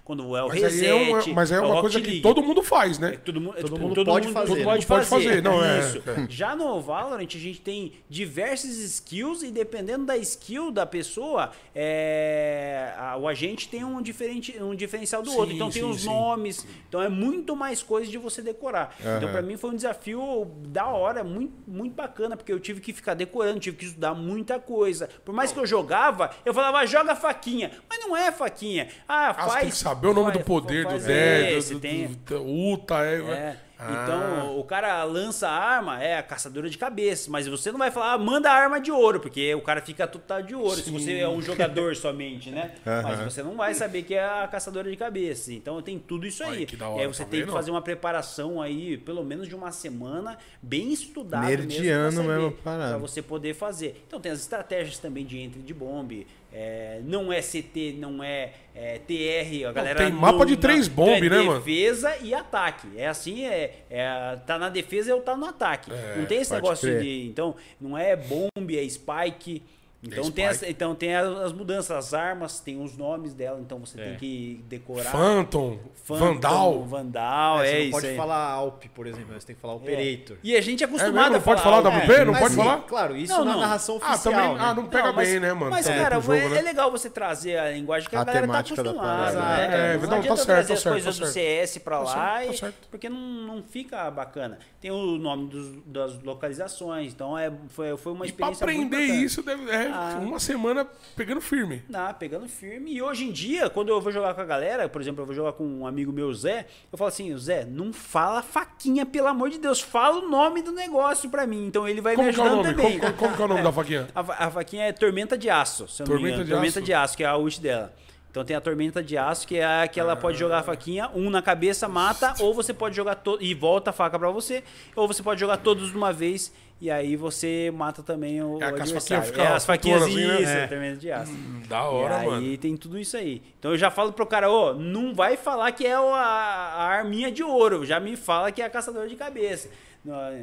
quando 0.05 0.37
é 0.37 0.43
o 0.43 0.49
Mas 0.49 0.57
aí 0.57 0.63
reset. 0.71 0.87
é 0.89 0.95
uma, 0.95 1.27
mas 1.35 1.53
é 1.53 1.61
o 1.61 1.65
uma 1.67 1.81
coisa 1.81 2.01
que 2.01 2.21
todo 2.21 2.43
mundo 2.43 2.63
faz, 2.63 2.99
né? 2.99 3.13
Todo, 3.25 3.41
mundo, 3.41 3.55
Todo 3.57 3.65
tipo, 3.75 3.79
mundo 3.79 4.05
pode 4.05 4.29
fazer, 4.29 4.47
Todo 4.49 4.59
né? 4.59 4.65
pode 4.65 4.87
Pode 4.87 5.07
fazer. 5.07 5.29
fazer, 5.29 5.43
não, 5.43 5.65
é, 5.65 5.79
Isso. 5.81 5.99
é. 6.09 6.27
Já 6.29 6.55
no 6.57 6.81
Valorant, 6.81 7.27
a 7.27 7.39
gente 7.39 7.61
tem 7.61 7.93
diversas 8.09 8.71
skills 8.79 9.43
e 9.43 9.51
dependendo 9.51 10.07
da 10.07 10.17
skill 10.17 10.71
da 10.71 10.87
pessoa, 10.87 11.51
é, 11.75 12.93
a- 12.97 13.17
o 13.17 13.29
agente 13.29 13.69
tem 13.69 13.85
um, 13.85 14.01
diferente, 14.03 14.57
um 14.63 14.75
diferencial 14.75 15.23
do 15.23 15.31
Sim, 15.31 15.37
outro. 15.37 15.55
Então 15.55 15.71
tem 15.71 15.83
sim, 15.83 15.89
os 15.91 16.01
sim. 16.03 16.07
nomes. 16.09 16.67
Então 16.89 17.01
é 17.03 17.09
muito 17.09 17.55
mais 17.57 17.83
coisa 17.83 18.11
de 18.11 18.19
você 18.19 18.43
decorar. 18.43 18.95
Então 19.01 19.31
pra 19.31 19.43
mim 19.43 19.57
foi 19.57 19.71
um 19.71 19.77
desafio 19.77 20.51
da 20.69 20.87
hora, 20.87 21.23
muito, 21.25 21.53
muito 21.67 21.95
bacana, 21.95 22.37
porque 22.37 22.53
eu 22.53 22.61
tive 22.61 22.81
que 22.81 22.93
ficar 22.93 23.15
decorando, 23.15 23.61
tive 23.61 23.77
que 23.77 23.85
estudar 23.85 24.15
muita 24.15 24.59
coisa. 24.59 25.09
Por 25.25 25.35
mais 25.35 25.53
que 25.53 25.59
eu 25.59 25.67
jogava, 25.67 26.31
eu 26.45 26.53
falava, 26.55 26.79
"Ah, 26.79 26.87
joga 26.87 27.15
faquinha. 27.15 27.71
Mas 27.89 28.01
não 28.01 28.17
é 28.17 28.31
faquinha. 28.33 28.89
Ah, 29.09 29.35
Ah, 29.45 29.49
faz. 29.49 29.61
tem 29.61 29.71
que 29.71 29.77
saber 29.77 30.07
o 30.09 30.15
nome 30.15 30.33
faz- 30.33 30.39
do 30.39 30.45
poder, 30.45 30.85
do 30.85 30.91
faz- 30.91 31.09
é, 31.09 31.55
do, 31.55 31.63
você 31.63 31.75
do, 31.75 31.81
tem- 31.81 32.07
do- 32.07 32.17
do 32.39 32.47
Uta, 32.73 32.95
é... 33.05 33.15
é. 33.21 33.57
Ah. 33.85 34.05
Então, 34.05 34.61
o 34.61 34.63
cara 34.63 35.03
lança 35.03 35.49
a 35.49 35.53
arma, 35.59 36.01
é 36.01 36.17
a 36.17 36.23
caçadora 36.23 36.71
de 36.71 36.79
cabeça, 36.79 37.29
mas 37.29 37.49
você 37.49 37.73
não 37.73 37.81
vai 37.81 37.91
falar, 37.91 38.13
ah, 38.13 38.19
manda 38.19 38.49
a 38.49 38.55
arma 38.55 38.81
de 38.81 38.93
ouro, 38.93 39.19
porque 39.19 39.53
o 39.57 39.61
cara 39.61 39.81
fica 39.81 40.07
total 40.07 40.41
de 40.41 40.55
ouro, 40.55 40.77
se 40.77 40.89
você 40.89 41.19
é 41.19 41.29
um 41.29 41.43
jogador 41.43 41.97
somente, 41.97 42.49
né? 42.49 42.75
Mas 43.03 43.19
você 43.25 43.43
não 43.43 43.57
vai 43.57 43.75
saber 43.75 44.05
que 44.05 44.15
é 44.15 44.23
a 44.25 44.47
caçadora 44.47 44.89
de 44.89 44.97
cabeça. 44.97 45.53
Então 45.53 45.83
tem 45.83 45.99
tudo 45.99 46.25
isso 46.25 46.45
aí. 46.45 46.59
Olha 46.59 46.67
que 46.67 46.77
da 46.77 46.85
e 46.85 46.89
hora, 46.91 47.01
aí 47.03 47.07
você 47.09 47.25
tá 47.25 47.31
tem 47.31 47.41
que 47.41 47.47
vendo? 47.47 47.55
fazer 47.57 47.73
uma 47.73 47.83
preparação 47.83 48.63
aí, 48.63 48.97
pelo 48.99 49.25
menos 49.25 49.49
de 49.49 49.55
uma 49.57 49.73
semana, 49.73 50.39
bem 50.63 50.93
estudada 50.93 51.45
Nerdiano 51.49 52.05
mesmo, 52.05 52.23
pra 52.25 52.33
mesmo, 52.35 52.51
saber, 52.51 52.63
parada. 52.63 52.89
pra 52.91 52.99
você 52.99 53.21
poder 53.21 53.53
fazer. 53.55 54.01
Então 54.07 54.21
tem 54.21 54.31
as 54.31 54.39
estratégias 54.39 54.99
também 54.99 55.27
de 55.27 55.39
entre 55.39 55.61
de 55.61 55.75
bombe, 55.75 56.25
é, 56.53 57.01
não 57.05 57.33
é 57.33 57.41
CT, 57.41 57.97
não 57.99 58.23
é, 58.23 58.53
é, 58.75 58.99
TR, 58.99 59.69
a 59.69 59.73
galera... 59.73 59.99
tem 59.99 60.13
mapa 60.13 60.39
não- 60.39 60.47
de 60.47 60.57
três 60.57 60.89
não- 60.89 60.95
bombe, 60.95 61.27
é 61.27 61.31
né, 61.31 61.43
mano? 61.43 61.61
defesa 61.61 62.17
e 62.23 62.35
ataque. 62.35 62.89
É 62.97 63.07
assim, 63.09 63.45
é, 63.45 63.85
é 63.91 64.37
tá 64.47 64.59
na 64.59 64.69
defesa 64.69 65.15
ou 65.15 65.21
tá 65.23 65.37
no 65.37 65.47
ataque. 65.47 65.91
não 66.17 66.27
tem 66.27 66.41
esse 66.41 66.53
negócio 66.53 66.89
crer. 66.89 67.03
de. 67.03 67.27
Então, 67.29 67.55
não 67.81 67.97
é 67.97 68.15
bombe, 68.17 68.79
é 68.79 68.89
spike. 68.89 69.63
Então 70.05 70.25
tem, 70.33 70.47
spike. 70.47 70.65
as, 70.65 70.71
então 70.71 70.95
tem 70.97 71.15
as, 71.15 71.27
as 71.43 71.53
mudanças, 71.53 71.91
as 71.93 72.13
armas, 72.13 72.59
tem 72.59 72.83
os 72.83 72.97
nomes 72.97 73.35
dela, 73.35 73.61
então 73.61 73.79
você 73.79 73.97
tem 73.97 74.17
que 74.17 74.65
decorar. 74.69 75.13
Phantom, 75.13 75.79
Phantom, 76.05 76.19
Vandal. 76.35 76.85
Vandal, 76.85 77.63
É, 77.63 77.67
é, 77.67 77.71
você 77.71 77.73
não 77.77 77.83
isso 77.83 77.91
pode 77.93 78.07
aí. 78.09 78.17
falar 78.17 78.51
Alp, 78.51 78.85
por 78.93 79.07
exemplo, 79.07 79.33
você 79.41 79.47
tem 79.47 79.55
que 79.55 79.63
falar 79.63 79.75
É. 79.75 79.77
Operator. 79.77 80.37
E 80.43 80.57
a 80.57 80.61
gente 80.61 80.83
é 80.83 80.87
É 80.87 80.89
acostumado 80.89 81.15
mesmo? 81.15 81.31
Não 81.31 81.39
a 81.39 81.41
pode 81.41 81.63
falar 81.63 81.83
falar. 81.83 81.99
WP? 82.01 82.25
Não 82.25 82.33
Mas 82.33 82.43
pode 82.43 82.55
falar? 82.57 82.79
Claro, 82.83 83.17
isso 83.17 83.33
Não, 83.33 83.45
na 83.45 83.53
não. 83.53 83.61
narração 83.61 84.01
Ah, 84.03 84.11
oficial, 84.13 84.35
também. 84.35 84.55
né? 84.55 84.61
Ah, 84.65 84.75
não 84.75 84.87
pega 84.87 85.07
Não, 85.07 85.13
mas- 85.15 85.29
bem, 85.29 85.39
né, 85.41 85.53
mano? 85.53 85.71
Mas, 85.71 85.87
Também 85.87 86.01
cara, 86.03 86.17
pro 86.17 86.23
jogo, 86.27 86.39
é, 86.39 86.49
né? 86.49 86.59
é 86.59 86.63
legal 86.63 86.91
você 86.91 87.09
trazer 87.09 87.57
a 87.59 87.71
linguagem 87.71 88.09
que 88.11 88.17
a, 88.17 88.21
A 88.21 88.25
galera 88.25 88.49
tá 88.49 88.59
acostumada. 88.59 88.99
parada. 88.99 89.41
né? 89.41 89.65
É, 89.65 89.95
não, 89.95 90.03
não, 90.03 90.09
tá 90.09 90.17
adianta 90.17 90.37
certo, 90.37 90.47
trazer 90.47 90.69
tá 90.69 90.75
as 90.75 90.83
coisas 90.83 91.19
tá 91.19 91.25
do. 91.27 91.31
CS 91.31 91.79
pra 91.79 91.99
Tá 91.99 92.03
lá, 92.03 92.15
tá 92.15 92.45
e- 92.47 92.73
porque 92.91 93.09
não, 93.09 93.21
não 93.21 93.63
fica 93.63 94.11
bacana. 94.11 94.59
Tem 94.81 94.91
o 94.91 95.17
nome 95.17 95.49
das 95.87 96.21
localizações, 96.25 97.13
então 97.13 97.39
é, 97.39 97.53
foi, 97.69 97.97
foi 97.97 98.13
uma 98.13 98.27
E 98.27 98.33
pra 98.33 98.51
experiência 98.51 98.67
muito 98.67 98.95
aprender 98.97 99.15
isso, 99.15 99.43
deve, 99.45 99.71
é 99.71 99.92
Ah. 99.93 100.19
uma 100.21 100.39
semana 100.41 100.87
pegando 101.17 101.41
firme. 101.41 101.83
Ah, 101.93 102.13
pegando 102.15 102.49
firme. 102.49 102.93
E 102.93 103.03
hoje 103.03 103.25
em 103.25 103.33
dia, 103.33 103.69
quando 103.71 103.89
eu 103.91 104.01
vou 104.01 104.11
jogar 104.13 104.35
com 104.35 104.41
a 104.41 104.45
galera, 104.45 104.89
por 104.89 105.01
exemplo, 105.01 105.23
eu 105.23 105.27
vou 105.27 105.35
jogar 105.35 105.53
com 105.53 105.65
um 105.65 105.87
amigo 105.87 106.13
meu, 106.13 106.33
Zé, 106.35 106.67
eu 106.91 106.99
falo 106.99 107.09
assim, 107.09 107.37
Zé, 107.37 107.65
não 107.65 107.93
fala 107.93 108.43
faquinha, 108.43 109.05
pelo 109.05 109.29
amor 109.29 109.51
de 109.51 109.59
Deus, 109.59 109.81
fala 109.81 110.19
o 110.25 110.29
nome 110.29 110.63
do 110.63 110.73
negócio 110.73 111.29
pra 111.31 111.47
mim. 111.47 111.67
Então 111.67 111.87
ele 111.87 112.01
vai 112.01 112.15
Como 112.15 112.27
me 112.29 112.35
é 112.35 112.35
ajudando 112.35 112.57
nome? 112.65 112.75
também. 112.75 112.99
Como, 112.99 113.13
como 113.15 113.37
que 113.37 113.43
é 113.43 113.45
o 113.45 113.49
nome 113.49 113.63
da 113.63 113.73
faquinha? 113.73 114.09
A, 114.15 114.47
a 114.47 114.51
faquinha 114.51 114.85
é 114.85 114.93
Tormenta 114.93 115.37
de 115.37 115.49
Aço, 115.51 115.87
se 115.89 116.03
eu 116.03 116.07
não 116.07 116.15
me 116.15 116.21
Tormenta 116.21 116.35
engano. 116.37 116.45
de 116.45 116.51
Tormenta 116.53 116.79
Aço. 116.79 116.87
de 116.87 116.93
Aço, 116.95 117.17
que 117.17 117.25
é 117.25 117.27
a 117.27 117.37
ult 117.37 117.61
dela. 117.61 117.93
Então 118.31 118.45
tem 118.47 118.57
a 118.57 118.63
Tormenta 118.63 119.03
de 119.03 119.19
Aço, 119.19 119.47
que 119.47 119.59
é 119.59 119.83
a 119.83 119.87
que 119.87 120.01
ela 120.01 120.17
pode 120.17 120.39
jogar 120.39 120.61
a 120.61 120.63
faquinha, 120.63 121.11
um 121.15 121.29
na 121.29 121.43
cabeça, 121.43 121.87
mata, 121.87 122.33
ou 122.41 122.55
você 122.55 122.73
pode 122.73 122.97
jogar 122.97 123.21
e 123.41 123.53
volta 123.53 123.91
a 123.91 123.93
faca 123.93 124.19
pra 124.19 124.31
você, 124.31 124.65
ou 124.97 125.07
você 125.07 125.23
pode 125.23 125.39
jogar 125.39 125.59
todos 125.59 125.91
de 125.91 125.97
uma 125.99 126.15
vez 126.15 126.51
e 126.83 126.91
aí 126.91 127.15
você 127.15 127.71
mata 127.75 128.03
também 128.03 128.43
o, 128.43 128.61
É, 128.61 128.67
adversário. 128.67 129.41
é, 129.41 129.47
as 129.47 129.65
faquinhas 129.65 130.03
assim, 130.03 130.27
né? 130.27 130.41
isso, 130.43 130.51
É. 130.51 130.67
Tormenta 130.67 130.97
de 130.97 131.13
Aço. 131.13 131.33
Da 131.69 131.85
hora, 131.85 132.15
e 132.15 132.19
aí 132.19 132.27
mano. 132.27 132.57
tem 132.59 132.77
tudo 132.77 132.99
isso 132.99 133.17
aí. 133.17 133.41
Então 133.59 133.71
eu 133.71 133.79
já 133.79 133.89
falo 133.91 134.13
pro 134.13 134.27
cara, 134.27 134.51
ô, 134.51 134.75
não 134.75 135.15
vai 135.15 135.37
falar 135.37 135.71
que 135.73 135.87
é 135.87 135.95
a, 135.95 136.01
a 136.01 136.85
arminha 136.89 137.31
de 137.31 137.43
ouro, 137.45 137.87
já 137.87 138.01
me 138.01 138.17
fala 138.17 138.51
que 138.51 138.61
é 138.61 138.65
a 138.65 138.71
caçadora 138.71 139.09
de 139.09 139.15
cabeça. 139.15 139.69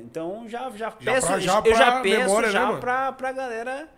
Então 0.05 0.45
já, 0.47 0.69
já 0.71 0.89
peço, 0.89 1.27
pra- 1.27 1.39
já 1.39 1.61
eu 1.65 1.75
já 1.75 1.99
peço 2.01 2.19
memória, 2.21 2.47
né, 2.47 2.53
já 2.53 2.65
mano? 2.67 2.79
pra, 2.79 3.11
pra 3.11 3.31
galera. 3.33 3.89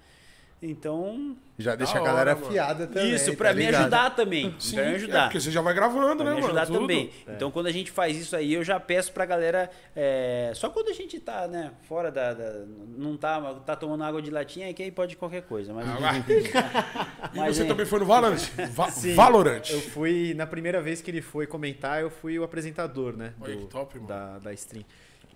Então, 0.64 1.36
Já 1.58 1.74
deixa 1.74 1.98
a 1.98 2.02
galera 2.04 2.32
hora, 2.32 2.36
mano. 2.36 2.48
afiada 2.48 2.86
também. 2.86 3.14
isso, 3.16 3.32
tá 3.32 3.38
pra 3.38 3.52
me 3.52 3.66
ligado? 3.66 3.82
ajudar 3.82 4.10
também. 4.12 4.56
Sim, 4.60 4.76
pra 4.76 4.86
me 4.86 4.92
é, 4.92 4.96
ajudar. 4.96 5.24
porque 5.24 5.40
você 5.40 5.50
já 5.50 5.60
vai 5.60 5.74
gravando, 5.74 6.18
Pra 6.18 6.26
né, 6.26 6.36
me 6.36 6.42
mano? 6.42 6.46
ajudar 6.46 6.66
Tudo. 6.68 6.80
também. 6.82 7.10
Então, 7.28 7.50
quando 7.50 7.66
a 7.66 7.72
gente 7.72 7.90
faz 7.90 8.16
isso 8.16 8.36
aí, 8.36 8.54
eu 8.54 8.64
já 8.64 8.80
peço 8.80 9.12
pra 9.12 9.26
galera. 9.26 9.72
é, 9.96 10.52
só 10.54 10.70
quando 10.70 10.90
a 10.90 10.94
gente 10.94 11.20
tá, 11.20 11.48
né, 11.48 11.72
fora 11.88 12.12
da. 12.12 12.36
da- 12.36 12.64
não 12.96 13.18
tá, 13.18 13.56
tá 13.66 13.76
tomando 13.76 14.04
água 14.04 14.22
de 14.22 14.30
latinha, 14.30 14.70
é 14.70 14.74
que 14.74 14.84
aí 14.84 14.92
pode 14.92 15.16
qualquer 15.16 15.42
coisa. 15.42 15.74
Mas, 15.74 15.86
E 17.34 17.38
Mas, 17.40 17.58
você 17.58 17.64
é. 17.64 17.66
também 17.66 17.86
foi 17.88 18.00
no 18.00 18.06
Valorant? 18.06 18.40
Va 18.72 18.90
Sim. 18.92 19.16
Valorant. 19.16 19.68
Eu 19.68 19.82
fui, 19.82 20.36
na 20.36 20.46
primeira 20.46 20.80
vez 20.80 21.02
que 21.02 21.10
ele 21.10 21.24
foi 21.24 21.48
comentar, 21.48 22.02
eu 22.02 22.12
fui 22.12 22.38
o 22.38 22.44
apresentador, 22.44 23.18
né? 23.18 23.34
Olha 23.42 23.58
que 23.58 23.66
top, 23.66 23.96
mano. 23.96 24.08
da, 24.08 24.38
da 24.38 24.54
stream. 24.54 24.86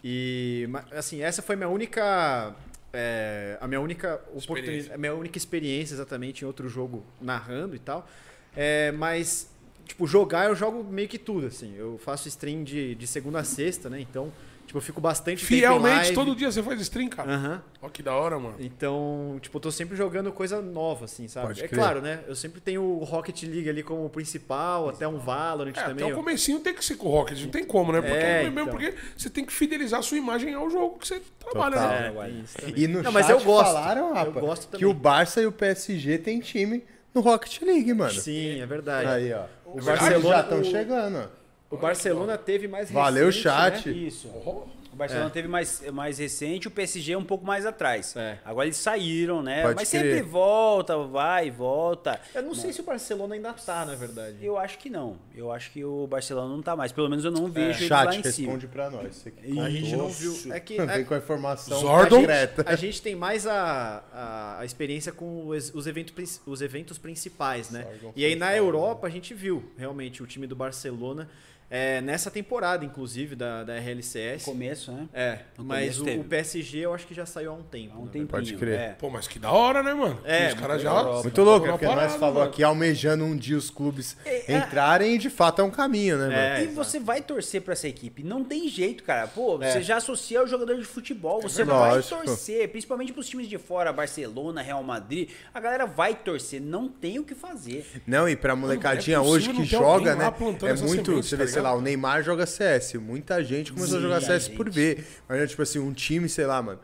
E, 0.03 0.69
assim, 0.91 1.23
essa 1.23 1.41
foi 1.41 1.55
minha 1.55 1.67
única. 1.69 2.53
É, 2.95 3.57
a 3.59 3.67
minha 3.67 3.81
única 3.81 4.15
oportunidade, 4.29 4.59
Experiência. 4.61 4.95
a 4.95 4.97
minha 4.97 5.13
única 5.13 5.37
experiência 5.37 5.93
exatamente 5.93 6.43
em 6.43 6.45
outro 6.45 6.69
jogo 6.69 7.03
narrando 7.21 7.75
e 7.75 7.79
tal. 7.79 8.07
É, 8.55 8.91
mas, 8.93 9.49
tipo, 9.85 10.07
jogar 10.07 10.47
eu 10.47 10.55
jogo 10.55 10.83
meio 10.83 11.07
que 11.07 11.19
tudo, 11.19 11.47
assim. 11.47 11.75
Eu 11.75 11.97
faço 11.97 12.27
stream 12.27 12.63
de, 12.63 12.95
de 12.95 13.05
segunda 13.05 13.39
a 13.39 13.43
sexta, 13.43 13.89
né? 13.89 13.99
Então, 13.99 14.31
tipo, 14.65 14.77
eu 14.77 14.81
fico 14.81 14.99
bastante 14.99 15.41
tempo 15.45 15.53
em 15.53 15.57
Fielmente, 15.59 15.95
live. 15.95 16.13
todo 16.15 16.35
dia 16.35 16.51
você 16.51 16.61
faz 16.63 16.81
stream, 16.81 17.07
cara. 17.09 17.31
Aham. 17.33 17.61
Ó, 17.81 17.89
que 17.89 18.01
da 18.03 18.13
hora, 18.15 18.37
mano. 18.39 18.55
Então, 18.59 19.37
tipo, 19.41 19.57
eu 19.57 19.61
tô 19.61 19.71
sempre 19.71 19.95
jogando 19.95 20.31
coisa 20.31 20.61
nova, 20.61 21.05
assim, 21.05 21.27
sabe? 21.27 21.47
Pode 21.47 21.63
é 21.63 21.67
crer. 21.67 21.79
claro, 21.79 22.01
né? 22.01 22.19
Eu 22.27 22.35
sempre 22.35 22.59
tenho 22.59 22.81
o 22.81 23.03
Rocket 23.03 23.43
League 23.43 23.69
ali 23.69 23.83
como 23.83 24.09
principal, 24.09 24.89
até 24.89 25.07
um 25.07 25.17
Valorant 25.17 25.71
É, 25.77 25.81
também. 25.81 25.93
até 25.95 26.05
o 26.05 26.09
eu- 26.09 26.15
comecinho 26.15 26.59
tem 26.59 26.73
que 26.73 26.83
ser 26.83 26.95
com 26.95 27.07
o 27.07 27.11
Rocket, 27.11 27.39
não 27.41 27.49
tem 27.49 27.63
como, 27.63 27.91
né? 27.91 28.01
Porque, 28.01 28.15
É, 28.17 28.43
mesmo 28.43 28.59
então. 28.59 28.67
porque 28.67 28.93
você 29.15 29.29
tem 29.29 29.45
que 29.45 29.53
fidelizar 29.53 29.99
a 29.99 30.03
sua 30.03 30.17
imagem 30.17 30.53
ao 30.53 30.69
jogo 30.69 30.97
que 30.99 31.07
você 31.07 31.21
trabalha, 31.39 31.75
Total. 31.75 31.89
né? 31.89 32.13
É, 32.27 32.29
isso 32.43 32.57
também. 32.57 32.73
E 32.83 32.87
no 32.87 32.97
Não, 32.97 33.03
chat 33.05 33.13
mas 33.13 33.29
eu 33.29 33.41
gosto. 33.41 33.65
falaram, 33.73 34.07
Eu 34.09 34.13
rapaz, 34.13 34.45
gosto 34.45 34.61
que 34.65 34.71
também. 34.71 34.87
o 34.87 34.93
Barça 34.93 35.41
e 35.41 35.45
o 35.45 35.51
PSG 35.51 36.17
tem 36.17 36.39
time 36.39 36.83
no 37.13 37.21
Rocket 37.21 37.61
League, 37.61 37.93
mano. 37.93 38.11
Sim, 38.13 38.59
é 38.59 38.65
verdade. 38.65 39.07
Aí, 39.07 39.31
ó. 39.33 39.45
O 39.65 39.77
Os 39.79 39.85
Barcelona- 39.85 40.35
já 40.35 40.41
estão 40.41 40.59
o- 40.61 40.63
chegando, 40.63 41.17
ó. 41.17 41.44
O 41.75 41.81
Barcelona 41.81 42.37
teve 42.37 42.67
mais 42.67 42.89
Valeu, 42.91 43.27
recente, 43.27 43.43
chat. 43.43 43.89
né? 43.89 43.95
Isso. 43.95 44.27
O 44.27 44.97
Barcelona 44.97 45.29
teve 45.29 45.45
mais, 45.49 45.81
mais 45.91 46.19
recente, 46.19 46.69
o 46.69 46.71
PSG 46.71 47.17
um 47.17 47.23
pouco 47.25 47.45
mais 47.45 47.65
atrás. 47.65 48.15
É. 48.15 48.37
Agora 48.45 48.65
eles 48.65 48.77
saíram, 48.77 49.43
né? 49.43 49.61
Pode 49.63 49.75
Mas 49.75 49.89
crer. 49.89 50.01
sempre 50.03 50.21
volta, 50.21 50.97
vai, 50.99 51.51
volta. 51.51 52.17
Eu 52.33 52.41
não 52.43 52.55
sei 52.55 52.71
se 52.71 52.79
o 52.79 52.83
Barcelona 52.85 53.35
ainda 53.35 53.51
tá, 53.51 53.83
na 53.83 53.93
verdade. 53.93 54.37
Eu 54.41 54.57
acho 54.57 54.77
que 54.77 54.89
não. 54.89 55.17
Eu 55.35 55.51
acho 55.51 55.69
que 55.71 55.83
o 55.83 56.07
Barcelona 56.07 56.47
não 56.47 56.61
tá 56.61 56.77
mais. 56.77 56.93
Pelo 56.93 57.09
menos 57.09 57.25
eu 57.25 57.31
não 57.31 57.51
vejo 57.51 57.71
eles 57.79 57.81
É, 57.81 57.87
Chat, 57.89 58.05
lá 58.05 58.15
em 58.15 58.23
cima. 58.23 58.47
responde 58.53 58.67
pra 58.67 58.89
nós. 58.89 59.15
Você 59.17 59.31
que 59.31 59.59
A 59.59 59.69
gente 59.69 59.97
não 59.97 60.07
viu. 60.07 60.53
É 60.53 60.59
que 60.61 60.77
Vem 60.79 60.89
é- 60.89 61.03
com 61.03 61.13
a 61.13 61.17
informação 61.17 61.77
Zordon. 61.77 62.21
direta. 62.21 62.63
a 62.65 62.75
gente 62.77 63.01
tem 63.01 63.15
mais 63.15 63.45
a, 63.45 64.01
a, 64.13 64.59
a 64.61 64.65
experiência 64.65 65.11
com 65.11 65.47
os, 65.47 65.75
os, 65.75 65.87
eventos, 65.87 66.39
os 66.45 66.61
eventos 66.61 66.97
principais, 66.97 67.69
né? 67.69 67.81
Zordon 67.99 68.13
E 68.15 68.23
aí 68.23 68.35
na 68.37 68.55
Europa 68.55 69.07
a 69.07 69.09
gente 69.09 69.33
viu 69.33 69.61
realmente 69.77 70.23
o 70.23 70.25
time 70.25 70.47
do 70.47 70.55
Barcelona 70.55 71.29
é, 71.69 71.99
nessa 72.01 72.29
temporada, 72.29 72.85
inclusive, 72.85 73.35
da, 73.35 73.63
da 73.63 73.75
RLCS. 73.77 74.43
Começo, 74.43 74.91
né? 74.91 75.07
É, 75.13 75.39
No 75.57 75.63
mas 75.65 75.99
o, 75.99 76.05
o 76.05 76.23
PSG 76.23 76.79
eu 76.79 76.93
acho 76.93 77.07
que 77.07 77.13
já 77.13 77.25
saiu 77.25 77.51
há 77.51 77.53
um 77.55 77.63
tempo. 77.63 77.95
Há 77.95 77.99
um 77.99 78.05
tempinho. 78.07 78.27
Pode 78.27 78.55
crer. 78.55 78.79
é. 78.79 78.89
Pô, 78.99 79.09
mas 79.09 79.27
que 79.27 79.39
da 79.39 79.51
hora, 79.51 79.81
né, 79.81 79.93
mano? 79.93 80.19
É, 80.23 80.49
Os 80.49 80.53
caras 80.55 80.81
já. 80.81 80.89
Europa. 80.91 81.23
Muito 81.23 81.41
louco, 81.41 81.67
porque 81.67 81.85
nós 81.85 81.95
parada, 81.95 82.19
falou 82.19 82.35
mano. 82.35 82.49
aqui 82.49 82.63
almejando 82.63 83.23
um 83.23 83.35
dia 83.35 83.57
os 83.57 83.69
clubes 83.69 84.15
É, 84.25 84.55
entrarem 84.57 85.15
e 85.15 85.17
de 85.17 85.29
fato 85.29 85.61
é 85.61 85.65
um 85.65 85.71
caminho, 85.71 86.17
né, 86.17 86.23
mano? 86.27 86.37
É, 86.37 86.59
e 86.59 86.63
exato. 86.65 86.75
você 86.75 86.99
vai 86.99 87.21
torcer 87.21 87.61
pra 87.61 87.73
essa 87.73 87.87
equipe. 87.87 88.23
Não 88.23 88.43
tem 88.43 88.67
jeito, 88.69 89.03
cara. 89.03 89.27
Pô, 89.27 89.61
É. 89.61 89.71
você 89.71 89.81
já 89.81 89.97
associa 89.97 90.43
o 90.43 90.47
jogador 90.47 90.77
de 90.77 90.85
futebol. 90.85 91.41
Você 91.41 91.63
vai 91.63 92.01
torcer, 92.01 92.69
principalmente 92.69 93.11
pros 93.11 93.27
times 93.27 93.47
de 93.47 93.57
fora, 93.57 93.91
Barcelona, 93.91 94.61
Real 94.61 94.83
Madrid. 94.83 95.29
A 95.53 95.59
galera 95.59 95.85
vai 95.85 96.13
torcer. 96.15 96.61
Não 96.61 96.87
tem 96.87 97.19
o 97.19 97.23
que 97.23 97.33
fazer. 97.35 97.85
Não, 98.05 98.29
e 98.29 98.35
pra 98.35 98.55
molecadinha 98.55 99.17
é 99.17 99.19
possível 99.19 99.35
hoje 99.35 99.49
que 99.51 99.57
não 99.57 99.65
joga, 99.65 100.15
né? 100.15 100.25
É 100.25 100.73
muito. 100.73 101.05
semente, 101.05 101.11
Você 101.27 101.37
tá 101.37 101.43
vê, 101.43 101.54
sei 101.55 101.61
lá, 101.61 101.73
o 101.73 101.81
Neymar 101.81 102.23
joga 102.23 102.45
CS. 102.45 102.93
Muita 102.95 103.43
gente 103.43 103.73
começou 103.73 103.97
a 103.97 104.01
jogar 104.01 104.19
Sim, 104.19 104.27
CS 104.27 104.49
por 104.49 104.69
ver. 104.69 105.05
Mas, 105.27 105.49
tipo 105.49 105.61
assim, 105.61 105.79
um 105.79 105.93
time, 105.93 106.29
sei 106.29 106.45
lá, 106.45 106.61
mano. 106.61 106.79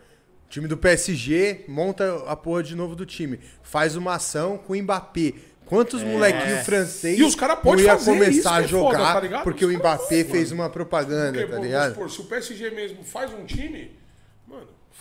Time 0.49 0.67
do 0.67 0.75
PSG 0.75 1.65
monta 1.67 2.23
a 2.27 2.35
porra 2.35 2.63
de 2.63 2.75
novo 2.75 2.95
do 2.95 3.05
time. 3.05 3.39
Faz 3.63 3.95
uma 3.95 4.15
ação 4.15 4.57
com 4.57 4.73
o 4.73 4.81
Mbappé. 4.81 5.33
Quantos 5.65 6.03
molequinhos 6.03 6.65
francês 6.65 7.17
É. 7.17 7.21
E 7.21 7.23
os 7.23 7.33
cara 7.33 7.55
pode 7.55 7.83
ia 7.83 7.95
começar 7.95 8.57
a 8.57 8.59
que 8.59 8.65
é 8.65 8.67
foda, 8.67 8.97
jogar 8.97 9.29
tá 9.29 9.39
porque 9.41 9.63
Os 9.63 9.73
o 9.73 9.77
Mbappé 9.77 10.25
fez 10.25 10.51
uma 10.51 10.69
propaganda, 10.69 11.39
Porque, 11.39 11.53
tá 11.53 11.59
ligado? 11.59 11.93
supor, 11.93 12.09
se 12.09 12.19
o 12.19 12.23
PSG 12.25 12.71
mesmo 12.71 13.03
faz 13.05 13.33
um 13.33 13.45
time, 13.45 13.91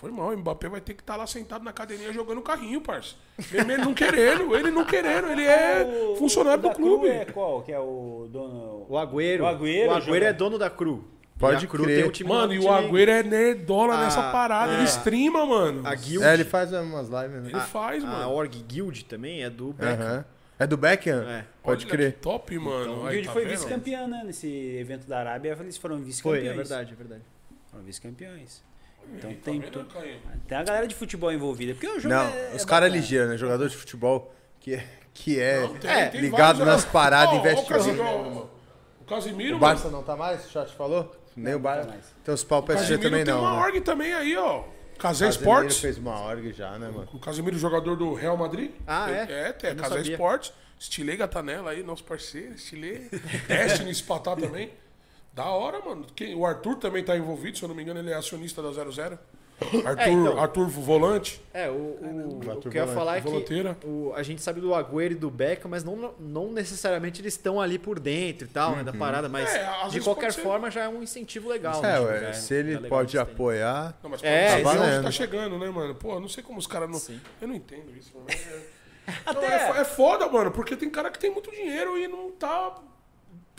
foi 0.00 0.10
mal. 0.10 0.30
O 0.30 0.36
Mbappé 0.38 0.68
vai 0.68 0.80
ter 0.80 0.94
que 0.94 1.02
estar 1.02 1.14
lá 1.16 1.26
sentado 1.26 1.62
na 1.62 1.72
cadeirinha 1.72 2.10
jogando 2.12 2.40
carrinho, 2.40 2.80
parça. 2.80 3.14
Mesmo 3.52 3.70
ele 3.70 3.82
não 3.84 3.92
querendo, 3.94 4.56
ele 4.56 4.70
não 4.70 4.84
querendo, 4.84 5.28
ele 5.30 5.44
é 5.44 5.82
O- 6.12 6.16
funcionário 6.16 6.64
o 6.64 6.68
do 6.70 6.74
clube. 6.74 7.06
Cru 7.08 7.16
É 7.20 7.24
qual? 7.26 7.62
Que 7.62 7.72
é 7.72 7.78
o 7.78 8.26
dono. 8.30 8.86
O 8.88 8.96
Agüero. 8.96 9.44
O 9.44 9.46
Agüero 9.46 9.92
o 9.92 9.94
Agüero 9.94 10.24
é 10.24 10.32
dono 10.32 10.58
da 10.58 10.70
Cru. 10.70 11.04
Pode 11.38 11.64
a 11.64 11.68
Cru 11.68 11.84
crer. 11.84 11.96
tem 12.00 12.08
um 12.08 12.12
time 12.12 12.28
Mano, 12.28 12.52
e 12.54 12.58
o 12.58 12.68
Agüero 12.70 13.10
é 13.10 13.22
nerdola 13.22 13.94
Ah, 13.94 14.04
nessa 14.04 14.30
parada. 14.30 14.72
Ele 14.72 14.82
é. 14.82 14.84
streama, 14.86 15.44
mano. 15.46 15.86
A 15.86 15.94
Guild. 15.94 16.24
É, 16.24 16.34
ele 16.34 16.44
faz 16.44 16.72
umas 16.72 17.08
lives, 17.08 17.42
né? 17.42 17.50
Ele 17.50 17.60
faz, 17.60 18.02
a 18.02 18.06
mano. 18.06 18.30
Org 18.30 18.54
Guild 18.66 19.04
também 19.04 19.42
é 19.42 19.48
do 19.50 19.72
Beckham. 19.72 20.04
Aham. 20.06 20.24
É 20.58 20.66
do 20.66 20.76
Beckham? 20.76 21.22
É. 21.28 21.46
Pode 21.62 21.84
Olha 21.86 21.90
crer. 21.94 22.12
top, 22.20 22.58
mano. 22.58 23.02
O 23.02 23.06
Aí, 23.06 23.12
Guild 23.14 23.26
tá 23.28 23.32
foi 23.32 23.42
vendo? 23.44 23.50
vice-campeão, 23.52 24.06
né? 24.08 24.22
Nesse 24.24 24.48
evento 24.76 25.06
da 25.06 25.18
Arábia, 25.20 25.56
eles 25.60 25.76
foram 25.78 25.96
Foi, 25.96 26.04
vice-campeões. 26.04 26.46
é 26.46 26.52
verdade, 26.54 26.92
é 26.92 26.96
verdade. 26.96 27.22
Foram 27.70 27.84
vice-campeões. 27.84 28.62
Então 29.12 29.30
Tá 29.34 29.38
tem, 29.42 29.60
to- 29.60 29.86
tem 30.46 30.56
a 30.58 30.62
galera 30.62 30.86
de 30.86 30.94
futebol 30.94 31.32
envolvida. 31.32 31.72
Porque 31.74 31.86
o 31.88 31.98
jogo 32.00 32.14
Não, 32.14 32.22
é, 32.28 32.52
os 32.54 32.62
é 32.62 32.66
caras 32.66 32.92
ligeiros, 32.92 33.28
né? 33.30 33.36
Jogador 33.36 33.68
de 33.68 33.76
futebol 33.76 34.32
que 34.60 34.74
é, 34.74 34.86
que 35.12 35.40
é, 35.40 35.60
Não, 35.60 35.74
tem- 35.74 35.90
é, 35.90 36.06
tem 36.08 36.20
ligado 36.20 36.64
nas 36.64 36.84
paradas, 36.84 37.34
investe 37.34 37.64
o 37.64 37.68
Casimiro, 37.68 38.02
ó, 38.04 38.46
O 39.00 39.04
Casimiro, 39.04 39.56
O 39.56 39.60
mano. 39.60 39.74
Barça 39.74 39.90
não 39.90 40.02
tá 40.02 40.16
mais? 40.16 40.46
O 40.46 40.50
chat 40.50 40.72
falou? 40.74 41.14
Nem 41.36 41.54
o 41.54 41.58
não 41.58 41.62
tá 41.64 41.74
Barça. 41.74 41.88
mais. 41.90 42.04
Então 42.22 42.34
os 42.34 42.44
pau 42.44 42.60
O 42.60 42.62
PSG 42.62 42.98
também 42.98 43.24
tem 43.24 43.34
não. 43.34 43.40
uma 43.40 43.52
né? 43.52 43.58
org 43.62 43.80
também 43.80 44.12
aí, 44.14 44.36
ó. 44.36 44.64
Casé 44.98 45.28
Sports. 45.30 45.78
fez 45.78 45.96
uma 45.98 46.20
org 46.20 46.52
já, 46.52 46.78
né, 46.78 46.88
mano? 46.90 47.08
O 47.12 47.18
Casimiro, 47.18 47.56
jogador 47.58 47.96
do 47.96 48.12
Real 48.14 48.36
Madrid. 48.36 48.70
Ah, 48.86 49.10
é? 49.10 49.48
É, 49.48 49.52
tem 49.52 49.74
não 49.74 49.82
Casé. 49.82 50.02
Sports. 50.02 50.52
Estilei 50.78 51.16
Gatanella 51.16 51.70
aí, 51.70 51.82
nosso 51.82 52.04
parceiro. 52.04 52.54
Estilei. 52.54 53.08
Destiny 53.48 53.94
Spatá 53.94 54.36
também. 54.36 54.70
Da 55.32 55.46
hora, 55.46 55.80
mano. 55.80 56.06
Quem- 56.14 56.34
o 56.34 56.44
Arthur 56.44 56.76
também 56.76 57.04
tá 57.04 57.16
envolvido, 57.16 57.56
se 57.56 57.62
eu 57.62 57.68
não 57.68 57.74
me 57.74 57.82
engano, 57.82 58.00
ele 58.00 58.10
é 58.10 58.14
acionista 58.14 58.60
da 58.62 58.70
00. 58.72 59.18
Arthur, 59.84 60.08
então. 60.08 60.38
Arthur 60.40 60.68
Volante. 60.68 61.38
É, 61.52 61.68
o, 61.68 61.72
o, 61.74 62.38
o 62.38 62.60
que 62.62 62.68
eu 62.78 62.86
ia 62.86 62.86
falar 62.86 63.18
é 63.18 63.20
que 63.20 63.28
o, 63.86 64.10
a 64.16 64.22
gente 64.22 64.40
sabe 64.40 64.58
do 64.58 64.74
Agüero 64.74 65.12
e 65.12 65.14
do 65.14 65.30
Beckham, 65.30 65.68
mas 65.70 65.84
não, 65.84 66.14
não 66.18 66.50
necessariamente 66.50 67.20
eles 67.20 67.34
estão 67.34 67.60
ali 67.60 67.78
por 67.78 68.00
dentro 68.00 68.46
e 68.48 68.50
tal, 68.50 68.74
né, 68.76 68.82
da 68.82 68.92
parada, 68.94 69.28
mas 69.28 69.54
É, 69.54 69.70
de 69.90 70.00
qualquer 70.00 70.28
pode 70.28 70.34
ser. 70.36 70.40
forma 70.40 70.70
já 70.70 70.84
é 70.84 70.88
um 70.88 71.02
incentivo 71.02 71.50
legal. 71.50 71.78
É, 71.78 71.82
né, 71.82 72.00
ué, 72.00 72.06
tipo, 72.14 72.20
já 72.22 72.28
é- 72.30 72.32
se 72.32 72.54
é 72.54 72.58
ele 72.58 72.74
legal 72.76 72.88
pode 72.88 73.18
apoiar. 73.18 73.98
Não, 74.02 74.08
mas 74.08 74.22
É, 74.24 74.56
tá 74.56 74.62
valendo. 74.62 75.02
tá 75.02 75.10
chegando, 75.10 75.58
né, 75.58 75.68
mano? 75.68 75.94
Pô, 75.94 76.18
não 76.18 76.28
sei 76.28 76.42
como 76.42 76.58
os 76.58 76.66
caras 76.66 76.88
não. 76.88 76.98
Sim. 76.98 77.20
Eu 77.38 77.46
não 77.48 77.54
entendo 77.54 77.94
isso. 77.94 78.12
É... 79.06 79.12
Até- 79.26 79.40
Não, 79.40 79.74
é, 79.76 79.80
é 79.80 79.84
foda, 79.84 80.28
mano, 80.28 80.52
porque 80.52 80.76
tem 80.76 80.88
cara 80.88 81.10
que 81.10 81.18
tem 81.18 81.30
muito 81.32 81.50
dinheiro 81.50 81.98
e 81.98 82.06
não 82.06 82.30
tá. 82.30 82.76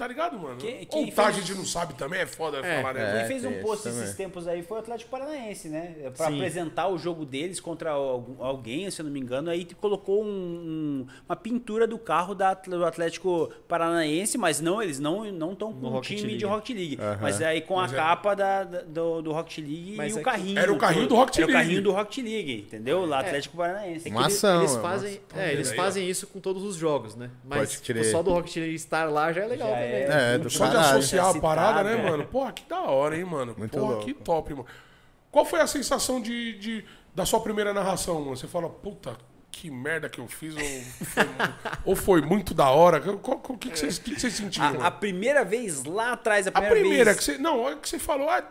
Tá 0.02 0.07
ligado, 0.07 0.36
mano? 0.40 0.57
Quem- 0.57 0.84
quem 0.84 1.06
Ou 1.06 1.11
tá, 1.11 1.28
a 1.28 1.32
gente 1.32 1.53
não 1.53 1.64
sabe 1.64 1.94
também, 1.94 2.22
é 2.22 2.26
foda 2.26 2.57
É, 2.57 2.82
falar, 2.82 2.95
né? 2.95 3.14
é. 3.14 3.19
Quem 3.19 3.28
fez 3.28 3.45
um 3.45 3.61
post 3.61 3.88
esses 3.88 3.99
também. 3.99 4.15
tempos 4.15 4.48
aí 4.48 4.64
foi 4.64 4.78
o 4.78 4.80
Atlético 4.80 5.11
Paranaense, 5.11 5.69
né? 5.69 5.94
Pra 6.18 6.26
Sim. 6.26 6.38
apresentar 6.38 6.88
o 6.88 6.98
jogo 6.98 7.23
deles 7.23 7.60
contra 7.60 7.91
alguém, 7.91 8.90
se 8.90 8.99
eu 8.99 9.06
não 9.06 9.11
me 9.11 9.19
engano. 9.19 9.52
Aí 9.52 9.64
colocou 9.80 10.23
um- 10.23 10.28
um- 10.28 11.07
uma 11.30 11.36
pintura 11.36 11.86
do 11.86 11.99
carro 11.99 12.34
da, 12.34 12.56
do 12.56 12.84
Atlético 12.84 13.52
Paranaense, 13.68 14.40
mas 14.40 14.60
não, 14.60 14.82
eles 14.82 14.99
não 14.99 15.32
não 15.32 15.53
estão 15.53 15.72
com 15.72 15.88
um 15.95 16.02
time 16.02 16.22
League. 16.22 16.38
de 16.38 16.45
Rocket 16.45 16.76
League. 16.76 16.98
Aham. 16.99 17.19
Mas 17.22 17.40
aí 17.40 17.61
com 17.61 17.76
Mas 17.76 17.91
a 17.91 17.95
é- 17.95 17.98
capa 17.99 18.34
da, 18.36 18.64
da- 18.64 18.82
do, 18.82 19.22
do 19.22 19.32
Rocket 19.32 19.60
League 19.60 19.94
Mas 19.95 20.14
e 20.14 20.18
é 20.18 20.22
o 20.22 20.23
que- 20.23 20.23
carrinho. 20.32 20.57
Era 20.60 20.73
o 20.73 20.78
carrinho 20.80 21.07
do 21.07 21.15
Rocket 21.15 21.38
Era 21.38 21.45
o 21.45 21.49
League. 21.52 21.64
carrinho 21.64 21.82
do 21.84 21.91
Rocket 21.91 22.18
League, 22.26 22.65
entendeu? 22.68 23.06
Lá 23.06 23.19
Atlético 23.19 23.56
Paranaense. 23.56 24.10
Uma 24.10 24.22
Eles, 24.23 24.36
ação, 24.38 24.60
eles 24.61 24.72
é 24.72 24.73
uma 24.73 24.82
fazem, 24.82 25.22
ação. 25.30 25.41
é, 25.44 25.53
eles 25.53 25.72
Aí, 25.72 25.78
ó. 25.80 25.84
fazem 25.84 26.10
isso 26.10 26.26
com 26.26 26.40
todos 26.40 26.64
os 26.64 26.76
jogos, 26.76 27.15
né? 27.15 27.30
Mas 27.45 27.80
tipo, 27.80 28.03
só 28.06 28.23
do 28.23 28.32
Rocket 28.32 28.56
League 28.56 28.73
estar 28.73 29.06
lá 29.11 29.32
já 29.32 29.44
é 29.44 29.45
legal 29.45 29.69
Já 29.69 29.90
também. 29.91 30.18
é. 30.18 30.35
É, 30.35 30.38
do 30.38 30.49
Só 30.49 30.65
de 30.68 30.73
caralho. 30.73 30.97
associar 30.97 31.26
a 31.26 31.27
Citado, 31.34 31.41
parada, 31.41 31.84
né, 31.84 31.99
é. 32.05 32.09
mano? 32.09 32.26
Porra, 32.26 32.51
que 32.51 32.63
da 32.69 32.81
hora, 32.81 33.18
hein, 33.18 33.23
mano? 33.26 33.55
Muito 33.57 33.72
Porra, 33.77 33.91
louco. 33.93 34.05
que 34.05 34.13
top, 34.13 34.53
mano. 34.53 34.65
Qual 35.31 35.45
foi 35.45 35.61
a 35.61 35.68
sensação 35.68 36.22
de, 36.22 36.57
de- 36.59 36.85
da 37.15 37.26
sua 37.26 37.39
primeira 37.39 37.73
narração, 37.73 38.19
mano? 38.22 38.35
Você 38.35 38.47
fala, 38.47 38.69
puta, 38.69 39.15
que 39.51 39.69
merda 39.72 40.09
que 40.09 40.19
eu 40.19 40.27
fiz, 40.27 40.55
ou 40.55 40.61
foi, 41.05 41.23
ou 41.85 41.95
foi 41.95 42.22
muito 42.22 42.53
da 42.53 42.69
hora? 42.69 42.97
O 42.99 43.57
que, 43.57 43.69
que, 43.69 43.77
vocês, 43.77 43.97
que, 43.99 44.13
que 44.15 44.19
vocês 44.19 44.34
sentiram? 44.34 44.81
A, 44.81 44.88
a 44.88 44.91
primeira 44.91 45.43
vez 45.45 45.84
lá 45.84 46.13
atrás, 46.13 46.47
a 46.47 46.49
A 46.49 46.53
primeira, 46.53 46.80
primeira 46.80 47.05
vez. 47.13 47.18
que 47.18 47.23
você. 47.23 47.38
Não, 47.38 47.68
é 47.69 47.76
que 47.76 47.88
você 47.88 47.99
falou, 47.99 48.30
ah, 48.30 48.43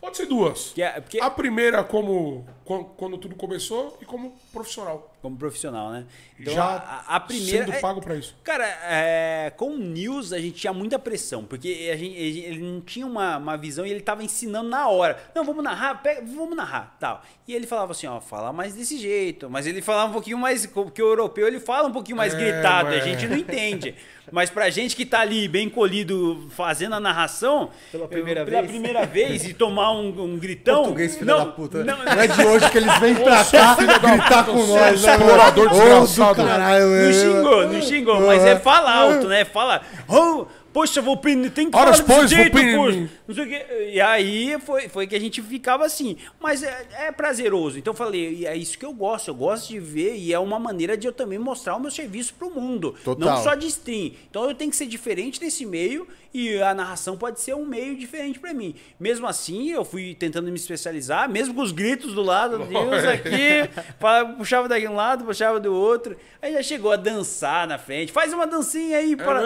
pode 0.00 0.16
ser 0.16 0.26
duas. 0.26 0.72
Que 0.74 0.82
é- 0.82 1.00
porque- 1.00 1.20
A 1.20 1.30
primeira 1.30 1.82
como 1.84 2.46
quando 2.64 3.18
tudo 3.18 3.34
começou 3.34 3.96
e 4.00 4.04
como 4.04 4.34
profissional. 4.52 5.08
Como 5.20 5.36
profissional, 5.36 5.90
né? 5.90 6.04
Então, 6.38 6.52
Já 6.54 6.64
a, 6.64 7.16
a 7.16 7.20
primeira. 7.20 7.64
sendo 7.66 7.76
é- 7.76 7.80
pago 7.80 8.00
pra 8.00 8.16
isso. 8.16 8.34
Cara, 8.42 8.64
é, 8.66 9.52
com 9.56 9.70
o 9.70 9.78
News 9.78 10.32
a 10.32 10.38
gente 10.40 10.56
tinha 10.58 10.72
muita 10.72 10.98
pressão, 10.98 11.44
porque 11.44 11.88
a 11.92 11.96
gente, 11.96 12.16
ele 12.16 12.58
não 12.60 12.80
tinha 12.80 13.06
uma, 13.06 13.36
uma 13.36 13.56
visão 13.56 13.86
e 13.86 13.90
ele 13.90 14.00
tava 14.00 14.24
ensinando 14.24 14.68
na 14.68 14.88
hora. 14.88 15.22
Não, 15.34 15.44
vamos 15.44 15.62
narrar, 15.62 16.02
pega, 16.02 16.22
vamos 16.22 16.56
narrar, 16.56 16.96
tal. 16.98 17.22
E 17.46 17.54
ele 17.54 17.66
falava 17.68 17.92
assim, 17.92 18.06
ó, 18.08 18.20
fala 18.20 18.52
mais 18.52 18.74
desse 18.74 18.98
jeito. 18.98 19.48
Mas 19.48 19.66
ele 19.66 19.80
falava 19.80 20.10
um 20.10 20.12
pouquinho 20.12 20.38
mais, 20.38 20.66
porque 20.66 21.00
o 21.02 21.06
europeu 21.08 21.46
ele 21.46 21.60
fala 21.60 21.86
um 21.88 21.92
pouquinho 21.92 22.16
mais 22.16 22.34
É, 22.34 22.36
gritado, 22.38 22.88
a 22.88 22.92
mas- 22.92 23.04
gente 23.04 23.26
não 23.28 23.36
entende. 23.36 23.94
Mas 24.30 24.48
pra 24.48 24.70
gente 24.70 24.94
que 24.94 25.04
tá 25.04 25.20
ali 25.20 25.48
bem 25.48 25.68
colhido 25.68 26.46
fazendo 26.50 26.94
a 26.94 27.00
narração, 27.00 27.70
Pela 27.90 28.06
primeira 28.06 28.40
eu- 28.42 28.44
pela 28.46 28.60
vez. 28.60 28.70
primeira 28.70 29.04
vez 29.04 29.44
e 29.44 29.52
tomar 29.52 29.90
um, 29.92 30.08
um 30.22 30.38
gritão. 30.38 30.76
Português, 30.84 31.14
filho 31.16 31.26
não, 31.26 31.38
da 31.44 31.46
puta. 31.52 31.82
não, 31.84 31.98
Não, 32.04 32.12
é 32.12 32.26
de 32.28 32.42
hoje 32.52 32.70
que 32.70 32.78
eles 32.78 32.98
vêm 32.98 33.14
pra 33.14 33.44
cá 33.44 33.76
gritar 33.76 34.44
com 34.44 34.66
nós, 34.66 35.02
né, 35.02 35.12
explorador 35.16 35.68
do 35.68 35.74
desgraçado. 35.74 36.34
caralho, 36.46 36.86
Não 36.86 37.12
xingou, 37.12 37.66
não 37.68 37.82
xingou, 37.82 38.20
mas 38.26 38.44
é 38.44 38.56
falar 38.56 38.94
alto, 38.96 39.26
né? 39.28 39.44
Fala. 39.44 39.80
"Oh, 40.08 40.46
Poxa, 40.72 41.02
Volpini, 41.02 41.50
tem 41.50 41.70
que 41.70 41.76
Horas 41.76 42.00
falar 42.00 42.20
pois, 42.20 42.30
desse 42.30 42.42
jeito, 42.42 42.76
Volpini. 42.76 43.10
Não 43.28 43.34
sei 43.34 43.44
o 43.44 43.48
quê. 43.48 43.90
E 43.92 44.00
aí 44.00 44.58
foi, 44.60 44.88
foi 44.88 45.06
que 45.06 45.14
a 45.14 45.20
gente 45.20 45.42
ficava 45.42 45.84
assim. 45.84 46.16
Mas 46.40 46.62
é, 46.62 46.86
é 47.06 47.12
prazeroso. 47.12 47.78
Então 47.78 47.92
eu 47.92 47.96
falei, 47.96 48.34
e 48.34 48.46
é 48.46 48.56
isso 48.56 48.78
que 48.78 48.84
eu 48.84 48.92
gosto. 48.92 49.28
Eu 49.28 49.34
gosto 49.34 49.68
de 49.68 49.78
ver 49.78 50.16
e 50.16 50.32
é 50.32 50.38
uma 50.38 50.58
maneira 50.58 50.96
de 50.96 51.06
eu 51.06 51.12
também 51.12 51.38
mostrar 51.38 51.76
o 51.76 51.80
meu 51.80 51.90
serviço 51.90 52.34
pro 52.34 52.50
mundo. 52.50 52.94
Total. 53.04 53.28
Não 53.28 53.42
só 53.42 53.54
de 53.54 53.66
stream. 53.66 54.12
Então 54.30 54.48
eu 54.48 54.54
tenho 54.54 54.70
que 54.70 54.76
ser 54.76 54.86
diferente 54.86 55.40
nesse 55.40 55.66
meio 55.66 56.06
e 56.34 56.60
a 56.62 56.72
narração 56.72 57.16
pode 57.16 57.40
ser 57.40 57.54
um 57.54 57.66
meio 57.66 57.96
diferente 57.96 58.40
pra 58.40 58.54
mim. 58.54 58.74
Mesmo 58.98 59.26
assim, 59.26 59.70
eu 59.70 59.84
fui 59.84 60.14
tentando 60.14 60.50
me 60.50 60.56
especializar, 60.56 61.28
mesmo 61.28 61.54
com 61.54 61.60
os 61.60 61.72
gritos 61.72 62.14
do 62.14 62.22
lado, 62.22 62.58
Deus 62.58 63.04
aqui, 63.04 63.68
puxava 64.38 64.68
daqui 64.68 64.88
um 64.88 64.94
lado, 64.94 65.24
puxava 65.24 65.60
do 65.60 65.74
outro. 65.74 66.16
Aí 66.40 66.54
já 66.54 66.62
chegou 66.62 66.90
a 66.90 66.96
dançar 66.96 67.66
na 67.66 67.78
frente. 67.78 68.12
Faz 68.12 68.32
uma 68.32 68.46
dancinha 68.46 68.98
aí 68.98 69.14
pra, 69.14 69.42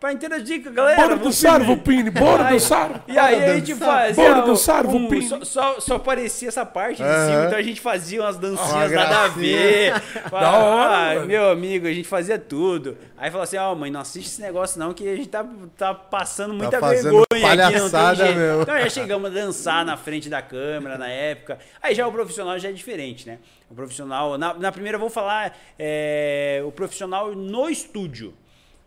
pra 0.00 0.12
interagir 0.14 0.62
com 0.62 0.70
a 0.70 0.72
galera. 0.72 1.02
Bora 1.02 1.16
dançar. 1.16 1.62
Volpini, 1.62 2.10
bora 2.10 2.44
dançar. 2.44 3.04
E 3.06 3.18
aí 3.18 3.44
a 3.44 3.54
gente 3.56 3.74
fazia. 3.74 4.14
Bora 4.24 4.42
um- 4.42 4.46
dançar, 4.46 4.86
um- 4.86 4.90
Vupini. 4.90 5.28
só, 5.28 5.44
só, 5.44 5.78
só 5.80 5.94
aparecia 5.96 6.48
essa 6.48 6.64
parte 6.64 6.96
de 6.96 7.02
Aham. 7.02 7.26
cima, 7.30 7.44
então 7.46 7.58
a 7.58 7.62
gente 7.62 7.80
fazia 7.80 8.22
umas 8.22 8.36
Uma 8.36 8.42
dancinhas 8.42 8.92
nada 8.92 9.24
a 9.24 9.28
ver. 9.28 9.92
Da 10.30 10.52
hora, 10.58 11.20
Ah, 11.20 11.24
meu 11.26 11.50
amigo, 11.50 11.86
a 11.86 11.92
gente 11.92 12.08
fazia 12.08 12.38
tudo. 12.38 12.96
Aí 13.18 13.30
falou 13.30 13.44
assim: 13.44 13.58
ó, 13.58 13.74
mãe, 13.74 13.90
não 13.90 14.00
assiste 14.00 14.26
esse 14.28 14.40
negócio 14.40 14.78
não, 14.80 14.94
que 14.94 15.06
a 15.06 15.14
gente 15.14 15.28
tá, 15.28 15.44
tá 15.76 15.92
passando 15.94 16.54
muita 16.54 16.80
fazendo 16.80 17.02
vergonha 17.04 17.24
aqui, 17.30 17.78
não 17.78 17.90
tem 17.90 17.90
palhaçada, 17.90 18.14
jeito. 18.16 18.38
meu. 18.38 18.62
Então 18.62 18.78
já 18.78 18.88
chegamos 18.88 19.30
a 19.30 19.34
dançar 19.34 19.84
na 19.84 19.96
frente 19.98 20.30
da 20.30 20.40
câmera 20.40 20.96
na 20.96 21.08
época. 21.08 21.58
Aí 21.82 21.94
já 21.94 22.06
o 22.06 22.12
profissional 22.12 22.58
já 22.58 22.70
é 22.70 22.72
diferente, 22.72 23.26
né? 23.26 23.38
O 23.70 23.74
profissional. 23.74 24.38
Na, 24.38 24.54
na 24.54 24.72
primeira 24.72 24.96
eu 24.96 25.00
vou 25.00 25.10
falar 25.10 25.54
é, 25.78 26.62
o 26.64 26.72
profissional 26.72 27.34
no 27.34 27.68
estúdio. 27.68 28.32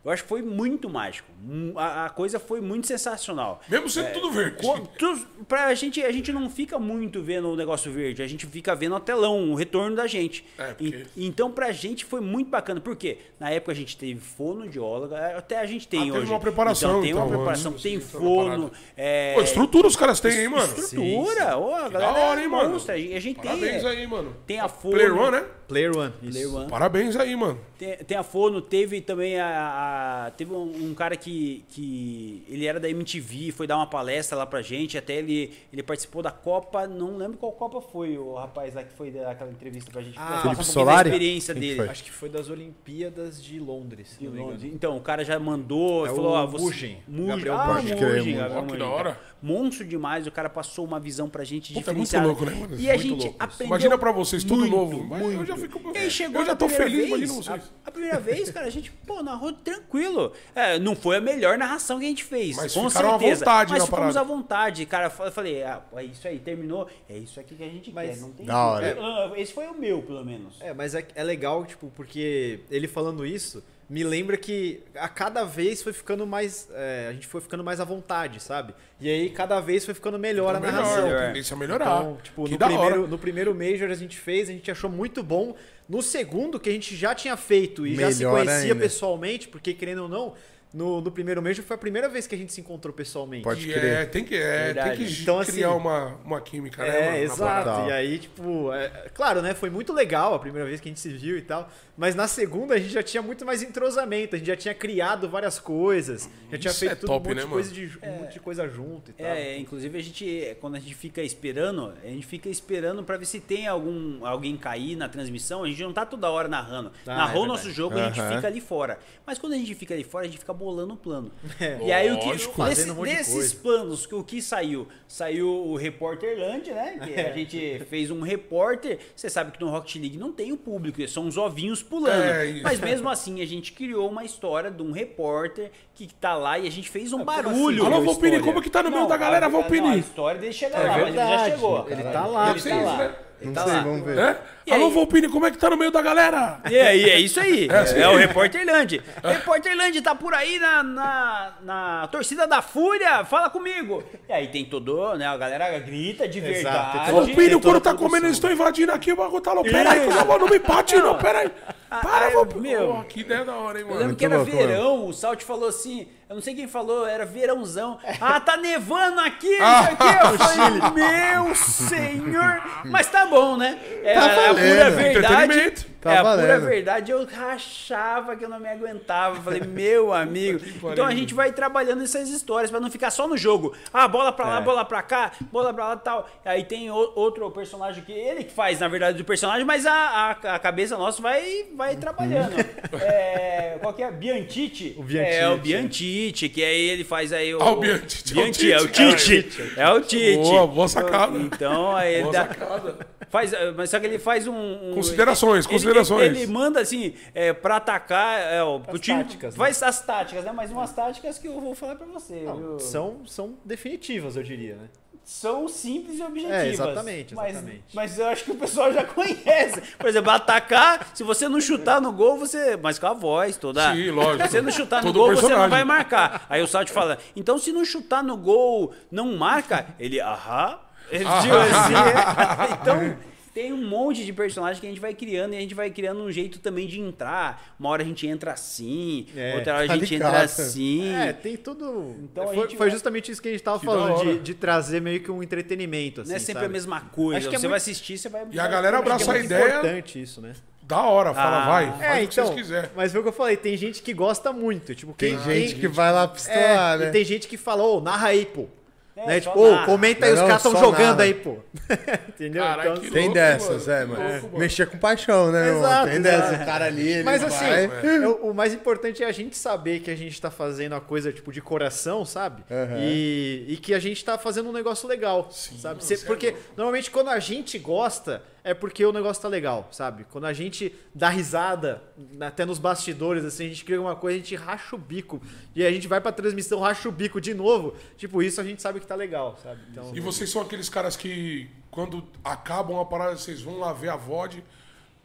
Eu 0.04 0.12
acho 0.12 0.24
que 0.24 0.30
foi 0.30 0.42
muito 0.42 0.90
mágico. 0.90 1.33
Hum, 1.46 1.74
A, 1.76 2.06
a 2.06 2.10
coisa 2.10 2.40
foi 2.40 2.62
muito 2.62 2.88
sensacional. 2.88 3.60
Mesmo 3.68 3.90
sendo 3.90 4.14
tudo 4.14 4.32
verde. 4.32 4.58
Co- 4.66 4.80
tu- 4.98 5.28
Pra 5.48 5.74
gente, 5.76 6.02
a 6.02 6.12
gente 6.12 6.32
não 6.32 6.50
fica 6.50 6.80
muito 6.80 7.22
vendo 7.22 7.50
o 7.50 7.56
negócio 7.56 7.92
verde, 7.92 8.22
a 8.24 8.28
gente 8.28 8.46
fica 8.48 8.74
vendo 8.74 8.96
o 8.96 9.00
telão, 9.00 9.52
o 9.52 9.56
retorno 9.56 9.94
da 9.96 10.08
gente. 10.08 10.46
É, 10.58 10.72
E- 10.72 10.74
porque- 10.92 11.06
então, 11.18 11.52
pra 11.52 11.72
gente 11.74 12.06
foi 12.06 12.22
muito 12.22 12.50
bacana. 12.50 12.80
Por 12.80 12.96
quê? 12.96 13.18
Na 13.40 13.50
época 13.50 13.74
a 13.74 13.76
gente 13.76 13.98
teve 13.98 14.20
fonoaudióloga, 14.22 15.38
até 15.38 15.60
a 15.60 15.66
gente 15.66 15.88
tem 15.88 16.00
Ah, 16.00 16.04
teve 16.06 16.18
hoje. 16.20 16.32
uma 16.32 16.40
preparação, 16.40 16.90
Então, 16.92 17.02
tem 17.02 17.14
uma 17.14 17.26
então, 17.26 17.36
preparação, 17.38 17.72
antes 17.72 17.84
tem 17.84 18.00
fono. 18.00 18.72
É, 18.96 19.34
Pô, 19.36 19.42
estrutura 19.42 19.88
os 19.88 19.96
caras 19.96 20.20
têm, 20.22 20.32
hein, 20.44 20.50
mano? 20.50 20.64
estrutura. 20.74 21.58
Ô, 21.58 21.74
a 21.76 21.90
da 21.90 22.00
galera 22.00 22.26
hora, 22.28 22.40
é 22.40 22.44
hein, 22.44 22.50
mano? 22.50 22.70
monstra. 22.70 22.94
A 22.96 22.98
gente 22.98 23.40
a 23.40 23.42
tem. 23.42 23.52
Parabéns 23.52 23.84
é, 23.84 23.88
aí, 23.90 24.08
mano. 24.08 24.36
Tem 24.48 24.60
a 24.60 24.68
fono. 24.70 24.94
Player 24.96 25.14
One, 25.18 25.32
né? 25.32 25.46
Player 25.68 25.98
One. 25.98 26.14
Player 26.32 26.56
One. 26.56 26.70
Parabéns 26.70 27.16
aí, 27.16 27.36
mano. 27.36 27.60
Tem, 27.78 27.98
tem 27.98 28.18
a 28.18 28.24
Fono, 28.24 28.62
teve 28.62 29.02
também 29.02 29.40
a. 29.40 30.26
a- 30.28 30.32
teve 30.32 30.54
um, 30.54 30.90
um 30.90 30.94
cara 30.94 31.16
que, 31.18 31.32
que. 31.70 32.44
Ele 32.50 32.66
era 32.66 32.80
da 32.80 32.90
MTV, 32.90 33.52
foi 33.52 33.68
dar 33.68 33.78
uma 33.78 33.88
palestra 33.88 34.38
lá 34.38 34.46
pra 34.46 34.62
gente. 34.62 34.98
Até 34.98 35.16
ele, 35.16 35.52
ele 35.72 35.84
participou 35.84 36.22
da 36.22 36.32
Copa, 36.32 36.88
não 36.88 37.18
lembro 37.18 37.38
qual 37.38 37.52
Copa 37.52 37.82
foi 37.82 38.18
o 38.18 38.34
rapaz 38.36 38.74
lá 38.74 38.84
que 38.84 38.94
foi 38.94 39.12
dar 39.12 39.32
aquela 39.32 39.52
entrevista 39.52 39.92
pra 39.92 40.02
gente. 40.02 40.16
Ah, 40.18 40.22
Falar 40.22 40.38
um 40.38 40.42
Felipe 40.42 40.56
pouquinho 40.58 40.74
Solari? 40.74 41.10
Da 41.10 41.16
experiência 41.16 41.54
Quem 41.54 41.62
que 41.62 41.68
dele. 41.68 41.80
foi? 41.82 41.90
Acho 41.90 42.04
que 42.04 42.12
foi 42.12 42.30
das 42.30 42.50
Olimpíadas 42.50 43.44
de 43.44 43.60
Londres. 43.60 44.18
de. 44.20 44.28
Londres. 44.28 44.64
Então, 44.64 44.98
o 44.98 45.02
cara 45.02 45.24
já 45.24 45.40
mandou, 45.40 46.06
É 46.06 46.10
falou, 46.10 46.32
o 46.32 46.36
ah, 46.36 46.46
você... 46.46 46.64
Mugen, 46.64 46.98
Mugen. 47.08 47.28
Gabriel 47.28 47.58
ah, 47.58 47.74
Mugen, 47.82 48.40
Ó, 48.42 48.62
que 48.66 48.78
da 48.78 48.88
hora. 48.88 49.20
Monstro 49.42 49.86
demais, 49.86 50.26
o 50.26 50.32
cara 50.32 50.50
passou 50.50 50.86
uma 50.86 51.00
visão 51.00 51.30
pra 51.30 51.44
gente 51.44 51.74
Puta, 51.74 51.92
é 51.92 51.94
muito 51.94 52.08
diferenciada. 52.08 52.28
louco, 52.28 52.46
né, 52.46 52.52
mano? 52.56 52.80
E 52.80 52.90
a 52.90 52.94
Muito 52.94 53.02
gente 53.10 53.24
louco 53.26 53.36
aprendeu 53.44 53.68
Imagina 53.68 53.98
pra 53.98 54.12
vocês, 54.14 54.44
tudo 54.44 54.60
muito, 54.62 54.72
novo. 54.76 55.04
Mas 55.04 55.22
eu 55.22 55.28
muito. 55.32 55.46
já 55.48 55.58
fico- 55.58 55.92
E 55.94 55.98
aí 55.98 56.10
chegou 56.10 56.42
eu 56.42 56.46
já 56.46 56.52
na 56.54 56.58
tô 56.58 56.70
feliz, 56.70 56.94
vez, 56.96 57.08
imagina 57.10 57.34
vocês. 57.34 57.62
A, 57.86 57.88
a 57.90 57.92
primeira 57.92 58.20
vez, 58.22 58.50
cara, 58.52 58.68
a 58.68 58.70
gente, 58.70 58.90
pô, 59.06 59.22
narrou 59.22 59.52
tranquilo. 59.52 60.32
É, 60.56 60.80
não 60.80 60.96
foi 60.96 61.18
a 61.18 61.22
melhor 61.24 61.58
narração 61.58 61.98
que 62.00 62.06
a 62.06 62.10
gente 62.10 62.24
fez, 62.24 62.56
Mas 62.58 62.74
com 62.74 62.90
ficaram 62.90 63.10
à 63.16 63.20
certeza. 63.20 63.40
vontade 63.46 63.72
mas 63.72 63.84
ficamos 63.86 64.14
parada. 64.14 64.20
à 64.20 64.24
vontade, 64.24 64.86
cara. 64.86 65.12
Eu 65.20 65.32
falei, 65.32 65.64
ah, 65.64 65.82
é 65.96 66.04
isso 66.04 66.28
aí, 66.28 66.38
terminou. 66.40 66.88
É 67.10 67.18
isso 67.18 67.40
aqui 67.40 67.56
que 67.56 67.64
a 67.64 67.70
gente 67.70 67.92
Mas- 67.92 68.12
quer, 68.16 68.22
não 68.22 68.32
tem 68.32 68.46
Da 68.46 68.66
hora. 68.66 68.98
Ah, 69.00 69.32
Esse 69.36 69.54
foi 69.54 69.66
o 69.68 69.74
meu, 69.74 70.02
pelo 70.02 70.24
menos. 70.24 70.62
É, 70.62 70.74
mas 70.74 70.94
é, 70.94 71.06
é 71.16 71.24
legal, 71.24 71.66
tipo, 71.66 71.92
porque 71.96 72.60
ele 72.70 72.88
falando 72.88 73.26
isso 73.26 73.64
me 73.90 74.02
lembra 74.04 74.38
que 74.38 74.82
a 74.96 75.08
cada 75.10 75.44
vez 75.44 75.84
foi 75.84 75.94
ficando 75.94 76.26
mais. 76.26 76.68
é, 76.74 77.08
a 77.10 77.14
gente 77.14 77.28
foi 77.28 77.42
ficando 77.42 77.64
mais 77.64 77.80
à 77.80 77.84
vontade, 77.84 78.42
sabe? 78.42 78.74
E 79.00 79.10
aí 79.10 79.30
cada 79.30 79.60
vez 79.60 79.84
foi 79.86 79.94
ficando 79.94 80.18
melhor 80.18 80.56
a 80.56 80.60
Melhor, 80.60 80.74
narração. 80.74 81.04
Melhor. 81.04 81.22
a 81.24 81.28
tendência 81.28 81.54
é 81.54 81.58
melhorar. 81.58 82.00
Então, 82.02 82.18
tipo, 82.24 82.46
que 82.46 82.52
no 82.54 82.58
da 82.58 82.66
hora. 82.68 82.76
primeiro, 82.78 83.08
no 83.08 83.18
primeiro 83.20 83.54
Major 83.54 83.92
a 83.92 83.96
gente 83.96 84.18
fez, 84.18 84.50
a 84.50 84.54
gente 84.54 84.72
achou 84.72 84.90
muito 84.90 85.22
bom. 85.22 85.54
No 85.88 86.02
segundo, 86.02 86.60
que 86.62 86.70
a 86.70 86.72
gente 86.74 86.96
já 86.96 87.14
tinha 87.14 87.36
feito 87.36 87.86
e 87.86 87.96
já 87.96 88.10
se 88.10 88.20
Melhor 88.20 88.32
conhecia 88.46 88.72
ainda. 88.72 88.76
pessoalmente, 88.76 89.48
porque 89.50 89.74
querendo 89.74 90.04
ou 90.04 90.10
não, 90.10 90.34
no, 90.74 91.00
no 91.02 91.12
primeiro 91.12 91.42
Major 91.42 91.64
foi 91.64 91.76
a 91.76 91.78
primeira 91.78 92.10
vez 92.10 92.26
que 92.26 92.34
a 92.34 92.38
gente 92.38 92.52
se 92.52 92.60
encontrou 92.60 92.92
pessoalmente. 92.94 93.44
Pode 93.44 93.70
E 93.70 93.74
crer. 93.74 93.86
é, 93.86 94.06
tem 94.06 94.24
que, 94.24 94.36
é, 94.36 94.74
tem 94.74 94.98
que 94.98 95.22
Então, 95.22 95.44
criar 95.44 95.68
assim, 95.70 95.78
uma, 95.78 96.16
uma 96.26 96.42
química, 96.42 96.82
né? 96.84 97.20
É, 97.20 97.24
exato. 97.24 97.90
E 97.90 97.92
aí, 97.92 98.18
tipo, 98.18 98.74
é, 98.74 98.86
é, 98.86 99.10
claro, 99.14 99.42
né? 99.42 99.54
Foi 99.54 99.70
muito 99.70 99.94
legal 99.94 100.34
a 100.34 100.40
primeira 100.40 100.68
vez 100.68 100.82
que 100.82 100.88
a 100.88 100.92
gente 100.92 101.00
se 101.00 101.10
viu 101.10 101.38
e 101.38 101.42
tal. 101.42 101.70
Mas 101.96 102.16
na 102.16 102.28
segunda 102.28 102.74
a 102.74 102.80
gente 102.80 102.92
já 102.92 103.04
tinha 103.04 103.22
muito 103.22 103.46
mais 103.46 103.62
entrosamento, 103.62 104.36
a 104.36 104.40
gente 104.40 104.48
já 104.48 104.56
tinha 104.56 104.74
criado 104.74 105.30
várias 105.30 105.60
coisas, 105.60 106.28
já 106.52 106.58
tinha 106.58 106.72
Isso 106.72 106.80
feito 106.80 106.92
é 106.92 106.96
tudo, 106.96 107.08
top, 107.08 107.28
um 107.28 107.30
monte, 107.30 107.36
né, 107.36 107.44
de, 107.44 107.50
coisa 107.50 107.72
de, 107.72 108.00
um 108.02 108.12
monte 108.14 108.34
de 108.34 108.40
coisa 108.40 108.68
junto 108.68 109.12
e 109.12 109.14
tal. 109.14 109.28
É, 109.28 109.58
inclusive 109.60 109.96
a 109.96 110.02
gente, 110.02 110.58
quando 110.60 110.76
a 110.76 110.80
gente 110.80 110.96
fica 110.96 111.22
esperando, 111.22 111.94
a 112.04 112.08
gente 112.08 112.26
fica 112.26 112.50
esperando 112.50 113.04
pra 113.04 113.16
ver 113.16 113.26
se 113.26 113.40
tem 113.40 113.68
algum 113.68 114.26
alguém 114.26 114.58
cair 114.58 114.96
na 114.96 115.08
transmissão. 115.08 115.64
A 115.64 115.68
gente 115.68 115.84
não 115.84 115.94
tá 115.94 116.04
toda 116.04 116.32
hora 116.32 116.48
narrando. 116.48 116.92
Ah, 117.06 117.16
Narrou 117.16 117.44
é 117.44 117.46
o 117.46 117.48
nosso 117.48 117.72
jogo, 117.72 117.96
a 117.96 118.06
gente 118.10 118.22
fica 118.36 118.48
ali 118.48 118.60
fora. 118.60 118.98
Mas 119.24 119.38
quando 119.38 119.54
a 119.54 119.58
gente 119.58 119.76
fica 119.76 119.94
ali 119.94 120.04
fora, 120.04 120.26
a 120.26 120.28
gente 120.28 120.40
fica 120.40 120.52
bolando 120.64 120.94
o 120.94 120.98
plano. 120.98 121.32
É. 121.60 121.78
E 121.84 121.92
aí 121.92 122.12
o 122.12 122.18
que 122.20 122.26
Lógico. 122.28 122.64
nesse- 122.64 122.90
um 122.92 122.96
monte 122.96 123.10
de 123.10 123.16
nesses 123.16 123.34
coisa. 123.34 123.56
planos, 123.62 124.06
que 124.06 124.16
o 124.16 124.24
que 124.24 124.42
saiu? 124.42 124.88
Saiu 125.08 125.48
o 125.48 125.76
Repórter 125.76 126.38
Land, 126.40 126.72
né? 126.72 127.00
Que 127.04 127.20
a 127.20 127.32
gente 127.36 127.80
fez 127.90 128.10
um 128.10 128.22
repórter. 128.22 129.00
Você 129.16 129.30
sabe 129.30 129.52
que 129.52 129.62
no 129.62 129.70
Rocket 129.70 129.96
League 129.98 130.18
não 130.18 130.32
tem 130.32 130.52
o 130.52 130.58
público, 130.58 131.06
são 131.08 131.28
os 131.28 131.38
ovinhos 131.38 131.84
pulando. 131.84 132.24
É. 132.24 132.62
Mas 132.64 132.80
mesmo 132.80 133.10
assim, 133.10 133.42
a 133.42 133.46
gente 133.46 133.74
criou 133.74 134.10
uma 134.10 134.24
história 134.24 134.72
de 134.72 134.82
um 134.82 134.92
repórter 134.92 135.72
que 135.94 136.08
tá 136.14 136.36
lá 136.36 136.58
e 136.58 136.68
a 136.68 136.72
gente 136.72 136.90
fez 136.90 137.12
um 137.14 137.18
como 137.20 137.26
barulho. 137.26 137.84
assim? 137.84 137.94
Alô, 137.94 138.12
história. 138.12 138.40
como 138.42 138.62
que 138.62 138.70
tá 138.70 138.82
no 138.84 138.90
meio 138.90 139.02
Não, 139.02 139.10
da 139.10 139.18
galera, 139.18 139.50
não, 139.50 139.60
A 139.90 139.98
história 139.98 140.40
dele 140.40 140.54
chega 140.54 140.78
É 140.78 140.80
lá, 140.80 140.88
mas 140.98 141.08
ele 141.08 141.16
já 141.16 141.28
verdade. 141.28 141.52
chegou. 141.52 141.86
Ele 141.90 142.04
tá 142.04 142.26
lá. 142.26 142.50
Ele 142.52 142.62
tá 142.62 142.70
isso, 142.70 142.86
lá. 142.86 143.16
Não 143.46 143.54
tá 143.54 143.64
sei, 143.64 143.74
lá. 143.74 143.82
vamos 143.82 144.06
ver. 144.06 144.18
É? 144.18 144.74
Alô, 144.74 144.86
aí? 144.86 144.92
Volpini, 144.94 145.28
como 145.28 145.46
é 145.46 145.52
que 145.52 145.58
tá 145.58 145.70
no 145.70 145.78
meio 145.78 145.92
da 145.92 146.02
galera? 146.02 146.60
E 146.70 146.78
aí, 146.78 147.10
é 147.10 147.20
isso 147.20 147.40
aí. 147.40 147.68
É, 147.70 147.78
assim. 147.80 148.00
o 148.00 148.16
Repórter 148.16 148.66
Land. 148.66 149.02
Repórter 149.24 149.76
Land 149.76 150.02
tá 150.02 150.16
por 150.16 150.34
aí 150.34 150.58
na, 150.60 150.84
na, 150.84 151.54
na 151.62 152.08
torcida 152.08 152.48
da 152.48 152.62
Fúria. 152.62 153.26
Fala 153.26 153.50
comigo. 153.50 154.04
E 154.28 154.34
aí 154.34 154.48
tem 154.48 154.66
todo, 154.66 155.16
né? 155.16 155.28
A 155.28 155.38
galera 155.38 155.78
grita 155.80 156.28
de 156.28 156.40
verdade. 156.40 157.12
Volpini, 157.12 157.56
o 157.56 157.62
couro 157.62 157.82
tá 157.82 157.94
comendo, 157.94 158.26
eles 158.26 158.38
estão 158.38 158.52
invadindo 158.52 158.92
aqui, 158.92 159.12
o 159.12 159.18
bagulho 159.18 159.42
tá 159.42 159.54
louco. 159.54 159.70
Peraí, 159.70 160.08
não 160.08 160.48
me 160.48 160.60
bate, 160.60 160.96
não, 160.96 161.18
peraí. 161.18 161.52
Ah, 161.96 162.00
Para, 162.02 162.28
ah, 162.28 162.30
Volpini. 162.32 162.70
meu. 162.70 162.88
Pô, 162.96 163.04
que 163.04 163.20
ideia 163.20 163.46
da 163.46 163.54
hora, 163.54 163.78
hein, 163.78 163.84
Eu 163.84 163.88
mano. 163.90 164.00
lembro 164.02 164.16
que 164.16 164.26
era 164.26 164.38
louco, 164.38 164.52
verão, 164.52 165.06
o 165.08 165.14
Salt 165.14 165.44
falou 165.44 165.70
assim, 165.70 166.08
eu 166.28 166.36
não 166.36 166.42
sei 166.42 166.56
quem 166.56 166.68
falou, 166.68 167.06
era 167.06 167.24
verãozão. 167.26 168.00
Ah, 168.20 168.40
tá 168.40 168.58
nevando 168.58 169.20
aqui, 169.20 169.56
Ah, 169.62 169.82
aqui. 169.82 170.04
Eu 170.32 170.38
falei, 170.40 170.92
meu 170.92 171.56
senhor. 171.56 172.62
Mas 172.86 173.08
tá 173.08 173.26
bom, 173.28 173.58
né? 173.58 173.78
É, 174.04 174.14
Tá 174.16 174.22
é 174.22 174.50
a 174.50 174.54
pura 174.54 174.92
valendo. 174.92 174.96
verdade. 174.96 175.93
Tá 176.04 176.14
é 176.14 176.18
a 176.18 176.24
pura 176.36 176.60
verdade. 176.60 177.12
Eu 177.12 177.26
rachava 177.26 178.36
que 178.36 178.44
eu 178.44 178.50
não 178.50 178.60
me 178.60 178.68
aguentava. 178.68 179.42
Falei, 179.42 179.62
meu 179.62 180.12
amigo. 180.14 180.60
Então 180.92 181.06
a 181.06 181.16
gente 181.16 181.34
vai 181.34 181.52
trabalhando 181.52 182.04
essas 182.04 182.30
histórias 182.30 182.70
pra 182.70 182.80
não 182.80 182.92
ficar 182.92 183.10
só 183.12 183.28
no 183.28 183.38
jogo. 183.38 183.74
Ah, 183.94 184.08
bola 184.08 184.32
pra 184.32 184.46
lá, 184.48 184.62
bola 184.62 184.84
pra 184.86 185.02
cá, 185.02 185.32
bola 185.52 185.74
pra 185.74 185.88
lá 185.90 185.94
e 185.96 186.00
tal. 186.00 186.30
Aí 186.44 186.64
tem 186.66 186.92
outro 186.92 187.50
personagem 187.52 188.04
que 188.04 188.12
ele 188.12 188.44
que 188.44 188.54
faz, 188.54 188.80
na 188.80 188.88
verdade, 188.88 189.18
do 189.18 189.24
personagem, 189.24 189.66
mas 189.66 189.86
a, 189.86 189.94
a, 189.94 190.32
a 190.56 190.60
cabeça 190.60 190.98
nossa 190.98 191.22
vai, 191.22 191.66
vai 191.76 191.96
trabalhando. 191.96 192.54
é, 193.02 193.78
qual 193.82 193.94
que 193.94 194.04
é? 194.04 194.12
Biantite? 194.12 194.96
O 194.98 195.04
Biantite, 195.04 195.36
É, 195.38 195.50
o 195.50 195.54
é. 195.54 195.58
Biantite, 195.58 196.50
que 196.50 196.64
aí 196.64 196.90
ele 196.90 197.04
faz 197.04 197.32
aí 197.32 197.54
o... 197.56 197.62
Ah, 197.62 197.72
o 197.72 197.78
Biantite, 197.78 198.34
é 198.34 198.42
o 198.42 198.44
Biantite, 198.44 198.72
é 198.72 198.78
o 198.82 198.88
Tite, 198.88 199.44
Tite. 199.44 199.74
É 199.78 199.90
o 199.90 200.02
Tite. 200.02 200.36
Boa, 200.38 200.68
boa 200.68 200.88
sacada. 200.88 201.38
Então, 201.38 201.96
aí 201.96 202.14
ele 202.16 202.24
Boa 202.24 202.34
dá... 202.34 202.48
sacada. 202.48 203.14
Faz, 203.30 203.52
mas 203.76 203.90
só 203.90 204.00
que 204.00 204.06
ele 204.06 204.20
faz 204.20 204.48
um. 204.48 204.54
um- 204.54 204.92
Considerações, 204.94 205.66
ele- 205.66 205.74
considerações. 205.74 205.93
Ele, 206.02 206.40
ele 206.40 206.48
manda 206.48 206.80
assim, 206.80 207.14
é, 207.34 207.54
pra 207.54 207.78
atacar. 207.78 208.40
É, 208.40 208.64
o, 208.64 208.82
o 208.92 208.98
time 209.00 209.24
táticas, 209.24 209.56
né? 209.56 209.58
faz 209.58 209.82
as 209.84 210.02
táticas, 210.02 210.44
né? 210.46 210.52
Mas 210.52 210.72
umas 210.72 210.92
táticas 210.92 211.38
que 211.38 211.48
eu 211.48 211.60
vou 211.60 211.76
falar 211.76 211.96
pra 211.96 212.08
você. 212.08 212.42
Não, 212.44 212.80
são, 212.80 213.26
são 213.26 213.56
definitivas, 213.64 214.36
eu 214.36 214.44
diria, 214.44 214.76
né? 214.76 214.90
São 215.24 215.70
simples 215.70 216.20
e 216.20 216.22
objetivas. 216.22 216.58
É, 216.64 216.68
exatamente, 216.68 217.34
Mas- 217.34 217.52
exatamente. 217.52 217.84
Mas, 217.94 218.20
eu 218.20 218.28
acho 218.28 218.44
que 218.44 218.52
o 218.52 218.56
pessoal 218.56 218.92
já 218.92 219.06
conhece. 219.08 219.82
Por 219.98 220.10
exemplo, 220.10 220.30
atacar, 220.32 221.12
se 221.14 221.24
você 221.24 221.48
não 221.48 221.62
chutar 221.62 222.02
no 222.02 222.12
gol, 222.12 222.38
você. 222.38 222.76
Mas 222.76 223.00
com 223.00 223.08
a 223.08 223.14
voz 223.14 223.56
toda. 223.56 223.94
Sim, 223.94 224.12
lógico. 224.12 224.44
Se 224.44 224.52
você 224.52 224.62
não 224.62 224.72
chutar 224.72 225.02
no 225.02 225.14
gol, 225.14 225.28
você 225.28 225.34
não 225.34 225.42
personagem. 225.42 225.70
vai 225.70 225.84
marcar. 225.86 226.46
Aí 226.50 226.62
o 226.62 226.68
Salt 226.68 226.90
fala: 226.90 227.18
então 227.38 227.58
se 227.58 227.72
não 227.72 227.86
chutar 227.86 228.22
no 228.22 228.36
gol, 228.36 228.94
não 229.10 229.38
marca? 229.38 229.88
Ele, 229.98 230.20
aham. 230.20 230.78
Ele 231.10 231.24
assim, 231.26 231.50
é. 231.50 232.74
Então. 232.82 233.33
Tem 233.54 233.72
um 233.72 233.88
monte 233.88 234.26
de 234.26 234.34
personagem 234.34 234.80
que 234.82 234.88
a 234.88 234.90
gente 234.90 235.00
vai 235.02 235.14
criando 235.14 235.54
e 235.54 235.58
a 235.58 235.60
gente 235.62 235.76
vai 235.76 235.90
criando 235.92 236.22
um 236.24 236.32
jeito 236.32 236.58
também 236.60 236.88
de 236.88 237.00
entrar. 237.00 237.76
Uma 237.80 237.90
hora 237.90 238.02
a 238.02 238.06
gente 238.06 238.26
entra 238.26 238.52
assim, 238.54 239.28
É, 239.36 239.56
outra 239.56 239.76
hora 239.76 239.84
a 239.86 239.88
tá 239.90 239.98
gente 239.98 240.16
entra 240.16 240.42
assim. 240.42 241.14
É, 241.14 241.32
tem 241.34 241.56
tudo. 241.56 242.16
Então 242.24 242.48
foi, 242.48 242.68
foi 242.70 242.76
vai- 242.78 242.90
justamente 242.90 243.32
isso 243.32 243.42
que 243.42 243.50
a 243.50 243.52
gente 243.52 243.64
tava 243.64 243.80
Que 243.80 243.86
da 243.86 243.92
falando, 243.92 244.34
de, 244.34 244.40
de 244.40 244.54
trazer 244.54 245.02
meio 245.02 245.20
que 245.22 245.30
um 245.30 245.44
entretenimento. 245.44 246.22
Assim, 246.22 246.30
Não 246.32 246.36
é 246.36 246.40
sempre 246.40 246.54
sabe? 246.54 246.66
a 246.66 246.70
mesma 246.70 247.02
coisa. 247.02 247.38
Acho 247.40 247.50
que 247.50 247.56
é 247.56 247.60
você 247.60 247.68
muito- 247.68 247.70
vai 247.72 247.78
assistir, 247.78 248.18
você 248.18 248.30
vai. 248.30 248.46
E 248.52 248.60
a 248.60 248.68
galera 248.68 248.98
vai- 248.98 249.02
abraça 249.02 249.16
Acho 249.16 249.26
que 249.26 249.32
a 249.32 249.36
é 249.36 249.40
muito 249.40 249.54
ideia. 249.54 249.68
importante 249.78 250.22
isso, 250.22 250.42
né? 250.42 250.54
Da 250.82 251.02
hora, 251.04 251.34
fala, 251.34 251.64
Ah. 251.64 251.68
vai, 251.68 251.86
É, 251.86 251.92
faz 251.92 252.02
É, 252.02 252.06
o 252.06 252.18
que 252.28 252.34
então. 252.34 252.46
vocês 252.48 252.60
quiserem. 252.60 252.90
Mas 252.96 253.12
foi 253.12 253.20
o 253.22 253.24
que 253.24 253.30
eu 253.30 253.34
falei, 253.34 253.56
tem 253.56 253.78
gente 253.78 254.02
que 254.02 254.14
gosta 254.14 254.52
muito. 254.52 254.94
Tipo, 254.94 255.14
Tem 255.14 255.38
quem, 255.38 255.44
gente 255.70 255.76
que 255.76 255.88
vai 255.88 256.12
lá 256.12 256.24
É, 256.24 256.28
pistolar, 256.28 256.98
né? 257.00 257.08
e 257.08 257.12
tem 257.12 257.24
gente 257.24 257.48
que 257.48 257.56
fala, 257.56 257.84
ô, 257.84 258.02
narra 258.02 258.28
aí, 258.30 258.46
pô. 258.46 258.66
É, 259.16 259.28
né? 259.28 259.40
Tipo, 259.40 259.60
ô, 259.60 259.70
narra. 259.72 259.86
comenta 259.86 260.26
aí, 260.26 260.32
Não, 260.34 260.42
os 260.42 260.48
caras 260.48 260.66
estão 260.66 260.80
jogando 260.82 261.10
narra. 261.18 261.24
aí, 261.24 261.34
pô. 261.36 261.58
Entendeu? 262.30 262.64
Então, 262.66 262.98
que 262.98 263.12
Tem 263.12 263.22
louco, 263.26 263.34
dessas, 263.36 263.88
mano. 263.88 264.00
é, 264.02 264.06
mano. 264.06 264.30
louco, 264.32 264.48
mano. 264.48 264.60
Mexer 264.60 264.88
com 264.88 264.98
paixão, 264.98 265.52
né? 265.52 265.70
Exato, 265.70 266.08
Tem 266.10 266.18
exato. 266.20 266.42
dessa, 266.52 266.64
o 266.64 266.66
cara 266.66 266.86
ali, 266.86 267.08
ele 267.08 267.24
Mas 267.24 267.42
vai. 267.44 267.86
assim, 267.86 268.08
eu- 268.08 268.36
o 268.38 268.54
mais 268.56 268.74
importante 268.74 269.24
é 269.24 269.28
a 269.28 269.32
gente 269.32 269.56
saber 269.56 270.00
que 270.00 270.10
a 270.10 270.16
gente 270.16 270.42
tá 270.42 270.50
fazendo 270.50 270.96
a 270.96 271.00
coisa, 271.02 271.32
tipo, 271.32 271.52
de 271.52 271.62
coração, 271.62 272.26
sabe? 272.26 272.64
Aham. 272.72 272.98
E, 273.02 273.66
e 273.70 273.78
que 273.78 273.94
a 273.94 274.00
gente 274.00 274.26
tá 274.26 274.38
fazendo 274.38 274.70
um 274.70 274.74
negócio 274.74 275.08
legal, 275.08 275.48
sabe? 275.52 276.04
Cê- 276.04 276.18
você 276.18 276.24
é 276.24 276.28
porque 276.28 276.48
louco. 276.52 276.64
normalmente 276.76 277.12
quando 277.12 277.30
a 277.30 277.40
gente 277.40 277.78
gosta, 277.78 278.42
é 278.64 278.74
porque 278.74 279.06
o 279.06 279.12
negócio 279.12 279.42
tá 279.42 279.48
legal, 279.50 279.90
sabe? 279.92 280.26
Quando 280.32 280.46
a 280.46 280.54
gente 280.54 280.94
dá 281.14 281.30
risada, 281.30 282.02
até 282.40 282.66
nos 282.66 282.80
bastidores, 282.80 283.44
assim, 283.44 283.66
a 283.66 283.70
gente 283.70 283.84
cria 283.84 283.98
alguma 283.98 284.16
coisa, 284.16 284.38
a 284.38 284.40
gente 284.40 284.56
racha 284.56 284.96
o 284.96 285.00
bico. 285.00 285.42
E 285.76 285.86
a 285.86 285.92
gente 285.92 286.08
vai 286.08 286.22
pra 286.22 286.32
transmissão, 286.32 286.80
racha 286.80 287.10
o 287.10 287.12
bico 287.12 287.42
de 287.42 287.54
novo. 287.54 287.94
Tipo, 288.18 288.42
isso 288.42 288.62
a 288.62 288.64
gente 288.64 288.82
sabe 288.82 289.00
que 289.02 289.06
tá 289.06 289.16
legal, 289.16 289.58
sabe? 289.62 289.82
Então, 289.92 290.16
E 290.16 290.20
vocês 290.22 290.50
são 290.50 290.62
aqueles 290.62 290.88
caras 290.88 291.18
que, 291.18 291.70
quando 291.92 292.24
acabam 292.44 293.00
a 293.00 293.06
parada, 293.06 293.36
vocês 293.36 293.62
vão 293.62 293.80
lá 293.80 293.92
ver 293.92 294.10
a 294.10 294.16
VOD, 294.16 294.64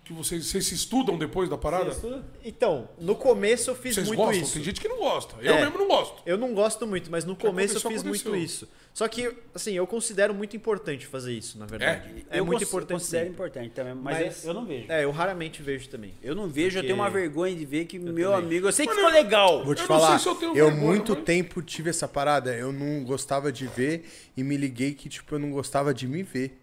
que 0.08 0.12
vocês, 0.14 0.46
vocês 0.46 0.64
se 0.66 0.74
estudam 0.74 1.18
depois 1.18 1.48
da 1.50 1.58
parada? 1.58 1.94
então, 2.44 2.88
no 2.98 3.14
começo 3.14 3.70
eu 3.70 3.74
fiz 3.74 3.94
Vocês 3.94 4.06
muito 4.08 4.18
gostam? 4.18 4.42
isso. 4.42 4.54
Tem 4.54 4.64
gente 4.64 4.80
que 4.80 4.88
não 4.88 4.98
gosta. 4.98 5.34
Eu 5.40 5.54
É. 5.54 5.60
mesmo 5.60 5.78
não 5.78 5.86
gosto. 5.86 6.22
Eu 6.24 6.38
não 6.38 6.54
gosto 6.54 6.86
muito, 6.86 7.10
mas 7.10 7.24
no 7.26 7.36
começo 7.36 7.74
eu 7.76 7.80
fiz 7.82 8.00
aconteceu. 8.00 8.30
muito 8.32 8.36
isso. 8.44 8.66
Só 8.94 9.06
que, 9.06 9.32
assim, 9.54 9.74
eu 9.74 9.86
considero 9.86 10.34
muito 10.34 10.56
importante 10.56 11.06
fazer 11.06 11.32
isso, 11.34 11.58
na 11.58 11.66
verdade. 11.66 12.24
É, 12.30 12.40
eu 12.40 12.44
muito 12.46 12.60
cons- 12.60 12.68
importante. 12.68 12.98
considero 13.00 13.26
sim. 13.26 13.32
importante 13.32 13.70
também, 13.70 13.94
mas, 13.94 14.18
Mas- 14.18 14.44
eu, 14.44 14.48
eu 14.50 14.54
não 14.54 14.66
vejo. 14.66 14.86
É, 14.90 15.04
eu 15.04 15.10
raramente 15.10 15.62
vejo 15.62 15.88
também. 15.88 16.14
Eu 16.22 16.34
não 16.34 16.48
vejo, 16.48 16.78
eu 16.78 16.82
Porque- 16.82 16.86
tenho 16.88 16.96
uma 16.98 17.10
vergonha 17.10 17.54
de 17.54 17.64
ver 17.66 17.84
que 17.84 17.98
meu 17.98 18.30
também. 18.32 18.46
amigo. 18.46 18.66
Eu 18.66 18.72
sei 18.72 18.86
que 18.86 18.94
Mano, 18.94 19.06
ficou 19.08 19.22
legal. 19.22 19.64
Vou 19.64 19.74
te 19.74 19.82
Eu 19.82 19.88
não 19.88 20.00
falar, 20.00 20.08
sei 20.10 20.18
se 20.20 20.26
eu 20.28 20.34
tenho 20.34 20.56
eu 20.56 20.66
vergonha, 20.66 20.84
muito 20.86 21.14
mas- 21.14 21.24
tempo 21.24 21.62
tive 21.62 21.90
essa 21.90 22.08
parada, 22.08 22.56
eu 22.56 22.72
não 22.72 23.04
gostava 23.04 23.52
de 23.52 23.66
ver 23.66 24.04
e 24.36 24.42
me 24.42 24.56
liguei 24.56 24.94
que, 24.94 25.08
tipo, 25.08 25.34
eu 25.34 25.38
não 25.38 25.50
gostava 25.50 25.92
de 25.92 26.08
me 26.08 26.22
ver. 26.22 26.58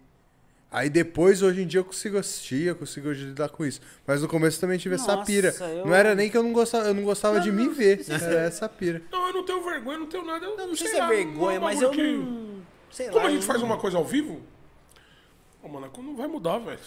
Aí 0.76 0.90
depois, 0.90 1.40
hoje 1.40 1.62
em 1.62 1.66
dia, 1.66 1.80
eu 1.80 1.84
consigo 1.86 2.18
assistir, 2.18 2.64
eu 2.66 2.76
consigo 2.76 3.10
lidar 3.10 3.48
com 3.48 3.64
isso. 3.64 3.80
Mas 4.06 4.20
no 4.20 4.28
começo 4.28 4.60
também 4.60 4.76
tive 4.76 4.96
essa 4.96 5.16
Nossa, 5.16 5.24
pira. 5.24 5.48
eu- 5.58 5.86
Não 5.86 5.94
era 5.94 6.14
nem 6.14 6.28
que 6.28 6.36
eu 6.36 6.42
não 6.42 6.52
gostava, 6.52 6.88
eu 6.88 6.92
não 6.92 7.02
gostava 7.02 7.40
de 7.40 7.50
me 7.50 7.66
ver. 7.70 8.04
Era 8.10 8.40
essa 8.40 8.68
pira. 8.68 9.00
Não, 9.10 9.26
eu 9.28 9.32
não 9.32 9.42
tenho 9.46 9.64
vergonha, 9.64 9.98
não 9.98 10.06
tenho 10.06 10.26
nada. 10.26 10.44
Eu 10.44 10.54
Não, 10.54 10.66
não 10.68 10.76
sei 10.76 10.88
se 10.88 10.98
lá, 10.98 11.06
é 11.06 11.16
vergonha, 11.16 11.58
um 11.58 11.62
mas 11.62 11.80
eu 11.80 11.88
que- 11.90 12.02
não. 12.12 12.60
Sei 12.90 13.06
Como 13.06 13.20
lá. 13.20 13.24
a 13.26 13.30
gente 13.30 13.46
faz 13.46 13.58
não- 13.60 13.66
uma 13.68 13.78
coisa 13.78 13.96
ao 13.96 14.04
vivo, 14.04 14.42
Ô, 15.62 15.68
mano, 15.68 15.90
não 15.96 16.14
vai 16.14 16.28
mudar, 16.28 16.58
velho. 16.58 16.78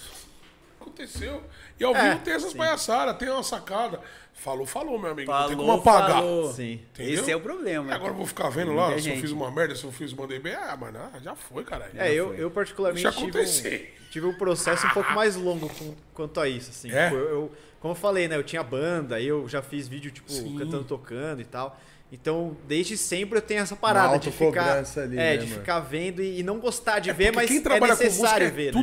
Aconteceu. 0.80 1.44
E 1.80 1.84
ao 1.84 1.96
É, 1.96 2.10
vivo 2.12 2.24
tem 2.24 2.34
essas 2.34 2.52
sim. 2.52 2.58
palhaçadas, 2.58 3.18
tem 3.18 3.30
uma 3.30 3.44
sacada. 3.44 4.00
Falou, 4.34 4.66
falou, 4.66 4.98
meu 4.98 5.12
amigo. 5.12 5.30
não 5.30 5.48
tem 5.48 5.58
como 5.58 5.82
Falou, 5.82 5.98
apagar. 5.98 6.22
falou. 6.22 6.54
Sim. 6.54 6.80
Entendeu? 6.94 7.14
Esse 7.22 7.32
é 7.32 7.36
o 7.36 7.42
problema. 7.42 7.92
E 7.92 7.94
agora 7.94 8.12
eu 8.12 8.16
vou 8.18 8.26
ficar 8.26 8.50
vendo 8.50 8.74
lá 8.74 8.98
se 8.98 9.10
eu 9.10 9.18
fiz 9.18 9.32
uma 9.32 9.52
merda, 9.52 9.76
se 9.76 9.84
eu 9.84 9.92
fiz 9.92 10.14
mandei 10.14 10.40
bem. 10.40 10.54
Ah, 10.54 10.78
mano, 10.78 10.98
ah, 10.98 11.20
já 11.22 11.36
foi, 11.36 11.64
caralho. 11.66 11.92
É, 11.98 12.14
eu, 12.14 12.34
eu 12.36 12.50
particularmente 12.50 13.04
Deixa 13.04 13.18
tive 13.18 13.30
acontecer. 13.32 13.98
um, 14.02 14.10
tive 14.12 14.26
um 14.28 14.34
processo 14.34 14.88
um 14.88 14.92
pouco 14.92 15.12
mais 15.12 15.36
longo 15.36 15.68
com- 15.68 15.94
quanto 16.14 16.40
a 16.40 16.48
isso, 16.48 16.70
assim. 16.70 16.90
É? 16.92 17.06
Tipo, 17.10 17.16
eu, 17.18 17.30
eu- 17.30 17.52
como 17.82 17.92
eu 17.92 17.96
falei, 17.96 18.28
né, 18.30 18.36
eu 18.38 18.44
tinha 18.44 18.64
banda, 18.64 19.16
aí 19.16 19.28
eu 19.28 19.48
já 19.50 19.62
fiz 19.62 19.88
vídeo, 19.90 20.10
tipo, 20.12 20.32
Sim. 20.32 20.58
cantando, 20.58 20.84
tocando 20.86 21.42
e 21.42 21.46
tal. 21.46 21.78
Então, 22.12 22.58
desde 22.68 22.98
sempre 22.98 23.38
eu 23.38 23.42
tenho 23.42 23.60
essa 23.62 23.76
parada 23.76 24.18
de 24.18 24.32
ficar, 24.32 24.78
ali, 24.98 25.14
é, 25.16 25.16
né, 25.18 25.38
de 25.38 25.46
mano? 25.48 25.60
ficar 25.60 25.80
vendo 25.80 26.22
e, 26.24 26.40
e 26.40 26.44
não 26.44 26.60
gostar 26.60 27.00
de 27.00 27.10
É 27.10 27.14
ver, 27.14 27.32
mas 27.34 27.48
quem 27.48 27.58
é 27.58 27.62
trabalha 27.62 27.96
com 27.96 28.04
música 28.04 28.22
necessário 28.24 28.48
é 28.48 28.50
ver, 28.50 28.74
né? 28.74 28.82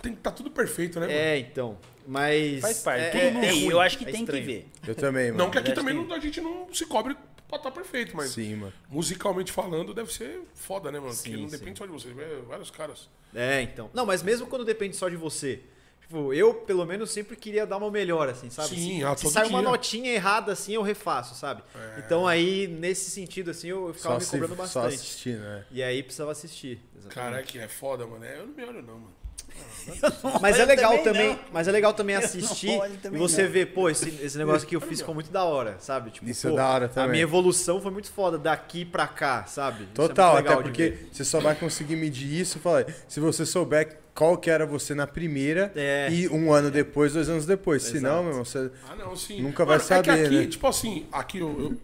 Tudo, 0.00 0.02
tem 0.02 0.12
que 0.12 0.18
estar 0.20 0.30
tudo 0.32 0.50
perfeito, 0.50 0.98
né, 1.00 1.06
mano? 1.06 1.18
É, 1.18 1.38
então. 1.38 1.78
Mas. 2.06 2.60
Faz 2.60 2.78
parte. 2.80 3.02
É, 3.04 3.10
Tudo 3.10 3.20
é- 3.22 3.30
não 3.30 3.40
é 3.42 3.48
tem, 3.48 3.60
ruim, 3.64 3.70
eu 3.72 3.80
acho 3.80 3.98
que 3.98 4.04
é 4.04 4.10
tem 4.10 4.20
estranho. 4.22 4.42
que 4.44 4.52
ver. 4.52 4.66
Eu 4.86 4.94
também, 4.94 5.26
mano. 5.30 5.38
Não 5.44 5.50
que 5.50 5.58
aqui 5.58 5.72
também 5.72 5.94
que- 5.96 6.04
não- 6.08 6.14
a 6.16 6.18
gente 6.18 6.40
não 6.40 6.72
se 6.72 6.86
cobre 6.86 7.16
pra 7.46 7.56
estar 7.58 7.70
perfeito, 7.70 8.16
mas 8.16 8.30
Sim, 8.30 8.56
mano. 8.56 8.72
musicalmente 8.88 9.52
falando 9.52 9.92
deve 9.94 10.12
ser 10.12 10.40
foda, 10.54 10.90
né, 10.90 10.98
mano? 10.98 11.12
Porque 11.14 11.30
Sim, 11.30 11.36
não 11.42 11.48
sim. 11.48 11.58
depende 11.58 11.78
só 11.78 11.86
de 11.86 11.92
você, 11.92 12.08
é 12.08 12.42
vários 12.48 12.70
caras. 12.70 13.08
É, 13.34 13.60
então. 13.62 13.90
Não, 13.94 14.04
mas 14.06 14.22
mesmo 14.22 14.46
quando 14.46 14.64
depende 14.64 14.96
só 14.96 15.08
de 15.08 15.16
você. 15.16 15.60
Tipo, 16.00 16.34
eu, 16.34 16.54
pelo 16.54 16.84
menos, 16.84 17.12
sempre 17.12 17.36
queria 17.36 17.64
dar 17.64 17.76
uma 17.76 17.88
melhor, 17.88 18.28
assim, 18.28 18.50
sabe? 18.50 18.70
Sim, 18.70 18.98
se 18.98 19.04
ah, 19.04 19.16
se 19.16 19.30
sai 19.30 19.46
uma 19.46 19.60
dia. 19.60 19.68
notinha 19.70 20.12
errada, 20.12 20.50
assim, 20.52 20.72
eu 20.74 20.82
refaço, 20.82 21.36
sabe? 21.36 21.62
Então 21.98 22.26
aí, 22.26 22.66
nesse 22.66 23.10
sentido, 23.12 23.52
assim, 23.52 23.68
eu 23.68 23.94
ficava 23.94 24.14
Só, 24.14 24.18
me 24.18 24.24
se, 24.24 24.30
cobrando 24.32 24.56
só 24.56 24.62
bastante. 24.62 24.94
assistir, 24.96 25.38
né? 25.38 25.64
E 25.70 25.80
aí 25.80 26.02
precisava 26.02 26.32
assistir. 26.32 26.80
exatamente. 26.96 27.14
Cara, 27.14 27.42
que 27.44 27.58
é 27.60 27.68
foda, 27.68 28.04
mano. 28.08 28.24
É, 28.24 28.38
eu 28.40 28.46
não 28.48 28.54
me 28.54 28.64
olho, 28.64 28.82
não, 28.82 28.94
mano. 28.94 29.19
Mas 30.40 30.58
é 30.58 30.64
legal 30.64 30.98
também 30.98 31.34
também, 31.34 31.38
mas 31.52 31.66
é 31.66 31.72
legal 31.72 31.92
também 31.92 32.14
Eu 32.14 32.22
assistir 32.22 32.78
olho 32.78 32.94
e 32.94 32.96
também 32.98 33.18
você 33.18 33.42
não. 33.44 33.50
ver, 33.50 33.66
pô, 33.66 33.88
esse, 33.90 34.08
esse 34.22 34.38
negócio 34.38 34.66
que 34.68 34.76
eu 34.76 34.80
fiz 34.80 35.00
ficou 35.00 35.14
muito 35.14 35.30
da 35.32 35.42
hora, 35.44 35.76
sabe? 35.80 36.10
Tipo, 36.10 36.28
Isso 36.28 36.46
é 36.46 36.50
pô, 36.50 36.56
da 36.56 36.68
hora 36.68 36.84
A 36.86 36.88
também. 36.88 37.10
minha 37.12 37.22
evolução 37.22 37.80
foi 37.80 37.90
muito 37.90 38.10
foda 38.12 38.38
daqui 38.38 38.84
pra 38.84 39.06
cá, 39.08 39.44
sabe? 39.46 39.78
Isso 39.78 39.82
é 39.82 39.86
muito 39.86 40.08
Total, 40.08 40.36
legal 40.36 40.54
até 40.54 40.62
porque 40.62 40.98
você 41.10 41.24
só 41.24 41.40
vai 41.40 41.54
conseguir 41.54 41.96
medir 41.96 42.40
isso, 42.40 42.58
fala, 42.60 42.86
se 43.08 43.18
você 43.20 43.44
souber 43.44 43.98
qual 44.14 44.36
que 44.36 44.50
era 44.50 44.64
você 44.66 44.94
na 44.94 45.06
primeira 45.06 45.72
É. 45.74 46.08
e 46.10 46.28
um 46.28 46.52
ano 46.52 46.70
depois, 46.70 47.14
dois 47.14 47.28
anos 47.28 47.46
depois. 47.46 47.82
Se 47.82 47.94
não, 48.00 48.10
Exato. 48.10 48.22
meu 48.22 48.30
irmão, 48.30 48.44
você... 48.44 48.70
Ah, 48.88 48.94
não, 48.96 49.16
sim. 49.16 49.42
Nunca 49.42 49.64
vai 49.64 49.76
É 49.76 49.80
que 49.80 49.86
saber, 49.86 50.10
aqui, 50.26 50.34
né? 50.40 50.46
tipo 50.46 50.66
assim, 50.66 51.06
aqui 51.10 51.38
eu, 51.38 51.48
eu- 51.60 51.76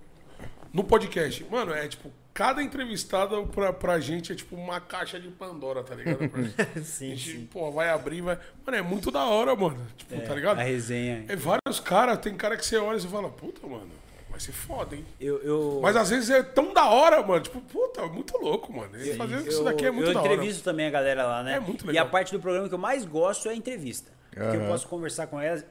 no 0.72 0.84
podcast, 0.84 1.44
mano, 1.51 1.72
é 1.72 1.88
tipo, 1.88 2.12
cada 2.36 2.62
entrevistado 2.62 3.46
pra, 3.46 3.72
pra 3.72 3.98
gente 3.98 4.30
é 4.30 4.34
tipo 4.34 4.54
uma 4.56 4.78
caixa 4.78 5.18
de 5.18 5.26
Pandora, 5.28 5.82
tá 5.82 5.94
ligado? 5.94 6.18
Sim, 6.84 7.12
a 7.12 7.14
gente, 7.16 7.30
sim. 7.38 7.48
pô, 7.50 7.72
vai 7.72 7.88
abrir, 7.88 8.20
vai. 8.20 8.38
Mano, 8.64 8.76
é 8.76 8.82
muito 8.82 9.10
da 9.10 9.24
hora, 9.24 9.56
mano. 9.56 9.78
Tipo, 9.96 10.20
tá 10.20 10.34
ligado? 10.34 10.58
A 10.60 10.62
resenha. 10.62 11.24
É 11.28 11.34
vários 11.34 11.80
caras, 11.80 12.18
tem 12.18 12.36
cara 12.36 12.54
que 12.58 12.66
você 12.66 12.76
olha 12.76 12.98
e 12.98 13.00
você 13.00 13.08
fala, 13.08 13.30
puta, 13.30 13.66
mano, 13.66 13.88
vai 14.28 14.38
ser 14.38 14.52
foda, 14.52 14.94
hein? 14.94 15.06
Eu, 15.18 15.42
eu, 15.42 15.80
Mas 15.82 15.96
às 15.96 16.10
vezes 16.10 16.28
é 16.28 16.42
tão 16.42 16.74
da 16.74 16.90
hora, 16.90 17.22
mano. 17.26 17.40
Tipo, 17.40 17.58
puta, 17.62 18.02
é 18.02 18.06
muito 18.06 18.36
louco, 18.36 18.70
mano. 18.70 18.94
Isso 19.00 19.64
daqui 19.64 19.86
é 19.86 19.90
muito 19.90 20.10
eu 20.10 20.14
da 20.14 20.20
hora. 20.20 20.34
entrevisto 20.34 20.62
também 20.62 20.86
a 20.86 20.90
galera 20.90 21.24
lá, 21.26 21.42
né? 21.42 21.54
É 21.54 21.60
muito 21.60 21.86
E 21.86 21.88
legal. 21.88 22.06
a 22.06 22.10
parte 22.10 22.32
do 22.32 22.38
programa 22.38 22.68
que 22.68 22.74
eu 22.74 22.78
mais 22.78 23.06
gosto 23.06 23.48
é 23.48 23.52
a 23.52 23.54
entrevista. 23.54 24.12
Porque 24.30 24.58
eu 24.58 24.66
posso 24.66 24.86
conversar 24.86 25.26
com 25.28 25.40
elas. 25.40 25.64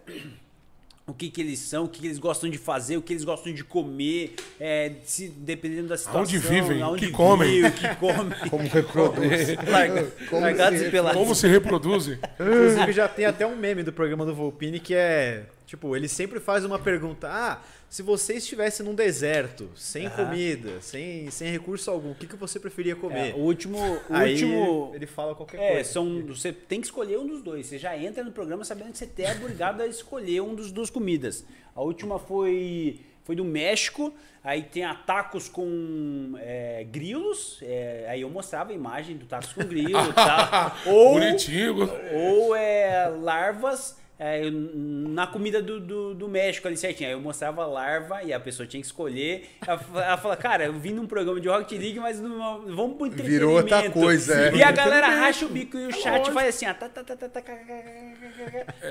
O 1.07 1.13
que, 1.13 1.29
que 1.29 1.39
eles 1.39 1.59
são, 1.59 1.83
o 1.83 1.87
que, 1.87 1.99
que 2.01 2.07
eles 2.07 2.17
gostam 2.17 2.49
de 2.49 2.57
fazer, 2.57 2.97
o 2.97 3.01
que 3.01 3.13
eles 3.13 3.23
gostam 3.23 3.53
de 3.53 3.63
comer, 3.63 4.33
é, 4.59 4.91
se, 5.03 5.27
dependendo 5.27 5.87
da 5.89 5.97
situação. 5.97 6.21
Aonde 6.21 6.39
vivem, 6.39 6.83
o 6.83 6.95
que 6.95 7.11
comem. 7.11 7.47
vivem, 7.47 7.69
o 7.69 7.73
que 7.73 7.95
comem. 7.97 8.39
Como 8.49 8.67
reproduz. 8.67 9.55
Larga- 9.69 10.07
Como 10.29 10.41
largados 10.41 10.79
se- 10.79 10.87
e 10.87 10.89
pelados. 10.91 11.21
Como 11.21 11.35
se 11.35 11.47
reproduzem? 11.47 12.17
Inclusive 12.39 12.91
já 12.91 13.07
tem 13.07 13.25
até 13.25 13.45
um 13.45 13.55
meme 13.55 13.83
do 13.83 13.93
programa 13.93 14.25
do 14.25 14.33
Volpini 14.33 14.79
que 14.79 14.95
é, 14.95 15.43
tipo, 15.67 15.95
ele 15.95 16.07
sempre 16.07 16.39
faz 16.39 16.65
uma 16.65 16.79
pergunta: 16.79 17.27
"Ah, 17.29 17.61
se 17.89 18.01
você 18.01 18.33
estivesse 18.35 18.83
num 18.83 18.93
deserto, 18.93 19.69
sem 19.75 20.07
Aham. 20.07 20.25
comida, 20.25 20.81
sem, 20.81 21.29
sem 21.31 21.49
recurso 21.51 21.89
algum, 21.89 22.11
o 22.11 22.15
que, 22.15 22.27
que 22.27 22.35
você 22.35 22.59
preferia 22.59 22.95
comer?" 22.95 23.31
É, 23.31 23.33
o 23.33 23.39
último. 23.39 23.77
O 23.77 24.01
Aí 24.13 24.33
último 24.33 24.91
ele 24.93 25.05
fala 25.05 25.33
qualquer 25.35 25.59
É, 25.61 25.71
coisa. 25.75 25.89
são, 25.91 26.25
você 26.27 26.51
tem 26.51 26.81
que 26.81 26.87
escolher 26.87 27.17
um 27.17 27.27
dos 27.27 27.41
dois. 27.41 27.65
Você 27.67 27.77
já 27.77 27.97
entra 27.97 28.23
no 28.23 28.31
programa 28.31 28.65
sabendo 28.65 28.91
que 28.91 28.97
você 28.97 29.09
é 29.19 29.31
obrigado 29.31 29.81
a 29.81 29.87
escolher 29.87 30.41
um 30.41 30.53
dos 30.55 30.71
duas 30.71 30.89
comidas. 30.89 31.45
A 31.75 31.81
última 31.81 32.19
foi 32.19 32.99
foi 33.23 33.35
do 33.35 33.43
México. 33.43 34.13
Aí 34.43 34.61
tem 34.61 34.83
a 34.83 34.93
tacos 34.93 35.49
com 35.49 36.33
é, 36.37 36.83
grilos. 36.83 37.57
é, 37.63 38.05
aí 38.07 38.21
eu 38.21 38.29
mostrava 38.29 38.71
a 38.71 38.75
imagem 38.75 39.17
do 39.17 39.25
tacos 39.25 39.51
com 39.53 39.63
grilo 39.65 39.89
e 40.09 40.13
tal. 40.13 40.75
Ou, 40.85 41.13
Bonitinho. 41.13 41.89
ou 42.13 42.55
é, 42.55 43.07
larvas 43.09 43.97
é, 44.17 44.49
na 44.49 45.27
comida 45.27 45.61
do, 45.61 45.79
do, 45.79 46.13
do 46.13 46.27
México 46.27 46.67
ali 46.67 46.77
certinho. 46.77 47.09
Aí 47.09 47.15
eu 47.15 47.19
mostrava 47.19 47.65
larva 47.65 48.23
e 48.23 48.31
a 48.31 48.39
pessoa 48.39 48.65
tinha 48.65 48.79
que 48.79 48.87
escolher. 48.87 49.49
Ela, 49.65 49.81
ela 49.95 50.17
fala, 50.17 50.37
cara, 50.37 50.65
eu 50.65 50.73
vim 50.73 50.91
num 50.91 51.05
programa 51.05 51.39
de 51.39 51.47
Rocket 51.47 51.79
League, 51.79 51.99
mas 51.99 52.19
não, 52.19 52.65
vamos 52.75 52.97
pro 52.97 53.09
Virou 53.09 53.53
outra 53.55 53.79
entretenimento." 53.79 53.99
coisa, 53.99 54.33
é. 54.35 54.55
E 54.55 54.63
a 54.63 54.71
galera 54.71 55.07
racha 55.07 55.45
o 55.45 55.49
bico 55.49 55.77
e 55.77 55.87
o 55.87 55.91
chat 55.91 56.31
faz 56.31 56.49
assim, 56.49 56.65
ó. 56.67 56.73
tá, 56.73 56.87
tá, 56.87 57.03
tá, 57.03 57.15
tá, 57.15 57.29
tá. 57.29 57.41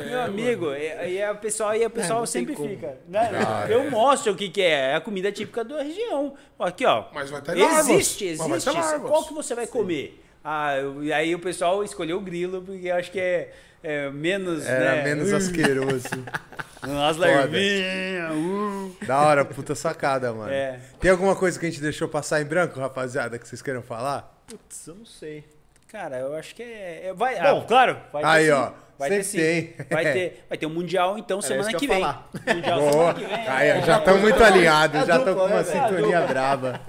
Meu 0.06 0.20
amigo, 0.22 0.72
e, 0.74 1.14
e 1.14 1.22
a 1.22 1.34
pessoa, 1.34 1.76
e 1.76 1.84
a 1.84 2.26
sempre 2.26 2.55
fica. 2.56 2.98
né? 3.09 3.30
Ah, 3.46 3.66
Eu 3.68 3.90
mostro 3.90 4.32
o 4.32 4.36
que, 4.36 4.48
que 4.48 4.60
é. 4.60 4.74
É 4.74 4.94
a 4.96 5.01
comida 5.01 5.32
típica 5.32 5.64
da 5.64 5.82
região. 5.82 6.34
Aqui, 6.59 6.84
ó. 6.84 7.06
Mas 7.12 7.30
vai 7.30 7.40
ter. 7.40 7.56
Existe, 7.59 8.26
existe. 8.26 8.70
Qual 9.01 9.24
que 9.24 9.32
você 9.34 9.55
vai 9.55 9.66
comer? 9.66 10.23
Ah, 10.45 10.77
eu- 10.77 11.03
e 11.03 11.12
aí 11.12 11.35
o 11.35 11.39
pessoal 11.39 11.83
escolheu 11.83 12.19
o 12.19 12.21
grilo, 12.21 12.61
porque 12.61 12.87
eu 12.89 12.97
acho 12.97 13.11
que 13.11 13.19
é, 13.19 13.51
é 13.83 14.11
menos. 14.11 14.66
Era 14.66 14.97
né? 14.97 15.05
menos 15.05 15.33
asqueroso. 15.33 16.09
As 16.83 17.16
larvinhas. 17.16 18.31
uh. 18.35 18.95
da 19.07 19.23
hora, 19.23 19.43
puta 19.43 19.75
sacada, 19.75 20.35
mano. 20.35 20.53
É. 20.53 20.79
Tem 21.01 21.11
alguma 21.11 21.35
coisa 21.35 21.59
que 21.59 21.65
a 21.65 21.71
gente 21.71 21.81
deixou 21.81 22.07
passar 22.09 22.43
em 22.43 22.45
branco, 22.45 22.79
rapaziada, 22.79 23.39
que 23.39 23.49
vocês 23.49 23.62
queiram 23.62 23.83
falar? 23.83 24.43
Putz, 24.47 24.87
eu 24.87 24.95
não 24.95 25.07
sei. 25.07 25.45
Cara, 25.89 26.19
eu 26.19 26.35
acho 26.35 26.55
que 26.55 26.62
é. 26.62 27.07
é- 27.07 27.15
vai, 27.15 27.39
ah, 27.39 27.65
claro, 27.66 27.97
vai 28.12 28.23
ter 28.23 28.29
Aí, 28.29 28.51
ó, 28.51 28.73
Vai 28.99 29.11
ter 29.11 29.25
tem. 29.25 29.75
Vai 29.91 30.12
ter, 30.12 30.45
vai 30.49 30.59
ter 30.59 30.66
um 30.66 30.71
Mundial, 30.71 31.19
então, 31.19 31.41
semana 31.41 31.71
isso 31.71 31.79
que, 31.79 31.87
vem. 31.87 32.03
Mundial 32.55 32.91
semana 32.91 33.15
que 33.15 33.25
vem. 33.25 33.49
Aí, 33.49 33.69
é. 33.69 33.83
já 33.83 33.99
estão 33.99 34.19
muito 34.19 34.43
alinhados, 34.43 35.03
É 35.03 35.07
já 35.07 35.19
estão 35.19 35.35
com 35.35 35.47
uma 35.47 35.62
né, 35.62 35.65
sintonia 35.65 36.21
brava. 36.23 36.81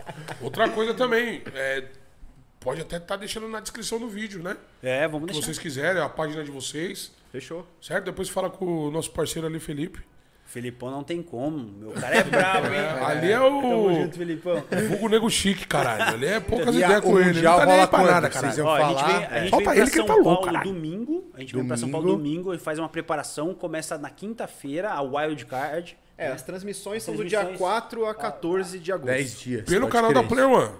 Outra 0.41 0.69
coisa 0.69 0.93
também, 0.93 1.41
é, 1.53 1.83
pode 2.65 2.81
até 2.81 2.97
estar 2.97 3.15
deixando 3.15 3.47
na 3.47 3.61
descrição 3.61 3.97
do 3.97 4.09
vídeo, 4.09 4.43
né? 4.43 4.57
É, 4.83 5.07
vamos 5.07 5.27
Se 5.27 5.33
deixar. 5.33 5.45
vocês 5.45 5.57
quiserem, 5.59 6.01
a 6.01 6.09
página 6.09 6.43
de 6.43 6.51
vocês, 6.51 7.13
Fechou. 7.31 7.65
certo? 7.81 8.03
Depois 8.05 8.27
fala 8.27 8.49
com 8.49 8.65
o 8.65 8.91
nosso 8.91 9.11
parceiro 9.11 9.47
ali, 9.47 9.59
Felipe. 9.59 9.99
Felipão 10.47 10.91
não 10.91 11.03
tem 11.03 11.23
como. 11.23 11.57
Meu 11.57 11.91
cara 11.91 12.17
é 12.17 12.23
brabo, 12.23 12.67
hein? 12.67 12.73
É, 12.79 13.03
ali 13.03 13.31
é 13.31 13.37
Tamo 13.39 13.87
o 13.87 13.93
junto, 13.95 14.17
Felipão. 14.17 14.63
vulgo 14.89 15.09
nego 15.09 15.27
chique, 15.29 15.65
caralho. 15.65 16.03
Ali 16.15 16.25
é 16.27 16.39
poucas 16.39 16.75
ideias 16.75 17.01
com 17.01 17.19
ele. 17.19 17.29
Ele 17.29 17.41
não 17.41 17.57
tá 17.57 17.65
nem 17.65 17.87
pra 17.87 18.03
nada, 18.03 18.31
Vocês 18.31 18.33
caralho. 18.55 18.57
iam 18.59 18.67
Ó, 18.67 18.75
a 18.75 18.79
gente 18.89 18.95
falar, 19.01 19.07
vem, 19.07 19.15
a 19.15 19.35
é. 19.37 19.41
gente 19.41 19.49
Falta 19.49 19.69
vem 19.71 19.73
ele 19.73 19.81
pra 19.81 19.89
que 19.91 19.97
São 19.97 20.05
tá 20.05 20.15
louco, 20.15 20.43
Paulo 20.45 20.63
domingo. 20.63 21.31
A 21.33 21.39
gente 21.39 21.55
vem 21.55 21.67
pra 21.67 21.77
São 21.77 21.89
Paulo 21.89 22.07
Domingo. 22.07 22.23
domingo 22.43 22.53
e 22.53 22.59
faz 22.59 22.77
uma 22.77 22.87
preparação. 22.89 23.53
Começa 23.55 23.97
na 23.97 24.09
quinta-feira, 24.11 24.91
a 24.91 25.01
Wild 25.01 25.45
Card. 25.47 25.97
É, 26.17 26.27
as 26.27 26.41
transmissões 26.43 27.03
são 27.03 27.13
do 27.13 27.17
Transmissões- 27.25 27.49
dia 27.49 27.57
4 27.57 28.05
a 28.05 28.13
14 28.15 28.79
de 28.79 28.89
agosto. 28.91 29.07
10 29.07 29.39
dias. 29.39 29.65
Pelo 29.65 29.87
canal 29.89 30.13
da 30.13 30.19
crer. 30.23 30.29
Player 30.29 30.49
One. 30.49 30.71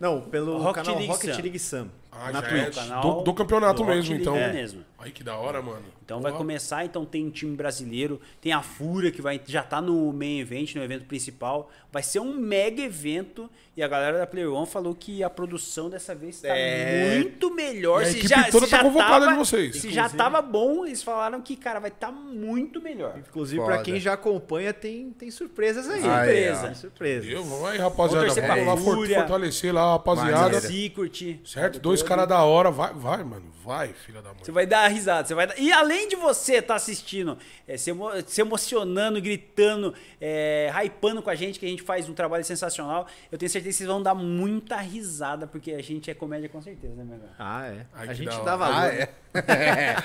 Não, 0.00 0.22
pelo 0.22 0.56
Rocket 0.58 0.84
canal 0.84 0.94
League 0.98 1.12
Rocket 1.12 1.34
Sam. 1.34 1.42
League 1.42 1.58
Sam. 1.58 1.88
Ah, 2.12 2.32
na 2.32 2.40
já 2.42 2.48
Twitch. 2.48 2.66
é 2.66 2.70
canal 2.70 3.02
do, 3.18 3.22
do 3.22 3.34
campeonato 3.34 3.82
do 3.82 3.88
mesmo, 3.88 4.14
então. 4.14 4.36
é 4.36 4.52
mesmo. 4.52 4.84
Aí 4.98 5.10
que 5.10 5.24
da 5.24 5.34
hora, 5.36 5.62
mano. 5.62 5.84
Então 6.04 6.20
vai 6.20 6.32
Porra. 6.32 6.42
começar, 6.42 6.84
então 6.84 7.06
tem 7.06 7.24
um 7.24 7.30
time 7.30 7.56
brasileiro, 7.56 8.20
tem 8.40 8.52
a 8.52 8.60
Fúria 8.60 9.10
que 9.12 9.22
vai 9.22 9.40
já 9.46 9.62
tá 9.62 9.80
no 9.80 10.12
main 10.12 10.40
event, 10.40 10.74
no 10.74 10.82
evento 10.82 11.04
principal. 11.06 11.70
Vai 11.92 12.02
ser 12.02 12.18
um 12.20 12.34
mega 12.34 12.82
evento 12.82 13.48
e 13.76 13.82
a 13.82 13.88
galera 13.88 14.18
da 14.18 14.26
Player 14.26 14.52
One 14.52 14.66
falou 14.66 14.94
que 14.94 15.22
a 15.22 15.30
produção 15.30 15.88
dessa 15.88 16.14
vez 16.14 16.36
está 16.36 16.48
É. 16.48 17.14
muito 17.18 17.50
melhor. 17.54 18.02
E 18.02 18.04
a 18.04 18.08
Se 18.08 18.12
equipe 18.18 18.28
já, 18.28 18.50
toda 18.50 18.66
se 18.66 18.70
tá 18.72 18.76
já 18.78 18.82
convocada 18.82 19.20
tava, 19.26 19.30
de 19.32 19.38
vocês. 19.38 19.76
Se 19.76 19.90
já 19.90 20.08
tava 20.08 20.42
bom, 20.42 20.84
eles 20.84 21.02
falaram 21.02 21.40
que, 21.40 21.56
cara, 21.56 21.78
vai 21.80 21.90
estar 21.90 22.10
muito 22.12 22.82
melhor. 22.82 23.16
Inclusive, 23.18 23.64
pra 23.64 23.78
quem 23.78 23.98
já 23.98 24.12
acompanha, 24.14 24.74
tem, 24.74 25.10
tem 25.12 25.30
surpresas 25.30 25.88
aí. 25.88 26.02
Aí, 26.02 26.04
Surpresa. 26.04 26.66
Tem 26.66 26.74
surpresas. 26.74 27.30
Eu, 27.32 27.44
vamos 27.44 27.68
aí, 27.68 27.78
rapaziada. 27.78 28.26
Vamos 28.28 28.66
lá 28.66 28.76
Fúria. 28.76 29.18
fortalecer 29.20 29.72
lá 29.72 29.92
rapaziada. 29.92 30.60
Secret. 30.60 31.40
Certo? 31.44 31.78
Dois 31.80 31.99
caras 32.02 32.28
da 32.28 32.42
hora. 32.42 32.70
Vai, 32.70 32.92
vai, 32.94 33.24
mano. 33.24 33.44
Vai, 33.64 33.88
filha 33.92 34.22
da 34.22 34.30
mãe. 34.30 34.38
Você 34.42 34.50
vai 34.50 34.66
dar 34.66 34.88
risada, 34.88 35.28
você 35.28 35.34
vai 35.34 35.46
dar... 35.46 35.58
E 35.58 35.70
além 35.70 36.08
de 36.08 36.16
você 36.16 36.54
estar 36.56 36.76
assistindo, 36.76 37.36
é, 37.68 37.76
se, 37.76 37.90
emo- 37.90 38.10
se 38.26 38.40
emocionando, 38.40 39.20
gritando, 39.20 39.94
é, 40.18 40.72
hypando 40.82 41.20
com 41.22 41.28
a 41.28 41.34
gente, 41.34 41.60
que 41.60 41.66
a 41.66 41.68
gente 41.68 41.82
faz 41.82 42.08
um 42.08 42.14
trabalho 42.14 42.42
sensacional, 42.42 43.06
eu 43.30 43.36
tenho 43.36 43.50
certeza 43.50 43.72
que 43.74 43.76
vocês 43.78 43.88
vão 43.88 44.02
dar 44.02 44.14
muita 44.14 44.76
risada, 44.76 45.46
porque 45.46 45.72
a 45.72 45.82
gente 45.82 46.10
é 46.10 46.14
comédia 46.14 46.48
com 46.48 46.60
certeza, 46.62 46.94
né, 46.94 47.04
meu 47.04 47.14
irmão? 47.16 47.28
Ah, 47.38 47.66
é. 47.66 47.86
Ai, 47.94 48.08
a 48.08 48.14
gente 48.14 48.40
dá 48.42 48.56
valor. 48.56 48.90
Ah, 49.32 49.48
é. 49.48 49.96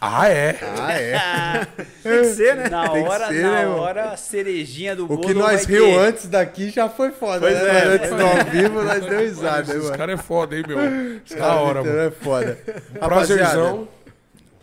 ah, 0.00 0.28
é? 0.28 0.58
Ah, 1.16 1.60
é. 1.78 1.84
Tem 2.02 2.20
que 2.22 2.24
ser, 2.34 2.56
né? 2.56 2.68
Na 2.68 2.88
Tem 2.88 3.02
que 3.04 3.08
hora, 3.08 3.28
ser, 3.28 3.42
na 3.42 3.50
né, 3.52 3.66
hora, 3.68 4.10
a 4.10 4.16
cerejinha 4.16 4.96
do 4.96 5.04
O 5.04 5.08
bolo 5.08 5.20
que 5.20 5.34
nós 5.34 5.64
riu 5.64 5.84
ter. 5.84 5.98
antes 5.98 6.28
daqui 6.28 6.70
já 6.70 6.88
foi 6.88 7.12
foda, 7.12 7.40
Pois 7.40 7.54
né? 7.54 7.60
é, 7.68 7.72
Mas 7.72 7.86
antes 7.86 8.10
do 8.10 8.26
ao 8.26 8.44
vivo, 8.46 8.82
nós 8.82 9.04
deu 9.06 9.20
risada, 9.20 9.74
mano. 9.74 9.96
caras 9.96 10.18
é 10.18 10.22
foda, 10.22 10.56
hein, 10.56 10.64
meu? 10.66 10.78
Da 11.30 11.36
Cara, 11.36 11.60
hora, 11.60 11.84
mano. 11.84 11.98
É 11.98 12.10
foda. 12.10 12.58
Prazerzão. 12.98 13.88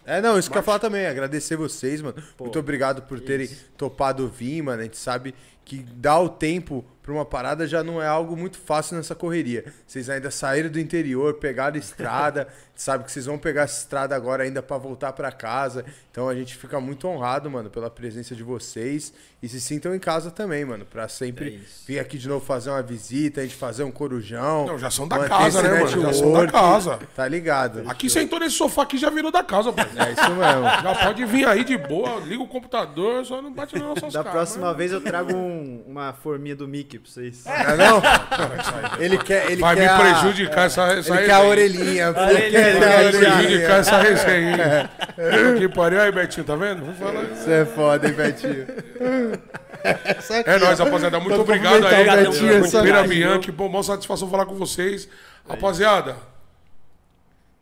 É, 0.06 0.22
não, 0.22 0.40
isso 0.40 0.50
que 0.50 0.58
eu 0.58 0.60
ia 0.60 0.64
falar 0.64 0.80
também. 0.80 1.06
Agradecer 1.06 1.58
vocês, 1.58 2.02
mano. 2.02 2.16
Muito 2.40 2.58
obrigado 2.58 3.02
por 3.02 3.20
terem 3.20 3.50
topado 3.76 4.28
vir, 4.28 4.62
mano. 4.62 4.80
A 4.80 4.84
gente 4.84 4.98
sabe 4.98 5.36
que 5.66 5.80
dar 5.80 6.20
o 6.20 6.30
tempo 6.30 6.86
pra 7.08 7.14
uma 7.14 7.24
parada 7.26 7.66
já 7.66 7.82
não 7.82 8.02
é 8.02 8.06
algo 8.06 8.36
muito 8.36 8.58
fácil 8.58 8.98
nessa 8.98 9.16
correria. 9.16 9.64
Vocês 9.88 10.10
ainda 10.10 10.30
saíram 10.30 10.70
do 10.70 10.78
interior, 10.78 11.36
pegaram 11.36 11.78
estrada. 11.78 12.50
sabe 12.76 13.06
que 13.06 13.12
vocês 13.12 13.26
vão 13.26 13.40
pegar 13.40 13.64
essa 13.64 13.80
estrada 13.80 14.16
agora 14.16 14.44
ainda 14.44 14.62
pra 14.62 14.78
voltar 14.78 15.12
pra 15.14 15.32
casa. 15.32 15.84
Então 16.12 16.28
a 16.30 16.36
gente 16.36 16.56
fica 16.56 16.80
muito 16.82 17.08
honrado, 17.08 17.50
mano, 17.50 17.70
pela 17.72 17.90
presença 17.90 18.36
de 18.36 18.44
vocês. 18.44 19.12
E 19.42 19.48
se 19.48 19.60
sintam 19.62 19.96
em 19.96 20.00
casa 20.00 20.30
também, 20.32 20.64
mano. 20.66 20.86
Pra 20.86 21.08
sempre 21.08 21.56
É 21.56 21.60
vir 21.88 22.00
aqui 22.00 22.18
de 22.18 22.28
novo 22.28 22.44
fazer 22.46 22.70
uma 22.72 22.82
visita, 22.84 23.40
a 23.42 23.44
gente 23.44 23.56
fazer 23.56 23.84
um 23.84 23.90
corujão. 23.92 24.68
Não, 24.68 24.78
já 24.78 24.92
são 24.92 25.08
da 25.08 25.28
casa, 25.30 25.62
né, 25.64 25.80
mano? 25.84 26.02
Já 26.02 26.14
são 26.14 26.34
da 26.34 26.46
casa. 26.48 27.00
Tá 27.16 27.28
ligado? 27.28 27.84
Aqui 27.90 28.10
sentou 28.10 28.40
nesse 28.40 28.56
sofá 28.58 28.84
aqui 28.84 28.98
já 28.98 29.10
virou 29.10 29.32
da 29.32 29.44
casa, 29.44 29.72
pai. 29.72 29.88
É 29.96 30.12
isso 30.12 30.30
mesmo. 30.36 30.64
Já 30.84 30.96
pode 31.06 31.26
vir 31.26 31.48
aí 31.48 31.64
de 31.64 31.78
boa, 31.78 32.20
liga 32.20 32.44
o 32.44 32.48
computador, 32.48 33.26
só 33.26 33.42
não 33.42 33.52
bate 33.54 33.76
nas 33.76 33.84
nossas 33.88 34.14
Da 34.14 34.24
caras. 34.24 34.32
próxima 34.50 34.74
vez 34.74 34.92
eu 34.92 35.00
trago 35.02 35.34
um- 35.36 35.84
uma 35.88 36.14
forminha 36.14 36.56
do 36.56 36.68
Mickey 36.68 36.97
pra 37.00 37.12
vocês. 37.12 37.46
É 37.46 37.76
não? 37.76 38.02
Ele 39.00 39.18
quer, 39.18 39.52
ele 39.52 39.62
Vai 39.62 39.76
quer 39.76 39.82
me 39.82 39.88
a- 39.88 40.00
prejudicar 40.22 40.66
essa, 40.66 40.84
essa 40.94 41.16
Ele 41.16 41.26
quer 41.26 41.32
a 41.32 41.38
resenha. 41.38 41.50
orelhinha. 41.50 42.10
A 42.16 42.32
Ele 42.32 42.52
quer 42.52 42.76
orelhinha, 42.76 42.78
a 42.78 42.80
Vai 42.80 43.06
orelhinha. 43.06 43.32
prejudicar 43.38 43.80
essa 43.80 43.98
resenha. 44.02 44.90
aí. 45.18 45.58
Que 45.60 45.70
pariu 45.70 46.02
aí, 46.02 46.12
Betinho, 46.12 46.46
tá 46.46 46.56
vendo? 46.56 46.86
Vou 46.86 46.94
falar. 46.94 47.24
Você 47.26 47.52
é 47.52 47.66
foda, 47.66 48.08
hein, 48.08 48.14
Betinho? 48.14 48.68
Aqui, 49.84 50.50
É 50.50 50.60
nóis, 50.60 50.80
rapaziada. 50.80 51.20
Muito 51.20 51.42
obrigado 51.42 51.86
aí. 51.88 52.06
Betinho, 52.26 53.00
aqui. 53.00 53.08
Bianchi, 53.08 53.52
bom, 53.52 53.70
mó 53.70 53.82
satisfação 53.82 54.30
falar 54.30 54.46
com 54.46 54.56
vocês. 54.56 55.08
Rapaziada, 55.48 56.16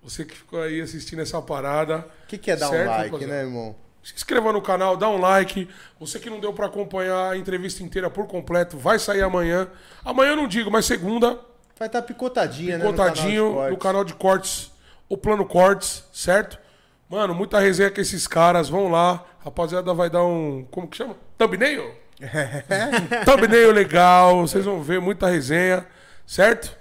você 0.03 0.25
que 0.25 0.35
ficou 0.35 0.61
aí 0.61 0.81
assistindo 0.81 1.21
essa 1.21 1.41
parada. 1.41 2.05
O 2.23 2.27
que, 2.27 2.37
que 2.37 2.49
é 2.51 2.55
dar 2.55 2.67
Certo, 2.69 2.87
um 2.87 2.91
like, 2.91 3.05
rapaziada? 3.11 3.33
né, 3.33 3.41
irmão? 3.41 3.75
Se 4.05 4.13
inscreva 4.13 4.53
no 4.53 4.61
canal, 4.61 4.95
dá 4.95 5.09
um 5.09 5.19
like. 5.19 5.67
Você 5.99 6.19
que 6.19 6.29
não 6.29 6.39
deu 6.39 6.53
pra 6.53 6.67
acompanhar 6.67 7.31
a 7.31 7.37
entrevista 7.37 7.81
inteira 7.81 8.07
por 8.07 8.27
completo, 8.27 8.77
vai 8.77 8.99
sair 8.99 9.23
amanhã. 9.23 9.67
Amanhã 10.03 10.33
eu 10.33 10.35
não 10.35 10.47
digo, 10.47 10.69
mas 10.69 10.85
segunda, 10.85 11.39
Vai 11.77 11.87
estar 11.87 12.03
picotadinha, 12.03 12.79
contadinho 12.79 13.61
né? 13.61 13.69
no 13.71 13.77
canal 13.77 14.05
de 14.05 14.13
cortes, 14.13 14.71
o 15.09 15.17
Plano 15.17 15.43
Cortes, 15.43 16.05
certo? 16.13 16.59
Mano, 17.09 17.33
muita 17.33 17.59
resenha 17.59 17.89
com 17.89 17.99
esses 17.99 18.27
caras, 18.27 18.69
vão 18.69 18.89
lá. 18.89 19.25
Rapaziada, 19.43 19.91
vai 19.91 20.07
dar 20.07 20.23
um. 20.23 20.67
Como 20.69 20.87
que 20.87 20.97
chama? 20.97 21.17
Thumbnail? 21.35 21.95
Thumbnail 23.25 23.71
legal, 23.71 24.47
vocês 24.47 24.63
vão 24.63 24.83
ver 24.83 25.01
muita 25.01 25.27
resenha, 25.27 25.85
certo? 26.27 26.77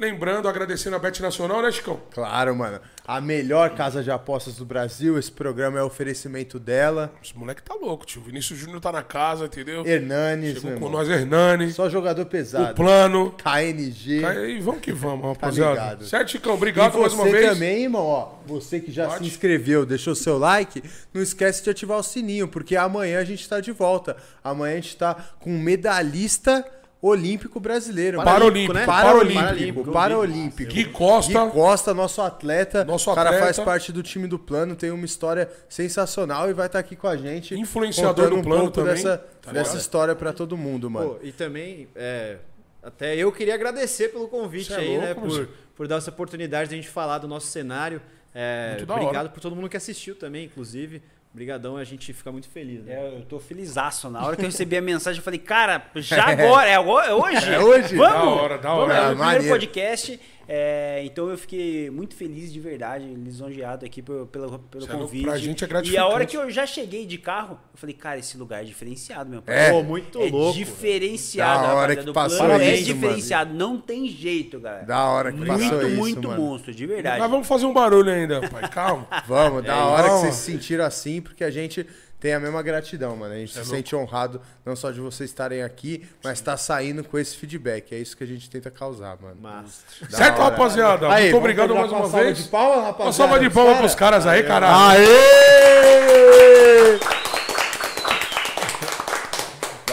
Lembrando, 0.00 0.48
agradecendo 0.48 0.96
a 0.96 0.98
Bet 0.98 1.20
Nacional, 1.20 1.60
né, 1.60 1.70
Chicão? 1.70 2.00
Claro, 2.10 2.56
mano. 2.56 2.80
A 3.06 3.20
melhor 3.20 3.74
casa 3.74 4.02
de 4.02 4.10
apostas 4.10 4.56
do 4.56 4.64
Brasil. 4.64 5.18
Esse 5.18 5.30
programa 5.30 5.78
é 5.78 5.82
oferecimento 5.82 6.58
dela. 6.58 7.12
Esse 7.22 7.36
moleque 7.36 7.62
tá 7.62 7.74
louco, 7.74 8.06
tio. 8.06 8.22
Vinícius 8.22 8.58
Júnior 8.58 8.80
tá 8.80 8.90
na 8.90 9.02
casa, 9.02 9.44
entendeu? 9.44 9.84
Hernanes, 9.86 10.54
Chegou 10.54 10.70
meu 10.70 10.78
com 10.80 10.86
irmão. 10.86 11.00
nós, 11.00 11.10
Hernani, 11.10 11.70
Só 11.70 11.90
jogador 11.90 12.22
o 12.22 12.26
pesado. 12.26 12.74
plano. 12.74 13.32
KNG. 13.32 14.24
Aí, 14.24 14.58
vamos 14.60 14.80
que 14.80 14.90
vamos, 14.90 15.26
rapaziada. 15.36 15.72
ligado. 15.74 16.04
certo, 16.06 16.30
Chicão? 16.30 16.54
E 16.54 16.56
Obrigado 16.56 16.98
mais 16.98 17.12
uma 17.12 17.24
você 17.24 17.30
vez. 17.32 17.50
também, 17.50 17.82
irmão, 17.82 18.06
ó. 18.06 18.32
Você 18.46 18.80
que 18.80 18.90
já 18.90 19.06
Pode. 19.06 19.18
se 19.18 19.26
inscreveu, 19.30 19.84
deixou 19.84 20.14
seu 20.14 20.38
like, 20.38 20.82
não 21.12 21.20
esquece 21.20 21.62
de 21.62 21.68
ativar 21.68 21.98
o 21.98 22.02
sininho, 22.02 22.48
porque 22.48 22.74
amanhã 22.74 23.18
a 23.20 23.24
gente 23.24 23.46
tá 23.46 23.60
de 23.60 23.70
volta. 23.70 24.16
Amanhã 24.42 24.72
a 24.78 24.80
gente 24.80 24.96
tá 24.96 25.14
com 25.40 25.50
um 25.50 25.58
medalhista 25.58 26.64
olímpico 27.02 27.58
brasileiro. 27.58 28.22
Paralímpico, 28.22 28.72
né? 28.74 28.86
Paralímpico. 28.86 29.40
Paralímpico. 29.40 29.92
Paralímpico. 29.92 30.72
Gui 30.72 30.84
Costa. 30.86 31.44
Gui 31.44 31.52
Costa, 31.52 31.94
nosso 31.94 32.20
atleta. 32.20 32.84
Nosso 32.84 33.10
o 33.10 33.14
cara 33.14 33.30
atleta. 33.30 33.46
faz 33.46 33.58
parte 33.58 33.92
do 33.92 34.02
time 34.02 34.26
do 34.26 34.38
plano, 34.38 34.76
tem 34.76 34.90
uma 34.90 35.04
história 35.04 35.50
sensacional 35.68 36.50
e 36.50 36.52
vai 36.52 36.66
estar 36.66 36.78
aqui 36.78 36.94
com 36.94 37.08
a 37.08 37.16
gente. 37.16 37.54
Influenciador 37.54 38.30
do 38.30 38.42
Plano 38.42 38.64
um 38.64 38.66
pouco 38.66 38.70
também, 38.70 38.94
dessa, 38.94 39.18
tá 39.40 39.52
dessa 39.52 39.76
história 39.76 40.14
pra 40.14 40.32
todo 40.32 40.56
mundo, 40.56 40.90
mano. 40.90 41.14
Pô, 41.14 41.18
e 41.22 41.32
também, 41.32 41.88
é, 41.96 42.36
até 42.82 43.16
eu 43.16 43.32
queria 43.32 43.54
agradecer 43.54 44.08
pelo 44.08 44.28
convite 44.28 44.72
é 44.72 44.76
aí, 44.76 44.88
louco, 44.88 45.06
né? 45.06 45.14
Por, 45.14 45.48
por 45.74 45.88
dar 45.88 45.96
essa 45.96 46.10
oportunidade 46.10 46.68
de 46.68 46.74
a 46.74 46.78
gente 46.78 46.88
falar 46.88 47.18
do 47.18 47.28
nosso 47.28 47.46
cenário. 47.46 48.00
É, 48.34 48.74
Muito 48.76 48.86
da 48.86 48.94
obrigado 48.94 49.24
hora. 49.24 49.28
por 49.28 49.40
todo 49.40 49.56
mundo 49.56 49.68
que 49.68 49.76
assistiu 49.76 50.14
também, 50.14 50.44
inclusive. 50.44 51.02
Obrigadão, 51.32 51.76
a 51.76 51.84
gente 51.84 52.12
fica 52.12 52.32
muito 52.32 52.48
feliz. 52.48 52.84
Né? 52.84 52.92
É, 52.92 53.18
eu 53.18 53.22
tô 53.22 53.38
felizaço. 53.38 54.10
Na 54.10 54.26
hora 54.26 54.34
que 54.34 54.42
eu 54.42 54.46
recebi 54.46 54.76
a 54.76 54.82
mensagem, 54.82 55.20
eu 55.20 55.24
falei, 55.24 55.38
cara, 55.38 55.86
já 55.94 56.24
agora, 56.30 56.68
é, 56.68 56.74
agora, 56.74 57.06
é 57.06 57.14
hoje. 57.14 57.54
É 57.54 57.58
hoje? 57.60 57.96
Vamos! 57.96 58.12
Da 58.12 58.42
hora, 58.42 58.58
da 58.58 58.68
Vamos, 58.74 58.84
hora. 58.84 58.94
é 58.94 59.12
o 59.12 59.16
primeiro 59.16 59.48
podcast. 59.48 60.20
É, 60.52 61.02
então 61.04 61.28
eu 61.30 61.38
fiquei 61.38 61.88
muito 61.90 62.12
feliz 62.16 62.52
de 62.52 62.58
verdade, 62.58 63.04
lisonjeado 63.06 63.86
aqui 63.86 64.02
pelo, 64.02 64.26
pelo, 64.26 64.58
pelo 64.58 64.84
é 64.84 64.88
louco, 64.88 65.04
convite. 65.04 65.22
pra 65.24 65.38
gente 65.38 65.62
é 65.62 65.64
E 65.64 65.64
a 65.64 65.68
gratificante. 65.68 66.12
hora 66.12 66.26
que 66.26 66.36
eu 66.36 66.50
já 66.50 66.66
cheguei 66.66 67.06
de 67.06 67.18
carro, 67.18 67.52
eu 67.72 67.78
falei, 67.78 67.94
cara, 67.94 68.18
esse 68.18 68.36
lugar 68.36 68.60
é 68.62 68.64
diferenciado, 68.64 69.30
meu 69.30 69.42
pai. 69.42 69.54
É. 69.68 69.70
Pô, 69.70 69.82
muito 69.84 70.20
É 70.20 70.28
louco. 70.28 70.58
diferenciado. 70.58 71.62
Da 71.68 71.74
hora 71.74 71.94
que 71.94 72.02
do 72.02 72.12
passou 72.12 72.38
plano 72.46 72.64
é 72.64 72.74
isso, 72.74 72.84
diferenciado. 72.92 73.54
Não 73.54 73.78
tem 73.80 74.08
jeito, 74.08 74.58
galera. 74.58 74.84
Da 74.86 75.04
hora 75.08 75.30
que 75.30 75.38
muito, 75.38 75.52
passou 75.52 75.86
isso, 75.86 75.96
muito 75.96 76.28
mano. 76.28 76.42
monstro, 76.42 76.74
de 76.74 76.84
verdade. 76.86 77.20
Nós 77.20 77.30
vamos 77.30 77.46
fazer 77.46 77.66
um 77.66 77.72
barulho 77.72 78.10
ainda, 78.10 78.40
pai. 78.48 78.68
Calma. 78.70 79.06
Vamos, 79.28 79.62
da 79.62 79.76
É, 79.76 79.80
hora 79.82 80.02
que 80.02 80.08
vamos. 80.08 80.20
vocês 80.22 80.34
se 80.34 80.50
sentiram 80.52 80.84
assim, 80.84 81.20
porque 81.20 81.44
a 81.44 81.50
gente 81.50 81.86
tem 82.20 82.34
a 82.34 82.38
mesma 82.40 82.62
gratidão, 82.62 83.16
mano. 83.16 83.34
A 83.34 83.38
gente 83.38 83.58
É 83.58 83.62
se 83.64 83.70
sente 83.70 83.96
honrado 83.96 84.40
não 84.64 84.76
só 84.76 84.90
de 84.90 85.00
vocês 85.00 85.30
estarem 85.30 85.62
aqui, 85.62 86.06
mas 86.22 86.40
tá 86.40 86.56
saindo 86.56 87.02
com 87.02 87.18
esse 87.18 87.36
feedback. 87.36 87.94
É 87.94 87.98
isso 87.98 88.16
que 88.16 88.22
a 88.22 88.26
gente 88.26 88.48
tenta 88.50 88.70
causar, 88.70 89.16
mano. 89.20 89.38
Mas, 89.40 89.82
certo, 90.10 90.40
hora. 90.40 90.50
rapaziada? 90.50 91.08
Aí, 91.10 91.24
Muito 91.24 91.38
obrigado 91.38 91.74
mais 91.74 91.90
uma 91.90 92.02
salva 92.02 92.22
vez. 92.24 92.38
De 92.44 92.44
palmas, 92.50 92.76
rapaziada, 92.84 93.02
Uma 93.04 93.12
salva 93.12 93.40
de 93.40 93.50
palmas 93.50 93.78
pros 93.78 93.94
caras 93.94 94.26
aí, 94.26 94.42
caralho. 94.42 95.00
Aê! 95.00 96.00